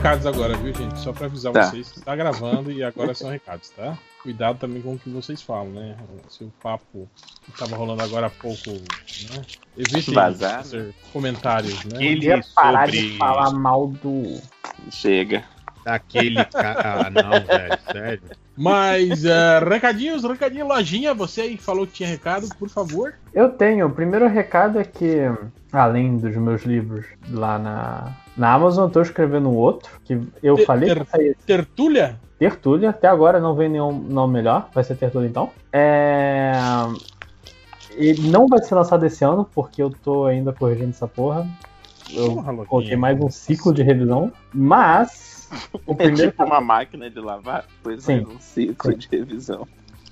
Recados 0.01 0.25
agora, 0.27 0.57
viu, 0.57 0.75
gente? 0.75 0.99
Só 0.99 1.13
para 1.13 1.27
avisar 1.27 1.53
Tá. 1.53 1.65
vocês 1.65 1.93
que 1.93 2.01
tá 2.01 2.17
gravando 2.17 2.73
e 2.73 2.83
agora 2.83 3.13
são 3.13 3.29
recados, 3.29 3.69
tá? 3.69 3.99
Cuidado 4.23 4.59
também 4.59 4.81
com 4.81 4.95
o 4.95 4.99
que 4.99 5.11
vocês 5.11 5.43
falam, 5.43 5.71
né? 5.73 5.95
Se 6.31 6.43
o 6.43 6.53
papo 6.63 7.07
que 7.45 7.53
tava 7.53 7.77
rolando 7.77 8.03
agora 8.03 8.27
há 8.29 8.31
pouco, 8.31 8.71
né? 8.71 9.43
Evitem 9.77 10.15
fazer 10.15 10.95
comentários, 11.13 11.85
né? 11.85 12.03
Ele 12.03 12.15
Podia 12.31 12.41
parar 12.55 12.87
sobre 12.87 13.11
de 13.11 13.19
falar 13.19 13.51
mal 13.53 13.89
do. 13.89 14.41
Chega. 14.91 15.45
aquele 15.85 16.43
cara. 16.47 17.07
Ah, 17.07 17.11
não, 17.11 17.31
velho, 17.47 17.79
sério. 17.93 18.23
Mas, 18.57 19.25
é, 19.25 19.59
recadinhos, 19.59 20.23
recadinho, 20.23 20.67
lojinha, 20.67 21.13
você 21.15 21.43
aí 21.43 21.57
falou 21.59 21.87
que 21.87 21.95
tinha 21.95 22.09
recado, 22.09 22.49
por 22.59 22.69
favor. 22.71 23.15
Eu 23.35 23.51
tenho. 23.51 23.87
O 23.87 23.91
primeiro 23.91 24.29
recado 24.29 24.79
é 24.79 24.85
que, 24.85 25.31
além 25.73 26.17
dos 26.19 26.35
meus 26.37 26.63
livros 26.65 27.07
lá 27.31 27.59
na, 27.59 28.13
na 28.41 28.55
Amazon, 28.55 28.85
eu 28.87 28.91
tô 28.91 29.03
escrevendo 29.03 29.51
um 29.51 29.55
outro. 29.55 29.91
Que 30.05 30.19
eu 30.43 30.57
Ter- 30.57 30.65
falei 30.67 30.89
ter- 30.89 31.05
que 31.05 31.11
saía 31.11 31.37
Tertúlia? 31.47 32.19
Tertúlia. 32.39 32.89
Até 32.91 33.07
agora 33.07 33.39
não 33.39 33.55
vem 33.55 33.69
nenhum 33.69 33.93
nome 33.93 34.33
melhor. 34.33 34.71
Vai 34.75 34.83
ser 34.83 34.97
Tertúlia 34.97 35.29
então. 35.29 35.51
É... 35.71 36.53
Ele 37.93 38.31
não 38.31 38.47
vai 38.49 38.63
ser 38.63 38.75
lançado 38.75 39.05
esse 39.05 39.23
ano, 39.25 39.47
porque 39.55 39.83
eu 39.83 39.91
tô 39.91 40.25
ainda 40.25 40.53
corrigindo 40.53 40.91
essa 40.91 41.07
porra. 41.07 41.47
Eu 42.13 42.35
Porra, 42.35 42.65
coloquei 42.65 42.97
mais 42.97 43.21
um 43.21 43.29
ciclo 43.31 43.75
de 43.75 43.83
revisão. 43.83 44.33
Mas. 44.53 45.29
O 45.85 45.93
É 45.93 45.97
primeiro 45.97 46.31
tipo 46.31 46.45
uma 46.45 46.61
máquina 46.61 47.11
de 47.11 47.19
lavar, 47.19 47.65
depois 47.77 48.05
Sim. 48.05 48.21
mais 48.23 48.37
um 48.37 48.39
ciclo 48.39 48.95
de 48.95 49.09
revisão. 49.11 49.67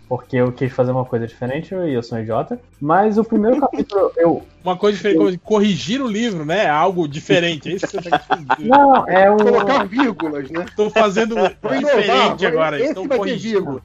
Porque 0.08 0.36
eu 0.36 0.50
quis 0.52 0.72
fazer 0.72 0.90
uma 0.90 1.04
coisa 1.04 1.26
diferente 1.26 1.74
e 1.74 1.92
eu 1.92 2.02
sou 2.02 2.16
um 2.18 2.20
idiota. 2.22 2.58
Mas 2.80 3.18
o 3.18 3.24
primeiro 3.24 3.60
capítulo 3.60 4.10
eu. 4.16 4.42
Uma 4.64 4.76
coisa 4.76 4.96
diferente, 4.96 5.38
corrigir 5.38 6.00
o 6.00 6.08
livro, 6.08 6.44
né? 6.44 6.64
É 6.64 6.68
algo 6.68 7.06
diferente. 7.06 7.68
É 7.70 7.74
isso 7.74 7.86
que 7.86 7.92
você 7.92 8.10
tá 8.10 8.18
querendo 8.18 8.56
dizer. 8.56 8.68
Não, 8.68 9.08
é 9.08 9.30
um. 9.30 9.36
Colocar 9.36 9.84
vírgulas, 9.86 10.50
né? 10.50 10.64
Estou 10.64 10.90
fazendo 10.90 11.34
diferente 11.78 12.46
agora. 12.46 12.78
esse 12.80 12.88
Estou 12.88 13.08
corrigindo. 13.08 13.52
vírgula. 13.54 13.82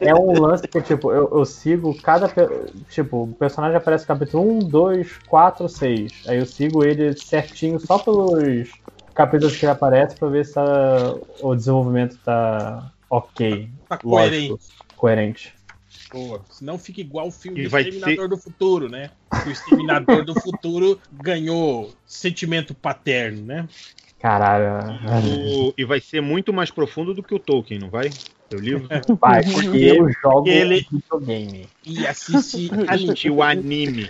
É 0.00 0.14
um 0.14 0.40
lance 0.40 0.66
que, 0.68 0.80
tipo, 0.82 1.12
eu, 1.12 1.28
eu 1.32 1.44
sigo 1.44 1.94
cada. 2.02 2.28
Tipo, 2.88 3.24
o 3.24 3.34
personagem 3.34 3.76
aparece 3.76 4.04
no 4.04 4.08
capítulo 4.08 4.58
1, 4.66 4.70
2, 4.70 5.18
4, 5.26 5.68
6. 5.68 6.12
Aí 6.26 6.38
eu 6.38 6.46
sigo 6.46 6.84
ele 6.84 7.16
certinho 7.16 7.80
só 7.80 7.98
pelos 7.98 8.68
capítulos 9.14 9.56
que 9.56 9.64
ele 9.64 9.72
aparece 9.72 10.16
pra 10.16 10.28
ver 10.28 10.44
se 10.44 10.54
tá- 10.54 11.14
o 11.42 11.54
desenvolvimento 11.54 12.16
tá 12.24 12.92
ok. 13.10 13.68
Tá 13.88 13.98
Lógico. 14.04 14.58
Coerente. 14.98 15.54
Boa. 16.12 16.42
Senão 16.50 16.78
fica 16.78 17.00
igual 17.00 17.28
o 17.28 17.30
filme 17.30 17.62
do 17.64 17.70
vai 17.70 17.82
Exterminador 17.82 18.28
do 18.28 18.36
Futuro, 18.36 18.88
né? 18.88 19.10
Que 19.42 19.48
o 19.48 19.52
Exterminador 19.52 20.24
do 20.24 20.34
Futuro 20.40 20.98
ganhou 21.12 21.92
sentimento 22.06 22.74
paterno, 22.74 23.44
né? 23.44 23.68
Caralho. 24.18 24.98
O- 25.68 25.74
e 25.76 25.84
vai 25.84 26.00
ser 26.00 26.20
muito 26.20 26.52
mais 26.52 26.70
profundo 26.70 27.14
do 27.14 27.22
que 27.22 27.34
o 27.34 27.38
Tolkien, 27.38 27.78
não 27.78 27.90
vai? 27.90 28.10
Seu 28.50 28.58
livro? 28.58 28.88
Vai, 29.20 29.44
porque 29.44 29.76
eu 29.76 30.10
jogo 30.22 30.48
ele- 30.48 30.86
videogame. 30.90 31.68
E 31.84 32.06
assiste 32.06 33.28
o 33.30 33.42
anime. 33.42 34.08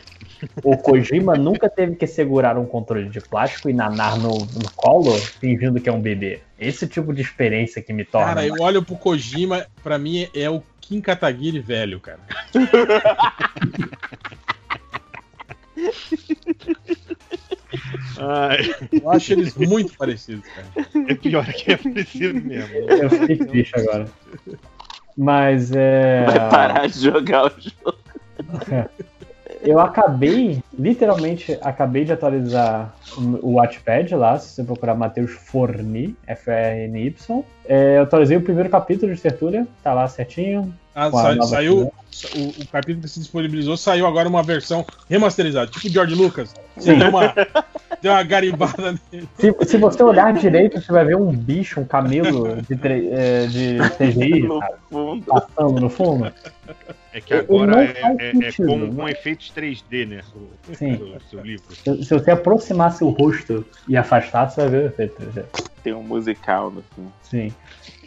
O 0.63 0.77
Kojima 0.77 1.35
nunca 1.35 1.69
teve 1.69 1.97
que 1.97 2.07
segurar 2.07 2.57
um 2.57 2.65
controle 2.65 3.09
de 3.09 3.21
plástico 3.21 3.69
e 3.69 3.73
nanar 3.73 4.17
no, 4.19 4.31
no 4.39 4.71
colo 4.77 5.13
fingindo 5.13 5.81
que 5.81 5.89
é 5.89 5.93
um 5.93 6.01
bebê. 6.01 6.41
Esse 6.59 6.87
tipo 6.87 7.13
de 7.13 7.23
experiência 7.23 7.83
que 7.83 7.93
me 7.93 8.05
torna. 8.05 8.29
Cara, 8.29 8.47
eu 8.47 8.55
olho 8.61 8.83
pro 8.83 8.97
Kojima, 8.97 9.67
pra 9.83 9.99
mim 9.99 10.29
é 10.35 10.49
o 10.49 10.63
Kim 10.81 11.01
Kataguiri 11.01 11.61
velho, 11.61 12.01
cara. 12.01 12.21
Ai, 18.21 18.75
Eu 18.91 19.11
acho 19.11 19.33
eles 19.33 19.55
muito 19.55 19.97
parecidos, 19.97 20.45
cara. 20.49 20.67
é 21.09 21.15
pior 21.15 21.47
que 21.47 21.73
é 21.73 21.77
preciso 21.77 22.35
mesmo. 22.35 22.75
Eu 22.75 23.11
fiquei 23.11 23.37
triste 23.37 23.79
agora. 23.79 24.09
Mas 25.17 25.73
é. 25.73 26.25
Vai 26.25 26.51
parar 26.51 26.89
de 26.89 27.01
jogar 27.01 27.47
o 27.47 27.53
jogo. 27.61 27.99
Eu 29.63 29.81
acabei, 29.81 30.63
literalmente, 30.79 31.59
acabei 31.63 32.05
de 32.05 32.13
atualizar 32.13 32.95
o 33.43 33.55
Watchpad 33.55 34.15
lá, 34.15 34.39
se 34.39 34.55
você 34.55 34.65
procurar 34.65 34.95
Matheus 34.95 35.33
Forni, 35.33 36.17
F-R-N-Y. 36.27 37.45
É, 37.67 37.99
eu 37.99 38.03
atualizei 38.03 38.37
o 38.37 38.43
primeiro 38.43 38.71
capítulo 38.71 39.15
de 39.15 39.21
Tertúlia, 39.21 39.67
tá 39.83 39.93
lá 39.93 40.07
certinho. 40.07 40.73
Ah, 41.01 41.11
sa- 41.13 41.35
nova 41.37 41.49
saiu. 41.49 41.93
O, 42.35 42.63
o 42.63 42.67
capítulo 42.67 43.03
que 43.03 43.09
se 43.09 43.21
disponibilizou 43.21 43.77
saiu 43.77 44.05
agora 44.05 44.29
uma 44.29 44.43
versão 44.43 44.85
remasterizada, 45.09 45.69
tipo 45.69 45.89
George 45.89 46.15
Lucas. 46.17 46.53
Você 46.77 46.97
deu 46.97 47.11
uma, 47.11 47.33
deu 48.03 48.11
uma 48.13 48.23
garimbada 48.25 48.99
nele. 49.13 49.29
Se, 49.39 49.55
se 49.67 49.77
você 49.77 50.03
olhar 50.03 50.33
direito, 50.33 50.81
você 50.81 50.91
vai 50.91 51.05
ver 51.05 51.17
um 51.17 51.31
bicho, 51.31 51.79
um 51.81 51.85
camelo 51.85 52.61
de, 52.63 52.75
tre- 52.77 53.09
é, 53.13 53.47
de 53.47 53.77
CGI 53.97 54.43
No 54.91 55.23
cara, 55.23 55.47
passando 55.55 55.81
no 55.81 55.89
fundo. 55.89 56.33
É 57.13 57.21
que 57.21 57.35
agora 57.35 57.85
é, 57.85 58.17
é- 58.19 58.29
é 58.31 58.33
sentido, 58.33 58.67
com, 58.67 58.79
né? 58.79 58.93
com 58.97 59.09
efeitos 59.09 59.53
3D, 59.57 60.09
né? 60.09 60.21
O, 60.35 60.75
Sim. 60.75 61.15
seu 61.31 61.41
livro. 61.41 61.65
Se, 61.77 62.05
se 62.05 62.15
você 62.15 62.33
aproximasse 62.33 63.05
o 63.05 63.11
rosto 63.11 63.65
e 63.87 63.97
afastasse, 63.97 64.57
você 64.57 64.61
vai 64.63 64.71
ver 64.71 64.83
o 64.83 64.87
efeito. 64.89 65.23
3D. 65.23 65.45
Tem 65.85 65.93
um 65.93 66.03
musical 66.03 66.71
no 66.73 66.83
fim. 66.97 67.07
Sim. 67.23 67.55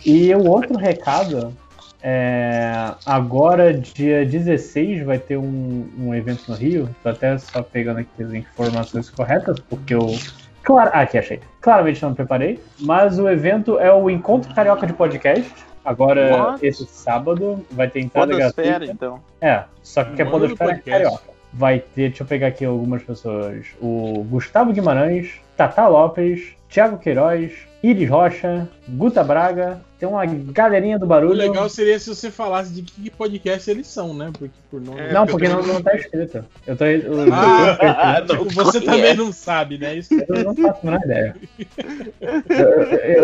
E 0.06 0.34
o 0.36 0.46
outro 0.50 0.78
recado 0.78 1.56
é 2.04 2.94
agora, 3.06 3.74
dia 3.74 4.26
16, 4.26 5.04
vai 5.04 5.20
ter 5.20 5.38
um, 5.38 5.88
um 5.98 6.14
evento 6.16 6.50
no 6.50 6.56
Rio. 6.56 6.90
Tô 7.04 7.10
até 7.10 7.38
só 7.38 7.62
pegando 7.62 8.00
aqui 8.00 8.24
as 8.24 8.34
informações 8.34 9.10
corretas, 9.10 9.60
porque 9.60 9.94
eu. 9.94 10.16
Claro, 10.64 10.92
ah, 10.94 11.02
aqui 11.02 11.18
achei. 11.18 11.40
Claramente 11.60 12.02
não 12.04 12.14
preparei. 12.14 12.60
Mas 12.80 13.20
o 13.20 13.30
evento 13.30 13.80
é 13.80 13.92
o 13.94 14.10
Encontro 14.10 14.54
Carioca 14.54 14.86
de 14.86 14.94
Podcast. 14.94 15.52
Agora, 15.84 16.52
What? 16.52 16.66
esse 16.66 16.86
sábado, 16.86 17.66
vai 17.72 17.90
ter 17.90 18.02
entrada 18.02 18.32
Podosfera, 18.32 18.70
gratuita. 18.70 18.94
então. 18.94 19.22
É, 19.42 19.64
só 19.82 20.04
que 20.04 20.22
é 20.22 20.26
Manda 20.26 20.38
no 20.38 20.56
Podosfera 20.56 20.74
podcast. 20.74 21.04
Carioca. 21.04 21.32
Vai 21.54 21.80
ter, 21.80 22.10
deixa 22.10 22.24
eu 22.24 22.28
pegar 22.28 22.48
aqui 22.48 22.64
algumas 22.64 23.04
pessoas. 23.04 23.66
O 23.82 24.24
Gustavo 24.30 24.72
Guimarães, 24.72 25.42
Tata 25.58 25.88
Lopes, 25.88 26.54
Thiago 26.70 26.98
Queiroz, 26.98 27.52
Iris 27.84 28.10
Rocha, 28.10 28.70
Guta 28.88 29.24
Braga. 29.24 29.82
Tem 30.02 30.10
uma 30.10 30.26
galerinha 30.26 30.98
do 30.98 31.06
O 31.06 31.08
barulho. 31.08 31.36
legal 31.36 31.70
seria 31.70 32.00
se 32.00 32.10
você 32.10 32.32
falasse 32.32 32.74
de 32.74 32.82
que 32.82 33.08
podcast 33.12 33.70
eles 33.70 33.86
são, 33.86 34.16
né? 34.16 34.32
Porque 34.36 34.56
por 34.72 34.82
nome. 34.82 35.00
É, 35.00 35.14
Não, 35.14 35.22
eu 35.22 35.28
porque 35.28 35.48
não, 35.48 35.62
não 35.62 35.80
tá 35.80 35.94
escrito. 35.96 36.44
Eu 36.66 36.76
tô. 36.76 36.86
Eu, 36.86 37.00
eu- 37.28 37.34
Ah, 37.34 38.20
não 38.28 38.38
tipo, 38.48 38.50
você 38.52 38.82
também 38.82 39.16
não 39.16 39.32
sabe, 39.32 39.78
né? 39.78 39.94
Isso 39.96 40.12
eu 40.16 40.44
não 40.44 40.56
faço 40.56 40.80
a 40.82 40.86
menor 40.86 41.02
ideia. 41.06 41.36
Eu, 42.50 42.68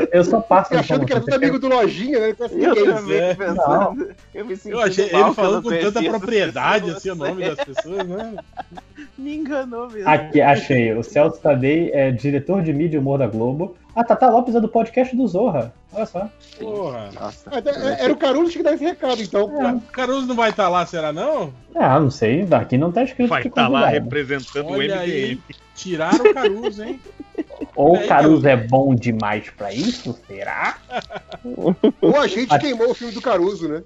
eu- 0.01 0.07
eu 0.11 0.23
só 0.23 0.39
passo 0.39 0.73
Eu 0.73 0.77
a 0.77 0.81
achando 0.81 1.05
que 1.05 1.13
era 1.13 1.19
informação. 1.21 1.25
tudo 1.25 1.33
amigo 1.35 1.59
do 1.59 1.67
Lojinha, 1.67 2.19
né? 2.19 2.27
Eu 2.29 2.85
também 2.85 3.17
é. 3.17 3.33
pensando. 3.33 4.09
Eu 4.35 4.45
me 4.45 4.55
senti 4.55 4.75
eu 4.75 4.81
achei 4.81 5.11
mal 5.11 5.25
ele 5.27 5.33
falando 5.35 5.53
não 5.55 5.61
com 5.63 5.69
tanta 5.91 6.03
propriedade 6.03 6.91
assim 6.91 7.09
o 7.09 7.15
nome 7.15 7.43
das 7.43 7.57
pessoas, 7.65 8.07
né? 8.07 8.35
Me 9.17 9.35
enganou 9.35 9.89
mesmo. 9.89 10.07
Aqui, 10.07 10.41
achei. 10.41 10.93
O 10.93 11.01
Celso 11.03 11.39
Tadei 11.41 11.89
é 11.91 12.11
diretor 12.11 12.61
de 12.61 12.71
mídia 12.71 12.97
e 12.97 12.99
humor 12.99 13.17
da 13.17 13.25
Globo. 13.25 13.75
A 13.97 14.03
Tata 14.03 14.29
Lopes 14.29 14.53
é 14.53 14.61
do 14.61 14.67
podcast 14.69 15.15
do 15.15 15.27
Zorra. 15.27 15.73
Olha 15.91 16.05
só. 16.05 16.29
Porra. 16.59 17.09
Nossa. 17.19 17.49
Ah, 17.51 17.57
é- 17.57 18.03
Era 18.03 18.13
o 18.13 18.17
Caruso 18.17 18.51
que 18.51 18.61
dá 18.61 18.73
esse 18.73 18.83
recado, 18.83 19.19
então. 19.23 19.45
O 19.77 19.81
Caruso 19.91 20.27
não 20.27 20.35
vai 20.35 20.51
estar 20.51 20.69
lá, 20.69 20.85
será 20.85 21.11
não? 21.11 21.51
Ah, 21.73 21.99
não 21.99 22.11
sei. 22.11 22.45
Daqui 22.45 22.77
não 22.77 22.91
tá 22.91 23.03
escrito 23.03 23.29
Vai 23.29 23.41
que 23.41 23.47
estar 23.47 23.67
lá 23.67 23.87
representando 23.87 24.67
o 24.67 24.73
Olha 24.73 24.99
aí. 24.99 25.31
MDM. 25.31 25.41
Tiraram 25.75 26.25
o 26.25 26.33
Caruso, 26.33 26.83
hein? 26.83 26.99
Ou 27.75 27.95
É, 27.95 28.05
o 28.05 28.07
Caruso 28.07 28.47
é 28.47 28.55
bom 28.55 28.93
demais 28.95 29.49
pra 29.51 29.73
isso? 29.73 30.15
Será? 30.27 30.77
Ou 32.01 32.19
a 32.19 32.27
gente 32.27 32.57
queimou 32.59 32.91
o 32.91 32.93
filme 32.95 33.13
do 33.13 33.21
Caruso, 33.21 33.67
né? 33.67 33.83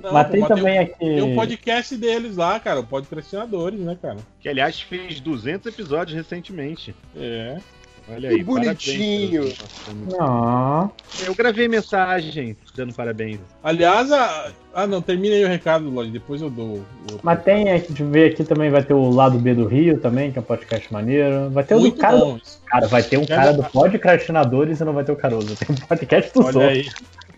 Não, 0.00 0.12
Mas 0.12 0.28
tem 0.30 0.44
também 0.46 0.78
aqui. 0.78 0.98
tem 0.98 1.22
um 1.22 1.34
podcast 1.36 1.96
deles 1.96 2.36
lá, 2.36 2.58
cara. 2.60 2.80
O 2.80 2.86
Podcastinadores, 2.86 3.80
né, 3.80 3.96
cara? 4.00 4.18
Que, 4.40 4.48
aliás, 4.48 4.80
fez 4.80 5.20
200 5.20 5.66
episódios 5.72 6.16
recentemente. 6.16 6.94
É. 7.16 7.58
Olha 8.06 8.28
Que 8.28 8.34
aí. 8.34 8.44
bonitinho. 8.44 9.42
parabéns. 9.42 10.18
Não. 10.18 10.92
Eu 11.26 11.34
gravei 11.34 11.68
mensagem 11.68 12.54
dando 12.76 12.92
parabéns. 12.92 13.38
Aliás, 13.62 14.12
a... 14.12 14.50
ah, 14.74 14.86
não, 14.86 15.00
termina 15.00 15.34
aí 15.34 15.44
o 15.44 15.48
recado, 15.48 15.88
Lodi. 15.88 16.10
Depois 16.10 16.42
eu 16.42 16.50
dou. 16.50 16.66
o 16.66 16.84
outro. 17.02 17.20
Mas 17.22 17.42
tem 17.42 17.70
aqui, 17.72 17.88
deixa 17.88 18.02
eu 18.02 18.10
ver 18.10 18.32
aqui 18.32 18.44
também, 18.44 18.70
vai 18.70 18.82
ter 18.82 18.92
o 18.92 19.08
lado 19.08 19.38
B 19.38 19.54
do 19.54 19.66
Rio 19.66 19.98
também, 19.98 20.30
que 20.30 20.38
é 20.38 20.42
um 20.42 20.44
podcast 20.44 20.92
maneiro. 20.92 21.48
Vai 21.50 21.64
ter 21.64 21.74
o 21.74 21.78
do 21.78 21.82
Muito 21.82 21.98
cara. 21.98 22.16
bom. 22.18 22.36
Do, 22.36 22.42
cara, 22.66 22.86
vai 22.88 23.02
ter 23.02 23.16
um 23.16 23.26
Cara, 23.26 23.52
do 23.52 23.64
Podcastinadores 23.64 24.80
e 24.80 24.84
não 24.84 24.92
vai 24.92 25.04
ter 25.04 25.12
o 25.12 25.16
Caruso. 25.16 25.56
Tem 25.56 25.74
um 25.74 25.86
podcast 25.86 26.32
do 26.34 26.40
Olha 26.42 26.52
Zorra. 26.52 26.68
aí. 26.68 26.86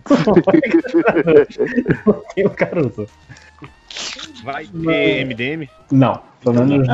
Não 2.07 2.23
tem 2.35 2.47
o 2.47 2.51
Caruso. 2.51 3.07
Vai 4.45 4.67
ter 4.67 5.25
MDM? 5.25 5.69
Não, 5.91 6.21
pelo 6.41 6.65
menos 6.65 6.87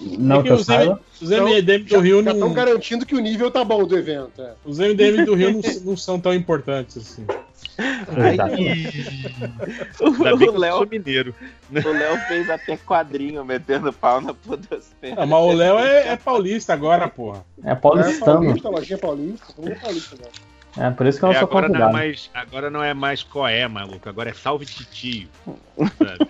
não 0.00 0.40
É 0.40 0.42
que 0.42 0.52
os, 0.52 0.66
saiba. 0.66 0.92
M... 0.92 1.00
os 1.22 1.30
MDM 1.30 1.84
do 1.84 2.00
Rio 2.00 2.22
Já 2.24 2.32
estão 2.32 2.48
não. 2.48 2.54
garantindo 2.54 3.06
que 3.06 3.14
o 3.14 3.20
nível 3.20 3.50
tá 3.50 3.64
bom 3.64 3.84
do 3.84 3.96
evento. 3.96 4.40
é. 4.40 4.52
Os 4.64 4.78
MDM 4.78 5.24
do 5.24 5.34
Rio 5.34 5.52
não, 5.52 5.60
não 5.84 5.96
são 5.96 6.18
tão 6.20 6.34
importantes 6.34 6.96
assim. 6.96 7.26
Que 7.80 10.04
O 10.04 10.58
Léo, 10.58 10.86
mineiro. 10.88 11.34
o 11.72 11.88
Léo 11.92 12.18
fez 12.28 12.48
até 12.50 12.76
quadrinho 12.76 13.44
metendo 13.44 13.92
pau 13.92 14.20
na 14.20 14.34
podosfera. 14.34 15.22
Ah, 15.22 15.26
mas 15.26 15.38
o 15.40 15.52
Léo 15.52 15.78
é, 15.78 16.08
é 16.08 16.16
paulista 16.16 16.72
agora, 16.72 17.08
porra. 17.08 17.44
É 17.64 17.72
É 17.72 17.74
paulistano. 17.74 18.40
paulista, 18.44 18.68
lojinha 18.68 18.98
paulista. 18.98 19.46
Todo 19.54 19.68
é 19.70 19.74
paulista? 19.74 20.16
É 20.76 20.90
por 20.90 21.06
isso 21.06 21.18
que 21.18 21.24
eu 21.24 21.28
não 21.30 21.36
É, 21.36 21.40
sou 21.40 21.48
agora, 21.48 21.68
não 21.68 21.74
é 21.74 21.78
convidado. 21.78 21.92
mais, 21.92 22.30
agora 22.32 22.70
não 22.70 22.82
é 22.82 22.94
mais 22.94 23.22
Coé, 23.22 23.66
maluco. 23.66 24.08
Agora 24.08 24.30
é 24.30 24.34
Salve 24.34 24.66
Titio. 24.66 25.28
sabe? 25.76 26.29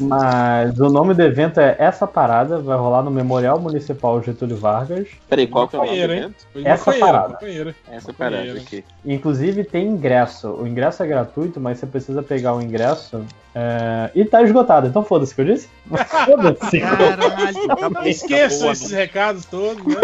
Mas 0.00 0.78
o 0.78 0.88
nome 0.88 1.14
do 1.14 1.22
evento 1.22 1.60
é 1.60 1.76
Essa 1.78 2.06
Parada, 2.06 2.58
vai 2.58 2.76
rolar 2.76 3.02
no 3.02 3.10
Memorial 3.10 3.58
Municipal 3.58 4.22
Getúlio 4.22 4.56
Vargas. 4.56 5.08
Peraí, 5.28 5.46
qual 5.46 5.66
que 5.66 5.76
é 5.76 5.78
o 5.78 5.84
nome 5.84 5.96
do 5.96 6.12
evento? 6.12 6.46
Essa 6.64 6.90
maconheira, 6.90 7.06
parada. 7.06 7.32
maconheira. 7.34 7.74
Essa 7.90 8.12
parada 8.12 8.52
aqui. 8.52 8.84
Inclusive 9.04 9.64
tem 9.64 9.86
ingresso. 9.86 10.50
O 10.50 10.66
ingresso 10.66 11.02
é 11.02 11.06
gratuito, 11.06 11.60
mas 11.60 11.78
você 11.78 11.86
precisa 11.86 12.22
pegar 12.22 12.54
o 12.54 12.60
ingresso 12.60 13.24
é, 13.54 14.10
e 14.14 14.24
tá 14.24 14.42
esgotado. 14.42 14.86
Então 14.86 15.02
foda-se 15.02 15.34
que 15.34 15.40
eu 15.40 15.46
disse. 15.46 15.68
Foda-se. 16.26 16.80
Caralho, 16.80 17.72
acabou, 17.72 18.02
Esqueça 18.04 18.56
acabou 18.56 18.68
o 18.68 18.72
esses 18.72 18.90
recados 18.90 19.44
todos, 19.46 19.84
né? 19.86 20.00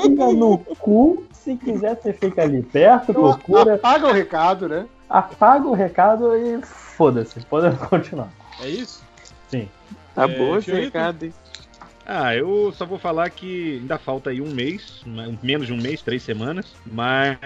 Fica 0.00 0.32
no 0.32 0.58
cu. 0.58 1.24
Se 1.32 1.56
quiser, 1.56 1.96
você 1.96 2.12
fica 2.12 2.42
ali 2.42 2.62
perto, 2.62 3.12
Então, 3.12 3.22
procura, 3.22 3.76
apaga 3.76 4.08
o 4.08 4.12
recado, 4.12 4.68
né? 4.68 4.86
apaga 5.10 5.66
o 5.66 5.72
recado 5.74 6.36
e 6.36 6.60
foda-se. 6.62 7.40
Pode 7.46 7.76
continuar. 7.88 8.28
É 8.62 8.68
isso? 8.68 9.02
Tá 10.14 10.24
É, 10.24 10.28
boa 10.28 10.58
esse 10.58 10.66
Fiorito? 10.66 10.86
recado, 10.86 11.24
hein? 11.24 11.32
Ah, 12.12 12.34
eu 12.34 12.72
só 12.72 12.84
vou 12.84 12.98
falar 12.98 13.30
que 13.30 13.78
ainda 13.80 13.96
falta 13.96 14.30
aí 14.30 14.40
um 14.40 14.50
mês, 14.52 15.00
né, 15.06 15.32
menos 15.44 15.68
de 15.68 15.72
um 15.72 15.76
mês, 15.76 16.02
três 16.02 16.24
semanas, 16.24 16.74
mas 16.84 17.38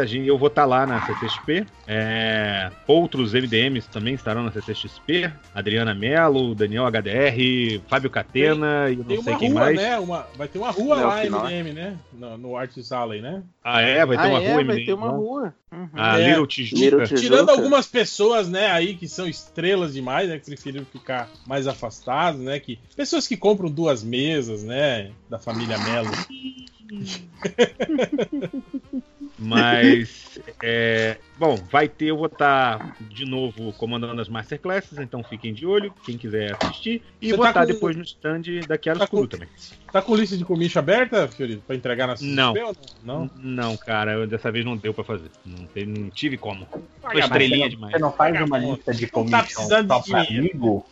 a 0.00 0.04
gente, 0.04 0.26
eu 0.26 0.36
vou 0.36 0.48
estar 0.48 0.64
lá 0.64 0.84
na 0.84 1.00
CCXP. 1.02 1.64
É, 1.86 2.72
outros 2.88 3.34
MDMs 3.34 3.88
também 3.88 4.14
estarão 4.14 4.42
na 4.42 4.50
CCXP. 4.50 5.30
Adriana 5.54 5.94
Mello, 5.94 6.56
Daniel 6.56 6.86
HDR, 6.86 7.80
Fábio 7.86 8.10
Catena 8.10 8.90
e 8.90 8.98
eu 8.98 9.04
Tem 9.04 9.16
não 9.16 9.22
sei 9.22 9.32
uma 9.34 9.38
quem 9.38 9.50
rua, 9.52 9.60
mais. 9.60 9.76
né? 9.76 9.98
Uma, 10.00 10.26
vai 10.34 10.48
ter 10.48 10.58
uma 10.58 10.70
rua 10.72 10.96
Léo 10.96 11.06
lá, 11.06 11.20
Finó. 11.20 11.44
MDM, 11.44 11.72
né? 11.74 11.96
No, 12.12 12.36
no 12.38 12.56
Arts 12.56 12.90
Alley, 12.90 13.20
né? 13.20 13.44
Ah, 13.62 13.80
é? 13.80 14.04
Vai 14.04 14.16
ter 14.16 14.24
ah, 14.24 14.28
uma 14.30 14.42
é, 14.42 14.46
rua 14.48 14.54
vai 14.56 14.64
MDM. 14.64 14.86
ter 14.86 14.92
uma 14.94 15.08
rua. 15.10 15.54
Uhum. 15.74 15.88
A 15.94 16.20
É. 16.20 16.28
Little 16.28 16.46
Tijuca. 16.46 16.80
Little 16.80 17.06
Tijuca. 17.06 17.20
Tirando 17.20 17.50
algumas 17.50 17.86
pessoas, 17.86 18.48
né, 18.48 18.70
aí 18.70 18.94
que 18.94 19.08
são 19.08 19.26
estrelas 19.26 19.92
demais, 19.92 20.28
né, 20.28 20.38
que 20.38 20.46
preferiram 20.46 20.86
ficar 20.86 21.28
mais 21.46 21.66
afastados, 21.66 22.40
né, 22.40 22.60
que 22.60 22.78
pessoas 22.94 23.26
que 23.26 23.36
compram 23.36 23.68
duas 23.68 24.04
mesas, 24.04 24.62
né, 24.62 25.10
da 25.28 25.38
família 25.38 25.76
Melo. 25.78 26.10
Mas, 29.38 30.38
é, 30.62 31.16
bom, 31.38 31.56
vai 31.70 31.88
ter, 31.88 32.06
eu 32.06 32.16
vou 32.16 32.26
estar 32.26 32.96
de 33.00 33.24
novo 33.24 33.72
comandando 33.72 34.20
as 34.20 34.28
Masterclasses, 34.28 34.98
então 34.98 35.22
fiquem 35.24 35.52
de 35.52 35.66
olho, 35.66 35.92
quem 36.04 36.16
quiser 36.16 36.56
assistir. 36.60 37.02
E 37.20 37.28
Você 37.30 37.36
vou 37.36 37.44
tá 37.44 37.50
estar 37.50 37.60
com- 37.66 37.72
depois 37.72 37.96
no 37.96 38.02
stand 38.02 38.42
da 38.68 38.78
Chiaro 38.80 38.98
tá 39.00 39.04
Escuro 39.04 39.22
com- 39.22 39.28
também. 39.28 39.48
Tá 39.92 40.02
com 40.02 40.14
lista 40.16 40.36
de 40.36 40.44
comício 40.44 40.78
aberta, 40.78 41.28
Fiorito, 41.28 41.62
pra 41.66 41.74
entregar 41.76 42.06
na 42.06 42.16
CCXP 42.16 42.60
Não. 42.60 42.74
não? 43.04 43.30
Não? 43.36 43.76
Cara, 43.76 44.12
eu- 44.12 44.26
dessa 44.26 44.50
vez 44.52 44.64
não 44.64 44.76
deu 44.76 44.94
pra 44.94 45.04
fazer. 45.04 45.30
Não, 45.44 45.66
te- 45.66 45.86
não 45.86 46.10
tive 46.10 46.36
como. 46.36 46.66
Foi 47.00 47.18
estrelinha 47.20 47.66
Você 47.66 47.70
demais. 47.70 48.00
não 48.00 48.12
faz 48.12 48.40
uma 48.40 48.58
lista 48.58 48.92
de 48.94 49.10
Não 49.14 49.28
tá 49.28 49.44
só 49.46 49.82
de 49.82 50.10
pra 50.10 50.24
dinheiro. 50.24 50.84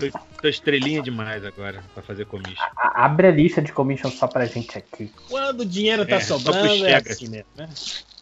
Amigo? 0.00 0.18
Tô 0.40 0.48
estrelinha 0.48 1.02
demais 1.02 1.44
agora 1.44 1.82
pra 1.94 2.02
fazer 2.02 2.26
commission. 2.26 2.64
A- 2.76 3.04
Abre 3.04 3.28
a 3.28 3.30
lista 3.30 3.60
de 3.62 3.72
commission 3.72 4.10
só 4.10 4.26
pra 4.26 4.46
gente 4.46 4.76
aqui. 4.78 5.10
Quando 5.28 5.60
o 5.60 5.66
dinheiro 5.66 6.06
tá 6.06 6.16
É, 6.16 6.20
sobrando, 6.20 6.84
é 6.86 6.96
assim 6.96 7.28
mesmo, 7.28 7.46
né? 7.54 7.68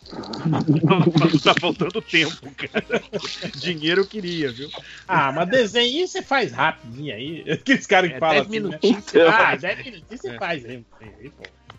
tá 1.42 1.54
faltando 1.54 2.00
tempo, 2.02 2.36
cara. 2.56 3.02
Dinheiro 3.56 4.02
eu 4.02 4.06
queria, 4.06 4.52
viu? 4.52 4.68
Ah, 5.08 5.32
mas 5.32 5.48
desenho 5.48 6.06
você 6.06 6.22
faz 6.22 6.52
rapidinho 6.52 7.14
aí. 7.14 7.50
Aqueles 7.50 7.86
caras 7.86 8.10
que 8.10 8.16
É, 8.16 8.20
falam 8.20 8.34
10 8.34 8.46
assim, 8.46 8.60
né? 8.60 8.68
minutinhos. 8.68 9.04
Ah, 9.34 9.56
10 9.56 9.78
minutinhos 9.84 10.20
você 10.20 10.30
É. 10.30 10.38
faz 10.38 10.64
aí. 10.66 10.84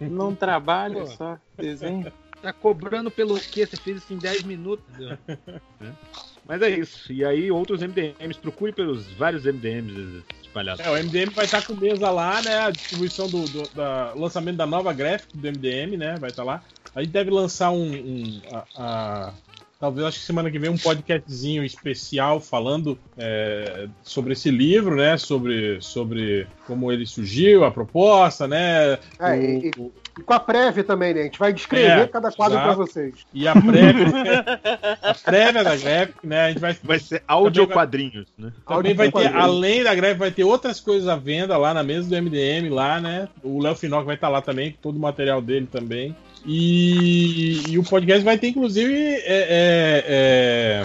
Não 0.01 0.33
trabalha 0.35 1.01
Pô. 1.01 1.07
só, 1.07 1.37
desenho. 1.57 2.11
Tá 2.41 2.51
cobrando 2.51 3.09
pelo 3.09 3.39
quê? 3.39 3.65
Você 3.65 3.77
fez 3.77 3.97
isso 3.97 4.13
em 4.13 4.17
10 4.17 4.43
minutos. 4.43 4.85
É. 4.99 5.17
Mas 6.47 6.61
é 6.61 6.69
isso. 6.69 7.11
E 7.11 7.25
aí, 7.25 7.51
outros 7.51 7.81
MDMs. 7.81 8.39
Procure 8.39 8.71
pelos 8.71 9.11
vários 9.13 9.45
MDMs 9.45 10.23
espalhados. 10.41 10.85
É, 10.85 10.89
o 10.89 10.95
MDM 10.95 11.31
vai 11.31 11.45
estar 11.45 11.61
com 11.63 11.73
mesa 11.73 12.11
lá, 12.11 12.41
né? 12.41 12.59
A 12.59 12.69
distribuição 12.69 13.27
do, 13.27 13.47
do 13.47 13.67
da, 13.75 14.13
lançamento 14.15 14.55
da 14.57 14.65
nova 14.65 14.93
graphic 14.93 15.35
do 15.35 15.47
MDM, 15.47 15.97
né? 15.97 16.17
Vai 16.19 16.29
estar 16.29 16.43
lá. 16.43 16.63
A 16.93 17.01
gente 17.01 17.11
deve 17.11 17.29
lançar 17.31 17.71
um. 17.71 17.91
um- 17.93 18.41
a, 18.51 18.65
a- 18.77 19.33
talvez 19.79 20.07
acho 20.07 20.19
que 20.19 20.25
semana 20.25 20.49
que 20.49 20.57
vem 20.57 20.69
um 20.69 20.77
podcastzinho 20.77 21.63
especial 21.63 22.39
falando 22.39 22.97
é, 23.17 23.87
sobre 24.03 24.33
esse 24.33 24.49
livro, 24.49 24.95
né? 24.95 25.17
Sobre, 25.17 25.81
sobre 25.81 26.47
como 26.65 26.91
ele 26.91 27.05
surgiu, 27.05 27.65
a 27.65 27.71
proposta, 27.71 28.47
né? 28.47 28.93
É, 29.19 29.31
O- 29.31 29.33
e, 29.35 29.67
e- 29.69 29.91
e 30.17 30.23
com 30.23 30.33
a 30.33 30.39
prévia 30.39 30.83
também, 30.83 31.13
né? 31.13 31.21
A 31.21 31.23
gente 31.23 31.39
vai 31.39 31.51
descrever 31.51 32.03
É, 32.03 32.07
cada 32.07 32.31
quadro 32.31 32.57
pra 32.57 32.73
vocês. 32.73 33.15
E 33.33 33.47
a 33.47 33.53
prévia, 33.53 34.07
a 35.03 35.13
prévia 35.13 35.63
da 35.63 35.75
graphic, 35.75 36.25
né? 36.25 36.45
A 36.45 36.49
gente 36.49 36.59
vai 36.59 36.75
Vai 36.83 36.99
ser 36.99 37.23
áudio 37.27 37.67
quadrinhos, 37.67 38.27
né? 38.37 38.51
Também 38.67 38.93
vai 38.93 39.11
ter, 39.11 39.35
além 39.35 39.83
da 39.83 39.93
greve, 39.95 40.19
vai 40.19 40.31
ter 40.31 40.43
outras 40.43 40.79
coisas 40.79 41.07
à 41.07 41.15
venda 41.15 41.57
lá 41.57 41.73
na 41.73 41.83
mesa 41.83 42.07
do 42.07 42.15
MDM, 42.21 42.69
lá, 42.69 42.99
né? 42.99 43.27
O 43.43 43.61
Léo 43.61 43.75
Finoc 43.75 44.05
vai 44.05 44.15
estar 44.15 44.29
lá 44.29 44.41
também, 44.41 44.71
com 44.71 44.77
todo 44.81 44.95
o 44.97 44.99
material 44.99 45.41
dele 45.41 45.67
também. 45.71 46.15
E, 46.45 47.71
e 47.71 47.77
o 47.77 47.83
podcast 47.83 48.23
vai 48.23 48.37
ter, 48.37 48.49
inclusive, 48.49 48.93
é, 48.93 49.23
é, 49.25 50.03
é, 50.07 50.83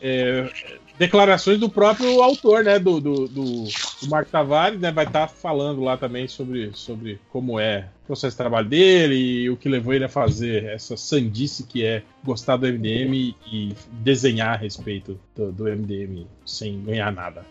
é, 0.00 0.79
declarações 1.00 1.58
do 1.58 1.70
próprio 1.70 2.22
autor, 2.22 2.62
né? 2.62 2.78
Do, 2.78 3.00
do, 3.00 3.26
do, 3.26 3.64
do 3.64 4.08
Marco 4.10 4.30
Tavares, 4.30 4.78
né? 4.78 4.92
Vai 4.92 5.06
estar 5.06 5.28
falando 5.28 5.80
lá 5.80 5.96
também 5.96 6.28
sobre, 6.28 6.72
sobre 6.74 7.18
como 7.30 7.58
é 7.58 7.88
o 8.04 8.06
processo 8.08 8.34
de 8.34 8.36
trabalho 8.36 8.68
dele 8.68 9.14
e 9.14 9.48
o 9.48 9.56
que 9.56 9.66
levou 9.66 9.94
ele 9.94 10.04
a 10.04 10.10
fazer 10.10 10.64
essa 10.64 10.98
sandice 10.98 11.64
que 11.64 11.82
é 11.82 12.02
gostar 12.22 12.58
do 12.58 12.66
MDM 12.66 13.34
e 13.50 13.74
desenhar 13.90 14.52
a 14.52 14.56
respeito 14.56 15.18
do, 15.34 15.50
do 15.50 15.64
MDM 15.64 16.26
sem 16.44 16.82
ganhar 16.82 17.10
nada. 17.10 17.46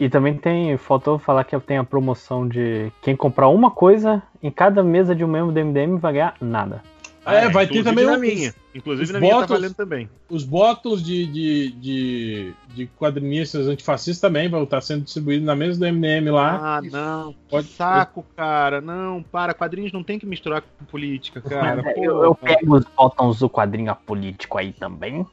E 0.00 0.08
também 0.08 0.38
tem, 0.38 0.74
faltou 0.78 1.18
falar 1.18 1.44
que 1.44 1.58
tem 1.60 1.76
a 1.76 1.84
promoção 1.84 2.48
de 2.48 2.90
quem 3.02 3.14
comprar 3.14 3.48
uma 3.48 3.70
coisa 3.70 4.22
em 4.42 4.50
cada 4.50 4.82
mesa 4.82 5.14
de 5.14 5.22
um 5.22 5.28
membro 5.28 5.52
do 5.52 5.62
MDM 5.62 5.98
vai 5.98 6.14
ganhar 6.14 6.36
nada. 6.40 6.80
É, 7.26 7.48
vai 7.48 7.66
ter 7.66 7.78
inclusive 7.78 7.84
também 7.84 8.06
na 8.06 8.12
os- 8.14 8.20
minha. 8.20 8.54
Inclusive 8.74 9.04
os 9.04 9.10
na 9.12 9.20
minha 9.20 9.38
tá 9.40 9.46
valendo 9.46 9.74
também. 9.74 10.10
Os 10.28 10.42
botões 10.42 11.00
de, 11.00 11.26
de, 11.26 11.70
de, 11.72 12.52
de 12.74 12.86
quadrinistas 12.98 13.68
antifascistas 13.68 14.20
também 14.20 14.48
vão 14.48 14.64
estar 14.64 14.80
sendo 14.80 15.04
distribuídos 15.04 15.46
na 15.46 15.54
mesa 15.54 15.78
do 15.78 15.86
MDM 15.86 16.28
lá. 16.32 16.78
Ah, 16.78 16.82
não. 16.82 17.34
Pode- 17.48 17.68
Que 17.68 17.74
saco, 17.74 18.24
cara. 18.36 18.80
Não, 18.80 19.22
para. 19.22 19.54
Quadrinhos 19.54 19.92
não 19.92 20.02
tem 20.02 20.18
que 20.18 20.26
misturar 20.26 20.62
com 20.62 20.84
política, 20.86 21.40
cara. 21.40 21.82
É, 21.88 21.94
Pô, 21.94 22.02
eu, 22.04 22.22
eu 22.24 22.34
pego 22.34 22.76
os 22.76 22.84
botões 22.84 23.38
do 23.38 23.48
quadrinho 23.48 23.92
apolítico 23.92 24.58
aí 24.58 24.72
também. 24.72 25.24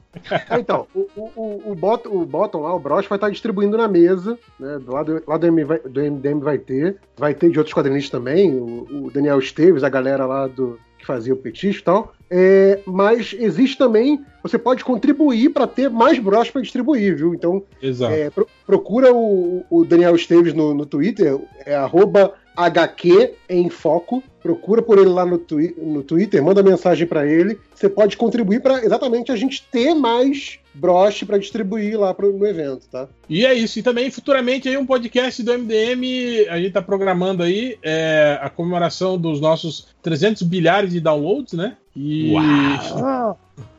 Ah, 0.50 0.60
então, 0.60 0.86
o, 0.94 1.08
o, 1.16 1.32
o, 1.36 1.72
o, 1.72 1.76
bot, 1.76 2.08
o 2.08 2.24
bottom 2.26 2.62
lá, 2.62 2.76
o 2.76 2.80
Brosh, 2.80 3.08
vai 3.08 3.18
estar 3.18 3.30
distribuindo 3.32 3.76
na 3.76 3.88
mesa, 3.88 4.38
né? 4.60 4.78
Do 4.78 4.92
lado, 4.94 5.24
lá 5.28 5.38
do, 5.38 5.66
vai- 5.66 5.80
do 5.80 6.00
MDM 6.00 6.40
vai 6.42 6.60
ter. 6.60 6.98
Vai 7.18 7.34
ter 7.34 7.50
de 7.50 7.58
outros 7.58 7.74
quadrinistas 7.74 8.12
também, 8.12 8.54
o, 8.54 9.06
o 9.08 9.12
Daniel 9.12 9.40
Esteves, 9.40 9.84
a 9.84 9.90
galera 9.90 10.26
lá 10.28 10.46
do 10.48 10.78
fazia 11.14 11.34
o 11.34 11.38
petisco 11.38 11.82
e 11.82 11.84
tal. 11.84 12.14
É, 12.30 12.80
mas 12.86 13.36
existe 13.38 13.78
também, 13.78 14.24
você 14.42 14.58
pode 14.58 14.86
contribuir 14.86 15.50
para 15.50 15.68
ter 15.68 15.90
mais 15.90 16.18
broches 16.18 16.52
para 16.52 16.62
distribuir, 16.62 17.16
viu? 17.18 17.34
Então, 17.34 17.62
é, 18.10 18.30
pro- 18.30 18.48
procura 18.66 19.14
o, 19.14 19.66
o 19.70 19.84
Daniel 19.84 20.16
Esteves 20.16 20.54
no, 20.54 20.74
no 20.74 20.86
Twitter, 20.86 21.38
é 21.66 21.76
arroba 21.76 22.34
HQ 22.56 23.34
em 23.50 23.70
foco. 23.70 24.24
Procura 24.42 24.82
por 24.82 24.98
ele 24.98 25.10
lá 25.10 25.26
no, 25.26 25.38
twi 25.38 25.76
no 25.78 26.02
Twitter, 26.04 26.42
manda 26.42 26.64
mensagem 26.64 27.06
para 27.06 27.28
ele. 27.28 27.60
Você 27.76 27.90
pode 27.90 28.16
contribuir 28.18 28.62
para 28.62 28.84
exatamente 28.84 29.32
a 29.32 29.36
gente 29.36 29.64
ter 29.70 29.94
mais 29.94 30.58
broche 30.74 31.26
para 31.26 31.38
distribuir 31.38 32.00
lá 32.00 32.14
pro, 32.14 32.32
no 32.32 32.46
evento, 32.46 32.88
tá? 32.90 33.08
E 33.30 33.46
é 33.46 33.54
isso. 33.54 33.80
E 33.80 33.84
também 33.84 34.10
futuramente 34.10 34.70
aí 34.70 34.78
um 34.78 34.86
podcast 34.86 35.44
do 35.44 35.58
MDM. 35.58 36.48
A 36.50 36.58
gente 36.58 36.72
tá 36.72 36.82
programando 36.82 37.44
aí 37.44 37.78
é, 37.82 38.40
a 38.42 38.50
comemoração 38.50 39.18
dos 39.18 39.42
nossos 39.42 39.88
300 40.02 40.44
bilhares 40.44 40.92
de 40.92 41.00
downloads, 41.00 41.54
né? 41.54 41.78
E 41.96 42.34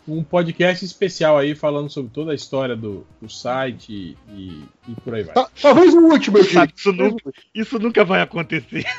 um 0.07 0.23
podcast 0.23 0.85
especial 0.85 1.39
aí 1.39 1.55
falando 1.55 1.89
sobre 1.89 2.11
toda 2.13 2.33
a 2.33 2.35
história 2.35 2.77
do, 2.77 3.07
do 3.21 3.29
site 3.29 4.17
e, 4.31 4.63
e 4.89 4.95
por 5.03 5.15
aí 5.15 5.23
vai. 5.23 5.35
Tá- 5.35 5.49
Talvez 5.61 5.95
o 5.95 6.01
último, 6.01 6.39
eu 6.39 6.45
digo. 6.45 6.73
Isso 6.77 6.93
nunca, 6.93 7.33
isso 7.55 7.79
nunca 7.79 8.05
vai 8.05 8.21
acontecer. 8.21 8.85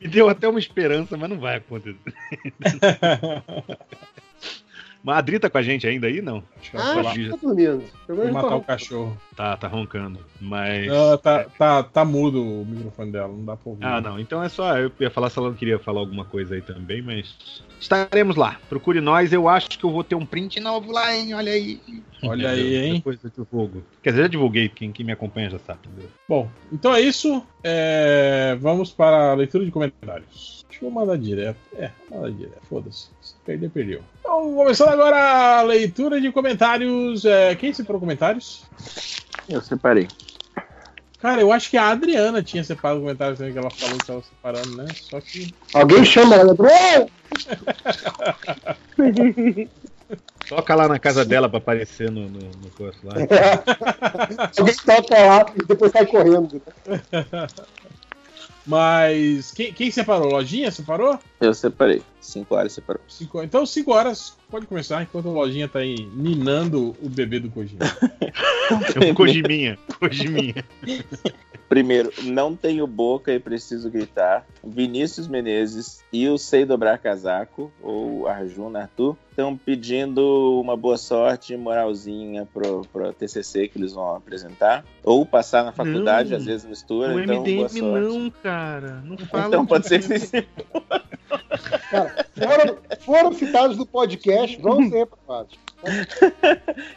Me 0.00 0.06
deu 0.06 0.28
até 0.28 0.48
uma 0.48 0.60
esperança, 0.60 1.16
mas 1.16 1.28
não 1.28 1.38
vai 1.38 1.56
acontecer. 1.56 1.98
Mas 5.08 5.16
a 5.16 5.18
Adri 5.20 5.38
tá 5.38 5.48
com 5.48 5.56
a 5.56 5.62
gente 5.62 5.86
ainda 5.86 6.06
aí, 6.06 6.20
não? 6.20 6.42
Acho 6.60 6.70
que 6.70 6.76
ela 6.76 6.90
Ah, 6.90 6.94
lá 6.96 7.10
acho 7.10 7.18
que 7.18 7.30
tá 7.30 7.36
dormindo. 7.40 7.82
Pelo 8.06 8.18
menos 8.18 8.34
matar 8.34 8.48
tá- 8.48 8.56
o 8.56 8.62
cachorro. 8.62 9.18
Tá, 9.34 9.56
tá 9.56 9.66
roncando. 9.66 10.20
Mas. 10.38 10.86
Não, 10.86 11.16
tá, 11.16 11.44
tá, 11.44 11.82
tá 11.82 12.04
mudo 12.04 12.44
o 12.44 12.66
microfone 12.66 13.10
dela, 13.10 13.28
não 13.28 13.42
dá 13.42 13.56
pra 13.56 13.70
ouvir. 13.70 13.86
Ah, 13.86 14.02
não. 14.02 14.20
Então 14.20 14.42
é 14.44 14.50
só. 14.50 14.76
Eu 14.76 14.92
ia 15.00 15.08
falar 15.10 15.30
se 15.30 15.38
ela 15.38 15.48
não 15.48 15.56
queria 15.56 15.78
falar 15.78 16.00
alguma 16.00 16.26
coisa 16.26 16.56
aí 16.56 16.60
também, 16.60 17.00
mas. 17.00 17.62
Estaremos 17.80 18.36
lá. 18.36 18.60
Procure 18.68 19.00
nós. 19.00 19.32
Eu 19.32 19.48
acho 19.48 19.70
que 19.78 19.84
eu 19.84 19.90
vou 19.90 20.04
ter 20.04 20.14
um 20.14 20.26
print 20.26 20.60
novo 20.60 20.92
lá, 20.92 21.16
hein? 21.16 21.32
Olha 21.32 21.52
aí. 21.52 21.80
Olha 22.22 22.50
aí, 22.50 22.76
hein? 22.76 22.94
Depois 22.96 23.18
eu 23.24 23.30
divulgo. 23.30 23.82
Quer 24.02 24.10
dizer, 24.10 24.22
já 24.24 24.28
divulguei. 24.28 24.68
Quem, 24.68 24.92
quem 24.92 25.06
me 25.06 25.12
acompanha 25.12 25.48
já 25.48 25.58
sabe. 25.60 25.80
Entendeu? 25.86 26.10
Bom, 26.28 26.50
então 26.70 26.94
é 26.94 27.00
isso. 27.00 27.42
É, 27.64 28.58
Vamos 28.60 28.92
para 28.92 29.30
a 29.30 29.34
leitura 29.34 29.64
de 29.64 29.70
comentários. 29.70 30.57
Deixa 30.78 30.86
eu 30.86 30.90
mandar 30.92 31.18
direto. 31.18 31.58
É, 31.76 31.90
mandar 32.08 32.30
direto. 32.30 32.62
Foda-se. 32.68 33.08
Se 33.20 33.34
perder, 33.44 33.68
perdeu. 33.68 34.00
Então, 34.20 34.54
começando 34.54 34.90
agora 34.90 35.58
a 35.58 35.62
leitura 35.62 36.20
de 36.20 36.30
comentários. 36.30 37.24
É, 37.24 37.56
Quem 37.56 37.72
separou 37.72 37.98
comentários? 37.98 38.62
Eu 39.48 39.60
separei. 39.60 40.06
Cara, 41.20 41.40
eu 41.40 41.50
acho 41.50 41.68
que 41.68 41.76
a 41.76 41.88
Adriana 41.88 42.44
tinha 42.44 42.62
separado 42.62 43.00
comentários 43.00 43.38
também, 43.38 43.52
que 43.52 43.58
ela 43.58 43.70
falou 43.70 43.96
que 43.96 44.02
estava 44.02 44.22
separando, 44.22 44.76
né? 44.76 44.86
Só 44.94 45.20
que. 45.20 45.52
Alguém 45.74 46.04
chama 46.04 46.36
ela. 46.36 46.54
Toca 50.48 50.74
lá 50.76 50.86
na 50.86 51.00
casa 51.00 51.24
dela 51.24 51.48
pra 51.48 51.58
aparecer 51.58 52.08
no, 52.08 52.28
no, 52.28 52.38
no 52.38 52.70
curso 52.76 53.00
lá. 53.02 53.14
Alguém 54.56 54.74
toca 54.76 55.18
lá 55.18 55.44
e 55.54 55.66
depois 55.66 55.92
sai 55.92 56.06
correndo. 56.06 56.62
Mas. 58.68 59.50
Quem, 59.52 59.72
quem 59.72 59.90
separou? 59.90 60.30
Lojinha 60.30 60.70
separou? 60.70 61.18
Eu 61.40 61.54
separei. 61.54 62.02
5 62.20 62.54
horas 62.54 62.72
separou. 62.72 63.00
Cinco- 63.08 63.42
então, 63.42 63.64
5 63.64 63.92
horas, 63.92 64.36
pode 64.50 64.66
começar, 64.66 65.02
enquanto 65.02 65.28
a 65.28 65.32
lojinha 65.32 65.68
tá 65.68 65.78
aí 65.78 66.08
ninando 66.14 66.96
o 67.00 67.08
bebê 67.08 67.38
do 67.40 67.50
Kojima. 67.50 67.80
É 69.00 69.10
um 69.10 69.14
Kojiminha. 69.14 69.78
Kojiminha. 69.98 70.62
Primeiro, 71.70 72.10
não 72.24 72.54
tenho 72.54 72.86
boca 72.86 73.32
e 73.32 73.38
preciso 73.40 73.90
gritar. 73.90 74.46
Vinícius 74.62 75.26
Menezes 75.26 76.02
e 76.12 76.28
o 76.28 76.36
Sei 76.36 76.64
Dobrar 76.66 76.98
Casaco, 76.98 77.72
ou 77.82 78.26
Arjuna 78.26 78.80
Arthur, 78.80 79.16
estão 79.30 79.56
pedindo 79.56 80.60
uma 80.60 80.76
boa 80.76 80.98
sorte 80.98 81.56
moralzinha 81.56 82.46
pro, 82.52 82.82
pro 82.92 83.12
TCC 83.12 83.68
que 83.68 83.78
eles 83.78 83.92
vão 83.94 84.16
apresentar. 84.16 84.84
Ou 85.02 85.24
passar 85.24 85.64
na 85.64 85.72
faculdade, 85.72 86.30
Não. 86.30 86.36
às 86.38 86.44
vezes 86.44 86.66
mistura. 86.66 87.14
O 87.14 87.20
então, 87.20 87.36
boa 87.36 87.46
MDM 87.46 87.68
sorte. 87.68 87.80
não, 87.80 88.30
cara. 88.42 89.02
Não 89.04 89.16
fala 89.28 89.46
Então 89.48 89.64
pode 89.66 89.88
ser 89.88 90.00
que. 90.00 90.46
Cara, 91.90 92.26
foram, 92.36 92.78
foram 93.00 93.32
citados 93.32 93.76
no 93.76 93.86
podcast, 93.86 94.60
vão 94.60 94.88
ser 94.88 94.98
reprovados. 94.98 95.58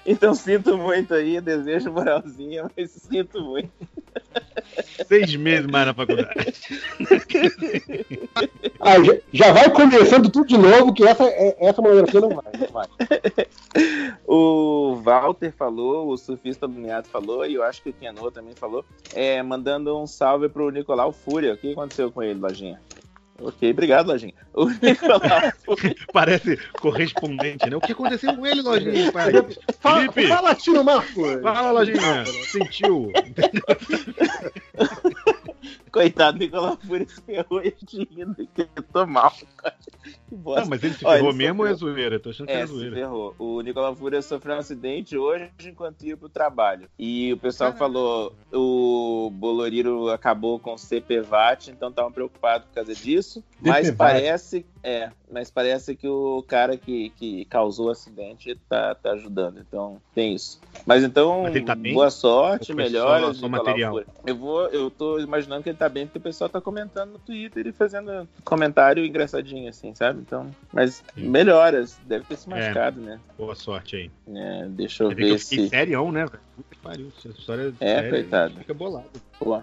Então 0.06 0.34
sinto 0.34 0.78
muito 0.78 1.14
aí, 1.14 1.40
desejo 1.40 1.92
moralzinha, 1.92 2.70
mas 2.76 2.92
sinto 2.92 3.42
muito. 3.42 3.70
Seis 5.08 5.36
meses 5.36 5.68
mais 5.68 5.86
na 5.88 5.94
faculdade. 5.94 6.54
Ah, 8.80 9.02
já, 9.04 9.14
já 9.32 9.52
vai 9.54 9.70
começando 9.70 10.30
tudo 10.30 10.48
de 10.48 10.58
novo, 10.58 10.94
que 10.94 11.04
essa, 11.06 11.24
é- 11.26 11.56
essa 11.60 11.82
monografia 11.82 12.22
não 12.22 12.30
vai. 12.30 12.46
Não 12.60 12.68
vai. 12.68 12.88
O 14.26 14.96
Walter 14.96 15.54
falou, 15.56 16.10
o 16.10 16.18
surfista 16.18 16.66
Luniato 16.66 17.08
falou, 17.10 17.46
e 17.46 17.54
eu 17.54 17.64
acho 17.64 17.82
que 17.84 17.90
o 17.90 17.94
Kenô 17.94 18.32
também 18.32 18.54
falou, 18.56 18.84
é, 19.14 19.42
mandando 19.44 19.96
um 19.98 20.08
salve 20.08 20.50
pro 20.50 20.70
Nicolau 20.72 21.12
Fúria. 21.12 21.54
O 21.54 21.58
que 21.58 21.72
aconteceu 21.74 22.12
com 22.12 22.24
ele, 22.24 22.40
Lojinha? 22.40 22.82
Ok, 23.42 23.72
obrigado, 23.72 24.08
Lojinha. 24.08 24.34
O 24.54 24.70
Nicolau. 24.70 25.20
Parece 26.14 26.58
correspondente, 26.80 27.70
né? 27.70 27.76
O 27.76 27.82
que 27.82 27.92
aconteceu 27.92 28.36
com 28.36 28.46
ele, 28.46 28.62
Lojinha? 28.62 29.12
pai? 29.12 29.32
Fala, 29.80 30.12
Felipe. 30.12 30.28
fala 30.28 30.56
tiro 30.56 30.84
Marco. 30.84 31.42
Fala, 31.42 31.72
Lojinha. 31.72 32.26
Sentiu. 32.26 33.12
Coitado, 35.92 36.38
Nicolau 36.38 36.78
Fúria 36.78 37.08
se 37.08 37.22
ferrou 37.22 37.62
e 37.64 37.76
de 37.84 38.04
rindo, 38.06 38.36
que 38.56 38.62
eu 38.76 38.84
tô 38.92 39.06
mal. 39.06 39.34
cara. 39.58 39.76
Que 40.28 40.36
bosta. 40.36 40.62
Não, 40.62 40.70
mas 40.70 40.84
ele 40.84 40.94
se 40.94 41.06
Olha, 41.06 41.18
ferrou 41.18 41.30
ele 41.32 41.38
mesmo 41.38 41.62
ou 41.64 41.68
é 41.68 41.74
sofreu. 41.74 41.94
zoeira? 41.94 42.20
Tô 42.20 42.30
achando 42.30 42.48
que 42.48 42.54
É, 42.54 42.62
é 42.62 42.68
se 42.68 42.74
zoeira. 42.74 42.96
ferrou. 42.96 43.36
O 43.38 43.62
Nicolau 43.62 43.96
Fúria 43.96 44.22
sofreu 44.22 44.56
um 44.56 44.60
acidente 44.60 45.18
hoje 45.18 45.52
enquanto 45.66 46.04
ia 46.06 46.16
pro 46.18 46.30
trabalho. 46.30 46.88
E 46.98 47.34
o 47.34 47.38
pessoal 47.38 47.74
falou, 47.74 48.34
o 48.52 49.30
Boloriro 49.34 50.10
acabou 50.10 50.58
com 50.60 50.74
o 50.74 50.78
CPVAT, 50.78 51.70
então 51.72 51.90
estavam 51.90 52.12
preocupados 52.12 52.68
por 52.68 52.76
causa 52.76 52.96
disso. 52.96 53.44
Mas 53.64 53.92
parece, 53.92 54.66
é, 54.84 55.12
mas 55.32 55.52
parece 55.52 55.96
que 55.96 56.08
o 56.08 56.44
cara 56.48 56.76
que, 56.78 57.12
que 57.12 57.46
causou 57.46 57.88
o 57.88 57.92
acidente 57.92 58.60
tá, 58.68 58.96
tá 58.96 59.12
ajudando. 59.12 59.60
Então 59.60 60.02
tem 60.16 60.34
isso. 60.34 60.60
Mas 60.86 61.04
então, 61.04 61.44
Mas 61.44 61.64
tá 61.64 61.76
boa 61.76 62.10
sorte, 62.10 62.68
só- 62.68 62.74
Nicolau 62.74 63.50
material? 63.50 64.04
Eu 64.26 64.36
vou, 64.36 64.68
eu 64.70 64.90
tô 64.90 65.20
imaginando 65.20 65.62
que 65.62 65.70
ele 65.70 65.78
tá 65.78 65.88
bem 65.88 66.08
porque 66.08 66.18
o 66.18 66.22
pessoal 66.22 66.50
tá 66.50 66.60
comentando 66.60 67.12
no 67.12 67.20
Twitter 67.20 67.68
e 67.68 67.72
fazendo 67.72 68.28
comentário 68.44 69.06
engraçadinho 69.06 69.70
assim, 69.70 69.94
sabe? 69.94 70.22
Então, 70.22 70.50
mas 70.74 71.04
Sim. 71.14 71.30
melhoras, 71.30 72.00
deve 72.06 72.26
ter 72.26 72.38
se 72.38 72.48
É. 72.52 72.56
machucado, 72.56 73.00
né? 73.00 73.20
Boa 73.38 73.54
sorte 73.54 73.96
aí. 73.96 74.12
É, 74.36 74.66
deixa 74.70 75.04
eu 75.04 75.10
que 75.10 75.16
ver 75.16 75.38
fiquei 75.38 75.38
se. 75.66 75.70
serião, 75.70 76.12
né, 76.12 76.26
pariu. 76.82 77.12
Essa 77.18 77.30
história 77.30 77.74
É, 77.80 77.96
séria, 77.96 78.10
coitado. 78.10 78.56
Fica 78.56 78.74
bolado. 78.74 79.10
Pô. 79.38 79.62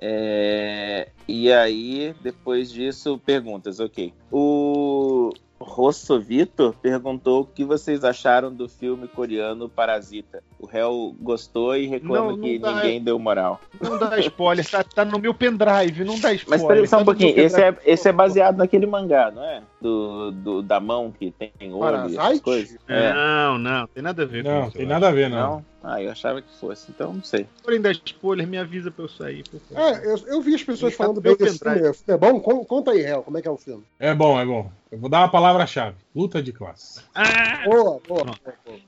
É, 0.00 1.08
e 1.28 1.52
aí, 1.52 2.14
depois 2.22 2.72
disso, 2.72 3.20
perguntas, 3.24 3.80
ok. 3.80 4.14
O 4.32 5.30
Rosso 5.60 6.18
Vitor 6.18 6.74
perguntou 6.80 7.42
o 7.42 7.44
que 7.44 7.64
vocês 7.64 8.02
acharam 8.02 8.50
do 8.50 8.66
filme 8.66 9.06
coreano 9.06 9.68
Parasita. 9.68 10.42
O 10.58 10.66
réu 10.66 11.14
gostou 11.20 11.76
e 11.76 11.86
reclama 11.86 12.30
Não, 12.30 12.36
não 12.38 12.42
que 12.42 12.58
dá. 12.58 12.72
ninguém 12.76 13.02
deu 13.02 13.18
moral. 13.18 13.60
Não 13.78 13.98
dá 13.98 14.18
spoiler, 14.20 14.68
tá, 14.68 14.82
tá 14.82 15.04
no 15.04 15.18
meu 15.18 15.34
pendrive, 15.34 16.02
não 16.02 16.18
dá 16.18 16.32
spoiler. 16.32 16.46
Mas 16.48 16.64
peraí 16.64 16.86
só 16.86 16.96
tá 16.96 17.02
um 17.02 17.04
meu 17.04 17.14
pouquinho, 17.14 17.38
esse 17.38 17.60
é, 17.60 17.76
esse 17.84 18.08
é 18.08 18.12
baseado 18.12 18.56
naquele 18.56 18.86
mangá, 18.86 19.30
não 19.30 19.44
é? 19.44 19.62
Do, 19.80 20.30
do- 20.32 20.62
da 20.62 20.78
mão 20.78 21.10
que 21.10 21.30
tem 21.30 21.50
olho 21.72 21.96
e 21.96 22.00
essas 22.00 22.14
Parasite? 22.16 22.42
coisas. 22.42 22.78
É. 22.86 23.14
Não, 23.14 23.56
não, 23.58 23.86
tem 23.86 24.02
nada 24.02 24.24
a 24.24 24.26
ver 24.26 24.44
com 24.44 24.50
Não, 24.50 24.68
isso. 24.68 24.76
tem 24.76 24.86
nada 24.86 25.08
a 25.08 25.10
ver, 25.10 25.30
não. 25.30 25.38
Não? 25.38 25.64
Ah, 25.82 26.02
eu 26.02 26.10
achava 26.10 26.42
que 26.42 26.54
fosse, 26.58 26.90
então 26.90 27.14
não 27.14 27.24
sei. 27.24 27.44
Se 27.56 27.62
forem 27.64 27.80
dar 27.80 27.92
spoiler, 27.92 28.46
me 28.46 28.58
avisa 28.58 28.90
pra 28.90 29.06
eu 29.06 29.08
sair, 29.08 29.42
por 29.48 29.58
favor. 29.60 29.82
É, 29.82 30.06
eu, 30.06 30.18
eu 30.26 30.42
vi 30.42 30.54
as 30.54 30.62
pessoas 30.62 30.92
falando 30.94 31.18
bem 31.22 31.34
desse 31.34 31.58
filme. 31.58 31.80
É 32.06 32.16
bom? 32.18 32.38
Con- 32.40 32.64
Conta 32.66 32.90
aí, 32.90 33.00
Real, 33.00 33.22
como 33.22 33.38
é 33.38 33.42
que 33.42 33.48
é 33.48 33.50
o 33.50 33.56
filme. 33.56 33.82
É 33.98 34.12
bom, 34.14 34.38
é 34.38 34.44
bom. 34.44 34.70
Eu 34.92 34.98
vou 34.98 35.08
dar 35.08 35.20
uma 35.20 35.30
palavra-chave: 35.30 35.96
luta 36.14 36.42
de 36.42 36.52
classe. 36.52 37.00
Ah! 37.14 37.62
Boa, 37.64 38.00
boa. 38.06 38.24
Não. 38.24 38.34
boa, 38.44 38.54
boa. 38.66 38.78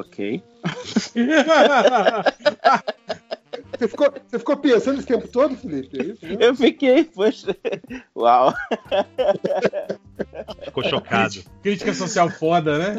Ok. 0.00 0.42
Você 3.78 3.86
ficou, 3.86 4.12
você 4.26 4.38
ficou 4.40 4.56
pensando 4.56 4.98
esse 4.98 5.06
tempo 5.06 5.28
todo, 5.28 5.56
Felipe? 5.56 6.00
É 6.00 6.02
isso, 6.02 6.26
né? 6.26 6.36
Eu 6.40 6.56
fiquei, 6.56 7.04
poxa. 7.04 7.56
Uau. 8.16 8.52
Ficou 10.64 10.82
chocado. 10.82 11.44
Crítica 11.62 11.94
social 11.94 12.28
foda, 12.28 12.76
né? 12.76 12.96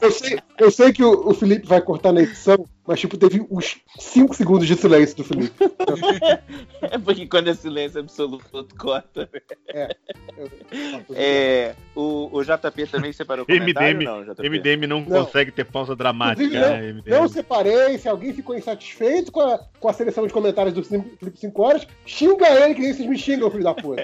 Eu 0.00 0.10
sei, 0.12 0.38
eu 0.58 0.70
sei 0.70 0.92
que 0.92 1.02
o, 1.02 1.28
o 1.28 1.34
Felipe 1.34 1.66
vai 1.66 1.80
cortar 1.80 2.12
na 2.12 2.22
edição, 2.22 2.64
mas 2.86 3.00
tipo, 3.00 3.16
teve 3.16 3.44
uns 3.50 3.76
5 3.98 4.34
segundos 4.34 4.66
de 4.66 4.76
silêncio 4.76 5.16
do 5.16 5.24
Felipe. 5.24 5.52
É 6.82 6.98
porque 6.98 7.26
quando 7.26 7.48
é 7.48 7.54
silêncio 7.54 8.00
absoluto, 8.00 8.44
corta. 8.76 9.28
Eu- 9.68 9.88
É, 11.14 11.74
o, 11.94 12.28
o 12.32 12.42
JP 12.42 12.86
também 12.90 13.12
separou 13.12 13.46
comentário 13.46 13.96
MDM, 13.96 14.04
não, 14.04 14.24
JP? 14.34 14.48
MDM 14.48 14.86
não, 14.86 15.00
Não. 15.00 15.24
consegue 15.24 15.50
ter 15.52 15.64
pausa 15.64 15.94
dramática, 15.94 16.42
Inclusive, 16.44 16.70
né, 16.70 16.92
MDM? 16.92 17.10
Não 17.10 17.28
separei, 17.28 17.98
se 17.98 18.08
alguém 18.08 18.32
ficou 18.32 18.56
insatisfeito 18.56 19.30
com 19.30 19.40
a, 19.40 19.58
com 19.78 19.88
a 19.88 19.92
seleção 19.92 20.26
de 20.26 20.32
comentários 20.32 20.74
do 20.74 20.82
Felipe 20.82 21.38
5 21.38 21.62
horas, 21.62 21.86
xinga 22.04 22.48
ele 22.48 22.74
que 22.74 22.80
nem 22.80 22.92
vocês 22.92 23.08
me 23.08 23.18
xingam, 23.18 23.50
filho 23.50 23.64
da 23.64 23.74
puta. 23.74 24.02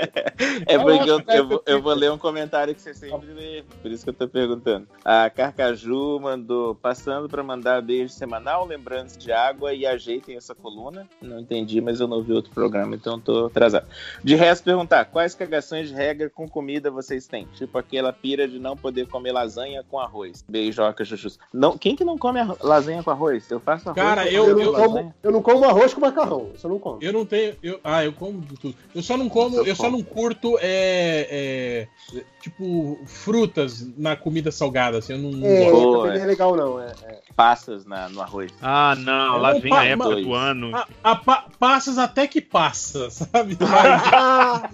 É 0.66 0.78
porque 0.78 1.10
eu, 1.10 1.20
eu, 1.28 1.48
vou- 1.48 1.62
eu 1.66 1.82
vou 1.82 1.94
ler 1.94 2.12
um 2.12 2.18
comentário 2.18 2.74
que 2.74 2.80
você 2.80 2.94
sempre 2.94 3.32
lê, 3.32 3.64
por 3.82 3.90
isso 3.90 4.04
que 4.04 4.10
eu 4.10 4.14
tô 4.14 4.28
perguntando. 4.28 4.86
A 5.04 5.28
Carcaju 5.30 6.20
mandou, 6.20 6.74
passando 6.76 7.28
pra 7.28 7.42
mandar 7.42 7.82
beijo 7.82 8.12
semanal, 8.12 8.66
lembranças 8.68 9.18
de 9.18 9.32
água 9.32 9.72
e 9.74 9.84
ajeitem 9.86 10.36
essa 10.36 10.54
coluna. 10.54 11.06
Não 11.20 11.40
entendi, 11.40 11.80
mas 11.80 11.98
eu 12.00 12.06
não 12.06 12.22
vi 12.22 12.32
outro 12.32 12.52
programa, 12.52 12.94
então 12.94 13.18
tô 13.18 13.46
atrasado. 13.46 13.86
De 14.22 14.34
resto, 14.34 14.64
perguntar, 14.64 15.06
quais 15.06 15.34
cagações 15.34 15.88
de 15.88 15.94
regra 15.94 16.30
com 16.30 16.48
comida 16.48 16.90
vocês 16.90 17.26
têm? 17.26 17.46
Tipo 17.54 17.78
aquela 17.78 18.12
pira 18.12 18.46
de 18.46 18.58
não 18.58 18.76
poder 18.76 19.06
comer 19.08 19.32
lasanha 19.32 19.82
com 19.90 19.98
arroz. 19.98 20.44
Beijoca, 20.48 21.04
chuchus. 21.04 21.38
Não, 21.52 21.76
quem 21.76 21.96
que 21.96 22.04
não 22.04 22.18
come 22.18 22.38
lasanha 22.60 23.02
com 23.02 23.10
arroz? 23.10 23.50
Eu 23.50 23.58
faço 23.60 23.88
arroz 23.88 24.02
Cara, 24.04 24.22
com 24.24 24.28
eu- 24.28 24.58
Eu 24.58 24.70
lasanha. 24.72 24.88
como, 24.88 25.14
eu 25.22 25.32
não 25.32 25.42
como 25.42 25.64
arroz 25.64 25.94
com 25.94 26.00
macarrão, 26.00 26.50
isso 26.54 26.66
eu 26.66 26.70
não 26.70 26.78
como. 26.78 26.98
Eu 27.02 27.12
não 27.12 27.24
tenho. 27.24 27.56
Eu, 27.62 27.80
ah, 27.82 28.04
eu 28.04 28.12
como 28.12 28.40
de 28.40 28.54
tudo. 28.56 28.74
Eu 28.94 29.02
só 29.02 29.16
não 29.16 29.28
como, 29.28 29.56
eu 29.66 29.74
só 29.74 29.90
não 29.90 30.02
curto 30.02 30.58
é, 30.60 31.86
é, 32.14 32.22
tipo 32.40 32.98
frutas 33.06 33.86
na 33.96 34.16
comida 34.16 34.50
salgada, 34.50 34.98
assim, 34.98 35.12
eu 35.14 35.18
não 35.18 35.46
É, 35.46 35.70
não 35.70 36.06
é 36.06 36.26
legal, 36.26 36.56
não. 36.56 36.80
É, 36.80 36.92
é. 37.04 37.18
Passas 37.34 37.84
na, 37.86 38.08
no 38.08 38.20
arroz. 38.20 38.52
Ah, 38.60 38.96
não, 38.98 39.38
lá 39.38 39.52
vem 39.52 39.72
a 39.72 39.84
época 39.84 40.16
do 40.16 40.34
ano. 40.34 40.74
A, 40.76 40.86
a 41.04 41.16
pa- 41.16 41.44
passas 41.58 41.96
até 41.96 42.26
que 42.26 42.40
passa, 42.40 43.08
sabe? 43.10 43.56
Mas, 43.60 44.72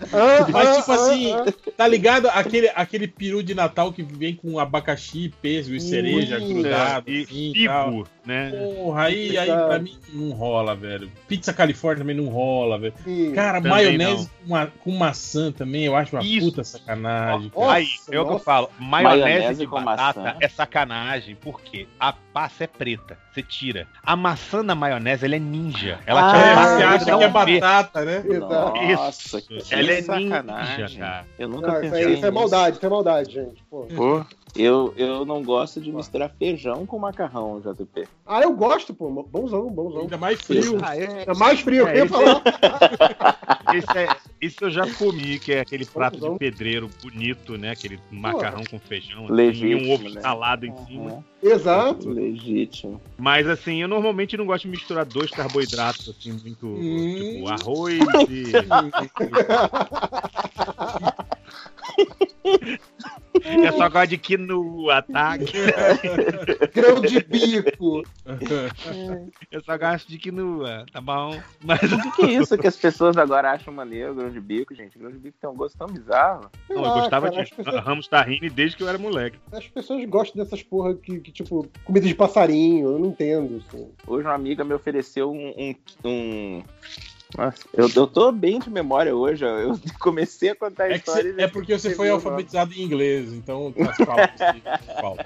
mas, 0.52 0.76
tipo 0.78 0.92
assim, 0.92 1.34
tá 1.76 1.86
ligado? 1.86 2.28
Aquele, 2.28 2.68
aquele 2.74 3.06
peru 3.06 3.42
de 3.42 3.54
Natal 3.54 3.92
que 3.92 4.02
vem 4.02 4.34
com 4.34 4.58
abacaxi, 4.58 5.32
pêssego 5.42 5.76
e 5.76 5.80
cereja 5.80 6.38
grudado, 6.38 7.10
e 7.10 7.22
assim, 7.22 7.50
e 7.50 7.52
figo, 7.52 8.08
né? 8.26 8.50
Porra, 8.74 9.04
aí, 9.04 9.38
aí 9.38 9.46
pra 9.46 9.78
mim 9.78 9.96
não 10.12 10.30
rola, 10.32 10.74
velho. 10.74 11.10
Pizza 11.28 11.52
Califórnia 11.52 12.02
também 12.04 12.16
não 12.16 12.26
rola, 12.26 12.78
velho. 12.78 12.94
sim. 13.04 13.32
Cara, 13.32 13.60
maionese 13.60 14.28
com, 14.42 14.48
ma- 14.52 14.66
com 14.82 14.90
maçã 14.92 15.52
também, 15.52 15.84
eu 15.84 15.94
acho 15.96 16.16
uma 16.16 16.22
Isso. 16.24 16.46
puta 16.50 16.64
sacanagem. 16.64 17.52
Nossa, 17.54 17.72
Aí, 17.72 17.86
é 18.10 18.20
o 18.20 18.26
que 18.26 18.32
eu 18.32 18.38
falo. 18.38 18.68
Maionese, 18.78 19.22
Maionese 19.24 19.60
de 19.60 19.66
com 19.66 19.82
batata 19.84 20.20
maçã. 20.22 20.36
é 20.40 20.48
sacanagem, 20.48 21.36
porque 21.36 21.86
a 22.00 22.12
passa 22.12 22.64
é 22.64 22.66
preta, 22.66 23.16
você 23.32 23.42
tira. 23.42 23.86
A 24.02 24.14
maçã 24.16 24.62
na 24.62 24.74
maionese, 24.74 25.24
ela 25.24 25.36
é 25.36 25.38
ninja. 25.38 25.98
Ela 26.04 26.28
Ah, 26.28 26.30
te 26.32 26.36
É, 26.36 26.52
apaga, 26.52 26.76
você 26.76 26.82
acha 26.82 27.04
que 27.04 27.24
é 27.24 27.28
batata, 27.28 28.04
né? 28.04 28.22
Nossa, 28.40 29.40
que 29.40 29.58
Ela 29.70 29.92
é 29.92 30.02
sacanagem. 30.02 30.82
ninja, 30.84 30.98
cara. 30.98 31.24
Eu 31.38 31.48
nunca 31.48 31.66
Não, 31.68 31.82
isso, 31.82 31.90
pensei 31.94 32.14
isso 32.14 32.26
é 32.26 32.30
maldade, 32.30 32.76
isso 32.76 32.86
é 32.86 32.88
maldade, 32.88 33.32
gente. 33.32 33.62
Pô. 33.76 33.86
Pô, 33.94 34.24
eu, 34.54 34.94
eu 34.96 35.26
não 35.26 35.42
gosto 35.44 35.78
de 35.82 35.92
misturar 35.92 36.30
feijão 36.38 36.86
com 36.86 36.98
macarrão, 36.98 37.60
JP. 37.60 38.08
Ah, 38.24 38.40
eu 38.40 38.54
gosto, 38.54 38.94
pô. 38.94 39.10
Bonzão, 39.10 39.68
bonzão. 39.68 40.02
Ainda 40.02 40.16
mais 40.16 40.40
frio. 40.40 40.80
Ah, 40.82 40.96
é, 40.96 41.24
É 41.26 41.34
mais 41.34 41.60
frio, 41.60 41.86
É, 41.86 42.00
eu 42.00 42.08
falar. 42.08 42.42
esse, 43.74 43.98
é, 43.98 44.16
esse 44.40 44.62
eu 44.64 44.70
já 44.70 44.90
comi, 44.94 45.38
que 45.38 45.52
é 45.52 45.60
aquele 45.60 45.84
prato 45.84 46.14
Confusão. 46.14 46.32
de 46.32 46.38
pedreiro 46.38 46.88
bonito, 47.02 47.58
né? 47.58 47.72
Aquele 47.72 48.00
macarrão 48.10 48.64
com 48.64 48.78
feijão 48.78 49.24
assim, 49.24 49.34
Legítimo, 49.34 49.82
e 49.82 49.90
um 49.90 49.92
ovo 49.92 50.08
né? 50.08 50.22
salado 50.22 50.64
em 50.64 50.74
cima. 50.86 51.10
Uhum. 51.12 51.22
Exato. 51.42 52.08
Legítimo. 52.08 52.98
Mas 53.18 53.46
assim, 53.46 53.82
eu 53.82 53.88
normalmente 53.88 54.38
não 54.38 54.46
gosto 54.46 54.62
de 54.62 54.70
misturar 54.70 55.04
dois 55.04 55.30
carboidratos, 55.30 56.08
assim, 56.08 56.32
muito. 56.32 56.66
Hum. 56.66 57.14
Tipo, 57.14 57.48
arroz 57.48 57.98
e. 58.30 58.52
Eu 63.48 63.72
só 63.72 63.88
gosto 63.90 64.08
de 64.10 64.18
quinoa, 64.18 65.02
tá? 65.02 65.36
Grão 66.74 67.00
de 67.00 67.20
bico. 67.22 68.02
Eu 69.50 69.62
só 69.62 69.78
gosto 69.78 70.08
de 70.08 70.18
quinoa, 70.18 70.84
tá 70.92 71.00
bom? 71.00 71.40
Mas 71.62 71.80
O 71.92 72.00
que, 72.02 72.10
que 72.12 72.22
é 72.22 72.30
isso 72.32 72.58
que 72.58 72.66
as 72.66 72.76
pessoas 72.76 73.16
agora 73.16 73.52
acham 73.52 73.72
maneiro, 73.72 74.14
grão 74.14 74.30
de 74.30 74.40
bico, 74.40 74.74
gente? 74.74 74.98
Grão 74.98 75.10
de 75.10 75.18
bico 75.18 75.36
tem 75.40 75.48
um 75.48 75.54
gosto 75.54 75.78
tão 75.78 75.86
bizarro. 75.88 76.50
Não, 76.68 76.76
eu 76.84 76.92
gostava 76.94 77.30
cara, 77.30 77.44
de 77.44 77.54
pessoas- 77.54 77.84
Ramos 77.84 78.08
Tahine 78.08 78.50
desde 78.50 78.76
que 78.76 78.82
eu 78.82 78.88
era 78.88 78.98
moleque. 78.98 79.38
As 79.52 79.66
pessoas 79.68 80.04
gostam 80.06 80.42
dessas 80.42 80.62
porra 80.62 80.94
que, 80.94 81.20
que, 81.20 81.30
tipo, 81.32 81.66
comida 81.84 82.06
de 82.06 82.14
passarinho, 82.14 82.88
eu 82.92 82.98
não 82.98 83.06
entendo. 83.08 83.62
Assim. 83.68 83.88
Hoje 84.06 84.26
uma 84.26 84.34
amiga 84.34 84.64
me 84.64 84.74
ofereceu 84.74 85.30
um. 85.30 85.48
um, 85.56 85.74
um- 86.04 86.62
Nossa, 87.36 87.58
eu, 87.72 87.88
eu 87.94 88.06
tô 88.06 88.32
bem 88.32 88.58
de 88.58 88.70
memória 88.70 89.14
hoje. 89.14 89.44
Eu 89.44 89.78
comecei 90.00 90.50
a 90.50 90.54
contar 90.54 90.84
a 90.84 90.92
É, 90.92 90.96
história. 90.96 91.34
cê- 91.34 91.42
é 91.42 91.46
porque 91.46 91.78
você 91.78 91.94
foi 91.94 92.08
alfabetizado 92.08 92.72
em 92.72 92.82
inglês, 92.82 93.32
então 93.32 93.74
as 93.78 93.96
palavras 93.98 94.30
nome. 95.02 95.20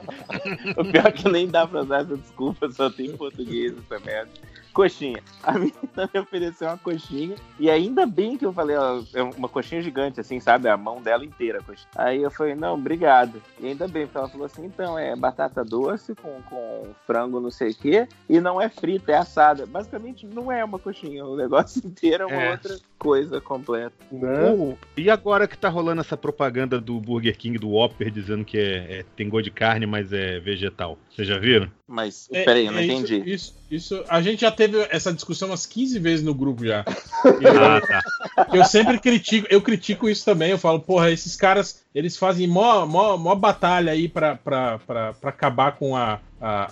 O 0.76 0.84
pior 0.84 1.06
é 1.06 1.12
que 1.12 1.28
nem 1.28 1.46
dá 1.48 1.66
pra 1.66 1.84
dar 1.84 2.02
essa 2.02 2.16
desculpa, 2.16 2.70
só 2.72 2.90
tem 2.90 3.06
em 3.06 3.16
português 3.16 3.74
essa 3.78 4.04
merda. 4.04 4.30
Coxinha. 4.72 5.22
A 5.42 5.52
menina 5.52 6.10
me 6.12 6.20
ofereceu 6.20 6.68
uma 6.68 6.78
coxinha. 6.78 7.34
E 7.58 7.68
ainda 7.70 8.06
bem 8.06 8.36
que 8.36 8.44
eu 8.46 8.52
falei, 8.52 8.76
ó, 8.76 9.02
é 9.14 9.22
uma 9.22 9.48
coxinha 9.48 9.80
gigante, 9.82 10.20
assim, 10.20 10.38
sabe? 10.38 10.68
A 10.68 10.76
mão 10.76 11.00
dela 11.02 11.24
inteira. 11.24 11.58
a 11.58 11.62
coxinha. 11.62 11.88
Aí 11.96 12.22
eu 12.22 12.30
falei, 12.30 12.54
não, 12.54 12.74
obrigado. 12.74 13.42
E 13.58 13.66
ainda 13.68 13.88
bem, 13.88 14.06
porque 14.06 14.18
ela 14.18 14.28
falou 14.28 14.46
assim: 14.46 14.64
então 14.66 14.98
é 14.98 15.16
batata 15.16 15.64
doce 15.64 16.14
com, 16.14 16.40
com 16.42 16.88
frango 17.06 17.40
não 17.40 17.50
sei 17.50 17.70
o 17.70 17.74
quê. 17.74 18.06
E 18.28 18.40
não 18.40 18.60
é 18.60 18.68
frita, 18.68 19.12
é 19.12 19.16
assada. 19.16 19.66
Basicamente 19.66 20.26
não 20.26 20.52
é 20.52 20.64
uma 20.64 20.78
coxinha. 20.78 21.24
O 21.24 21.36
negócio 21.36 21.80
inteiro 21.86 22.24
é 22.24 22.26
uma 22.26 22.42
É. 22.42 22.50
outra 22.52 22.78
coisa 22.98 23.40
completa. 23.40 23.94
Pô, 24.10 24.76
E 24.96 25.08
agora 25.10 25.48
que 25.48 25.56
tá 25.56 25.68
rolando 25.70 26.02
essa 26.02 26.16
propaganda 26.18 26.78
do 26.80 27.00
Burger 27.00 27.36
King 27.36 27.58
do 27.58 27.70
Whopper 27.70 28.10
dizendo 28.10 28.44
que 28.44 28.58
é, 28.58 28.98
é- 29.00 29.04
tem 29.16 29.28
gosto 29.28 29.44
de 29.44 29.50
carne, 29.50 29.86
mas 29.86 30.12
é 30.12 30.38
vegetal. 30.38 30.98
Vocês 31.10 31.26
já 31.26 31.38
viram? 31.38 31.70
Mas, 31.88 32.28
É, 32.30 32.44
peraí, 32.44 32.66
eu 32.66 32.72
não 32.72 32.78
é 32.78 32.84
isso- 32.84 32.92
entendi. 33.14 33.30
Isso, 33.30 33.59
isso, 33.70 34.04
a 34.08 34.20
gente 34.20 34.40
já 34.40 34.50
teve 34.50 34.86
essa 34.90 35.12
discussão 35.12 35.48
umas 35.48 35.64
15 35.64 35.98
vezes 35.98 36.24
no 36.24 36.34
grupo 36.34 36.64
já. 36.64 36.84
Ah, 37.22 37.80
tá. 37.80 38.46
Eu 38.52 38.64
sempre 38.64 38.98
critico, 38.98 39.46
eu 39.50 39.60
critico 39.60 40.08
isso 40.08 40.24
também. 40.24 40.50
Eu 40.50 40.58
falo, 40.58 40.80
porra, 40.80 41.10
esses 41.10 41.36
caras, 41.36 41.82
eles 41.94 42.16
fazem 42.16 42.46
mó, 42.46 42.86
mó, 42.86 43.16
mó 43.18 43.34
batalha 43.34 43.92
aí 43.92 44.08
pra, 44.08 44.36
pra, 44.36 44.78
pra, 44.78 45.12
pra 45.12 45.30
acabar 45.30 45.72
com 45.72 45.94
a, 45.94 46.18
a, 46.40 46.70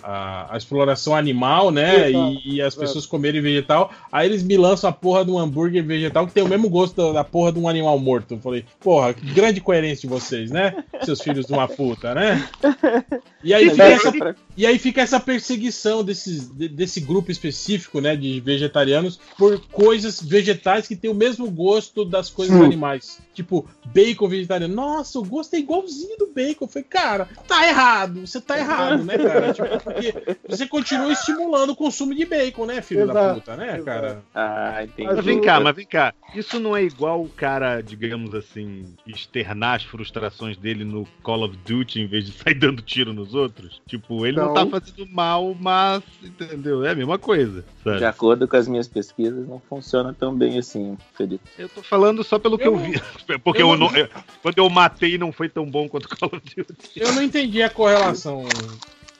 a, 0.49 0.53
a 0.53 0.57
exploração 0.57 1.15
animal, 1.15 1.69
né? 1.71 2.11
E, 2.11 2.55
e 2.55 2.61
as 2.61 2.73
pessoas 2.75 3.05
comerem 3.05 3.41
vegetal. 3.41 3.91
Aí 4.11 4.27
eles 4.27 4.41
me 4.43 4.57
lançam 4.57 4.89
a 4.89 4.93
porra 4.93 5.23
de 5.23 5.31
um 5.31 5.37
hambúrguer 5.37 5.83
vegetal 5.83 6.25
que 6.25 6.33
tem 6.33 6.43
o 6.43 6.47
mesmo 6.47 6.69
gosto 6.69 6.95
da, 6.95 7.11
da 7.19 7.23
porra 7.23 7.51
de 7.51 7.59
um 7.59 7.67
animal 7.69 7.97
morto. 7.99 8.33
Eu 8.33 8.39
falei, 8.39 8.65
porra, 8.79 9.13
que 9.13 9.25
grande 9.33 9.61
coerência 9.61 10.01
de 10.01 10.07
vocês, 10.07 10.49
né? 10.51 10.83
Seus 11.03 11.21
filhos 11.21 11.45
de 11.45 11.53
uma 11.53 11.67
puta, 11.67 12.13
né? 12.15 12.47
E 13.41 13.53
aí 13.53 13.69
fica 13.69 13.83
essa, 13.85 14.35
e 14.57 14.65
aí 14.65 14.77
fica 14.77 15.01
essa 15.01 15.17
perseguição 15.17 16.03
desses, 16.03 16.49
de- 16.49 16.67
desse 16.67 16.99
grupo 16.99 17.31
específico, 17.31 18.01
né, 18.01 18.13
de 18.13 18.41
vegetarianos, 18.41 19.17
por 19.37 19.61
coisas 19.71 20.21
vegetais 20.21 20.87
que 20.87 20.95
têm 20.95 21.09
o 21.09 21.15
mesmo 21.15 21.49
gosto 21.49 22.03
das 22.03 22.29
coisas 22.29 22.57
Sim. 22.57 22.65
animais. 22.65 23.17
Tipo, 23.33 23.65
bacon 23.85 24.27
vegetariano. 24.27 24.75
Nossa, 24.75 25.19
o 25.19 25.23
gosto 25.23 25.53
é 25.53 25.59
igualzinho 25.59 26.17
do 26.17 26.27
bacon. 26.27 26.65
Eu 26.65 26.67
falei, 26.67 26.87
cara, 26.89 27.29
tá 27.47 27.65
errado. 27.65 28.27
Você 28.27 28.41
tá 28.41 28.57
errado, 28.59 29.05
né, 29.05 29.17
cara? 29.17 29.53
Tipo, 29.63 29.83
porque 29.83 30.13
você 30.47 30.67
continua 30.67 31.11
estimulando 31.11 31.71
o 31.71 31.75
consumo 31.75 32.13
de 32.15 32.25
bacon, 32.25 32.65
né, 32.65 32.81
filho 32.81 33.05
da 33.07 33.13
Exato, 33.13 33.39
puta, 33.39 33.55
né, 33.57 33.65
exato. 33.67 33.83
cara? 33.85 34.23
Ah, 34.33 34.83
entendi. 34.83 35.13
Mas 35.13 35.25
vem 35.25 35.41
cá, 35.41 35.59
mas 35.59 35.75
vem 35.75 35.85
cá. 35.85 36.13
Isso 36.33 36.59
não 36.59 36.75
é 36.77 36.83
igual 36.83 37.21
o 37.23 37.29
cara, 37.29 37.81
digamos 37.81 38.33
assim, 38.35 38.93
externar 39.05 39.75
as 39.77 39.83
frustrações 39.83 40.57
dele 40.57 40.83
no 40.85 41.07
Call 41.23 41.43
of 41.43 41.57
Duty 41.65 42.01
em 42.01 42.07
vez 42.07 42.25
de 42.25 42.31
sair 42.33 42.53
dando 42.59 42.81
tiro 42.81 43.13
nos 43.13 43.33
outros? 43.33 43.81
Tipo, 43.87 44.25
ele 44.25 44.37
não, 44.37 44.47
Não. 44.47 44.53
tá 44.53 44.65
fazendo 44.79 45.07
mal, 45.11 45.55
mas, 45.59 46.03
entendeu? 46.23 46.85
É 46.85 46.91
a 46.91 46.95
mesma 46.95 47.17
coisa, 47.17 47.65
sabe? 47.83 47.97
De 47.97 48.05
acordo 48.05 48.47
com 48.47 48.55
as 48.55 48.67
minhas 48.67 48.87
pesquisas, 48.87 49.47
não 49.47 49.59
funciona 49.59 50.13
tão 50.13 50.35
bem 50.35 50.57
assim, 50.59 50.97
Felipe. 51.15 51.43
Eu 51.57 51.67
tô 51.69 51.81
falando 51.81 52.23
só 52.23 52.37
pelo 52.39 52.57
que 52.57 52.67
Eu 52.67 52.73
eu 52.73 52.77
vi. 52.77 52.93
Porque 53.43 53.61
eu 53.61 53.69
eu 53.71 53.77
não- 53.77 53.89
não- 53.89 53.97
eu- 53.97 54.09
quando 54.41 54.57
eu 54.57 54.69
matei 54.69 55.17
não 55.17 55.31
foi 55.31 55.49
tão 55.49 55.65
bom 55.69 55.87
quanto 55.89 56.07
Call 56.09 56.29
of 56.33 56.41
Duty. 56.55 56.75
Eu 56.99 57.11
não 57.13 57.21
entendi 57.23 57.61
a 57.63 57.69
correlação 57.69 58.43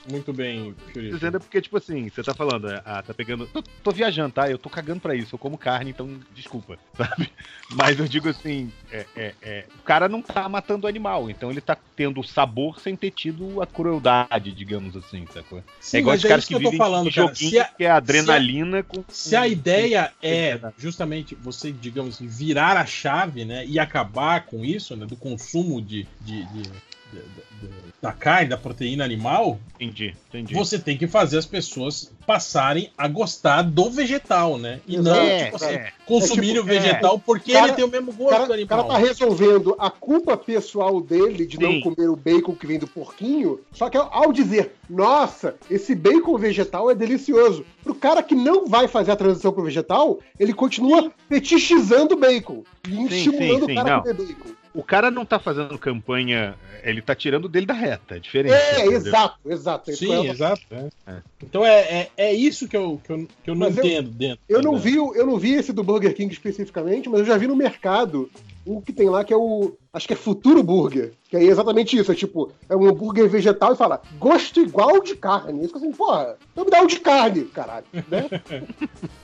muito 0.09 0.33
bem, 0.33 0.75
Fiorito. 0.91 1.15
Dizendo 1.15 1.37
é 1.37 1.39
porque, 1.39 1.61
tipo 1.61 1.77
assim, 1.77 2.09
você 2.09 2.23
tá 2.23 2.33
falando, 2.33 2.69
é, 2.69 2.81
ah, 2.85 3.01
tá 3.01 3.13
pegando. 3.13 3.45
Tô, 3.47 3.61
tô 3.61 3.91
viajando, 3.91 4.33
tá? 4.33 4.49
Eu 4.49 4.57
tô 4.57 4.69
cagando 4.69 4.99
pra 4.99 5.15
isso, 5.15 5.35
eu 5.35 5.39
como 5.39 5.57
carne, 5.57 5.91
então 5.91 6.19
desculpa, 6.31 6.77
sabe? 6.97 7.29
Mas 7.69 7.99
eu 7.99 8.07
digo 8.07 8.27
assim, 8.29 8.71
é, 8.91 9.05
é, 9.15 9.35
é, 9.41 9.65
o 9.79 9.83
cara 9.83 10.09
não 10.09 10.21
tá 10.21 10.47
matando 10.49 10.85
o 10.85 10.89
animal, 10.89 11.29
então 11.29 11.51
ele 11.51 11.61
tá 11.61 11.77
tendo 11.95 12.19
o 12.19 12.23
sabor 12.23 12.79
sem 12.79 12.95
ter 12.95 13.11
tido 13.11 13.61
a 13.61 13.67
crueldade, 13.67 14.51
digamos 14.51 14.95
assim, 14.95 15.25
sacou? 15.33 15.63
Sim, 15.79 15.97
é 15.97 15.99
igual 15.99 16.13
mas 16.13 16.19
os 16.21 16.25
é 16.25 16.29
caras 16.29 16.45
que, 16.45 16.49
que 16.49 16.55
eu 16.55 16.59
tô 16.61 16.69
vivem 16.71 16.77
falando, 16.77 17.11
cara. 17.13 17.27
joguinho 17.27 17.49
Se 17.49 17.59
a- 17.59 17.65
que 17.65 17.83
é 17.83 17.91
adrenalina 17.91 18.83
com. 18.83 19.03
Se 19.09 19.35
a 19.35 19.41
com- 19.41 19.47
ideia 19.47 20.11
é 20.21 20.51
verdade. 20.51 20.75
justamente 20.77 21.35
você, 21.35 21.71
digamos, 21.71 22.15
assim, 22.15 22.27
virar 22.27 22.77
a 22.77 22.85
chave, 22.85 23.45
né, 23.45 23.65
e 23.65 23.77
acabar 23.79 24.45
com 24.45 24.63
isso, 24.65 24.95
né, 24.95 25.05
do 25.05 25.15
consumo 25.15 25.81
de, 25.81 26.07
de- 26.21 26.43
de- 26.45 26.69
da 28.01 28.13
carne, 28.13 28.47
da 28.49 28.57
proteína 28.57 29.03
animal, 29.03 29.59
Entendi, 29.75 30.15
entendi. 30.29 30.53
você 30.53 30.79
tem 30.79 30.97
que 30.97 31.05
fazer 31.05 31.37
as 31.37 31.45
pessoas 31.45 32.09
passarem 32.25 32.89
a 32.97 33.09
gostar 33.09 33.61
do 33.61 33.89
vegetal, 33.91 34.57
né? 34.57 34.79
E 34.87 34.95
não, 34.97 35.13
É, 35.15 35.45
tipo 35.45 35.55
assim, 35.57 35.65
é. 35.73 35.91
consumirem 36.05 36.51
É 36.51 36.53
tipo, 36.53 36.63
o 36.63 36.65
vegetal 36.65 37.19
porque 37.19 37.51
cara- 37.51 37.67
ele 37.67 37.75
tem 37.75 37.83
o 37.83 37.89
mesmo 37.89 38.13
gosto 38.13 38.29
cara, 38.29 38.45
do 38.45 38.53
o 38.53 38.67
cara 38.67 38.81
animal. 38.83 38.87
tá 38.87 39.05
resolvendo 39.05 39.75
a 39.77 39.89
culpa 39.89 40.37
pessoal 40.37 41.01
dele 41.01 41.45
de 41.45 41.59
não 41.59 41.71
Sim. 41.71 41.81
comer 41.81 42.07
o 42.09 42.15
bacon 42.15 42.55
que 42.55 42.65
vem 42.65 42.79
do 42.79 42.87
porquinho, 42.87 43.59
só 43.73 43.89
que 43.89 43.97
ao 43.97 44.31
dizer, 44.31 44.75
nossa, 44.89 45.55
esse 45.69 45.93
bacon 45.93 46.37
vegetal 46.37 46.89
é 46.89 46.95
delicioso, 46.95 47.65
pro 47.83 47.93
cara 47.95 48.23
que 48.23 48.33
não 48.35 48.65
vai 48.65 48.87
fazer 48.87 49.11
a 49.11 49.15
transição 49.17 49.51
pro 49.51 49.63
vegetal, 49.63 50.19
ele 50.39 50.53
continua 50.53 51.11
fetichizando 51.27 52.13
o 52.15 52.17
bacon 52.17 52.63
e 52.87 52.91
Sim, 52.95 53.05
estimulando 53.07 53.65
sim, 53.65 53.71
o 53.73 53.75
cara 53.75 53.89
não. 53.89 53.97
a 53.97 54.01
comer 54.03 54.13
bacon. 54.13 54.49
O 54.73 54.83
cara 54.83 55.09
não 55.09 55.25
tá 55.25 55.39
fazendo 55.39 55.77
campanha, 55.79 56.55
ele 56.83 57.01
tá 57.01 57.15
tirando 57.15 57.49
dele 57.49 57.65
da 57.65 57.73
reta, 57.73 58.17
é 58.17 58.19
diferente. 58.19 58.53
É, 58.53 58.73
entendeu? 58.81 58.97
exato, 58.97 59.37
exato. 59.47 59.95
Sim, 59.95 60.27
é- 60.27 60.31
exato. 60.31 60.61
é. 60.71 60.87
É. 61.07 61.15
Então 61.41 61.65
é, 61.65 61.79
é, 61.79 62.11
é 62.17 62.33
isso 62.33 62.67
que 62.67 62.77
eu, 62.77 63.01
que 63.03 63.11
eu, 63.11 63.27
que 63.43 63.49
eu 63.49 63.55
não 63.55 63.67
Mas 63.67 63.77
eu- 63.77 63.83
entendo 63.83 64.11
dentro. 64.11 64.39
Eu 64.47 64.61
não 64.61 64.77
vi, 64.77 64.95
eu 64.95 65.25
não 65.25 65.37
vi 65.37 65.53
esse 65.53 65.73
do 65.73 65.83
Burger 65.83 66.13
King 66.13 66.31
especificamente, 66.31 67.09
mas 67.09 67.21
eu 67.21 67.25
já 67.25 67.37
vi 67.37 67.47
no 67.47 67.55
mercado 67.55 68.29
um 68.69 68.81
que 68.81 68.93
tem 68.93 69.09
lá 69.09 69.23
que 69.23 69.33
é 69.33 69.37
o. 69.37 69.73
Acho 69.91 70.07
que 70.07 70.13
é 70.13 70.15
Futuro 70.15 70.61
Burger. 70.61 71.11
Que 71.29 71.37
aí 71.37 71.47
é 71.47 71.51
exatamente 71.51 71.97
isso. 71.97 72.11
É 72.11 72.15
tipo, 72.15 72.51
é 72.69 72.75
um 72.75 72.87
hambúrguer 72.87 73.27
vegetal 73.27 73.73
e 73.73 73.75
fala, 73.77 74.01
gosto 74.19 74.59
igual 74.61 75.01
de 75.01 75.15
carne. 75.15 75.65
Isso 75.65 75.75
assim, 75.77 75.91
porra, 75.91 76.37
então 76.51 76.63
me 76.65 76.71
dá 76.71 76.81
um 76.81 76.87
de 76.87 76.99
carne, 76.99 77.45
caralho. 77.45 77.85
Né? 77.93 78.27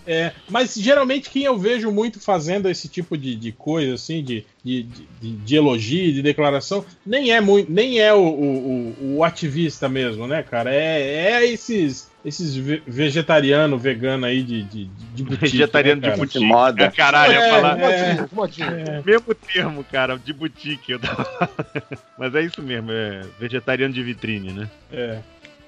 É, 0.08 0.34
mas 0.48 0.76
geralmente 0.76 1.32
quem 1.32 1.46
eu 1.46 1.58
vejo 1.58 1.92
muito 1.92 2.20
fazendo 2.20 2.70
esse 2.70 2.88
tipo 2.88 3.18
de, 3.18 3.36
de 3.36 3.52
coisa, 3.52 3.96
assim, 3.96 4.24
de, 4.24 4.46
de, 4.64 4.84
de, 4.84 5.32
de 5.32 5.56
elogio, 5.56 6.14
de 6.14 6.22
declaração, 6.22 6.86
nem 7.04 7.32
é 7.34 7.42
muito, 7.42 7.72
nem 7.72 8.00
é 8.00 8.14
o, 8.14 8.20
o, 8.20 8.96
o- 9.02 9.16
o 9.18 9.24
ativista 9.24 9.90
mesmo, 9.90 10.28
né, 10.28 10.44
cara? 10.44 10.72
É, 10.72 11.32
é 11.42 11.48
esses, 11.48 12.08
esses 12.26 12.56
ve- 12.56 12.82
vegetariano, 12.88 13.78
vegano 13.78 14.26
aí 14.26 14.42
de, 14.44 14.64
de, 14.64 14.86
de 14.86 15.24
boutique, 15.24 15.52
Vegetariano 15.52 16.02
né, 16.02 16.10
de 16.12 16.18
boutique. 16.18 16.40
De 16.40 16.46
moda. 16.46 16.92
Caralho, 16.92 17.34
eu 17.34 17.40
ia 17.40 17.46
É, 17.46 17.50
falar. 17.52 17.80
é. 17.80 18.28
Modinho. 18.32 18.68
Mesmo 19.06 19.36
termo, 19.36 19.84
cara, 19.84 20.18
de 20.18 20.34
boutique. 20.34 20.92
Eu 20.92 21.00
tava... 21.00 21.28
Mas 22.18 22.34
é 22.36 22.42
isso 22.42 22.62
mesmo, 22.62 22.92
é 22.92 23.22
vegetariano 23.40 23.94
de 23.94 24.02
vitrine, 24.04 24.52
né? 24.52 24.70
É. 24.92 25.20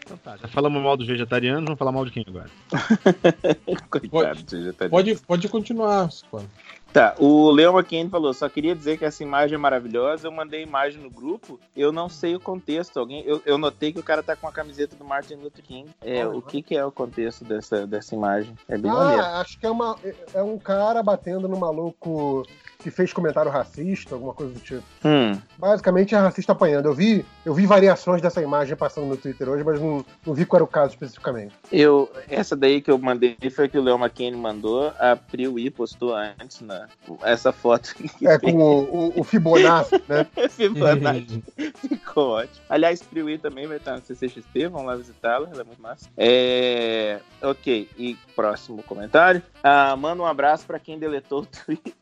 Então 0.04 0.18
tá, 0.18 0.38
já 0.38 0.48
falamos 0.48 0.82
mal 0.82 0.96
dos 0.96 1.06
vegetarianos, 1.06 1.66
vamos 1.66 1.78
falar 1.78 1.92
mal 1.92 2.06
de 2.06 2.12
quem 2.12 2.24
agora? 2.28 2.50
Coitado, 4.10 4.42
de 4.44 4.56
vegetariano. 4.58 4.90
Pode, 4.92 5.16
pode 5.28 5.50
continuar, 5.50 6.10
Spano. 6.12 6.50
Tá, 6.98 7.15
o 7.19 7.52
Leon 7.52 7.78
McKinney 7.78 8.10
falou, 8.10 8.34
só 8.34 8.49
queria 8.49 8.76
dizer 8.76 8.98
que 8.98 9.06
essa 9.06 9.22
imagem 9.22 9.53
é 9.56 9.57
maravilhosa, 9.57 10.28
eu 10.28 10.32
mandei 10.32 10.61
a 10.61 10.64
imagem 10.64 11.02
no 11.02 11.10
grupo, 11.11 11.60
eu 11.76 11.91
não 11.91 12.10
sei 12.10 12.36
o 12.36 12.40
contexto, 12.40 12.98
alguém, 12.99 13.24
eu, 13.24 13.40
eu 13.45 13.57
notei 13.57 13.94
que 13.94 13.99
o 13.99 14.03
cara 14.03 14.24
tá 14.24 14.36
com 14.36 14.48
a 14.48 14.52
camiseta 14.52 14.95
do 14.95 15.06
Martin 15.06 15.36
Luther 15.36 15.64
King, 15.64 15.90
é, 16.02 16.26
o 16.26 16.41
que 16.41 16.61
que 16.64 16.76
é 16.76 16.84
o 16.84 16.91
contexto 16.91 17.45
dessa, 17.45 17.86
dessa 17.86 18.15
imagem? 18.15 18.56
É 18.68 18.78
bem 18.78 18.91
maneiro. 18.91 19.22
Ah, 19.22 19.41
acho 19.41 19.60
que 19.60 19.65
é, 19.68 19.69
uma, 19.69 19.95
é- 20.03 20.15
é 20.34 20.41
um 20.41 20.57
cara 20.57 21.03
batendo 21.03 21.48
no 21.48 21.57
maluco 21.57 22.44
que 22.80 22.91
fez 22.91 23.12
comentário 23.12 23.52
racista, 23.52 24.16
alguma 24.16 24.34
coisa 24.34 24.54
do 24.54 24.60
tipo. 24.60 24.84
Hum, 25.04 25.40
Basicamente 25.58 26.14
é 26.14 26.18
racista 26.18 26.52
apanhando. 26.52 26.86
Eu 26.86 26.94
vi, 26.94 27.26
eu 27.45 27.54
vi 27.54 27.66
variações 27.66 28.22
dessa 28.22 28.41
imagem 28.41 28.76
passando 28.76 29.08
no 29.08 29.18
Twitter 29.18 29.49
hoje, 29.49 29.64
mas 29.64 29.80
não, 29.80 30.06
não 30.26 30.34
vi 30.34 30.45
qual 30.45 30.58
era 30.58 30.64
o 30.64 30.68
caso 30.68 30.94
especificamente. 30.94 31.54
eu, 31.72 32.12
essa 32.30 32.56
daí 32.56 32.82
que 32.82 32.91
eu 32.91 32.98
mandei 32.98 33.36
foi 33.54 33.66
a 33.66 33.68
que 33.68 33.78
o 33.78 33.82
Leon 33.82 33.99
McKinney 33.99 34.40
mandou, 34.40 34.94
a 34.99 35.16
Priui 35.16 35.70
postou 35.70 36.16
antes, 36.16 36.62
na, 36.62 36.88
essa 37.24 37.52
foto 37.52 37.94
É 38.22 38.38
com 38.38 38.54
o, 38.56 39.10
o, 39.10 39.22
o 39.22 39.24
Fibonacci, 39.24 40.02
né? 40.08 40.26
Fibonacci. 40.49 41.44
Ficou 41.88 42.30
ótimo. 42.32 42.66
Aliás, 42.70 43.02
Priui 43.02 43.38
também 43.38 43.68
vai 43.68 43.78
estar 43.78 43.95
no 43.95 44.02
CCXP, 44.02 44.68
vamos 44.68 44.88
lá 44.88 44.95
visitá-la, 44.95 45.49
ela 45.52 45.62
é 45.62 45.64
muito 45.64 45.82
massa. 45.82 46.10
É... 46.16 47.20
Ok, 47.41 47.90
e 47.98 48.16
próximo 48.36 48.84
comentário. 48.84 49.41
Ah, 49.64 49.95
manda 49.95 50.22
um 50.22 50.26
abraço 50.26 50.66
pra 50.66 50.80
quem 50.80 50.99
deletou 50.99 51.41
o 51.41 51.45
Twitter. 51.45 51.94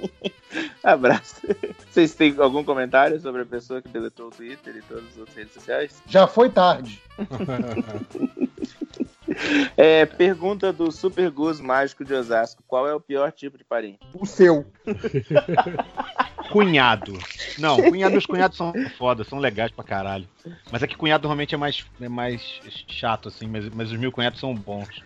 Abraço. 0.82 1.40
Vocês 1.90 2.14
têm 2.14 2.34
algum 2.38 2.64
comentário 2.64 3.20
sobre 3.20 3.42
a 3.42 3.46
pessoa 3.46 3.82
que 3.82 3.88
deletou 3.88 4.28
o 4.28 4.30
Twitter 4.30 4.76
e 4.76 4.82
todas 4.82 5.04
as 5.08 5.18
outras 5.18 5.36
redes 5.36 5.54
sociais? 5.54 6.02
Já 6.06 6.26
foi 6.26 6.50
tarde. 6.50 7.00
É, 9.76 10.06
pergunta 10.06 10.72
do 10.72 10.90
Super 10.90 11.30
Gus 11.30 11.60
Mágico 11.60 12.04
de 12.04 12.14
Osasco: 12.14 12.62
Qual 12.66 12.88
é 12.88 12.94
o 12.94 13.00
pior 13.00 13.30
tipo 13.30 13.58
de 13.58 13.64
parente? 13.64 13.98
O 14.14 14.26
seu. 14.26 14.64
Cunhado. 16.50 17.12
Não, 17.58 17.76
cunhado, 17.76 18.12
meus 18.12 18.24
cunhados 18.24 18.56
são 18.56 18.72
foda, 18.96 19.22
são 19.22 19.38
legais 19.38 19.70
pra 19.70 19.84
caralho. 19.84 20.26
Mas 20.72 20.82
é 20.82 20.86
que 20.86 20.96
cunhado 20.96 21.24
normalmente 21.24 21.54
é 21.54 21.58
mais, 21.58 21.84
é 22.00 22.08
mais 22.08 22.60
chato, 22.88 23.28
assim, 23.28 23.46
mas, 23.46 23.68
mas 23.68 23.92
os 23.92 23.98
meus 23.98 24.14
cunhados 24.14 24.40
são 24.40 24.54
bons. 24.54 25.02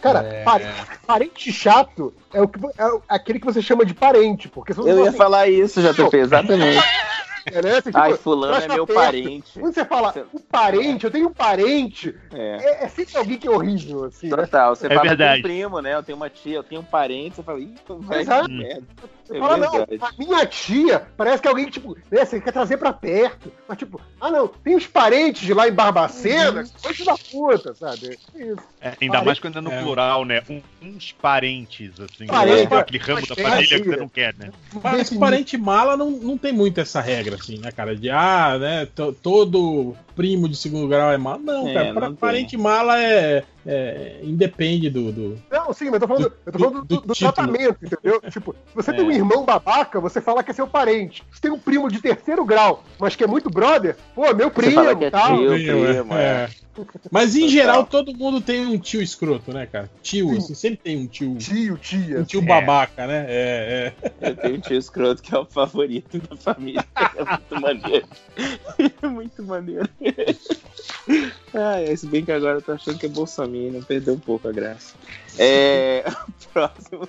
Cara, 0.00 0.20
É. 0.20 0.42
pa- 0.44 0.60
parente 1.06 1.52
chato 1.52 2.12
é, 2.32 2.40
o 2.40 2.48
que, 2.48 2.58
é 2.78 2.86
o- 2.86 3.02
aquele 3.08 3.38
que 3.38 3.46
você 3.46 3.60
chama 3.60 3.84
de 3.84 3.92
parente, 3.94 4.48
porque 4.48 4.72
se 4.72 4.78
você 4.80 4.90
Eu 4.92 5.02
ia 5.04 5.08
assim, 5.10 5.18
falar 5.18 5.48
isso, 5.48 5.80
JP, 5.82 6.16
exatamente. 6.16 6.78
é, 7.52 7.62
né, 7.62 7.72
você, 7.74 7.82
tipo, 7.82 7.98
Ai, 7.98 8.14
fulano 8.14 8.54
é 8.54 8.68
meu 8.68 8.86
perto. 8.86 8.98
parente. 8.98 9.58
Quando 9.58 9.74
você 9.74 9.84
fala 9.84 10.14
um 10.32 10.38
parente, 10.38 11.04
eu 11.04 11.10
tenho 11.10 11.28
um 11.28 11.32
parente, 11.32 12.14
É. 12.32 12.56
é, 12.82 12.84
é 12.84 12.88
sempre 12.88 13.16
alguém 13.18 13.36
que 13.38 13.46
é 13.46 13.50
horrível, 13.50 14.04
assim, 14.04 14.28
né? 14.28 14.36
Total, 14.36 14.74
você 14.74 14.86
É 14.86 14.90
fala 14.94 15.08
verdade. 15.08 15.42
com 15.42 15.48
um 15.48 15.50
primo, 15.50 15.80
né? 15.80 15.94
Eu 15.94 16.02
tenho 16.02 16.16
uma 16.16 16.30
tia, 16.30 16.56
eu 16.56 16.62
tenho 16.62 16.80
um 16.80 16.84
parente, 16.84 17.36
você 17.36 17.42
fala, 17.42 17.58
ih, 17.60 17.74
vai 17.88 18.20
Exato. 18.20 18.46
que 18.48 18.52
merda. 18.56 18.82
Você 19.30 19.36
É 19.36 19.38
fala, 19.40 19.56
não, 19.56 19.70
verdade. 19.86 19.98
a 20.02 20.12
minha 20.18 20.44
tia 20.44 21.06
parece 21.16 21.40
que 21.40 21.46
é 21.46 21.50
alguém 21.50 21.66
que, 21.66 21.70
tipo, 21.70 21.96
né, 22.10 22.24
você 22.24 22.40
quer 22.40 22.50
trazer 22.52 22.76
pra 22.78 22.92
perto. 22.92 23.52
Mas, 23.68 23.78
tipo, 23.78 24.00
ah, 24.20 24.28
não, 24.28 24.48
tem 24.48 24.74
os 24.74 24.88
parentes 24.88 25.42
de 25.42 25.54
lá 25.54 25.68
em 25.68 25.72
Barbacena, 25.72 26.64
coisa 26.82 27.04
da 27.04 27.16
puta, 27.16 27.72
sabe? 27.74 28.18
É 28.34 28.42
isso. 28.44 28.62
É, 28.80 28.92
ainda 29.00 29.22
mais 29.22 29.38
quando 29.38 29.58
é 29.58 29.60
no 29.60 29.70
É. 29.70 29.82
plural, 29.82 30.24
né? 30.24 30.42
Um- 30.50 30.60
uns 30.82 31.12
parentes, 31.12 31.92
assim. 32.00 32.26
Parente, 32.26 32.72
né? 32.72 32.78
aquele 32.80 32.98
ramo 32.98 33.26
da 33.26 33.36
família 33.36 33.62
que 33.62 33.68
parente. 33.68 33.88
você 33.90 33.96
não 33.96 34.08
quer, 34.08 34.34
né? 34.36 34.50
Mas 34.82 35.10
parente 35.10 35.56
mala 35.56 35.96
não, 35.96 36.10
não 36.10 36.36
tem 36.36 36.52
muito 36.52 36.80
essa 36.80 37.00
regra, 37.00 37.36
assim, 37.36 37.56
né, 37.58 37.70
cara? 37.70 37.94
De, 37.94 38.10
ah, 38.10 38.58
né, 38.58 38.86
to- 38.86 39.12
todo 39.12 39.94
primo 40.20 40.46
de 40.46 40.54
segundo 40.54 40.86
grau 40.86 41.10
é 41.10 41.16
mala. 41.16 41.38
Não, 41.38 41.66
É, 41.66 41.72
cara, 41.72 41.86
não 41.86 41.94
pra- 41.94 42.06
tem. 42.08 42.16
parente 42.16 42.56
mala 42.58 43.02
é, 43.02 43.42
é- 43.66 44.20
independe 44.22 44.90
do, 44.90 45.10
do- 45.10 45.38
Não, 45.50 45.72
sim, 45.72 45.86
mas 45.86 45.94
eu 45.94 46.00
tô 46.00 46.08
falando, 46.08 46.32
eu 46.44 46.52
tô 46.52 46.58
Do- 46.58 46.64
falando 46.64 46.84
do, 46.84 47.00
do 47.00 47.06
do 47.06 47.14
tratamento, 47.14 47.78
entendeu? 47.82 48.20
Tipo, 48.30 48.52
se 48.68 48.74
você 48.74 48.90
É. 48.90 48.94
tem 48.94 49.04
um 49.06 49.10
irmão 49.10 49.44
babaca, 49.46 49.98
você 49.98 50.20
fala 50.20 50.42
que 50.42 50.50
é 50.50 50.54
seu 50.54 50.66
parente. 50.66 51.22
Se 51.32 51.40
tem 51.40 51.50
um 51.50 51.58
primo 51.58 51.88
de 51.90 52.02
terceiro 52.02 52.44
grau, 52.44 52.84
mas 52.98 53.16
que 53.16 53.24
é 53.24 53.26
muito 53.26 53.48
brother, 53.48 53.96
pô, 54.14 54.22
meu 54.34 54.48
Você 54.50 54.54
primo, 54.54 54.74
fala 54.74 54.94
que 54.94 55.04
é 55.06 55.10
tal. 55.10 55.38
tio. 55.38 55.48
primo, 55.52 56.14
é, 56.14 56.22
é. 56.22 56.48
Mas 57.10 57.34
em 57.34 57.40
Total. 57.40 57.50
geral 57.52 57.86
todo 57.86 58.14
mundo 58.14 58.40
tem 58.40 58.64
um 58.66 58.78
tio 58.78 59.02
escroto, 59.02 59.52
né, 59.52 59.66
cara? 59.66 59.90
Tio, 60.02 60.28
Sim. 60.30 60.36
assim, 60.38 60.54
sempre 60.54 60.78
tem 60.78 60.98
um 60.98 61.06
tio, 61.06 61.36
Tio, 61.36 61.76
tia. 61.78 62.20
um 62.20 62.24
tio 62.24 62.40
É. 62.42 62.44
babaca, 62.44 63.06
né? 63.06 63.26
É, 63.28 63.94
é. 64.20 64.28
Eu 64.30 64.36
tenho 64.36 64.56
um 64.56 64.60
tio 64.60 64.76
escroto 64.76 65.22
que 65.22 65.34
é 65.34 65.38
o 65.38 65.44
favorito 65.44 66.18
da 66.18 66.36
família. 66.36 66.84
É 67.20 67.24
muito 67.24 67.60
maneiro. 67.60 68.06
É 69.02 69.06
muito 69.08 69.42
maneiro. 69.42 69.88
Ah, 71.52 71.80
é, 71.80 71.94
se 71.96 72.06
bem 72.06 72.24
que 72.24 72.32
agora 72.32 72.58
eu 72.58 72.62
tô 72.62 72.72
achando 72.72 72.98
que 72.98 73.06
é 73.06 73.08
Bolsonaro, 73.08 73.84
perdeu 73.86 74.14
um 74.14 74.18
pouco 74.18 74.48
a 74.48 74.52
graça. 74.52 74.94
É, 75.38 76.04
próximo. 76.52 77.08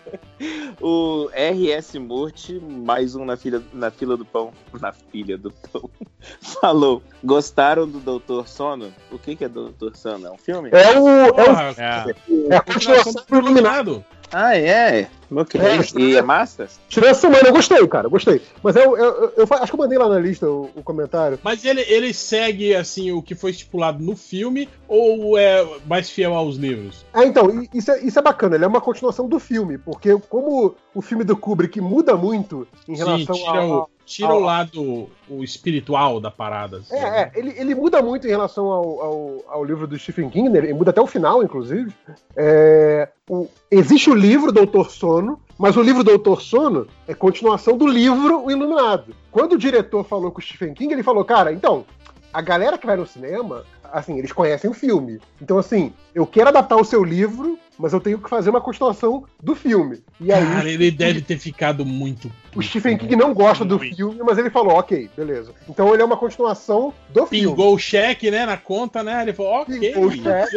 O 0.79 1.29
RS 1.33 1.95
Murti, 1.95 2.59
mais 2.59 3.15
um 3.15 3.25
na 3.25 3.35
fila, 3.37 3.63
na 3.73 3.91
fila 3.91 4.17
do 4.17 4.25
pão. 4.25 4.53
Na 4.79 4.91
filha 4.91 5.37
do 5.37 5.51
pão. 5.51 5.89
Falou. 6.41 7.01
Gostaram 7.23 7.87
do 7.87 7.99
Doutor 7.99 8.47
Sono? 8.47 8.93
O 9.11 9.17
que, 9.17 9.35
que 9.35 9.45
é 9.45 9.49
Doutor 9.49 9.95
Sono? 9.95 10.27
É 10.27 10.31
um 10.31 10.37
filme? 10.37 10.69
É 10.71 10.99
o. 10.99 11.07
É, 11.09 11.31
Porra, 11.31 11.63
É. 11.77 12.15
o, 12.27 12.53
é 12.53 12.57
a 12.57 12.61
continuação 12.61 13.23
do 13.27 13.37
Iluminado. 13.37 14.03
Ah, 14.31 14.55
é? 14.57 15.07
Ok. 15.29 15.59
É. 15.59 15.79
E 15.99 16.15
é 16.17 16.21
massa? 16.21 16.67
Tirando 16.89 17.09
essa 17.11 17.21
semana, 17.21 17.47
eu 17.47 17.53
gostei, 17.53 17.85
cara, 17.87 18.07
eu 18.07 18.11
gostei. 18.11 18.41
Mas 18.63 18.75
eu, 18.75 18.97
eu, 18.97 19.33
eu- 19.37 19.47
acho 19.51 19.67
que 19.71 19.73
eu 19.75 19.77
mandei 19.79 19.97
lá 19.97 20.07
na 20.09 20.19
lista 20.19 20.49
o, 20.49 20.69
o 20.75 20.83
comentário. 20.83 21.39
Mas 21.43 21.63
ele, 21.63 21.81
ele 21.81 22.13
segue, 22.13 22.75
assim, 22.75 23.11
o 23.11 23.21
que 23.21 23.35
foi 23.35 23.51
estipulado 23.51 24.03
no 24.03 24.15
filme 24.15 24.67
ou 24.87 25.37
é 25.37 25.65
mais 25.85 26.09
fiel 26.09 26.33
aos 26.33 26.55
livros? 26.57 27.05
Ah, 27.13 27.25
então, 27.25 27.65
isso 27.73 27.91
é, 27.91 28.01
isso 28.03 28.19
é 28.19 28.21
bacana, 28.21 28.55
ele 28.55 28.65
é 28.65 28.67
uma 28.67 28.81
continuação 28.81 29.27
do 29.27 29.39
filme, 29.39 29.77
porque 29.77 30.17
como 30.29 30.75
o 30.93 31.01
filme 31.01 31.23
do 31.23 31.35
Kubrick 31.37 31.79
muda 31.79 32.15
muito 32.15 32.67
em 32.87 32.95
Sim, 32.95 33.03
relação 33.03 33.35
tira, 33.35 33.61
ao, 33.61 33.69
o, 33.79 33.87
tira 34.15 34.29
ao- 34.29 34.37
o 34.37 34.43
lado 34.43 35.09
o 35.29 35.43
espiritual 35.43 36.19
da 36.19 36.29
parada. 36.31 36.77
assim, 36.77 36.95
É, 36.95 37.01
né? 37.09 37.31
é, 37.33 37.39
ele, 37.39 37.53
ele 37.57 37.75
muda 37.75 38.01
muito 38.01 38.27
em 38.27 38.29
relação 38.29 38.65
ao, 38.67 39.01
ao, 39.01 39.43
ao 39.47 39.63
livro 39.65 39.87
do 39.87 39.97
Stephen 39.97 40.29
King, 40.29 40.49
né? 40.49 40.59
ele 40.59 40.73
muda 40.73 40.91
até 40.91 41.01
o 41.01 41.07
final, 41.07 41.41
inclusive. 41.43 41.93
É, 42.35 43.09
o- 43.29 43.47
existe 43.69 44.09
o 44.09 44.13
livro 44.15 44.51
Doutor 44.51 44.91
Sono, 44.91 45.39
mas 45.57 45.75
o 45.77 45.81
livro 45.81 46.03
Doutor 46.03 46.41
Sono 46.41 46.87
é 47.07 47.13
continuação 47.13 47.77
do 47.77 47.87
livro 47.87 48.43
O 48.45 48.51
Iluminado. 48.51 49.15
Quando 49.31 49.53
o 49.53 49.57
diretor 49.57 50.03
falou 50.03 50.31
com 50.31 50.39
o 50.39 50.43
Stephen 50.43 50.73
King, 50.73 50.93
ele 50.93 51.03
falou, 51.03 51.23
cara, 51.25 51.51
então, 51.53 51.85
a 52.33 52.41
galera 52.41 52.77
que 52.77 52.85
vai 52.85 52.95
no 52.95 53.05
cinema, 53.05 53.63
assim, 53.91 54.17
eles 54.17 54.31
conhecem 54.31 54.69
o 54.69 54.73
filme. 54.73 55.19
Então, 55.41 55.57
assim, 55.57 55.93
eu 56.15 56.25
quero 56.25 56.49
adaptar 56.49 56.77
o 56.77 56.85
seu 56.85 57.03
livro, 57.03 57.57
mas 57.81 57.93
eu 57.93 57.99
tenho 57.99 58.19
que 58.19 58.29
fazer 58.29 58.51
uma 58.51 58.61
continuação 58.61 59.23
do 59.41 59.55
filme. 59.55 60.03
E 60.19 60.31
aí, 60.31 60.45
Cara, 60.45 60.69
ele 60.69 60.91
deve 60.91 61.19
ter 61.21 61.39
ficado 61.39 61.83
muito. 61.83 62.31
o 62.55 62.61
Stephen 62.61 62.95
King 62.97 63.15
não 63.15 63.33
gosta 63.33 63.65
do 63.65 63.79
Muito. 63.79 63.95
filme, 63.95 64.19
mas 64.23 64.37
ele 64.37 64.51
falou, 64.51 64.73
ok, 64.73 65.09
beleza. 65.17 65.51
Então 65.67 65.91
ele 65.93 66.03
é 66.03 66.05
uma 66.05 66.15
continuação 66.17 66.93
do 67.09 67.25
filme. 67.25 67.47
Pingou 67.47 67.73
o 67.73 67.79
cheque, 67.79 68.29
né, 68.29 68.45
na 68.45 68.55
conta, 68.55 69.01
né? 69.01 69.23
Ele 69.23 69.33
falou, 69.33 69.53
ok, 69.61 69.79
Pingou 69.79 70.05
o 70.05 70.11
cheque. 70.11 70.55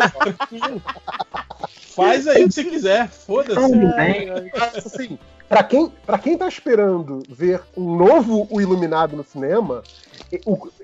Faz 1.97 2.27
aí 2.27 2.45
o 2.45 2.49
que 2.49 2.55
você 2.55 2.65
quiser, 2.65 3.09
foda-se. 3.09 3.59
Mas, 3.59 4.87
assim, 4.87 5.19
pra 5.49 5.63
quem, 5.63 5.91
pra 6.05 6.19
quem 6.19 6.37
tá 6.37 6.47
esperando 6.47 7.23
ver 7.29 7.63
um 7.77 7.97
novo 7.97 8.47
O 8.51 8.61
Iluminado 8.61 9.17
no 9.17 9.25
cinema, 9.25 9.83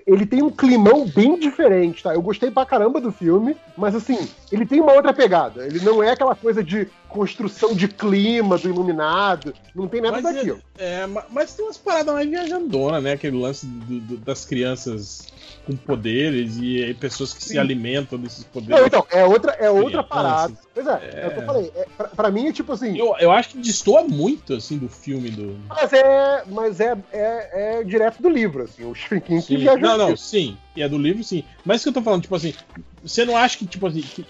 ele 0.07 0.27
tem 0.27 0.43
um 0.43 0.51
climão 0.51 1.07
bem 1.07 1.39
diferente, 1.39 2.03
tá? 2.03 2.15
Eu 2.15 2.23
gostei 2.23 2.51
pra 2.51 2.65
caramba 2.67 3.01
do 3.01 3.11
filme, 3.11 3.57
mas 3.77 3.95
assim, 3.95 4.29
ele 4.53 4.65
tem 4.67 4.81
uma 4.81 4.93
outra 4.93 5.13
pegada. 5.13 5.67
Ele 5.67 5.81
não 5.81 6.03
é 6.03 6.11
aquela 6.11 6.30
coisa 6.35 6.63
de 6.63 6.89
construção 7.09 7.75
de 7.75 7.89
clima 7.89 8.57
do 8.57 8.69
Iluminado, 8.69 9.55
não 9.75 9.89
tem 9.89 10.01
nada 10.01 10.21
Mas, 10.23 10.35
daquilo. 10.35 10.61
é, 10.79 11.07
ma- 11.07 11.25
mas 11.31 11.55
tem 11.55 11.65
umas 11.65 11.77
paradas 11.79 12.15
mais 12.15 12.29
viajandona, 12.29 13.01
né? 13.01 13.13
Aquele 13.13 13.37
lance 13.37 13.67
do- 13.67 14.01
do- 14.01 14.17
das 14.19 14.45
crianças 14.45 15.29
com 15.67 15.77
poderes 15.77 16.57
e, 16.57 16.83
aí 16.85 16.95
pessoas 16.95 17.35
que 17.35 17.43
se 17.43 17.51
Sim. 17.51 17.59
alimentam 17.59 18.19
desses 18.19 18.45
Não, 18.45 18.51
poderes. 18.53 18.87
então, 18.87 19.07
é 19.11 19.25
outra, 19.25 19.53
é 19.53 19.71
outra 19.71 20.03
parada. 20.03 20.55
Pois 20.73 20.87
é, 20.87 20.91
é, 21.23 21.29
o 21.29 21.31
que 21.33 21.39
eu 21.39 21.43
É. 21.43 21.47
falei. 21.47 21.73
É, 21.75 21.87
pra, 21.97 22.09
pra 22.09 22.31
mim 22.31 22.47
é 22.49 22.53
tipo 22.53 22.73
assim. 22.73 22.97
Eu, 22.97 23.15
eu 23.19 23.31
acho 23.31 23.51
que 23.51 23.59
destoa 23.59 24.03
muito, 24.05 24.55
assim, 24.55 24.79
do 24.79 24.89
filme 24.89 25.31
do. 25.31 25.59
Mas 25.69 25.93
é, 25.93 26.45
mas 26.47 26.81
é, 26.81 26.97
é, 27.13 27.79
é 27.81 27.85
direto 27.85 28.23
do 28.23 28.29
livro, 28.29 28.63
assim. 28.63 28.85
O 28.85 28.95
Stephen 28.95 29.21
King 29.21 29.43
que 29.47 29.57
viajou 29.57 29.81
Não, 29.81 29.99
não, 29.99 30.17
sim. 30.17 30.57
E 30.77 30.83
é 30.83 30.89
do 30.89 30.97
livro, 30.97 31.23
sim. 31.25 31.45
Mas 31.65 31.77
isso 31.81 31.85
que 31.85 31.89
eu 31.91 32.01
tô 32.01 32.05
falando, 32.05 32.23
tipo 32.23 32.35
assim, 32.37 32.55
você 33.03 33.25
não 33.25 33.37
acha 33.37 33.59
que, 33.59 33.67
tipo 33.67 33.87
assim, 33.87 34.01
que, 34.01 34.25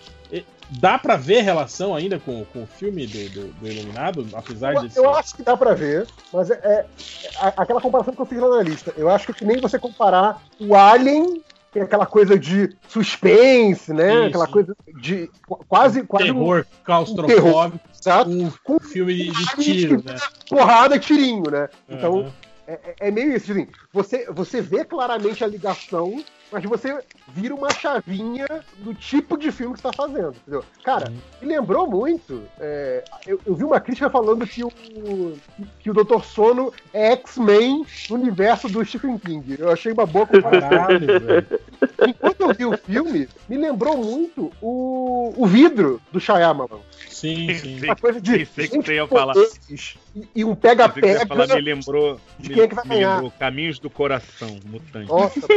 dá 0.70 0.98
pra 0.98 1.16
ver 1.16 1.40
relação 1.42 1.94
ainda 1.94 2.18
com, 2.18 2.44
com 2.52 2.62
o 2.62 2.66
filme 2.66 3.06
do, 3.06 3.28
do, 3.30 3.48
do 3.54 3.68
Iluminado, 3.68 4.26
apesar 4.34 4.74
Eu, 4.74 4.88
de. 4.88 4.96
eu 4.96 5.14
acho 5.14 5.34
que 5.34 5.42
dá 5.42 5.56
pra 5.56 5.74
ver, 5.74 6.06
mas 6.32 6.50
é, 6.50 6.54
é- 6.62 6.86
aquela 7.56 7.80
comparação 7.80 8.14
que 8.14 8.20
eu 8.20 8.26
fiz 8.26 8.38
lá 8.40 8.48
na 8.48 8.62
lista. 8.62 8.92
Eu 8.96 9.08
acho 9.10 9.26
que 9.26 9.32
é 9.32 9.34
que 9.34 9.44
nem 9.44 9.60
você 9.60 9.78
comparar 9.78 10.40
o 10.60 10.74
Alien, 10.74 11.42
que 11.72 11.78
é 11.78 11.82
aquela 11.82 12.06
coisa 12.06 12.38
de 12.38 12.76
suspense, 12.88 13.92
né? 13.92 14.12
Sim, 14.22 14.26
aquela 14.26 14.46
coisa 14.46 14.76
de 15.00 15.28
qu- 15.46 15.64
quase, 15.68 16.02
quase 16.04 16.24
terror 16.26 16.64
um 16.68 16.84
claustrofóbico 16.84 17.80
exato, 18.00 18.30
com 18.30 18.50
com 18.64 18.76
um 18.76 18.80
filme 18.88 19.14
de, 19.14 19.30
de 19.30 19.46
tiro, 19.56 20.02
né? 20.04 20.16
porrada 20.48 20.96
e 20.96 21.00
tirinho, 21.00 21.50
né? 21.50 21.68
Então. 21.88 22.32
É, 22.70 22.80
é- 23.00 23.08
é 23.08 23.10
meio 23.10 23.34
isso, 23.36 23.50
assim, 23.52 23.66
você, 23.92 24.26
você 24.30 24.60
vê 24.60 24.84
claramente 24.84 25.42
a 25.42 25.46
ligação, 25.46 26.22
mas 26.52 26.64
você 26.64 27.02
vira 27.28 27.54
uma 27.54 27.70
chavinha 27.72 28.46
do 28.78 28.92
tipo 28.94 29.36
de 29.38 29.52
filme 29.52 29.74
que 29.74 29.80
você 29.80 29.88
tá 29.88 29.92
fazendo, 29.96 30.34
entendeu? 30.42 30.64
Cara, 30.82 31.08
Uhum. 31.08 31.16
me 31.42 31.48
lembrou 31.48 31.86
muito. 31.88 32.42
é, 32.60 33.04
eu, 33.26 33.40
eu 33.46 33.54
vi 33.54 33.62
uma 33.64 33.78
crítica 33.80 34.10
falando 34.10 34.46
que 34.46 34.64
o, 34.64 34.70
que 35.80 35.90
o 35.90 35.94
Dr. 35.94 36.22
Sono 36.24 36.72
é 36.92 37.12
X-Men 37.12 37.86
no 38.08 38.16
universo 38.16 38.68
do 38.68 38.84
Stephen 38.84 39.16
King. 39.18 39.56
Eu 39.58 39.70
achei 39.70 39.92
uma 39.92 40.06
boa 40.06 40.26
comparação. 40.26 40.98
Velho. 40.98 41.46
Enquanto 42.06 42.40
eu 42.40 42.54
vi 42.54 42.66
o 42.66 42.76
filme, 42.78 43.28
me 43.48 43.56
lembrou 43.56 43.96
muito 43.96 44.50
o, 44.60 45.32
o 45.36 45.46
vidro 45.46 46.00
do 46.10 46.18
Shyamalan. 46.18 46.80
Sim, 47.20 47.52
sim. 47.54 47.78
Sim. 47.78 47.84
Uma 47.84 47.96
coisa 47.96 48.18
de 48.20 48.38
Pensei 48.38 48.68
que 48.68 48.82
você 48.82 48.94
ia 48.94 49.06
com 49.06 49.14
falar. 49.14 49.34
E, 50.34 50.42
um 50.42 50.54
pega-pega. 50.54 51.26
me 51.54 51.60
lembrou. 51.60 52.18
de 52.38 52.48
me- 52.48 52.54
quem 52.54 52.62
é 52.64 52.68
que 52.68 52.74
vai 52.74 52.84
me 52.84 52.90
ganhar. 52.94 53.14
lembrou 53.16 53.30
Caminhos 53.38 53.78
do 53.78 53.90
Coração, 53.90 54.60
Mutante. 54.64 55.08
Nossa. 55.08 55.40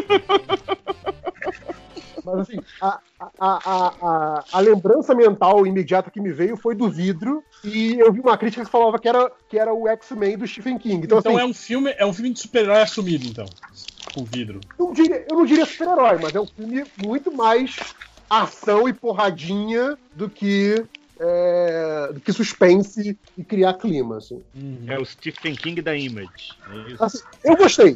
Mas 2.25 2.39
assim, 2.39 2.57
a, 2.79 2.99
a, 3.19 3.31
a, 3.39 3.87
a, 4.01 4.45
a 4.51 4.59
lembrança 4.59 5.13
mental 5.13 5.65
imediata 5.67 6.09
que 6.11 6.21
me 6.21 6.31
veio 6.31 6.55
foi 6.55 6.73
do 6.75 6.89
vidro, 6.89 7.43
e 7.63 7.97
eu 7.99 8.11
vi 8.13 8.19
uma 8.21 8.37
crítica 8.37 8.63
que 8.65 8.71
falava 8.71 8.97
que 8.99 9.07
era, 9.09 9.29
que 9.49 9.57
era 9.59 9.73
o 9.73 9.87
X-Men 9.89 10.37
do 10.37 10.47
Stephen 10.47 10.77
King. 10.77 11.05
Então, 11.05 11.19
Então, 11.19 11.33
assim, 11.33 11.41
é 11.41 11.45
um 11.45 11.53
filme, 11.53 11.93
é 11.97 12.05
um 12.05 12.13
filme 12.13 12.31
de 12.31 12.39
super-herói 12.39 12.81
assumido, 12.81 13.25
então. 13.25 13.51
O 14.15 14.23
vidro. 14.23 14.63
não 14.79 14.93
diria, 14.93 15.25
eu 15.27 15.35
não 15.35 15.45
diria 15.45 15.65
super-herói, 15.65 16.17
mas 16.21 16.35
é 16.35 16.39
um 16.39 16.45
filme 16.45 16.85
muito 16.95 17.33
mais 17.33 17.93
ação 18.29 18.87
e 18.87 18.93
porradinha 18.93 19.97
do 20.15 20.29
que 20.29 20.85
é, 21.25 22.13
do 22.13 22.19
que 22.19 22.33
suspense 22.33 23.17
e 23.37 23.43
criar 23.43 23.75
clima. 23.75 24.17
Assim. 24.17 24.43
É 24.87 24.99
o 24.99 25.05
Stephen 25.05 25.55
King 25.55 25.81
da 25.81 25.95
Image. 25.95 26.27
É. 26.99 27.03
Assim, 27.03 27.19
eu 27.45 27.55
gostei. 27.55 27.95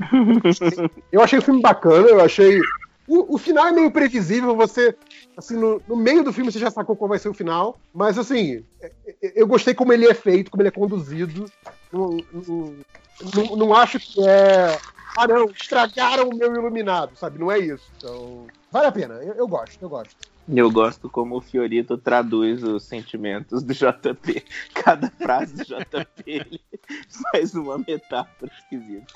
Eu 1.11 1.21
achei 1.21 1.39
o 1.39 1.41
filme 1.41 1.61
bacana, 1.61 2.07
eu 2.07 2.21
achei. 2.21 2.61
O, 3.07 3.35
o 3.35 3.37
final 3.37 3.67
é 3.67 3.71
meio 3.71 3.91
previsível, 3.91 4.55
você. 4.55 4.95
Assim, 5.35 5.55
no, 5.55 5.81
no 5.87 5.95
meio 5.95 6.23
do 6.23 6.33
filme 6.33 6.51
você 6.51 6.59
já 6.59 6.71
sacou 6.71 6.95
qual 6.95 7.09
vai 7.09 7.19
ser 7.19 7.29
o 7.29 7.33
final. 7.33 7.77
Mas 7.93 8.17
assim, 8.17 8.63
é- 8.81 8.91
é- 9.21 9.33
eu 9.35 9.45
gostei 9.47 9.73
como 9.73 9.93
ele 9.93 10.07
é 10.07 10.13
feito, 10.13 10.49
como 10.49 10.61
ele 10.61 10.69
é 10.69 10.71
conduzido. 10.71 11.45
Não, 11.91 12.17
não, 12.33 12.75
não- 13.33 13.55
não 13.55 13.73
acho 13.75 13.99
que 13.99 14.27
é. 14.27 14.77
Ah, 15.15 15.27
não, 15.27 15.49
estragaram 15.49 16.29
o 16.29 16.35
meu 16.35 16.53
iluminado, 16.53 17.17
sabe? 17.17 17.39
Não 17.39 17.51
é 17.51 17.59
isso. 17.59 17.83
Então. 17.97 18.47
Vale 18.71 18.87
a 18.87 18.91
pena, 18.91 19.15
eu, 19.15 19.33
eu 19.33 19.47
gosto, 19.47 19.81
eu 19.81 19.89
gosto. 19.89 20.15
Eu 20.47 20.71
gosto 20.71 21.09
como 21.09 21.35
o 21.35 21.41
Fiorito 21.41 21.97
traduz 21.97 22.63
os 22.63 22.83
sentimentos 22.83 23.63
do 23.63 23.73
JP. 23.73 24.45
Cada 24.73 25.09
frase 25.09 25.57
do 25.57 25.63
JP 25.65 26.23
ele 26.25 26.61
faz 27.31 27.53
uma 27.53 27.77
metáfora 27.77 28.51
esquisita. 28.57 29.13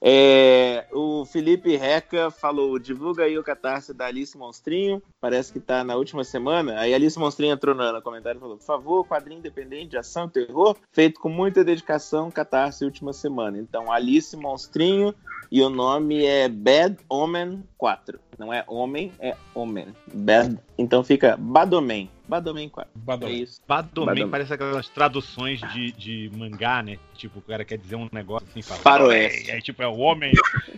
É, 0.00 0.86
o 0.92 1.24
Felipe 1.24 1.76
Reca 1.76 2.30
falou: 2.30 2.78
divulga 2.78 3.24
aí 3.24 3.38
o 3.38 3.44
catarse 3.44 3.92
da 3.92 4.06
Alice 4.06 4.36
Monstrinho. 4.36 5.02
Parece 5.20 5.52
que 5.52 5.60
tá 5.60 5.82
na 5.82 5.96
última 5.96 6.24
semana. 6.24 6.80
Aí 6.80 6.94
Alice 6.94 7.18
Monstrinho 7.18 7.54
entrou 7.54 7.74
no, 7.74 8.02
comentário 8.02 8.38
e 8.38 8.40
falou: 8.40 8.56
por 8.56 8.64
favor, 8.64 9.06
quadrinho 9.06 9.38
independente 9.38 9.88
de 9.88 9.98
ação 9.98 10.26
e 10.26 10.30
terror, 10.30 10.76
feito 10.92 11.20
com 11.20 11.28
muita 11.28 11.64
dedicação, 11.64 12.30
catarse 12.30 12.84
última 12.84 13.12
semana. 13.12 13.58
Então, 13.58 13.90
Alice 13.90 14.36
Monstrinho 14.36 15.14
e 15.50 15.62
o 15.62 15.70
nome 15.70 16.24
é 16.24 16.48
Bad 16.48 16.96
Omen 17.08 17.62
4. 17.78 18.18
Não 18.38 18.52
é 18.52 18.64
homem, 18.66 19.12
é 19.18 19.36
Omen. 19.54 19.94
Bad, 20.12 20.58
então 20.76 21.02
fica 21.02 21.36
Badomen. 21.36 22.10
Badomen 22.28 22.68
4. 22.68 22.90
É 22.94 22.98
Badomen. 22.98 23.42
isso. 23.42 23.60
Badomen 23.66 24.06
Badomen. 24.06 24.30
parece 24.30 24.52
aquelas 24.54 24.88
traduções 24.88 25.60
de, 25.72 25.92
de 25.92 26.30
mangá, 26.36 26.82
né? 26.82 26.98
Tipo, 27.14 27.38
o 27.38 27.42
cara 27.42 27.64
quer 27.64 27.78
dizer 27.78 27.96
um 27.96 28.08
negócio 28.12 28.46
assim, 28.50 28.62
fala. 28.62 28.80
Faroeste. 28.80 29.50
Aí, 29.50 29.62
tipo, 29.62 29.82
é 29.82 29.86
o 29.88 29.96
homem. 29.98 30.32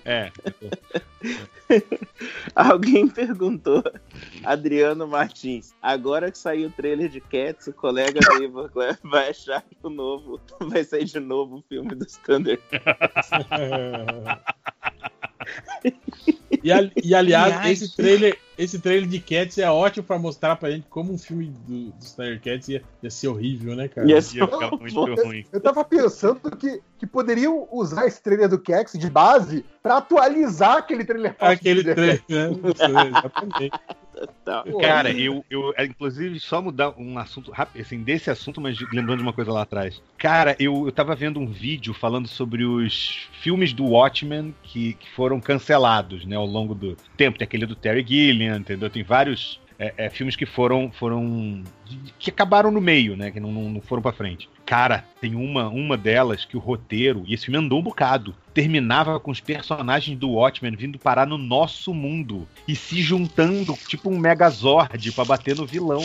É. 0.05 0.31
Alguém 2.55 3.09
perguntou, 3.09 3.83
Adriano 4.44 5.07
Martins, 5.07 5.75
agora 5.83 6.31
que 6.31 6.39
saiu 6.39 6.68
o 6.68 6.73
trailer 6.73 7.09
de 7.09 7.20
Cats, 7.20 7.67
o 7.67 7.73
colega 7.73 8.20
do 8.20 8.43
Ivan 8.43 8.70
vai 9.02 9.31
achar 9.31 9.62
que 9.62 9.77
o 9.83 9.91
novo 9.91 10.41
vai 10.60 10.85
sair 10.85 11.05
de 11.05 11.20
novo 11.20 11.57
o 11.59 11.65
filme 11.68 11.94
dos 11.94 12.17
Thunder. 12.17 12.60
E, 16.62 16.73
ali- 16.73 16.93
e, 17.02 17.15
aliás, 17.15 17.55
Aliás. 17.57 17.83
esse 17.83 17.97
trailer, 17.97 18.39
esse 18.59 18.81
trailer 18.81 19.09
de 19.09 19.20
Cats 19.20 19.57
é 19.57 19.70
ótimo 19.70 20.05
pra 20.05 20.19
mostrar 20.19 20.57
pra 20.57 20.70
gente 20.70 20.87
como 20.91 21.12
um 21.12 21.17
filme 21.17 21.55
do, 21.67 21.91
dos 21.93 22.12
Thundercats 22.12 22.69
ia, 22.69 22.83
ia 23.01 23.11
ser 23.11 23.28
horrível, 23.28 23.77
né, 23.77 23.87
cara? 23.87 24.09
Ia 24.09 24.20
ser 24.20 24.39
Ia 24.39 24.49
ficar 24.49 24.70
muito 24.73 25.15
ruim. 25.15 25.47
Eu 25.53 25.61
tava 25.61 25.85
pensando 25.85 26.55
que, 26.57 26.83
que 26.99 27.07
poderiam 27.07 27.69
usar 27.70 28.07
esse 28.07 28.20
trailer 28.20 28.49
do 28.49 28.59
Kex 28.59 28.95
de 28.95 29.09
base 29.09 29.65
pra 29.81 29.99
atualizar 29.99 30.78
aquele 30.78 31.05
trailer 31.05 31.37
Aquele 31.39 31.85
do 31.85 31.95
trailer, 31.95 32.23
né? 32.28 32.51
Exatamente. 33.09 33.81
Tá. 34.44 34.64
Cara, 34.80 35.10
eu, 35.10 35.44
eu, 35.50 35.72
é, 35.76 35.84
inclusive, 35.84 36.40
só 36.40 36.60
mudar 36.60 36.94
um 36.98 37.18
assunto 37.18 37.50
rápido, 37.50 37.80
assim, 37.80 38.02
desse 38.02 38.30
assunto, 38.30 38.60
mas 38.60 38.78
lembrando 38.92 39.18
de 39.18 39.22
uma 39.22 39.32
coisa 39.32 39.52
lá 39.52 39.62
atrás. 39.62 40.02
Cara, 40.16 40.56
eu, 40.58 40.86
eu 40.86 40.92
tava 40.92 41.14
vendo 41.14 41.38
um 41.38 41.47
vídeo 41.47 41.94
falando 41.94 42.26
sobre 42.26 42.64
os 42.64 43.28
filmes 43.40 43.72
do 43.72 43.84
Watchmen 43.84 44.55
que, 44.62 44.94
que 44.94 45.10
foram 45.10 45.40
cancelados, 45.40 46.24
né, 46.24 46.36
ao 46.36 46.47
longo 46.47 46.74
do 46.74 46.97
tempo. 47.16 47.38
Tem 47.38 47.44
aquele 47.44 47.66
do 47.66 47.76
Terry 47.76 48.05
Gilliam, 48.06 48.56
entendeu? 48.56 48.90
Tem 48.90 49.02
vários 49.02 49.60
é, 49.78 49.94
é, 49.97 50.10
filmes 50.10 50.34
que 50.34 50.44
foram, 50.44 50.90
foram. 50.90 51.62
que 52.18 52.31
acabaram 52.31 52.70
no 52.70 52.81
meio, 52.81 53.16
né, 53.16 53.31
que 53.31 53.39
não, 53.39 53.52
não, 53.52 53.81
foram 53.81 54.02
pra 54.02 54.12
frente. 54.12 54.48
Cara, 54.66 55.05
tem 55.20 55.36
uma, 55.36 55.68
uma 55.68 55.97
delas 55.97 56.44
que 56.44 56.57
o 56.57 56.60
roteiro, 56.60 57.23
e 57.26 57.34
esse 57.34 57.44
filme 57.44 57.58
andou 57.58 57.78
um 57.78 57.82
bocado, 57.82 58.34
terminava 58.52 59.20
com 59.20 59.31
os 59.31 59.40
personagens 59.40 60.18
do 60.18 60.31
Watchmen 60.31 60.74
vindo 60.74 60.98
parar 60.98 61.26
no 61.26 61.39
nosso 61.39 61.94
mundo 61.94 62.47
e 62.66 62.74
se 62.74 63.00
juntando, 63.00 63.78
tipo 63.86 64.10
um 64.10 64.18
Megazord, 64.18 65.12
pra 65.12 65.24
bater 65.24 65.57
no 65.57 65.65
vilão. 65.65 66.02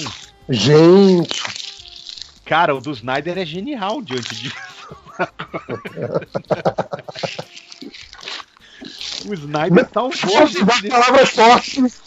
Gente, 0.47 1.41
Cara, 2.45 2.75
o 2.75 2.81
do 2.81 2.91
Snyder 2.91 3.37
é 3.37 3.45
genial 3.45 4.01
diante 4.01 4.35
disso. 4.35 4.55
o 9.25 9.33
Snyder 9.33 9.87
salvou 9.93 10.39
das 10.41 10.53
desse- 10.53 10.89
palavras 10.89 11.29
fortes 11.29 12.01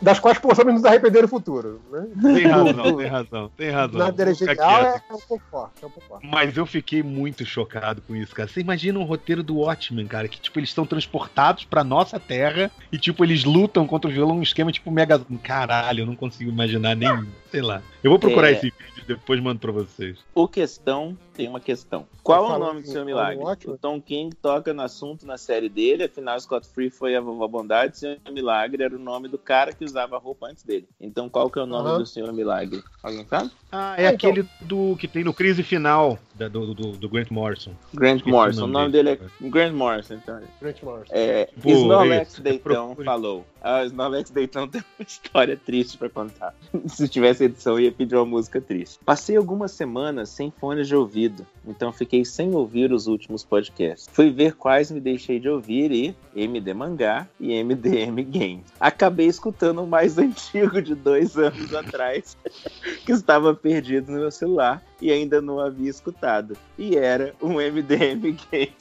das 0.00 0.20
quais 0.20 0.38
possamos 0.38 0.74
nos 0.74 0.84
arrepender 0.84 1.22
no 1.22 1.28
futuro. 1.28 1.80
Né? 1.90 2.06
Tem 2.34 2.46
razão, 2.46 2.96
tem 2.96 3.06
razão, 3.06 3.50
tem 3.56 3.70
razão. 3.70 4.34
Genial 4.34 4.56
quieto. 4.56 4.86
é, 4.86 5.02
é 5.10 5.14
um 5.14 5.18
pouco 5.20 5.42
forte, 5.50 5.72
é 5.82 5.86
um 5.86 5.90
pouco 5.90 6.08
forte. 6.08 6.26
Mas 6.26 6.56
eu 6.56 6.66
fiquei 6.66 7.02
muito 7.02 7.44
chocado 7.44 8.00
com 8.02 8.14
isso, 8.14 8.34
cara. 8.34 8.48
Você 8.48 8.60
imagina 8.60 8.98
um 8.98 9.04
roteiro 9.04 9.42
do 9.42 9.56
Watchmen, 9.56 10.06
cara, 10.06 10.28
que 10.28 10.40
tipo 10.40 10.58
eles 10.58 10.70
estão 10.70 10.86
transportados 10.86 11.64
pra 11.64 11.82
nossa 11.82 12.20
terra 12.20 12.70
e 12.92 12.98
tipo 12.98 13.24
eles 13.24 13.44
lutam 13.44 13.86
contra 13.86 14.10
o 14.10 14.12
vilão 14.12 14.38
um 14.38 14.42
esquema 14.42 14.70
tipo 14.70 14.90
mega 14.90 15.20
Caralho, 15.42 16.02
eu 16.02 16.06
não 16.06 16.16
consigo 16.16 16.50
imaginar 16.50 16.94
nem, 16.94 17.08
sei 17.50 17.62
lá. 17.62 17.82
Eu 18.02 18.10
vou 18.10 18.18
procurar 18.18 18.48
É. 18.48 18.52
esse 18.52 18.62
vídeo 18.70 19.04
depois 19.06 19.40
mando 19.40 19.58
pra 19.60 19.72
vocês. 19.72 20.18
O 20.34 20.46
questão 20.46 21.16
tem 21.36 21.48
uma 21.48 21.60
questão. 21.60 22.06
Qual 22.22 22.50
é 22.52 22.56
o 22.56 22.58
nome 22.58 22.82
do 22.82 22.88
seu 22.88 23.04
milagre? 23.04 23.42
O 23.66 23.76
Tom 23.76 24.00
King 24.00 24.34
toca 24.36 24.72
no 24.72 24.82
assunto 24.82 25.26
na 25.26 25.36
série 25.36 25.68
dele, 25.68 26.04
afinal 26.04 26.40
Scott 26.40 26.66
Free 26.68 26.90
foi 26.90 27.14
a 27.14 27.20
vovó 27.20 27.46
Bondade, 27.46 27.98
Senhor 27.98 28.18
Milagre 28.32 28.82
era 28.82 28.94
o 28.96 28.98
nome 28.98 29.28
do 29.28 29.38
cara 29.38 29.72
que 29.72 29.84
usava 29.84 30.16
a 30.16 30.18
roupa 30.18 30.46
antes 30.48 30.62
dele. 30.64 30.88
Então 31.00 31.28
qual 31.28 31.50
que 31.50 31.58
é 31.58 31.62
o 31.62 31.66
nome 31.66 31.88
Aham. 31.88 31.98
do 31.98 32.06
Senhor 32.06 32.32
Milagre? 32.32 32.82
Alguém 33.02 33.26
sabe? 33.26 33.50
Ah, 33.70 33.94
é 33.98 34.06
Ah, 34.06 34.10
aquele 34.10 34.46
do 34.60 34.96
que 34.96 35.06
tem 35.06 35.22
no 35.24 35.34
crise 35.34 35.62
final 35.62 36.18
da- 36.34 36.48
do, 36.48 36.72
do, 36.74 36.92
do 36.92 37.08
Grant 37.08 37.30
Morrison. 37.30 37.72
Grant 37.92 38.16
Esqueci 38.18 38.30
Morrison. 38.30 38.62
o 38.62 38.64
O 38.64 38.68
nome 38.68 38.90
dele. 38.92 39.16
dele 39.16 39.30
é 39.44 39.48
Grant 39.48 39.72
Morrison, 39.74 40.14
então. 40.14 40.40
Grant 40.60 40.82
Morrison. 40.82 41.12
É, 41.14 41.48
Pô, 41.60 41.70
Snorlax 41.70 42.32
isso, 42.32 42.42
Deitão 42.42 42.86
procure. 42.86 43.04
falou. 43.04 43.46
Ah, 43.60 43.84
Snorlax 43.84 44.30
Deitão 44.30 44.66
tem 44.68 44.80
uma 44.98 45.04
história 45.06 45.56
triste 45.56 45.98
pra 45.98 46.08
contar. 46.08 46.54
Se 46.86 47.08
tivesse 47.08 47.44
edição, 47.44 47.74
eu 47.74 47.80
ia 47.80 47.92
pedir 47.92 48.14
uma 48.16 48.24
música 48.24 48.60
triste. 48.60 48.98
Passei 49.04 49.36
algumas 49.36 49.72
semanas 49.72 50.28
sem 50.30 50.50
fones 50.50 50.86
de 50.88 50.94
ouvido, 50.96 51.25
então 51.66 51.92
fiquei 51.92 52.24
sem 52.24 52.54
ouvir 52.54 52.92
os 52.92 53.06
últimos 53.06 53.44
podcasts. 53.44 54.08
Fui 54.12 54.30
ver 54.30 54.54
quais 54.54 54.90
me 54.90 55.00
deixei 55.00 55.38
de 55.38 55.48
ouvir 55.48 55.90
e 55.92 56.14
MD 56.34 56.72
Mangá 56.74 57.26
e 57.40 57.62
MDM 57.62 58.22
Game. 58.24 58.64
Acabei 58.80 59.26
escutando 59.26 59.82
o 59.82 59.86
mais 59.86 60.16
antigo 60.18 60.80
de 60.80 60.94
dois 60.94 61.36
anos 61.36 61.74
atrás, 61.74 62.36
que 63.04 63.12
estava 63.12 63.54
perdido 63.54 64.12
no 64.12 64.18
meu 64.18 64.30
celular 64.30 64.82
e 65.00 65.10
ainda 65.10 65.40
não 65.40 65.58
havia 65.60 65.90
escutado. 65.90 66.56
E 66.78 66.96
era 66.96 67.34
um 67.42 67.54
MDM 67.54 68.36
Game. 68.50 68.72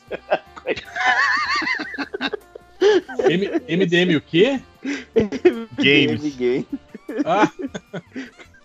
M- 3.29 3.61
MDM 3.77 4.15
o 4.17 4.21
quê? 4.21 4.61
Games. 5.77 6.21
MDM 6.21 6.29
Game. 6.37 6.67
Ah, 7.25 7.51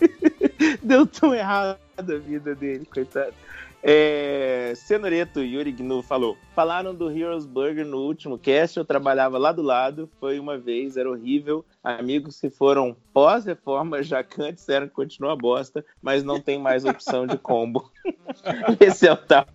Deu 0.83 1.07
tão 1.07 1.35
errado 1.35 1.79
a 1.97 2.03
vida 2.03 2.55
dele, 2.55 2.87
coitado. 2.87 3.35
É, 3.83 4.73
Cenoreto 4.77 5.41
Yuri 5.41 5.73
Gnu 5.73 6.03
falou: 6.03 6.37
Falaram 6.61 6.95
do 6.95 7.11
Heroes 7.11 7.47
Burger 7.47 7.87
no 7.87 8.01
último 8.03 8.37
cast. 8.37 8.77
Eu 8.77 8.85
trabalhava 8.85 9.39
lá 9.39 9.51
do 9.51 9.63
lado. 9.63 10.11
Foi 10.21 10.39
uma 10.39 10.59
vez, 10.59 10.99
era 10.99 11.11
horrível. 11.11 11.65
Amigos 11.83 12.39
que 12.39 12.51
foram 12.51 12.95
pós-reforma 13.15 14.03
já 14.03 14.23
que 14.23 14.53
disseram 14.53 14.87
que 14.87 14.93
continua 14.93 15.35
bosta, 15.35 15.83
mas 16.03 16.23
não 16.23 16.39
tem 16.39 16.59
mais 16.59 16.85
opção 16.85 17.27
de 17.27 17.39
combo. 17.39 17.91
Esse 18.79 19.09
é 19.09 19.13
o 19.13 19.17
tal 19.17 19.47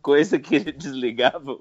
coisa 0.00 0.36
que 0.36 0.56
ele 0.56 0.72
desligava 0.72 1.56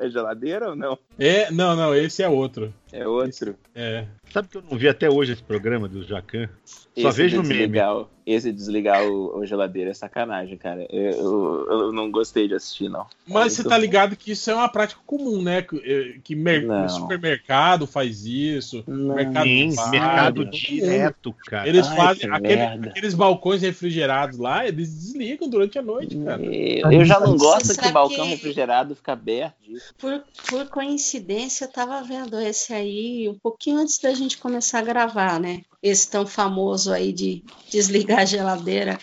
a 0.00 0.08
geladeira 0.08 0.70
ou 0.70 0.74
não? 0.76 0.98
é, 1.18 1.50
não, 1.50 1.76
não, 1.76 1.94
esse 1.94 2.22
é 2.22 2.28
outro. 2.28 2.72
É 2.90 3.06
outro. 3.06 3.56
É. 3.74 4.06
Sabe 4.30 4.48
que 4.48 4.56
eu 4.56 4.62
não 4.62 4.76
vi 4.78 4.88
até 4.88 5.10
hoje 5.10 5.32
esse 5.32 5.42
programa 5.42 5.86
do 5.88 6.02
Jacan? 6.02 6.48
Só 6.64 7.08
Esse 7.10 7.16
vejo 7.18 7.36
no 7.36 7.42
de 7.42 7.48
meme. 7.48 7.60
desligar, 7.60 8.04
Esse 8.26 8.50
de 8.50 8.56
desligar 8.56 9.02
o, 9.04 9.38
o 9.38 9.44
geladeiro 9.46 9.90
é 9.90 9.94
sacanagem, 9.94 10.56
cara. 10.56 10.86
Eu, 10.90 11.10
eu- 11.12 11.66
eu 11.82 11.92
não 11.92 12.10
gostei 12.10 12.48
de 12.48 12.54
assistir, 12.54 12.88
não. 12.88 13.06
Mas 13.26 13.58
É 13.58 13.62
você 13.62 13.65
tá 13.68 13.78
ligado 13.78 14.16
que 14.16 14.32
isso 14.32 14.50
é 14.50 14.54
uma 14.54 14.68
prática 14.68 15.00
comum, 15.06 15.42
né? 15.42 15.62
Que, 15.62 15.76
eh, 15.76 16.18
que 16.22 16.34
mer- 16.34 16.64
Não. 16.66 16.88
supermercado 16.88 17.86
faz 17.86 18.24
isso, 18.24 18.82
Não. 18.86 19.14
mercado 19.14 19.44
Sim, 19.46 19.72
faz. 19.74 19.90
mercado 19.90 20.44
direto, 20.44 21.34
cara. 21.46 21.68
Eles 21.68 21.86
Ai, 21.86 21.96
fazem 21.96 22.28
que 22.28 22.34
aquele- 22.36 22.56
merda. 22.56 22.88
aqueles 22.90 23.14
balcões 23.14 23.62
refrigerados 23.62 24.38
lá, 24.38 24.66
eles 24.66 24.88
desligam 24.92 25.48
durante 25.48 25.78
a 25.78 25.82
noite, 25.82 26.16
cara. 26.18 26.42
Eu, 26.44 26.90
eu 26.92 27.04
já 27.04 27.20
não 27.20 27.36
gosto 27.36 27.76
que 27.78 27.90
balcão 27.90 28.24
que- 28.24 28.30
refrigerado 28.30 28.94
fica 28.94 29.12
aberto. 29.12 29.56
Por, 29.98 30.22
por 30.48 30.66
coincidência, 30.68 31.64
eu 31.64 31.72
tava 31.72 32.02
vendo 32.02 32.38
esse 32.40 32.72
aí 32.72 33.28
um 33.28 33.34
pouquinho 33.38 33.78
antes 33.78 33.98
da 33.98 34.12
gente 34.14 34.38
começar 34.38 34.78
a 34.78 34.82
gravar, 34.82 35.38
né? 35.40 35.62
Esse 35.82 36.10
tão 36.10 36.26
famoso 36.26 36.92
aí 36.92 37.12
de 37.12 37.42
desligar 37.70 38.20
a 38.20 38.24
geladeira. 38.24 38.98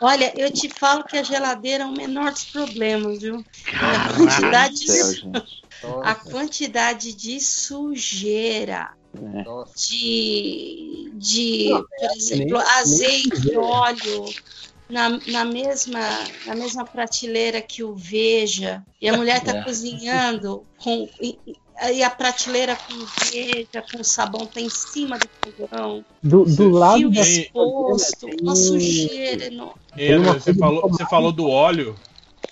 Olha, 0.00 0.32
eu 0.36 0.52
te 0.52 0.68
falo 0.68 1.04
que 1.04 1.16
a 1.16 1.22
geladeira 1.22 1.84
é 1.84 1.86
o 1.86 1.92
menor 1.92 2.32
dos 2.32 2.44
problemas, 2.46 3.22
viu? 3.22 3.44
A 3.70 4.14
quantidade, 4.16 4.86
Céu, 4.86 5.32
de, 5.32 5.48
a 6.02 6.14
quantidade 6.14 7.14
de 7.14 7.40
sujeira, 7.40 8.90
É. 9.14 9.44
De, 9.88 11.12
de, 11.14 11.68
Não, 11.70 11.84
por 11.84 12.16
exemplo, 12.16 12.58
nem- 12.58 12.66
azeite, 12.78 13.46
nem- 13.46 13.56
óleo 13.56 14.24
na, 14.88 15.08
na, 15.28 15.44
mesma, 15.44 16.00
na 16.44 16.54
mesma 16.54 16.84
prateleira 16.84 17.62
que 17.62 17.82
o 17.84 17.94
Veja, 17.94 18.82
e 19.00 19.08
a 19.08 19.16
mulher 19.16 19.38
está 19.38 19.56
É. 19.56 19.62
cozinhando 19.62 20.66
com. 20.76 21.08
E, 21.92 22.02
a 22.02 22.10
prateleira 22.10 22.76
com 22.76 22.94
veja, 23.32 23.82
com 23.90 24.04
sabão 24.04 24.46
tá 24.46 24.60
em 24.60 24.68
cima 24.70 25.18
do 25.18 25.28
fogão, 25.42 26.04
Do, 26.22 26.44
do 26.44 26.70
lado 26.70 27.10
da 27.10 27.20
exposto, 27.20 28.26
tem- 28.26 28.38
uma 28.40 28.54
sujeira 28.54 29.46
enorme. 29.46 29.74
Você 30.24 30.54
falou, 30.54 30.82
você 30.82 31.04
falou 31.06 31.32
do 31.32 31.48
óleo. 31.48 31.98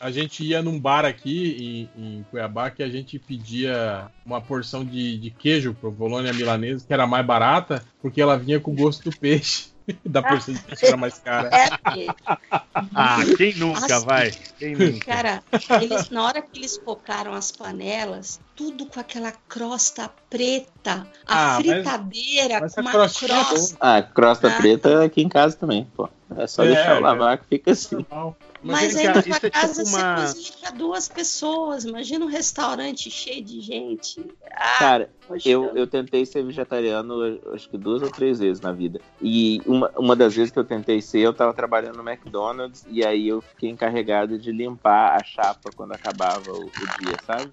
A 0.01 0.11
gente 0.11 0.45
ia 0.45 0.61
num 0.61 0.81
bar 0.81 1.05
aqui 1.05 1.89
em, 1.97 2.19
em 2.19 2.23
Cuiabá 2.25 2.71
que 2.71 2.83
a 2.83 2.89
gente 2.89 3.21
pedia 3.21 4.11
uma 4.27 4.41
porção 4.41 4.85
de, 4.85 5.17
de 5.17 5.31
queijo 5.31 5.75
pro 5.75 5.93
Bolonha 5.93 6.33
milanesa, 6.33 6.85
que 6.85 6.93
era 6.93 7.07
mais 7.07 7.25
barata, 7.25 7.85
porque 8.01 8.21
ela 8.21 8.37
vinha 8.37 8.59
com 8.59 8.73
o 8.73 8.75
gosto 8.75 9.05
do 9.09 9.17
peixe. 9.17 9.72
da 10.05 10.23
era 10.83 10.97
mais 10.97 11.19
cara. 11.19 11.49
É, 11.53 11.69
Ah, 12.95 13.19
quem 13.37 13.55
nunca, 13.57 13.81
Nossa. 13.81 14.01
vai? 14.01 14.31
Quem 14.59 14.77
nunca? 14.77 15.05
cara, 15.05 15.43
eles, 15.81 16.11
na 16.11 16.25
hora 16.25 16.43
que 16.43 16.59
eles 16.59 16.77
focaram 16.85 17.33
as 17.33 17.51
panelas, 17.51 18.41
tudo 18.55 18.87
com 18.87 19.01
aquela 19.01 19.33
crosta 19.49 20.11
preta, 20.31 21.07
a 21.27 21.57
Ah, 21.57 21.59
mas- 21.59 21.67
fritadeira 21.67 22.61
mas 22.61 22.75
com 22.75 22.81
a 22.81 22.83
uma 22.83 22.91
crostinha 22.93 23.33
é 23.41 23.45
crosta. 23.45 23.77
Ah, 23.81 24.03
crosta 24.03 24.49
Ah. 24.49 24.57
preta 24.57 25.05
aqui 25.05 25.23
em 25.23 25.29
casa 25.29 25.57
também, 25.57 25.85
pô. 25.97 26.09
É 26.37 26.47
só 26.47 26.63
É, 26.65 26.69
deixar 26.69 26.97
é. 26.97 27.01
lavar 27.01 27.39
que 27.39 27.47
fica 27.49 27.73
assim. 27.73 27.97
Normal. 28.11 28.37
Mas 28.63 28.97
aí 28.97 29.07
na 29.07 29.13
tua 29.23 29.37
é 29.37 29.41
tipo 29.41 29.51
casa 29.51 29.83
uma- 29.83 30.17
você 30.17 30.35
cozinha 30.35 30.53
para 30.61 30.71
duas 30.71 31.09
pessoas. 31.09 31.85
Imagina 31.85 32.25
um 32.25 32.29
restaurante 32.29 33.11
cheio 33.11 33.43
de 33.43 33.61
gente. 33.61 34.25
Ah, 34.55 34.79
Cara, 34.79 35.11
poxa. 35.27 35.49
eu, 35.49 35.73
eu 35.75 35.87
tentei 35.87 36.25
ser 36.25 36.45
vegetariano 36.45 37.41
acho 37.53 37.69
que 37.69 37.77
duas 37.77 38.03
ou 38.03 38.11
três 38.11 38.39
vezes 38.39 38.61
na 38.61 38.73
vida. 38.73 39.01
E 39.21 39.61
uma, 39.67 39.91
uma 39.99 40.15
das 40.15 40.35
vezes 40.35 40.53
que 40.53 40.59
eu 40.59 40.65
tentei 40.65 41.01
ser, 41.03 41.21
eu 41.21 41.33
tava 41.35 41.53
trabalhando 41.53 41.97
no 42.03 42.09
McDonald's 42.09 42.85
e 42.89 43.05
aí 43.05 43.29
eu 43.29 43.41
fiquei 43.41 43.71
encarregado 43.71 44.39
de 44.39 44.53
limpar 44.53 45.19
a 45.19 45.23
chapa 45.25 45.71
quando 45.75 45.93
acabava 45.93 46.53
o, 46.53 46.67
o 46.67 46.87
dia, 46.99 47.19
sabe? 47.27 47.51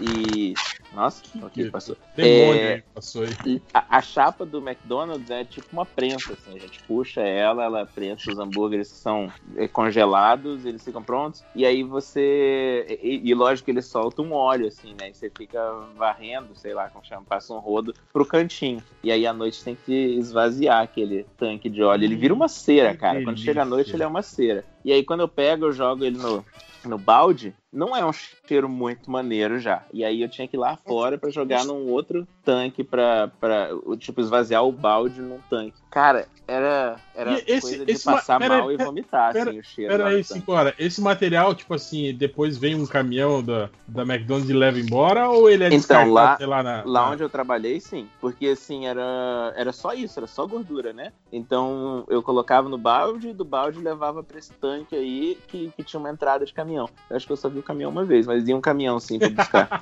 E. 0.00 0.54
Nossa, 0.92 1.22
o 1.40 1.48
que 1.48 1.70
passou? 1.70 1.96
Demônio 2.14 2.60
É, 2.60 2.82
passou 2.94 3.24
aí. 3.24 3.62
A, 3.72 3.96
a 3.96 4.02
chapa 4.02 4.44
do 4.44 4.58
McDonald's 4.58 5.30
é 5.30 5.42
tipo 5.42 5.66
uma 5.72 5.86
prensa, 5.86 6.34
assim, 6.34 6.54
a 6.54 6.58
gente 6.58 6.80
puxa 6.86 7.22
ela, 7.22 7.64
ela 7.64 7.86
prensa 7.86 8.30
os 8.30 8.38
hambúrgueres 8.38 8.92
que 8.92 8.98
são 8.98 9.32
é, 9.56 9.66
congelados, 9.66 10.66
eles 10.66 10.84
ficam 10.84 11.02
prontos, 11.02 11.42
e 11.54 11.64
aí 11.64 11.82
você. 11.82 12.98
E, 13.02 13.22
e 13.24 13.34
lógico 13.34 13.64
que 13.66 13.70
ele 13.70 13.80
solta 13.80 14.20
um 14.20 14.34
óleo, 14.34 14.66
assim, 14.66 14.94
né? 14.94 15.10
E 15.10 15.14
você 15.14 15.30
fica 15.30 15.58
varrendo, 15.96 16.54
sei 16.54 16.74
lá, 16.74 16.90
como 16.90 17.04
chama, 17.04 17.24
passa 17.26 17.54
um 17.54 17.58
rodo 17.58 17.94
pro 18.12 18.26
cantinho. 18.26 18.82
E 19.02 19.10
aí 19.10 19.26
à 19.26 19.32
noite 19.32 19.64
tem 19.64 19.74
que 19.74 19.92
esvaziar 19.92 20.82
aquele 20.82 21.24
tanque 21.38 21.70
de 21.70 21.82
óleo. 21.82 22.04
Ele 22.04 22.16
vira 22.16 22.34
uma 22.34 22.48
cera, 22.48 22.94
cara. 22.94 23.22
Quando 23.22 23.38
chega 23.38 23.62
à 23.62 23.64
noite, 23.64 23.94
ele 23.94 24.02
é 24.02 24.06
uma 24.06 24.22
cera. 24.22 24.64
E 24.84 24.92
aí 24.92 25.02
quando 25.02 25.20
eu 25.20 25.28
pego, 25.28 25.66
eu 25.66 25.72
jogo 25.72 26.04
ele 26.04 26.18
no, 26.18 26.44
no 26.88 26.98
balde, 26.98 27.54
não 27.72 27.96
é 27.96 28.04
um 28.04 28.12
cheiro 28.12 28.68
muito 28.68 29.10
maneiro 29.10 29.58
já. 29.58 29.82
E 29.92 30.04
aí 30.04 30.20
eu 30.22 30.28
tinha 30.28 30.46
que 30.48 30.56
ir 30.56 30.58
lá 30.60 30.76
fora 30.76 31.16
pra 31.18 31.30
jogar 31.30 31.64
num 31.64 31.88
outro 31.90 32.26
tanque 32.44 32.84
pra, 32.84 33.28
pra 33.40 33.68
tipo, 33.98 34.20
esvaziar 34.20 34.64
o 34.64 34.72
balde 34.72 35.20
num 35.20 35.38
tanque. 35.48 35.74
Cara, 35.90 36.26
era, 36.46 36.96
era 37.14 37.32
E 37.32 37.44
esse- 37.46 37.60
coisa 37.60 37.86
de 37.86 37.92
esse 37.92 38.04
ma- 38.06 38.12
passar 38.14 38.42
aí, 38.42 38.48
mal 38.48 38.70
e 38.72 38.76
vomitar, 38.76 39.32
pera- 39.32 39.50
assim, 39.50 39.58
o 39.60 39.64
cheiro. 39.64 39.90
Pera 39.92 40.08
aí, 40.08 40.24
cinco 40.24 40.52
horas. 40.52 40.74
Esse 40.78 41.00
material, 41.00 41.54
tipo 41.54 41.72
assim, 41.74 42.12
depois 42.14 42.58
vem 42.58 42.74
um 42.74 42.86
caminhão 42.86 43.42
da, 43.42 43.70
da 43.86 44.02
McDonald's 44.02 44.50
e 44.50 44.52
leva 44.52 44.78
embora 44.78 45.28
ou 45.30 45.48
ele 45.48 45.64
é 45.64 45.68
Então, 45.72 46.10
lá- 46.12 46.36
lá, 46.40 46.62
na, 46.62 46.82
Lá 46.84 47.02
na- 47.04 47.10
onde 47.10 47.22
eu 47.22 47.30
trabalhei, 47.30 47.80
sim. 47.80 48.08
Porque 48.20 48.48
assim, 48.48 48.86
era, 48.86 49.52
era 49.56 49.72
só 49.72 49.92
isso, 49.94 50.18
era 50.18 50.26
só 50.26 50.46
gordura, 50.46 50.92
né? 50.92 51.12
Então 51.32 52.04
eu 52.08 52.22
colocava 52.22 52.68
no 52.68 52.76
balde 52.78 53.28
e 53.28 53.32
do 53.34 53.44
balde 53.44 53.78
levava 53.80 54.22
pra 54.22 54.38
esse 54.38 54.52
tanque 54.54 54.94
aí 54.94 55.38
que, 55.48 55.72
que 55.76 55.82
tinha 55.84 56.00
uma 56.00 56.10
entrada 56.10 56.44
de 56.44 56.52
caminhão. 56.52 56.71
Eu 56.76 57.16
acho 57.16 57.26
que 57.26 57.32
eu 57.32 57.36
só 57.36 57.48
vi 57.48 57.58
o 57.58 57.62
caminhão 57.62 57.90
uma 57.90 58.04
vez, 58.04 58.26
mas 58.26 58.46
ia 58.48 58.56
um 58.56 58.60
caminhão 58.60 58.98
sim 59.00 59.18
pra 59.18 59.28
buscar. 59.30 59.80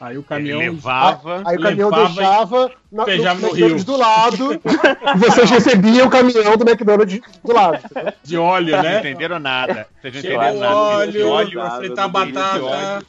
Aí 0.00 0.16
o 0.16 0.20
Ele 0.20 0.26
caminhão 0.28 0.58
levava. 0.58 1.42
Aí 1.46 1.56
o 1.56 1.60
caminhão 1.60 1.90
deixava 1.90 2.70
na, 2.90 3.04
despejava 3.04 3.40
no 3.40 3.46
McDonald's 3.48 3.84
rio. 3.84 3.84
do 3.84 3.96
lado 3.96 4.60
vocês 5.18 5.50
recebiam 5.50 6.06
o 6.06 6.10
caminhão 6.10 6.56
do 6.56 6.68
McDonald's 6.68 7.20
do 7.44 7.52
lado. 7.52 7.78
de 8.22 8.36
óleo, 8.36 8.76
Não 8.76 8.82
né? 8.82 8.98
entenderam 8.98 9.38
nada. 9.38 9.86
Vocês 10.00 10.14
não 10.14 10.20
entenderam 10.20 10.58
nada. 10.58 10.76
óleo, 10.76 11.10
Esse 11.10 11.22
óleo, 11.22 11.60
óleo, 11.60 11.76
fritar 11.78 12.10
óleo, 12.14 12.32
batata. 12.32 13.06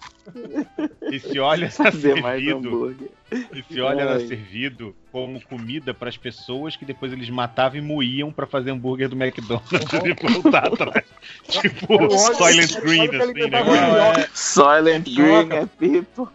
esse 1.12 1.40
óleo 1.40 1.64
era 1.64 1.72
Fazer 1.72 2.22
mais 2.22 2.44
servido. 2.44 2.96
Esse 3.54 3.80
óleo 3.82 4.00
era 4.02 4.20
servido 4.28 4.96
como 5.12 5.40
comida 5.42 5.94
para 5.94 6.10
as 6.10 6.18
pessoas 6.18 6.76
que 6.76 6.86
depois 6.86 7.12
eles 7.14 7.30
matavam 7.30 7.78
e 7.78 7.82
moíam 7.82 8.32
para 8.32 8.48
fazer 8.48 8.72
hambúrguer 8.72 9.08
do 9.10 9.16
McDonald's 9.16 9.72
e 10.04 10.34
voltar 10.42 10.68
atrás. 10.68 11.06
tipo, 11.48 11.94
Era 11.94 12.04
o 12.04 12.12
óleo- 12.12 12.18
Silent 12.68 12.72
óleo 12.76 12.82
Green, 12.82 13.22
assim, 13.22 13.50
né? 13.50 14.28
Silent 14.34 15.10
Green 15.10 15.50
é 15.52 15.66
people. 15.66 16.28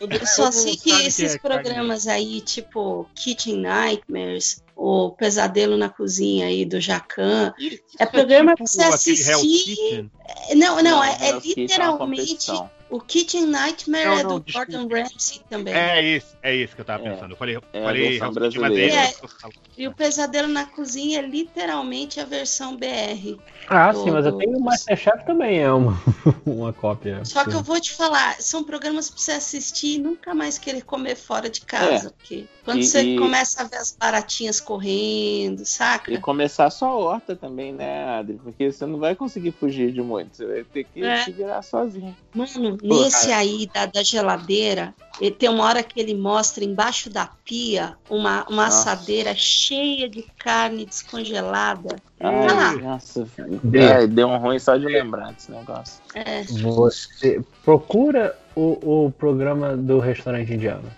Eu 0.00 0.26
só 0.26 0.50
sei 0.50 0.76
que 0.76 0.90
esses 0.90 1.36
programas 1.38 2.06
aí, 2.06 2.40
tipo 2.40 3.06
Kitchen 3.14 3.56
Nightmares, 3.58 4.62
o 4.74 5.10
Pesadelo 5.10 5.76
na 5.76 5.88
Cozinha 5.90 6.46
aí 6.46 6.64
do 6.64 6.80
Jacan. 6.80 7.52
É 7.98 8.06
programa 8.06 8.54
pra 8.56 8.64
tipo 8.64 8.68
você 8.68 8.82
aquele 8.82 9.16
Hell's 9.30 9.42
assistir. 9.44 9.76
Kitchen. 9.76 10.10
Não, 10.56 10.82
não, 10.82 11.04
é, 11.04 11.28
é 11.28 11.32
Kitchen 11.40 11.64
literalmente. 11.64 12.46
o 12.88 12.98
Kitchen 13.00 13.46
Nightmare 13.46 14.06
Não, 14.06 14.18
é 14.18 14.22
não, 14.22 14.38
do 14.38 14.44
desculpa. 14.44 14.72
Gordon 14.72 14.94
Ramsay 14.94 15.40
também. 15.50 15.74
É 15.74 16.02
esse, 16.16 16.36
é 16.42 16.54
esse 16.56 16.74
que 16.74 16.80
eu 16.80 16.84
tava 16.84 17.06
É. 17.06 17.10
pensando. 17.12 17.32
Eu 17.32 17.36
falei, 17.36 17.56
eu 17.56 17.62
É 17.72 17.80
a 17.80 17.82
falei 17.84 18.16
é 18.20 18.30
brasileira. 18.30 18.94
falando. 19.40 19.54
E 19.76 19.88
o 19.88 19.94
Pesadelo 19.94 20.48
na 20.48 20.66
Cozinha 20.66 21.18
é 21.20 21.22
literalmente 21.22 22.20
a 22.20 22.24
versão 22.24 22.76
BR. 22.76 23.38
Ah, 23.68 23.92
do- 23.92 24.02
sim, 24.04 24.10
mas 24.10 24.26
eu 24.26 24.32
tenho 24.32 24.58
o 24.58 24.60
Masterchef 24.60 25.24
também 25.24 25.58
é 25.60 25.72
uma, 25.72 25.92
uma 26.44 26.72
cópia. 26.72 27.24
Só 27.24 27.44
que 27.44 27.54
eu 27.54 27.62
vou 27.62 27.80
te 27.80 27.92
falar, 27.92 28.40
são 28.40 28.62
programas 28.64 29.08
pra 29.10 29.18
você 29.18 29.32
assistir 29.32 29.94
e 29.96 29.98
nunca 29.98 30.34
mais 30.34 30.58
querer 30.58 30.82
comer 30.84 31.14
fora 31.16 31.48
de 31.48 31.60
casa. 31.62 32.08
É. 32.08 32.10
Porque 32.10 32.44
quando 32.64 32.80
E- 32.80 32.84
você 32.84 33.02
e- 33.02 33.16
começa 33.18 33.62
a 33.62 33.66
ver 33.66 33.76
as 33.76 33.96
baratinhas 33.98 34.60
correndo, 34.60 35.64
saca? 35.64 36.12
E 36.12 36.18
começar 36.18 36.68
só 36.70 36.86
a 36.86 36.96
horta 36.96 37.34
também, 37.36 37.72
né, 37.72 38.04
Adri? 38.18 38.34
Porque 38.42 38.70
você 38.72 38.84
não 38.86 38.98
vai 38.98 39.14
conseguir 39.14 39.52
fugir 39.52 39.92
de 39.92 40.02
muito. 40.02 40.36
Você 40.36 40.46
vai 40.46 40.64
ter 40.64 40.84
que 40.84 41.02
É. 41.02 41.24
se 41.24 41.32
virar 41.32 41.62
sozinho. 41.62 42.16
Mano, 42.34 42.76
nesse 42.82 43.32
aí 43.32 43.66
da, 43.72 43.86
da 43.86 44.02
geladeira, 44.02 44.94
ele 45.20 45.34
tem 45.34 45.48
uma 45.48 45.64
hora 45.64 45.82
que 45.82 46.00
ele 46.00 46.14
mostra 46.14 46.64
embaixo 46.64 47.10
da 47.10 47.28
pia 47.44 47.96
uma, 48.08 48.44
uma 48.48 48.64
Nossa. 48.64 48.90
assadeira 48.90 49.34
cheia 49.34 50.08
de 50.08 50.22
carne 50.38 50.86
descongelada. 50.86 51.96
Ai, 52.18 52.46
lá. 52.46 52.72
nossa, 52.76 53.26
é, 53.74 54.06
deu 54.06 54.28
um 54.28 54.38
ruim 54.38 54.58
só 54.58 54.76
de 54.76 54.86
lembrar 54.86 55.32
desse 55.32 55.52
negócio. 55.52 56.02
É. 56.14 56.42
Você 56.44 57.42
procura 57.62 58.36
o, 58.54 59.06
o 59.06 59.10
programa 59.12 59.76
do 59.76 59.98
restaurante 59.98 60.52
indiano. 60.52 60.90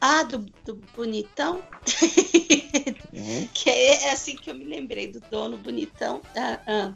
Ah, 0.00 0.22
do, 0.22 0.38
do 0.64 0.78
bonitão? 0.96 1.62
Uhum. 3.12 3.48
que 3.52 3.68
é, 3.68 4.04
é 4.04 4.12
assim 4.12 4.34
que 4.36 4.50
eu 4.50 4.54
me 4.54 4.64
lembrei 4.64 5.08
do 5.08 5.20
dono 5.30 5.56
bonitão. 5.58 6.22
Ah, 6.36 6.58
ah. 6.66 6.92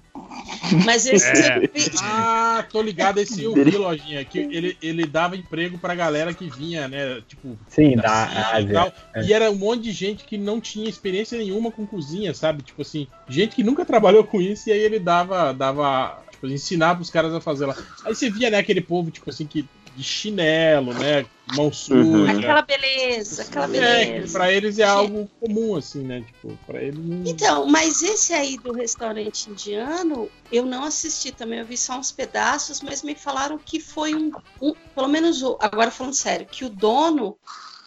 Mas 0.87 1.05
esse 1.07 1.27
É. 1.27 1.61
tipo- 1.67 1.97
Ah, 2.03 2.65
tô 2.71 2.81
ligado, 2.81 3.19
esse 3.19 3.43
eu 3.43 3.53
vi, 3.53 3.77
lojinha, 3.77 4.25
que 4.25 4.39
ele, 4.39 4.79
ele 4.81 5.07
dava 5.07 5.37
emprego 5.37 5.77
pra 5.79 5.95
galera 5.95 6.33
que 6.33 6.49
vinha, 6.49 6.89
né, 6.89 7.21
tipo, 7.29 7.59
Sim, 7.69 7.97
da 7.97 8.27
da 8.27 8.61
e 8.61 8.73
tal, 8.73 8.93
é. 9.15 9.23
e 9.25 9.33
era 9.33 9.51
um 9.51 9.55
monte 9.57 9.83
de 9.83 9.93
gente 9.93 10.25
que 10.25 10.39
não 10.39 10.61
tinha 10.61 10.89
experiência 10.89 11.37
nenhuma 11.39 11.71
com 11.71 11.87
cozinha, 11.87 12.33
sabe, 12.33 12.63
tipo 12.63 12.81
assim, 12.83 13.07
gente 13.29 13.55
que 13.57 13.63
nunca 13.63 13.85
trabalhou 13.85 14.25
com 14.25 14.41
isso, 14.41 14.69
e 14.69 14.73
aí 14.73 14.81
ele 14.81 14.99
dava, 14.99 15.53
dava, 15.53 16.23
tipo, 16.31 16.47
ensinava 16.47 17.03
os 17.03 17.11
caras 17.11 17.35
a 17.35 17.41
fazer 17.41 17.67
lá. 17.67 17.77
Aí 18.05 18.15
você 18.15 18.31
via, 18.31 18.49
né, 18.51 18.59
aquele 18.59 18.81
povo, 18.81 19.11
tipo 19.11 19.29
assim, 19.29 19.47
que 19.47 19.69
de 19.95 20.03
chinelo, 20.03 20.93
né, 20.95 21.25
mão 21.55 21.73
suja, 21.73 22.03
Uhum. 22.03 22.27
aquela 22.29 22.63
beleza, 22.63 23.43
aquela 23.43 23.67
É, 23.67 23.69
que 23.69 23.71
beleza. 24.11 24.33
pra 24.39 24.53
eles 24.53 24.79
é 24.79 24.85
algo 24.85 25.29
comum, 25.41 25.77
assim, 25.77 26.03
né? 26.05 26.23
Tipo, 26.23 26.57
pra 26.67 26.83
eles 26.83 26.99
não. 27.05 27.23
Então, 27.27 27.67
mas 27.67 28.03
esse 28.03 28.33
aí 28.33 28.57
do 28.57 28.73
restaurante 28.73 29.51
indiano, 29.51 30.29
eu 30.51 30.65
não 30.65 30.85
assisti 30.85 31.33
também, 31.33 31.59
eu 31.61 31.67
vi 31.67 31.77
só 31.77 31.99
uns 31.99 32.11
pedaços, 32.13 32.81
mas 32.81 33.03
me 33.03 33.15
falaram 33.15 33.59
que 33.59 33.79
foi 33.81 34.15
um, 34.15 34.33
um- 34.61 34.75
pelo 34.95 35.09
menos 35.09 35.43
o, 35.43 35.59
agora 35.61 35.91
falando 35.91 36.15
sério, 36.15 36.47
que 36.51 36.65
o 36.65 36.71
dono 36.71 37.37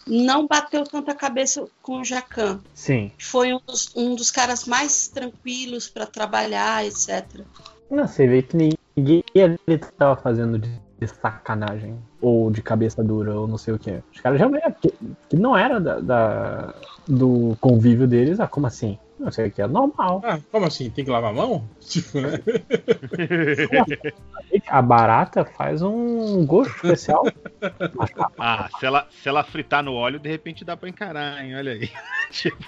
não 0.06 0.46
bateu 0.46 0.86
tanta 0.86 1.14
cabeça 1.14 1.66
com 1.82 2.00
o 2.00 2.04
Jacan. 2.04 2.60
Sim. 2.74 3.10
Foi 3.20 3.52
um 3.52 3.60
dos, 3.66 3.90
um 3.94 4.14
dos 4.14 4.30
caras 4.30 4.64
mais 4.64 5.08
tranquilos 5.08 5.88
para 5.88 6.06
trabalhar, 6.06 6.86
etc. 6.86 7.44
Não, 7.90 8.06
você 8.06 8.26
vê 8.26 8.42
que 8.42 8.56
ninguém 8.56 9.22
ele 9.34 9.58
tava 9.98 10.20
fazendo 10.20 10.58
de, 10.58 10.70
de 10.98 11.06
sacanagem. 11.06 11.96
Ou 12.20 12.50
de 12.50 12.60
cabeça 12.62 13.02
dura, 13.04 13.34
ou 13.38 13.46
não 13.46 13.56
sei 13.58 13.74
o 13.74 13.78
que. 13.78 14.02
Os 14.12 14.20
caras 14.20 14.38
já 14.38 14.48
viram 14.48 14.72
que, 14.72 14.92
que 15.28 15.36
não 15.36 15.56
era 15.56 15.78
da, 15.80 16.00
da- 16.00 16.74
do 17.06 17.56
convívio 17.60 18.06
deles. 18.06 18.40
Ah, 18.40 18.48
como 18.48 18.66
assim? 18.66 18.98
Não 19.18 19.32
sei 19.32 19.50
que 19.50 19.60
é 19.60 19.66
normal. 19.66 20.22
Ah, 20.24 20.38
como 20.50 20.66
assim? 20.66 20.88
Tem 20.90 21.04
que 21.04 21.10
lavar 21.10 21.30
a 21.30 21.34
mão? 21.34 21.68
Tipo, 21.80 22.20
né? 22.20 22.38
A 24.68 24.82
barata 24.82 25.44
faz 25.44 25.82
um 25.82 26.46
gosto 26.46 26.74
especial. 26.76 27.24
Ah, 28.38 28.68
se 28.78 28.86
ela, 28.86 29.08
se 29.10 29.28
ela 29.28 29.42
fritar 29.42 29.82
no 29.82 29.94
óleo, 29.94 30.20
de 30.20 30.28
repente 30.28 30.64
dá 30.64 30.76
pra 30.76 30.88
encarar, 30.88 31.44
hein? 31.44 31.56
Olha 31.56 31.72
aí. 31.72 31.90
tipo 32.30 32.64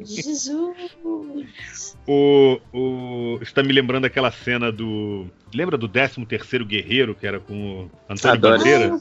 Jesus. 0.00 1.96
O, 2.06 2.60
o. 2.72 3.38
Isso 3.40 3.54
tá 3.54 3.62
me 3.62 3.72
lembrando 3.72 4.04
aquela 4.04 4.30
cena 4.30 4.70
do. 4.70 5.26
Lembra 5.54 5.78
do 5.78 5.88
13 5.88 6.26
terceiro 6.26 6.66
Guerreiro, 6.66 7.14
que 7.14 7.26
era 7.26 7.40
com 7.40 7.84
o 7.84 7.90
Antônio 8.08 8.36
Adoro. 8.36 8.58
Bandeira? 8.58 9.00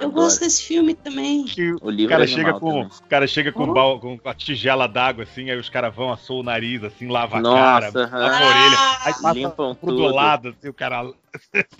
Eu 0.00 0.10
gosto 0.10 0.40
desse 0.40 0.62
filme 0.64 0.94
também. 0.94 1.44
Que 1.44 1.74
O 1.82 1.90
livro 1.90 2.10
cara 2.10 2.24
é 2.24 2.26
chega 2.26 2.54
com, 2.54 2.60
também. 2.60 2.84
o 2.86 3.08
cara 3.08 3.26
chega 3.26 3.52
com, 3.52 3.64
Oh. 3.64 3.72
bal- 3.74 4.00
com 4.00 4.18
a 4.24 4.34
tigela 4.34 4.86
d'água, 4.86 5.24
assim, 5.24 5.50
aí 5.50 5.58
os 5.58 5.68
caras 5.68 5.94
vão, 5.94 6.10
assou 6.10 6.40
o 6.40 6.42
nariz, 6.42 6.82
assim, 6.82 7.08
lava 7.08 7.38
a 7.38 7.40
Nossa, 7.40 7.92
cara, 7.92 8.04
aham. 8.06 8.18
lava 8.18 8.36
a 8.44 8.48
orelha, 8.48 8.76
aí 9.04 9.12
passa 9.14 9.34
Limpam 9.34 9.74
pro 9.74 9.90
do 9.92 9.96
tudo. 9.98 10.14
lado, 10.14 10.48
assim, 10.58 10.68
o 10.68 10.74
cara. 10.74 11.12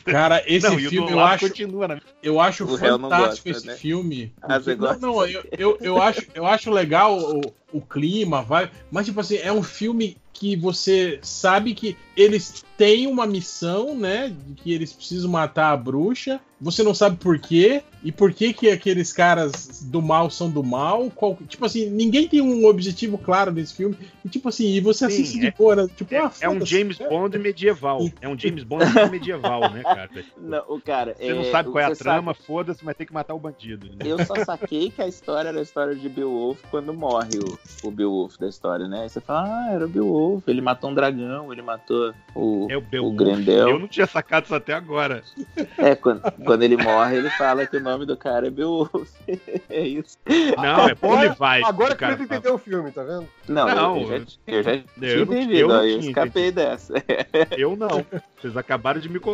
Cara, 0.04 0.42
esse 0.46 0.68
não, 0.68 0.78
filme 0.78 1.10
eu 1.10 1.20
acho, 1.20 1.48
continua 1.48 1.88
na 1.88 2.00
eu 2.22 2.40
acho 2.40 2.64
O 2.64 2.78
fantástico 2.78 3.08
gosta, 3.08 3.50
esse 3.50 3.66
né? 3.66 3.76
filme. 3.76 4.32
Ah, 4.42 4.58
não, 4.58 4.98
não, 4.98 5.26
eu, 5.26 5.44
eu, 5.56 5.78
eu, 5.80 6.00
acho, 6.00 6.22
eu 6.34 6.46
acho 6.46 6.70
legal 6.70 7.18
o, 7.18 7.52
o 7.72 7.80
clima, 7.80 8.42
vai. 8.42 8.70
Mas, 8.90 9.06
tipo 9.06 9.20
assim, 9.20 9.36
é 9.36 9.52
um 9.52 9.62
filme 9.62 10.16
que 10.32 10.56
você 10.56 11.18
sabe 11.22 11.74
que 11.74 11.96
eles 12.16 12.64
têm 12.76 13.06
uma 13.06 13.26
missão, 13.26 13.96
né? 13.96 14.34
De 14.46 14.54
que 14.54 14.72
eles 14.72 14.92
precisam 14.92 15.30
matar 15.30 15.70
a 15.70 15.76
bruxa. 15.76 16.40
Você 16.60 16.82
não 16.82 16.94
sabe 16.94 17.16
por 17.16 17.38
quê. 17.38 17.82
E 18.02 18.10
por 18.10 18.32
que, 18.32 18.52
que 18.52 18.68
aqueles 18.68 19.12
caras 19.12 19.82
do 19.82 20.02
mal 20.02 20.30
são 20.30 20.50
do 20.50 20.62
mal. 20.64 21.10
Qual- 21.10 21.38
tipo 21.48 21.64
assim, 21.64 21.88
ninguém 21.88 22.26
tem 22.26 22.40
um 22.40 22.66
objetivo 22.66 23.16
claro 23.18 23.52
nesse 23.52 23.74
filme. 23.74 23.96
E 24.24 24.28
tipo 24.28 24.48
assim, 24.48 24.66
e 24.74 24.80
você 24.80 25.00
Sim, 25.00 25.22
assiste 25.22 25.38
de 25.38 25.46
é- 25.46 25.54
boa, 25.56 25.76
né? 25.76 25.86
Tipo, 25.96 26.14
É, 26.14 26.18
ah, 26.18 26.32
é 26.40 26.48
um. 26.48 26.64
James 26.64 26.98
Bond 26.98 27.38
medieval. 27.38 28.10
É 28.20 28.28
um 28.28 28.36
James 28.38 28.64
Bond 28.64 28.84
medieval, 29.10 29.41
né, 29.42 29.82
cara? 29.82 30.10
Não, 30.38 30.64
o 30.68 30.80
cara. 30.80 31.14
Você 31.18 31.32
não 31.34 31.42
é, 31.42 31.50
sabe 31.50 31.70
qual 31.70 31.82
é 31.82 31.86
a 31.86 31.94
trama, 31.96 32.34
foda-se, 32.34 32.84
mas 32.84 32.96
tem 32.96 33.06
que 33.06 33.12
matar 33.12 33.34
o 33.34 33.38
bandido. 33.38 33.86
né? 33.88 33.96
Eu 34.04 34.24
só 34.24 34.34
saquei 34.44 34.90
que 34.90 35.02
a 35.02 35.06
história 35.08 35.48
era 35.48 35.58
a 35.58 35.62
história 35.62 35.94
de 35.94 36.08
Beowulf 36.08 36.60
quando 36.70 36.92
morre 36.94 37.38
o, 37.38 37.86
o 37.86 37.90
Beowulf 37.90 38.36
da 38.38 38.48
história, 38.48 38.86
né? 38.88 39.02
Aí 39.02 39.08
você 39.08 39.20
fala, 39.20 39.48
ah, 39.48 39.72
era 39.72 39.84
o 39.84 39.88
Beowulf, 39.88 40.46
ele 40.48 40.60
matou 40.60 40.90
um 40.90 40.94
dragão, 40.94 41.52
ele 41.52 41.62
matou 41.62 42.14
o, 42.34 42.66
É 42.70 42.76
o 42.76 43.06
o. 43.06 43.12
Grendel. 43.12 43.68
Eu 43.70 43.78
não 43.78 43.88
tinha 43.88 44.06
sacado 44.06 44.44
isso 44.44 44.54
até 44.54 44.72
agora. 44.74 45.22
É, 45.78 45.94
quando, 45.94 46.20
quando 46.44 46.62
ele 46.62 46.76
morre, 46.76 47.16
ele 47.16 47.30
fala 47.30 47.66
que 47.66 47.76
o 47.76 47.80
nome 47.82 48.06
do 48.06 48.16
cara 48.16 48.46
é 48.46 48.50
Beowulf. 48.50 49.10
é 49.68 49.80
isso. 49.80 50.16
Não, 50.56 50.88
é 50.88 50.92
Agora- 50.92 51.20
Levi. 51.20 51.64
Agora 51.64 51.94
que 51.96 52.04
você 52.06 52.22
entendeu 52.22 52.54
o 52.54 52.58
filme, 52.58 52.90
tá 52.90 53.02
vendo? 53.02 53.28
Não, 53.48 53.66
Não, 53.66 53.96
eu, 53.98 54.08
já, 54.08 54.24
eu 54.46 54.62
já 54.62 54.70
tinha 54.78 54.84
eu 55.10 55.26
não- 55.26 55.34
entendido, 55.34 55.54
eu 55.58 55.68
não 55.68 55.84
eu 55.84 55.98
tinha 55.98 56.10
escapei 56.10 56.50
dessa. 56.52 56.94
Eu 57.56 57.76
não. 57.76 58.04
Vocês 58.40 58.56
acabaram 58.56 59.00
de 59.00 59.08
me 59.08 59.18
contar. 59.18 59.31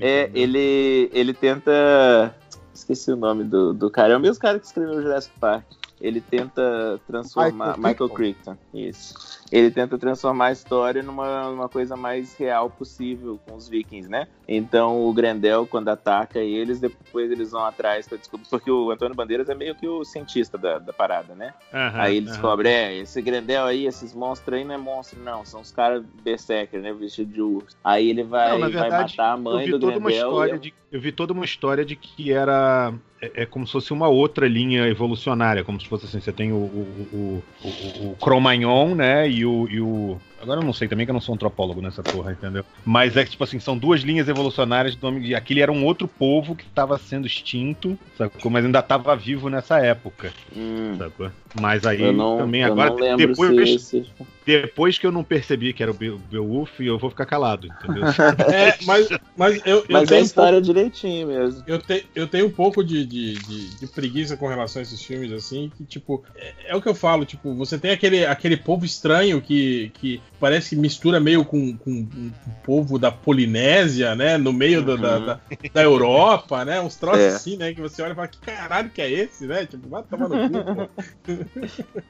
É, 0.00 0.24
entendeu? 0.24 0.42
ele, 0.42 1.10
ele 1.12 1.34
tenta. 1.34 2.34
Esqueci 2.74 3.10
o 3.10 3.16
nome 3.16 3.44
do, 3.44 3.72
do 3.72 3.90
cara. 3.90 4.12
É 4.12 4.16
o 4.16 4.20
mesmo 4.20 4.40
cara 4.40 4.58
que 4.58 4.66
escreveu 4.66 5.00
Jurassic 5.00 5.38
Park. 5.38 5.64
Ele 6.00 6.20
tenta 6.20 7.00
transformar. 7.06 7.76
Michael 7.78 7.92
Michael 7.92 8.10
Crichton, 8.10 8.56
isso. 8.74 9.35
Ele 9.52 9.70
tenta 9.70 9.96
transformar 9.96 10.46
a 10.46 10.52
história 10.52 11.02
numa, 11.02 11.50
numa 11.50 11.68
coisa 11.68 11.96
mais 11.96 12.34
real 12.36 12.68
possível 12.68 13.38
com 13.46 13.54
os 13.54 13.68
vikings, 13.68 14.08
né? 14.08 14.26
Então 14.48 15.06
o 15.06 15.12
Grendel, 15.12 15.66
quando 15.66 15.88
ataca 15.88 16.38
eles, 16.40 16.80
depois 16.80 17.30
eles 17.30 17.50
vão 17.52 17.64
atrás 17.64 18.06
pra 18.08 18.18
descobrir. 18.18 18.46
Porque 18.48 18.70
o 18.70 18.90
Antônio 18.90 19.14
Bandeiras 19.14 19.48
é 19.48 19.54
meio 19.54 19.74
que 19.74 19.86
o 19.88 20.04
cientista 20.04 20.56
da, 20.58 20.78
da 20.78 20.92
parada, 20.92 21.34
né? 21.34 21.54
Aham, 21.72 22.00
Aí 22.00 22.20
descobre, 22.20 22.68
é, 22.68 22.94
esse 22.98 23.20
Grendel 23.22 23.64
aí, 23.64 23.86
esses 23.86 24.14
monstros 24.14 24.58
aí 24.58 24.64
não 24.64 24.74
é 24.74 24.78
monstro, 24.78 25.18
não. 25.20 25.44
São 25.44 25.60
os 25.60 25.70
caras 25.72 26.02
berserker, 26.22 26.80
né? 26.80 26.92
Vestido 26.92 27.32
de 27.32 27.42
urso. 27.42 27.76
Aí 27.84 28.08
ele 28.10 28.22
vai, 28.22 28.50
Não, 28.50 28.58
na 28.58 28.68
vai 28.68 28.80
verdade, 28.90 29.16
matar 29.16 29.32
a 29.32 29.36
Eu 29.36 29.42
mãe 29.42 29.64
vi 29.64 29.70
do 29.72 29.80
toda 29.80 29.98
uma 29.98 30.08
Grendel. 30.08 30.28
história 30.28 30.54
e- 30.54 30.58
de, 30.58 30.74
eu 30.96 31.00
vi 31.00 31.12
toda 31.12 31.34
uma 31.34 31.44
história 31.44 31.84
de 31.84 31.94
que 31.94 32.32
era 32.32 32.92
é, 33.20 33.42
é 33.42 33.46
como 33.46 33.66
se 33.66 33.72
fosse 33.72 33.92
uma 33.92 34.08
outra 34.08 34.48
linha 34.48 34.88
evolucionária, 34.88 35.62
como 35.62 35.78
se 35.78 35.86
fosse 35.86 36.06
assim, 36.06 36.20
você 36.20 36.32
tem 36.32 36.52
o, 36.52 36.56
o, 36.56 37.12
o, 37.12 37.42
o, 37.62 38.10
o 38.12 38.16
Cro-Magnon, 38.16 38.94
né, 38.94 39.28
e 39.28 39.44
o, 39.44 39.68
e 39.70 39.78
o 39.78 40.18
Agora 40.46 40.60
eu 40.60 40.64
não 40.64 40.72
sei 40.72 40.86
também 40.86 41.04
que 41.04 41.10
eu 41.10 41.14
não 41.14 41.20
sou 41.20 41.34
antropólogo 41.34 41.82
nessa 41.82 42.04
porra, 42.04 42.30
entendeu? 42.30 42.64
Mas 42.84 43.16
é 43.16 43.24
que, 43.24 43.32
tipo 43.32 43.42
assim, 43.42 43.58
são 43.58 43.76
duas 43.76 44.02
linhas 44.02 44.28
evolucionárias 44.28 44.94
do 44.94 45.04
nome 45.04 45.20
de. 45.20 45.34
Aquele 45.34 45.60
era 45.60 45.72
um 45.72 45.84
outro 45.84 46.06
povo 46.06 46.54
que 46.54 46.62
estava 46.62 46.96
sendo 46.98 47.26
extinto, 47.26 47.98
sacou? 48.16 48.48
Mas 48.48 48.64
ainda 48.64 48.78
estava 48.78 49.16
vivo 49.16 49.50
nessa 49.50 49.80
época, 49.80 50.32
Hum, 50.56 50.96
sacou? 50.96 51.32
Mas 51.52 51.84
aí 51.84 52.00
eu 52.00 52.12
não, 52.12 52.36
também 52.38 52.62
eu 52.62 52.72
agora, 52.72 52.90
não 52.90 52.98
lembro 52.98 53.28
depois, 53.28 53.80
se 53.80 53.98
esse... 53.98 54.06
depois 54.44 54.98
que 54.98 55.06
eu 55.06 55.10
não 55.10 55.24
percebi 55.24 55.72
que 55.72 55.82
era 55.82 55.90
o 55.90 55.94
Be- 55.94 56.16
Beowulf, 56.30 56.78
eu 56.80 56.98
vou 56.98 57.10
ficar 57.10 57.26
calado, 57.26 57.66
entendeu? 57.66 58.04
É, 58.52 58.76
mas, 58.84 59.08
mas 59.36 59.66
eu, 59.66 59.78
eu 59.78 59.84
Mas 59.90 60.04
é 60.04 60.06
tenho 60.06 60.20
a 60.20 60.22
um 60.22 60.26
história 60.26 60.60
direitinho 60.60 61.28
mesmo. 61.28 61.64
Eu, 61.66 61.78
te- 61.78 62.06
eu 62.14 62.28
tenho 62.28 62.46
um 62.46 62.50
pouco 62.50 62.84
de, 62.84 63.04
de, 63.04 63.40
de- 63.40 63.68
de 63.78 63.86
preguiça 63.86 64.36
com 64.36 64.46
relação 64.46 64.80
a 64.80 64.82
esses 64.82 65.02
filmes, 65.02 65.32
assim, 65.32 65.70
que, 65.76 65.84
tipo, 65.84 66.22
é, 66.36 66.72
é 66.72 66.76
o 66.76 66.80
que 66.82 66.88
eu 66.88 66.94
falo, 66.94 67.24
tipo, 67.24 67.54
você 67.54 67.78
tem 67.78 67.90
aquele, 67.90 68.24
aquele 68.26 68.56
povo 68.56 68.84
estranho 68.84 69.40
que, 69.40 69.90
que 69.98 70.20
parece 70.40 70.70
que 70.70 70.76
mistura 70.80 71.18
meio 71.20 71.44
com, 71.44 71.76
com, 71.76 71.90
um 71.90 72.30
povo 72.64 72.98
da 72.98 73.10
Polinésia, 73.10 74.14
né, 74.14 74.36
no 74.36 74.52
meio 74.52 74.82
da, 74.84 74.96
da, 74.96 75.16
Uhum. 75.18 75.26
da, 75.26 75.40
da 75.74 75.82
Europa, 75.82 76.64
né, 76.64 76.80
uns 76.80 76.96
troços 76.96 77.20
É. 77.22 77.28
assim, 77.28 77.56
né, 77.56 77.72
que 77.74 77.80
você 77.80 78.02
olha 78.02 78.12
e 78.12 78.14
fala, 78.14 78.28
que 78.28 78.38
caralho 78.40 78.90
que 78.90 79.00
é 79.00 79.10
esse, 79.10 79.46
né, 79.46 79.64
tipo, 79.66 79.88
vai 79.88 80.02
tomar 80.02 80.28
no 80.28 80.36
cu, 80.48 80.64
pô. 80.74 80.88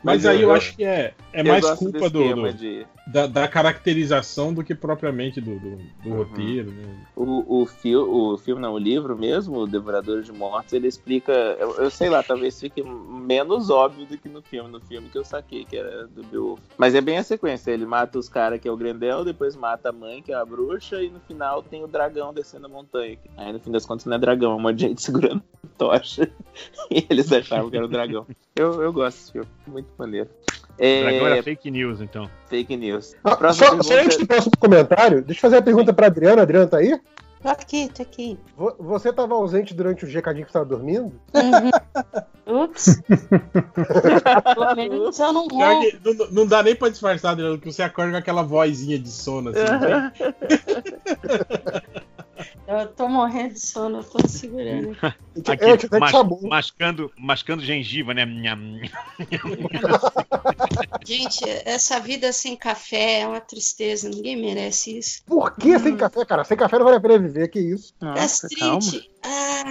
Mas 0.00 0.22
Mas 0.22 0.26
aí 0.26 0.42
eu, 0.42 0.50
eu- 0.50 0.54
acho 0.54 0.76
que 0.76 0.84
é, 0.84 1.12
é 1.32 1.42
mais 1.42 1.68
culpa 1.70 2.08
do, 2.08 2.34
do- 2.34 2.52
de- 2.52 2.86
da, 3.08 3.26
da 3.26 3.48
caracterização 3.48 4.54
do 4.54 4.62
que 4.62 4.72
propriamente 4.74 5.40
do, 5.40 5.58
do, 5.58 5.76
do 5.76 6.08
Uhum. 6.10 6.16
roteiro, 6.18 6.70
né. 6.70 6.84
O, 7.16 7.62
o, 7.62 7.66
fil, 7.66 8.08
o 8.08 8.38
filme, 8.38 8.62
não, 8.62 8.74
o 8.74 8.78
livro 8.78 9.16
mesmo, 9.18 9.58
o 9.58 9.66
Devorador 9.66 10.22
de 10.22 10.30
Mortos, 10.32 10.72
ele 10.72 10.86
explica. 10.86 11.32
Eu, 11.32 11.74
eu 11.78 11.90
sei 11.90 12.08
lá, 12.08 12.22
talvez 12.22 12.60
fique 12.60 12.80
menos 12.82 13.70
óbvio 13.70 14.06
do 14.06 14.16
que 14.16 14.28
no 14.28 14.40
filme. 14.40 14.70
No 14.70 14.80
filme 14.80 15.08
que 15.08 15.18
eu 15.18 15.24
saquei, 15.24 15.64
que 15.64 15.76
era 15.76 16.06
do 16.06 16.22
Beowulf. 16.22 16.60
Mas 16.76 16.94
é 16.94 17.00
bem 17.00 17.18
a 17.18 17.24
sequência: 17.38 17.70
ele 17.70 17.86
mata 17.86 18.18
os 18.18 18.28
caras 18.28 18.60
que 18.60 18.68
é 18.68 18.70
o 18.70 18.76
Grendel, 18.76 19.24
depois 19.24 19.54
mata 19.56 19.88
a 19.88 19.92
mãe, 19.92 20.20
que 20.22 20.32
é 20.32 20.34
a 20.34 20.44
bruxa, 20.44 21.02
e 21.02 21.08
no 21.08 21.20
final 21.20 21.62
tem 21.62 21.82
o 21.84 21.86
dragão 21.86 22.34
descendo 22.34 22.66
a 22.66 22.68
montanha. 22.68 23.16
Aí 23.36 23.52
no 23.52 23.60
fim 23.60 23.70
das 23.70 23.86
contas 23.86 24.04
não 24.06 24.16
é 24.16 24.18
dragão, 24.18 24.52
é 24.52 24.54
um 24.56 24.60
monte 24.60 24.76
de 24.76 24.82
gente 24.88 25.00
segurando 25.02 25.42
tocha. 25.78 26.30
e 26.90 27.06
eles 27.08 27.32
achavam 27.32 27.70
que 27.70 27.76
era 27.76 27.86
o 27.86 27.88
dragão. 27.88 28.26
Eu, 28.56 28.82
eu 28.82 28.92
gosto 28.92 29.18
desse 29.18 29.32
filme, 29.32 29.48
muito 29.66 29.88
maneiro. 29.96 30.28
O 30.74 30.76
dragão 30.80 31.26
É, 31.26 31.32
era 31.32 31.42
fake 31.42 31.70
news, 31.70 32.00
então. 32.00 32.28
fake 32.46 32.76
news. 32.76 33.16
Ah, 33.24 33.52
só, 33.52 33.64
pergunta- 33.70 33.82
só 33.84 33.94
antes 34.00 34.16
do 34.18 34.26
próximo 34.26 34.52
comentário, 34.58 35.22
deixa 35.22 35.38
eu 35.38 35.42
fazer 35.42 35.56
a 35.56 35.62
pergunta 35.62 35.92
pra 35.92 36.06
Adriana. 36.06 36.42
Adriana, 36.42 36.66
tá 36.66 36.78
aí? 36.78 36.98
Tô 37.40 37.48
aqui, 37.48 37.88
tô 37.94 38.02
aqui. 38.02 38.36
Vo- 38.56 38.74
Você 38.80 39.12
tava 39.12 39.34
ausente 39.34 39.72
durante 39.72 40.04
o 40.04 40.08
recadinho 40.08 40.44
que 40.44 40.50
você 40.52 40.58
tava 40.58 40.68
dormindo? 40.68 41.12
Uhum. 41.34 42.64
Ups. 42.64 43.00
Pelo 44.54 44.74
menos 44.74 45.18
eu 45.20 45.32
não 45.32 45.46
vou. 45.46 45.80
que 45.80 45.98
não, 46.04 46.30
não 46.32 46.46
dá 46.46 46.62
nem 46.62 46.74
pra 46.74 46.88
disfarçar, 46.88 47.32
Adriano, 47.32 47.58
que 47.58 47.70
você 47.70 47.82
acorda 47.82 48.10
com 48.12 48.16
aquela 48.18 48.42
vozinha 48.42 48.98
de 48.98 49.10
sono, 49.10 49.50
assim. 49.50 49.60
né? 49.60 50.12
Eu 52.70 52.86
tô 52.88 53.08
morrendo 53.08 53.54
de 53.54 53.60
sono, 53.66 54.00
eu 54.00 54.04
tô 54.04 54.28
segurando. 54.28 54.94
Aqui, 55.48 55.64
é, 55.64 55.76
te 55.78 55.88
mas- 55.90 56.12
mascando, 56.42 57.10
mascando 57.16 57.62
gengiva, 57.64 58.12
né? 58.12 58.26
Gente, 61.06 61.48
essa 61.64 61.98
vida 61.98 62.30
sem 62.30 62.54
café 62.54 63.20
é 63.20 63.26
uma 63.26 63.40
tristeza, 63.40 64.10
ninguém 64.10 64.36
merece 64.36 64.98
isso. 64.98 65.22
Por 65.24 65.52
que 65.56 65.78
sem 65.78 65.96
café, 65.96 66.26
cara? 66.26 66.44
Sem 66.44 66.58
café 66.58 66.76
não 66.76 66.84
vale 66.84 66.98
a 66.98 67.00
pena 67.00 67.18
viver, 67.18 67.48
que 67.48 67.58
isso? 67.58 67.94
Nossa, 68.02 68.46
calma. 68.58 68.74
Gastrite. 68.76 69.10
Ah, 69.22 69.64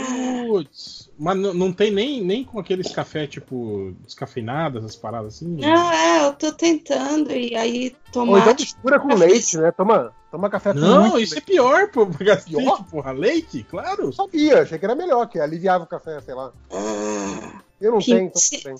Putz, 0.47 0.96
mas 1.17 1.37
não, 1.37 1.71
tem 1.73 1.91
nem, 1.91 2.21
nem 2.23 2.43
com 2.43 2.59
aqueles 2.59 2.91
café, 2.91 3.25
tipo, 3.25 3.93
descafeinados, 4.05 4.83
essas 4.83 4.95
paradas 4.95 5.35
assim? 5.35 5.47
não, 5.47 5.91
é, 5.91 6.27
eu 6.27 6.33
tô 6.33 6.51
tentando 6.51 7.31
e 7.31 7.55
aí 7.55 7.95
Ou 8.15 8.37
então 8.37 8.53
mistura 8.53 8.99
com 8.99 9.13
leite, 9.15 9.57
né? 9.57 9.71
Toma, 9.71 10.13
toma 10.29 10.49
café 10.49 10.73
com 10.73 10.79
Não, 10.79 11.01
muito 11.01 11.19
isso 11.19 11.37
é 11.37 11.41
pior, 11.41 11.89
pô. 11.89 12.05
Gastrite, 12.05 12.57
Pior? 12.61 12.83
porra. 12.85 13.11
Leite, 13.11 13.63
claro. 13.63 14.03
Eu 14.03 14.13
sabia, 14.13 14.61
achei 14.61 14.77
que 14.77 14.85
era 14.85 14.95
melhor, 14.95 15.27
que 15.27 15.39
aliviava 15.39 15.83
o 15.83 15.87
café, 15.87 16.19
sei 16.21 16.33
lá. 16.35 16.51
Ah, 16.71 17.61
Eu 17.81 17.91
não 17.93 17.99
Que 17.99 18.11
tenho, 18.13 18.25
então 18.27 18.41
se- 18.41 18.55
não 18.55 18.61
tenho. 18.63 18.77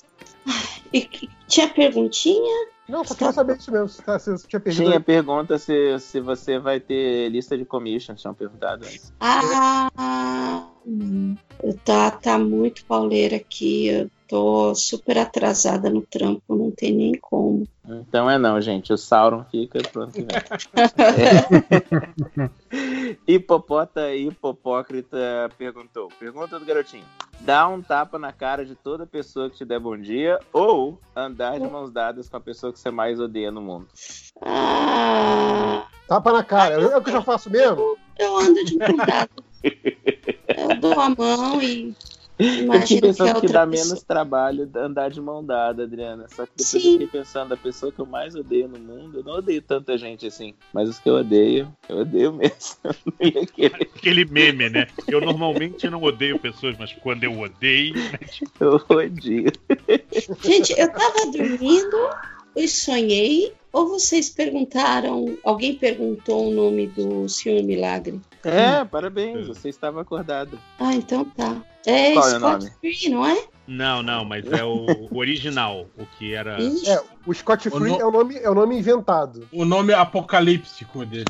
e 0.94 1.02
que- 1.02 1.30
tinha 1.48 1.68
perguntinha? 1.70 2.68
Não, 2.88 3.04
só 3.04 3.14
queria 3.16 3.34
saber 3.34 3.58
isso 3.58 3.72
mesmo, 3.72 3.90
se, 3.90 4.02
tá- 4.02 4.18
se 4.18 4.48
tinha 4.48 4.60
perdido. 4.60 4.86
Tinha 4.86 5.00
pergunta 5.02 5.58
se, 5.58 6.00
se 6.00 6.22
você 6.22 6.58
vai 6.58 6.80
ter 6.80 7.30
lista 7.30 7.58
de 7.58 7.66
commissions, 7.66 8.22
tinham 8.22 8.34
perguntado 8.34 8.86
antes. 8.86 9.12
Ah, 9.20 9.90
hum, 10.88 11.36
tá, 11.84 12.12
tá 12.12 12.40
muito 12.40 12.86
pauleira 12.86 13.36
aqui. 13.36 13.88
Eu 13.88 14.10
tô 14.28 14.74
super 14.74 15.18
atrasada 15.18 15.90
no 15.90 16.02
trampo, 16.02 16.56
não 16.56 16.72
tem 16.72 16.94
nem 16.94 17.14
como. 17.20 17.68
Então 17.86 18.30
é 18.30 18.38
não, 18.38 18.60
gente. 18.62 18.94
O 18.94 18.98
Sauron 18.98 19.44
fica 19.52 19.80
pronto. 19.92 20.14
É. 22.78 23.18
Hipopota 23.28 24.14
Hipopócrita 24.14 25.50
perguntou. 25.58 26.10
Pergunta 26.20 26.60
do 26.60 26.66
garotinho. 26.66 27.06
Dá 27.40 27.68
um 27.68 27.82
tapa 27.82 28.20
na 28.20 28.34
cara 28.34 28.66
de 28.66 28.76
toda 28.76 29.06
pessoa 29.06 29.50
que 29.50 29.58
te 29.58 29.66
der 29.66 29.80
bom 29.80 29.98
dia 29.98 30.40
ou 30.52 31.00
andar 31.16 31.60
de 31.60 31.68
mãos 31.68 31.92
dadas 31.92 32.28
com 32.28 32.38
a 32.38 32.42
pessoa 32.42 32.74
que 32.74 32.80
você 32.80 32.92
mais 32.92 33.20
odeia 33.20 33.52
no 33.52 33.62
mundo? 33.62 33.88
Ah, 34.42 35.88
Tapa 36.08 36.32
na 36.32 36.44
cara. 36.44 36.76
É 36.76 36.98
o 36.98 37.02
que 37.02 37.10
eu 37.10 37.14
já 37.14 37.22
faço 37.22 37.50
mesmo? 37.50 37.98
eu 38.18 38.38
ando 38.38 38.64
de 38.64 38.78
mão 38.78 38.96
dada. 38.98 39.30
Eu 40.70 40.80
dou 40.80 41.00
a 41.00 41.10
mão 41.10 41.62
e 41.62 41.96
Eu 42.40 42.72
fiquei 42.82 42.98
que 42.98 43.02
pensando 43.02 43.30
a 43.30 43.32
que, 43.32 43.38
outra 43.38 43.54
dá 43.54 43.68
pessoa... 43.68 43.86
menos 43.88 44.04
trabalho 44.04 44.70
andar 44.76 45.10
de 45.10 45.20
mão 45.20 45.44
dada, 45.44 45.84
Adriana. 45.84 46.28
Só 46.30 46.46
que 46.46 46.52
depois 46.56 46.68
Sim. 46.70 46.78
eu 46.78 46.92
fiquei 46.94 47.08
pensando, 47.08 47.54
a 47.54 47.58
pessoa 47.58 47.92
que 47.92 48.00
eu 48.00 48.06
mais 48.06 48.36
odeio 48.36 48.68
no 48.68 48.78
mundo, 48.78 49.20
eu 49.20 49.24
não 49.24 49.34
odeio 49.34 49.62
tanta 49.62 49.98
gente 49.98 50.28
assim. 50.28 50.54
Mas 50.72 50.88
os 50.88 51.00
que 51.00 51.10
eu 51.10 51.16
odeio, 51.16 51.68
eu 51.90 51.98
odeio 51.98 52.32
mesmo. 52.38 52.78
Eu. 53.58 53.72
Aquele 53.98 54.24
meme, 54.26 54.70
né? 54.70 54.88
Eu 55.08 55.20
normalmente 55.20 55.90
não 55.90 56.02
odeio 56.04 56.38
pessoas, 56.38 56.76
mas 56.78 56.94
quando 56.94 57.24
eu 57.24 57.40
odeio. 57.40 57.96
né, 57.96 58.20
Eu 58.60 58.82
odio. 58.90 59.52
Gente, 60.44 60.80
eu 60.80 60.92
tava 60.92 61.32
dormindo 61.32 61.98
e 62.58 62.68
sonhei. 62.68 63.54
Ou 63.72 63.88
vocês 63.90 64.30
perguntaram, 64.30 65.38
alguém 65.44 65.76
perguntou 65.76 66.48
o 66.48 66.52
nome 66.52 66.88
do 66.88 67.30
Senhor 67.30 67.62
Milagre? 67.64 68.20
É, 68.44 68.84
parabéns, 68.86 69.46
você 69.48 69.70
estava 69.70 70.02
acordado. 70.02 70.58
Ah, 70.80 70.96
então 70.96 71.26
tá. 71.26 71.62
É 71.86 72.14
Qual 72.14 72.28
é 72.28 72.36
o 72.36 72.40
Scott 72.40 72.66
nome? 72.66 72.72
Free, 72.80 73.10
não 73.10 73.26
é? 73.26 73.46
Não, 73.68 74.02
não, 74.02 74.26
mas 74.26 74.46
é 74.52 74.64
o, 74.64 74.86
o 75.12 75.18
original, 75.18 75.86
o 75.98 76.06
que 76.18 76.34
era. 76.34 76.58
É, 76.60 77.04
o 77.26 77.34
Scott 77.34 77.70
Free 77.70 77.76
O 77.76 77.80
no- 77.98 78.02
é, 78.02 78.06
o 78.06 78.12
nome, 78.12 78.38
é 78.38 78.50
o 78.50 78.56
nome 78.56 78.78
inventado. 78.80 79.48
O 79.52 79.64
nome 79.64 79.94
apocalíptico 79.94 81.06
dele. 81.06 81.26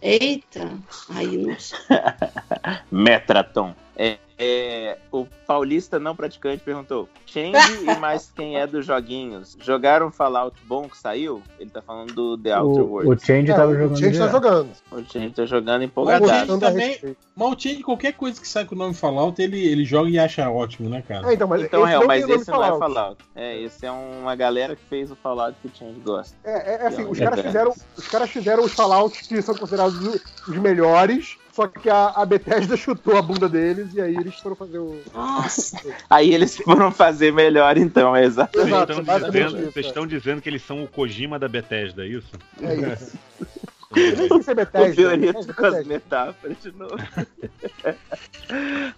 Eita. 0.00 0.72
Aí 1.10 1.36
não 1.36 1.58
sei. 1.58 1.78
Metraton. 2.90 3.74
É, 3.98 4.18
é, 4.38 4.98
o 5.10 5.26
paulista 5.46 5.98
não 5.98 6.14
praticante 6.14 6.62
perguntou: 6.62 7.08
Change 7.24 7.56
e 7.82 7.94
mais 7.98 8.30
quem 8.36 8.58
é 8.58 8.66
dos 8.66 8.84
joguinhos 8.84 9.56
jogaram 9.62 10.10
Fallout 10.12 10.54
bom 10.66 10.86
que 10.86 10.98
saiu? 10.98 11.42
Ele 11.58 11.70
tá 11.70 11.80
falando 11.80 12.12
do 12.12 12.36
The 12.36 12.58
Outer 12.58 12.82
O, 12.82 12.86
o 12.86 12.90
Worlds. 12.92 13.24
Change 13.24 13.50
É, 13.50 13.54
tava 13.54 13.72
o 13.72 13.74
jogando. 13.74 14.18
tá 14.18 14.28
jogando. 14.28 14.68
O 14.92 15.02
Change 15.10 15.30
tá 15.30 15.46
jogando 15.46 15.78
Mas 15.78 15.84
empolgadaço. 15.86 16.30
ele 16.32 16.38
Gostando 16.46 16.66
a 16.66 16.68
também-. 16.70 17.16
Mas 17.34 17.48
o 17.48 17.58
Change, 17.58 17.82
qualquer 17.82 18.12
coisa 18.12 18.38
que 18.38 18.46
sai 18.46 18.66
com 18.66 18.74
o 18.74 18.78
nome 18.78 18.92
Fallout, 18.92 19.40
ele, 19.40 19.58
ele 19.66 19.84
joga 19.86 20.10
e 20.10 20.18
acha 20.18 20.50
ótimo, 20.50 20.90
né, 20.90 21.02
cara? 21.08 21.30
É, 21.30 21.34
então, 21.34 21.48
mas 21.48 21.62
Então, 21.62 21.80
esse 21.80 21.88
real, 21.90 22.06
mas 22.06 22.28
esse 22.28 22.50
não 22.50 22.62
é 22.62 22.78
Fallout. 22.78 23.24
É, 23.34 23.58
esse 23.62 23.86
é 23.86 23.90
uma 23.90 24.36
galera 24.36 24.76
que 24.76 24.82
fez 24.84 25.10
o 25.10 25.16
Fallout 25.16 25.56
que 25.62 25.68
o 25.68 25.70
Change 25.74 26.00
gosta. 26.00 26.36
É, 26.44 26.74
é, 26.74 26.82
é 26.82 26.86
assim, 26.88 27.04
os 27.06 27.18
é 27.18 27.24
caras, 27.24 27.42
verdade. 27.42 27.46
fizeram, 27.46 27.74
os 27.96 28.08
caras 28.08 28.30
fizeram 28.30 28.62
os 28.64 28.72
Fallouts 28.74 29.26
que 29.26 29.40
são 29.40 29.54
considerados 29.54 29.96
os- 29.98 30.22
os 30.46 30.56
melhores, 30.58 31.38
só 31.56 31.66
que 31.66 31.88
a, 31.88 32.08
a 32.08 32.26
Bethesda 32.26 32.76
chutou 32.76 33.16
a 33.16 33.22
bunda 33.22 33.48
deles 33.48 33.94
e 33.94 34.00
aí 34.00 34.14
eles 34.14 34.38
foram 34.38 34.54
fazer 34.54 34.78
o. 34.78 35.00
Nossa. 35.14 35.80
Aí 36.10 36.34
eles 36.34 36.54
foram 36.54 36.92
fazer 36.92 37.32
melhor, 37.32 37.78
então, 37.78 38.14
é 38.14 38.24
exato. 38.24 38.58
Vocês 38.58 38.78
estão, 38.78 39.02
dizendo, 39.02 39.56
isso, 39.56 39.72
vocês 39.72 39.86
é. 39.86 39.88
estão 39.88 40.06
dizendo 40.06 40.42
que 40.42 40.48
eles 40.50 40.62
são 40.62 40.84
o 40.84 40.86
Kojima 40.86 41.38
da 41.38 41.48
Bethesda, 41.48 42.04
é 42.04 42.08
isso? 42.08 42.32
É 42.60 42.74
isso. 42.74 43.18
Nem 43.96 44.28
sei 44.28 44.42
se 44.42 44.50
é 44.50 44.54
Bethesda. 44.54 45.40
O 45.40 45.54
com 45.54 45.66
as 45.66 45.86
metáforas 45.86 46.56
de 46.62 46.72
novo. 46.72 46.96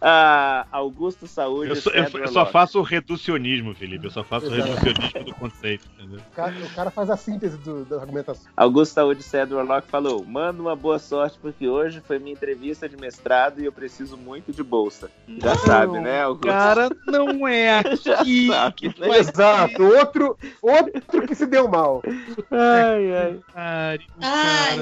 ah, 0.00 0.66
Augusto 0.70 1.26
Saúde. 1.26 1.70
Eu 1.70 1.76
só, 1.76 1.90
eu- 1.90 2.04
eu 2.20 2.28
só 2.28 2.46
faço 2.46 2.78
o 2.78 2.82
reducionismo, 2.82 3.74
Felipe. 3.74 4.06
Eu 4.06 4.10
só 4.10 4.22
faço 4.24 4.46
o 4.46 4.50
reducionismo 4.50 5.24
do 5.24 5.34
conceito, 5.34 5.84
entendeu? 5.98 6.20
O 6.20 6.34
cara, 6.34 6.54
o 6.56 6.70
cara 6.74 6.90
faz 6.90 7.10
a 7.10 7.16
síntese 7.16 7.56
do- 7.58 7.84
da 7.84 8.00
argumentação. 8.00 8.44
Augusto 8.56 8.94
Saúde 8.94 9.22
Cedro 9.22 9.62
Locke 9.64 9.88
falou: 9.88 10.24
Manda 10.24 10.60
uma 10.60 10.76
boa 10.76 10.98
sorte, 10.98 11.38
porque 11.40 11.68
hoje 11.68 12.00
foi 12.06 12.18
minha 12.18 12.32
entrevista 12.32 12.88
de 12.88 12.96
mestrado 12.96 13.60
e 13.60 13.64
eu 13.64 13.72
preciso 13.72 14.16
muito 14.16 14.52
de 14.52 14.62
bolsa. 14.62 15.10
Já 15.38 15.54
sabe, 15.56 15.98
né, 16.00 16.22
Augusto? 16.22 16.46
Cara, 16.48 16.88
não 17.06 17.46
é 17.46 17.78
aqui. 17.80 18.48
sabe, 18.48 18.94
né? 18.98 19.18
Exato. 19.18 19.82
Outro, 19.82 20.38
outro 20.62 21.26
que 21.26 21.34
se 21.34 21.46
deu 21.46 21.68
mal. 21.68 22.02
Ai, 22.50 23.40
ai. 23.54 23.54
Ai, 23.54 23.98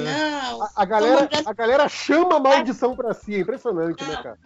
não. 0.07 0.61
A, 0.63 0.69
a 0.75 0.85
galera, 0.85 1.21
mandando- 1.21 1.49
a 1.49 1.53
galera 1.53 1.89
chama 1.89 2.35
a 2.37 2.39
maldição 2.39 2.95
pra 2.95 3.13
si. 3.13 3.35
É 3.35 3.39
impressionante, 3.39 4.03
né, 4.03 4.15
cara? 4.21 4.37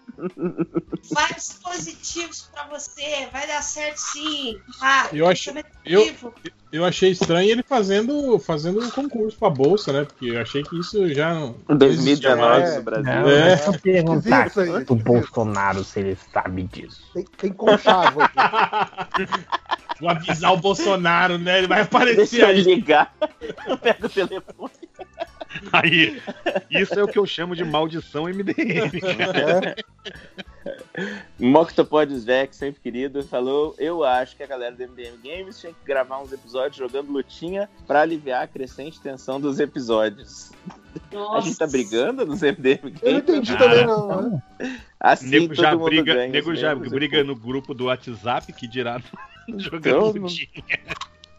Vários 1.11 1.53
positivos 1.53 2.49
pra 2.53 2.65
você. 2.67 3.27
Vai 3.31 3.47
dar 3.47 3.61
certo 3.61 3.97
sim. 3.97 4.59
Ah, 4.81 5.07
Eu 5.13 5.25
também 5.43 5.63
eu-. 5.85 6.33
Eu 6.71 6.85
achei 6.85 7.11
estranho 7.11 7.49
ele 7.49 7.63
fazendo, 7.63 8.39
fazendo 8.39 8.79
um 8.81 8.89
concurso 8.89 9.37
pra 9.37 9.49
bolsa, 9.49 9.91
né? 9.91 10.05
Porque 10.05 10.27
eu 10.27 10.39
achei 10.41 10.63
que 10.63 10.79
isso 10.79 11.13
já 11.13 11.33
não. 11.33 11.53
2019 11.67 12.61
É. 12.61 12.75
no 12.77 12.81
Brasil. 12.83 13.03
Não, 13.13 13.29
É. 13.29 13.51
é 13.51 13.57
só 13.57 13.73
perguntar 13.77 14.47
Esquisito 14.47 14.67
isso 14.69 14.77
aí, 14.77 14.85
pro. 14.85 14.95
Bolsonaro 14.95 15.83
se 15.83 15.99
ele 15.99 16.17
sabe 16.33 16.63
disso. 16.63 17.01
Tem, 17.13 17.25
tem 17.37 17.51
conchavo 17.51 18.21
aqui. 18.21 18.37
Vou 19.99 20.09
avisar 20.09 20.53
o 20.53 20.57
Bolsonaro, 20.57 21.37
né? 21.37 21.57
Ele 21.59 21.67
vai 21.67 21.79
Deixa 21.83 21.89
aparecer 21.97 22.39
eu 22.41 22.47
aí. 22.47 22.61
ligar. 22.63 23.13
Eu 23.67 23.77
pego 23.77 24.05
o 24.05 24.09
telefone. 24.09 24.71
Aí, 25.71 26.21
isso 26.69 26.99
é 26.99 27.03
o 27.03 27.07
que 27.07 27.19
eu 27.19 27.25
chamo 27.25 27.55
de 27.55 27.63
maldição 27.63 28.23
MDM. 28.25 28.53
É. 29.03 29.75
Moctopod 31.39 32.13
Svek, 32.13 32.55
sempre 32.55 32.81
querido, 32.81 33.23
falou: 33.23 33.73
Eu 33.77 34.03
acho 34.03 34.35
que 34.35 34.43
a 34.43 34.47
galera 34.47 34.75
do 34.75 34.83
MDM 34.87 35.17
Games 35.23 35.59
tinha 35.59 35.73
que 35.73 35.85
gravar 35.85 36.19
uns 36.21 36.31
episódios 36.31 36.75
jogando 36.77 37.11
lutinha 37.11 37.69
pra 37.87 38.01
aliviar 38.01 38.43
a 38.43 38.47
crescente 38.47 38.99
tensão 38.99 39.39
dos 39.41 39.59
episódios. 39.59 40.51
Nossa. 41.11 41.37
A 41.37 41.41
gente 41.41 41.57
tá 41.57 41.67
brigando 41.67 42.25
nos 42.25 42.41
MDM 42.41 42.79
Games? 42.83 42.99
Eu 43.01 43.11
não 43.13 43.19
entendi 43.19 43.53
Ah, 43.53 43.57
também, 43.57 43.85
não. 43.85 44.29
né? 44.31 44.41
Assim 44.99 45.29
nego 45.29 45.53
já 45.55 45.71
todo 45.71 45.79
mundo 45.79 45.89
briga, 45.89 46.13
ganha 46.13 46.31
nego 46.31 46.55
já 46.55 46.75
briga 46.75 47.23
no 47.23 47.35
grupo 47.35 47.73
do 47.73 47.85
WhatsApp 47.85 48.53
que 48.53 48.67
dirá 48.67 49.01
jogando 49.57 49.87
Eu 49.87 50.01
não- 50.13 50.21
lutinha. 50.21 50.47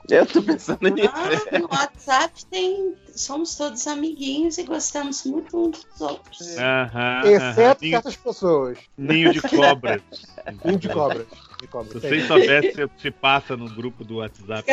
Eu 0.09 0.27
tô 0.27 0.43
pensando 0.43 0.89
nisso. 0.89 1.11
Ah, 1.15 1.59
no 1.59 1.69
WhatsApp 1.71 2.47
tem. 2.47 2.95
Somos 3.15 3.55
todos 3.57 3.87
amiguinhos 3.87 4.59
e 4.59 4.63
gostamos 4.65 5.25
muito 5.25 5.69
uns 5.69 5.85
dos 5.85 6.01
outros. 6.01 6.57
Aham, 6.57 7.21
Exceto 7.25 7.43
aham. 7.43 7.77
Ninho, 7.81 7.93
certas 7.93 8.17
pessoas. 8.17 8.79
ninho 8.97 9.33
de 9.33 9.41
cobras. 9.43 10.03
Um 10.65 10.77
de 10.77 10.89
cobras. 10.89 11.27
De 11.61 11.69
cobras. 11.69 11.93
Se 11.93 12.09
vocês 12.09 12.27
soubessem, 12.27 12.91
se 12.99 13.11
passa 13.11 13.57
no 13.57 13.71
grupo 13.71 14.05
do 14.05 14.17
WhatsApp. 14.17 14.65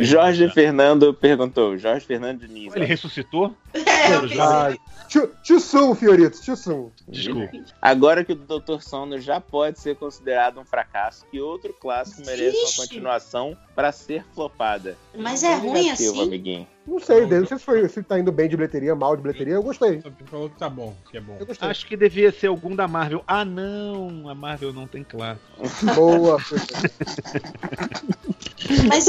Jorge. 0.00 0.48
Fernando 0.50 1.14
perguntou. 1.14 1.76
Jorge 1.78 2.04
Fernando 2.06 2.40
Diniz. 2.40 2.74
Ele 2.74 2.84
ressuscitou? 2.84 3.54
É, 3.72 4.14
eu 4.14 4.22
pensei. 4.22 4.80
Soon, 5.10 5.94
Fiorito, 5.96 6.36
soon. 6.56 6.92
Desculpa. 7.08 7.50
Agora 7.82 8.24
que 8.24 8.32
o 8.32 8.36
Dr. 8.36 8.80
Sono 8.80 9.18
já 9.18 9.40
pode 9.40 9.80
ser 9.80 9.96
considerado 9.96 10.60
um 10.60 10.64
fracasso, 10.64 11.26
que 11.30 11.40
outro 11.40 11.74
clássico 11.74 12.24
merece 12.24 12.56
uma 12.56 12.76
continuação 12.76 13.56
pra 13.74 13.90
ser 13.90 14.24
flopada? 14.32 14.96
Mas 15.16 15.42
é 15.42 15.56
ruim 15.56 15.90
assim? 15.90 16.22
amiguinho. 16.22 16.66
Não 16.86 16.98
sei, 17.00 17.26
não 17.26 17.46
sei 17.46 17.58
se, 17.58 17.64
foi, 17.64 17.88
se 17.88 18.02
tá 18.02 18.18
indo 18.18 18.32
bem 18.32 18.48
de 18.48 18.56
bilheteria, 18.56 18.94
mal 18.94 19.16
de 19.16 19.22
bilheteria. 19.22 19.54
Eu 19.54 19.62
gostei. 19.62 20.00
Falou 20.26 20.48
que 20.48 20.58
tá 20.58 20.68
bom, 20.68 20.94
que 21.10 21.16
é 21.16 21.20
bom. 21.20 21.36
Eu 21.38 21.46
gostei. 21.46 21.68
Acho 21.68 21.86
que 21.86 21.96
devia 21.96 22.32
ser 22.32 22.46
algum 22.46 22.74
da 22.74 22.88
Marvel. 22.88 23.22
Ah, 23.26 23.44
não! 23.44 24.28
A 24.28 24.34
Marvel 24.34 24.72
não 24.72 24.86
tem 24.86 25.02
classe. 25.04 25.40
Boa. 25.94 26.38
Mas 28.88 29.06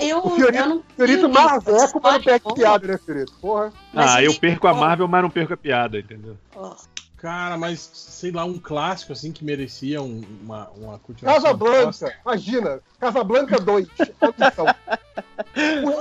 eu, 0.00 0.18
O 0.24 0.30
Fiorito- 0.30 0.58
eu 0.58 0.68
não. 0.68 0.82
Fiorito 0.96 1.28
Marveco, 1.28 2.00
mas 2.02 2.24
não 2.44 2.54
piada, 2.54 2.86
né, 2.86 2.98
Fiorito? 2.98 3.32
Porra. 3.40 3.72
Mas 3.92 4.10
ah, 4.14 4.22
eu 4.22 4.34
perco 4.34 4.66
a 4.66 4.74
Marvel, 4.74 5.08
mas 5.08 5.22
não 5.22 5.30
perco 5.30 5.52
a 5.54 5.56
piada, 5.56 5.98
entendeu? 5.98 6.36
Cara, 7.16 7.56
mas 7.56 7.80
sei 7.92 8.30
lá, 8.30 8.44
um 8.44 8.58
clássico 8.58 9.12
assim 9.12 9.32
que 9.32 9.44
merecia 9.44 10.00
um- 10.02 10.22
uma, 10.42 10.68
uma 10.76 10.98
continuação. 10.98 11.42
Casablanca, 11.42 12.14
imagina. 12.24 12.80
Casablanca 13.00 13.58
2. 13.58 13.88
Audição. 14.20 14.66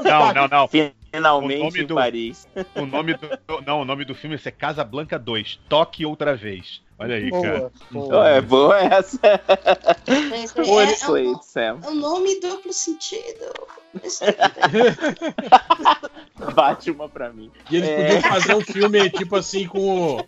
Não, 0.03 0.33
não, 0.33 0.47
não. 0.47 0.67
Finalmente 0.67 1.81
em 1.81 1.85
do- 1.85 1.95
Paris. 1.95 2.47
O 2.75 2.85
nome 2.85 3.13
do, 3.13 3.27
não, 3.65 3.81
o 3.81 3.85
nome 3.85 4.03
do 4.05 4.13
filme 4.13 4.39
é 4.43 4.51
Casa 4.51 4.83
Blanca 4.83 5.17
2. 5.17 5.59
Toque 5.69 6.05
outra 6.05 6.35
vez. 6.35 6.81
Olha 6.97 7.15
aí, 7.15 7.29
cara. 7.29 7.71
Boa, 7.91 8.07
boa. 8.07 8.21
Oh, 8.21 8.25
é 8.25 8.41
boa 8.41 8.79
essa. 8.79 9.19
é, 9.23 10.63
Boa 10.65 10.83
é, 10.83 10.95
Sam. 11.41 11.79
é 11.83 11.87
um 11.89 11.95
nome 11.95 12.39
duplo 12.39 12.71
sentido. 12.71 13.51
Bate 16.53 16.91
uma 16.91 17.07
pra 17.07 17.31
mim. 17.31 17.49
E 17.71 17.77
eles 17.77 17.89
É. 17.89 18.03
podiam 18.03 18.21
fazer 18.21 18.55
um 18.55 18.61
filme 18.61 19.09
tipo 19.09 19.35
assim 19.35 19.67
com 19.67 20.17
o, 20.17 20.25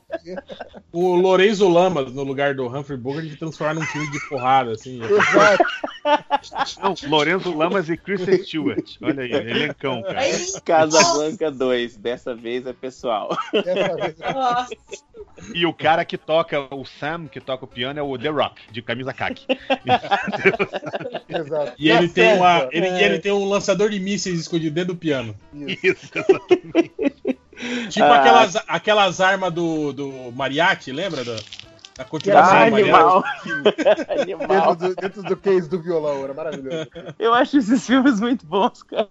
o 0.91 1.15
Lorenzo 1.15 1.67
Lamas 1.67 2.11
no 2.13 2.23
lugar 2.23 2.55
do 2.55 2.67
Humphrey 2.67 2.97
Bogart 2.97 3.25
e 3.25 3.35
transformar 3.35 3.73
num 3.75 3.85
filme 3.85 4.09
de 4.11 4.19
porrada, 4.29 4.71
assim. 4.71 5.01
Exato. 5.03 5.63
Não, 6.81 6.95
Lorenzo 7.09 7.55
Lamas 7.55 7.89
e 7.89 7.97
Kristen 7.97 8.41
Stewart. 8.43 8.95
Olha 9.01 9.23
aí, 9.23 9.31
elencão, 9.33 10.01
cara. 10.01 10.21
Aí, 10.21 10.33
Casablanca 10.63 11.51
2, 11.51 11.97
dessa 11.97 12.33
vez 12.33 12.65
é 12.65 12.73
pessoal. 12.73 13.37
Dessa 13.51 13.95
vez. 13.95 14.15
ó, 14.23 14.65
E 15.53 15.65
o 15.65 15.73
cara 15.73 16.05
que 16.05 16.17
toca, 16.17 16.56
o 16.59 16.85
Sam, 16.85 17.27
que 17.27 17.39
toca 17.39 17.65
o 17.65 17.67
piano, 17.67 17.99
é 17.99 18.03
o 18.03 18.17
The 18.17 18.29
Rock, 18.29 18.61
de 18.71 18.81
camisa 18.81 19.13
caqui. 19.13 19.45
Exato. 21.29 21.73
E 21.77 21.89
ele 21.89 22.07
tem, 22.07 22.33
uma, 22.35 22.67
ele, 22.71 22.87
É, 22.87 23.03
ele 23.03 23.19
tem 23.19 23.31
um 23.31 23.45
lançador 23.45 23.89
de 23.89 23.99
mísseis 23.99 24.39
escondido 24.39 24.73
dentro 24.73 24.93
do 24.93 24.99
piano. 24.99 25.35
isso. 25.53 25.77
Isso, 25.87 26.11
exatamente. 26.15 26.91
Tipo 27.89 28.05
Ah. 28.05 28.17
aquelas, 28.19 28.55
aquelas 28.67 29.19
armas 29.19 29.51
do, 29.51 29.91
do 29.91 30.31
Mariachi, 30.31 30.91
lembra? 30.91 31.23
Da, 31.23 31.35
Ah, 31.99 32.03
continuação 32.05 32.69
do 32.69 32.75
animal. 32.75 33.23
Mariachi? 33.23 34.21
Animal. 34.21 34.75
Dentro 34.75 34.87
do, 34.89 34.95
dentro 35.01 35.23
do 35.23 35.37
case 35.37 35.69
do 35.69 35.81
violão, 35.81 36.23
era 36.23 36.33
maravilhoso. 36.33 36.87
Eu 37.17 37.33
acho 37.33 37.57
esses 37.57 37.85
filmes 37.85 38.19
muito 38.19 38.45
bons, 38.45 38.83
cara. 38.83 39.07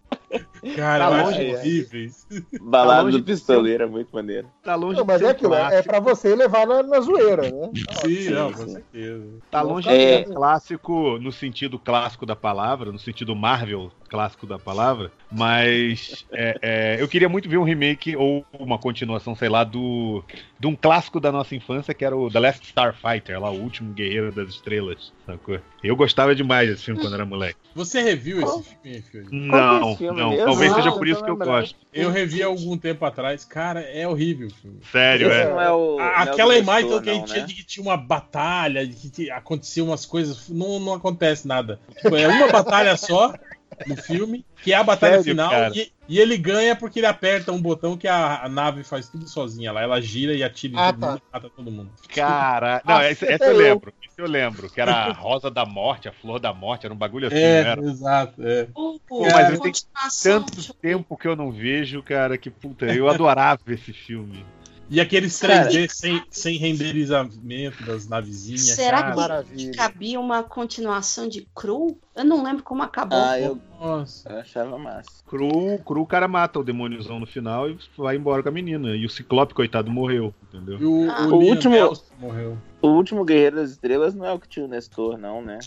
Cara, 0.76 1.08
Tá 1.10 1.18
eu 1.18 1.24
longe, 1.24 1.40
acho 1.40 1.50
é. 1.50 1.58
horríveis. 1.58 2.26
Balada 2.60 3.02
longe 3.02 3.18
do 3.18 3.24
Pistoleiro 3.24 3.84
é 3.84 3.86
muito 3.86 4.10
maneiro. 4.12 4.48
Tá 4.62 4.74
longe 4.74 4.98
Não, 4.98 5.04
mas 5.06 5.18
de 5.18 5.24
é 5.24 5.28
ser 5.28 5.34
aquilo, 5.34 5.54
é, 5.54 5.58
é 5.58 5.62
clássico. 5.68 5.88
pra 5.88 6.00
você 6.00 6.34
levar 6.34 6.66
na, 6.66 6.82
na 6.82 7.00
zoeira, 7.00 7.42
né? 7.42 7.70
Sim, 8.04 8.30
não, 8.30 8.52
com 8.52 8.62
sim. 8.64 8.72
certeza. 8.72 9.24
Tá 9.50 9.62
longe 9.62 9.88
É. 9.88 9.92
de 10.22 10.28
ser 10.28 10.34
clássico 10.34 11.18
no 11.18 11.32
sentido 11.32 11.78
clássico 11.78 12.26
da 12.26 12.36
palavra, 12.36 12.90
no 12.92 12.98
sentido 12.98 13.34
Marvel 13.36 13.90
clássico 14.08 14.46
da 14.46 14.58
palavra, 14.58 15.10
mas 15.30 16.24
é, 16.32 16.58
é, 16.62 16.96
eu 17.02 17.08
queria 17.08 17.28
muito 17.28 17.48
ver 17.48 17.58
um 17.58 17.64
remake 17.64 18.16
ou 18.16 18.44
uma 18.58 18.78
continuação, 18.78 19.34
sei 19.34 19.48
lá, 19.48 19.64
do 19.64 20.22
de 20.58 20.66
um 20.66 20.74
clássico 20.74 21.20
da 21.20 21.30
nossa 21.30 21.54
infância 21.54 21.92
que 21.92 22.04
era 22.04 22.16
o 22.16 22.30
The 22.30 22.38
Last 22.40 22.64
Starfighter, 22.66 23.40
lá 23.40 23.50
o 23.50 23.60
último 23.60 23.92
guerreiro 23.92 24.32
das 24.32 24.48
estrelas, 24.50 25.12
sacou? 25.26 25.58
Eu 25.82 25.94
gostava 25.96 26.34
demais 26.34 26.68
desse 26.68 26.84
filme 26.84 27.00
quando 27.00 27.14
era 27.14 27.26
moleque. 27.26 27.58
Você 27.74 28.00
reviu 28.00 28.40
esse 28.40 28.62
filme, 28.82 29.02
que 29.02 29.18
é 29.18 29.22
Não, 29.30 29.96
filme 29.96 30.18
não, 30.18 30.30
mesmo? 30.30 30.44
talvez 30.46 30.70
Não, 30.70 30.76
seja 30.78 30.90
não 30.90 30.98
por 30.98 31.06
isso 31.06 31.22
que 31.22 31.30
eu 31.30 31.36
gosto. 31.36 31.76
Eu 31.92 32.10
revi 32.10 32.42
há 32.42 32.46
algum 32.46 32.76
tempo 32.76 33.04
atrás. 33.04 33.44
Cara, 33.44 33.80
é 33.80 34.08
horrível 34.08 34.48
o 34.48 34.50
filme. 34.50 34.78
Sério, 34.90 35.28
Esse 35.28 35.40
é. 35.40 35.48
não 35.50 35.60
é 35.60 35.70
o. 35.70 35.96
Não 35.96 36.04
é 36.04 36.08
o 36.08 36.16
Aquela 36.16 36.54
do 36.54 36.60
imagem 36.60 36.88
que 36.88 37.10
a 37.10 37.12
gente 37.12 37.20
não, 37.20 37.26
tinha 37.26 37.40
né? 37.40 37.46
de 37.46 37.54
que 37.54 37.64
tinha 37.64 37.82
uma 37.84 37.96
batalha, 37.96 38.86
de 38.86 38.94
que 38.96 39.10
te- 39.10 39.30
acontecia 39.30 39.84
umas 39.84 40.06
coisas, 40.06 40.48
não, 40.48 40.78
não 40.80 40.94
acontece 40.94 41.46
nada. 41.46 41.78
Tipo, 42.00 42.16
é 42.16 42.26
uma 42.28 42.48
batalha 42.48 42.96
só 42.96 43.32
no 43.86 43.96
filme, 43.96 44.44
que 44.62 44.72
é 44.72 44.76
a 44.76 44.82
batalha 44.82 45.22
Sério, 45.22 45.24
final, 45.24 45.52
e, 45.74 45.92
e 46.08 46.18
ele 46.18 46.36
ganha 46.36 46.74
porque 46.76 47.00
ele 47.00 47.06
aperta 47.06 47.52
um 47.52 47.60
botão 47.60 47.96
que 47.96 48.08
a, 48.08 48.44
a 48.44 48.48
nave 48.48 48.82
faz 48.84 49.08
tudo 49.08 49.28
sozinha 49.28 49.72
lá. 49.72 49.82
Ela 49.82 50.00
gira 50.00 50.34
e 50.34 50.42
atira 50.42 50.74
Ah, 50.78 50.92
todo 50.92 51.00
tá. 51.00 51.06
mundo 51.08 51.18
e 51.18 51.34
mata 51.34 51.50
todo 51.54 51.70
mundo. 51.70 51.90
Cara, 52.14 52.82
não, 52.86 52.96
Ah, 52.96 53.04
essa, 53.04 53.24
até 53.24 53.34
essa 53.34 53.44
eu 53.46 53.56
lembro. 53.56 53.92
Isso 54.02 54.14
eu 54.18 54.26
lembro, 54.26 54.70
que 54.70 54.80
era 54.80 54.92
a 54.92 55.12
rosa 55.14 55.50
da 55.50 55.66
morte, 55.66 56.08
a 56.08 56.12
flor 56.12 56.38
da 56.38 56.52
morte, 56.54 56.86
era 56.86 56.94
um 56.94 56.98
bagulho 56.98 57.26
assim, 57.26 57.36
não 57.36 57.42
É, 57.42 57.60
era? 57.60 57.80
exato. 57.82 58.42
É. 58.42 58.64
Pô, 58.72 58.98
mas 59.32 59.50
eu 59.50 59.60
tenho 59.60 59.74
Tanto 60.22 60.74
tempo 60.74 61.16
que 61.16 61.28
eu 61.28 61.36
não 61.36 61.50
vejo, 61.50 62.02
cara, 62.02 62.38
que 62.38 62.50
puta, 62.50 62.86
eu 62.86 63.08
adorava 63.08 63.60
esse 63.68 63.92
filme. 63.92 64.44
E 64.88 65.00
aqueles 65.00 65.32
3D 65.40 65.88
sem, 65.88 66.22
sem 66.30 66.56
renderizamento 66.58 67.84
das 67.84 68.06
navezinhas. 68.08 68.60
Será 68.62 68.98
cara. 68.98 69.10
que- 69.10 69.16
Maravilha. 69.16 69.72
cabia 69.74 70.20
uma 70.20 70.42
continuação 70.42 71.28
de 71.28 71.46
Cru? 71.54 71.98
Eu 72.14 72.24
não 72.24 72.42
lembro 72.42 72.62
como 72.62 72.82
acabou. 72.82 73.18
Ah, 73.18 73.38
eu, 73.38 73.58
Nossa. 73.80 74.28
eu 74.28 74.38
achava 74.38 74.78
massa. 74.78 75.10
Cru, 75.26 75.78
cru, 75.84 76.02
o 76.02 76.06
cara 76.06 76.28
mata 76.28 76.58
o 76.60 76.64
demôniozão 76.64 77.18
no 77.18 77.26
final 77.26 77.68
e 77.68 77.76
vai 77.98 78.16
embora 78.16 78.42
com 78.42 78.48
a 78.48 78.52
menina. 78.52 78.94
E 78.94 79.04
o 79.04 79.10
Ciclope, 79.10 79.54
coitado, 79.54 79.90
morreu, 79.90 80.32
entendeu? 80.52 80.78
E 80.80 80.84
o, 80.84 81.10
Ah. 81.10 81.26
o, 81.26 81.32
O 81.34 81.44
último- 81.44 81.74
Neeson 81.74 82.02
morreu. 82.20 82.58
O 82.86 82.94
último 82.96 83.24
Guerreiro 83.24 83.56
das 83.56 83.70
Estrelas 83.70 84.14
não 84.14 84.24
é 84.24 84.32
o 84.32 84.38
que 84.38 84.48
tinha 84.48 84.64
o 84.64 84.68
Nestor, 84.68 85.18
não, 85.18 85.42
né? 85.42 85.58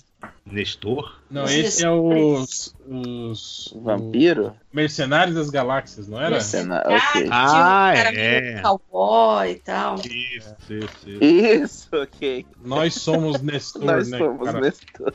Nestor? 0.45 1.19
Não, 1.29 1.45
esse 1.45 1.83
é 1.83 1.89
os. 1.91 2.75
Os. 2.87 3.67
O 3.73 3.81
Vampiro? 3.81 4.55
o 4.71 4.75
Mercenários 4.75 5.35
das 5.35 5.49
Galáxias, 5.49 6.07
não 6.07 6.19
era? 6.19 6.31
Mercenário, 6.31 6.89
Ah, 6.89 6.95
ok. 6.95 7.21
tinha 7.21 7.31
Ah, 7.31 7.93
um 7.93 8.17
é. 8.17 8.61
cowboy 8.61 9.51
e 9.51 9.55
tal. 9.55 9.95
Isso, 9.95 10.55
isso, 10.69 11.09
isso. 11.09 11.23
Isso, 11.23 11.89
ok. 11.93 12.45
Nós 12.63 12.93
somos 12.95 13.41
Nestor, 13.41 13.83
Nós 13.83 14.09
né? 14.09 14.17
somos 14.17 14.45
cara? 14.45 14.59
Nestor. 14.61 15.13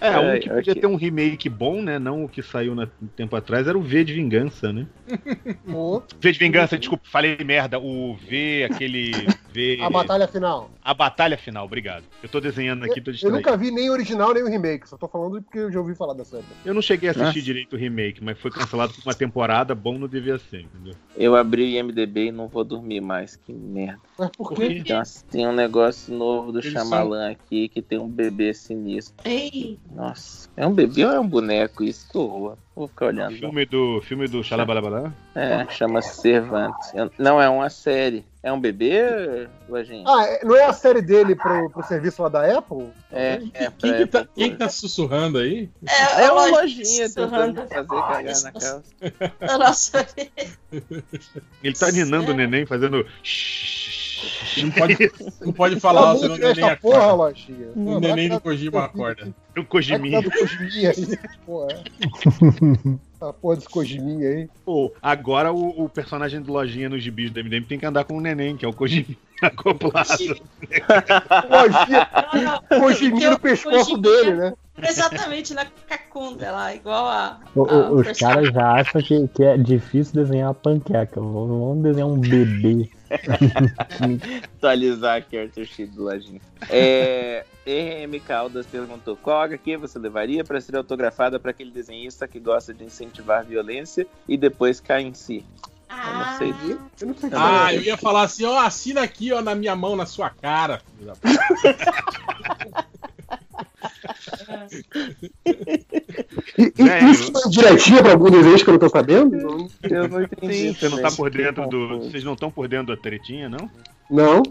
É, 0.00 0.18
um 0.18 0.30
Ai, 0.32 0.38
que 0.40 0.48
podia 0.50 0.72
ok. 0.72 0.80
ter 0.82 0.86
um 0.86 0.96
remake 0.96 1.48
bom, 1.48 1.80
né? 1.80 1.98
Não 1.98 2.24
o 2.24 2.28
que 2.28 2.42
saiu 2.42 2.74
na- 2.74 2.88
um 3.00 3.06
tempo 3.06 3.36
atrás, 3.36 3.66
era 3.66 3.78
o 3.78 3.82
V 3.82 4.04
de 4.04 4.12
Vingança, 4.12 4.70
né? 4.72 4.86
V 6.20 6.32
de 6.32 6.38
Vingança, 6.38 6.76
desculpa, 6.76 7.04
falei 7.10 7.36
merda. 7.38 7.78
O 7.78 8.14
V, 8.16 8.68
aquele 8.70 9.12
V. 9.52 9.78
A 9.80 9.88
batalha 9.88 10.26
final. 10.28 10.70
A 10.84 10.92
batalha 10.92 11.38
final, 11.38 11.64
obrigado. 11.64 12.04
Eu 12.22 12.28
tô 12.28 12.38
desenhando 12.40 12.84
aqui, 12.84 13.00
tô 13.00 13.10
Eu 13.10 13.14
distraído. 13.14 13.38
nunca 13.38 13.56
vi 13.56 13.70
nem 13.70 13.88
o 13.88 13.92
original 13.94 14.34
nem 14.34 14.42
o 14.42 14.46
remake, 14.46 14.86
só 14.86 14.98
tô 14.98 15.08
falando 15.08 15.40
porque 15.40 15.58
eu 15.58 15.72
já 15.72 15.80
ouvi 15.80 15.94
falar 15.94 16.12
dessa. 16.12 16.42
Eu 16.62 16.74
não 16.74 16.82
cheguei 16.82 17.08
a 17.08 17.12
assistir 17.12 17.24
Nossa. 17.26 17.40
direito 17.40 17.72
o 17.74 17.78
remake, 17.78 18.22
mas 18.22 18.38
foi 18.38 18.50
cancelado 18.50 18.92
por 18.92 19.02
uma 19.02 19.14
temporada, 19.14 19.74
bom 19.74 19.96
não 19.96 20.06
devia 20.06 20.38
ser, 20.38 20.60
entendeu? 20.60 20.94
Eu 21.16 21.34
abri 21.36 21.62
o 21.62 21.66
IMDB 21.66 22.26
e 22.26 22.32
não 22.32 22.48
vou 22.48 22.62
dormir 22.64 23.00
mais. 23.00 23.34
Que 23.34 23.50
merda. 23.50 24.02
Mas 24.18 24.30
por 24.32 24.52
quê? 24.54 24.82
quê? 24.84 24.92
Tem, 25.30 25.46
um 25.46 25.54
negócio 25.54 26.14
novo 26.14 26.52
do 26.52 26.58
Eles 26.58 26.72
Shyamalan 26.72 27.30
aqui 27.30 27.66
que 27.70 27.80
tem 27.80 27.98
um 27.98 28.08
bebê 28.08 28.52
sinistro. 28.52 29.14
Ei, 29.24 29.78
Nossa. 29.90 30.50
É 30.54 30.66
um 30.66 30.74
bebê 30.74 31.06
ou 31.06 31.12
é 31.12 31.18
um 31.18 31.26
boneco? 31.26 31.82
Isso 31.82 32.06
que 32.10 32.18
horror. 32.18 32.58
Vou 32.76 32.88
ficar 32.88 33.06
olhando. 33.06 33.36
Filme 33.36 33.64
do, 33.66 34.02
filme 34.02 34.26
do 34.26 34.42
Xalabalabala? 34.42 35.14
É, 35.34 35.64
chama 35.70 36.02
Cervantes. 36.02 36.92
Não, 37.18 37.40
é 37.40 37.48
uma 37.48 37.70
série. 37.70 38.24
É 38.42 38.52
um 38.52 38.60
bebê, 38.60 39.48
Lojinha? 39.68 40.04
Ah, 40.06 40.24
é- 40.26 40.44
não 40.44 40.54
é 40.56 40.64
a 40.64 40.72
série 40.72 41.00
dele 41.00 41.34
pro, 41.36 41.70
pro 41.70 41.82
serviço 41.84 42.20
lá 42.22 42.28
da 42.28 42.58
Apple? 42.58 42.90
é, 43.12 43.40
é. 43.54 43.70
Quem 43.78 43.90
pra- 43.90 43.96
que, 43.98 44.06
tá, 44.06 44.26
quem 44.34 44.50
que 44.50 44.56
tá 44.56 44.68
sussurrando 44.68 45.38
aí? 45.38 45.70
é, 45.88 46.24
É 46.24 46.32
uma 46.32 46.46
lojinha 46.46 47.08
tentando 47.08 47.66
fazer 47.68 47.86
cagar 47.86 48.42
na 48.42 48.52
calça. 48.52 48.84
Sei. 49.74 50.30
Ele 51.62 51.74
tá 51.74 51.90
ninando 51.92 52.32
o 52.32 52.34
neném, 52.34 52.66
fazendo. 52.66 53.06
Não 54.58 54.70
pode, 54.70 55.12
não 55.40 55.52
pode 55.52 55.80
falar, 55.80 56.14
o 56.14 56.18
muito 56.18 56.38
neném 56.38 56.64
essa 56.64 56.76
porra, 56.76 56.98
acorda. 56.98 57.14
Lojinha. 57.14 57.68
O 57.74 58.00
neném 58.00 58.28
do 58.28 58.40
Kojima 58.40 58.84
acorda. 58.84 59.34
O 59.56 59.64
Kojiminha. 59.64 60.22
do 60.22 60.30
Kojiminha. 60.30 60.92
Porra. 61.46 61.84
Essa 63.14 63.32
porra 63.32 63.56
desse 63.56 63.68
Kojiminha 63.68 64.28
aí. 64.28 64.48
Pô, 64.64 64.92
agora 65.00 65.52
o, 65.52 65.84
o 65.84 65.88
personagem 65.88 66.40
do 66.40 66.52
Lojinha 66.52 66.88
nos 66.88 67.02
gibis 67.02 67.30
do 67.30 67.42
MDM 67.42 67.64
tem 67.64 67.78
que 67.78 67.86
andar 67.86 68.04
com 68.04 68.16
o 68.16 68.20
neném, 68.20 68.56
que 68.56 68.64
é 68.64 68.68
o 68.68 68.72
Kojiminha 68.72 69.16
acoplado. 69.42 70.08
Lojinha, 71.50 72.62
Kojiminha 72.80 73.30
no 73.30 73.38
pescoço 73.38 73.96
dele, 73.96 74.34
né? 74.34 74.52
Exatamente 74.82 75.54
na 75.54 75.64
cacunda 75.66 76.50
lá, 76.50 76.74
igual 76.74 77.06
a. 77.06 77.38
O- 77.54 77.64
a- 77.64 77.90
o- 77.90 78.00
os 78.00 78.18
caras 78.18 78.52
já 78.52 78.72
acham 78.72 79.00
que, 79.00 79.28
que 79.28 79.42
é 79.44 79.56
difícil 79.56 80.14
desenhar 80.14 80.48
uma 80.48 80.54
panqueca. 80.54 81.20
Vamos 81.20 81.82
desenhar 81.82 82.08
um 82.08 82.18
bebê. 82.18 82.90
Atualizar 84.56 85.18
aqui 85.18 85.36
o 85.36 85.42
Arthur 85.42 85.66
Sheet 85.66 85.92
do 85.92 86.04
Lojinha. 86.04 86.40
É, 86.68 87.44
RM 87.66 88.18
Caldas 88.26 88.66
perguntou: 88.66 89.16
qual 89.16 89.42
HQ 89.42 89.76
você 89.76 89.98
levaria 89.98 90.42
para 90.44 90.60
ser 90.60 90.76
autografada 90.76 91.38
para 91.38 91.50
aquele 91.52 91.70
desenhista 91.70 92.26
que 92.26 92.40
gosta 92.40 92.74
de 92.74 92.84
incentivar 92.84 93.44
violência 93.44 94.06
e 94.28 94.36
depois 94.36 94.80
cai 94.80 95.02
em 95.02 95.14
si? 95.14 95.44
Eu 95.88 96.14
não 96.18 96.38
sei. 96.38 96.50
Eu 97.00 97.06
não 97.06 97.14
sei 97.14 97.30
se 97.30 97.36
Ah, 97.36 97.72
é. 97.72 97.76
eu 97.76 97.82
ia 97.82 97.96
falar 97.96 98.22
assim, 98.22 98.44
ó, 98.44 98.58
assina 98.58 99.02
aqui, 99.02 99.32
ó, 99.32 99.40
na 99.40 99.54
minha 99.54 99.76
mão, 99.76 99.94
na 99.94 100.06
sua 100.06 100.28
cara. 100.30 100.80
filho 100.98 101.06
da 101.06 101.14
puta. 101.14 102.84
E- 106.58 106.72
e- 106.78 106.84
Velho. 106.84 107.10
Isso 107.10 107.32
foi 107.32 107.50
direitinho 107.50 108.02
pra 108.02 108.12
algum 108.12 108.30
desenho 108.30 108.56
que 108.56 108.68
eu 108.68 108.72
não 108.72 108.78
tô 108.78 108.88
sabendo? 108.88 109.36
Não. 109.36 109.68
Eu 109.82 110.08
não 110.08 110.22
entendi. 110.22 110.54
Sim, 110.54 110.74
você 110.74 110.88
não 110.88 111.00
tá 111.00 111.10
por 111.10 111.30
dentro 111.30 111.66
do. 111.68 112.00
Vocês 112.00 112.24
não 112.24 112.34
estão 112.34 112.50
por 112.50 112.68
dentro 112.68 112.94
da 112.94 113.00
tretinha, 113.00 113.48
não? 113.48 113.68
Não. 114.10 114.42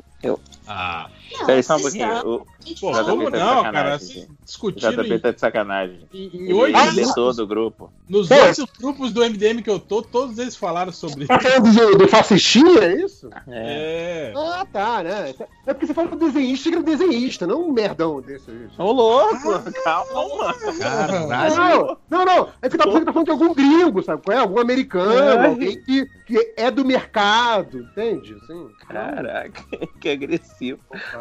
Ah, 0.65 1.09
Não, 1.37 1.45
Peraí 1.45 1.61
só 1.61 1.75
um 1.75 1.79
vocês 1.79 1.97
pouquinho. 1.97 2.35
O 2.39 2.45
Pô, 2.79 2.91
como 3.03 3.29
tá 3.29 3.37
não, 3.37 3.47
sacanagem, 3.57 3.71
cara? 3.73 3.95
Assim, 3.95 4.23
o 4.23 4.45
discutindo 4.45 5.03
JP 5.03 5.13
em, 5.13 5.19
tá 5.19 5.31
de 5.31 5.39
sacanagem. 5.41 6.07
em, 6.13 6.27
em 6.27 6.43
Ele 6.43 6.53
oito 6.53 6.79
isentou 6.79 7.13
grupos, 7.15 7.35
do 7.35 7.47
grupo. 7.47 7.93
nos 8.07 8.29
Pô. 8.29 8.35
oito 8.35 8.69
grupos 8.79 9.11
do 9.11 9.19
MDM 9.21 9.61
que 9.61 9.69
eu 9.69 9.77
tô, 9.79 10.01
todos 10.01 10.37
eles 10.37 10.55
falaram 10.55 10.93
sobre 10.93 11.27
Tá 11.27 11.37
falando 11.41 11.73
do, 11.73 11.97
do 11.97 12.07
fascistinha, 12.07 12.79
é 12.79 13.01
isso? 13.01 13.29
É. 13.49 14.31
É. 14.31 14.33
Ah, 14.37 14.65
tá, 14.71 15.03
né? 15.03 15.33
É 15.67 15.73
porque 15.73 15.87
você 15.87 15.93
fala 15.93 16.15
desenhista 16.15 16.69
que 16.69 16.75
era 16.75 16.83
desenhista, 16.85 17.45
não 17.45 17.67
um 17.67 17.73
merdão 17.73 18.21
desse. 18.21 18.49
isso. 18.49 18.81
Ô, 18.81 18.93
louco! 18.93 19.59
Calma! 19.83 20.53
caralho. 20.79 21.97
Não, 22.09 22.19
não, 22.19 22.25
não. 22.25 22.49
É 22.61 22.69
que 22.69 22.77
tá 22.77 22.85
falando, 22.85 23.05
tá 23.05 23.11
falando 23.11 23.25
de 23.25 23.31
algum 23.31 23.53
gringo, 23.53 24.01
sabe? 24.01 24.21
qual 24.23 24.37
é? 24.37 24.39
Algum 24.39 24.59
americano, 24.61 25.41
Ai. 25.41 25.47
alguém 25.47 25.81
que, 25.83 26.05
que 26.25 26.53
é 26.55 26.71
do 26.71 26.85
mercado, 26.85 27.79
entende? 27.79 28.35
Assim, 28.41 28.69
Caraca, 29.49 29.63
que 29.99 30.09
agressivo. 30.09 30.79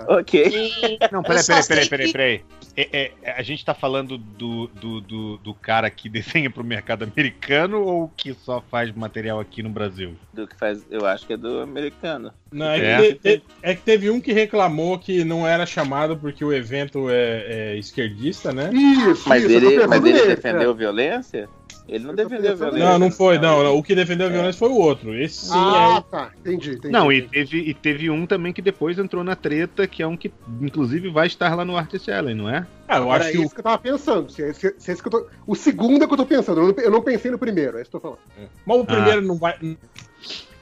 Ok. 0.09 0.41
E- 0.47 0.99
Não, 1.13 1.23
peraí, 1.23 1.45
peraí, 1.45 1.67
peraí, 1.67 1.89
peraí, 1.89 2.07
que- 2.07 2.13
peraí. 2.13 2.45
É, 2.75 3.13
é, 3.23 3.33
a 3.37 3.43
gente 3.43 3.63
tá 3.65 3.75
falando 3.75 4.17
do, 4.17 4.67
do, 4.69 5.01
do, 5.03 5.37
do 5.39 5.55
cara 5.55 5.91
que 5.91 6.09
desenha 6.09 6.51
pro 6.51 6.65
mercado 6.65 7.03
americano 7.05 7.83
ou 7.83 8.09
que 8.17 8.33
só 8.33 8.63
faz 8.71 8.91
material 8.93 9.39
aqui 9.41 9.63
no 9.63 9.69
Brasil? 9.69 10.15
Do 10.33 10.47
que 10.47 10.57
faz, 10.57 10.85
eu 10.91 11.05
acho 11.05 11.27
que 11.27 11.35
é 11.35 11.37
do 11.37 11.61
americano. 11.61 12.33
Não, 12.51 12.67
é, 12.67 12.79
É. 12.79 12.97
Que 13.03 13.15
te- 13.15 13.39
te- 13.39 13.45
é 13.63 13.75
que 13.75 13.83
teve 13.83 14.11
um 14.11 14.21
que 14.21 14.33
reclamou 14.33 14.99
que 14.99 15.25
não 15.25 15.47
era 15.47 15.67
chamado 15.67 16.17
porque 16.17 16.45
o 16.45 16.53
evento 16.53 17.09
é, 17.11 17.73
é 17.75 17.77
esquerdista, 17.77 18.53
né? 18.53 18.71
Isso, 18.73 19.29
Mas 19.29 19.45
isso, 19.45 19.53
ele, 19.53 19.87
mas 19.87 20.05
ele 20.05 20.27
defendeu 20.27 20.75
violência? 20.75 21.49
Ele 21.93 22.05
não 22.05 22.11
tô 22.11 22.17
defendeu 22.17 22.53
pensando 22.53 22.59
violência. 22.71 22.89
Não, 22.89 22.99
não 22.99 23.11
foi, 23.11 23.39
não. 23.39 23.63
não. 23.63 23.77
O 23.77 23.83
que 23.83 23.95
defendeu 23.95 24.27
a 24.27 24.31
violência 24.31 24.59
foi 24.59 24.69
o 24.71 24.77
outro. 24.77 25.15
Esse 25.15 25.47
sim 25.47 25.53
Ah, 25.55 25.97
é. 25.99 26.11
tá. 26.11 26.31
Entendi, 26.41 26.71
entendi. 26.73 26.93
Não, 26.93 27.13
e 27.13 27.23
teve, 27.23 27.59
e 27.59 27.75
teve 27.75 28.11
um 28.11 28.27
também 28.27 28.53
que 28.53 28.63
depois 28.63 28.99
entrou 28.99 29.23
na 29.23 29.37
treta, 29.37 29.87
que 29.87 30.03
é 30.03 30.07
um 30.07 30.17
que 30.17 30.33
inclusive 30.61 31.11
vai 31.11 31.27
estar 31.27 31.55
lá 31.55 31.65
no 31.65 31.77
Artist 31.77 32.11
Alley, 32.11 32.35
não 32.35 32.49
é? 32.49 32.67
Ah, 32.89 32.97
eu 32.99 33.13
Era 33.13 33.23
acho 33.25 33.33
que 33.33 33.39
o 33.39 33.43
isso 33.45 33.55
que 33.55 33.61
eu 33.61 33.65
tava 33.65 33.79
pensando. 33.79 34.31
Se 34.31 34.43
é, 34.43 34.53
se- 34.53 34.75
se 34.79 34.91
é 34.91 34.95
isso 34.95 35.03
que 35.03 35.09
eu 35.09 35.13
tô... 35.13 35.27
O 35.47 35.55
segundo 35.55 36.03
é 36.05 36.07
que 36.07 36.13
eu 36.13 36.17
tô 36.19 36.27
pensando. 36.27 36.61
Eu 36.61 36.69
não, 36.69 36.85
eu 36.85 36.91
não 36.91 37.03
pensei 37.03 37.31
no 37.31 37.39
primeiro, 37.39 37.79
é 37.79 37.83
isso 37.83 37.91
que 37.91 37.97
eu 37.97 38.01
tô 38.01 38.09
falando. 38.17 38.51
Mas 38.67 38.79
o 38.79 38.85
primeiro 38.87 39.23
não 39.23 39.37
vai. 39.39 39.55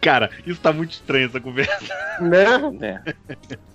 Cara, 0.00 0.30
isso 0.46 0.60
tá 0.60 0.72
muito 0.72 0.92
estranho 0.92 1.26
essa 1.26 1.40
conversa. 1.40 1.94
Né? 2.20 2.46
É. 2.80 3.14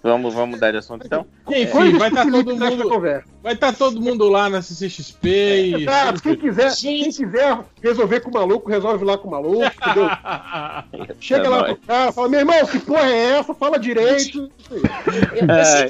Vamos, 0.02 0.34
vamos 0.34 0.56
mudar 0.56 0.72
de 0.72 0.78
assunto 0.78 1.06
então? 1.06 1.26
Enfim, 1.48 1.68
Coisas 1.68 1.98
vai 2.00 2.10
estar 2.10 2.26
Felipe 2.26 2.44
todo 2.44 2.58
mundo. 2.60 2.90
conversa. 2.90 3.28
Vai 3.44 3.54
estar 3.54 3.74
todo 3.74 4.02
mundo 4.02 4.28
lá 4.30 4.50
na 4.50 4.62
CCXP 4.62 5.28
e. 5.30 5.84
Exato, 5.84 6.22
quem 6.22 6.36
quiser, 6.36 6.76
quem 6.76 7.04
quiser 7.12 7.60
resolver 7.82 8.20
com 8.22 8.30
o 8.32 8.34
maluco, 8.34 8.70
resolve 8.70 9.06
lá 9.06 9.18
com 9.18 9.28
o 9.28 9.32
maluco, 9.32 9.66
entendeu? 9.66 10.10
Chega 11.20 11.44
Tá 11.44 11.50
lá 11.50 11.64
pro 11.66 11.76
cara, 11.78 12.12
fala, 12.12 12.30
meu 12.30 12.40
irmão, 12.40 12.66
que 12.66 12.80
porra 12.80 13.06
é 13.08 13.38
essa? 13.40 13.54
Fala 13.54 13.78
direito. 13.80 14.50
É. 15.34 15.88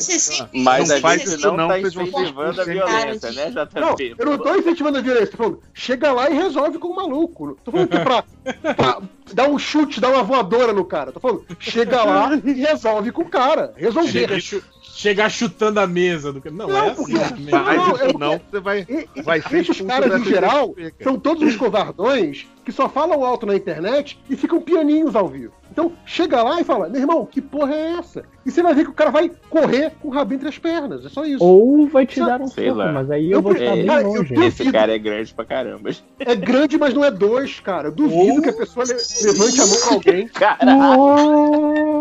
Mas 0.53 0.91
que 0.91 0.99
faz 0.99 1.23
isso 1.23 1.47
não 1.47 1.57
não, 1.57 1.67
tá 1.69 1.79
incentivando 1.79 2.61
a 2.61 2.65
violência, 2.65 3.31
né, 3.31 3.53
Não, 3.75 3.95
JP? 3.95 4.15
eu 4.17 4.25
não 4.25 4.37
tô 4.37 4.55
incentivando 4.55 4.97
a 4.97 5.01
violência, 5.01 5.27
tô 5.31 5.37
falando, 5.37 5.61
chega 5.73 6.11
lá 6.11 6.29
e 6.29 6.33
resolve 6.33 6.77
com 6.77 6.89
o 6.89 6.95
maluco. 6.95 7.57
Tô 7.63 7.71
falando 7.71 7.87
que 7.89 7.97
é 7.97 8.03
pra, 8.03 8.23
pra 8.75 9.01
dar 9.33 9.49
um 9.49 9.57
chute, 9.57 9.99
dar 9.99 10.09
uma 10.09 10.23
voadora 10.23 10.73
no 10.73 10.85
cara. 10.85 11.11
Tô 11.11 11.19
falando, 11.19 11.45
chega 11.59 12.03
lá 12.03 12.35
e 12.43 12.53
resolve 12.53 13.11
com 13.11 13.23
o 13.23 13.29
cara. 13.29 13.73
Resolver. 13.75 14.39
Chega 14.41 14.63
chegar 14.95 15.29
chutando 15.29 15.79
a 15.79 15.85
mesa 15.87 16.31
do 16.31 16.41
cara. 16.41 16.55
Não, 16.55 16.67
Não, 16.67 16.75
é 16.77 16.89
assim. 16.91 16.95
porque-. 16.95 17.49
Faz 17.51 17.77
não, 17.77 17.95
isso 18.07 18.17
não, 18.19 18.41
você 18.51 18.59
vai, 18.59 18.87
E- 18.89 19.21
vai 19.21 19.41
ser 19.41 19.57
esses 19.59 19.81
caras, 19.81 20.21
em 20.21 20.25
geral, 20.25 20.73
são 21.03 21.19
todos 21.19 21.43
uns 21.43 21.55
covardões 21.55 22.47
que 22.63 22.71
só 22.71 22.89
falam 22.89 23.23
alto 23.23 23.45
na 23.45 23.55
internet 23.55 24.17
e 24.27 24.35
ficam 24.35 24.59
pianinhos 24.59 25.15
ao 25.15 25.27
vivo. 25.27 25.53
Então, 25.71 25.91
chega 26.05 26.41
lá 26.41 26.59
e 26.59 26.63
fala, 26.63 26.87
meu 26.89 27.01
irmão, 27.01 27.25
que 27.25 27.39
porra 27.41 27.75
é 27.75 27.97
essa? 27.99 28.23
E 28.45 28.49
você 28.49 28.63
vai 28.63 28.73
ver 28.73 28.85
que 28.85 28.89
o 28.89 28.93
cara 28.93 29.11
vai 29.11 29.29
correr 29.49 29.91
com 30.01 30.07
o 30.07 30.11
rabo 30.11 30.33
entre 30.33 30.47
as 30.47 30.57
pernas. 30.57 31.05
É 31.05 31.09
só 31.09 31.25
isso. 31.25 31.43
Ou 31.43 31.85
vai 31.87 32.05
te 32.07 32.19
dar 32.19 32.41
um 32.41 32.47
Sei 32.47 32.67
soco, 32.69 32.79
lá. 32.79 32.91
mas 32.91 33.11
aí 33.11 33.29
eu 33.31 33.41
vou 33.41 33.51
Eu- 33.51 33.57
estar 33.61 33.75
bem 33.75 33.85
cara, 33.85 34.07
longe. 34.07 34.33
Esse 34.45 34.71
cara 34.71 34.95
é 34.95 34.97
grande 34.97 35.33
pra 35.33 35.45
caramba. 35.45 35.91
É 36.19 36.35
grande, 36.35 36.77
mas 36.77 36.93
não 36.93 37.03
é 37.03 37.11
dois, 37.11 37.59
cara. 37.59 37.89
Eu 37.89 37.91
duvido 37.91 38.35
Ou- 38.35 38.41
que 38.41 38.49
a 38.49 38.53
pessoa 38.53 38.85
le- 38.85 38.93
levante 38.93 39.61
a 39.61 39.65
mão 39.67 39.77
pra 39.81 39.93
alguém. 39.93 40.27
Caralho, 40.33 40.73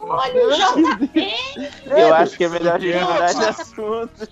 Olha 0.00 0.46
o 0.46 0.96
JP. 1.06 1.34
eu 1.86 2.14
acho 2.14 2.36
que 2.36 2.44
é 2.44 2.48
melhor 2.48 2.76
a 2.76 2.78
gente 2.78 2.98
mudar 2.98 3.32
de 3.34 3.44
assunto. 3.44 4.28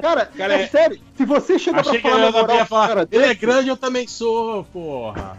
Cara, 0.00 0.26
Cara, 0.26 0.54
é 0.54 0.62
é- 0.62 0.68
sério. 0.68 1.00
Se 1.16 1.24
você 1.24 1.58
chega 1.58 1.80
Achei 1.80 1.92
que 1.96 2.00
pra 2.02 2.10
falar 2.10 2.22
ele 2.24 2.32
na 2.32 2.40
moral 2.42 2.56
ia 2.56 2.66
pro 2.66 2.76
cara 2.76 2.88
falar. 2.88 3.08
Ele 3.10 3.24
é 3.24 3.34
grande, 3.34 3.68
eu 3.68 3.76
também 3.76 4.06
sou, 4.08 4.64
porra. 4.64 5.38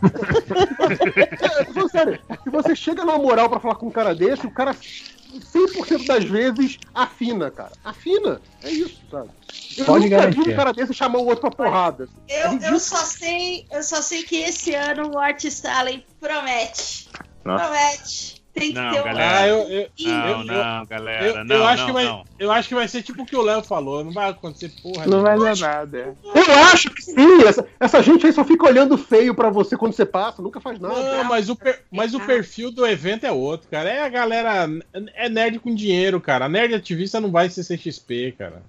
É, 1.41 1.59
eu 1.61 1.65
tô 1.65 1.73
falando 1.73 1.91
sério. 1.91 2.19
Se 2.43 2.49
você 2.49 2.75
chega 2.75 3.03
na 3.05 3.17
moral 3.17 3.49
pra 3.49 3.59
falar 3.59 3.75
com 3.75 3.87
um 3.87 3.91
cara 3.91 4.15
desse, 4.15 4.45
o 4.47 4.51
cara 4.51 4.73
100% 4.73 6.05
das 6.05 6.23
vezes 6.23 6.77
afina, 6.93 7.51
cara. 7.51 7.71
Afina. 7.83 8.39
É 8.63 8.69
isso, 8.69 9.01
sabe? 9.11 9.29
Eu 9.77 9.85
Pode 9.85 10.05
nunca 10.05 10.17
vi 10.27 10.35
garantir. 10.35 10.51
um 10.51 10.55
cara 10.55 10.71
desse 10.73 10.93
chamar 10.93 11.19
o 11.19 11.25
outro 11.25 11.41
pra 11.41 11.51
porrada. 11.51 12.07
É 12.29 12.45
Eu, 12.45 12.51
ridículo. 12.51 12.75
eu 12.75 12.79
só 12.79 12.97
sei, 12.97 13.65
eu 13.71 13.83
só 13.83 14.01
sei 14.01 14.23
que 14.23 14.37
esse 14.37 14.73
ano 14.73 15.11
o 15.15 15.19
Art 15.19 15.43
Stalin 15.43 16.03
promete. 16.19 17.09
Nossa. 17.43 17.65
Promete. 17.65 18.42
Tem 18.53 18.69
que 18.71 18.75
Não, 18.79 18.91
ter 18.91 19.01
um. 19.01 19.03
galera. 19.03 19.39
Ah, 19.39 19.47
eu, 19.47 19.57
eu, 19.69 19.89
Não, 19.99 20.29
eu- 20.29 20.43
não, 20.43 20.85
galera. 20.85 21.25
eu, 21.25 21.43
não, 21.45 21.55
eu 21.55 21.65
acho 21.65 21.77
não, 21.81 21.87
que 21.87 21.91
vai, 21.93 22.05
não. 22.05 22.23
eu 22.37 22.51
acho 22.51 22.67
que 22.69 22.75
vai 22.75 22.87
ser 22.87 23.01
tipo 23.01 23.23
o 23.23 23.25
que 23.25 23.35
o 23.35 23.41
Léo 23.41 23.63
falou. 23.63 24.03
Não 24.03 24.11
vai 24.11 24.29
acontecer 24.29 24.71
porra. 24.81 25.07
Não 25.07 25.21
vai 25.23 25.39
dar 25.39 25.57
nada. 25.57 26.15
Eu 26.23 26.53
acho 26.71 26.91
que 26.91 27.01
sim. 27.01 27.43
Essa, 27.47 27.67
essa 27.79 28.03
gente 28.03 28.27
aí 28.27 28.31
só 28.31 28.45
fica 28.45 28.67
olhando 28.67 28.95
feio 28.95 29.33
pra 29.33 29.49
você 29.49 29.75
quando 29.75 29.93
você 29.93 30.05
passa, 30.05 30.41
nunca 30.41 30.61
faz 30.61 30.79
nada. 30.79 30.93
Não, 31.17 31.23
mas 31.23 31.49
o, 31.49 31.55
per- 31.55 31.81
mas 31.91 32.13
o 32.13 32.19
perfil 32.19 32.69
do 32.71 32.85
evento 32.85 33.25
é 33.25 33.31
outro, 33.31 33.67
cara. 33.71 33.89
É 33.89 34.03
a 34.03 34.09
galera. 34.09 34.69
É 35.15 35.27
nerd 35.27 35.57
com 35.57 35.73
dinheiro, 35.73 36.21
cara. 36.21 36.45
A 36.45 36.49
nerd 36.49 36.75
ativista 36.75 37.19
não 37.19 37.31
vai 37.31 37.49
ser 37.49 37.63
CXP, 37.65 38.35
cara. 38.37 38.61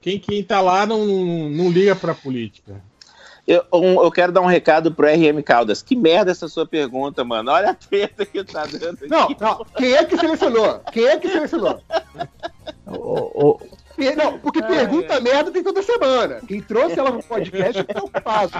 Quem, 0.00 0.18
quem 0.18 0.42
tá 0.42 0.60
lá 0.60 0.84
não, 0.86 1.06
não, 1.06 1.50
não 1.50 1.70
liga 1.70 1.94
pra 1.94 2.14
política. 2.14 2.82
Eu, 3.48 3.64
um- 3.72 4.02
eu 4.04 4.10
quero 4.12 4.30
dar 4.30 4.42
um 4.42 4.46
recado 4.46 4.92
pro 4.92 5.06
RM 5.06 5.42
Caldas. 5.42 5.80
Que 5.80 5.96
merda 5.96 6.30
essa 6.30 6.46
sua 6.48 6.66
pergunta, 6.66 7.24
mano. 7.24 7.50
Olha 7.50 7.70
a 7.70 7.74
treta 7.74 8.26
que 8.26 8.44
tá 8.44 8.66
dando 8.66 8.96
aqui. 8.98 9.08
Não, 9.08 9.28
não. 9.40 9.64
Quem 9.74 9.94
é 9.94 10.04
que 10.04 10.18
selecionou? 10.18 10.80
Quem 10.92 11.06
é 11.06 11.16
que 11.16 11.30
selecionou? 11.30 11.80
O- 12.86 13.48
o- 13.54 13.60
Não, 14.16 14.38
porque 14.38 14.62
pergunta 14.62 15.18
merda 15.20 15.50
tem 15.50 15.62
toda 15.64 15.82
semana. 15.82 16.40
Quem 16.46 16.60
trouxe 16.60 16.98
ela 16.98 17.10
no 17.10 17.22
podcast 17.22 17.78
é 17.80 17.82
preocupado. 17.82 18.52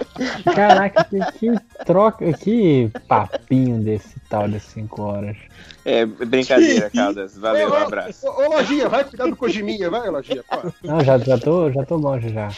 caraca, 0.54 1.04
que, 1.04 1.20
que 1.38 1.52
troca, 1.84 2.32
que 2.32 2.90
papinho 3.06 3.78
desse 3.82 4.18
tal 4.30 4.48
de 4.48 4.58
5 4.58 5.02
horas. 5.02 5.36
É 5.88 6.04
brincadeira, 6.04 6.90
Caldas. 6.90 7.34
Valeu, 7.38 7.70
um 7.70 7.74
abraço. 7.74 8.26
Ô, 8.26 8.42
ô, 8.42 8.56
Lojinha, 8.56 8.90
vai 8.90 9.04
cuidar 9.04 9.26
do 9.26 9.36
Cojiminha, 9.36 9.88
vai, 9.88 10.10
Lojinha. 10.10 10.42
pô. 10.42 10.56
Não, 10.84 11.02
já, 11.02 11.16
já, 11.18 11.38
tô, 11.38 11.72
já 11.72 11.82
tô 11.84 11.96
longe 11.96 12.28
já. 12.28 12.50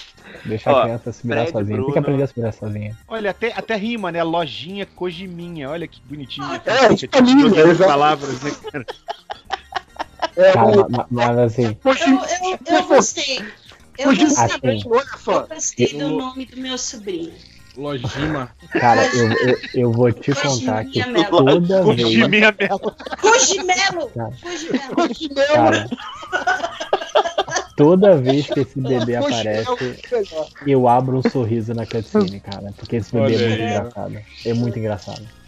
Deixa 0.44 0.72
Ó, 0.72 0.78
a 0.78 0.82
criança 0.82 1.12
se 1.12 1.26
virar 1.26 1.46
sozinha. 1.46 1.80
Tem 1.84 1.92
que 1.92 1.98
aprender 2.00 2.22
a 2.24 2.26
se 2.26 2.34
virar 2.34 2.52
sozinha. 2.52 2.96
Olha, 3.06 3.30
até, 3.30 3.52
até 3.52 3.76
rima, 3.76 4.10
né? 4.10 4.20
Lojinha 4.24 4.84
Cojiminha. 4.84 5.70
Olha 5.70 5.86
que 5.86 6.00
bonitinho. 6.02 6.46
É, 6.66 6.88
todas 6.88 7.56
as 7.56 7.68
exato. 7.68 7.90
palavras, 7.90 8.42
né, 8.42 8.50
cara? 8.72 8.86
É, 10.36 10.52
Cara, 10.52 10.70
o 10.72 10.76
ma- 10.76 10.88
ma- 10.88 11.06
mas 11.10 11.38
assim, 11.38 11.76
Eu, 11.84 11.94
eu, 11.94 12.78
eu 12.78 12.86
gostei. 12.88 13.44
Eu 13.96 14.06
Cojiminha, 14.06 14.28
gostei. 14.28 14.70
Assim. 14.70 14.88
olha 14.88 15.06
Eu 15.28 15.46
gostei 15.48 15.92
do 15.98 16.08
nome 16.10 16.46
do 16.46 16.56
meu 16.56 16.78
sobrinho. 16.78 17.32
Lojima. 17.76 18.50
cara, 18.72 19.06
eu, 19.14 19.30
eu, 19.48 19.58
eu 19.74 19.92
vou 19.92 20.10
te 20.12 20.32
contar 20.34 20.84
que 20.84 21.02
toda 21.30 21.84
vez. 21.84 22.18
Cogimelo! 23.20 24.12
Cogimelo! 24.94 25.88
Toda 27.76 28.16
vez 28.18 28.46
que 28.46 28.60
esse 28.60 28.78
bebê 28.78 29.16
aparece, 29.16 29.96
eu 30.66 30.86
abro 30.86 31.16
um 31.16 31.22
sorriso 31.22 31.72
na 31.72 31.86
cutscene, 31.86 32.38
cara. 32.40 32.74
Porque 32.76 32.96
esse 32.96 33.10
bebê 33.10 33.36
Olha 33.36 33.44
é 33.44 33.48
muito 33.48 33.62
aí. 33.62 33.70
engraçado. 33.70 34.20
É 34.44 34.54
muito 34.54 34.78
engraçado. 34.78 35.39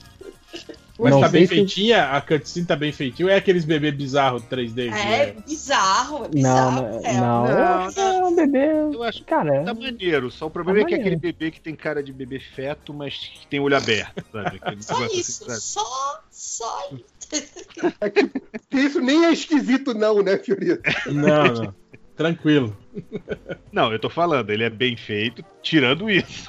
Mas 1.03 1.11
Não 1.13 1.21
tá 1.21 1.29
bem 1.29 1.47
se- 1.47 1.55
feitinha? 1.55 2.05
A 2.13 2.21
cutscene 2.21 2.65
tá 2.67 2.77
bem 2.77 2.93
feitinha? 2.93 3.27
Ou 3.27 3.33
é 3.33 3.37
aqueles 3.37 3.65
bebê 3.65 3.91
bizarro 3.91 4.41
3D? 4.41 4.91
que 4.91 4.99
É 4.99 5.35
bizarro, 5.47 6.17
é 6.19 6.29
Não, 6.29 6.31
bizarro. 6.31 6.71
não, 6.83 7.01
é. 7.05 7.13
não, 7.21 7.47
eu 7.51 7.65
acho 7.65 7.95
que 7.95 8.01
é 8.01 8.25
um 8.25 8.37
bebê. 8.37 8.67
Eu 8.95 9.03
acho 9.03 9.19
que 9.19 9.25
Cara, 9.25 9.65
tá 9.65 9.75
maneiro. 9.75 10.31
Só 10.31 10.47
o 10.47 10.51
problema 10.51 10.79
Tá 10.81 10.85
é 10.85 10.89
que 10.89 10.95
é 10.95 10.99
aquele 10.99 11.17
bebê 11.17 11.51
que 11.51 11.61
tem 11.61 11.75
cara 11.75 12.03
de 12.03 12.13
bebê 12.13 12.39
feto, 12.39 12.95
mas 12.95 13.17
que 13.17 13.47
tem 13.49 13.59
olho 13.61 13.77
aberto, 13.77 14.23
sabe? 14.31 14.59
Aquele 14.63 14.83
Só 14.83 15.07
isso, 15.07 15.45
assim, 15.51 15.61
sabe? 15.61 15.61
só, 15.61 16.21
só 16.31 16.89
Isso 18.73 19.01
nem 19.01 19.25
é 19.27 19.33
esquisito, 19.33 19.95
não, 19.95 20.23
né, 20.23 20.39
Fiorito? 20.39 20.83
Não, 21.07 21.45
não. 21.55 21.75
Tranquilo. 22.15 22.77
Não, 23.73 23.91
eu 23.91 23.99
tô 23.99 24.11
falando, 24.11 24.51
ele 24.51 24.63
é 24.65 24.71
bem 24.71 24.97
feito, 24.97 25.43
tirando 25.63 26.11
isso. 26.11 26.47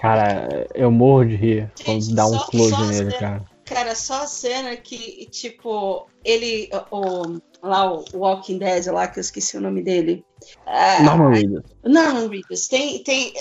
cara, 0.00 0.66
eu 0.74 0.90
morro 0.90 1.24
de 1.26 1.34
rir 1.34 1.70
quando 1.84 2.14
dá 2.14 2.24
um 2.26 2.38
close 2.38 2.70
só 2.70 2.86
nele, 2.86 3.12
cara. 3.12 3.44
Cara, 3.68 3.94
só 3.94 4.22
a 4.22 4.26
cena 4.26 4.76
que, 4.76 5.28
tipo, 5.30 6.08
ele. 6.24 6.70
O, 6.90 7.38
lá, 7.62 7.92
o 7.92 8.04
Walking 8.14 8.58
Dead, 8.58 8.86
lá, 8.86 9.06
que 9.06 9.18
eu 9.18 9.20
esqueci 9.20 9.58
o 9.58 9.60
nome 9.60 9.82
dele. 9.82 10.24
Ah, 10.66 11.02
Norman 11.02 11.30
Reedus. 11.30 11.62
Não, 11.84 12.28
Reedus. 12.28 12.66
Tem, 12.66 13.02
tem. 13.02 13.34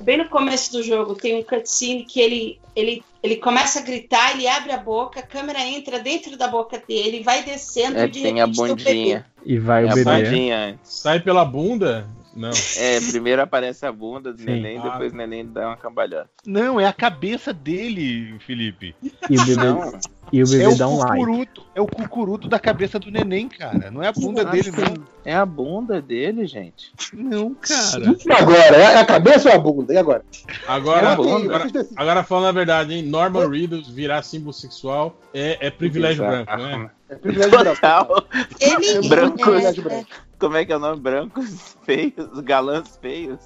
Bem 0.00 0.16
no 0.16 0.28
começo 0.30 0.72
do 0.72 0.82
jogo, 0.82 1.14
tem 1.14 1.38
um 1.38 1.42
cutscene 1.42 2.04
que 2.04 2.20
ele, 2.20 2.58
ele, 2.74 3.02
ele 3.22 3.36
começa 3.36 3.80
a 3.80 3.82
gritar, 3.82 4.32
ele 4.34 4.48
abre 4.48 4.72
a 4.72 4.78
boca, 4.78 5.20
a 5.20 5.22
câmera 5.22 5.60
entra 5.60 5.98
dentro 5.98 6.38
da 6.38 6.48
boca 6.48 6.82
dele, 6.88 7.22
vai 7.22 7.42
descendo 7.42 7.98
É, 7.98 8.04
e 8.04 8.08
de 8.08 8.22
tem 8.22 8.40
a 8.40 8.46
repente 8.46 8.62
tem 8.62 8.72
o 8.72 8.76
bundinha. 8.76 9.26
E 9.44 9.58
vai 9.58 9.84
É 9.84 9.88
o 9.88 9.90
a 9.90 9.94
bebê. 9.94 10.78
Sai 10.82 11.20
pela 11.20 11.44
bunda? 11.44 12.08
Não. 12.34 12.50
É, 12.76 13.00
primeiro 13.00 13.42
aparece 13.42 13.84
a 13.84 13.90
bunda 13.92 14.32
do 14.32 14.38
Sim. 14.38 14.44
neném, 14.46 14.78
Ah. 14.78 14.90
depois 14.90 15.12
o 15.12 15.16
neném 15.16 15.44
dá 15.46 15.66
uma 15.68 15.76
cambalhota. 15.76 16.30
Não, 16.46 16.78
é 16.80 16.86
a 16.86 16.92
cabeça 16.92 17.52
dele, 17.52 18.38
Felipe. 18.46 18.94
E 19.28 19.36
o 19.36 19.44
bebê, 19.44 19.64
Não, 19.64 19.98
e 20.32 20.42
o 20.42 20.46
bebê 20.48 20.62
É 20.62 20.68
o 20.68 20.76
dá 20.76 20.86
um 20.88 20.98
like. 20.98 21.12
cucuruto, 21.18 21.62
é 21.74 21.80
o 21.80 21.86
cucuruto 21.86 22.48
da 22.48 22.58
cabeça 22.60 22.98
do 23.00 23.10
neném, 23.10 23.48
cara. 23.48 23.90
Não 23.90 24.00
é 24.02 24.08
a 24.08 24.12
bunda 24.12 24.42
Acho 24.42 24.50
dele, 24.52 24.70
que 24.72 24.80
não. 24.80 25.04
É 25.24 25.34
a 25.34 25.44
bunda 25.44 26.00
dele, 26.00 26.46
gente. 26.46 26.92
Não, 27.12 27.52
cara. 27.54 28.16
E 28.24 28.32
agora? 28.32 28.76
É 28.76 28.96
a 28.98 29.04
cabeça 29.04 29.48
ou 29.48 29.54
a 29.54 29.58
bunda? 29.58 29.92
E 29.92 29.96
agora? 29.96 30.24
Agora, 30.68 31.08
É 31.12 31.16
bom, 31.16 31.36
agora, 31.36 31.66
agora 31.96 32.22
falando 32.24 32.46
a 32.48 32.52
verdade, 32.52 32.94
hein? 32.94 33.02
Norman 33.02 33.48
Reedus 33.50 33.88
virar 33.88 34.22
símbolo 34.22 34.52
sexual 34.52 35.18
é, 35.34 35.58
é 35.66 35.70
privilégio 35.70 36.24
Bizarro. 36.24 36.44
branco, 36.44 36.62
né? 36.62 36.90
É 37.08 37.14
privilégio 37.16 37.50
branco. 37.58 37.74
Total. 37.74 38.26
Ele, 38.60 39.08
Branco. 39.08 39.40
é, 39.40 39.44
Privilégio 39.44 39.82
branco. 39.82 40.06
Como 40.40 40.56
é 40.56 40.64
que 40.64 40.72
é 40.72 40.76
o 40.76 40.80
nome? 40.80 41.00
Brancos 41.00 41.76
feios, 41.84 42.40
galãs 42.42 42.98
feios. 43.00 43.40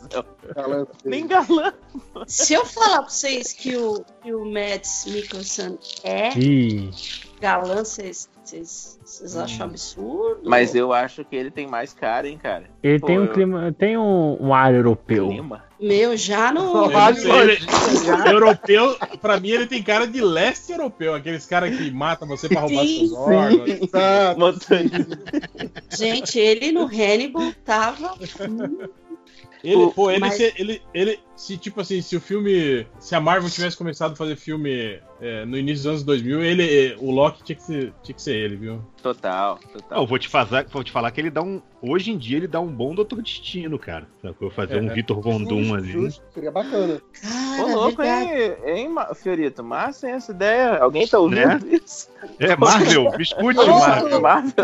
Galã. 0.54 0.86
Nem 1.04 1.26
galã. 1.26 1.74
se 2.28 2.54
eu 2.54 2.64
falar 2.64 3.02
pra 3.02 3.10
vocês 3.10 3.52
que 3.52 3.76
o, 3.76 4.04
que 4.22 4.32
o 4.32 4.44
Mads 4.44 5.06
Mikkelsen 5.06 5.76
é 6.04 6.38
Ih, 6.38 6.90
galã, 7.44 7.84
vocês, 7.84 8.26
vocês 8.42 9.36
acham 9.36 9.66
absurdo? 9.66 10.40
Mas 10.48 10.74
eu 10.74 10.94
acho 10.94 11.22
que 11.26 11.36
ele 11.36 11.50
tem 11.50 11.66
mais 11.66 11.92
cara, 11.92 12.26
hein, 12.26 12.38
cara. 12.42 12.64
ele 12.82 12.98
Pô, 12.98 13.06
tem 13.06 13.18
um 13.18 13.24
eu- 13.24 13.32
clima, 13.32 13.74
tem 13.78 13.98
um, 13.98 14.38
um 14.40 14.54
ar 14.54 14.74
europeu. 14.74 15.28
Clima. 15.28 15.62
Meu, 15.78 16.16
já 16.16 16.50
não. 16.50 16.72
Só 16.72 16.84
Eu 16.86 16.90
vale 16.90 17.24
não 17.24 17.30
sei, 17.36 18.10
ele- 18.22 18.30
europeu, 18.32 18.96
pra 19.20 19.38
mim 19.38 19.50
ele 19.50 19.66
tem 19.66 19.82
cara 19.82 20.06
de 20.06 20.22
leste 20.22 20.72
europeu, 20.72 21.14
aqueles 21.14 21.44
caras 21.44 21.76
que 21.76 21.90
matam 21.90 22.26
você 22.26 22.48
pra 22.48 22.62
roubar 22.62 22.82
Sim, 22.86 22.98
seus 23.00 23.12
órgãos. 23.12 23.80
Motorista. 24.38 25.18
Gente, 25.90 26.38
ele 26.38 26.72
no 26.72 26.86
Hannibal 26.86 27.52
tava. 27.62 28.14
Ele, 29.64 29.90
pô, 29.92 30.10
ele, 30.10 30.20
mas- 30.20 30.34
se, 30.34 30.52
ele, 30.58 30.82
ele, 30.92 31.18
se 31.34 31.56
tipo 31.56 31.80
assim, 31.80 32.00
se 32.02 32.14
o 32.16 32.20
filme, 32.20 32.86
se 32.98 33.14
a 33.14 33.20
Marvel 33.20 33.48
tivesse 33.48 33.76
começado 33.76 34.12
a 34.12 34.16
fazer 34.16 34.36
filme 34.36 35.00
é, 35.20 35.44
no 35.46 35.56
início 35.56 35.84
dos 35.84 35.86
anos 35.86 36.02
2000, 36.04 36.42
ele, 36.44 36.94
o 37.00 37.10
Loki 37.10 37.42
tinha 37.42 37.56
que 37.56 37.62
ser, 37.62 37.92
tinha 38.02 38.14
que 38.14 38.20
ser 38.22 38.36
ele, 38.36 38.56
viu? 38.56 38.82
Total, 39.02 39.58
total. 39.72 40.00
eu 40.02 40.06
vou 40.06 40.18
te, 40.18 40.28
fazer, 40.28 40.66
vou 40.70 40.84
te 40.84 40.92
falar 40.92 41.10
que 41.10 41.20
ele 41.20 41.30
dá 41.30 41.42
um. 41.42 41.60
Hoje 41.82 42.10
em 42.10 42.16
dia 42.18 42.38
ele 42.38 42.46
dá 42.48 42.58
um 42.60 42.68
bom 42.68 42.94
Doutor 42.94 43.20
Destino, 43.20 43.78
cara. 43.78 44.06
Sacou? 44.22 44.50
Fazer 44.50 44.80
um 44.80 44.90
É. 44.90 44.94
Vitor 44.94 45.20
Von 45.20 45.42
Doom 45.42 45.62
Justo, 45.64 45.74
ali. 45.76 45.92
justo, 45.92 46.22
Seria 46.32 46.50
bacana. 46.50 47.00
Ô, 47.62 47.66
louco, 47.74 48.02
hein, 48.02 48.54
hein, 48.64 48.90
Fiorito? 49.14 49.62
Massa 49.62 50.06
hein, 50.08 50.14
essa 50.14 50.32
ideia. 50.32 50.78
Alguém 50.78 51.06
tá 51.06 51.18
ouvindo 51.18 51.46
Né? 51.46 51.60
isso? 51.84 52.08
É, 52.38 52.56
Marvel, 52.56 53.10
me 53.16 53.22
escute, 53.22 53.56
Marvel. 53.56 54.20
Marvel. 54.20 54.20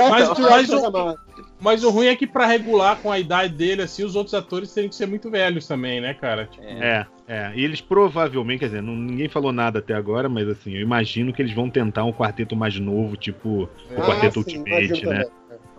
Mas- 0.08 0.38
Mas, 0.38 0.70
mas- 0.70 1.16
Mas 1.60 1.84
o 1.84 1.90
ruim 1.90 2.06
é 2.06 2.16
que 2.16 2.26
pra 2.26 2.46
regular 2.46 3.00
com 3.00 3.10
a 3.12 3.18
idade 3.18 3.54
dele, 3.54 3.82
assim, 3.82 4.02
os 4.02 4.16
outros 4.16 4.34
atores 4.34 4.72
teriam 4.72 4.88
que 4.88 4.94
ser 4.96 5.06
muito 5.06 5.30
velhos 5.30 5.66
também, 5.66 6.00
né, 6.00 6.14
cara? 6.14 6.46
Tipo, 6.46 6.64
É, 6.64 7.06
é. 7.28 7.52
E 7.54 7.62
eles 7.62 7.80
provavelmente, 7.80 8.60
quer 8.60 8.66
dizer, 8.66 8.82
não- 8.82 8.96
ninguém 8.96 9.28
falou 9.28 9.52
nada 9.52 9.78
até 9.80 9.94
agora, 9.94 10.28
mas 10.28 10.48
assim, 10.48 10.74
eu 10.74 10.80
imagino 10.80 11.32
que 11.32 11.42
eles 11.42 11.52
vão 11.52 11.68
tentar 11.68 12.04
um 12.04 12.12
quarteto 12.12 12.56
mais 12.56 12.78
novo, 12.78 13.16
tipo 13.16 13.68
o 13.90 14.00
Quarteto 14.02 14.38
Ultimate, 14.40 15.06
né? 15.06 15.24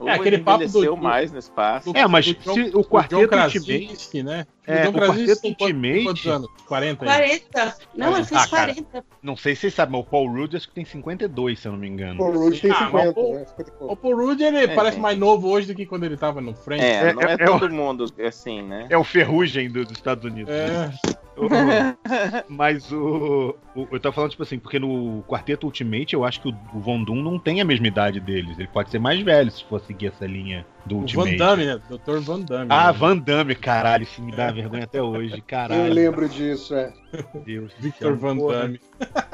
Ou 0.02 0.10
É, 0.10 0.14
aquele 0.16 0.38
ele 0.38 0.44
papo 0.44 0.68
do- 0.68 0.84
do- 0.86 0.98
mais 0.98 1.32
no 1.32 1.38
espaço. 1.38 1.92
É, 1.96 2.08
mas 2.08 2.26
do 2.26 2.34
John- 2.42 2.54
se 2.56 2.62
o 2.62 2.72
do 2.72 2.84
Quarteto. 2.84 3.28
Krasinski, 3.28 4.24
né? 4.24 4.48
É, 4.66 4.88
o 4.88 4.94
Krasinski 4.94 5.28
Quarteto 5.28 5.48
Ultimate- 5.64 6.04
Quantos 6.04 6.28
anos? 6.28 6.50
40 6.68 7.06
aí. 7.06 7.40
40. 7.40 7.78
Não, 7.96 8.16
ele 8.16 8.26
fez 8.26 8.42
Ah, 8.42 8.48
cara. 8.48 8.74
40. 8.74 9.06
Não 9.22 9.38
sei 9.38 9.54
se 9.56 9.62
vocês 9.62 9.74
sabem, 9.76 9.92
mas 9.94 10.02
o 10.02 10.10
Paul 10.10 10.28
Rudd 10.32 10.56
acho 10.56 10.68
que 10.68 10.74
tem 10.74 10.86
52, 10.86 11.60
se 11.60 11.68
eu 11.68 11.72
não 11.74 11.80
me 11.80 11.88
engano. 11.88 12.22
O 12.24 12.32
Rude 12.32 12.60
tem 12.60 12.72
Ah, 12.72 12.76
50, 12.86 12.92
mas 12.92 13.16
o- 13.16 13.34
né? 13.34 13.46
50 13.46 13.72
pouco. 13.74 13.94
O 13.94 13.96
Paul 13.96 14.16
Rudd, 14.16 14.42
ele 14.42 14.68
parece 14.70 14.98
é. 14.98 15.00
mais 15.00 15.18
novo 15.18 15.48
hoje 15.50 15.68
do 15.68 15.76
que 15.76 15.86
quando 15.86 16.04
ele 16.04 16.18
tava 16.18 16.42
no 16.42 16.54
frente. 16.56 16.84
É, 16.84 17.14
não 17.14 17.22
é, 17.22 17.26
É, 17.26 17.30
é- 17.30 17.34
é 17.34 17.46
todo 17.46 17.70
mundo 17.70 18.06
assim, 18.26 18.64
né? 18.64 18.88
É 18.90 18.98
o 18.98 19.04
ferrugem 19.04 19.70
do- 19.70 19.84
dos 19.86 19.92
Estados 19.98 20.26
Unidos. 20.26 20.52
É. 20.54 20.92
Mas 22.48 22.92
o, 22.92 23.56
o- 23.76 23.88
Eu 23.92 24.00
tava 24.00 24.14
falando, 24.14 24.32
tipo 24.32 24.43
assim, 24.43 24.60
porque 24.60 24.80
no 24.80 25.24
Quarteto 25.27 25.66
Ultimate 25.66 26.14
eu 26.14 26.24
acho 26.26 26.42
que 26.42 26.50
o, 26.50 26.53
o 26.74 26.80
Von 26.80 27.03
Doom 27.03 27.22
não 27.22 27.40
tem 27.40 27.61
a 27.61 27.66
mesma 27.66 27.88
idade 27.88 28.19
deles. 28.19 28.58
Ele 28.60 28.68
pode 28.68 28.90
ser 28.92 29.00
mais 29.00 29.19
velho 29.22 29.50
se 29.51 29.64
for 29.64 29.80
seguir 29.82 30.08
essa 30.08 30.26
linha 30.26 30.66
do 30.85 30.95
O 30.95 31.00
Ultimate. 31.00 31.32
Van 31.32 31.38
Damme, 31.45 31.66
né? 31.66 31.82
Dr. 31.90 32.18
Van 32.19 32.40
Damme. 32.42 32.68
Ah, 32.69 32.92
né? 32.92 32.98
Van 32.98 33.18
Damme, 33.18 33.56
caralho, 33.56 34.03
isso 34.03 34.22
me 34.22 34.32
dá 34.32 34.51
vergonha 34.51 34.84
até 34.84 35.01
hoje, 35.01 35.42
caralho. 35.42 35.88
Eu 35.88 35.93
lembro 35.93 36.27
disso, 36.27 36.74
é. 36.76 36.93
Meu 37.34 37.43
Deus 37.43 37.74
Victor 37.80 38.16
Van 38.16 38.38
porra. 38.38 38.60
Damme. 38.61 38.80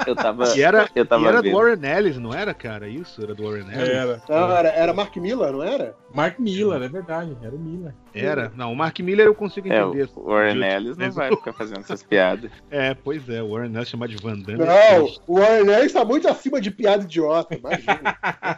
Eu 0.07 0.15
tava. 0.15 0.57
E 0.57 0.61
era, 0.61 0.89
Eu 0.95 1.05
tava 1.05 1.23
e 1.23 1.27
era 1.27 1.41
do. 1.43 1.51
Warren 1.51 1.85
Ellis, 1.85 2.17
não 2.17 2.33
era, 2.33 2.53
cara? 2.53 2.87
Isso? 2.87 3.21
Era 3.21 3.35
do 3.35 3.43
Warren 3.43 3.67
Ellis? 3.71 3.89
Era. 3.89 4.21
Não, 4.27 4.51
era, 4.51 4.69
era 4.69 4.93
Mark 4.93 5.15
Miller, 5.17 5.51
não 5.51 5.61
era? 5.63 5.95
Mark 6.13 6.39
Miller, 6.39 6.81
é 6.81 6.87
verdade. 6.87 7.37
Era 7.43 7.53
o 7.55 7.59
Miller. 7.59 7.93
Era? 8.15 8.51
Não, 8.55 8.71
o 8.71 8.75
Mark 8.75 8.97
Miller 8.99 9.27
eu 9.27 9.35
consigo 9.35 9.71
É, 9.71 9.79
entender. 9.81 10.09
o 10.15 10.23
Warren 10.31 10.63
Ellis 10.63 10.97
não 10.97 11.11
vai 11.11 11.29
ficar 11.29 11.53
fazendo 11.53 11.79
essas 11.81 12.01
piadas. 12.03 12.49
É, 12.71 12.93
pois 12.95 13.27
é, 13.29 13.43
o 13.43 13.49
Warren 13.51 13.75
Ellis 13.75 13.89
chamar 13.89 14.07
de 14.07 14.15
Van 14.15 14.39
Damme. 14.39 14.57
Não, 14.65 15.09
o 15.27 15.39
Warren 15.39 15.69
Ellis 15.69 15.93
tá 15.93 16.03
muito 16.03 16.27
acima 16.27 16.59
de 16.59 16.71
piada 16.71 17.03
idiota, 17.03 17.55
imagina. 17.55 18.17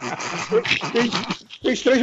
fez, 0.92 1.10
fez 1.62 1.82
três 1.82 2.00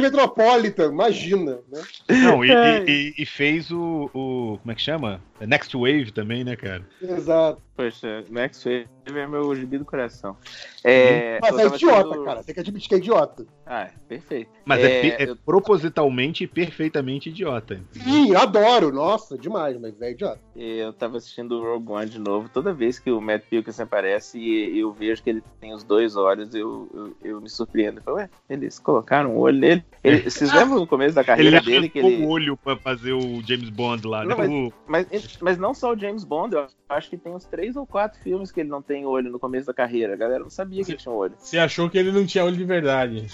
Metropolitan, 0.78 0.92
imagina, 0.92 1.58
né? 1.70 1.82
Não, 2.22 2.44
e, 2.44 2.48
e- 2.50 2.84
e- 2.86 3.14
e 3.22 3.26
fez 3.26 3.70
o, 3.70 4.10
o. 4.14 4.58
Como 4.58 4.72
é 4.72 4.74
que 4.74 4.82
chama? 4.82 5.20
Next 5.46 5.76
Wave 5.76 6.10
também, 6.12 6.44
né, 6.44 6.56
cara? 6.56 6.82
Exato. 7.00 7.62
Poxa, 7.76 8.24
Max 8.28 8.64
Wave 8.64 8.88
é 9.06 9.26
meu 9.28 9.54
gibi 9.54 9.78
do 9.78 9.84
coração. 9.84 10.36
É, 10.82 11.38
Mas 11.40 11.56
é 11.58 11.66
idiota, 11.66 11.98
assistindo- 12.00 12.24
cara. 12.24 12.42
Tem 12.42 12.54
que 12.54 12.60
admitir 12.60 12.88
que 12.88 12.94
é 12.96 12.98
idiota. 12.98 13.46
Ah, 13.64 13.82
é, 13.82 13.90
perfeito. 14.08 14.50
Mas 14.64 14.82
é, 14.82 15.00
pe- 15.00 15.22
é 15.22 15.30
eu- 15.30 15.36
propositalmente 15.36 16.42
e 16.42 16.46
perfeitamente 16.46 17.28
idiota. 17.28 17.80
Sim, 17.92 18.34
adoro. 18.34 18.90
Nossa, 18.92 19.38
demais, 19.38 19.78
mas 19.80 20.00
é 20.02 20.10
idiota. 20.10 20.40
Eu 20.56 20.92
tava 20.92 21.18
assistindo 21.18 21.52
o 21.52 21.62
Rogue 21.62 21.92
One 21.92 22.10
de 22.10 22.18
novo. 22.18 22.48
Toda 22.48 22.72
vez 22.72 22.98
que 22.98 23.12
o 23.12 23.20
Matt 23.20 23.42
Pilkins 23.48 23.78
aparece 23.78 24.38
e 24.40 24.80
eu 24.80 24.92
vejo 24.92 25.22
que 25.22 25.30
ele 25.30 25.42
tem 25.60 25.72
os 25.72 25.84
dois 25.84 26.16
olhos, 26.16 26.52
eu, 26.56 26.88
eu, 26.92 27.16
eu 27.30 27.40
me 27.40 27.48
surpreendo. 27.48 27.98
Eu 27.98 28.02
falo, 28.02 28.16
ué, 28.16 28.28
eles 28.50 28.80
colocaram 28.80 29.34
um 29.36 29.38
olho 29.38 29.58
nele. 29.58 29.84
Ele, 30.02 30.28
vocês 30.28 30.50
lembram 30.52 30.80
no 30.80 30.86
começo 30.86 31.14
da 31.14 31.20
Ele 31.20 31.26
carreira 31.26 31.60
dele 31.60 31.88
que 31.88 32.00
arrancou 32.00 32.16
ele. 32.16 32.26
o 32.26 32.28
olho 32.28 32.56
pra 32.56 32.74
fazer 32.76 33.12
o 33.12 33.40
James 33.46 33.68
Bond 33.70 34.04
lá, 34.04 34.24
né? 34.24 34.34
Não, 34.34 34.66
O- 34.66 34.72
Mas, 34.86 35.06
mas 35.12 35.27
não 35.58 35.74
só 35.74 35.92
o 35.92 35.98
James 35.98 36.24
Bond, 36.24 36.54
eu 36.54 36.66
acho 36.88 37.10
que 37.10 37.16
tem 37.16 37.32
uns 37.34 37.44
três 37.44 37.76
ou 37.76 37.86
quatro 37.86 38.18
filmes 38.20 38.50
que 38.52 38.60
ele 38.60 38.68
não 38.68 38.82
tem 38.82 39.06
olho 39.06 39.30
no 39.30 39.38
começo 39.38 39.66
da 39.66 39.74
carreira. 39.74 40.14
A 40.14 40.16
galera 40.16 40.40
não 40.40 40.50
sabia 40.50 40.84
que 40.84 40.92
ele 40.92 40.98
tinha 40.98 41.14
olho. 41.14 41.34
Você 41.38 41.58
achou 41.58 41.88
que 41.88 41.98
ele 41.98 42.12
não 42.12 42.26
tinha 42.26 42.44
olho 42.44 42.56
de 42.56 42.64
verdade. 42.64 43.26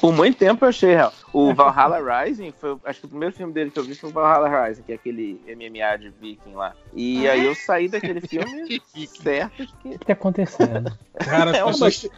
Por 0.00 0.12
muito 0.12 0.38
tempo 0.38 0.64
eu 0.64 0.68
achei 0.68 0.94
real. 0.94 1.12
O 1.32 1.52
Valhalla 1.52 1.98
Rising, 2.24 2.52
foi, 2.56 2.76
acho 2.84 3.00
que 3.00 3.06
o 3.06 3.08
primeiro 3.08 3.34
filme 3.34 3.52
dele 3.52 3.70
que 3.70 3.78
eu 3.78 3.82
vi 3.82 3.94
foi 3.96 4.10
o 4.10 4.12
Valhalla 4.12 4.66
Rising, 4.66 4.82
que 4.82 4.92
é 4.92 4.94
aquele 4.94 5.40
MMA 5.48 5.96
de 5.98 6.10
Viking 6.10 6.54
lá. 6.54 6.72
E 6.94 7.28
aí 7.28 7.44
eu 7.44 7.54
saí 7.54 7.88
daquele 7.88 8.20
filme 8.20 8.80
certo 9.20 9.66
que. 9.82 9.88
O 9.88 9.98
que 9.98 10.06
tá 10.06 10.12
acontecendo? 10.12 10.96
Cara, 11.18 11.50
as 11.50 11.56
É 11.56 11.64
uma- 11.64 11.72
pessoas. 11.72 12.08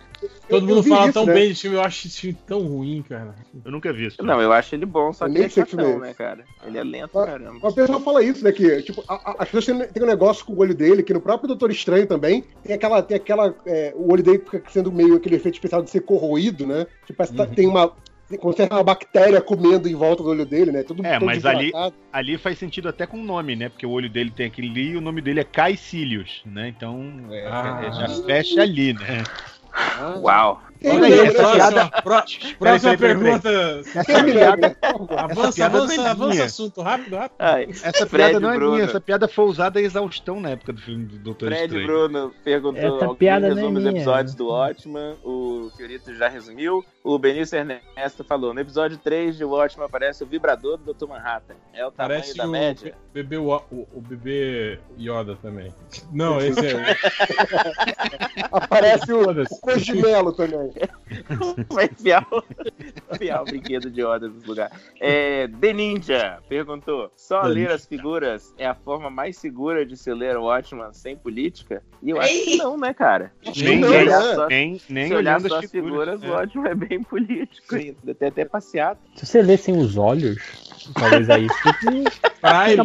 Todo 0.48 0.68
eu 0.68 0.76
mundo 0.76 0.82
fala 0.88 1.04
isso, 1.04 1.12
tão 1.14 1.26
né? 1.26 1.34
bem 1.34 1.48
desse 1.48 1.62
filme, 1.62 1.76
eu 1.76 1.82
acho 1.82 2.06
esse 2.06 2.20
filme 2.20 2.38
tão 2.46 2.60
ruim, 2.66 3.02
cara. 3.02 3.34
Eu 3.64 3.70
nunca 3.70 3.92
vi 3.92 4.06
isso. 4.06 4.22
Não, 4.22 4.40
eu 4.42 4.52
acho 4.52 4.74
ele 4.74 4.84
bom, 4.84 5.12
só 5.12 5.26
que 5.26 5.32
ele 5.32 5.42
é 5.42 5.46
é 5.46 5.48
chatão, 5.48 5.98
né, 5.98 6.12
cara? 6.14 6.44
Ele 6.66 6.78
é 6.78 6.84
lento 6.84 7.12
caramba. 7.12 7.66
O 7.68 7.72
pessoal 7.72 8.00
fala 8.00 8.22
isso, 8.22 8.44
né? 8.44 8.52
Que, 8.52 8.82
tipo, 8.82 9.02
a- 9.08 9.14
a- 9.30 9.36
as 9.38 9.48
pessoas 9.48 9.66
têm, 9.66 9.88
têm 9.92 10.02
um 10.02 10.06
negócio 10.06 10.44
com 10.44 10.52
o 10.52 10.58
olho 10.58 10.74
dele, 10.74 11.02
que 11.02 11.14
no 11.14 11.20
próprio 11.20 11.48
Doutor 11.48 11.70
Estranho 11.70 12.06
também, 12.06 12.44
tem 12.64 12.74
aquela. 12.74 13.02
Tem 13.02 13.16
aquela 13.16 13.54
é, 13.66 13.92
o 13.96 14.12
olho 14.12 14.22
dele 14.22 14.38
fica 14.38 14.62
sendo 14.70 14.90
meio 14.92 15.14
aquele 15.16 15.36
efeito 15.36 15.54
especial 15.54 15.82
de 15.82 15.90
ser 15.90 16.00
corroído, 16.00 16.66
né? 16.66 16.86
Tipo, 17.06 17.16
parece 17.18 17.32
que 17.32 17.38
tá- 17.38 17.46
tem 17.46 17.66
uma. 17.66 17.92
Fosse 18.40 18.62
uma 18.70 18.84
bactéria 18.84 19.40
comendo 19.40 19.88
em 19.88 19.94
volta 19.96 20.22
do 20.22 20.28
olho 20.28 20.46
dele, 20.46 20.70
né? 20.70 20.84
Tudo 20.84 21.04
É, 21.04 21.14
todo 21.18 21.26
mas 21.26 21.44
ali-. 21.44 21.72
Ali 22.12 22.38
faz 22.38 22.58
sentido 22.58 22.88
até 22.88 23.04
com 23.04 23.18
o 23.18 23.24
nome, 23.24 23.56
né? 23.56 23.68
Porque 23.68 23.84
o 23.84 23.90
olho 23.90 24.08
dele 24.08 24.30
tem 24.30 24.46
aquele 24.46 24.68
ali 24.70 24.90
e 24.90 24.96
o 24.96 25.00
nome 25.00 25.20
dele 25.20 25.40
é 25.40 25.44
Caecilius, 25.44 26.40
né? 26.46 26.68
Então 26.68 27.12
é, 27.32 27.46
Ah. 27.48 27.80
é, 27.84 27.92
já 27.92 28.22
fecha 28.24 28.62
ali, 28.62 28.92
né? 28.92 29.24
Ah, 29.72 30.14
Uau! 30.18 30.62
quem 30.80 30.90
Olha 30.92 31.06
aí, 31.06 31.20
essa 31.28 31.70
né? 31.70 31.90
próxima, 32.02 32.96
pergunta. 32.96 33.48
Avança, 35.16 35.52
piada 35.52 35.76
é 35.76 35.80
avança, 35.80 36.10
avança 36.10 36.30
minha. 36.30 36.44
assunto, 36.44 36.80
rápido, 36.80 37.16
rápido. 37.16 37.36
Ai, 37.38 37.66
Essa 37.70 38.06
Fred 38.06 38.30
piada 38.30 38.40
não 38.40 38.50
é 38.50 38.54
Bruno. 38.56 38.72
minha, 38.72 38.84
essa 38.84 39.00
piada 39.00 39.28
foi 39.28 39.44
usada 39.44 39.78
a 39.78 39.82
exaustão 39.82 40.40
na 40.40 40.50
época 40.50 40.72
do 40.72 40.80
filme 40.80 41.04
do 41.04 41.18
Doutor 41.18 41.48
Fred 41.48 41.64
Estranho. 41.64 41.86
Bruno 41.86 42.34
perguntou 42.42 42.96
Essa 42.96 43.14
piada 43.14 43.46
é 43.46 43.48
resume 43.50 43.76
os 43.78 43.84
minha. 43.84 43.90
episódios 43.96 44.34
do 44.34 44.48
Watchman, 44.48 45.16
o 45.22 45.70
Fiorito 45.76 46.14
já 46.14 46.28
resumiu, 46.28 46.84
o 47.02 47.18
Benício 47.18 47.56
Ernesto 47.58 48.22
falou, 48.24 48.52
no 48.52 48.60
episódio 48.60 48.98
3 48.98 49.36
de 49.36 49.44
Watchman 49.44 49.86
aparece 49.86 50.22
o 50.22 50.26
vibrador 50.26 50.76
do 50.76 50.92
Dr. 50.92 51.06
Manhattan. 51.06 51.54
É 51.72 51.86
o 51.86 51.90
tamanho 51.90 52.20
Parece 52.20 52.36
da 52.36 52.46
o 52.46 52.50
média? 52.50 52.94
bebê, 53.12 53.38
Wa- 53.38 53.62
o, 53.70 53.86
o 53.94 54.00
bebê 54.00 54.78
Yoda 54.98 55.36
também. 55.36 55.72
Não, 56.12 56.38
esse 56.44 56.66
é. 56.66 56.96
Aparece 58.52 59.12
o, 59.12 59.22
o 59.30 59.60
Cogimelo 59.60 60.32
também. 60.32 60.72
Vai 61.70 61.86
enfiar 61.86 62.26
o, 62.30 62.42
enfiar 63.14 63.42
o 63.42 63.44
brinquedo 63.44 63.90
de 63.90 64.00
Yoda 64.02 64.28
nos 64.28 64.44
lugares. 64.44 64.76
É, 65.00 65.48
The 65.48 65.72
Ninja 65.72 66.38
perguntou: 66.48 67.10
só 67.16 67.42
The 67.42 67.48
ler 67.48 67.70
as 67.70 67.86
figuras 67.86 68.54
é 68.58 68.66
a 68.66 68.74
forma 68.74 69.10
mais 69.10 69.36
segura 69.36 69.84
de 69.86 69.96
se 69.96 70.12
ler 70.12 70.36
o 70.36 70.44
Watchman 70.44 70.92
sem 70.92 71.16
política? 71.16 71.82
E 72.02 72.10
eu 72.10 72.20
acho 72.20 72.28
que 72.32 72.50
Ei! 72.52 72.56
não, 72.56 72.76
né, 72.76 72.92
cara? 72.94 73.32
Nem, 73.56 73.78
nem, 73.80 73.84
olhar 73.84 74.34
só, 74.34 74.46
nem, 74.48 74.80
nem 74.88 75.06
se 75.08 75.14
olhar 75.14 75.36
olhando 75.36 75.48
só 75.48 75.58
as 75.58 75.64
as 75.64 75.70
figuras, 75.70 76.20
figuras. 76.20 76.22
o 76.22 76.32
Watchman 76.34 76.70
é 76.70 76.74
bem 76.74 76.89
político 76.98 77.74
ainda. 77.74 78.14
Tem 78.14 78.28
até 78.28 78.44
passeado. 78.44 78.98
Se 79.14 79.26
você 79.26 79.42
lê 79.42 79.56
sem 79.56 79.76
os 79.76 79.96
olhos, 79.96 80.40
talvez 80.94 81.28
aí 81.28 81.46
fique. 81.48 82.04
Braille. 82.40 82.80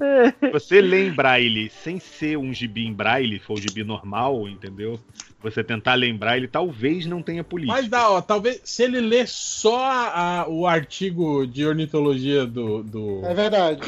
É. 0.00 0.50
Você 0.50 0.80
lê 0.80 1.06
em 1.06 1.12
braille 1.12 1.70
sem 1.70 2.00
ser 2.00 2.36
um 2.36 2.52
gibi 2.52 2.84
em 2.84 2.92
braille, 2.92 3.38
for 3.38 3.54
o 3.54 3.60
gibi 3.60 3.84
normal, 3.84 4.48
entendeu? 4.48 4.98
Você 5.42 5.64
tentar 5.64 5.94
lembrar, 5.94 6.36
ele 6.36 6.46
talvez 6.46 7.04
não 7.04 7.20
tenha 7.22 7.42
política. 7.42 7.74
Mas 7.76 7.88
dá, 7.88 8.08
ó, 8.10 8.20
talvez 8.22 8.60
se 8.64 8.84
ele 8.84 9.00
ler 9.00 9.26
só 9.28 9.76
a- 9.84 10.46
o 10.48 10.66
artigo 10.66 11.46
de 11.46 11.66
ornitologia 11.66 12.46
do, 12.46 12.82
do, 12.82 13.22
É 13.24 13.34
verdade. 13.34 13.82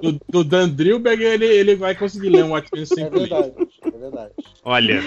do, 0.00 0.20
do 0.30 0.44
Dan 0.44 0.68
Drillberg, 0.68 1.22
ele, 1.22 1.46
ele 1.46 1.74
vai 1.74 1.94
conseguir 1.94 2.28
ler 2.28 2.44
um 2.44 2.50
Watchmen 2.50 2.86
sem 2.86 3.04
É 3.04 3.10
política. 3.10 3.40
verdade. 3.40 3.64
É 3.92 3.98
verdade. 3.98 4.32
Olha, 4.64 5.02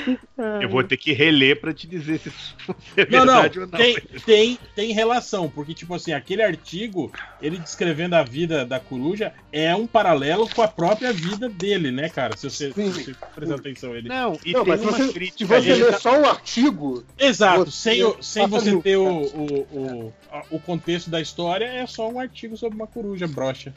eu 0.62 0.70
vou 0.70 0.84
ter 0.84 0.98
que 0.98 1.12
reler 1.14 1.60
pra 1.60 1.74
te 1.74 1.88
dizer 1.88 2.20
se 2.20 2.30
isso 2.30 2.56
é 2.96 3.06
Não, 3.06 3.26
não, 3.26 3.42
verdade 3.42 3.60
ou 3.60 3.68
não. 3.68 3.78
tem, 3.78 3.98
tem, 4.26 4.60
tem 4.76 4.94
relação, 4.94 5.50
porque, 5.50 5.74
tipo 5.74 5.94
assim, 5.96 6.14
aquele 6.14 6.44
artigo, 6.44 7.12
ele 7.42 7.58
descrevendo 7.58 8.16
a 8.16 8.24
vida 8.24 8.66
da 8.66 8.80
coruja, 8.80 9.34
é 9.52 9.76
um 9.76 9.88
paralelo 9.88 10.48
com 10.50 10.62
a 10.62 10.68
própria 10.68 11.12
vida 11.12 11.50
dele, 11.50 11.92
né, 11.92 12.08
cara? 12.10 12.36
Se 12.36 12.50
você, 12.50 12.72
se 12.72 12.90
você 12.90 13.16
prestar 13.36 13.56
atenção 13.56 13.96
ele. 13.96 14.10
Não, 14.10 14.40
e 14.46 14.54
Não, 14.54 14.64
tem 14.64 14.74
uma 14.76 14.92
você, 14.92 15.04
se 15.04 15.20
crítica 15.46 15.62
você 15.62 15.84
ler 15.84 16.00
só 16.00 16.20
um 16.20 16.26
artigo, 16.26 17.04
Exato, 17.20 17.66
Você 17.72 17.72
sem, 17.72 18.04
o- 18.04 18.22
sem 18.24 18.48
você 18.48 18.76
ter 18.82 18.98
o, 18.98 19.22
o, 19.22 19.68
o, 19.72 20.14
o 20.52 20.60
contexto 20.60 21.10
da 21.10 21.22
história, 21.22 21.66
é 21.66 21.86
só 21.86 22.10
um 22.10 22.20
artigo 22.20 22.58
sobre 22.58 22.76
uma 22.76 22.88
coruja 22.88 23.28
brocha. 23.28 23.74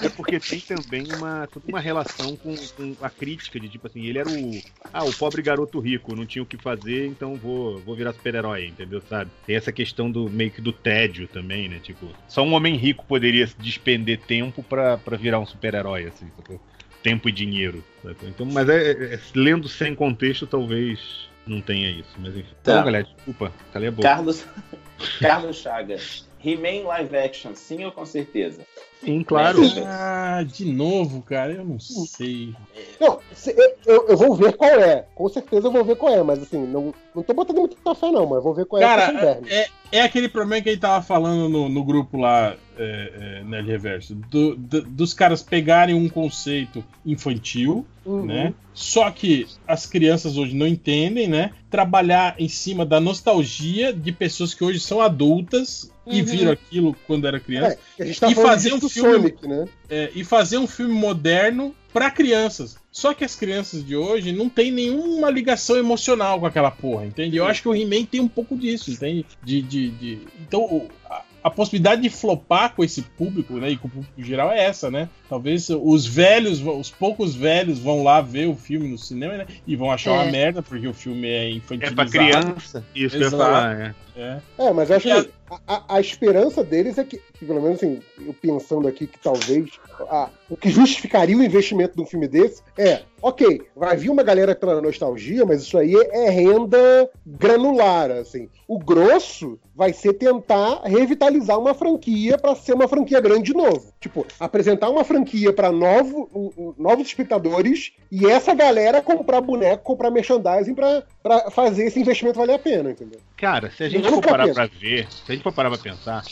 é 0.01 0.09
porque 0.09 0.39
tem 0.39 0.59
também 0.59 1.05
uma, 1.15 1.47
toda 1.47 1.65
uma 1.67 1.79
relação 1.79 2.35
com, 2.35 2.55
com 2.55 2.95
a 3.01 3.09
crítica 3.09 3.59
de 3.59 3.69
tipo 3.69 3.87
assim, 3.87 4.03
ele 4.05 4.17
era 4.19 4.29
o. 4.29 4.61
Ah, 4.91 5.03
o 5.03 5.13
pobre 5.13 5.41
garoto 5.41 5.79
rico, 5.79 6.15
não 6.15 6.25
tinha 6.25 6.41
o 6.43 6.45
que 6.45 6.57
fazer, 6.57 7.07
então 7.07 7.35
vou, 7.35 7.79
vou 7.79 7.95
virar 7.95 8.13
super-herói, 8.13 8.67
entendeu? 8.67 9.01
Sabe? 9.09 9.31
Tem 9.45 9.55
essa 9.55 9.71
questão 9.71 10.09
do 10.11 10.29
meio 10.29 10.51
que 10.51 10.61
do 10.61 10.71
tédio 10.73 11.27
também, 11.27 11.69
né? 11.69 11.79
Tipo, 11.83 12.07
só 12.27 12.43
um 12.43 12.53
homem 12.53 12.75
rico 12.75 13.05
poderia 13.05 13.47
despender 13.57 14.19
tempo 14.19 14.61
pra, 14.63 14.97
pra 14.97 15.15
virar 15.17 15.39
um 15.39 15.45
super-herói, 15.45 16.05
assim, 16.07 16.27
sacou? 16.35 16.59
Tempo 17.03 17.29
e 17.29 17.31
dinheiro. 17.31 17.83
Então, 18.23 18.45
mas 18.45 18.67
é, 18.69 18.91
é- 18.91 19.13
é- 19.15 19.19
lendo 19.35 19.67
sem 19.67 19.93
contexto, 19.93 20.47
talvez 20.47 21.29
não 21.45 21.61
tenha 21.61 21.89
isso. 21.89 22.09
Mas 22.17 22.35
enfim. 22.35 22.49
Tá. 22.63 22.71
Então, 22.71 22.85
galera, 22.85 23.03
desculpa, 23.03 23.53
calei 23.71 23.89
a 23.89 23.91
boca. 23.91 24.07
Carlos, 24.07 24.45
Carlos 25.19 25.57
Chagas. 25.57 26.27
He-Man 26.43 26.85
live 26.87 27.15
action, 27.15 27.53
sim 27.55 27.85
ou 27.85 27.91
com 27.91 28.05
certeza? 28.05 28.65
Sim, 29.03 29.23
claro. 29.23 29.59
Ah, 29.85 30.43
de 30.45 30.65
novo, 30.65 31.21
cara, 31.21 31.53
eu 31.53 31.65
não 31.65 31.79
sei. 31.79 32.53
Não, 32.99 33.19
se- 33.33 33.53
eu, 33.85 34.07
eu- 34.07 34.17
vou 34.17 34.35
ver 34.35 34.53
qual 34.55 34.69
é. 34.69 35.05
Com 35.13 35.27
certeza 35.29 35.67
eu 35.67 35.71
vou 35.71 35.83
ver 35.83 35.95
qual 35.95 36.13
é, 36.13 36.23
mas 36.23 36.41
assim, 36.41 36.65
não, 36.65 36.93
não 37.13 37.23
tô 37.23 37.33
botando 37.33 37.57
muita 37.57 37.95
fé, 37.95 38.11
não, 38.11 38.25
mas 38.25 38.37
eu 38.37 38.41
vou 38.43 38.53
ver 38.53 38.65
qual 38.65 38.81
é 38.81 38.85
esse 38.85 38.95
Cara, 38.95 39.13
inverno. 39.13 39.47
é, 39.49 39.67
é 39.91 40.01
aquele 40.01 40.29
problema 40.29 40.61
que 40.63 40.69
a 40.69 40.71
gente 40.71 40.81
tava 40.81 41.03
falando 41.03 41.49
no, 41.49 41.67
no 41.67 41.83
grupo 41.83 42.17
lá, 42.17 42.55
é, 42.77 43.39
é, 43.41 43.43
Nerd 43.43 43.67
Reverso, 43.67 44.15
do- 44.15 44.55
do- 44.55 44.81
dos 44.83 45.13
caras 45.13 45.43
pegarem 45.43 45.93
um 45.95 46.07
conceito 46.09 46.83
infantil, 47.05 47.85
Uhum. 48.05 48.25
né? 48.25 48.53
Só 48.73 49.09
que 49.11 49.47
as 49.67 49.85
crianças 49.85 50.35
hoje 50.35 50.53
não 50.55 50.67
entendem, 50.67 51.27
né? 51.27 51.51
Trabalhar 51.69 52.35
em 52.39 52.49
cima 52.49 52.85
da 52.85 52.99
nostalgia 52.99 53.93
de 53.93 54.11
pessoas 54.11 54.53
que 54.53 54.63
hoje 54.63 54.79
são 54.79 54.99
adultas 54.99 55.89
e 56.05 56.19
Uhum. 56.19 56.25
viram 56.25 56.51
aquilo 56.51 56.95
quando 57.07 57.25
era 57.27 57.39
criança. 57.39 57.77
É, 57.97 58.03
a 58.03 58.05
gente 58.05 58.19
tá 58.19 58.29
E 58.29 58.35
fazer 58.35 58.73
um 58.73 58.79
filme- 58.93 59.29
Sonic, 59.29 59.47
né? 59.47 59.67
É, 59.89 60.11
e 60.15 60.23
fazer 60.23 60.57
um 60.57 60.67
filme 60.67 60.93
moderno 60.93 61.73
para 61.91 62.09
crianças. 62.09 62.77
Só 62.91 63.13
que 63.13 63.23
as 63.23 63.35
crianças 63.35 63.85
de 63.85 63.95
hoje 63.95 64.31
não 64.31 64.49
tem 64.49 64.71
nenhuma 64.71 65.29
ligação 65.29 65.75
emocional 65.77 66.39
com 66.39 66.45
aquela 66.45 66.71
porra, 66.71 67.05
entende? 67.05 67.37
Eu 67.37 67.45
acho 67.45 67.61
que 67.61 67.67
o 67.69 67.75
He-Man 67.75 68.05
tem 68.05 68.19
um 68.21 68.27
pouco 68.27 68.55
disso, 68.57 68.91
entende? 68.91 69.25
De, 69.43 69.61
de, 69.61 69.89
de- 69.89 70.19
Então, 70.41 70.87
a, 71.09 71.21
a 71.43 71.49
possibilidade 71.51 72.01
de 72.01 72.09
flopar 72.09 72.73
com 72.75 72.83
esse 72.83 73.01
público, 73.01 73.53
né? 73.55 73.69
E 73.71 73.77
com 73.77 73.87
o 73.87 73.91
público 73.91 74.23
geral 74.23 74.51
é 74.51 74.63
essa, 74.63 74.89
né? 74.89 75.09
Talvez 75.29 75.69
os 75.69 76.05
velhos, 76.05 76.61
os 76.61 76.89
poucos 76.89 77.35
velhos 77.35 77.77
vão 77.79 78.03
lá 78.03 78.21
ver 78.21 78.47
o 78.47 78.55
filme 78.55 78.87
no 78.87 78.97
cinema, 78.97 79.37
né? 79.37 79.47
E 79.67 79.75
vão 79.75 79.91
achar 79.91 80.13
uma 80.13 80.23
É. 80.25 80.31
merda, 80.31 80.61
porque 80.63 80.87
o 80.87 80.93
filme 80.93 81.27
é 81.27 81.45
É 81.45 81.49
infantilizado. 81.51 81.95
pra 81.95 82.05
criança. 82.07 82.85
Isso 82.95 83.09
que 83.09 83.15
eu 83.17 83.21
ia 83.21 83.27
Exato. 83.27 83.43
falar, 83.43 83.79
é. 83.79 83.95
É. 84.15 84.37
É, 84.59 84.71
mas 84.73 84.89
eu 84.89 84.95
acho 84.95 85.07
que 85.23 85.29
a, 85.67 85.95
a- 85.95 85.99
esperança 86.01 86.63
deles 86.63 86.97
é 86.97 87.03
que, 87.03 87.21
pelo 87.39 87.61
menos 87.61 87.77
assim, 87.77 87.99
eu 88.25 88.33
pensando 88.33 88.87
aqui 88.87 89.07
que 89.07 89.19
talvez 89.19 89.71
a- 90.09 90.29
o 90.49 90.57
que 90.57 90.69
justificaria 90.69 91.37
o 91.37 91.43
investimento 91.43 91.95
de 91.95 92.01
um 92.01 92.05
filme 92.05 92.27
desse 92.27 92.61
é, 92.77 93.01
ok, 93.21 93.61
vai 93.75 93.95
vir 93.97 94.09
uma 94.09 94.23
galera 94.23 94.53
pela 94.55 94.81
nostalgia, 94.81 95.45
mas 95.45 95.61
isso 95.61 95.77
aí 95.77 95.93
é 95.95 96.29
renda 96.29 97.09
granular, 97.25 98.11
assim. 98.11 98.49
O 98.67 98.77
grosso 98.79 99.59
vai 99.75 99.91
ser 99.93 100.13
tentar 100.13 100.81
revitalizar 100.83 101.59
uma 101.59 101.73
franquia 101.73 102.37
pra 102.37 102.55
ser 102.55 102.73
uma 102.73 102.87
franquia 102.87 103.19
grande 103.19 103.43
de 103.43 103.53
novo. 103.53 103.91
Tipo, 103.99 104.25
apresentar 104.39 104.89
uma 104.89 105.03
franquia 105.03 105.51
pra 105.51 105.71
novo, 105.71 106.29
um- 106.33 106.51
um- 106.57 106.73
novos 106.77 107.07
espectadores 107.07 107.91
e 108.11 108.25
essa 108.27 108.53
galera 108.53 109.01
comprar 109.01 109.41
boneco, 109.41 109.83
comprar 109.83 110.11
merchandising 110.11 110.75
pra 110.75 111.03
fazer 111.51 111.85
esse 111.85 111.99
investimento 111.99 112.37
valer 112.39 112.55
a 112.55 112.59
pena, 112.59 112.91
entendeu? 112.91 113.19
Cara, 113.37 113.71
se 113.71 113.83
a 113.83 113.89
gente 113.89 114.07
for 114.09 114.21
parar 114.21 114.53
pra 114.53 114.65
ver, 114.67 115.07
se 115.09 115.31
a 115.31 115.33
gente 115.33 115.42
for 115.43 115.53
parar 115.53 115.69
pra 115.69 115.77
pensar, 115.77 116.23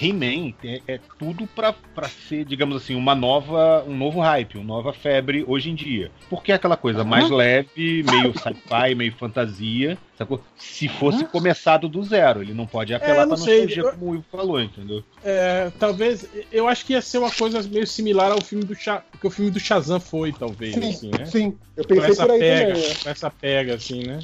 He-Man 0.00 0.52
é, 0.62 0.82
é 0.86 1.00
tudo 1.18 1.46
pra, 1.46 1.72
pra 1.72 2.06
ser, 2.08 2.44
digamos 2.44 2.76
assim, 2.76 2.94
uma 2.94 3.14
nova, 3.14 3.82
um 3.86 3.96
novo 3.96 4.20
hype, 4.20 4.56
uma 4.58 4.64
nova 4.76 4.92
febre 4.92 5.42
hoje 5.48 5.70
em 5.70 5.74
dia. 5.74 6.10
Porque 6.28 6.52
é 6.52 6.54
aquela 6.54 6.76
coisa 6.76 7.02
mais 7.02 7.30
leve, 7.30 8.02
meio 8.02 8.38
sci-fi, 8.38 8.94
meio 8.94 9.12
fantasia, 9.16 9.96
sacou? 10.18 10.42
Se 10.56 10.86
fosse 10.86 11.24
começado 11.24 11.88
do 11.88 12.02
zero, 12.02 12.42
ele 12.42 12.52
não 12.52 12.66
pode 12.66 12.92
apelar 12.92 13.22
não 13.26 13.28
pra 13.36 13.36
sei, 13.38 13.60
nostalgia, 13.62 13.82
eu- 13.84 13.90
como 13.92 14.10
o 14.10 14.14
Ivo 14.16 14.24
falou, 14.30 14.60
entendeu? 14.60 15.02
É, 15.24 15.72
talvez. 15.78 16.28
Eu 16.52 16.68
acho 16.68 16.84
que 16.84 16.92
ia 16.92 17.00
ser 17.00 17.16
uma 17.18 17.30
coisa 17.30 17.62
meio 17.62 17.86
similar 17.86 18.30
ao 18.32 18.40
filme 18.42 18.64
do 18.64 18.74
Sha... 18.74 19.02
que 19.18 19.26
o 19.26 19.30
filme 19.30 19.50
do 19.50 19.58
Shazam 19.58 19.98
foi, 19.98 20.30
talvez, 20.30 20.74
Sim, 20.74 20.90
assim, 20.90 21.10
né? 21.10 21.24
sim. 21.24 21.58
Eu 21.74 21.84
Com 21.84 21.94
pensei 21.94 22.10
essa 22.10 22.22
por 22.26 22.32
aí 22.32 22.38
pega, 22.40 22.74
também. 22.74 22.90
é. 22.90 22.94
com 23.02 23.08
essa 23.08 23.30
pega, 23.30 23.74
assim, 23.74 24.02
né? 24.04 24.18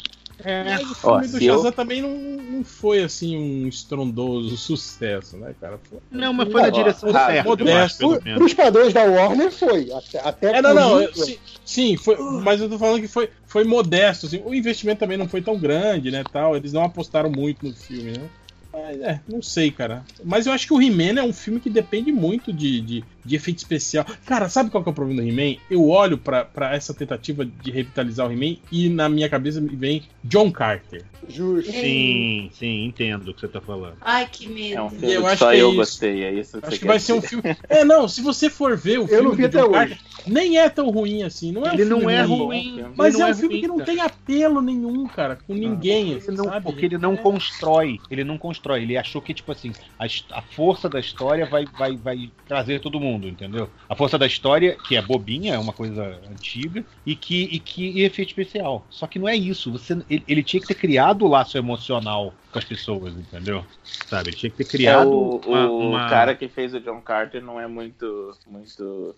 É, 0.44 0.64
Mas 0.64 0.82
o 0.90 1.08
Ó, 1.08 1.18
filme 1.20 1.28
do 1.28 1.38
se 1.38 1.46
eu- 1.46 1.54
Shazam 1.56 1.72
também 1.72 2.02
não, 2.02 2.10
não 2.16 2.64
foi, 2.64 3.02
assim, 3.02 3.36
um 3.36 3.66
estrondoso 3.68 4.56
sucesso, 4.58 5.36
né, 5.36 5.54
cara? 5.60 5.78
Foi- 5.78 5.98
Não, 6.10 6.32
mas 6.32 6.50
foi 6.50 6.60
na 6.62 6.68
Ó, 6.68 6.70
direção 6.70 7.08
ah, 7.10 7.26
certa, 7.26 7.48
modesto. 7.48 8.20
Para 8.22 8.44
os 8.44 8.54
padrões 8.54 8.92
da 8.92 9.04
Warner 9.04 9.50
foi. 9.52 9.90
Até, 9.92 10.18
até 10.20 10.46
É, 10.58 10.62
não, 10.62 10.74
não, 10.74 11.00
eu- 11.00 11.12
sim, 11.14 11.38
sim, 11.64 11.96
foi, 11.96 12.16
mas 12.42 12.60
eu 12.60 12.68
tô 12.68 12.78
falando 12.78 13.00
que 13.00 13.08
foi, 13.08 13.28
foi 13.46 13.64
modesto, 13.64 14.26
assim, 14.26 14.42
o 14.44 14.54
investimento 14.54 15.00
também 15.00 15.16
não 15.16 15.28
foi 15.28 15.40
tão 15.42 15.56
grande, 15.58 16.10
né, 16.10 16.24
tal, 16.32 16.56
eles 16.56 16.72
não 16.72 16.84
apostaram 16.84 17.30
muito 17.30 17.66
no 17.66 17.74
filme, 17.74 18.12
né? 18.12 18.28
É, 18.75 19.20
não 19.28 19.42
sei, 19.42 19.70
cara. 19.70 20.05
Mas 20.25 20.47
eu 20.47 20.52
acho 20.52 20.67
que 20.67 20.73
o 20.73 20.81
He-Man 20.81 21.20
é 21.20 21.23
um 21.23 21.33
filme 21.33 21.60
que 21.60 21.68
depende 21.68 22.10
muito 22.10 22.52
de, 22.52 22.81
de, 22.81 23.05
de 23.25 23.36
efeito 23.36 23.59
especial. 23.59 24.07
Cara, 24.25 24.49
sabe 24.49 24.70
qual 24.70 24.83
que 24.83 24.89
é 24.89 24.92
o 24.92 24.94
problema 24.94 25.23
do 25.23 25.28
He-Man? 25.28 25.59
Eu 25.70 25.89
olho 25.89 26.17
pra, 26.17 26.44
pra 26.44 26.75
essa 26.75 26.94
tentativa 26.94 27.44
de 27.44 27.70
revitalizar 27.70 28.26
o 28.28 28.33
He-Man 28.33 28.57
e 28.70 28.89
na 28.89 29.09
minha 29.09 29.28
cabeça 29.28 29.60
me 29.60 29.75
vem 29.76 30.02
John 30.25 30.51
Carter. 30.51 31.05
Justo. 31.28 31.70
Sim, 31.70 32.51
sim, 32.59 32.84
entendo 32.86 33.31
o 33.31 33.34
que 33.34 33.41
você 33.42 33.49
tá 33.49 33.60
falando. 33.60 33.94
Ai, 34.01 34.28
que 34.31 34.49
medo. 34.49 34.76
É 34.76 34.83
um 34.83 34.91
filme 34.91 35.12
eu 35.15 35.20
que 35.23 35.26
acho 35.28 35.39
só 35.39 35.51
que 35.51 35.57
é 35.57 35.62
eu 35.62 35.68
isso. 35.68 35.76
gostei, 35.76 36.25
é 36.25 36.33
isso 36.33 36.59
que 36.60 36.67
Acho 36.67 36.70
você 36.70 36.78
que 36.78 36.83
quer 36.83 36.89
vai 36.89 36.99
ser 36.99 37.12
um 37.12 37.17
dizer. 37.20 37.28
filme. 37.28 37.57
É, 37.68 37.84
não, 37.84 38.09
se 38.09 38.20
você 38.20 38.51
for 38.51 38.76
ver 38.76 38.99
o 38.99 39.02
Eu 39.02 39.09
filme 39.09 39.23
não 39.25 39.33
vi 39.33 39.42
do 39.49 39.59
até 39.59 39.68
John 39.68 39.78
hoje. 39.78 39.99
Nem 40.26 40.59
é 40.59 40.68
tão 40.68 40.91
ruim 40.91 41.23
assim. 41.23 41.52
Não 41.52 41.67
é 41.67 41.70
um 41.73 41.75
Ele 41.75 41.84
não 41.84 41.99
filme 41.99 42.12
é 42.15 42.23
ruim. 42.23 42.81
ruim, 42.81 42.94
Mas 42.97 43.15
é 43.15 43.18
não 43.18 43.31
um 43.31 43.34
filme 43.34 43.49
ruim, 43.55 43.60
que 43.60 43.68
não 43.68 43.76
cara. 43.78 43.86
tem 43.86 44.01
apelo 44.01 44.60
nenhum, 44.62 45.05
cara, 45.07 45.36
com 45.36 45.55
ninguém, 45.55 46.15
assim, 46.15 46.31
não- 46.33 46.44
sabe? 46.44 46.65
porque 46.67 46.86
ele 46.86 46.99
não 46.99 47.15
É. 47.15 47.17
constrói, 47.17 48.01
ele 48.10 48.25
não 48.25 48.39
constrói. 48.39 48.83
Ele 48.83 48.97
achou 48.97 49.20
que, 49.20 49.34
tipo 49.34 49.51
assim, 49.51 49.73
a, 49.99 50.07
a 50.33 50.42
força 50.42 50.89
da 50.89 51.01
história 51.01 51.47
vai, 51.47 51.67
vai, 51.67 51.97
vai 51.97 52.33
trazer 52.47 52.81
todo 52.81 53.01
mundo, 53.01 53.28
entendeu? 53.28 53.73
A 53.89 53.97
força 53.97 54.18
da 54.18 54.26
história, 54.26 54.76
que 54.76 54.97
é 54.97 55.02
bobinha, 55.02 55.55
é 55.55 55.59
uma 55.59 55.73
coisa 55.73 56.02
antiga, 56.31 56.84
e 57.05 57.17
que, 57.17 57.42
e 57.44 57.59
que 57.60 57.83
e 57.89 58.02
efeito 58.05 58.28
especial. 58.28 58.86
Só 58.91 59.07
que 59.07 59.18
não 59.18 59.28
é 59.28 59.36
isso. 59.36 59.73
Você, 59.73 59.94
ele, 60.09 60.25
ele 60.28 60.42
tinha 60.42 60.60
que 60.60 60.67
ter 60.67 60.75
criado 60.75 61.25
o 61.25 61.28
laço 61.28 61.57
emocional 61.59 62.34
com 62.51 62.59
as 62.59 62.65
pessoas, 62.65 63.15
entendeu? 63.17 63.65
Sabe? 63.83 64.31
Ele 64.31 64.36
tinha 64.36 64.51
que 64.51 64.57
ter 64.57 64.65
É, 64.65 64.67
criado 64.70 65.15
o, 65.15 65.36
uma, 65.47 65.70
o 65.70 65.78
uma- 65.91 66.09
cara 66.09 66.34
que 66.36 66.49
fez 66.49 66.75
o 66.75 66.81
John 66.81 67.01
Carter 67.01 67.42
não 67.42 67.59
é 67.60 67.67
muito. 67.67 68.31
muito 68.47 69.15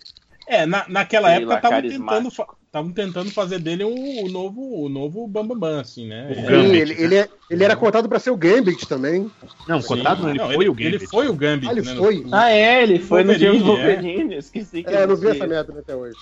É, 0.46 0.66
na, 0.66 0.86
naquela 0.88 1.28
Sei 1.28 1.38
época 1.38 1.54
estavam 1.56 1.82
tentando, 1.82 2.30
fa- 2.74 2.78
tavam 2.78 2.92
tentando 2.92 3.30
fazer 3.30 3.58
dele 3.60 3.84
um, 3.84 4.24
o 4.24 4.28
novo 4.28 4.84
o 4.84 4.88
novo 4.88 5.28
Bambam, 5.28 5.58
Bam, 5.58 5.80
assim, 5.80 6.08
né? 6.08 6.26
O 6.28 6.32
É. 6.32 6.34
Sim, 6.34 6.48
Gambit, 6.48 6.80
ele, 6.80 7.02
ele, 7.02 7.14
é- 7.16 7.28
ele 7.48 7.64
era 7.64 7.76
contado 7.76 8.08
pra 8.08 8.18
ser 8.18 8.30
o 8.30 8.36
Gambit 8.36 8.86
também. 8.88 9.30
Não, 9.66 9.80
Sim. 9.80 9.88
cotado 9.88 10.22
não, 10.22 10.30
ele 10.30 10.38
Não, 10.38 10.52
foi 10.52 10.68
o 10.68 10.74
game. 10.74 10.96
Ele 10.96 11.06
foi 11.06 11.28
o 11.28 11.34
Gambit, 11.34 11.68
Ah, 11.68 11.72
ele 11.72 11.82
né? 11.82 11.94
foi? 11.94 12.26
Ah, 12.32 12.50
é, 12.50 12.82
ele 12.82 12.98
foi 12.98 13.22
no 13.22 13.34
filme 13.34 13.58
do 13.58 13.64
Wolverine, 13.64 13.90
é. 13.90 13.96
Wolverine, 13.96 14.34
esqueci 14.36 14.82
que 14.82 14.90
É, 14.90 15.02
eu 15.02 15.08
não 15.08 15.16
vi 15.16 15.28
essa 15.28 15.46
merda 15.46 15.78
até 15.78 15.96
hoje. 15.96 16.18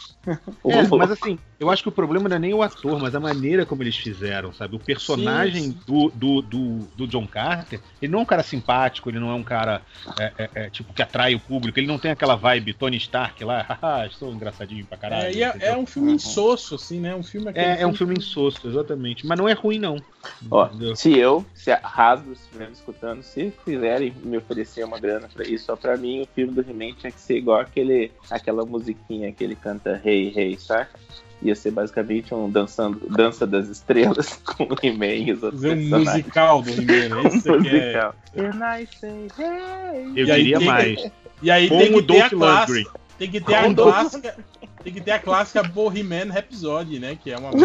É, 0.64 0.88
mas 0.96 1.10
assim, 1.10 1.38
eu 1.58 1.70
acho 1.70 1.82
que 1.82 1.88
o 1.88 1.92
problema 1.92 2.28
não 2.28 2.36
é 2.36 2.38
nem 2.38 2.54
o 2.54 2.62
ator, 2.62 3.00
mas 3.00 3.14
a 3.14 3.20
maneira 3.20 3.66
como 3.66 3.82
eles 3.82 3.96
fizeram, 3.96 4.52
sabe? 4.52 4.76
O 4.76 4.78
personagem 4.78 5.62
Sim, 5.62 5.72
sim. 5.72 5.82
Do, 5.86 6.08
do, 6.10 6.42
do, 6.42 6.78
do 6.96 7.06
John 7.08 7.26
Carter, 7.26 7.80
ele 8.00 8.12
não 8.12 8.20
é 8.20 8.22
um 8.22 8.26
cara 8.26 8.42
simpático, 8.42 9.10
ele 9.10 9.18
não 9.18 9.30
é 9.30 9.34
um 9.34 9.42
cara, 9.42 9.82
é, 10.16 10.32
é, 10.38 10.50
é, 10.54 10.70
tipo, 10.70 10.92
que 10.92 11.02
atrai 11.02 11.34
o 11.34 11.40
público, 11.40 11.78
ele 11.78 11.86
não 11.88 11.98
tem 11.98 12.10
aquela 12.12 12.36
vibe 12.36 12.74
Tony 12.74 12.96
Stark 12.96 13.42
lá, 13.44 13.62
haha, 13.82 14.06
estou 14.06 14.32
engraçadinho 14.32 14.86
pra 14.86 14.96
caralho. 14.98 15.26
É, 15.26 15.34
e 15.34 15.42
é, 15.42 15.54
é 15.60 15.76
um 15.76 15.86
filme 15.86 16.18
insosso, 16.42 16.74
assim, 16.74 17.00
né? 17.00 17.14
Um 17.14 17.22
filme 17.22 17.48
aquele 17.48 17.64
É, 17.66 17.82
é 17.82 17.86
um 17.86 17.94
filme 17.94 18.14
insosso, 18.16 18.66
exatamente. 18.66 19.26
Mas 19.26 19.38
não 19.38 19.48
é 19.48 19.52
ruim, 19.52 19.78
não. 19.78 19.96
Ó, 20.50 20.66
Entendeu? 20.66 20.96
se 20.96 21.16
eu, 21.18 21.44
se 21.54 21.70
a 21.70 21.80
Hasbro 21.82 22.32
estiver 22.32 22.66
me 22.66 22.72
escutando, 22.72 23.22
se 23.22 23.52
quiserem 23.64 24.14
me 24.22 24.36
oferecer 24.36 24.84
uma 24.84 24.98
grana 24.98 25.28
pra 25.32 25.44
isso, 25.44 25.66
só 25.66 25.76
pra 25.76 25.96
mim 25.96 26.22
o 26.22 26.28
filme 26.34 26.52
do 26.52 26.60
He-Man 26.60 26.94
tinha 26.98 27.10
que 27.12 27.20
ser 27.20 27.36
igual 27.38 27.60
aquele, 27.60 28.10
aquela 28.30 28.64
musiquinha 28.64 29.32
que 29.32 29.42
ele 29.42 29.56
canta 29.56 30.00
Hey 30.04 30.32
Hey, 30.34 30.56
saca? 30.58 30.90
Ia 31.42 31.56
ser 31.56 31.72
basicamente 31.72 32.32
um 32.32 32.48
dançando, 32.48 33.00
dança 33.10 33.44
das 33.44 33.68
estrelas 33.68 34.34
com 34.46 34.62
o 34.64 34.76
He-Man 34.80 35.06
e 35.26 35.32
os 35.32 35.42
outros 35.42 35.64
um 35.64 35.98
musical 35.98 36.62
do 36.62 36.70
He-Man, 36.70 37.08
né? 37.22 37.30
Isso 37.34 37.50
Um 37.50 37.54
é- 37.54 37.58
musical. 37.58 38.14
And 38.36 38.80
I 38.80 38.88
say, 39.00 39.28
hey. 39.38 40.12
Eu 40.14 40.26
E 40.38 40.52
tem- 40.58 40.64
mais. 40.66 41.10
E 41.42 41.50
aí 41.50 41.68
tem 41.68 41.92
que 41.92 42.02
ter 42.04 42.20
a 42.22 42.30
clássica. 42.30 42.90
Tem 43.18 43.30
que 43.30 43.40
ter 43.40 43.54
a 43.56 43.62
Com 43.64 43.74
clássica. 43.74 44.36
Tem 44.82 44.92
que 44.92 45.00
ter 45.00 45.12
a 45.12 45.18
clássica 45.18 45.62
Bohemian 45.62 46.30
Rhapsody, 46.30 46.98
né? 46.98 47.16
Que 47.16 47.30
é 47.30 47.38
uma. 47.38 47.52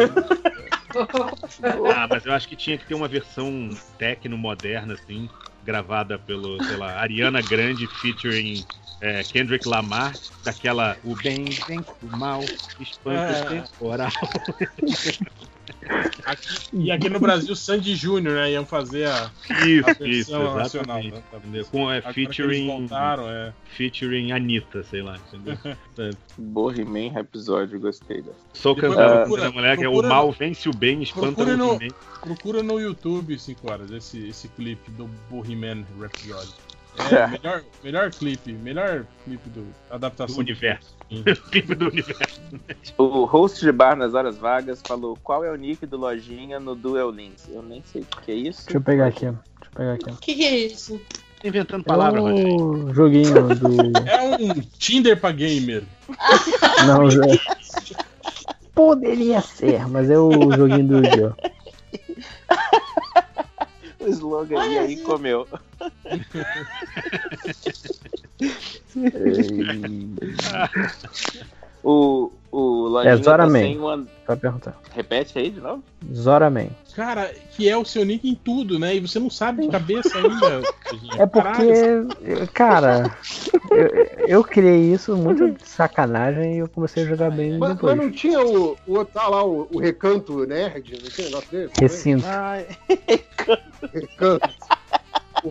Ah, 1.93 2.07
mas 2.09 2.25
eu 2.25 2.31
acho 2.33 2.47
que 2.47 2.55
tinha 2.55 2.77
que 2.77 2.85
ter 2.85 2.93
uma 2.93 3.07
versão 3.07 3.69
techno 3.97 4.37
moderna, 4.37 4.93
assim, 4.93 5.29
gravada 5.63 6.17
pelo, 6.17 6.59
lá, 6.77 6.99
Ariana 6.99 7.41
Grande 7.41 7.87
featuring 7.87 8.63
é, 9.01 9.23
Kendrick 9.23 9.67
Lamar, 9.67 10.17
daquela 10.43 10.97
O 11.03 11.15
bem 11.15 11.45
vem 11.67 11.83
o 12.01 12.07
mal, 12.07 12.45
espanto 12.79 13.33
É. 13.33 13.61
temporal. 13.61 14.09
Aqui- 16.25 16.47
e 16.73 16.91
aqui 16.91 17.09
no 17.09 17.19
Brasil, 17.19 17.55
Sandy 17.55 17.95
Júnior, 17.95 18.35
né? 18.35 18.51
Iam 18.51 18.65
fazer 18.65 19.05
a, 19.07 19.25
a 19.49 19.65
Isso, 19.65 19.85
versão 19.85 20.05
isso, 20.05 20.55
nacional. 20.55 20.99
exatamente. 20.99 21.47
né? 21.57 21.63
Com, 21.71 21.91
é, 21.91 22.01
featuring, 22.01 22.67
voltaram, 22.67 23.29
é. 23.29 23.53
featuring 23.75 24.31
Anitta, 24.31 24.83
sei 24.83 25.01
lá, 25.01 25.17
entendeu? 25.17 25.57
Bohemian 26.37 27.19
episódio, 27.19 27.79
gostei 27.79 28.21
dessa. 28.21 28.37
Sou 28.53 28.75
procura- 28.75 29.41
da 29.41 29.51
mulher 29.51 29.77
que 29.77 29.83
é 29.83 29.89
o 29.89 30.01
mal 30.03 30.31
vence 30.31 30.67
o 30.69 30.73
bem, 30.73 31.01
espanta 31.03 31.43
o 31.43 31.57
no- 31.57 31.65
movimento. 31.67 31.95
Procura 32.21 32.61
no 32.63 32.79
YouTube, 32.79 33.37
5 33.37 33.71
horas, 33.71 33.91
esse, 33.91 34.27
esse 34.27 34.47
clipe 34.49 34.91
do 34.91 35.07
Bohemian 35.29 35.83
Rhapsody. 35.99 36.66
É, 37.11 37.27
melhor, 37.27 37.63
melhor 37.83 38.11
clipe, 38.11 38.51
melhor 38.53 39.05
clipe 39.23 39.49
do 39.49 39.67
adaptação 39.89 40.35
Do 40.37 40.41
universo. 40.41 40.95
Clipe 41.51 41.75
do 41.75 41.87
universo. 41.87 42.41
O 42.97 43.23
host 43.25 43.63
de 43.63 43.71
bar 43.71 43.95
nas 43.95 44.13
horas 44.13 44.37
vagas 44.37 44.81
falou 44.85 45.17
qual 45.23 45.43
é 45.45 45.51
o 45.51 45.55
nick 45.55 45.85
do 45.85 45.95
Lojinha 45.95 46.59
no 46.59 46.75
Duel 46.75 47.11
Links. 47.11 47.47
Eu 47.49 47.61
nem 47.61 47.81
sei 47.83 48.01
o 48.01 48.21
que 48.21 48.31
é 48.31 48.35
isso. 48.35 48.65
Deixa 48.65 48.77
eu 48.77 48.81
pegar 48.81 49.07
aqui. 49.07 49.25
Deixa 49.25 49.37
eu 49.63 49.71
pegar 49.75 49.93
aqui. 49.93 50.09
O 50.09 50.17
que, 50.17 50.35
que 50.35 50.45
é 50.45 50.57
isso? 50.57 50.99
Tá 51.41 51.47
inventando 51.47 51.83
palavra, 51.83 52.19
é 52.19 52.23
Rogério. 52.23 52.55
o 52.55 52.93
joguinho 52.93 53.55
do. 53.55 53.67
É 54.09 54.21
um 54.23 54.53
Tinder 54.77 55.19
pra 55.19 55.31
gamer. 55.31 55.83
Não, 56.87 57.07
é... 57.07 57.39
Poderia 58.73 59.41
ser, 59.41 59.87
mas 59.87 60.09
é 60.09 60.17
o 60.17 60.51
joguinho 60.51 60.87
do. 60.87 61.35
O 64.07 64.09
slogan 64.09 64.55
e 64.55 64.57
Olha 64.57 64.81
aí 64.81 64.93
isso. 64.93 65.03
comeu. 65.03 65.47
O, 71.89 72.29
o 72.51 72.59
Lojinha 72.89 73.13
É 73.13 73.15
Zora 73.15 73.43
tá 73.45 73.49
Man. 73.49 73.59
sem 73.59 73.77
uma... 73.79 74.05
Vai 74.27 74.35
perguntar. 74.35 74.77
Repete 74.93 75.39
aí 75.39 75.49
de 75.49 75.61
novo? 75.61 75.81
Zora 76.13 76.49
Man. 76.49 76.67
Cara, 76.93 77.33
que 77.51 77.69
é 77.69 77.77
o 77.77 77.85
seu 77.85 78.03
nick 78.03 78.27
em 78.27 78.35
tudo, 78.35 78.77
né? 78.77 78.93
E 78.95 78.99
você 78.99 79.17
não 79.19 79.29
sabe 79.29 79.61
de 79.61 79.69
cabeça 79.69 80.09
ainda. 80.17 80.63
É 81.17 81.25
porque, 81.25 82.45
cara, 82.53 83.15
eu, 83.71 84.27
eu 84.27 84.43
criei 84.43 84.91
isso 84.91 85.15
muito 85.15 85.51
de 85.51 85.65
sacanagem 85.65 86.55
e 86.55 86.57
eu 86.57 86.67
comecei 86.67 87.03
a 87.03 87.05
jogar 87.05 87.31
bem 87.31 87.57
Mas, 87.57 87.75
depois. 87.75 87.95
mas 87.95 88.05
não 88.05 88.11
tinha 88.11 88.41
o, 88.41 88.75
o 88.85 89.05
tá 89.05 89.27
lá, 89.29 89.45
o, 89.45 89.69
o 89.71 89.79
recanto 89.79 90.45
nerd, 90.45 90.91
não 91.01 91.09
tinha 91.09 91.27
negócio 91.27 91.49
desse? 91.51 91.73
Recinto. 91.79 92.25
Recanto. 93.07 93.61
O 93.81 93.85
rancho 93.85 93.93
Recanto. 93.93 94.49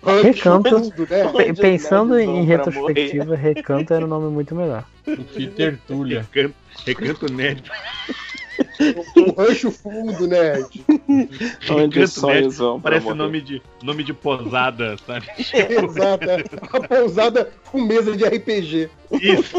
Fundo, 0.01 1.07
né? 1.11 1.25
Pe- 1.33 1.51
Onde 1.51 1.61
Pensando 1.61 2.19
em 2.19 2.45
retrospectiva, 2.45 3.37
Recanto 3.37 3.95
era 3.95 4.05
um 4.05 4.09
nome 4.09 4.31
muito 4.33 4.55
melhor. 4.55 4.85
O 5.07 5.25
que 5.25 5.47
tertulha. 5.47 6.27
Recanto, 6.33 6.55
recanto 6.87 7.33
nerd. 7.33 7.63
O 9.17 9.33
rancho 9.41 9.71
fundo, 9.71 10.27
nerd. 10.27 10.85
Onde 11.71 12.01
os 12.01 12.13
sonhos 12.13 12.59
vão 12.59 12.81
Parece 12.81 13.13
nome 13.15 13.41
de, 13.41 13.63
nome 13.83 14.05
de 14.05 14.13
posada, 14.13 14.97
sabe? 15.07 15.27
Exato. 15.39 16.31
é. 16.31 16.45
A 16.73 16.89
pousada 16.89 17.53
com 17.71 17.83
mesa 17.83 18.17
de 18.17 18.25
RPG. 18.25 18.91
Isso. 19.21 19.59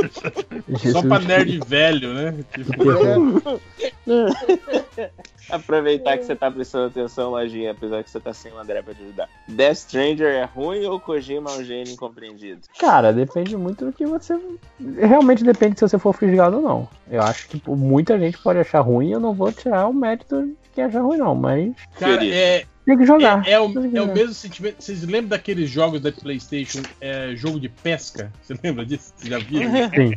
Só 0.92 1.02
pra 1.02 1.20
nerd 1.20 1.60
velho, 1.66 2.14
né? 2.14 2.36
Tipo, 2.54 2.72
terror. 2.72 3.60
Aproveitar 5.50 6.18
que 6.18 6.26
você 6.26 6.36
tá 6.36 6.52
prestando 6.52 6.88
atenção, 6.88 7.32
Lojinha, 7.32 7.72
apesar 7.72 8.04
que 8.04 8.10
você 8.10 8.20
tá 8.20 8.34
sem 8.34 8.52
o 8.52 8.60
André 8.60 8.82
pra 8.82 8.94
te 8.94 9.02
ajudar. 9.02 9.30
Death 9.48 9.78
Stranger 9.78 10.28
é 10.28 10.44
ruim 10.44 10.86
ou 10.86 11.00
Kojima 11.00 11.52
é 11.52 11.54
um 11.58 11.64
gênio 11.64 11.94
incompreendido? 11.94 12.62
Cara, 12.78 13.14
depende 13.14 13.56
muito 13.56 13.86
do 13.86 13.94
que 13.94 14.06
você. 14.06 14.38
Realmente 15.00 15.46
depende 15.46 15.80
se 15.80 15.88
você 15.88 15.98
for 15.98 16.14
fisgado 16.14 16.58
ou 16.58 16.62
não. 16.62 16.90
Eu 17.10 17.22
acho 17.22 17.48
que 17.48 17.62
muita 17.70 18.20
gente 18.20 18.38
pode 18.38 18.60
achar 18.60 18.82
ruim 18.82 19.07
e 19.08 19.11
eu 19.11 19.19
não 19.19 19.34
vou 19.34 19.52
tirar 19.52 19.88
o 19.88 19.94
mérito 19.94 20.45
de 20.45 20.69
quem 20.74 20.84
achar 20.84 21.02
ruim, 21.02 21.18
não. 21.18 21.34
Mas 21.36 21.74
cara, 22.00 22.26
é, 22.26 22.66
tem 22.86 22.98
que 22.98 23.06
jogar. 23.06 23.45
é, 23.45 23.52
é 23.52 23.60
o, 23.60 23.69
que 23.69 23.98
é 23.98 24.02
o 24.02 24.14
mesmo 24.14 24.34
sentimento. 24.34 24.82
Vocês 24.82 25.03
lembram 25.03 25.30
daqueles 25.30 25.69
jogos 25.69 26.00
da 26.00 26.11
PlayStation, 26.11 26.82
é, 27.02 27.36
jogo 27.36 27.60
de 27.60 27.68
pesca? 27.68 28.32
Você 28.42 28.58
lembra 28.64 28.86
disso? 28.86 29.14
Vocês 29.16 29.30
já 29.30 29.40
viram? 29.40 29.72
Sim. 29.94 30.14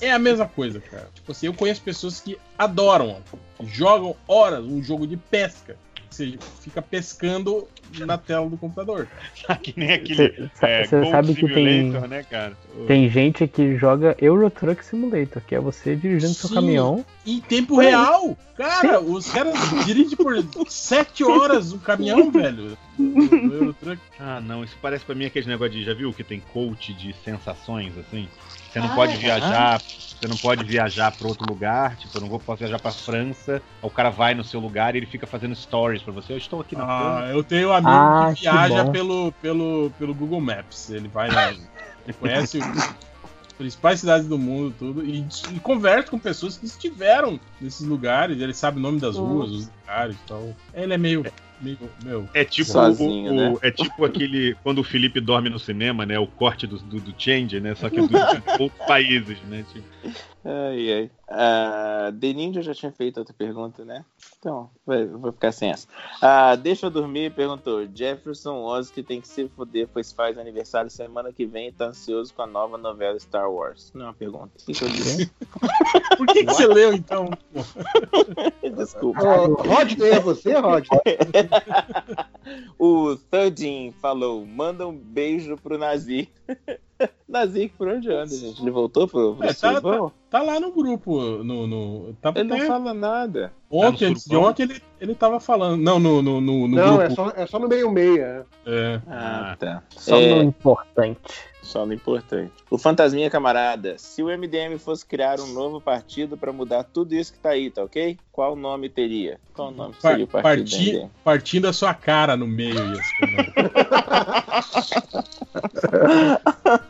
É 0.00 0.12
a 0.12 0.18
mesma 0.18 0.46
coisa, 0.46 0.80
cara. 0.80 1.08
Tipo 1.12 1.32
assim, 1.32 1.46
eu 1.46 1.54
conheço 1.54 1.82
pessoas 1.82 2.20
que 2.20 2.38
adoram, 2.56 3.16
que 3.58 3.66
jogam 3.66 4.14
horas 4.28 4.64
um 4.64 4.80
jogo 4.80 5.06
de 5.06 5.16
pesca. 5.16 5.76
Ou 6.10 6.14
seja, 6.16 6.38
fica 6.60 6.82
pescando 6.82 7.68
na 8.00 8.18
tela 8.18 8.48
do 8.50 8.56
computador. 8.56 9.06
Tá 9.46 9.54
que 9.62 9.72
nem 9.76 9.92
aquele. 9.92 10.50
Você 10.52 10.66
é, 10.66 10.84
você 10.84 11.10
sabe 11.10 11.34
que 11.36 11.46
tem- 11.48 11.90
né, 11.90 12.24
cara? 12.24 12.56
Tem 12.88 13.08
gente 13.08 13.46
que 13.46 13.76
joga 13.76 14.16
Euro 14.20 14.50
Truck 14.50 14.84
Simulator, 14.84 15.40
que 15.46 15.54
é 15.54 15.60
você 15.60 15.94
dirigindo 15.94 16.34
seu 16.34 16.48
Sim. 16.48 16.54
caminhão. 16.56 17.04
Em 17.24 17.40
tempo 17.40 17.78
real! 17.78 18.36
Cara, 18.56 19.00
os 19.00 19.30
caras 19.30 19.54
dirigem 19.86 20.16
por 20.16 20.34
7 20.68 21.22
horas 21.24 21.72
o 21.72 21.78
caminhão, 21.78 22.28
velho. 22.32 22.76
Do, 22.98 23.14
do 23.48 23.54
Eurotruck. 23.54 24.02
Ah, 24.18 24.40
não, 24.40 24.64
isso 24.64 24.76
parece 24.82 25.04
pra 25.04 25.14
mim 25.14 25.26
aquele 25.26 25.46
negócio 25.46 25.72
de. 25.72 25.84
Já 25.84 25.94
viu 25.94 26.12
que 26.12 26.24
tem 26.24 26.40
coach 26.52 26.92
de 26.92 27.14
sensações, 27.24 27.92
assim? 27.96 28.28
Você 28.70 28.80
não 28.80 28.86
Ah, 28.92 28.94
pode 28.96 29.12
é. 29.14 29.16
viajar, 29.16 29.80
você 30.20 30.28
não 30.28 30.36
pode 30.36 30.64
viajar 30.64 31.10
pra 31.12 31.26
outro 31.26 31.46
lugar, 31.48 31.96
tipo, 31.96 32.18
eu 32.18 32.20
não 32.20 32.28
vou 32.28 32.38
posso 32.38 32.58
viajar 32.58 32.78
pra 32.78 32.92
França, 32.92 33.62
o 33.80 33.88
cara 33.88 34.10
vai 34.10 34.34
no 34.34 34.44
seu 34.44 34.60
lugar 34.60 34.94
e 34.94 34.98
ele 34.98 35.06
fica 35.06 35.26
fazendo 35.26 35.56
stories 35.56 36.02
pra 36.02 36.12
você. 36.12 36.34
Eu 36.34 36.36
estou 36.36 36.60
aqui 36.60 36.76
na 36.76 36.84
França. 36.84 37.24
Ah, 37.24 37.30
eu 37.30 37.42
tenho 37.42 37.70
um 37.70 37.72
amigo 37.72 37.90
Ah, 37.90 38.26
que 38.28 38.34
que 38.36 38.40
viaja 38.42 38.84
pelo, 38.90 39.32
pelo, 39.40 39.90
pelo 39.98 40.14
Google 40.14 40.40
Maps. 40.40 40.90
Ele 40.90 41.08
vai 41.08 41.30
lá, 41.30 41.50
ele 41.50 42.12
conhece 42.18 42.58
as 42.60 43.52
principais 43.56 44.00
cidades 44.00 44.28
do 44.28 44.38
mundo 44.38 44.74
tudo 44.78 45.04
e, 45.04 45.26
e 45.52 45.60
conversa 45.60 46.10
com 46.10 46.18
pessoas 46.18 46.58
que 46.58 46.66
estiveram 46.66 47.40
nesses 47.58 47.86
lugares. 47.86 48.38
Ele 48.38 48.52
sabe 48.52 48.78
o 48.78 48.82
nome 48.82 49.00
das 49.00 49.16
ruas, 49.16 49.50
os 49.50 49.70
lugares 49.80 50.16
e 50.16 50.28
tal. 50.28 50.54
Ele 50.74 50.92
é 50.92 50.98
meio. 50.98 51.24
Meu. 51.60 52.28
É 52.34 52.44
tipo 52.44 52.70
Sozinho, 52.70 53.32
o, 53.32 53.34
né? 53.34 53.56
é 53.62 53.70
tipo 53.70 54.04
aquele 54.04 54.54
quando 54.62 54.78
o 54.78 54.84
Felipe 54.84 55.20
dorme 55.20 55.50
no 55.50 55.58
cinema, 55.58 56.06
né? 56.06 56.18
O 56.18 56.26
corte 56.26 56.66
do, 56.66 56.78
do, 56.78 57.00
do 57.00 57.14
Change, 57.16 57.60
né? 57.60 57.74
Só 57.74 57.88
que 57.88 58.00
do, 58.00 58.08
de 58.08 58.16
outros 58.62 58.86
países, 58.86 59.38
né? 59.48 59.64
Tipo, 59.72 59.86
Ai, 60.44 60.92
ai. 60.92 61.10
Ah, 61.28 62.10
The 62.18 62.32
Ninja 62.32 62.62
já 62.62 62.74
tinha 62.74 62.90
feito 62.90 63.18
outra 63.18 63.34
pergunta, 63.34 63.84
né? 63.84 64.04
Então, 64.38 64.70
vai, 64.86 65.06
vou 65.06 65.30
ficar 65.32 65.52
sem 65.52 65.70
essa. 65.70 65.86
Ah, 66.20 66.56
deixa 66.56 66.86
eu 66.86 66.90
dormir, 66.90 67.32
perguntou. 67.32 67.86
Jefferson 67.94 68.56
Oz 68.62 68.90
que 68.90 69.02
tem 69.02 69.20
que 69.20 69.28
se 69.28 69.48
foder, 69.50 69.86
pois 69.92 70.12
faz 70.12 70.38
aniversário 70.38 70.90
semana 70.90 71.30
que 71.30 71.44
vem 71.44 71.68
e 71.68 71.72
tá 71.72 71.86
ansioso 71.86 72.32
com 72.34 72.42
a 72.42 72.46
nova 72.46 72.78
novela 72.78 73.18
Star 73.20 73.50
Wars. 73.50 73.92
Não 73.94 74.06
é 74.06 74.08
uma 74.08 74.14
pergunta. 74.14 74.50
O 74.60 74.66
que, 74.66 74.72
que 74.72 74.84
eu 74.84 74.88
disse? 74.88 75.30
Por 76.16 76.26
que, 76.26 76.44
que 76.44 76.52
você 76.52 76.66
leu 76.66 76.94
então? 76.94 77.30
Desculpa. 78.76 79.22
Ó, 79.22 79.46
Rodney, 79.62 80.08
é 80.08 80.20
você, 80.20 80.54
Rodney? 80.54 80.88
O 82.78 83.16
Thudin 83.16 83.92
falou: 84.00 84.46
manda 84.46 84.86
um 84.86 84.96
beijo 84.96 85.56
pro 85.56 85.78
Nazi. 85.78 86.28
Nazi, 87.28 87.72
por 87.78 87.88
onde 87.88 88.10
anda, 88.12 88.34
gente? 88.34 88.60
Ele 88.60 88.70
voltou 88.70 89.06
pro, 89.08 89.34
pro 89.36 89.44
É, 89.44 89.48
tá- 89.54 89.68
surubão? 89.68 90.12
Tá 90.28 90.42
lá 90.42 90.60
no 90.60 90.70
grupo. 90.72 91.18
No, 91.42 91.66
no, 91.66 92.12
tá, 92.20 92.32
Ele 92.36 92.44
não 92.44 92.60
fala 92.66 92.92
nada. 92.94 93.52
Ontem, 93.70 94.06
Tá 94.06 94.10
antes 94.12 94.24
de 94.26 94.36
ontem, 94.36 94.62
ele, 94.64 94.82
ele 95.00 95.14
tava 95.14 95.40
falando. 95.40 95.80
Não, 95.80 95.98
no, 95.98 96.20
no, 96.22 96.40
no, 96.40 96.68
no 96.68 96.76
Não, 96.76 96.96
grupo. 96.98 97.02
é 97.02 97.10
só, 97.10 97.32
é 97.36 97.46
só 97.46 97.58
no 97.58 97.68
meio-meia. 97.68 98.44
É. 98.66 99.00
Ah, 99.08 99.56
tá. 99.58 99.82
Só 99.90 100.16
É, 100.16 100.34
no 100.36 100.42
importante. 100.44 101.20
Só 101.62 101.84
no 101.86 101.92
importante. 101.92 102.52
O 102.70 102.78
Fantasminha 102.78 103.28
Camarada, 103.30 103.96
se 103.98 104.22
o 104.22 104.26
MDM 104.28 104.78
fosse 104.78 105.04
criar 105.06 105.38
um 105.40 105.52
novo 105.52 105.80
partido 105.80 106.36
pra 106.36 106.52
mudar 106.52 106.82
tudo 106.84 107.14
isso 107.14 107.32
que 107.32 107.38
tá 107.38 107.50
aí, 107.50 107.70
tá 107.70 107.82
ok? 107.84 108.18
Qual 108.32 108.56
nome 108.56 108.88
teria? 108.88 109.38
Qual 109.54 109.70
nome 109.70 109.94
Par- 110.00 110.12
seria 110.12 110.24
o 110.24 110.28
partido 110.28 110.64
do 110.64 110.70
parti- 110.70 110.90
MDM? 110.92 111.10
partindo 111.22 111.68
a 111.68 111.72
sua 111.72 111.92
cara 111.94 112.36
no 112.36 112.46
meio. 112.46 112.74
Isso? 112.92 113.10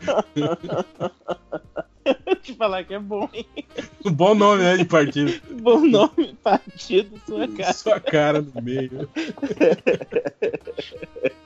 te 2.41 2.53
falar 2.55 2.83
que 2.83 2.93
é 2.93 2.99
bom, 2.99 3.29
hein? 3.33 3.45
Um 4.05 4.11
bom 4.11 4.35
nome, 4.35 4.63
né, 4.63 4.77
de 4.77 4.85
partido. 4.85 5.31
Bom 5.61 5.81
nome, 5.81 6.35
partido, 6.43 7.19
sua 7.25 7.47
cara. 7.47 7.73
Sua 7.73 7.99
cara 7.99 8.41
no 8.41 8.61
meio. 8.61 9.09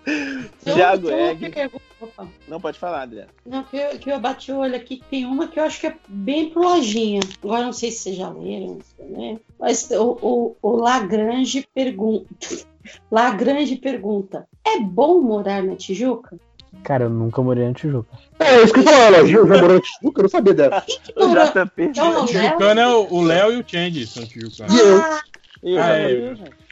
Egg. 0.05 1.71
opa. 1.99 2.27
Não 2.47 2.61
pode 2.61 2.79
falar, 2.79 3.01
Adriano. 3.01 3.29
Não, 3.45 3.63
que 3.63 3.75
eu, 3.75 3.99
que 3.99 4.09
eu 4.09 4.19
bati 4.19 4.51
o 4.51 4.57
olho 4.57 4.75
aqui, 4.75 4.97
que 4.97 5.05
tem 5.05 5.25
uma 5.25 5.47
que 5.47 5.59
eu 5.59 5.63
acho 5.63 5.81
que 5.81 5.87
é 5.87 5.95
bem 6.07 6.49
pro 6.49 6.63
lojinha. 6.63 7.19
Agora 7.43 7.65
não 7.65 7.73
sei 7.73 7.91
se 7.91 7.99
vocês 7.99 8.15
já 8.15 8.29
leram, 8.29 8.79
né? 8.99 9.39
Mas 9.59 9.89
o, 9.91 10.17
o, 10.21 10.55
o 10.61 10.71
Lagrange 10.77 11.67
pergunta. 11.73 12.27
Lagrange 13.11 13.75
pergunta: 13.75 14.47
é 14.63 14.79
bom 14.79 15.21
morar 15.21 15.61
na 15.61 15.75
Tijuca? 15.75 16.39
Cara, 16.83 17.05
eu 17.05 17.09
nunca 17.09 17.41
morei 17.41 17.67
na 17.67 17.73
Tijuca. 17.73 18.17
É, 18.39 18.61
isso 18.61 18.73
que 18.73 18.79
eu 18.79 18.83
falava, 18.83 19.17
ela 19.17 19.27
já 19.27 19.43
morou 19.43 19.77
em 19.77 19.79
Tijuca, 19.79 20.19
eu 20.19 20.23
não 20.23 20.29
sabia 20.29 20.53
dessa. 20.53 20.81
Que 20.81 21.13
O. 21.17 21.27
Não, 21.27 22.13
não, 22.13 22.25
Tijucano 22.25 22.79
é 22.79 22.87
o 22.87 23.21
Léo 23.21 23.53
e 23.53 23.59
o 23.59 23.63
Change, 23.65 24.05
são 24.07 24.25
Tijucanos. 24.25 24.73
E 24.73 24.79
eu? 24.79 24.97
Ah, 25.01 25.21
E 25.63 25.73
o 25.75 25.81
Ah, 25.81 25.89
é. 25.89 26.09
Gente? 26.35 26.64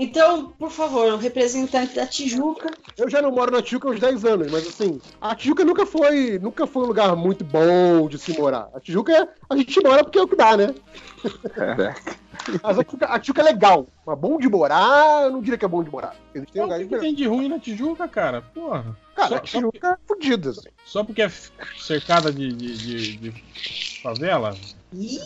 Então, 0.00 0.52
por 0.52 0.70
favor, 0.70 1.12
o 1.12 1.16
representante 1.16 1.96
da 1.96 2.06
Tijuca. 2.06 2.72
Eu 2.96 3.10
já 3.10 3.20
não 3.20 3.32
moro 3.32 3.50
na 3.50 3.60
Tijuca 3.60 3.88
há 3.88 3.90
uns 3.90 3.98
10 4.00 4.24
anos, 4.24 4.48
mas 4.48 4.64
assim, 4.64 5.00
a 5.20 5.34
Tijuca 5.34 5.64
nunca 5.64 5.84
foi, 5.84 6.38
nunca 6.38 6.68
foi 6.68 6.84
um 6.84 6.86
lugar 6.86 7.16
muito 7.16 7.44
bom 7.44 8.06
de 8.08 8.16
se 8.16 8.32
morar. 8.32 8.68
A 8.72 8.78
Tijuca, 8.80 9.12
é- 9.12 9.28
a 9.50 9.56
gente 9.56 9.80
mora 9.82 10.04
porque 10.04 10.18
é 10.18 10.22
o 10.22 10.28
que 10.28 10.36
dá, 10.36 10.56
né? 10.56 10.72
Caraca. 11.52 12.16
Mas 12.62 12.78
a 12.78 12.84
Tijuca, 12.84 13.06
a 13.06 13.18
Tijuca 13.18 13.40
é 13.40 13.44
legal. 13.44 13.88
Mas 14.06 14.18
bom 14.18 14.38
de 14.38 14.48
morar, 14.48 15.24
eu 15.24 15.32
não 15.32 15.40
diria 15.40 15.58
que 15.58 15.64
é 15.64 15.68
bom 15.68 15.82
de 15.82 15.90
morar. 15.90 16.14
O 16.34 16.62
lugares 16.62 16.86
que, 16.86 16.94
que 16.94 17.00
tem 17.00 17.12
de 17.14 17.26
ruim 17.26 17.48
na 17.48 17.58
Tijuca, 17.58 18.06
cara? 18.06 18.42
Porra. 18.54 18.96
Cara, 19.16 19.28
Só- 19.28 19.34
a 19.34 19.40
Tijuca 19.40 19.88
é 19.88 19.96
fodida, 20.06 20.50
assim. 20.50 20.68
Só 20.84 21.02
porque 21.02 21.22
é 21.22 21.30
cercada 21.76 22.32
de, 22.32 22.52
de, 22.52 22.76
de- 22.76 23.16
de 23.30 24.00
favela? 24.00 24.56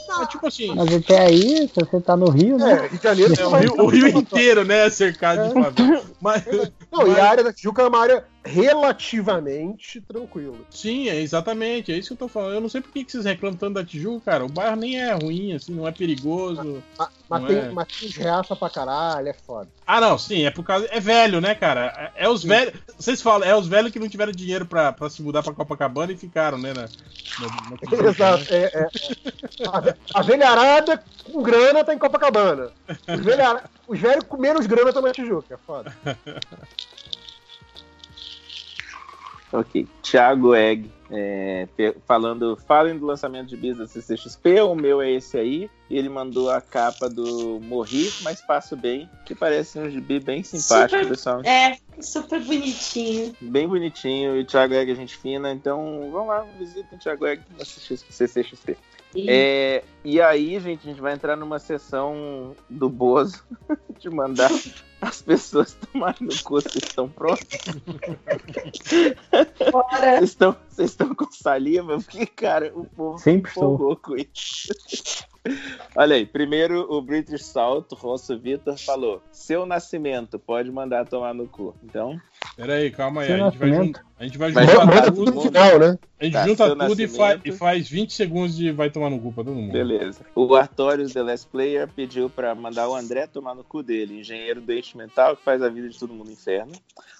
Ah, 0.08 0.26
tipo 0.26 0.47
assim, 0.47 0.74
Mas 0.74 0.92
até 0.92 1.20
aí, 1.20 1.68
se 1.68 1.74
você 1.76 2.00
tá 2.00 2.16
no 2.16 2.28
Rio, 2.28 2.57
né? 2.58 2.91
É, 2.92 2.99
Janeiro 3.02 3.32
é, 3.39 3.47
o, 3.47 3.50
Rio, 3.57 3.74
o 3.84 3.86
Rio 3.86 4.08
inteiro, 4.08 4.65
né, 4.65 4.86
é 4.86 4.91
cercado 4.91 5.49
de 5.49 5.55
favela. 5.55 6.02
Mas, 6.20 6.44
Não, 6.91 7.07
e 7.07 7.10
mas- 7.10 7.18
a 7.18 7.28
área 7.31 7.44
da 7.44 7.52
Tijuca 7.52 7.82
é 7.82 7.86
uma 7.89 8.00
área 8.00 8.24
relativamente 8.45 10.01
tranquila. 10.01 10.57
sim, 10.71 11.09
é 11.09 11.21
exatamente, 11.21 11.93
é 11.93 11.97
isso 11.97 12.09
que 12.09 12.12
eu 12.15 12.27
tô 12.27 12.29
falando. 12.29 12.55
Eu 12.55 12.61
não 12.61 12.69
sei 12.69 12.81
por 12.81 12.93
que, 12.93 13.05
que 13.05 13.12
vocês 13.12 13.25
reclamam 13.25 13.57
tanto 13.57 13.75
da 13.75 13.85
Tijuca, 13.85 14.31
cara. 14.33 14.45
O 14.45 14.49
bairro 14.49 14.77
nem 14.77 15.01
é 15.01 15.12
ruim, 15.12 15.53
assim, 15.55 15.73
não 15.75 15.87
é 15.87 15.93
perigoso. 15.93 16.83
Mas, 16.99 17.09
mas 17.29 17.45
tem, 17.47 17.57
é? 17.59 17.71
mas 17.71 17.89
tem 17.89 18.09
reaça 18.11 18.57
pra 18.57 18.69
caralho, 18.71 19.29
é 19.29 19.33
foda. 19.33 19.69
Ah, 19.87 20.01
não, 20.01 20.19
sim, 20.19 20.45
é 20.45 20.51
por 20.51 20.65
causa. 20.65 20.89
É 20.91 21.01
velho, 21.01 21.41
né, 21.41 21.55
cara? 21.55 22.12
É, 22.17 22.25
é 22.25 22.29
os 22.29 22.43
velhos. 22.43 22.75
Vocês 22.99 23.21
falam, 23.23 23.47
é 23.49 23.55
os 23.55 23.67
velhos 23.67 23.93
que 23.93 23.99
não 23.99 24.09
tiveram 24.09 24.33
dinheiro 24.33 24.67
pra, 24.67 24.93
pra 24.93 25.09
se 25.11 25.23
mudar 25.23 25.43
pra 25.43 25.53
Copacabana 25.55 26.12
e 26.12 26.17
ficaram, 26.17 26.59
né? 26.59 26.73
Na, 26.73 26.83
na- 26.83 26.89
na 27.71 28.09
Exato, 28.09 28.43
né? 28.45 28.47
é, 28.51 28.71
é, 28.75 28.89
é. 29.62 29.69
A, 29.73 29.81
ve- 29.81 29.95
a 30.15 30.23
velharada 30.23 31.03
com 31.25 31.43
grana 31.43 31.85
tá 31.85 31.95
em 31.95 31.99
Copacabana. 31.99 32.71
Os, 33.09 33.21
velhara- 33.21 33.65
os 33.87 33.99
velhos 33.99 34.25
com 34.25 34.37
menos 34.37 34.67
grana 34.67 34.89
estão 34.91 35.03
na 35.03 35.12
Tijuca, 35.12 35.55
é 35.55 35.59
foda. 35.59 35.93
Ok. 39.53 39.87
Thiago 40.03 40.55
Egg 40.55 40.91
é, 41.11 41.69
falando, 42.07 42.57
falem 42.67 42.99
do 42.99 43.05
lançamento 43.05 43.49
de 43.49 43.57
bis 43.57 43.77
da 43.77 43.87
CCXP, 43.87 44.63
o 44.63 44.75
meu 44.75 45.03
é 45.03 45.11
esse 45.11 45.37
aí. 45.37 45.71
E 45.91 45.99
ele 45.99 46.09
mandou 46.09 46.51
a 46.51 46.59
capa 46.61 47.07
do 47.09 47.61
Morri, 47.63 48.11
mas 48.23 48.41
passo 48.41 48.75
bem, 48.75 49.11
que 49.27 49.35
parece 49.35 49.79
um 49.79 49.91
gibi 49.91 50.19
bem 50.19 50.43
simpático, 50.43 50.99
Super- 50.99 51.09
pessoal. 51.09 51.41
É, 51.45 51.77
super 52.01 52.41
bonitinho. 52.41 53.37
Bem 53.43 53.69
bonitinho, 53.69 54.37
e 54.39 54.41
o 54.41 54.47
Thiago 54.47 54.73
Egg 54.73 54.91
é 54.91 54.95
gente 54.95 55.15
fina, 55.19 55.53
então 55.53 56.09
vamos 56.11 56.29
lá, 56.29 56.47
visitem 56.59 56.97
o 56.97 56.99
Thiago 56.99 57.27
Egg 57.27 57.43
no 57.59 57.65
CCXP. 57.65 58.79
E 59.15 59.31
É, 59.31 59.85
e 60.03 60.19
aí, 60.23 60.59
gente, 60.61 60.81
a 60.89 60.91
gente 60.91 61.03
vai 61.03 61.13
entrar 61.13 61.37
numa 61.37 61.59
sessão 61.59 62.57
do 62.71 62.89
Bozo 62.89 63.45
de 64.01 64.09
mandar 64.09 64.51
as 65.03 65.21
pessoas 65.21 65.75
tomarem 65.75 66.29
no 66.29 66.43
cu. 66.43 66.55
Vocês 66.55 66.77
estão 66.77 67.09
prontos? 67.09 67.47
fora. 69.71 70.19
Vocês 70.19 70.31
estão, 70.31 70.57
vocês 70.69 70.91
estão 70.91 71.15
com 71.15 71.31
saliva? 71.33 71.99
Porque, 71.99 72.27
cara, 72.27 72.73
o 72.75 72.85
povo 72.85 73.19
Sempre 73.19 73.51
estou. 73.51 73.75
empolgou 73.75 73.97
com 73.97 74.17
isso. 74.17 74.73
Olha 75.97 76.17
aí, 76.17 76.25
primeiro 76.25 76.87
o 76.93 77.03
British 77.03 77.45
Salt, 77.45 77.91
o 77.93 77.95
Rosso 77.97 78.39
Vitor, 78.39 78.79
falou: 78.79 79.21
Seu 79.33 79.67
nascimento 79.67 80.39
pode 80.39 80.71
mandar 80.71 81.05
tomar 81.07 81.35
no 81.35 81.49
cu. 81.49 81.75
Então, 81.83 82.21
Pera 82.57 82.75
aí, 82.75 82.91
calma 82.91 83.23
aí. 83.23 83.27
Seu 83.29 83.37
A 83.37 83.39
gente 83.51 83.59
vai, 83.59 83.69
nascimento. 83.71 84.01
a 84.19 84.25
gente 84.25 84.39
vai 84.39 84.53
Vai 84.53 84.67
juntar 84.67 84.87
Manda 84.87 85.03
todo 85.03 85.15
tudo 85.15 85.25
tudo. 85.33 85.35
no 85.37 85.43
final, 85.43 85.79
né? 85.79 85.99
A 86.21 86.25
gente 86.25 86.33
Tá, 86.35 86.47
junta 86.47 86.77
tudo 86.87 87.01
e, 87.03 87.09
fa 87.09 87.41
e 87.45 87.51
faz 87.53 87.89
20 87.89 88.12
segundos 88.12 88.57
de 88.57 88.71
vai 88.71 88.89
tomar 88.91 89.11
no 89.11 89.19
cu 89.21 89.33
pra 89.33 89.43
todo 89.43 89.55
mundo. 89.57 89.73
beleza. 89.73 90.21
O 90.35 90.55
Artorius 90.55 91.12
The 91.12 91.23
Last 91.23 91.49
Player 91.49 91.89
pediu 91.89 92.31
pra 92.31 92.55
mandar 92.55 92.89
o 92.89 92.95
André 92.95 93.27
tomar 93.27 93.55
no 93.55 93.65
cu 93.65 93.83
dele, 93.83 94.21
engenheiro 94.21 94.61
do 94.61 94.73
mental 94.95 95.37
que 95.37 95.43
faz 95.43 95.61
a 95.62 95.69
vida 95.69 95.89
de 95.89 95.99
todo 95.99 96.12
mundo 96.15 96.31
inferno. 96.31 96.73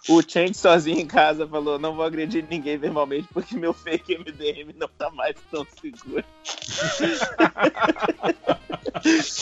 O 0.09 0.20
Change 0.23 0.55
sozinho 0.55 0.99
em 1.01 1.07
casa 1.07 1.47
falou: 1.47 1.78
Não 1.78 1.94
vou 1.94 2.05
agredir 2.05 2.44
ninguém 2.49 2.76
verbalmente 2.76 3.26
porque 3.33 3.57
meu 3.57 3.73
fake 3.73 4.17
MDM 4.18 4.73
não 4.78 4.89
tá 4.89 5.10
mais 5.10 5.34
tão 5.51 5.67
seguro. 5.81 6.25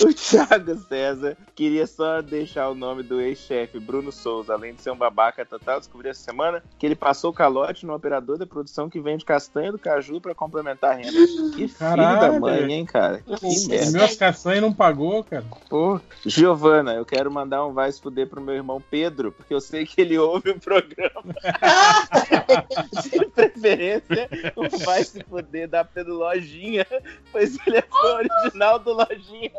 O 0.04 0.14
Thiago 0.14 0.78
César 0.88 1.36
queria 1.54 1.86
só 1.86 2.22
deixar 2.22 2.70
o 2.70 2.74
nome 2.74 3.02
do 3.02 3.20
ex-chefe 3.20 3.78
Bruno 3.78 4.10
Souza, 4.10 4.54
além 4.54 4.74
de 4.74 4.80
ser 4.80 4.90
um 4.90 4.96
babaca 4.96 5.44
total, 5.44 5.78
descobri 5.78 6.08
essa 6.08 6.22
semana 6.22 6.62
que 6.78 6.86
ele 6.86 6.94
passou 6.94 7.32
calote 7.32 7.84
no 7.84 7.94
operador 7.94 8.38
da 8.38 8.46
produção 8.46 8.88
que 8.88 9.00
vende 9.00 9.24
castanha 9.24 9.70
do 9.72 9.78
caju 9.78 10.20
pra 10.20 10.34
complementar 10.34 10.92
a 10.92 10.94
renda. 10.94 11.10
Que 11.10 11.68
filho 11.68 11.74
Caralho. 11.78 12.32
da 12.32 12.40
mãe, 12.40 12.72
hein, 12.72 12.86
cara? 12.86 13.22
O, 13.26 13.36
Que 13.36 13.46
o 13.46 13.68
merda. 13.68 13.98
meu 13.98 14.16
castanha 14.16 14.60
não 14.60 14.72
pagou, 14.72 15.22
cara. 15.24 15.44
Pô, 15.68 16.00
Giovana, 16.24 16.94
eu 16.94 17.04
quero 17.04 17.30
mandar 17.30 17.66
um 17.66 17.72
vai 17.72 17.90
se 17.92 18.00
fuder 18.00 18.28
pro 18.28 18.40
meu 18.40 18.54
irmão 18.54 18.82
Pedro, 18.90 19.32
porque 19.32 19.52
eu 19.52 19.60
sei 19.60 19.84
que 19.84 20.00
ele 20.00 20.16
ouve 20.16 20.50
o 20.50 20.60
programa. 20.60 21.34
De 23.02 23.26
preferência, 23.26 24.28
um 24.56 24.68
vai 24.84 25.04
se 25.04 25.22
fuder 25.24 25.68
da 25.68 25.84
Pedro 25.84 26.14
Lojinha, 26.14 26.86
pois 27.32 27.58
ele 27.66 27.76
é 27.78 27.82
fã 27.82 28.22
original 28.60 28.78
do 28.78 28.92
Lojinha. 28.92 29.50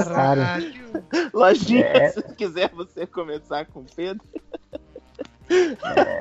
Otário. 0.00 0.72
Lojinha, 1.34 1.86
É. 1.86 2.08
se 2.10 2.22
quiser 2.34 2.70
você 2.70 3.06
começar 3.06 3.66
com 3.66 3.80
o 3.80 3.86
Pedro. 3.94 4.24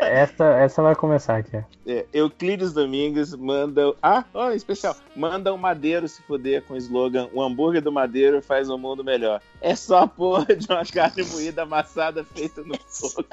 Essa, 0.01 0.45
essa 0.59 0.81
vai 0.81 0.93
começar 0.93 1.37
aqui. 1.37 1.63
É, 1.87 2.05
Euclides 2.11 2.73
Domingues 2.73 3.33
manda. 3.33 3.93
Ah, 4.01 4.25
olha, 4.33 4.55
especial. 4.55 4.95
Manda 5.15 5.53
o 5.53 5.57
Madeiro 5.57 6.05
se 6.07 6.21
fuder 6.23 6.63
com 6.63 6.73
o 6.73 6.77
slogan: 6.77 7.29
O 7.31 7.41
hambúrguer 7.41 7.81
do 7.81 7.91
Madeiro 7.91 8.41
faz 8.41 8.69
o 8.69 8.77
mundo 8.77 9.03
melhor. 9.05 9.39
É 9.61 9.73
só 9.75 9.99
a 9.99 10.07
porra 10.07 10.53
de 10.53 10.67
uma 10.69 10.83
carne 10.85 11.23
moída 11.23 11.61
amassada 11.61 12.25
feita 12.25 12.61
no 12.63 12.75
fogo. 12.87 13.25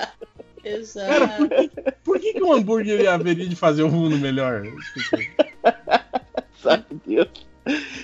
Exato. 0.63 1.09
Cara, 1.09 1.29
por 1.37 1.49
que, 1.49 1.71
por 2.05 2.21
que, 2.21 2.33
que 2.35 2.43
um 2.45 2.53
hambúrguer 2.53 3.09
haveria 3.09 3.49
de 3.49 3.57
fazer 3.57 3.83
o 3.83 3.91
mundo 3.91 4.17
melhor? 4.19 4.63
Sabe 6.63 6.85
Deus? 7.07 7.29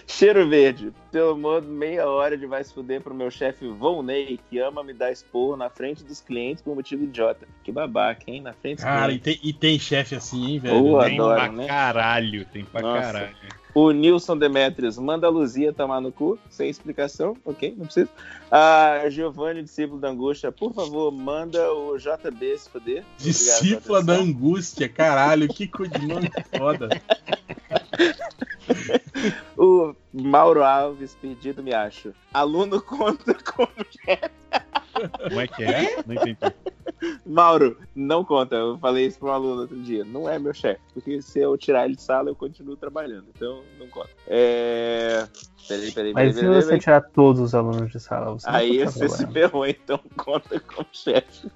Cheiro 0.06 0.46
verde. 0.48 0.92
Pelo 1.10 1.36
modo, 1.38 1.66
meia 1.66 2.06
hora 2.06 2.36
de 2.36 2.46
vai 2.46 2.62
se 2.62 2.74
fuder 2.74 3.00
pro 3.00 3.14
meu 3.14 3.30
chefe 3.30 3.66
Volney, 3.66 4.38
que 4.50 4.58
ama 4.58 4.84
me 4.84 4.92
dar 4.92 5.10
esporro 5.10 5.56
na 5.56 5.70
frente 5.70 6.04
dos 6.04 6.20
clientes 6.20 6.62
por 6.62 6.74
motivo 6.74 7.04
idiota. 7.04 7.48
Que 7.62 7.72
babaca, 7.72 8.24
hein? 8.26 8.42
Na 8.42 8.52
frente 8.52 8.76
dos 8.76 8.84
Cara, 8.84 9.12
e 9.12 9.18
clientes. 9.18 9.42
tem, 9.42 9.50
e 9.50 9.52
tem 9.54 9.78
chefe 9.78 10.14
assim, 10.14 10.44
hein, 10.52 10.58
velho? 10.58 10.80
Boa. 10.80 11.04
Tem 11.06 11.18
adoro, 11.18 11.34
pra 11.34 11.52
né? 11.52 11.66
caralho, 11.66 12.44
tem 12.46 12.64
pra 12.64 12.82
Nossa. 12.82 13.00
caralho. 13.00 13.36
O 13.74 13.90
Nilson 13.90 14.38
Demetrios 14.38 14.96
manda 14.98 15.26
a 15.26 15.30
Luzia 15.30 15.72
tomar 15.72 16.00
no 16.00 16.12
cu, 16.12 16.38
sem 16.48 16.70
explicação, 16.70 17.36
ok? 17.44 17.74
Não 17.76 17.86
precisa. 17.86 18.08
A 18.50 19.08
Giovanni, 19.10 19.64
discípulo 19.64 20.00
da 20.00 20.10
angústia, 20.10 20.52
por 20.52 20.72
favor, 20.72 21.10
manda 21.10 21.72
o 21.72 21.98
JB 21.98 22.56
se 22.56 22.70
pela 22.70 22.94
Discípula 23.18 24.02
da 24.02 24.14
angústia, 24.14 24.88
caralho, 24.88 25.48
que 25.48 25.66
coisa 25.66 25.98
de 25.98 26.06
nome 26.06 26.30
foda. 26.56 26.88
O 29.56 29.94
Mauro 30.12 30.62
Alves, 30.62 31.16
perdido 31.20 31.62
me 31.62 31.72
acho. 31.72 32.12
Aluno 32.32 32.80
conta 32.80 33.34
como 33.34 33.68
Como 35.28 35.40
é 35.40 35.46
que 35.48 35.64
é? 35.64 36.02
Não 36.06 36.14
entendi. 36.14 36.38
Mauro, 37.26 37.78
não 37.94 38.24
conta. 38.24 38.54
Eu 38.56 38.78
falei 38.78 39.06
isso 39.06 39.18
para 39.18 39.28
um 39.28 39.32
aluno 39.32 39.60
outro 39.62 39.76
dia. 39.82 40.04
Não 40.04 40.28
é 40.28 40.38
meu 40.38 40.52
chefe. 40.54 40.80
Porque 40.92 41.20
se 41.22 41.40
eu 41.40 41.56
tirar 41.56 41.84
ele 41.86 41.96
de 41.96 42.02
sala, 42.02 42.30
eu 42.30 42.34
continuo 42.34 42.76
trabalhando. 42.76 43.26
Então, 43.34 43.62
não 43.78 43.86
conta. 43.88 44.10
É. 44.26 45.26
Peraí, 45.66 45.90
peraí, 45.92 46.12
peraí. 46.12 46.12
Mas 46.12 46.34
se 46.34 46.40
peraí, 46.42 46.54
você 46.56 46.66
peraí. 46.66 46.80
tirar 46.80 47.00
todos 47.00 47.40
os 47.40 47.54
alunos 47.54 47.90
de 47.90 47.98
sala, 47.98 48.32
você 48.32 48.46
Aí 48.48 48.84
você 48.84 49.08
se 49.08 49.26
ferrou, 49.28 49.66
então 49.66 49.98
conta 50.14 50.60
como 50.60 50.86
chefe. 50.92 51.48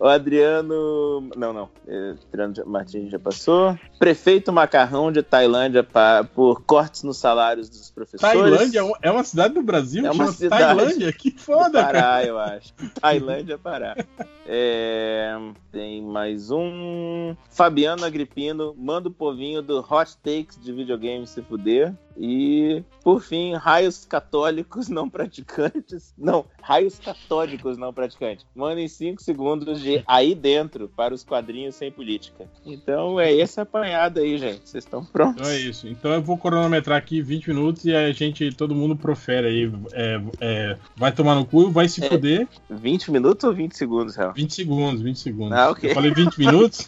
O 0.00 0.06
Adriano. 0.06 1.28
Não, 1.36 1.52
não. 1.52 1.68
É, 1.86 2.14
Adriano 2.32 2.54
Martins 2.66 3.10
já 3.10 3.18
passou. 3.18 3.78
Prefeito 3.98 4.52
Macarrão 4.52 5.12
de 5.12 5.22
Tailândia 5.22 5.84
pa- 5.84 6.24
por 6.34 6.62
cortes 6.64 7.02
nos 7.02 7.18
salários 7.18 7.68
dos 7.68 7.90
professores. 7.90 8.20
Tailândia 8.34 8.78
é 8.78 8.82
uma- 8.82 8.98
é 9.02 9.10
uma 9.10 9.22
cidade 9.24 9.54
do 9.54 9.62
Brasil? 9.62 10.06
É 10.06 10.10
uma 10.10 10.32
cidade. 10.32 10.62
Tailândia? 10.64 11.12
Que 11.12 11.30
foda, 11.30 11.82
Pará, 11.82 12.00
cara. 12.02 12.26
eu 12.26 12.38
acho. 12.38 12.72
Tailândia, 13.00 13.58
Pará. 13.58 13.94
É, 14.48 15.36
tem 15.72 16.00
mais 16.02 16.50
um. 16.50 17.34
Fabiano 17.50 18.04
Agripino, 18.04 18.74
manda 18.78 19.08
o 19.08 19.12
povinho 19.12 19.60
do 19.60 19.78
Hot 19.80 20.16
Takes 20.18 20.58
de 20.62 20.72
videogame 20.72 21.26
se 21.26 21.42
fuder. 21.42 21.92
E, 22.18 22.82
por 23.02 23.20
fim, 23.22 23.54
raios 23.54 24.04
católicos 24.04 24.88
não 24.88 25.08
praticantes. 25.08 26.14
Não, 26.16 26.44
raios 26.62 26.98
católicos 26.98 27.76
não 27.76 27.92
praticantes. 27.92 28.46
Mandem 28.54 28.88
5 28.88 29.22
segundos 29.22 29.80
de 29.80 30.02
aí 30.06 30.34
dentro 30.34 30.88
para 30.96 31.14
os 31.14 31.22
quadrinhos 31.22 31.74
sem 31.74 31.90
política. 31.90 32.46
Então 32.64 33.20
é 33.20 33.32
esse 33.32 33.60
apanhado 33.60 34.20
aí, 34.20 34.38
gente. 34.38 34.68
Vocês 34.68 34.84
estão 34.84 35.04
prontos? 35.04 35.36
Então 35.40 35.50
é 35.50 35.58
isso. 35.58 35.86
Então 35.88 36.12
eu 36.12 36.22
vou 36.22 36.38
cronometrar 36.38 36.96
aqui 36.98 37.20
20 37.20 37.48
minutos 37.48 37.84
e 37.84 37.94
a 37.94 38.10
gente, 38.12 38.50
todo 38.52 38.74
mundo 38.74 38.96
profere 38.96 39.46
aí. 39.46 39.72
é, 39.92 40.20
é, 40.40 40.78
vai 40.96 41.12
tomar 41.12 41.34
no 41.34 41.44
cu, 41.44 41.70
vai 41.70 41.88
se 41.88 42.04
É. 42.04 42.08
fuder. 42.08 42.48
20 42.70 43.10
minutos 43.10 43.44
ou 43.44 43.52
20 43.52 43.76
segundos, 43.76 44.16
Real? 44.16 44.32
20 44.32 44.54
segundos, 44.54 45.02
20 45.02 45.18
segundos. 45.18 45.58
Ah, 45.58 45.70
ok. 45.70 45.90
Eu 45.90 45.94
falei 45.94 46.12
20 46.12 46.38
minutos. 46.38 46.86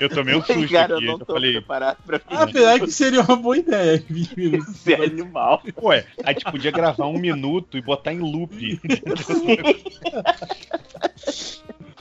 Eu 0.00 0.08
tomei 0.08 0.34
um 0.36 0.42
susto 0.44 0.68
Cara, 0.70 0.92
eu 0.92 0.96
aqui. 0.98 1.06
não 1.06 1.12
Eu 1.14 1.18
tô 1.18 1.32
falei, 1.32 1.52
preparado 1.52 1.98
pra 2.06 2.20
Apesar 2.28 2.80
que 2.80 2.90
seria 2.90 3.22
uma 3.22 3.36
boa 3.36 3.56
ideia. 3.58 4.02
20 4.08 4.35
minutos. 4.36 4.68
Esse 4.68 4.94
é 4.94 5.04
animal. 5.04 5.62
Ué, 5.82 6.04
a 6.22 6.32
gente 6.32 6.44
podia 6.44 6.70
gravar 6.70 7.06
um 7.06 7.18
minuto 7.18 7.76
e 7.78 7.82
botar 7.82 8.12
em 8.12 8.18
loop. 8.18 8.56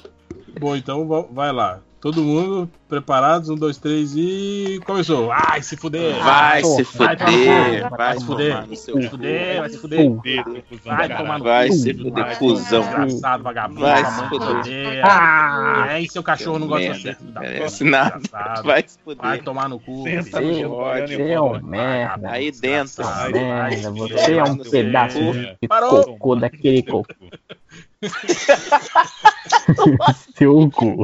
Bom, 0.60 0.76
então 0.76 1.08
va- 1.08 1.26
vai 1.32 1.52
lá. 1.52 1.80
Todo 2.02 2.22
mundo 2.22 2.70
preparados? 2.88 3.50
Um, 3.50 3.56
dois, 3.56 3.78
três 3.80 4.14
e. 4.16 4.80
Começou! 4.86 5.32
Ai, 5.32 5.64
se 5.64 5.76
fuder! 5.76 6.14
Vai 6.24 6.62
Vai, 6.62 6.64
se 6.64 6.84
vai, 6.84 7.18
fuder, 7.18 7.90
vai 7.90 7.98
vai 7.98 8.20
se 8.20 8.26
fuder. 8.26 8.54
Vai 8.68 8.76
se 8.76 9.10
fuder, 9.10 9.60
vai 9.60 9.70
se 9.70 9.78
fuder! 9.80 10.12
Vai 10.86 11.18
tomar 11.18 11.40
no 11.40 11.44
Vai 11.46 11.68
cu, 11.68 11.74
se 11.74 11.94
fuder, 11.96 12.38
cuzão. 12.38 12.82
Desgraçado, 12.82 13.44
vagabundo. 13.44 13.80
Vai 13.82 14.06
se 14.06 14.30
fuder. 14.30 15.02
Ah, 15.04 15.86
É, 15.90 16.02
e 16.02 16.08
seu 16.08 16.22
cachorro 16.22 16.60
não 16.60 16.68
gosta 16.68 16.94
de 16.94 17.06
Merda, 17.06 17.10
você, 17.10 17.16
filho 17.16 17.92
da 17.92 18.00
nada. 18.00 18.20
Vai 18.62 18.84
se 18.88 19.00
Vai 19.04 19.16
fuder. 19.16 19.44
tomar 19.44 19.68
no 19.68 19.80
cu. 19.80 20.04
Você 20.04 21.32
é 21.32 21.42
um 21.42 21.60
merda. 21.64 22.30
Aí 22.30 22.52
dentro. 22.52 23.04
Merda, 23.04 23.92
vai, 23.92 24.08
você 24.08 24.34
é 24.38 24.44
um 24.44 24.58
vai, 24.58 24.70
pedaço 24.70 25.20
vai. 25.34 25.58
de 25.60 25.68
Parou. 25.68 26.04
cocô 26.04 26.36
daquele 26.36 26.84
cocô. 26.84 27.08
Seu 30.36 30.70
cu. 30.72 31.04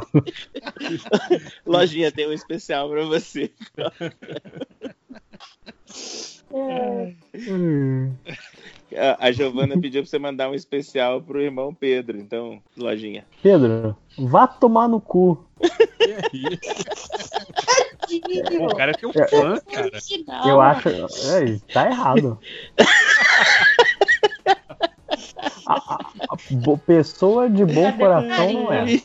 Lojinha, 1.65 2.11
tem 2.11 2.27
um 2.27 2.33
especial 2.33 2.89
pra 2.89 3.05
você. 3.05 3.51
Hum. 6.53 8.13
A, 9.19 9.31
Giovana 9.31 9.79
pediu 9.79 10.01
pra 10.01 10.09
você 10.09 10.19
mandar 10.19 10.49
um 10.49 10.53
especial 10.53 11.21
pro 11.21 11.41
irmão 11.41 11.73
Pedro. 11.73 12.17
Então, 12.17 12.61
Lojinha. 12.77 13.25
Pedro, 13.41 13.95
vá 14.17 14.45
tomar 14.47 14.89
no 14.89 14.99
cu. 14.99 15.45
Pô, 18.57 18.65
o 18.65 18.75
cara 18.75 18.91
é 18.91 18.95
teu 18.95 19.13
fã, 19.13 19.59
cara. 19.71 19.99
Eu 20.45 20.59
acho. 20.59 20.89
É, 20.89 21.57
tá 21.73 21.87
errado. 21.87 22.37
Pessoa 26.85 27.49
de 27.49 27.65
bom 27.65 27.91
coração 27.93 28.53
não 28.53 28.73
é. 28.73 28.85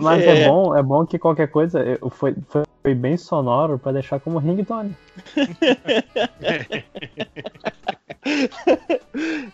Mas 0.00 0.22
é. 0.22 0.42
É. 0.42 0.48
bom, 0.48 0.76
é 0.76 0.82
bom 0.82 1.04
que 1.04 1.18
qualquer 1.18 1.48
coisa 1.48 1.98
foi, 2.10 2.34
foi, 2.48 2.62
foi 2.82 2.94
bem 2.94 3.16
sonoro 3.16 3.78
pra 3.78 3.92
deixar 3.92 4.20
como 4.20 4.38
ringtone. 4.38 4.94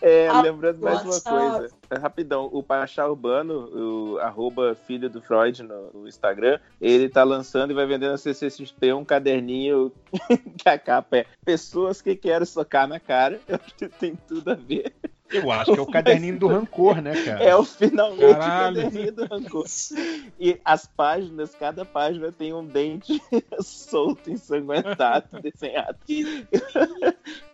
É, 0.01 0.27
Ah, 0.27 0.41
lembrando 0.41 0.81
mais 0.81 1.01
uma 1.01 1.21
coisa. 1.21 1.75
É, 1.89 1.97
Rapidão, 1.97 2.49
o 2.51 2.61
Pachá 2.61 3.07
Urbano, 3.07 4.13
o 4.13 4.19
arroba 4.19 4.75
filho 4.75 5.09
do 5.09 5.21
Freud 5.21 5.63
no, 5.63 5.91
no 5.93 6.07
Instagram, 6.07 6.59
ele 6.81 7.07
tá 7.07 7.23
lançando 7.23 7.71
e 7.71 7.73
vai 7.73 7.85
vender 7.85 8.09
na 8.09 8.17
CCXP 8.17 8.93
um 8.93 9.05
caderninho 9.05 9.91
que 10.57 10.67
a 10.67 10.77
capa 10.77 11.17
é 11.17 11.25
Pessoas 11.45 12.01
que 12.01 12.15
quero 12.15 12.45
socar 12.45 12.87
na 12.87 12.99
cara. 12.99 13.39
Eu 13.47 13.55
acho 13.55 13.75
que 13.75 13.87
tem 13.87 14.15
tudo 14.27 14.51
a 14.51 14.55
ver. 14.55 14.93
Eu 15.33 15.51
acho 15.51 15.73
que 15.73 15.79
é 15.79 15.81
o 15.81 15.87
caderninho 15.87 16.37
do 16.37 16.47
rancor, 16.47 17.01
né, 17.01 17.23
cara? 17.23 17.43
É 17.43 17.55
o 17.55 17.63
finalmente 17.63 18.33
Caralho. 18.33 18.75
caderninho 18.75 19.11
do 19.11 19.25
rancor. 19.25 19.65
E 20.39 20.59
as 20.63 20.85
páginas, 20.85 21.55
cada 21.55 21.83
página 21.83 22.31
tem 22.31 22.53
um 22.53 22.65
dente 22.65 23.19
solto, 23.59 24.29
ensanguentado, 24.29 25.41
desenhado. 25.41 25.97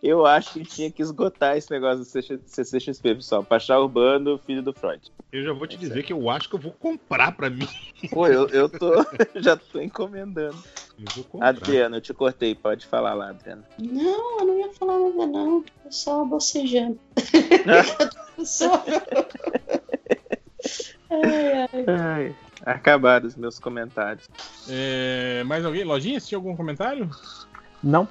Eu 0.04 0.26
acho 0.26 0.54
que 0.54 0.66
tinha 0.66 0.92
que 0.92 1.02
esgotar 1.02 1.56
esse 1.58 1.72
negócio 1.72 2.00
do 2.00 2.06
CX 2.06 2.42
CCXP, 2.46 3.16
pessoal. 3.16 3.44
Pachá 3.44 3.80
Urbano, 3.80 4.38
filho 4.38 4.62
do 4.62 4.74
Freud. 4.74 5.02
Eu 5.32 5.44
já 5.44 5.54
vou 5.54 5.68
te 5.68 5.78
dizer 5.78 6.04
que 6.04 6.12
eu 6.12 6.30
acho 6.30 6.50
que 6.50 6.56
eu 6.56 6.60
vou 6.60 6.74
comprar 6.74 7.32
pra 7.32 7.50
mim. 7.50 7.68
Pô, 8.10 8.28
eu, 8.28 8.48
eu 8.50 8.68
tô. 8.68 8.92
já 9.40 9.56
tô 9.56 9.80
encomendando. 9.80 10.58
Eu. 11.34 11.44
Adriana, 11.44 11.98
eu 11.98 12.02
te 12.02 12.14
cortei, 12.14 12.54
pode 12.56 12.86
falar 12.86 13.14
lá, 13.14 13.30
Adriana. 13.30 13.64
Não, 13.78 14.40
eu 14.40 14.46
não 14.46 14.60
ia 14.60 14.74
falar 14.74 15.00
nada, 15.00 15.26
não. 15.28 15.64
Eu 15.86 15.92
só 15.92 16.26
bocejando. 16.26 17.00
Eu 18.38 18.46
só- 18.46 18.84
Ai, 21.10 21.54
ai. 21.54 21.86
Ai, 21.88 22.36
acabaram 22.66 23.28
os 23.28 23.36
meus 23.36 23.60
comentários. 23.60 24.28
É, 24.70 25.44
mais 25.46 25.66
alguém? 25.66 25.84
Lojinha, 25.84 26.20
tinha 26.20 26.38
algum 26.38 26.56
comentário? 26.56 27.10
Não. 27.82 28.08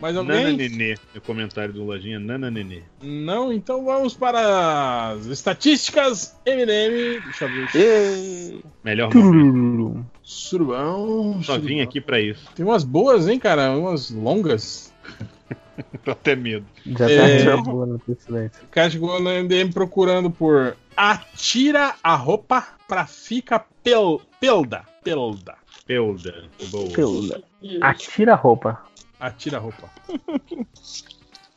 Mais 0.00 0.14
Nana 0.14 0.34
alguém? 0.34 0.56
Nenê, 0.56 0.96
no 1.14 1.20
comentário 1.20 1.72
do 1.72 1.84
Lojinha, 1.84 2.18
Nana 2.18 2.50
Nenê. 2.50 2.82
Não, 3.02 3.52
então 3.52 3.84
vamos 3.84 4.14
para 4.14 5.10
as 5.12 5.26
estatísticas 5.26 6.36
MDM. 6.46 7.20
Deixa 7.24 7.44
eu 7.46 7.66
ver. 7.68 8.60
Melhor 8.82 9.14
momento. 9.14 10.04
Surubão. 10.22 11.40
Só 11.42 11.58
vim 11.58 11.80
aqui 11.80 12.00
pra 12.00 12.20
isso. 12.20 12.44
Tem 12.54 12.64
umas 12.64 12.82
boas, 12.84 13.28
hein, 13.28 13.38
cara? 13.38 13.70
Umas 13.70 14.10
longas. 14.10 14.92
Tô 16.04 16.10
até 16.10 16.36
medo. 16.36 16.66
Já 16.86 17.10
É. 17.10 17.44
tá 17.44 17.56
boa 17.56 17.86
no 17.86 18.00
silêncio. 18.18 18.62
O 18.64 18.68
cara 18.68 18.90
chegou 18.90 19.20
no 19.20 19.30
MDM 19.30 19.72
procurando 19.72 20.30
por 20.30 20.76
Atira 20.96 21.94
a 22.02 22.14
roupa 22.14 22.66
pra 22.86 23.06
fica 23.06 23.64
pel, 23.82 24.20
pelda. 24.40 24.82
Pelda. 25.02 25.54
Pelda. 25.86 26.44
Boa. 26.70 26.90
Pelda. 26.90 27.42
Atira 27.80 28.32
a 28.34 28.36
roupa. 28.36 28.82
Atira 29.26 29.56
a 29.56 29.60
roupa. 29.60 29.88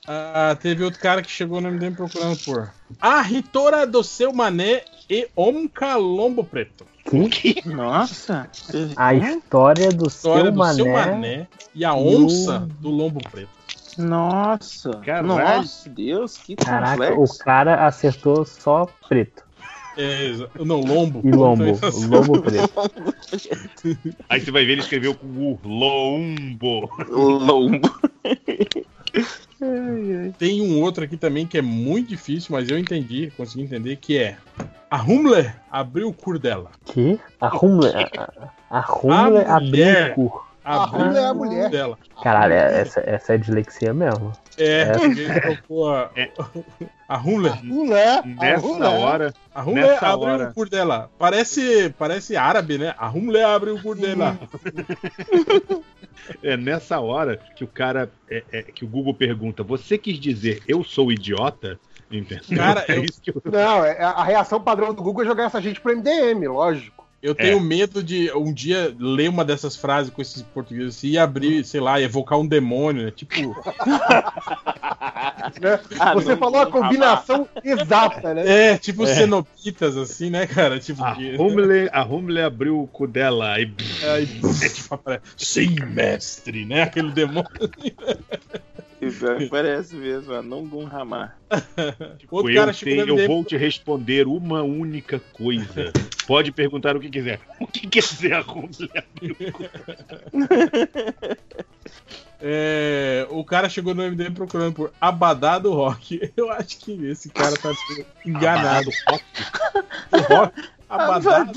Ah, 0.09 0.55
teve 0.61 0.85
outro 0.85 1.01
cara 1.01 1.21
que 1.21 1.29
chegou 1.29 1.59
no 1.59 1.69
MDM 1.69 1.93
procurando 1.93 2.37
por 2.45 2.71
A 3.01 3.21
Ritora 3.21 3.85
do 3.85 4.01
seu 4.05 4.31
mané 4.31 4.85
e 5.09 5.27
Omca 5.35 5.97
Lombo 5.97 6.45
Preto. 6.45 6.85
Que? 7.29 7.61
nossa. 7.67 8.49
A 8.95 9.13
história 9.13 9.91
do 9.91 10.07
História 10.07 10.43
seu 10.43 10.51
do 10.53 10.57
mané. 10.57 10.73
seu 10.75 10.85
mané 10.93 11.47
e 11.75 11.83
a 11.83 11.89
e 11.89 11.91
onça 11.93 12.59
o- 12.59 12.65
do 12.81 12.89
Lombo 12.89 13.19
Preto. 13.29 13.49
Nossa. 13.97 14.91
Caralho. 15.05 15.27
Nossa, 15.27 15.89
Deus, 15.89 16.37
que 16.37 16.55
Caraca, 16.55 16.91
complexo. 17.11 17.41
o 17.41 17.43
cara 17.43 17.85
acertou 17.85 18.45
só 18.45 18.87
preto. 19.09 19.43
É, 19.97 20.63
não, 20.63 20.79
lombo. 20.81 21.21
E 21.23 21.31
lombo. 21.31 21.63
O 21.63 22.07
lombo 22.07 22.41
preto. 22.41 22.69
Aí 24.29 24.39
você 24.39 24.51
vai 24.51 24.65
ver, 24.65 24.73
ele 24.73 24.81
escreveu 24.81 25.15
com 25.15 25.27
o 25.27 25.59
Lombo. 25.63 26.89
Lombo. 27.09 27.89
Tem 30.37 30.61
um 30.61 30.81
outro 30.81 31.03
aqui 31.03 31.17
também 31.17 31.47
que 31.47 31.57
é 31.57 31.61
muito 31.61 32.09
difícil, 32.09 32.49
mas 32.51 32.69
eu 32.69 32.77
entendi, 32.77 33.31
consegui 33.35 33.63
entender, 33.63 33.95
que 33.95 34.17
é 34.17 34.37
A 34.89 35.01
Hummler 35.01 35.55
abriu 35.71 36.09
o 36.09 36.13
cur 36.13 36.37
dela. 36.37 36.69
Que? 36.85 37.19
A 37.41 37.55
Humler. 37.57 38.09
A, 38.69 38.79
a 38.79 38.81
Humler 38.81 39.49
A 39.49 39.57
abriu 39.57 40.11
o 40.17 40.29
cu. 40.29 40.46
Abriu 40.75 41.05
Hummler 41.05 41.21
é 41.23 41.25
a 41.27 41.31
o 41.31 41.35
cu 41.35 41.45
mulher. 41.45 41.69
dela. 41.69 41.97
Caralho, 42.23 42.53
é- 42.53 42.81
essa, 42.81 42.99
essa 43.05 43.33
é 43.33 43.37
dislexia 43.37 43.93
mesmo. 43.93 44.31
É, 44.57 44.81
É. 44.81 45.03
ele 45.03 45.27
a, 45.29 46.09
É. 46.15 46.31
a 47.07 47.17
Hummler. 47.17 47.63
Mulher, 47.63 48.25
Nessa 48.25 48.67
mulher. 48.67 48.99
hora, 48.99 49.33
A 49.53 49.63
Nessa 49.65 50.07
abriu 50.07 50.27
hora. 50.33 50.49
o 50.49 50.53
cu 50.53 50.69
dela. 50.69 51.09
Parece, 51.17 51.93
parece 51.97 52.35
árabe, 52.35 52.77
né? 52.77 52.93
A 52.97 53.07
Hummler 53.09 53.45
abriu 53.45 53.75
o 53.75 53.81
cu 53.81 53.95
dela. 53.95 54.37
é 56.43 56.57
nessa 56.57 56.99
hora 56.99 57.37
que 57.55 57.63
o 57.63 57.67
cara, 57.67 58.11
é, 58.29 58.43
é, 58.51 58.63
que 58.63 58.83
o 58.83 58.87
Google 58.87 59.13
pergunta, 59.13 59.63
você 59.63 59.97
quis 59.97 60.19
dizer 60.19 60.61
eu 60.67 60.83
sou 60.83 61.11
idiota? 61.11 61.79
Entendeu? 62.11 62.43
Cara, 62.57 62.85
é 62.87 62.97
eu- 62.97 63.03
isso 63.03 63.21
que 63.21 63.29
eu... 63.31 63.41
Não, 63.45 63.83
é- 63.85 64.01
a 64.01 64.23
reação 64.23 64.61
padrão 64.61 64.93
do 64.93 65.01
Google 65.03 65.23
é 65.23 65.27
jogar 65.27 65.43
essa 65.45 65.61
gente 65.61 65.79
pro 65.81 65.91
MDM, 65.95 66.47
lógico. 66.47 67.06
Eu 67.21 67.33
tenho 67.33 67.59
medo 67.59 68.03
de 68.03 68.31
um 68.33 68.53
dia 68.53 68.95
ler 68.99 69.29
uma 69.29 69.43
dessas 69.43 69.75
frases 69.75 70.13
com 70.13 70.21
esses 70.21 70.43
portugueses 70.43 70.97
assim, 70.97 71.09
e 71.09 71.17
abrir, 71.17 71.63
sei 71.65 71.79
lá, 71.81 71.99
evocar 71.99 72.37
um 72.39 72.45
demônio, 72.45 73.05
né? 73.05 73.11
Tipo, 73.11 73.41
né? 75.59 75.79
Ah, 75.99 76.13
Você 76.13 76.29
não 76.29 76.37
falou 76.37 76.61
a 76.61 76.65
vou 76.65 76.81
combinação 76.81 77.47
exata, 77.63 78.33
né? 78.33 78.71
é, 78.73 78.77
tipo 78.77 79.05
cenobitas, 79.07 79.97
assim, 79.97 80.29
né, 80.29 80.45
cara? 80.45 80.79
Tipo, 80.79 81.03
A 81.03 81.15
que- 81.15 81.35
Humble, 81.37 81.89
a 81.91 82.03
Humble 82.03 82.41
abriu 82.41 82.81
o 82.81 82.87
cu 82.87 83.07
dela 83.07 83.59
e 83.59 83.71
Aí, 84.13 84.27
é, 84.63 84.69
tipo, 84.69 84.93
aparece, 84.93 85.23
Sim, 85.37 85.75
mestre, 85.87 86.65
né? 86.65 86.83
Aquele 86.83 87.11
demônio. 87.11 87.47
Parece 89.49 89.95
mesmo, 89.95 90.33
a 90.33 90.41
Nongun 90.41 90.85
Ramar. 90.85 91.37
Outro 92.31 92.51
eu, 92.51 92.55
cara 92.59 92.73
chegou 92.73 93.05
tenho- 93.05 93.15
no 93.15 93.21
eu 93.21 93.27
vou 93.27 93.43
te 93.43 93.55
responder 93.55 94.27
uma 94.27 94.63
única 94.63 95.19
coisa. 95.33 95.91
Pode 96.25 96.51
perguntar 96.51 96.95
o 96.95 96.99
que 96.99 97.09
quiser. 97.09 97.39
O 97.59 97.67
que 97.67 97.87
cu? 98.43 98.69
É, 102.39 103.25
o 103.31 103.43
cara 103.43 103.67
chegou 103.67 103.95
no 103.95 104.03
MDM 104.03 104.31
procurando 104.33 104.73
por 104.73 104.93
Abadá 105.01 105.57
do 105.57 105.73
Rock. 105.73 106.31
Eu 106.37 106.51
acho 106.51 106.77
que 106.79 106.91
esse 107.07 107.29
cara 107.29 107.55
tá 107.57 107.73
sendo 107.73 108.05
enganado. 108.25 108.89
O 110.11 110.17
rock, 110.35 110.69
Abadá. 110.87 111.47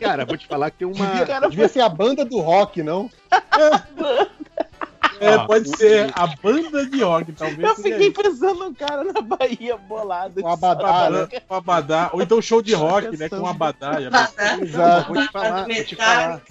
Cara, 0.00 0.24
vou 0.24 0.36
te 0.36 0.46
falar 0.46 0.70
que 0.70 0.78
tem 0.78 0.88
uma. 0.88 1.06
Devia, 1.06 1.40
devia 1.48 1.68
ser 1.68 1.80
a 1.80 1.88
banda 1.88 2.24
do 2.24 2.38
rock, 2.40 2.82
não? 2.82 3.10
É, 5.20 5.36
Ó, 5.36 5.46
pode 5.46 5.76
ser 5.76 6.10
a 6.14 6.26
banda 6.26 6.84
de 6.86 7.02
rock, 7.02 7.32
talvez. 7.32 7.60
Eu 7.60 7.76
fiquei 7.76 8.10
pensando 8.10 8.68
no 8.68 8.74
cara 8.74 9.04
na 9.04 9.20
Bahia 9.20 9.76
bolado. 9.76 10.40
O 10.42 10.48
Abadá, 10.48 11.10
né? 11.10 11.20
Abadá, 11.20 11.42
o 11.48 11.54
Abadá. 11.54 12.10
Ou 12.12 12.22
então 12.22 12.42
show 12.42 12.60
de 12.60 12.74
rock, 12.74 13.16
né? 13.16 13.28
Com 13.28 13.46
Abadá. 13.46 14.00
já 14.00 14.10
pensou? 14.10 14.62
Exato. 14.62 15.14
Vou 15.14 15.22
te 15.22 15.32
falar, 15.32 15.64
vou 15.66 15.84
te 15.84 15.96
falar. 15.96 16.42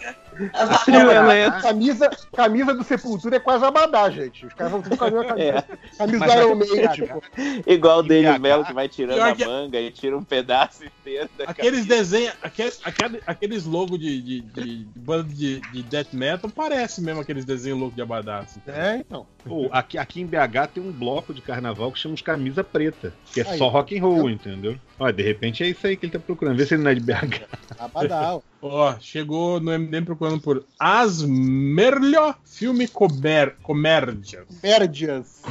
Camisa, 1.61 2.09
camisa 2.35 2.73
do 2.73 2.83
Sepultura 2.83 3.35
é 3.35 3.39
quase 3.39 3.63
abadá, 3.65 4.09
gente. 4.09 4.45
Os 4.45 4.53
caras 4.53 4.71
vão 4.71 4.81
tudo 4.81 4.97
com 4.97 5.05
a 5.05 5.11
mesma 5.11 5.25
camisa. 5.25 5.47
É. 5.49 5.61
Camisa 5.97 6.19
Mas 6.19 6.33
do 6.33 6.39
é 6.39 6.43
Iron 6.43 6.55
Maiden, 6.55 6.89
tipo. 6.89 7.23
Igual 7.67 7.99
o 7.99 8.03
BH, 8.03 8.39
Mello 8.39 8.65
que 8.65 8.73
vai 8.73 8.87
tirando 8.89 9.21
a 9.21 9.35
que- 9.35 9.45
manga 9.45 9.79
e 9.79 9.91
tira 9.91 10.17
um 10.17 10.23
pedaço 10.23 10.83
inteiro 10.85 11.29
da 11.37 11.45
Aqueles 11.45 11.81
camisa. 11.81 11.95
desenhos, 11.95 12.33
aqueles, 12.41 12.79
aquele- 12.83 13.21
aqueles 13.25 13.65
logos 13.65 13.99
de, 13.99 14.21
de, 14.21 14.41
de, 14.41 14.63
de 14.77 14.87
banda 14.95 15.33
de, 15.33 15.59
de 15.59 15.83
death 15.83 16.13
metal, 16.13 16.49
parece 16.49 17.01
mesmo 17.01 17.21
aqueles 17.21 17.45
desenhos 17.45 17.79
loucos 17.79 17.95
de 17.95 18.01
Abadá. 18.01 18.39
assim. 18.39 18.59
É, 18.67 18.97
então. 18.97 19.25
Pô, 19.43 19.67
aqui, 19.71 19.97
aqui 19.97 20.21
em 20.21 20.25
BH 20.25 20.67
tem 20.75 20.83
um 20.83 20.91
bloco 20.91 21.33
de 21.33 21.41
carnaval 21.41 21.91
que 21.91 21.97
chama 21.99 22.13
de 22.15 22.23
camisa 22.23 22.63
preta, 22.63 23.11
que 23.33 23.41
é 23.41 23.47
Aí. 23.49 23.57
só 23.57 23.67
rock 23.69 23.97
and 23.97 24.01
roll, 24.03 24.29
entendeu? 24.29 24.75
Olha, 24.99 25.11
de 25.13 25.23
repente 25.23 25.63
é 25.63 25.67
isso 25.67 25.85
aí 25.87 25.97
que 25.97 26.05
ele 26.05 26.13
tá 26.13 26.19
procurando. 26.19 26.55
Vê 26.57 26.65
se 26.65 26.75
ele 26.75 26.83
não 26.83 26.91
é 26.91 26.95
de 26.95 27.01
BH. 27.01 27.41
Abadá. 27.79 28.35
ó. 28.35 28.41
Ó, 28.63 28.93
chegou 28.99 29.59
no 29.59 29.71
MDM 29.71 30.05
procurando 30.05 30.30
por 30.39 30.65
Asmerlho 30.79 32.35
Filme 32.45 32.87
Comer, 32.87 33.55
Comédia. 33.61 34.45
Comédias. 34.45 35.41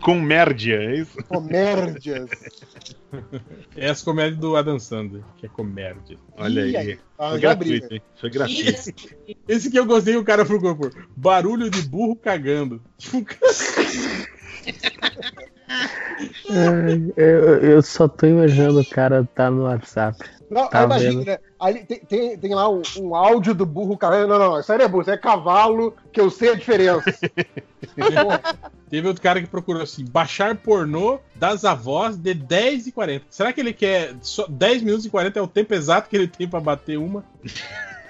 Com 0.00 0.20
mérdia, 0.20 0.76
é 0.76 0.96
isso? 0.96 1.22
Comédias. 1.24 2.30
É 3.76 3.90
as 3.90 4.02
comédias 4.02 4.38
do 4.38 4.56
Adam 4.56 4.78
Sandler, 4.78 5.22
que 5.36 5.46
é 5.46 5.48
comédia. 5.48 6.16
Olha 6.36 6.60
Ih, 6.66 6.76
aí. 6.76 6.98
Ah, 7.18 7.30
Foi 7.30 7.40
gratuito, 7.40 7.94
hein? 7.94 8.02
Foi 8.16 8.30
gratuito. 8.30 8.70
Esse 9.48 9.70
que 9.70 9.78
eu 9.78 9.84
gostei, 9.84 10.16
o 10.16 10.24
cara 10.24 10.44
procurou 10.44 10.76
por 10.76 11.08
barulho 11.16 11.70
de 11.70 11.82
burro 11.82 12.16
cagando. 12.16 12.80
Eu, 17.16 17.58
eu 17.58 17.82
só 17.82 18.08
tô 18.08 18.26
imaginando 18.26 18.80
o 18.80 18.86
cara 18.86 19.24
tá 19.34 19.50
no 19.50 19.64
WhatsApp. 19.64 20.18
Não, 20.50 20.68
Tá 20.68 20.80
aí 20.80 20.84
imagina, 20.84 21.24
né? 21.24 21.38
Ali 21.60 21.84
tem, 21.84 21.98
tem, 22.00 22.36
tem 22.36 22.54
lá 22.54 22.68
um, 22.68 22.82
um 22.98 23.14
áudio 23.14 23.54
do 23.54 23.64
burro 23.64 23.96
cavalo. 23.96 24.26
Não, 24.26 24.38
não, 24.38 24.58
isso 24.58 24.72
aí 24.72 24.78
não 24.78 24.84
é 24.84 24.88
burro, 24.88 25.02
isso 25.02 25.10
é 25.12 25.16
cavalo, 25.16 25.94
que 26.12 26.20
eu 26.20 26.28
sei 26.28 26.50
a 26.50 26.54
diferença. 26.56 27.04
Teve 28.90 29.06
outro 29.06 29.22
cara 29.22 29.40
que 29.40 29.46
procurou 29.46 29.82
assim: 29.82 30.04
baixar 30.04 30.56
pornô 30.56 31.20
das 31.36 31.64
avós 31.64 32.16
de 32.16 32.34
10 32.34 32.88
e 32.88 32.92
40. 32.92 33.26
Será 33.30 33.52
que 33.52 33.60
ele 33.60 33.72
quer. 33.72 34.14
Só 34.20 34.46
10 34.48 34.82
minutos 34.82 35.06
e 35.06 35.10
40 35.10 35.38
é 35.38 35.42
o 35.42 35.46
tempo 35.46 35.72
exato 35.72 36.08
que 36.08 36.16
ele 36.16 36.26
tem 36.26 36.48
pra 36.48 36.58
bater 36.60 36.98
uma? 36.98 37.24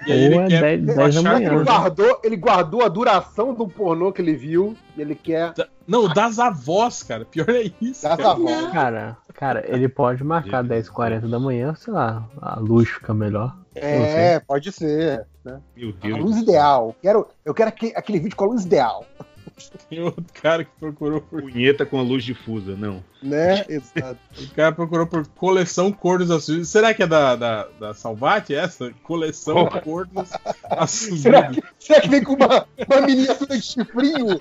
E 0.06 0.12
aí 0.12 0.18
é 0.22 0.24
ele 0.26 0.48
quer 0.48 0.78
10, 0.78 0.96
10 0.96 0.96
da 0.96 1.30
que 1.36 1.36
ele 1.44 1.50
manhã. 1.50 1.64
guardou, 1.64 2.20
ele 2.24 2.36
guardou 2.36 2.82
a 2.84 2.88
duração 2.88 3.52
do 3.54 3.68
pornô 3.68 4.12
que 4.12 4.22
ele 4.22 4.34
viu 4.34 4.76
e 4.96 5.00
ele 5.02 5.14
quer 5.14 5.52
Não, 5.86 6.08
das 6.08 6.38
avós, 6.38 7.02
cara. 7.02 7.24
Pior 7.24 7.48
é 7.50 7.70
isso. 7.80 8.02
das 8.02 8.16
cara. 8.16 8.30
avós. 8.30 8.72
Cara, 8.72 9.16
cara, 9.34 9.64
ele 9.68 9.88
pode 9.88 10.24
marcar 10.24 10.64
10h40 10.64 11.28
da 11.28 11.38
manhã, 11.38 11.74
sei 11.74 11.92
lá, 11.92 12.26
a 12.40 12.58
luz 12.58 12.88
fica 12.88 13.12
melhor. 13.12 13.56
É, 13.74 14.40
pode 14.40 14.72
ser. 14.72 15.26
Né? 15.44 15.60
Meu 15.76 15.90
A 15.90 16.06
Deus. 16.06 16.18
luz 16.20 16.36
ideal. 16.38 16.94
Quero, 17.00 17.28
eu 17.44 17.54
quero 17.54 17.68
aquele, 17.68 17.92
aquele 17.94 18.18
vídeo 18.20 18.36
com 18.36 18.44
a 18.44 18.48
luz 18.48 18.64
ideal. 18.64 19.04
Tem 19.88 20.00
outro 20.02 20.24
cara 20.42 20.64
que 20.64 20.70
procurou 20.78 21.20
por. 21.20 21.42
Punheta 21.42 21.84
com 21.84 21.98
a 21.98 22.02
luz 22.02 22.24
difusa, 22.24 22.74
não. 22.76 23.02
Né? 23.22 23.64
Exato. 23.68 24.18
O 24.38 24.54
cara 24.54 24.72
procurou 24.72 25.06
por 25.06 25.26
coleção 25.28 25.92
Cornos 25.92 26.30
Azuis. 26.30 26.68
Será 26.68 26.94
que 26.94 27.02
é 27.02 27.06
da, 27.06 27.36
da, 27.36 27.68
da 27.78 27.94
Salvati 27.94 28.54
essa? 28.54 28.90
Coleção 29.02 29.66
Porra. 29.66 29.80
Cornos 29.80 30.28
Será 31.20 31.40
Azuis. 31.48 31.56
que, 31.56 31.62
será 31.78 32.00
que 32.00 32.08
vem 32.08 32.22
com 32.24 32.34
uma, 32.34 32.66
uma 32.88 33.00
miniatura 33.06 33.56
de 33.56 33.62
chifrinho? 33.62 34.38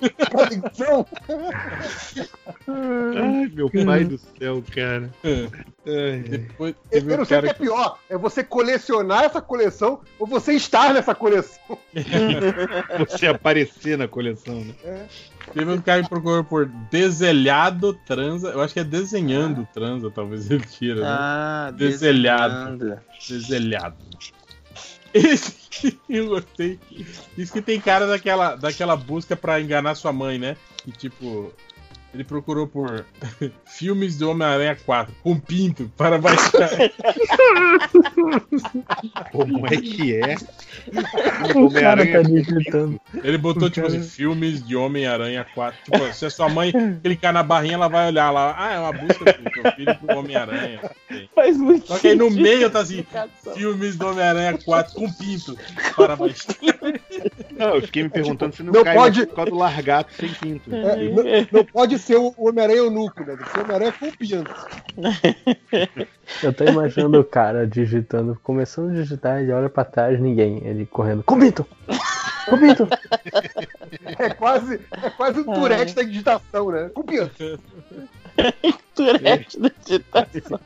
Ai, 2.66 3.50
meu 3.52 3.70
pai 3.84 4.04
do 4.04 4.18
céu, 4.38 4.62
cara. 4.74 5.10
Ai. 5.24 6.18
Depois 6.28 6.74
Eu, 6.90 7.08
eu 7.08 7.18
não 7.18 7.24
sei 7.24 7.38
o 7.38 7.42
que 7.42 7.48
é 7.48 7.54
pior. 7.54 7.98
É 8.08 8.16
você 8.16 8.42
colecionar 8.44 9.24
essa 9.24 9.40
coleção 9.40 10.00
ou 10.18 10.26
você 10.26 10.52
estar 10.54 10.94
nessa 10.94 11.14
coleção. 11.14 11.78
Você 12.98 13.26
aparecer 13.26 13.96
na 13.98 14.08
coleção, 14.08 14.54
né? 14.64 14.74
Teve 15.52 15.72
um 15.72 15.80
cara 15.80 16.02
que 16.02 16.08
procurou 16.08 16.44
por 16.44 16.66
deselhado 16.66 17.92
transa. 18.06 18.50
Eu 18.50 18.60
acho 18.60 18.74
que 18.74 18.80
é 18.80 18.84
desenhando 18.84 19.66
transa, 19.72 20.10
talvez 20.10 20.50
ele 20.50 20.64
tira, 20.64 21.00
né? 21.00 21.06
Ah, 21.08 21.72
Deselhado. 21.74 22.76
desenhando. 22.76 23.00
Deselhado. 23.28 23.96
Esse 25.12 25.98
eu 26.08 26.28
gostei. 26.28 26.78
Diz 27.36 27.50
que 27.50 27.60
tem 27.62 27.80
cara 27.80 28.06
daquela, 28.06 28.54
daquela 28.54 28.94
busca 28.96 29.34
pra 29.34 29.60
enganar 29.60 29.94
sua 29.94 30.12
mãe, 30.12 30.38
né? 30.38 30.56
Que 30.84 30.92
tipo. 30.92 31.52
Ele 32.12 32.24
procurou 32.24 32.66
por 32.66 33.04
filmes 33.66 34.16
do 34.18 34.30
Homem-Aranha 34.30 34.76
4 34.84 35.14
com 35.22 35.38
pinto 35.38 35.90
para 35.96 36.18
baixar. 36.18 36.50
Como 39.32 39.66
é 39.66 39.76
que 39.76 40.16
é? 40.16 40.34
O 41.54 41.70
cara 41.72 42.04
tá 42.06 42.20
Homem-Aranha. 42.20 42.22
digitando. 42.22 43.00
Ele 43.24 43.38
botou, 43.38 43.68
tipo 43.70 43.86
assim, 43.86 44.02
filmes 44.02 44.64
de 44.66 44.76
Homem-Aranha 44.76 45.44
4. 45.54 45.78
Tipo, 45.84 46.12
se 46.14 46.26
a 46.26 46.30
sua 46.30 46.48
mãe 46.48 46.72
clicar 47.02 47.32
na 47.32 47.42
barrinha, 47.42 47.74
ela 47.74 47.88
vai 47.88 48.08
olhar 48.08 48.30
lá. 48.30 48.54
Ah, 48.56 48.72
é 48.74 48.78
uma 48.78 48.92
busca 48.92 49.32
do 49.32 49.50
teu 49.50 49.72
filho 49.72 49.96
pro 49.98 50.18
Homem-Aranha. 50.18 50.80
Faz 51.34 51.56
muito 51.56 51.86
Só 51.86 51.98
que 51.98 52.08
aí 52.08 52.14
no 52.16 52.30
meio 52.30 52.70
tá 52.70 52.80
assim, 52.80 53.04
filmes 53.54 53.96
do 53.96 54.08
Homem-Aranha 54.08 54.58
4 54.64 54.94
com 54.94 55.10
pinto 55.12 55.56
para 55.96 56.16
baixar. 56.16 56.54
Não, 57.56 57.74
eu 57.76 57.82
fiquei 57.82 58.02
me 58.04 58.08
perguntando 58.08 58.54
se 58.54 58.62
não, 58.62 58.72
Não 58.72 58.84
cai 58.84 58.94
pode- 58.94 59.26
por 59.26 59.34
causa 59.36 59.50
do 59.50 59.56
largato 59.58 60.12
sem 60.14 60.28
pinto. 60.34 60.74
É, 60.74 60.96
não, 61.10 61.46
não 61.52 61.64
pode 61.64 61.98
ser 62.00 62.16
o 62.16 62.34
Homem-Aranha 62.36 62.78
eunuco, 62.78 63.24
né? 63.24 63.36
Que 63.36 63.50
ser 63.50 63.58
o 63.58 63.62
Homem-Aranha 63.62 63.92
com 63.92 64.10
pinto. 64.10 64.54
Eu 66.42 66.52
tô 66.52 66.64
imaginando 66.64 67.20
o 67.20 67.24
cara 67.24 67.66
digitando, 67.66 68.38
começando 68.42 68.90
a 68.90 68.94
digitar, 68.94 69.40
ele 69.40 69.52
olha 69.52 69.68
pra 69.68 69.84
trás, 69.84 70.20
ninguém. 70.20 70.60
Ele 70.64 70.86
correndo. 70.86 71.22
Combito! 71.24 71.66
Combito! 72.48 72.88
É 74.18 74.30
quase, 74.30 74.80
é 75.02 75.10
quase 75.10 75.40
um 75.40 75.44
Tourette 75.44 75.94
da 75.94 76.02
digitação, 76.02 76.70
né? 76.70 76.90
Com 76.94 77.02
pinto. 77.02 77.60
Tourette 78.94 79.58
da 79.58 79.70
digitação. 79.70 80.60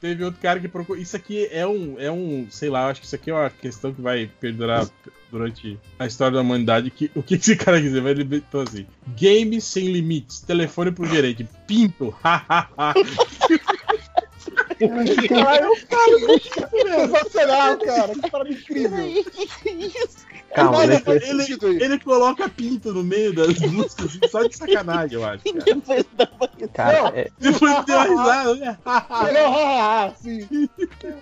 Teve 0.00 0.24
outro 0.24 0.40
cara 0.40 0.60
que 0.60 0.68
procurou. 0.68 1.00
Isso 1.00 1.16
aqui 1.16 1.48
é 1.50 1.66
um, 1.66 1.96
é 1.98 2.10
um, 2.10 2.46
sei 2.50 2.70
lá, 2.70 2.88
acho 2.88 3.00
que 3.00 3.06
isso 3.06 3.14
aqui 3.14 3.30
é 3.30 3.34
uma 3.34 3.50
questão 3.50 3.92
que 3.92 4.00
vai 4.00 4.30
perdurar 4.40 4.88
durante 5.30 5.78
a 5.98 6.06
história 6.06 6.34
da 6.36 6.42
humanidade. 6.42 6.90
Que, 6.90 7.10
o 7.14 7.22
que 7.22 7.34
esse 7.34 7.56
cara 7.56 7.80
quer 7.80 7.88
dizer? 7.88 8.04
Ele 8.04 8.24
botou 8.24 8.62
assim: 8.62 8.86
Game 9.16 9.60
sem 9.60 9.92
limites, 9.92 10.40
telefone 10.40 10.92
pro 10.92 11.06
gerente, 11.06 11.46
pinto, 11.66 12.10
hahaha. 12.22 12.94
Caralho, 15.28 15.70
cara, 15.88 16.18
sensacional, 17.08 17.78
cara. 17.78 18.14
Que 18.14 18.30
parada 18.30 18.50
incrível. 18.50 18.90
Calma, 18.90 19.22
Olha, 19.72 20.31
eu- 20.94 21.00
faz 21.00 21.26
sentido 21.26 21.66
aí. 21.66 21.76
Ele 21.82 21.98
coloca 21.98 22.48
pinto 22.48 22.92
no 22.92 23.02
meio 23.02 23.34
das 23.34 23.58
músicas, 23.60 24.06
assim, 24.06 24.20
só 24.30 24.42
de 24.42 24.56
sacanagem, 24.56 25.18
eu 25.18 25.24
acho. 25.24 25.42
Cara. 25.44 25.64
Depois 25.64 26.04
dá 26.16 26.28
uma 26.38 26.48
é- 27.14 27.30
Depois 27.38 27.84
deu 27.84 27.96
uma 27.96 28.04
risada, 28.04 28.54
né? 28.56 28.78
Ele 29.28 29.38
é 29.38 29.48
um 29.48 30.04
assim. 30.06 30.68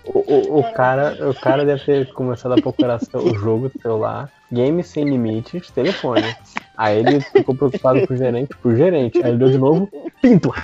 o, 0.05 0.19
o, 0.35 0.59
o 0.61 0.73
cara, 0.73 1.31
o 1.31 1.35
cara 1.35 1.65
deve 1.65 1.85
ter 1.85 2.13
começado 2.13 2.53
a 2.53 2.61
procurar 2.61 2.99
o 3.15 3.35
jogo 3.35 3.69
do 3.69 3.81
celular, 3.81 4.31
game 4.53 4.83
sem 4.83 5.05
limites, 5.05 5.71
telefone. 5.71 6.35
Aí 6.77 6.99
ele 6.99 7.21
ficou 7.21 7.55
preocupado 7.55 8.07
com 8.07 8.15
o 8.15 8.17
gerente, 8.17 8.57
pro 8.57 8.75
gerente. 8.75 9.23
Aí 9.23 9.31
ele 9.31 9.39
deu 9.39 9.51
de 9.51 9.59
novo, 9.59 9.89
pinto! 10.21 10.53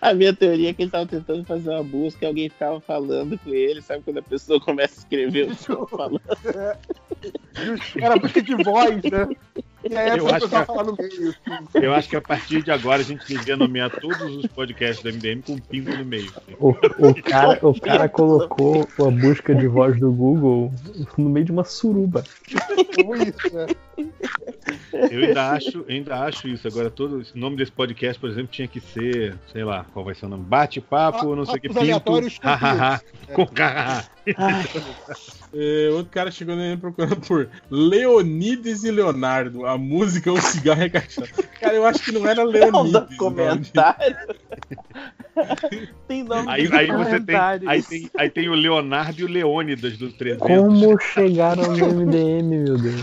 A 0.00 0.14
minha 0.14 0.32
teoria 0.32 0.70
é 0.70 0.72
que 0.72 0.82
ele 0.82 0.90
tava 0.90 1.06
tentando 1.06 1.44
fazer 1.44 1.70
uma 1.70 1.82
busca 1.82 2.24
e 2.24 2.28
alguém 2.28 2.48
ficava 2.48 2.80
falando 2.80 3.36
com 3.38 3.50
ele, 3.50 3.82
sabe? 3.82 4.02
Quando 4.04 4.18
a 4.18 4.22
pessoa 4.22 4.60
começa 4.60 4.94
a 4.94 4.98
escrever 4.98 5.50
o 5.50 5.56
que 5.56 5.70
eu 5.70 5.86
falando. 5.86 6.22
Era 8.00 8.16
busca 8.16 8.40
de 8.40 8.54
voz, 8.62 9.02
né? 9.02 9.28
A 9.96 10.16
Eu 10.16 10.28
acho 10.28 10.48
que- 10.48 10.56
meio. 11.02 11.34
Assim. 11.46 11.68
Eu 11.74 11.94
acho 11.94 12.08
que 12.08 12.16
a 12.16 12.20
partir 12.20 12.62
de 12.62 12.70
agora 12.70 13.00
a 13.00 13.04
gente 13.04 13.26
devia 13.26 13.56
nomear 13.56 13.90
todos 13.90 14.20
os 14.36 14.46
podcasts 14.46 15.02
do 15.02 15.08
MDM 15.10 15.42
com 15.42 15.58
pinto 15.58 15.96
no 15.96 16.04
meio. 16.04 16.30
O, 16.58 16.70
o, 16.70 17.22
cara, 17.22 17.58
o 17.66 17.80
cara 17.80 18.08
colocou 18.08 18.86
a 18.98 19.10
busca 19.10 19.54
de 19.54 19.66
voz 19.66 19.98
do 19.98 20.10
Google 20.12 20.72
no 21.16 21.28
meio 21.30 21.46
de 21.46 21.52
uma 21.52 21.64
suruba. 21.64 22.24
Como 22.96 23.14
isso, 23.16 23.54
né? 23.54 23.66
Eu 25.10 25.24
ainda 25.24 25.50
acho, 25.52 25.84
ainda 25.88 26.14
acho 26.24 26.48
isso. 26.48 26.66
Agora, 26.68 26.90
todo 26.90 27.18
o 27.20 27.38
nome 27.38 27.56
desse 27.56 27.72
podcast, 27.72 28.18
por 28.20 28.30
exemplo, 28.30 28.48
tinha 28.50 28.66
que 28.68 28.80
ser, 28.80 29.36
sei 29.52 29.64
lá, 29.64 29.84
qual 29.92 30.04
vai 30.04 30.14
ser 30.14 30.26
o 30.26 30.28
nome? 30.28 30.44
Bate-papo, 30.44 31.34
não 31.34 31.44
sei 31.44 31.56
o 31.56 31.60
que, 31.60 31.68
pinto. 31.68 31.80
aleatórios 31.80 32.38
com 32.38 33.44
com 33.46 33.54
hahaha. 33.54 34.04
É, 35.54 35.88
outro 35.92 36.10
cara 36.12 36.30
chegou 36.30 36.54
nele 36.54 36.76
procurando 36.76 37.16
por 37.16 37.48
Leonides 37.70 38.84
e 38.84 38.90
Leonardo, 38.90 39.64
a 39.66 39.78
música 39.78 40.30
O 40.32 40.40
Cigarro 40.40 40.82
é 40.82 40.88
Cachaça. 40.90 41.42
Cara, 41.60 41.74
eu 41.74 41.86
acho 41.86 42.04
que 42.04 42.12
não 42.12 42.26
era 42.28 42.44
Não 42.44 42.50
Leonides. 42.50 42.92
dá 42.92 42.98
o 43.00 43.02
nome. 43.04 43.16
comentário. 43.16 44.16
tem 46.06 46.22
nome 46.24 46.48
Aí, 46.50 46.68
de 46.68 46.74
aí 46.76 46.86
você 46.88 47.20
tem, 47.20 47.36
aí, 47.66 47.82
tem, 47.82 48.10
aí 48.16 48.30
tem 48.30 48.48
o 48.48 48.54
Leonardo 48.54 49.20
e 49.20 49.24
o 49.24 49.28
Leônidas 49.28 49.96
do 49.96 50.12
300. 50.12 50.46
Como 50.46 51.00
chegaram 51.00 51.62
no 51.76 51.86
MDM, 52.04 52.42
meu 52.64 52.76
Deus? 52.78 53.00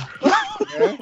Não, 0.79 0.97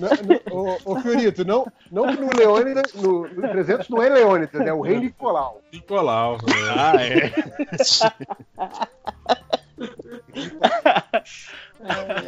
não, 0.00 0.10
ô, 0.50 0.78
Ô, 0.84 1.00
Fiorito, 1.00 1.44
não, 1.44 1.66
não 1.90 2.06
que 2.06 2.20
no 2.20 2.30
Leônidas, 2.36 2.92
no, 2.94 3.28
no 3.28 3.48
300 3.48 3.88
não 3.88 4.02
é 4.02 4.08
Leônidas, 4.08 4.60
é 4.60 4.72
o 4.72 4.80
rei 4.80 4.98
Nicolau. 4.98 5.62
Nicolau. 5.72 6.36
né? 6.36 6.52
Ah, 6.76 6.94
é. 7.02 7.32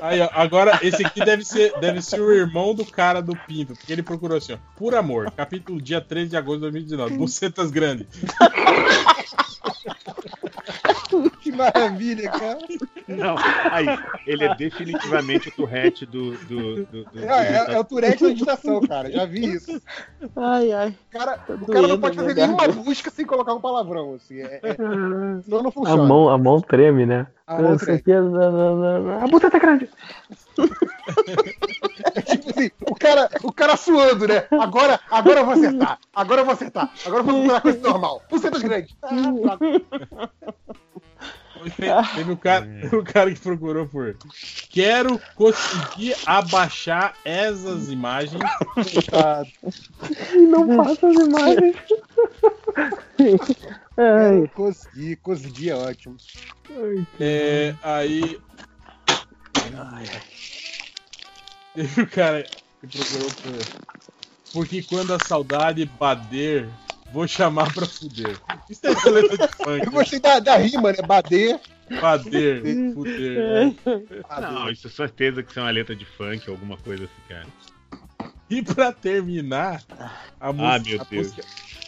Aí, 0.03 0.21
ó, 0.21 0.29
agora, 0.33 0.79
esse 0.83 1.05
aqui 1.05 1.25
deve 1.25 1.45
ser, 1.45 1.79
deve 1.81 2.03
ser 2.03 2.21
o 2.21 2.33
irmão 2.33 2.75
do 2.75 2.85
cara 2.85 3.21
do 3.21 3.35
Pinto, 3.47 3.75
porque 3.75 3.93
ele 3.93 4.03
procurou 4.03 4.37
assim, 4.37 4.53
ó. 4.53 4.59
Por 4.77 4.95
amor, 4.95 5.31
capítulo 5.33 5.81
dia 5.81 6.01
13 6.01 6.31
de 6.31 6.37
agosto 6.37 6.57
de 6.57 6.71
2019. 6.71 7.17
Bucetas 7.17 7.71
grandes. 7.71 8.07
Que 11.51 11.57
maravilha, 11.57 12.31
cara. 12.31 12.59
Não, 13.09 13.37
aí, 13.73 13.87
ele 14.27 14.45
é 14.45 14.55
definitivamente 14.55 15.49
o 15.49 15.53
Tourette 15.53 16.05
do. 16.05 16.33
do, 16.33 16.85
do, 16.85 17.05
do- 17.05 17.19
É, 17.25 17.57
é- 17.71 17.75
é 17.75 17.79
o 17.79 17.85
Tourette 17.85 18.23
da 18.25 18.31
digitação, 18.31 18.81
cara. 18.83 19.11
Já 19.11 19.25
vi 19.25 19.47
isso. 19.55 19.81
Ai, 20.37 20.73
ai. 20.73 20.89
O 21.09 21.19
cara, 21.19 21.41
o 21.49 21.53
doendo 21.57 21.73
cara 21.73 21.89
não 21.89 22.01
pode 22.01 22.17
fazer 22.17 22.35
minha 22.35 22.47
nenhuma 22.47 22.69
busca 22.69 23.11
sem 23.11 23.25
colocar 23.25 23.55
um 23.55 23.61
palavrão, 23.61 24.15
assim. 24.15 24.41
É, 24.43 24.61
é- 24.63 24.75
senão 25.43 25.63
não 25.63 25.69
A 25.69 25.73
funciona. 25.73 26.03
mão, 26.05 26.29
a 26.29 26.37
mão 26.37 26.61
treme, 26.61 27.07
né? 27.07 27.27
A 27.49 27.63
mão 27.63 27.73
Com 27.73 27.79
certeza, 27.79 28.29
A 29.23 29.27
bota 29.27 29.51
tá 29.51 29.59
grande. 29.59 29.89
É 32.15 32.21
tipo 32.21 32.51
assim, 32.51 32.71
o 32.83 32.95
cara, 32.95 33.31
o 33.43 33.51
cara 33.51 33.75
suando, 33.75 34.29
né? 34.29 34.47
Agora, 34.51 35.01
agora 35.11 35.41
eu 35.41 35.47
vou 35.47 35.55
acertar. 35.55 35.99
Agora 36.15 36.43
eu 36.43 36.45
vou 36.45 36.53
acertar. 36.53 36.93
Agora 37.07 37.23
eu 37.23 37.25
vou 37.25 37.35
procurar 37.35 37.61
coisa 37.63 37.81
normal. 37.81 38.23
Bucetas 38.31 38.63
grandes. 38.63 38.95
Ah, 39.03 39.09
tá. 39.47 39.59
Teve 42.15 42.33
o 42.33 42.37
cara, 42.37 42.67
o 42.93 43.03
cara 43.03 43.33
que 43.33 43.41
procurou 43.41 43.87
por. 43.87 44.15
Quero 44.69 45.19
conseguir 45.35 46.15
abaixar 46.27 47.15
essas 47.25 47.91
imagens. 47.91 48.43
E 50.35 50.39
não 50.39 50.77
passa 50.77 51.09
as 51.09 51.15
imagens. 51.17 51.77
Ai, 53.99 54.39
Eu 54.39 54.49
consegui, 54.51 55.17
consegui, 55.17 55.71
é 55.71 55.75
ótimo. 55.75 56.17
É, 57.19 57.75
aí. 57.83 58.41
Teve 61.75 62.03
o 62.03 62.07
cara 62.07 62.45
que 62.81 62.87
procurou 62.87 63.29
por. 63.33 63.89
Porque 64.53 64.83
quando 64.85 65.13
a 65.13 65.19
saudade 65.19 65.85
bater, 65.85 66.69
vou 67.13 67.27
chamar 67.27 67.75
pra 67.75 67.87
fuder. 67.87 68.39
Isso 68.71 68.87
é 68.87 69.11
letra 69.11 69.37
de 69.37 69.43
Eu 69.59 69.65
funk. 69.65 69.91
gostei 69.91 70.21
da, 70.21 70.39
da 70.39 70.57
rima, 70.57 70.93
né? 70.93 71.03
Bader. 71.03 71.61
Bader, 72.01 72.63
fuder. 72.95 73.75
Não, 74.41 74.71
isso 74.71 74.87
é 74.87 74.91
certeza 74.91 75.43
que 75.43 75.51
isso 75.51 75.59
é 75.59 75.63
uma 75.63 75.71
letra 75.71 75.97
de 75.97 76.05
funk, 76.05 76.49
alguma 76.49 76.77
coisa 76.77 77.05
assim, 77.05 77.29
cara. 77.29 77.47
E 78.49 78.63
pra 78.63 78.93
terminar, 78.93 79.83
a 80.41 80.53
música, 80.53 80.75
Ah, 80.75 80.79
meu 80.79 81.01
a, 81.01 81.05
Deus. 81.05 81.35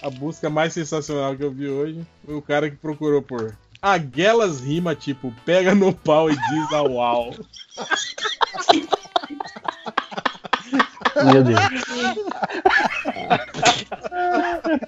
A 0.03 0.11
busca 0.11 0.49
mais 0.51 0.73
sensacional 0.73 1.37
que 1.37 1.45
eu 1.45 1.51
vi 1.51 1.69
hoje 1.69 2.01
foi 2.25 2.35
o 2.35 2.43
cara 2.43 2.71
que 2.71 2.77
procurou 2.77 3.23
por. 3.23 3.57
Aquelas 3.83 4.61
rima 4.61 4.95
tipo, 4.95 5.33
pega 5.45 5.75
no 5.75 5.93
pau 5.93 6.31
e 6.31 6.35
diz 6.37 6.73
au 6.73 7.01
au. 7.01 7.35
meu 11.33 11.45
Deus. 11.45 11.61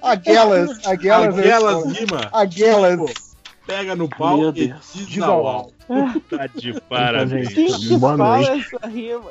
Aquelas, 0.02 0.86
aquelas. 0.86 1.38
Aquelas 1.38 1.84
rima, 1.98 2.28
Aquelas. 2.32 3.34
pega 3.66 3.96
no 3.96 4.08
pau 4.08 4.38
Meu 4.38 4.48
e 4.50 4.68
Deus. 4.68 4.80
diz 4.94 5.06
Diz 5.06 5.22
au 5.22 5.46
au 5.46 5.72
au. 5.88 6.20
Tá 6.30 6.46
de 6.46 6.80
parabéns. 6.82 7.48
gente. 7.50 7.54
Quem 7.54 7.80
que 7.88 7.96
Boa 7.96 8.16
fala 8.16 8.36
noite. 8.46 8.66
essa 8.74 8.86
rima? 8.88 9.30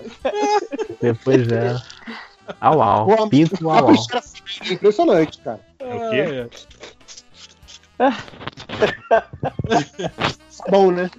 Depois 1.02 1.52
é. 1.52 1.76
Au 2.60 2.82
au. 2.82 3.06
Pô, 3.08 3.30
Pinto 3.30 3.70
au 3.70 3.90
au. 3.90 3.96
são 3.96 4.22
impressionante, 4.72 5.38
cara. 5.40 5.60
É 5.80 5.96
o 5.96 6.10
quê? 6.10 6.18
É, 6.18 6.50
Bom, 10.70 10.92
né? 10.92 11.10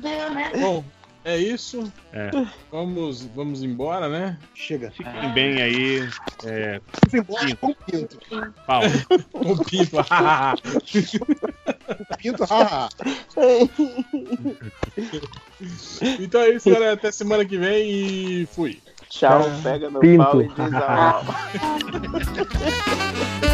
Bom, 0.61 0.85
é 1.25 1.37
isso. 1.37 1.93
É. 2.13 2.31
Vamos, 2.71 3.25
vamos 3.27 3.63
embora, 3.63 4.09
né? 4.09 4.37
Chega. 4.55 4.91
Fiquem 4.91 5.33
bem 5.33 5.63
aí. 5.63 6.09
É, 6.45 6.81
Vamos 7.09 7.15
embora 7.15 7.57
com 7.57 7.69
o 7.69 7.75
pinto. 7.77 8.19
pau. 8.67 8.83
O 9.33 9.65
Pinto. 9.65 9.97
Pinto, 12.19 12.45
então 16.21 16.41
é 16.41 16.51
isso, 16.51 16.71
galera. 16.71 16.95
Até 16.95 17.13
semana 17.13 17.45
que 17.45 17.57
vem 17.57 17.89
e 17.89 18.47
fui. 18.47 18.81
Tchau, 19.13 19.43
pega 19.63 19.91
no 19.91 19.99
Pinto. 20.01 20.25
pau 20.25 20.41
e 20.41 20.49
diz 20.49 20.73
au. 20.89 21.23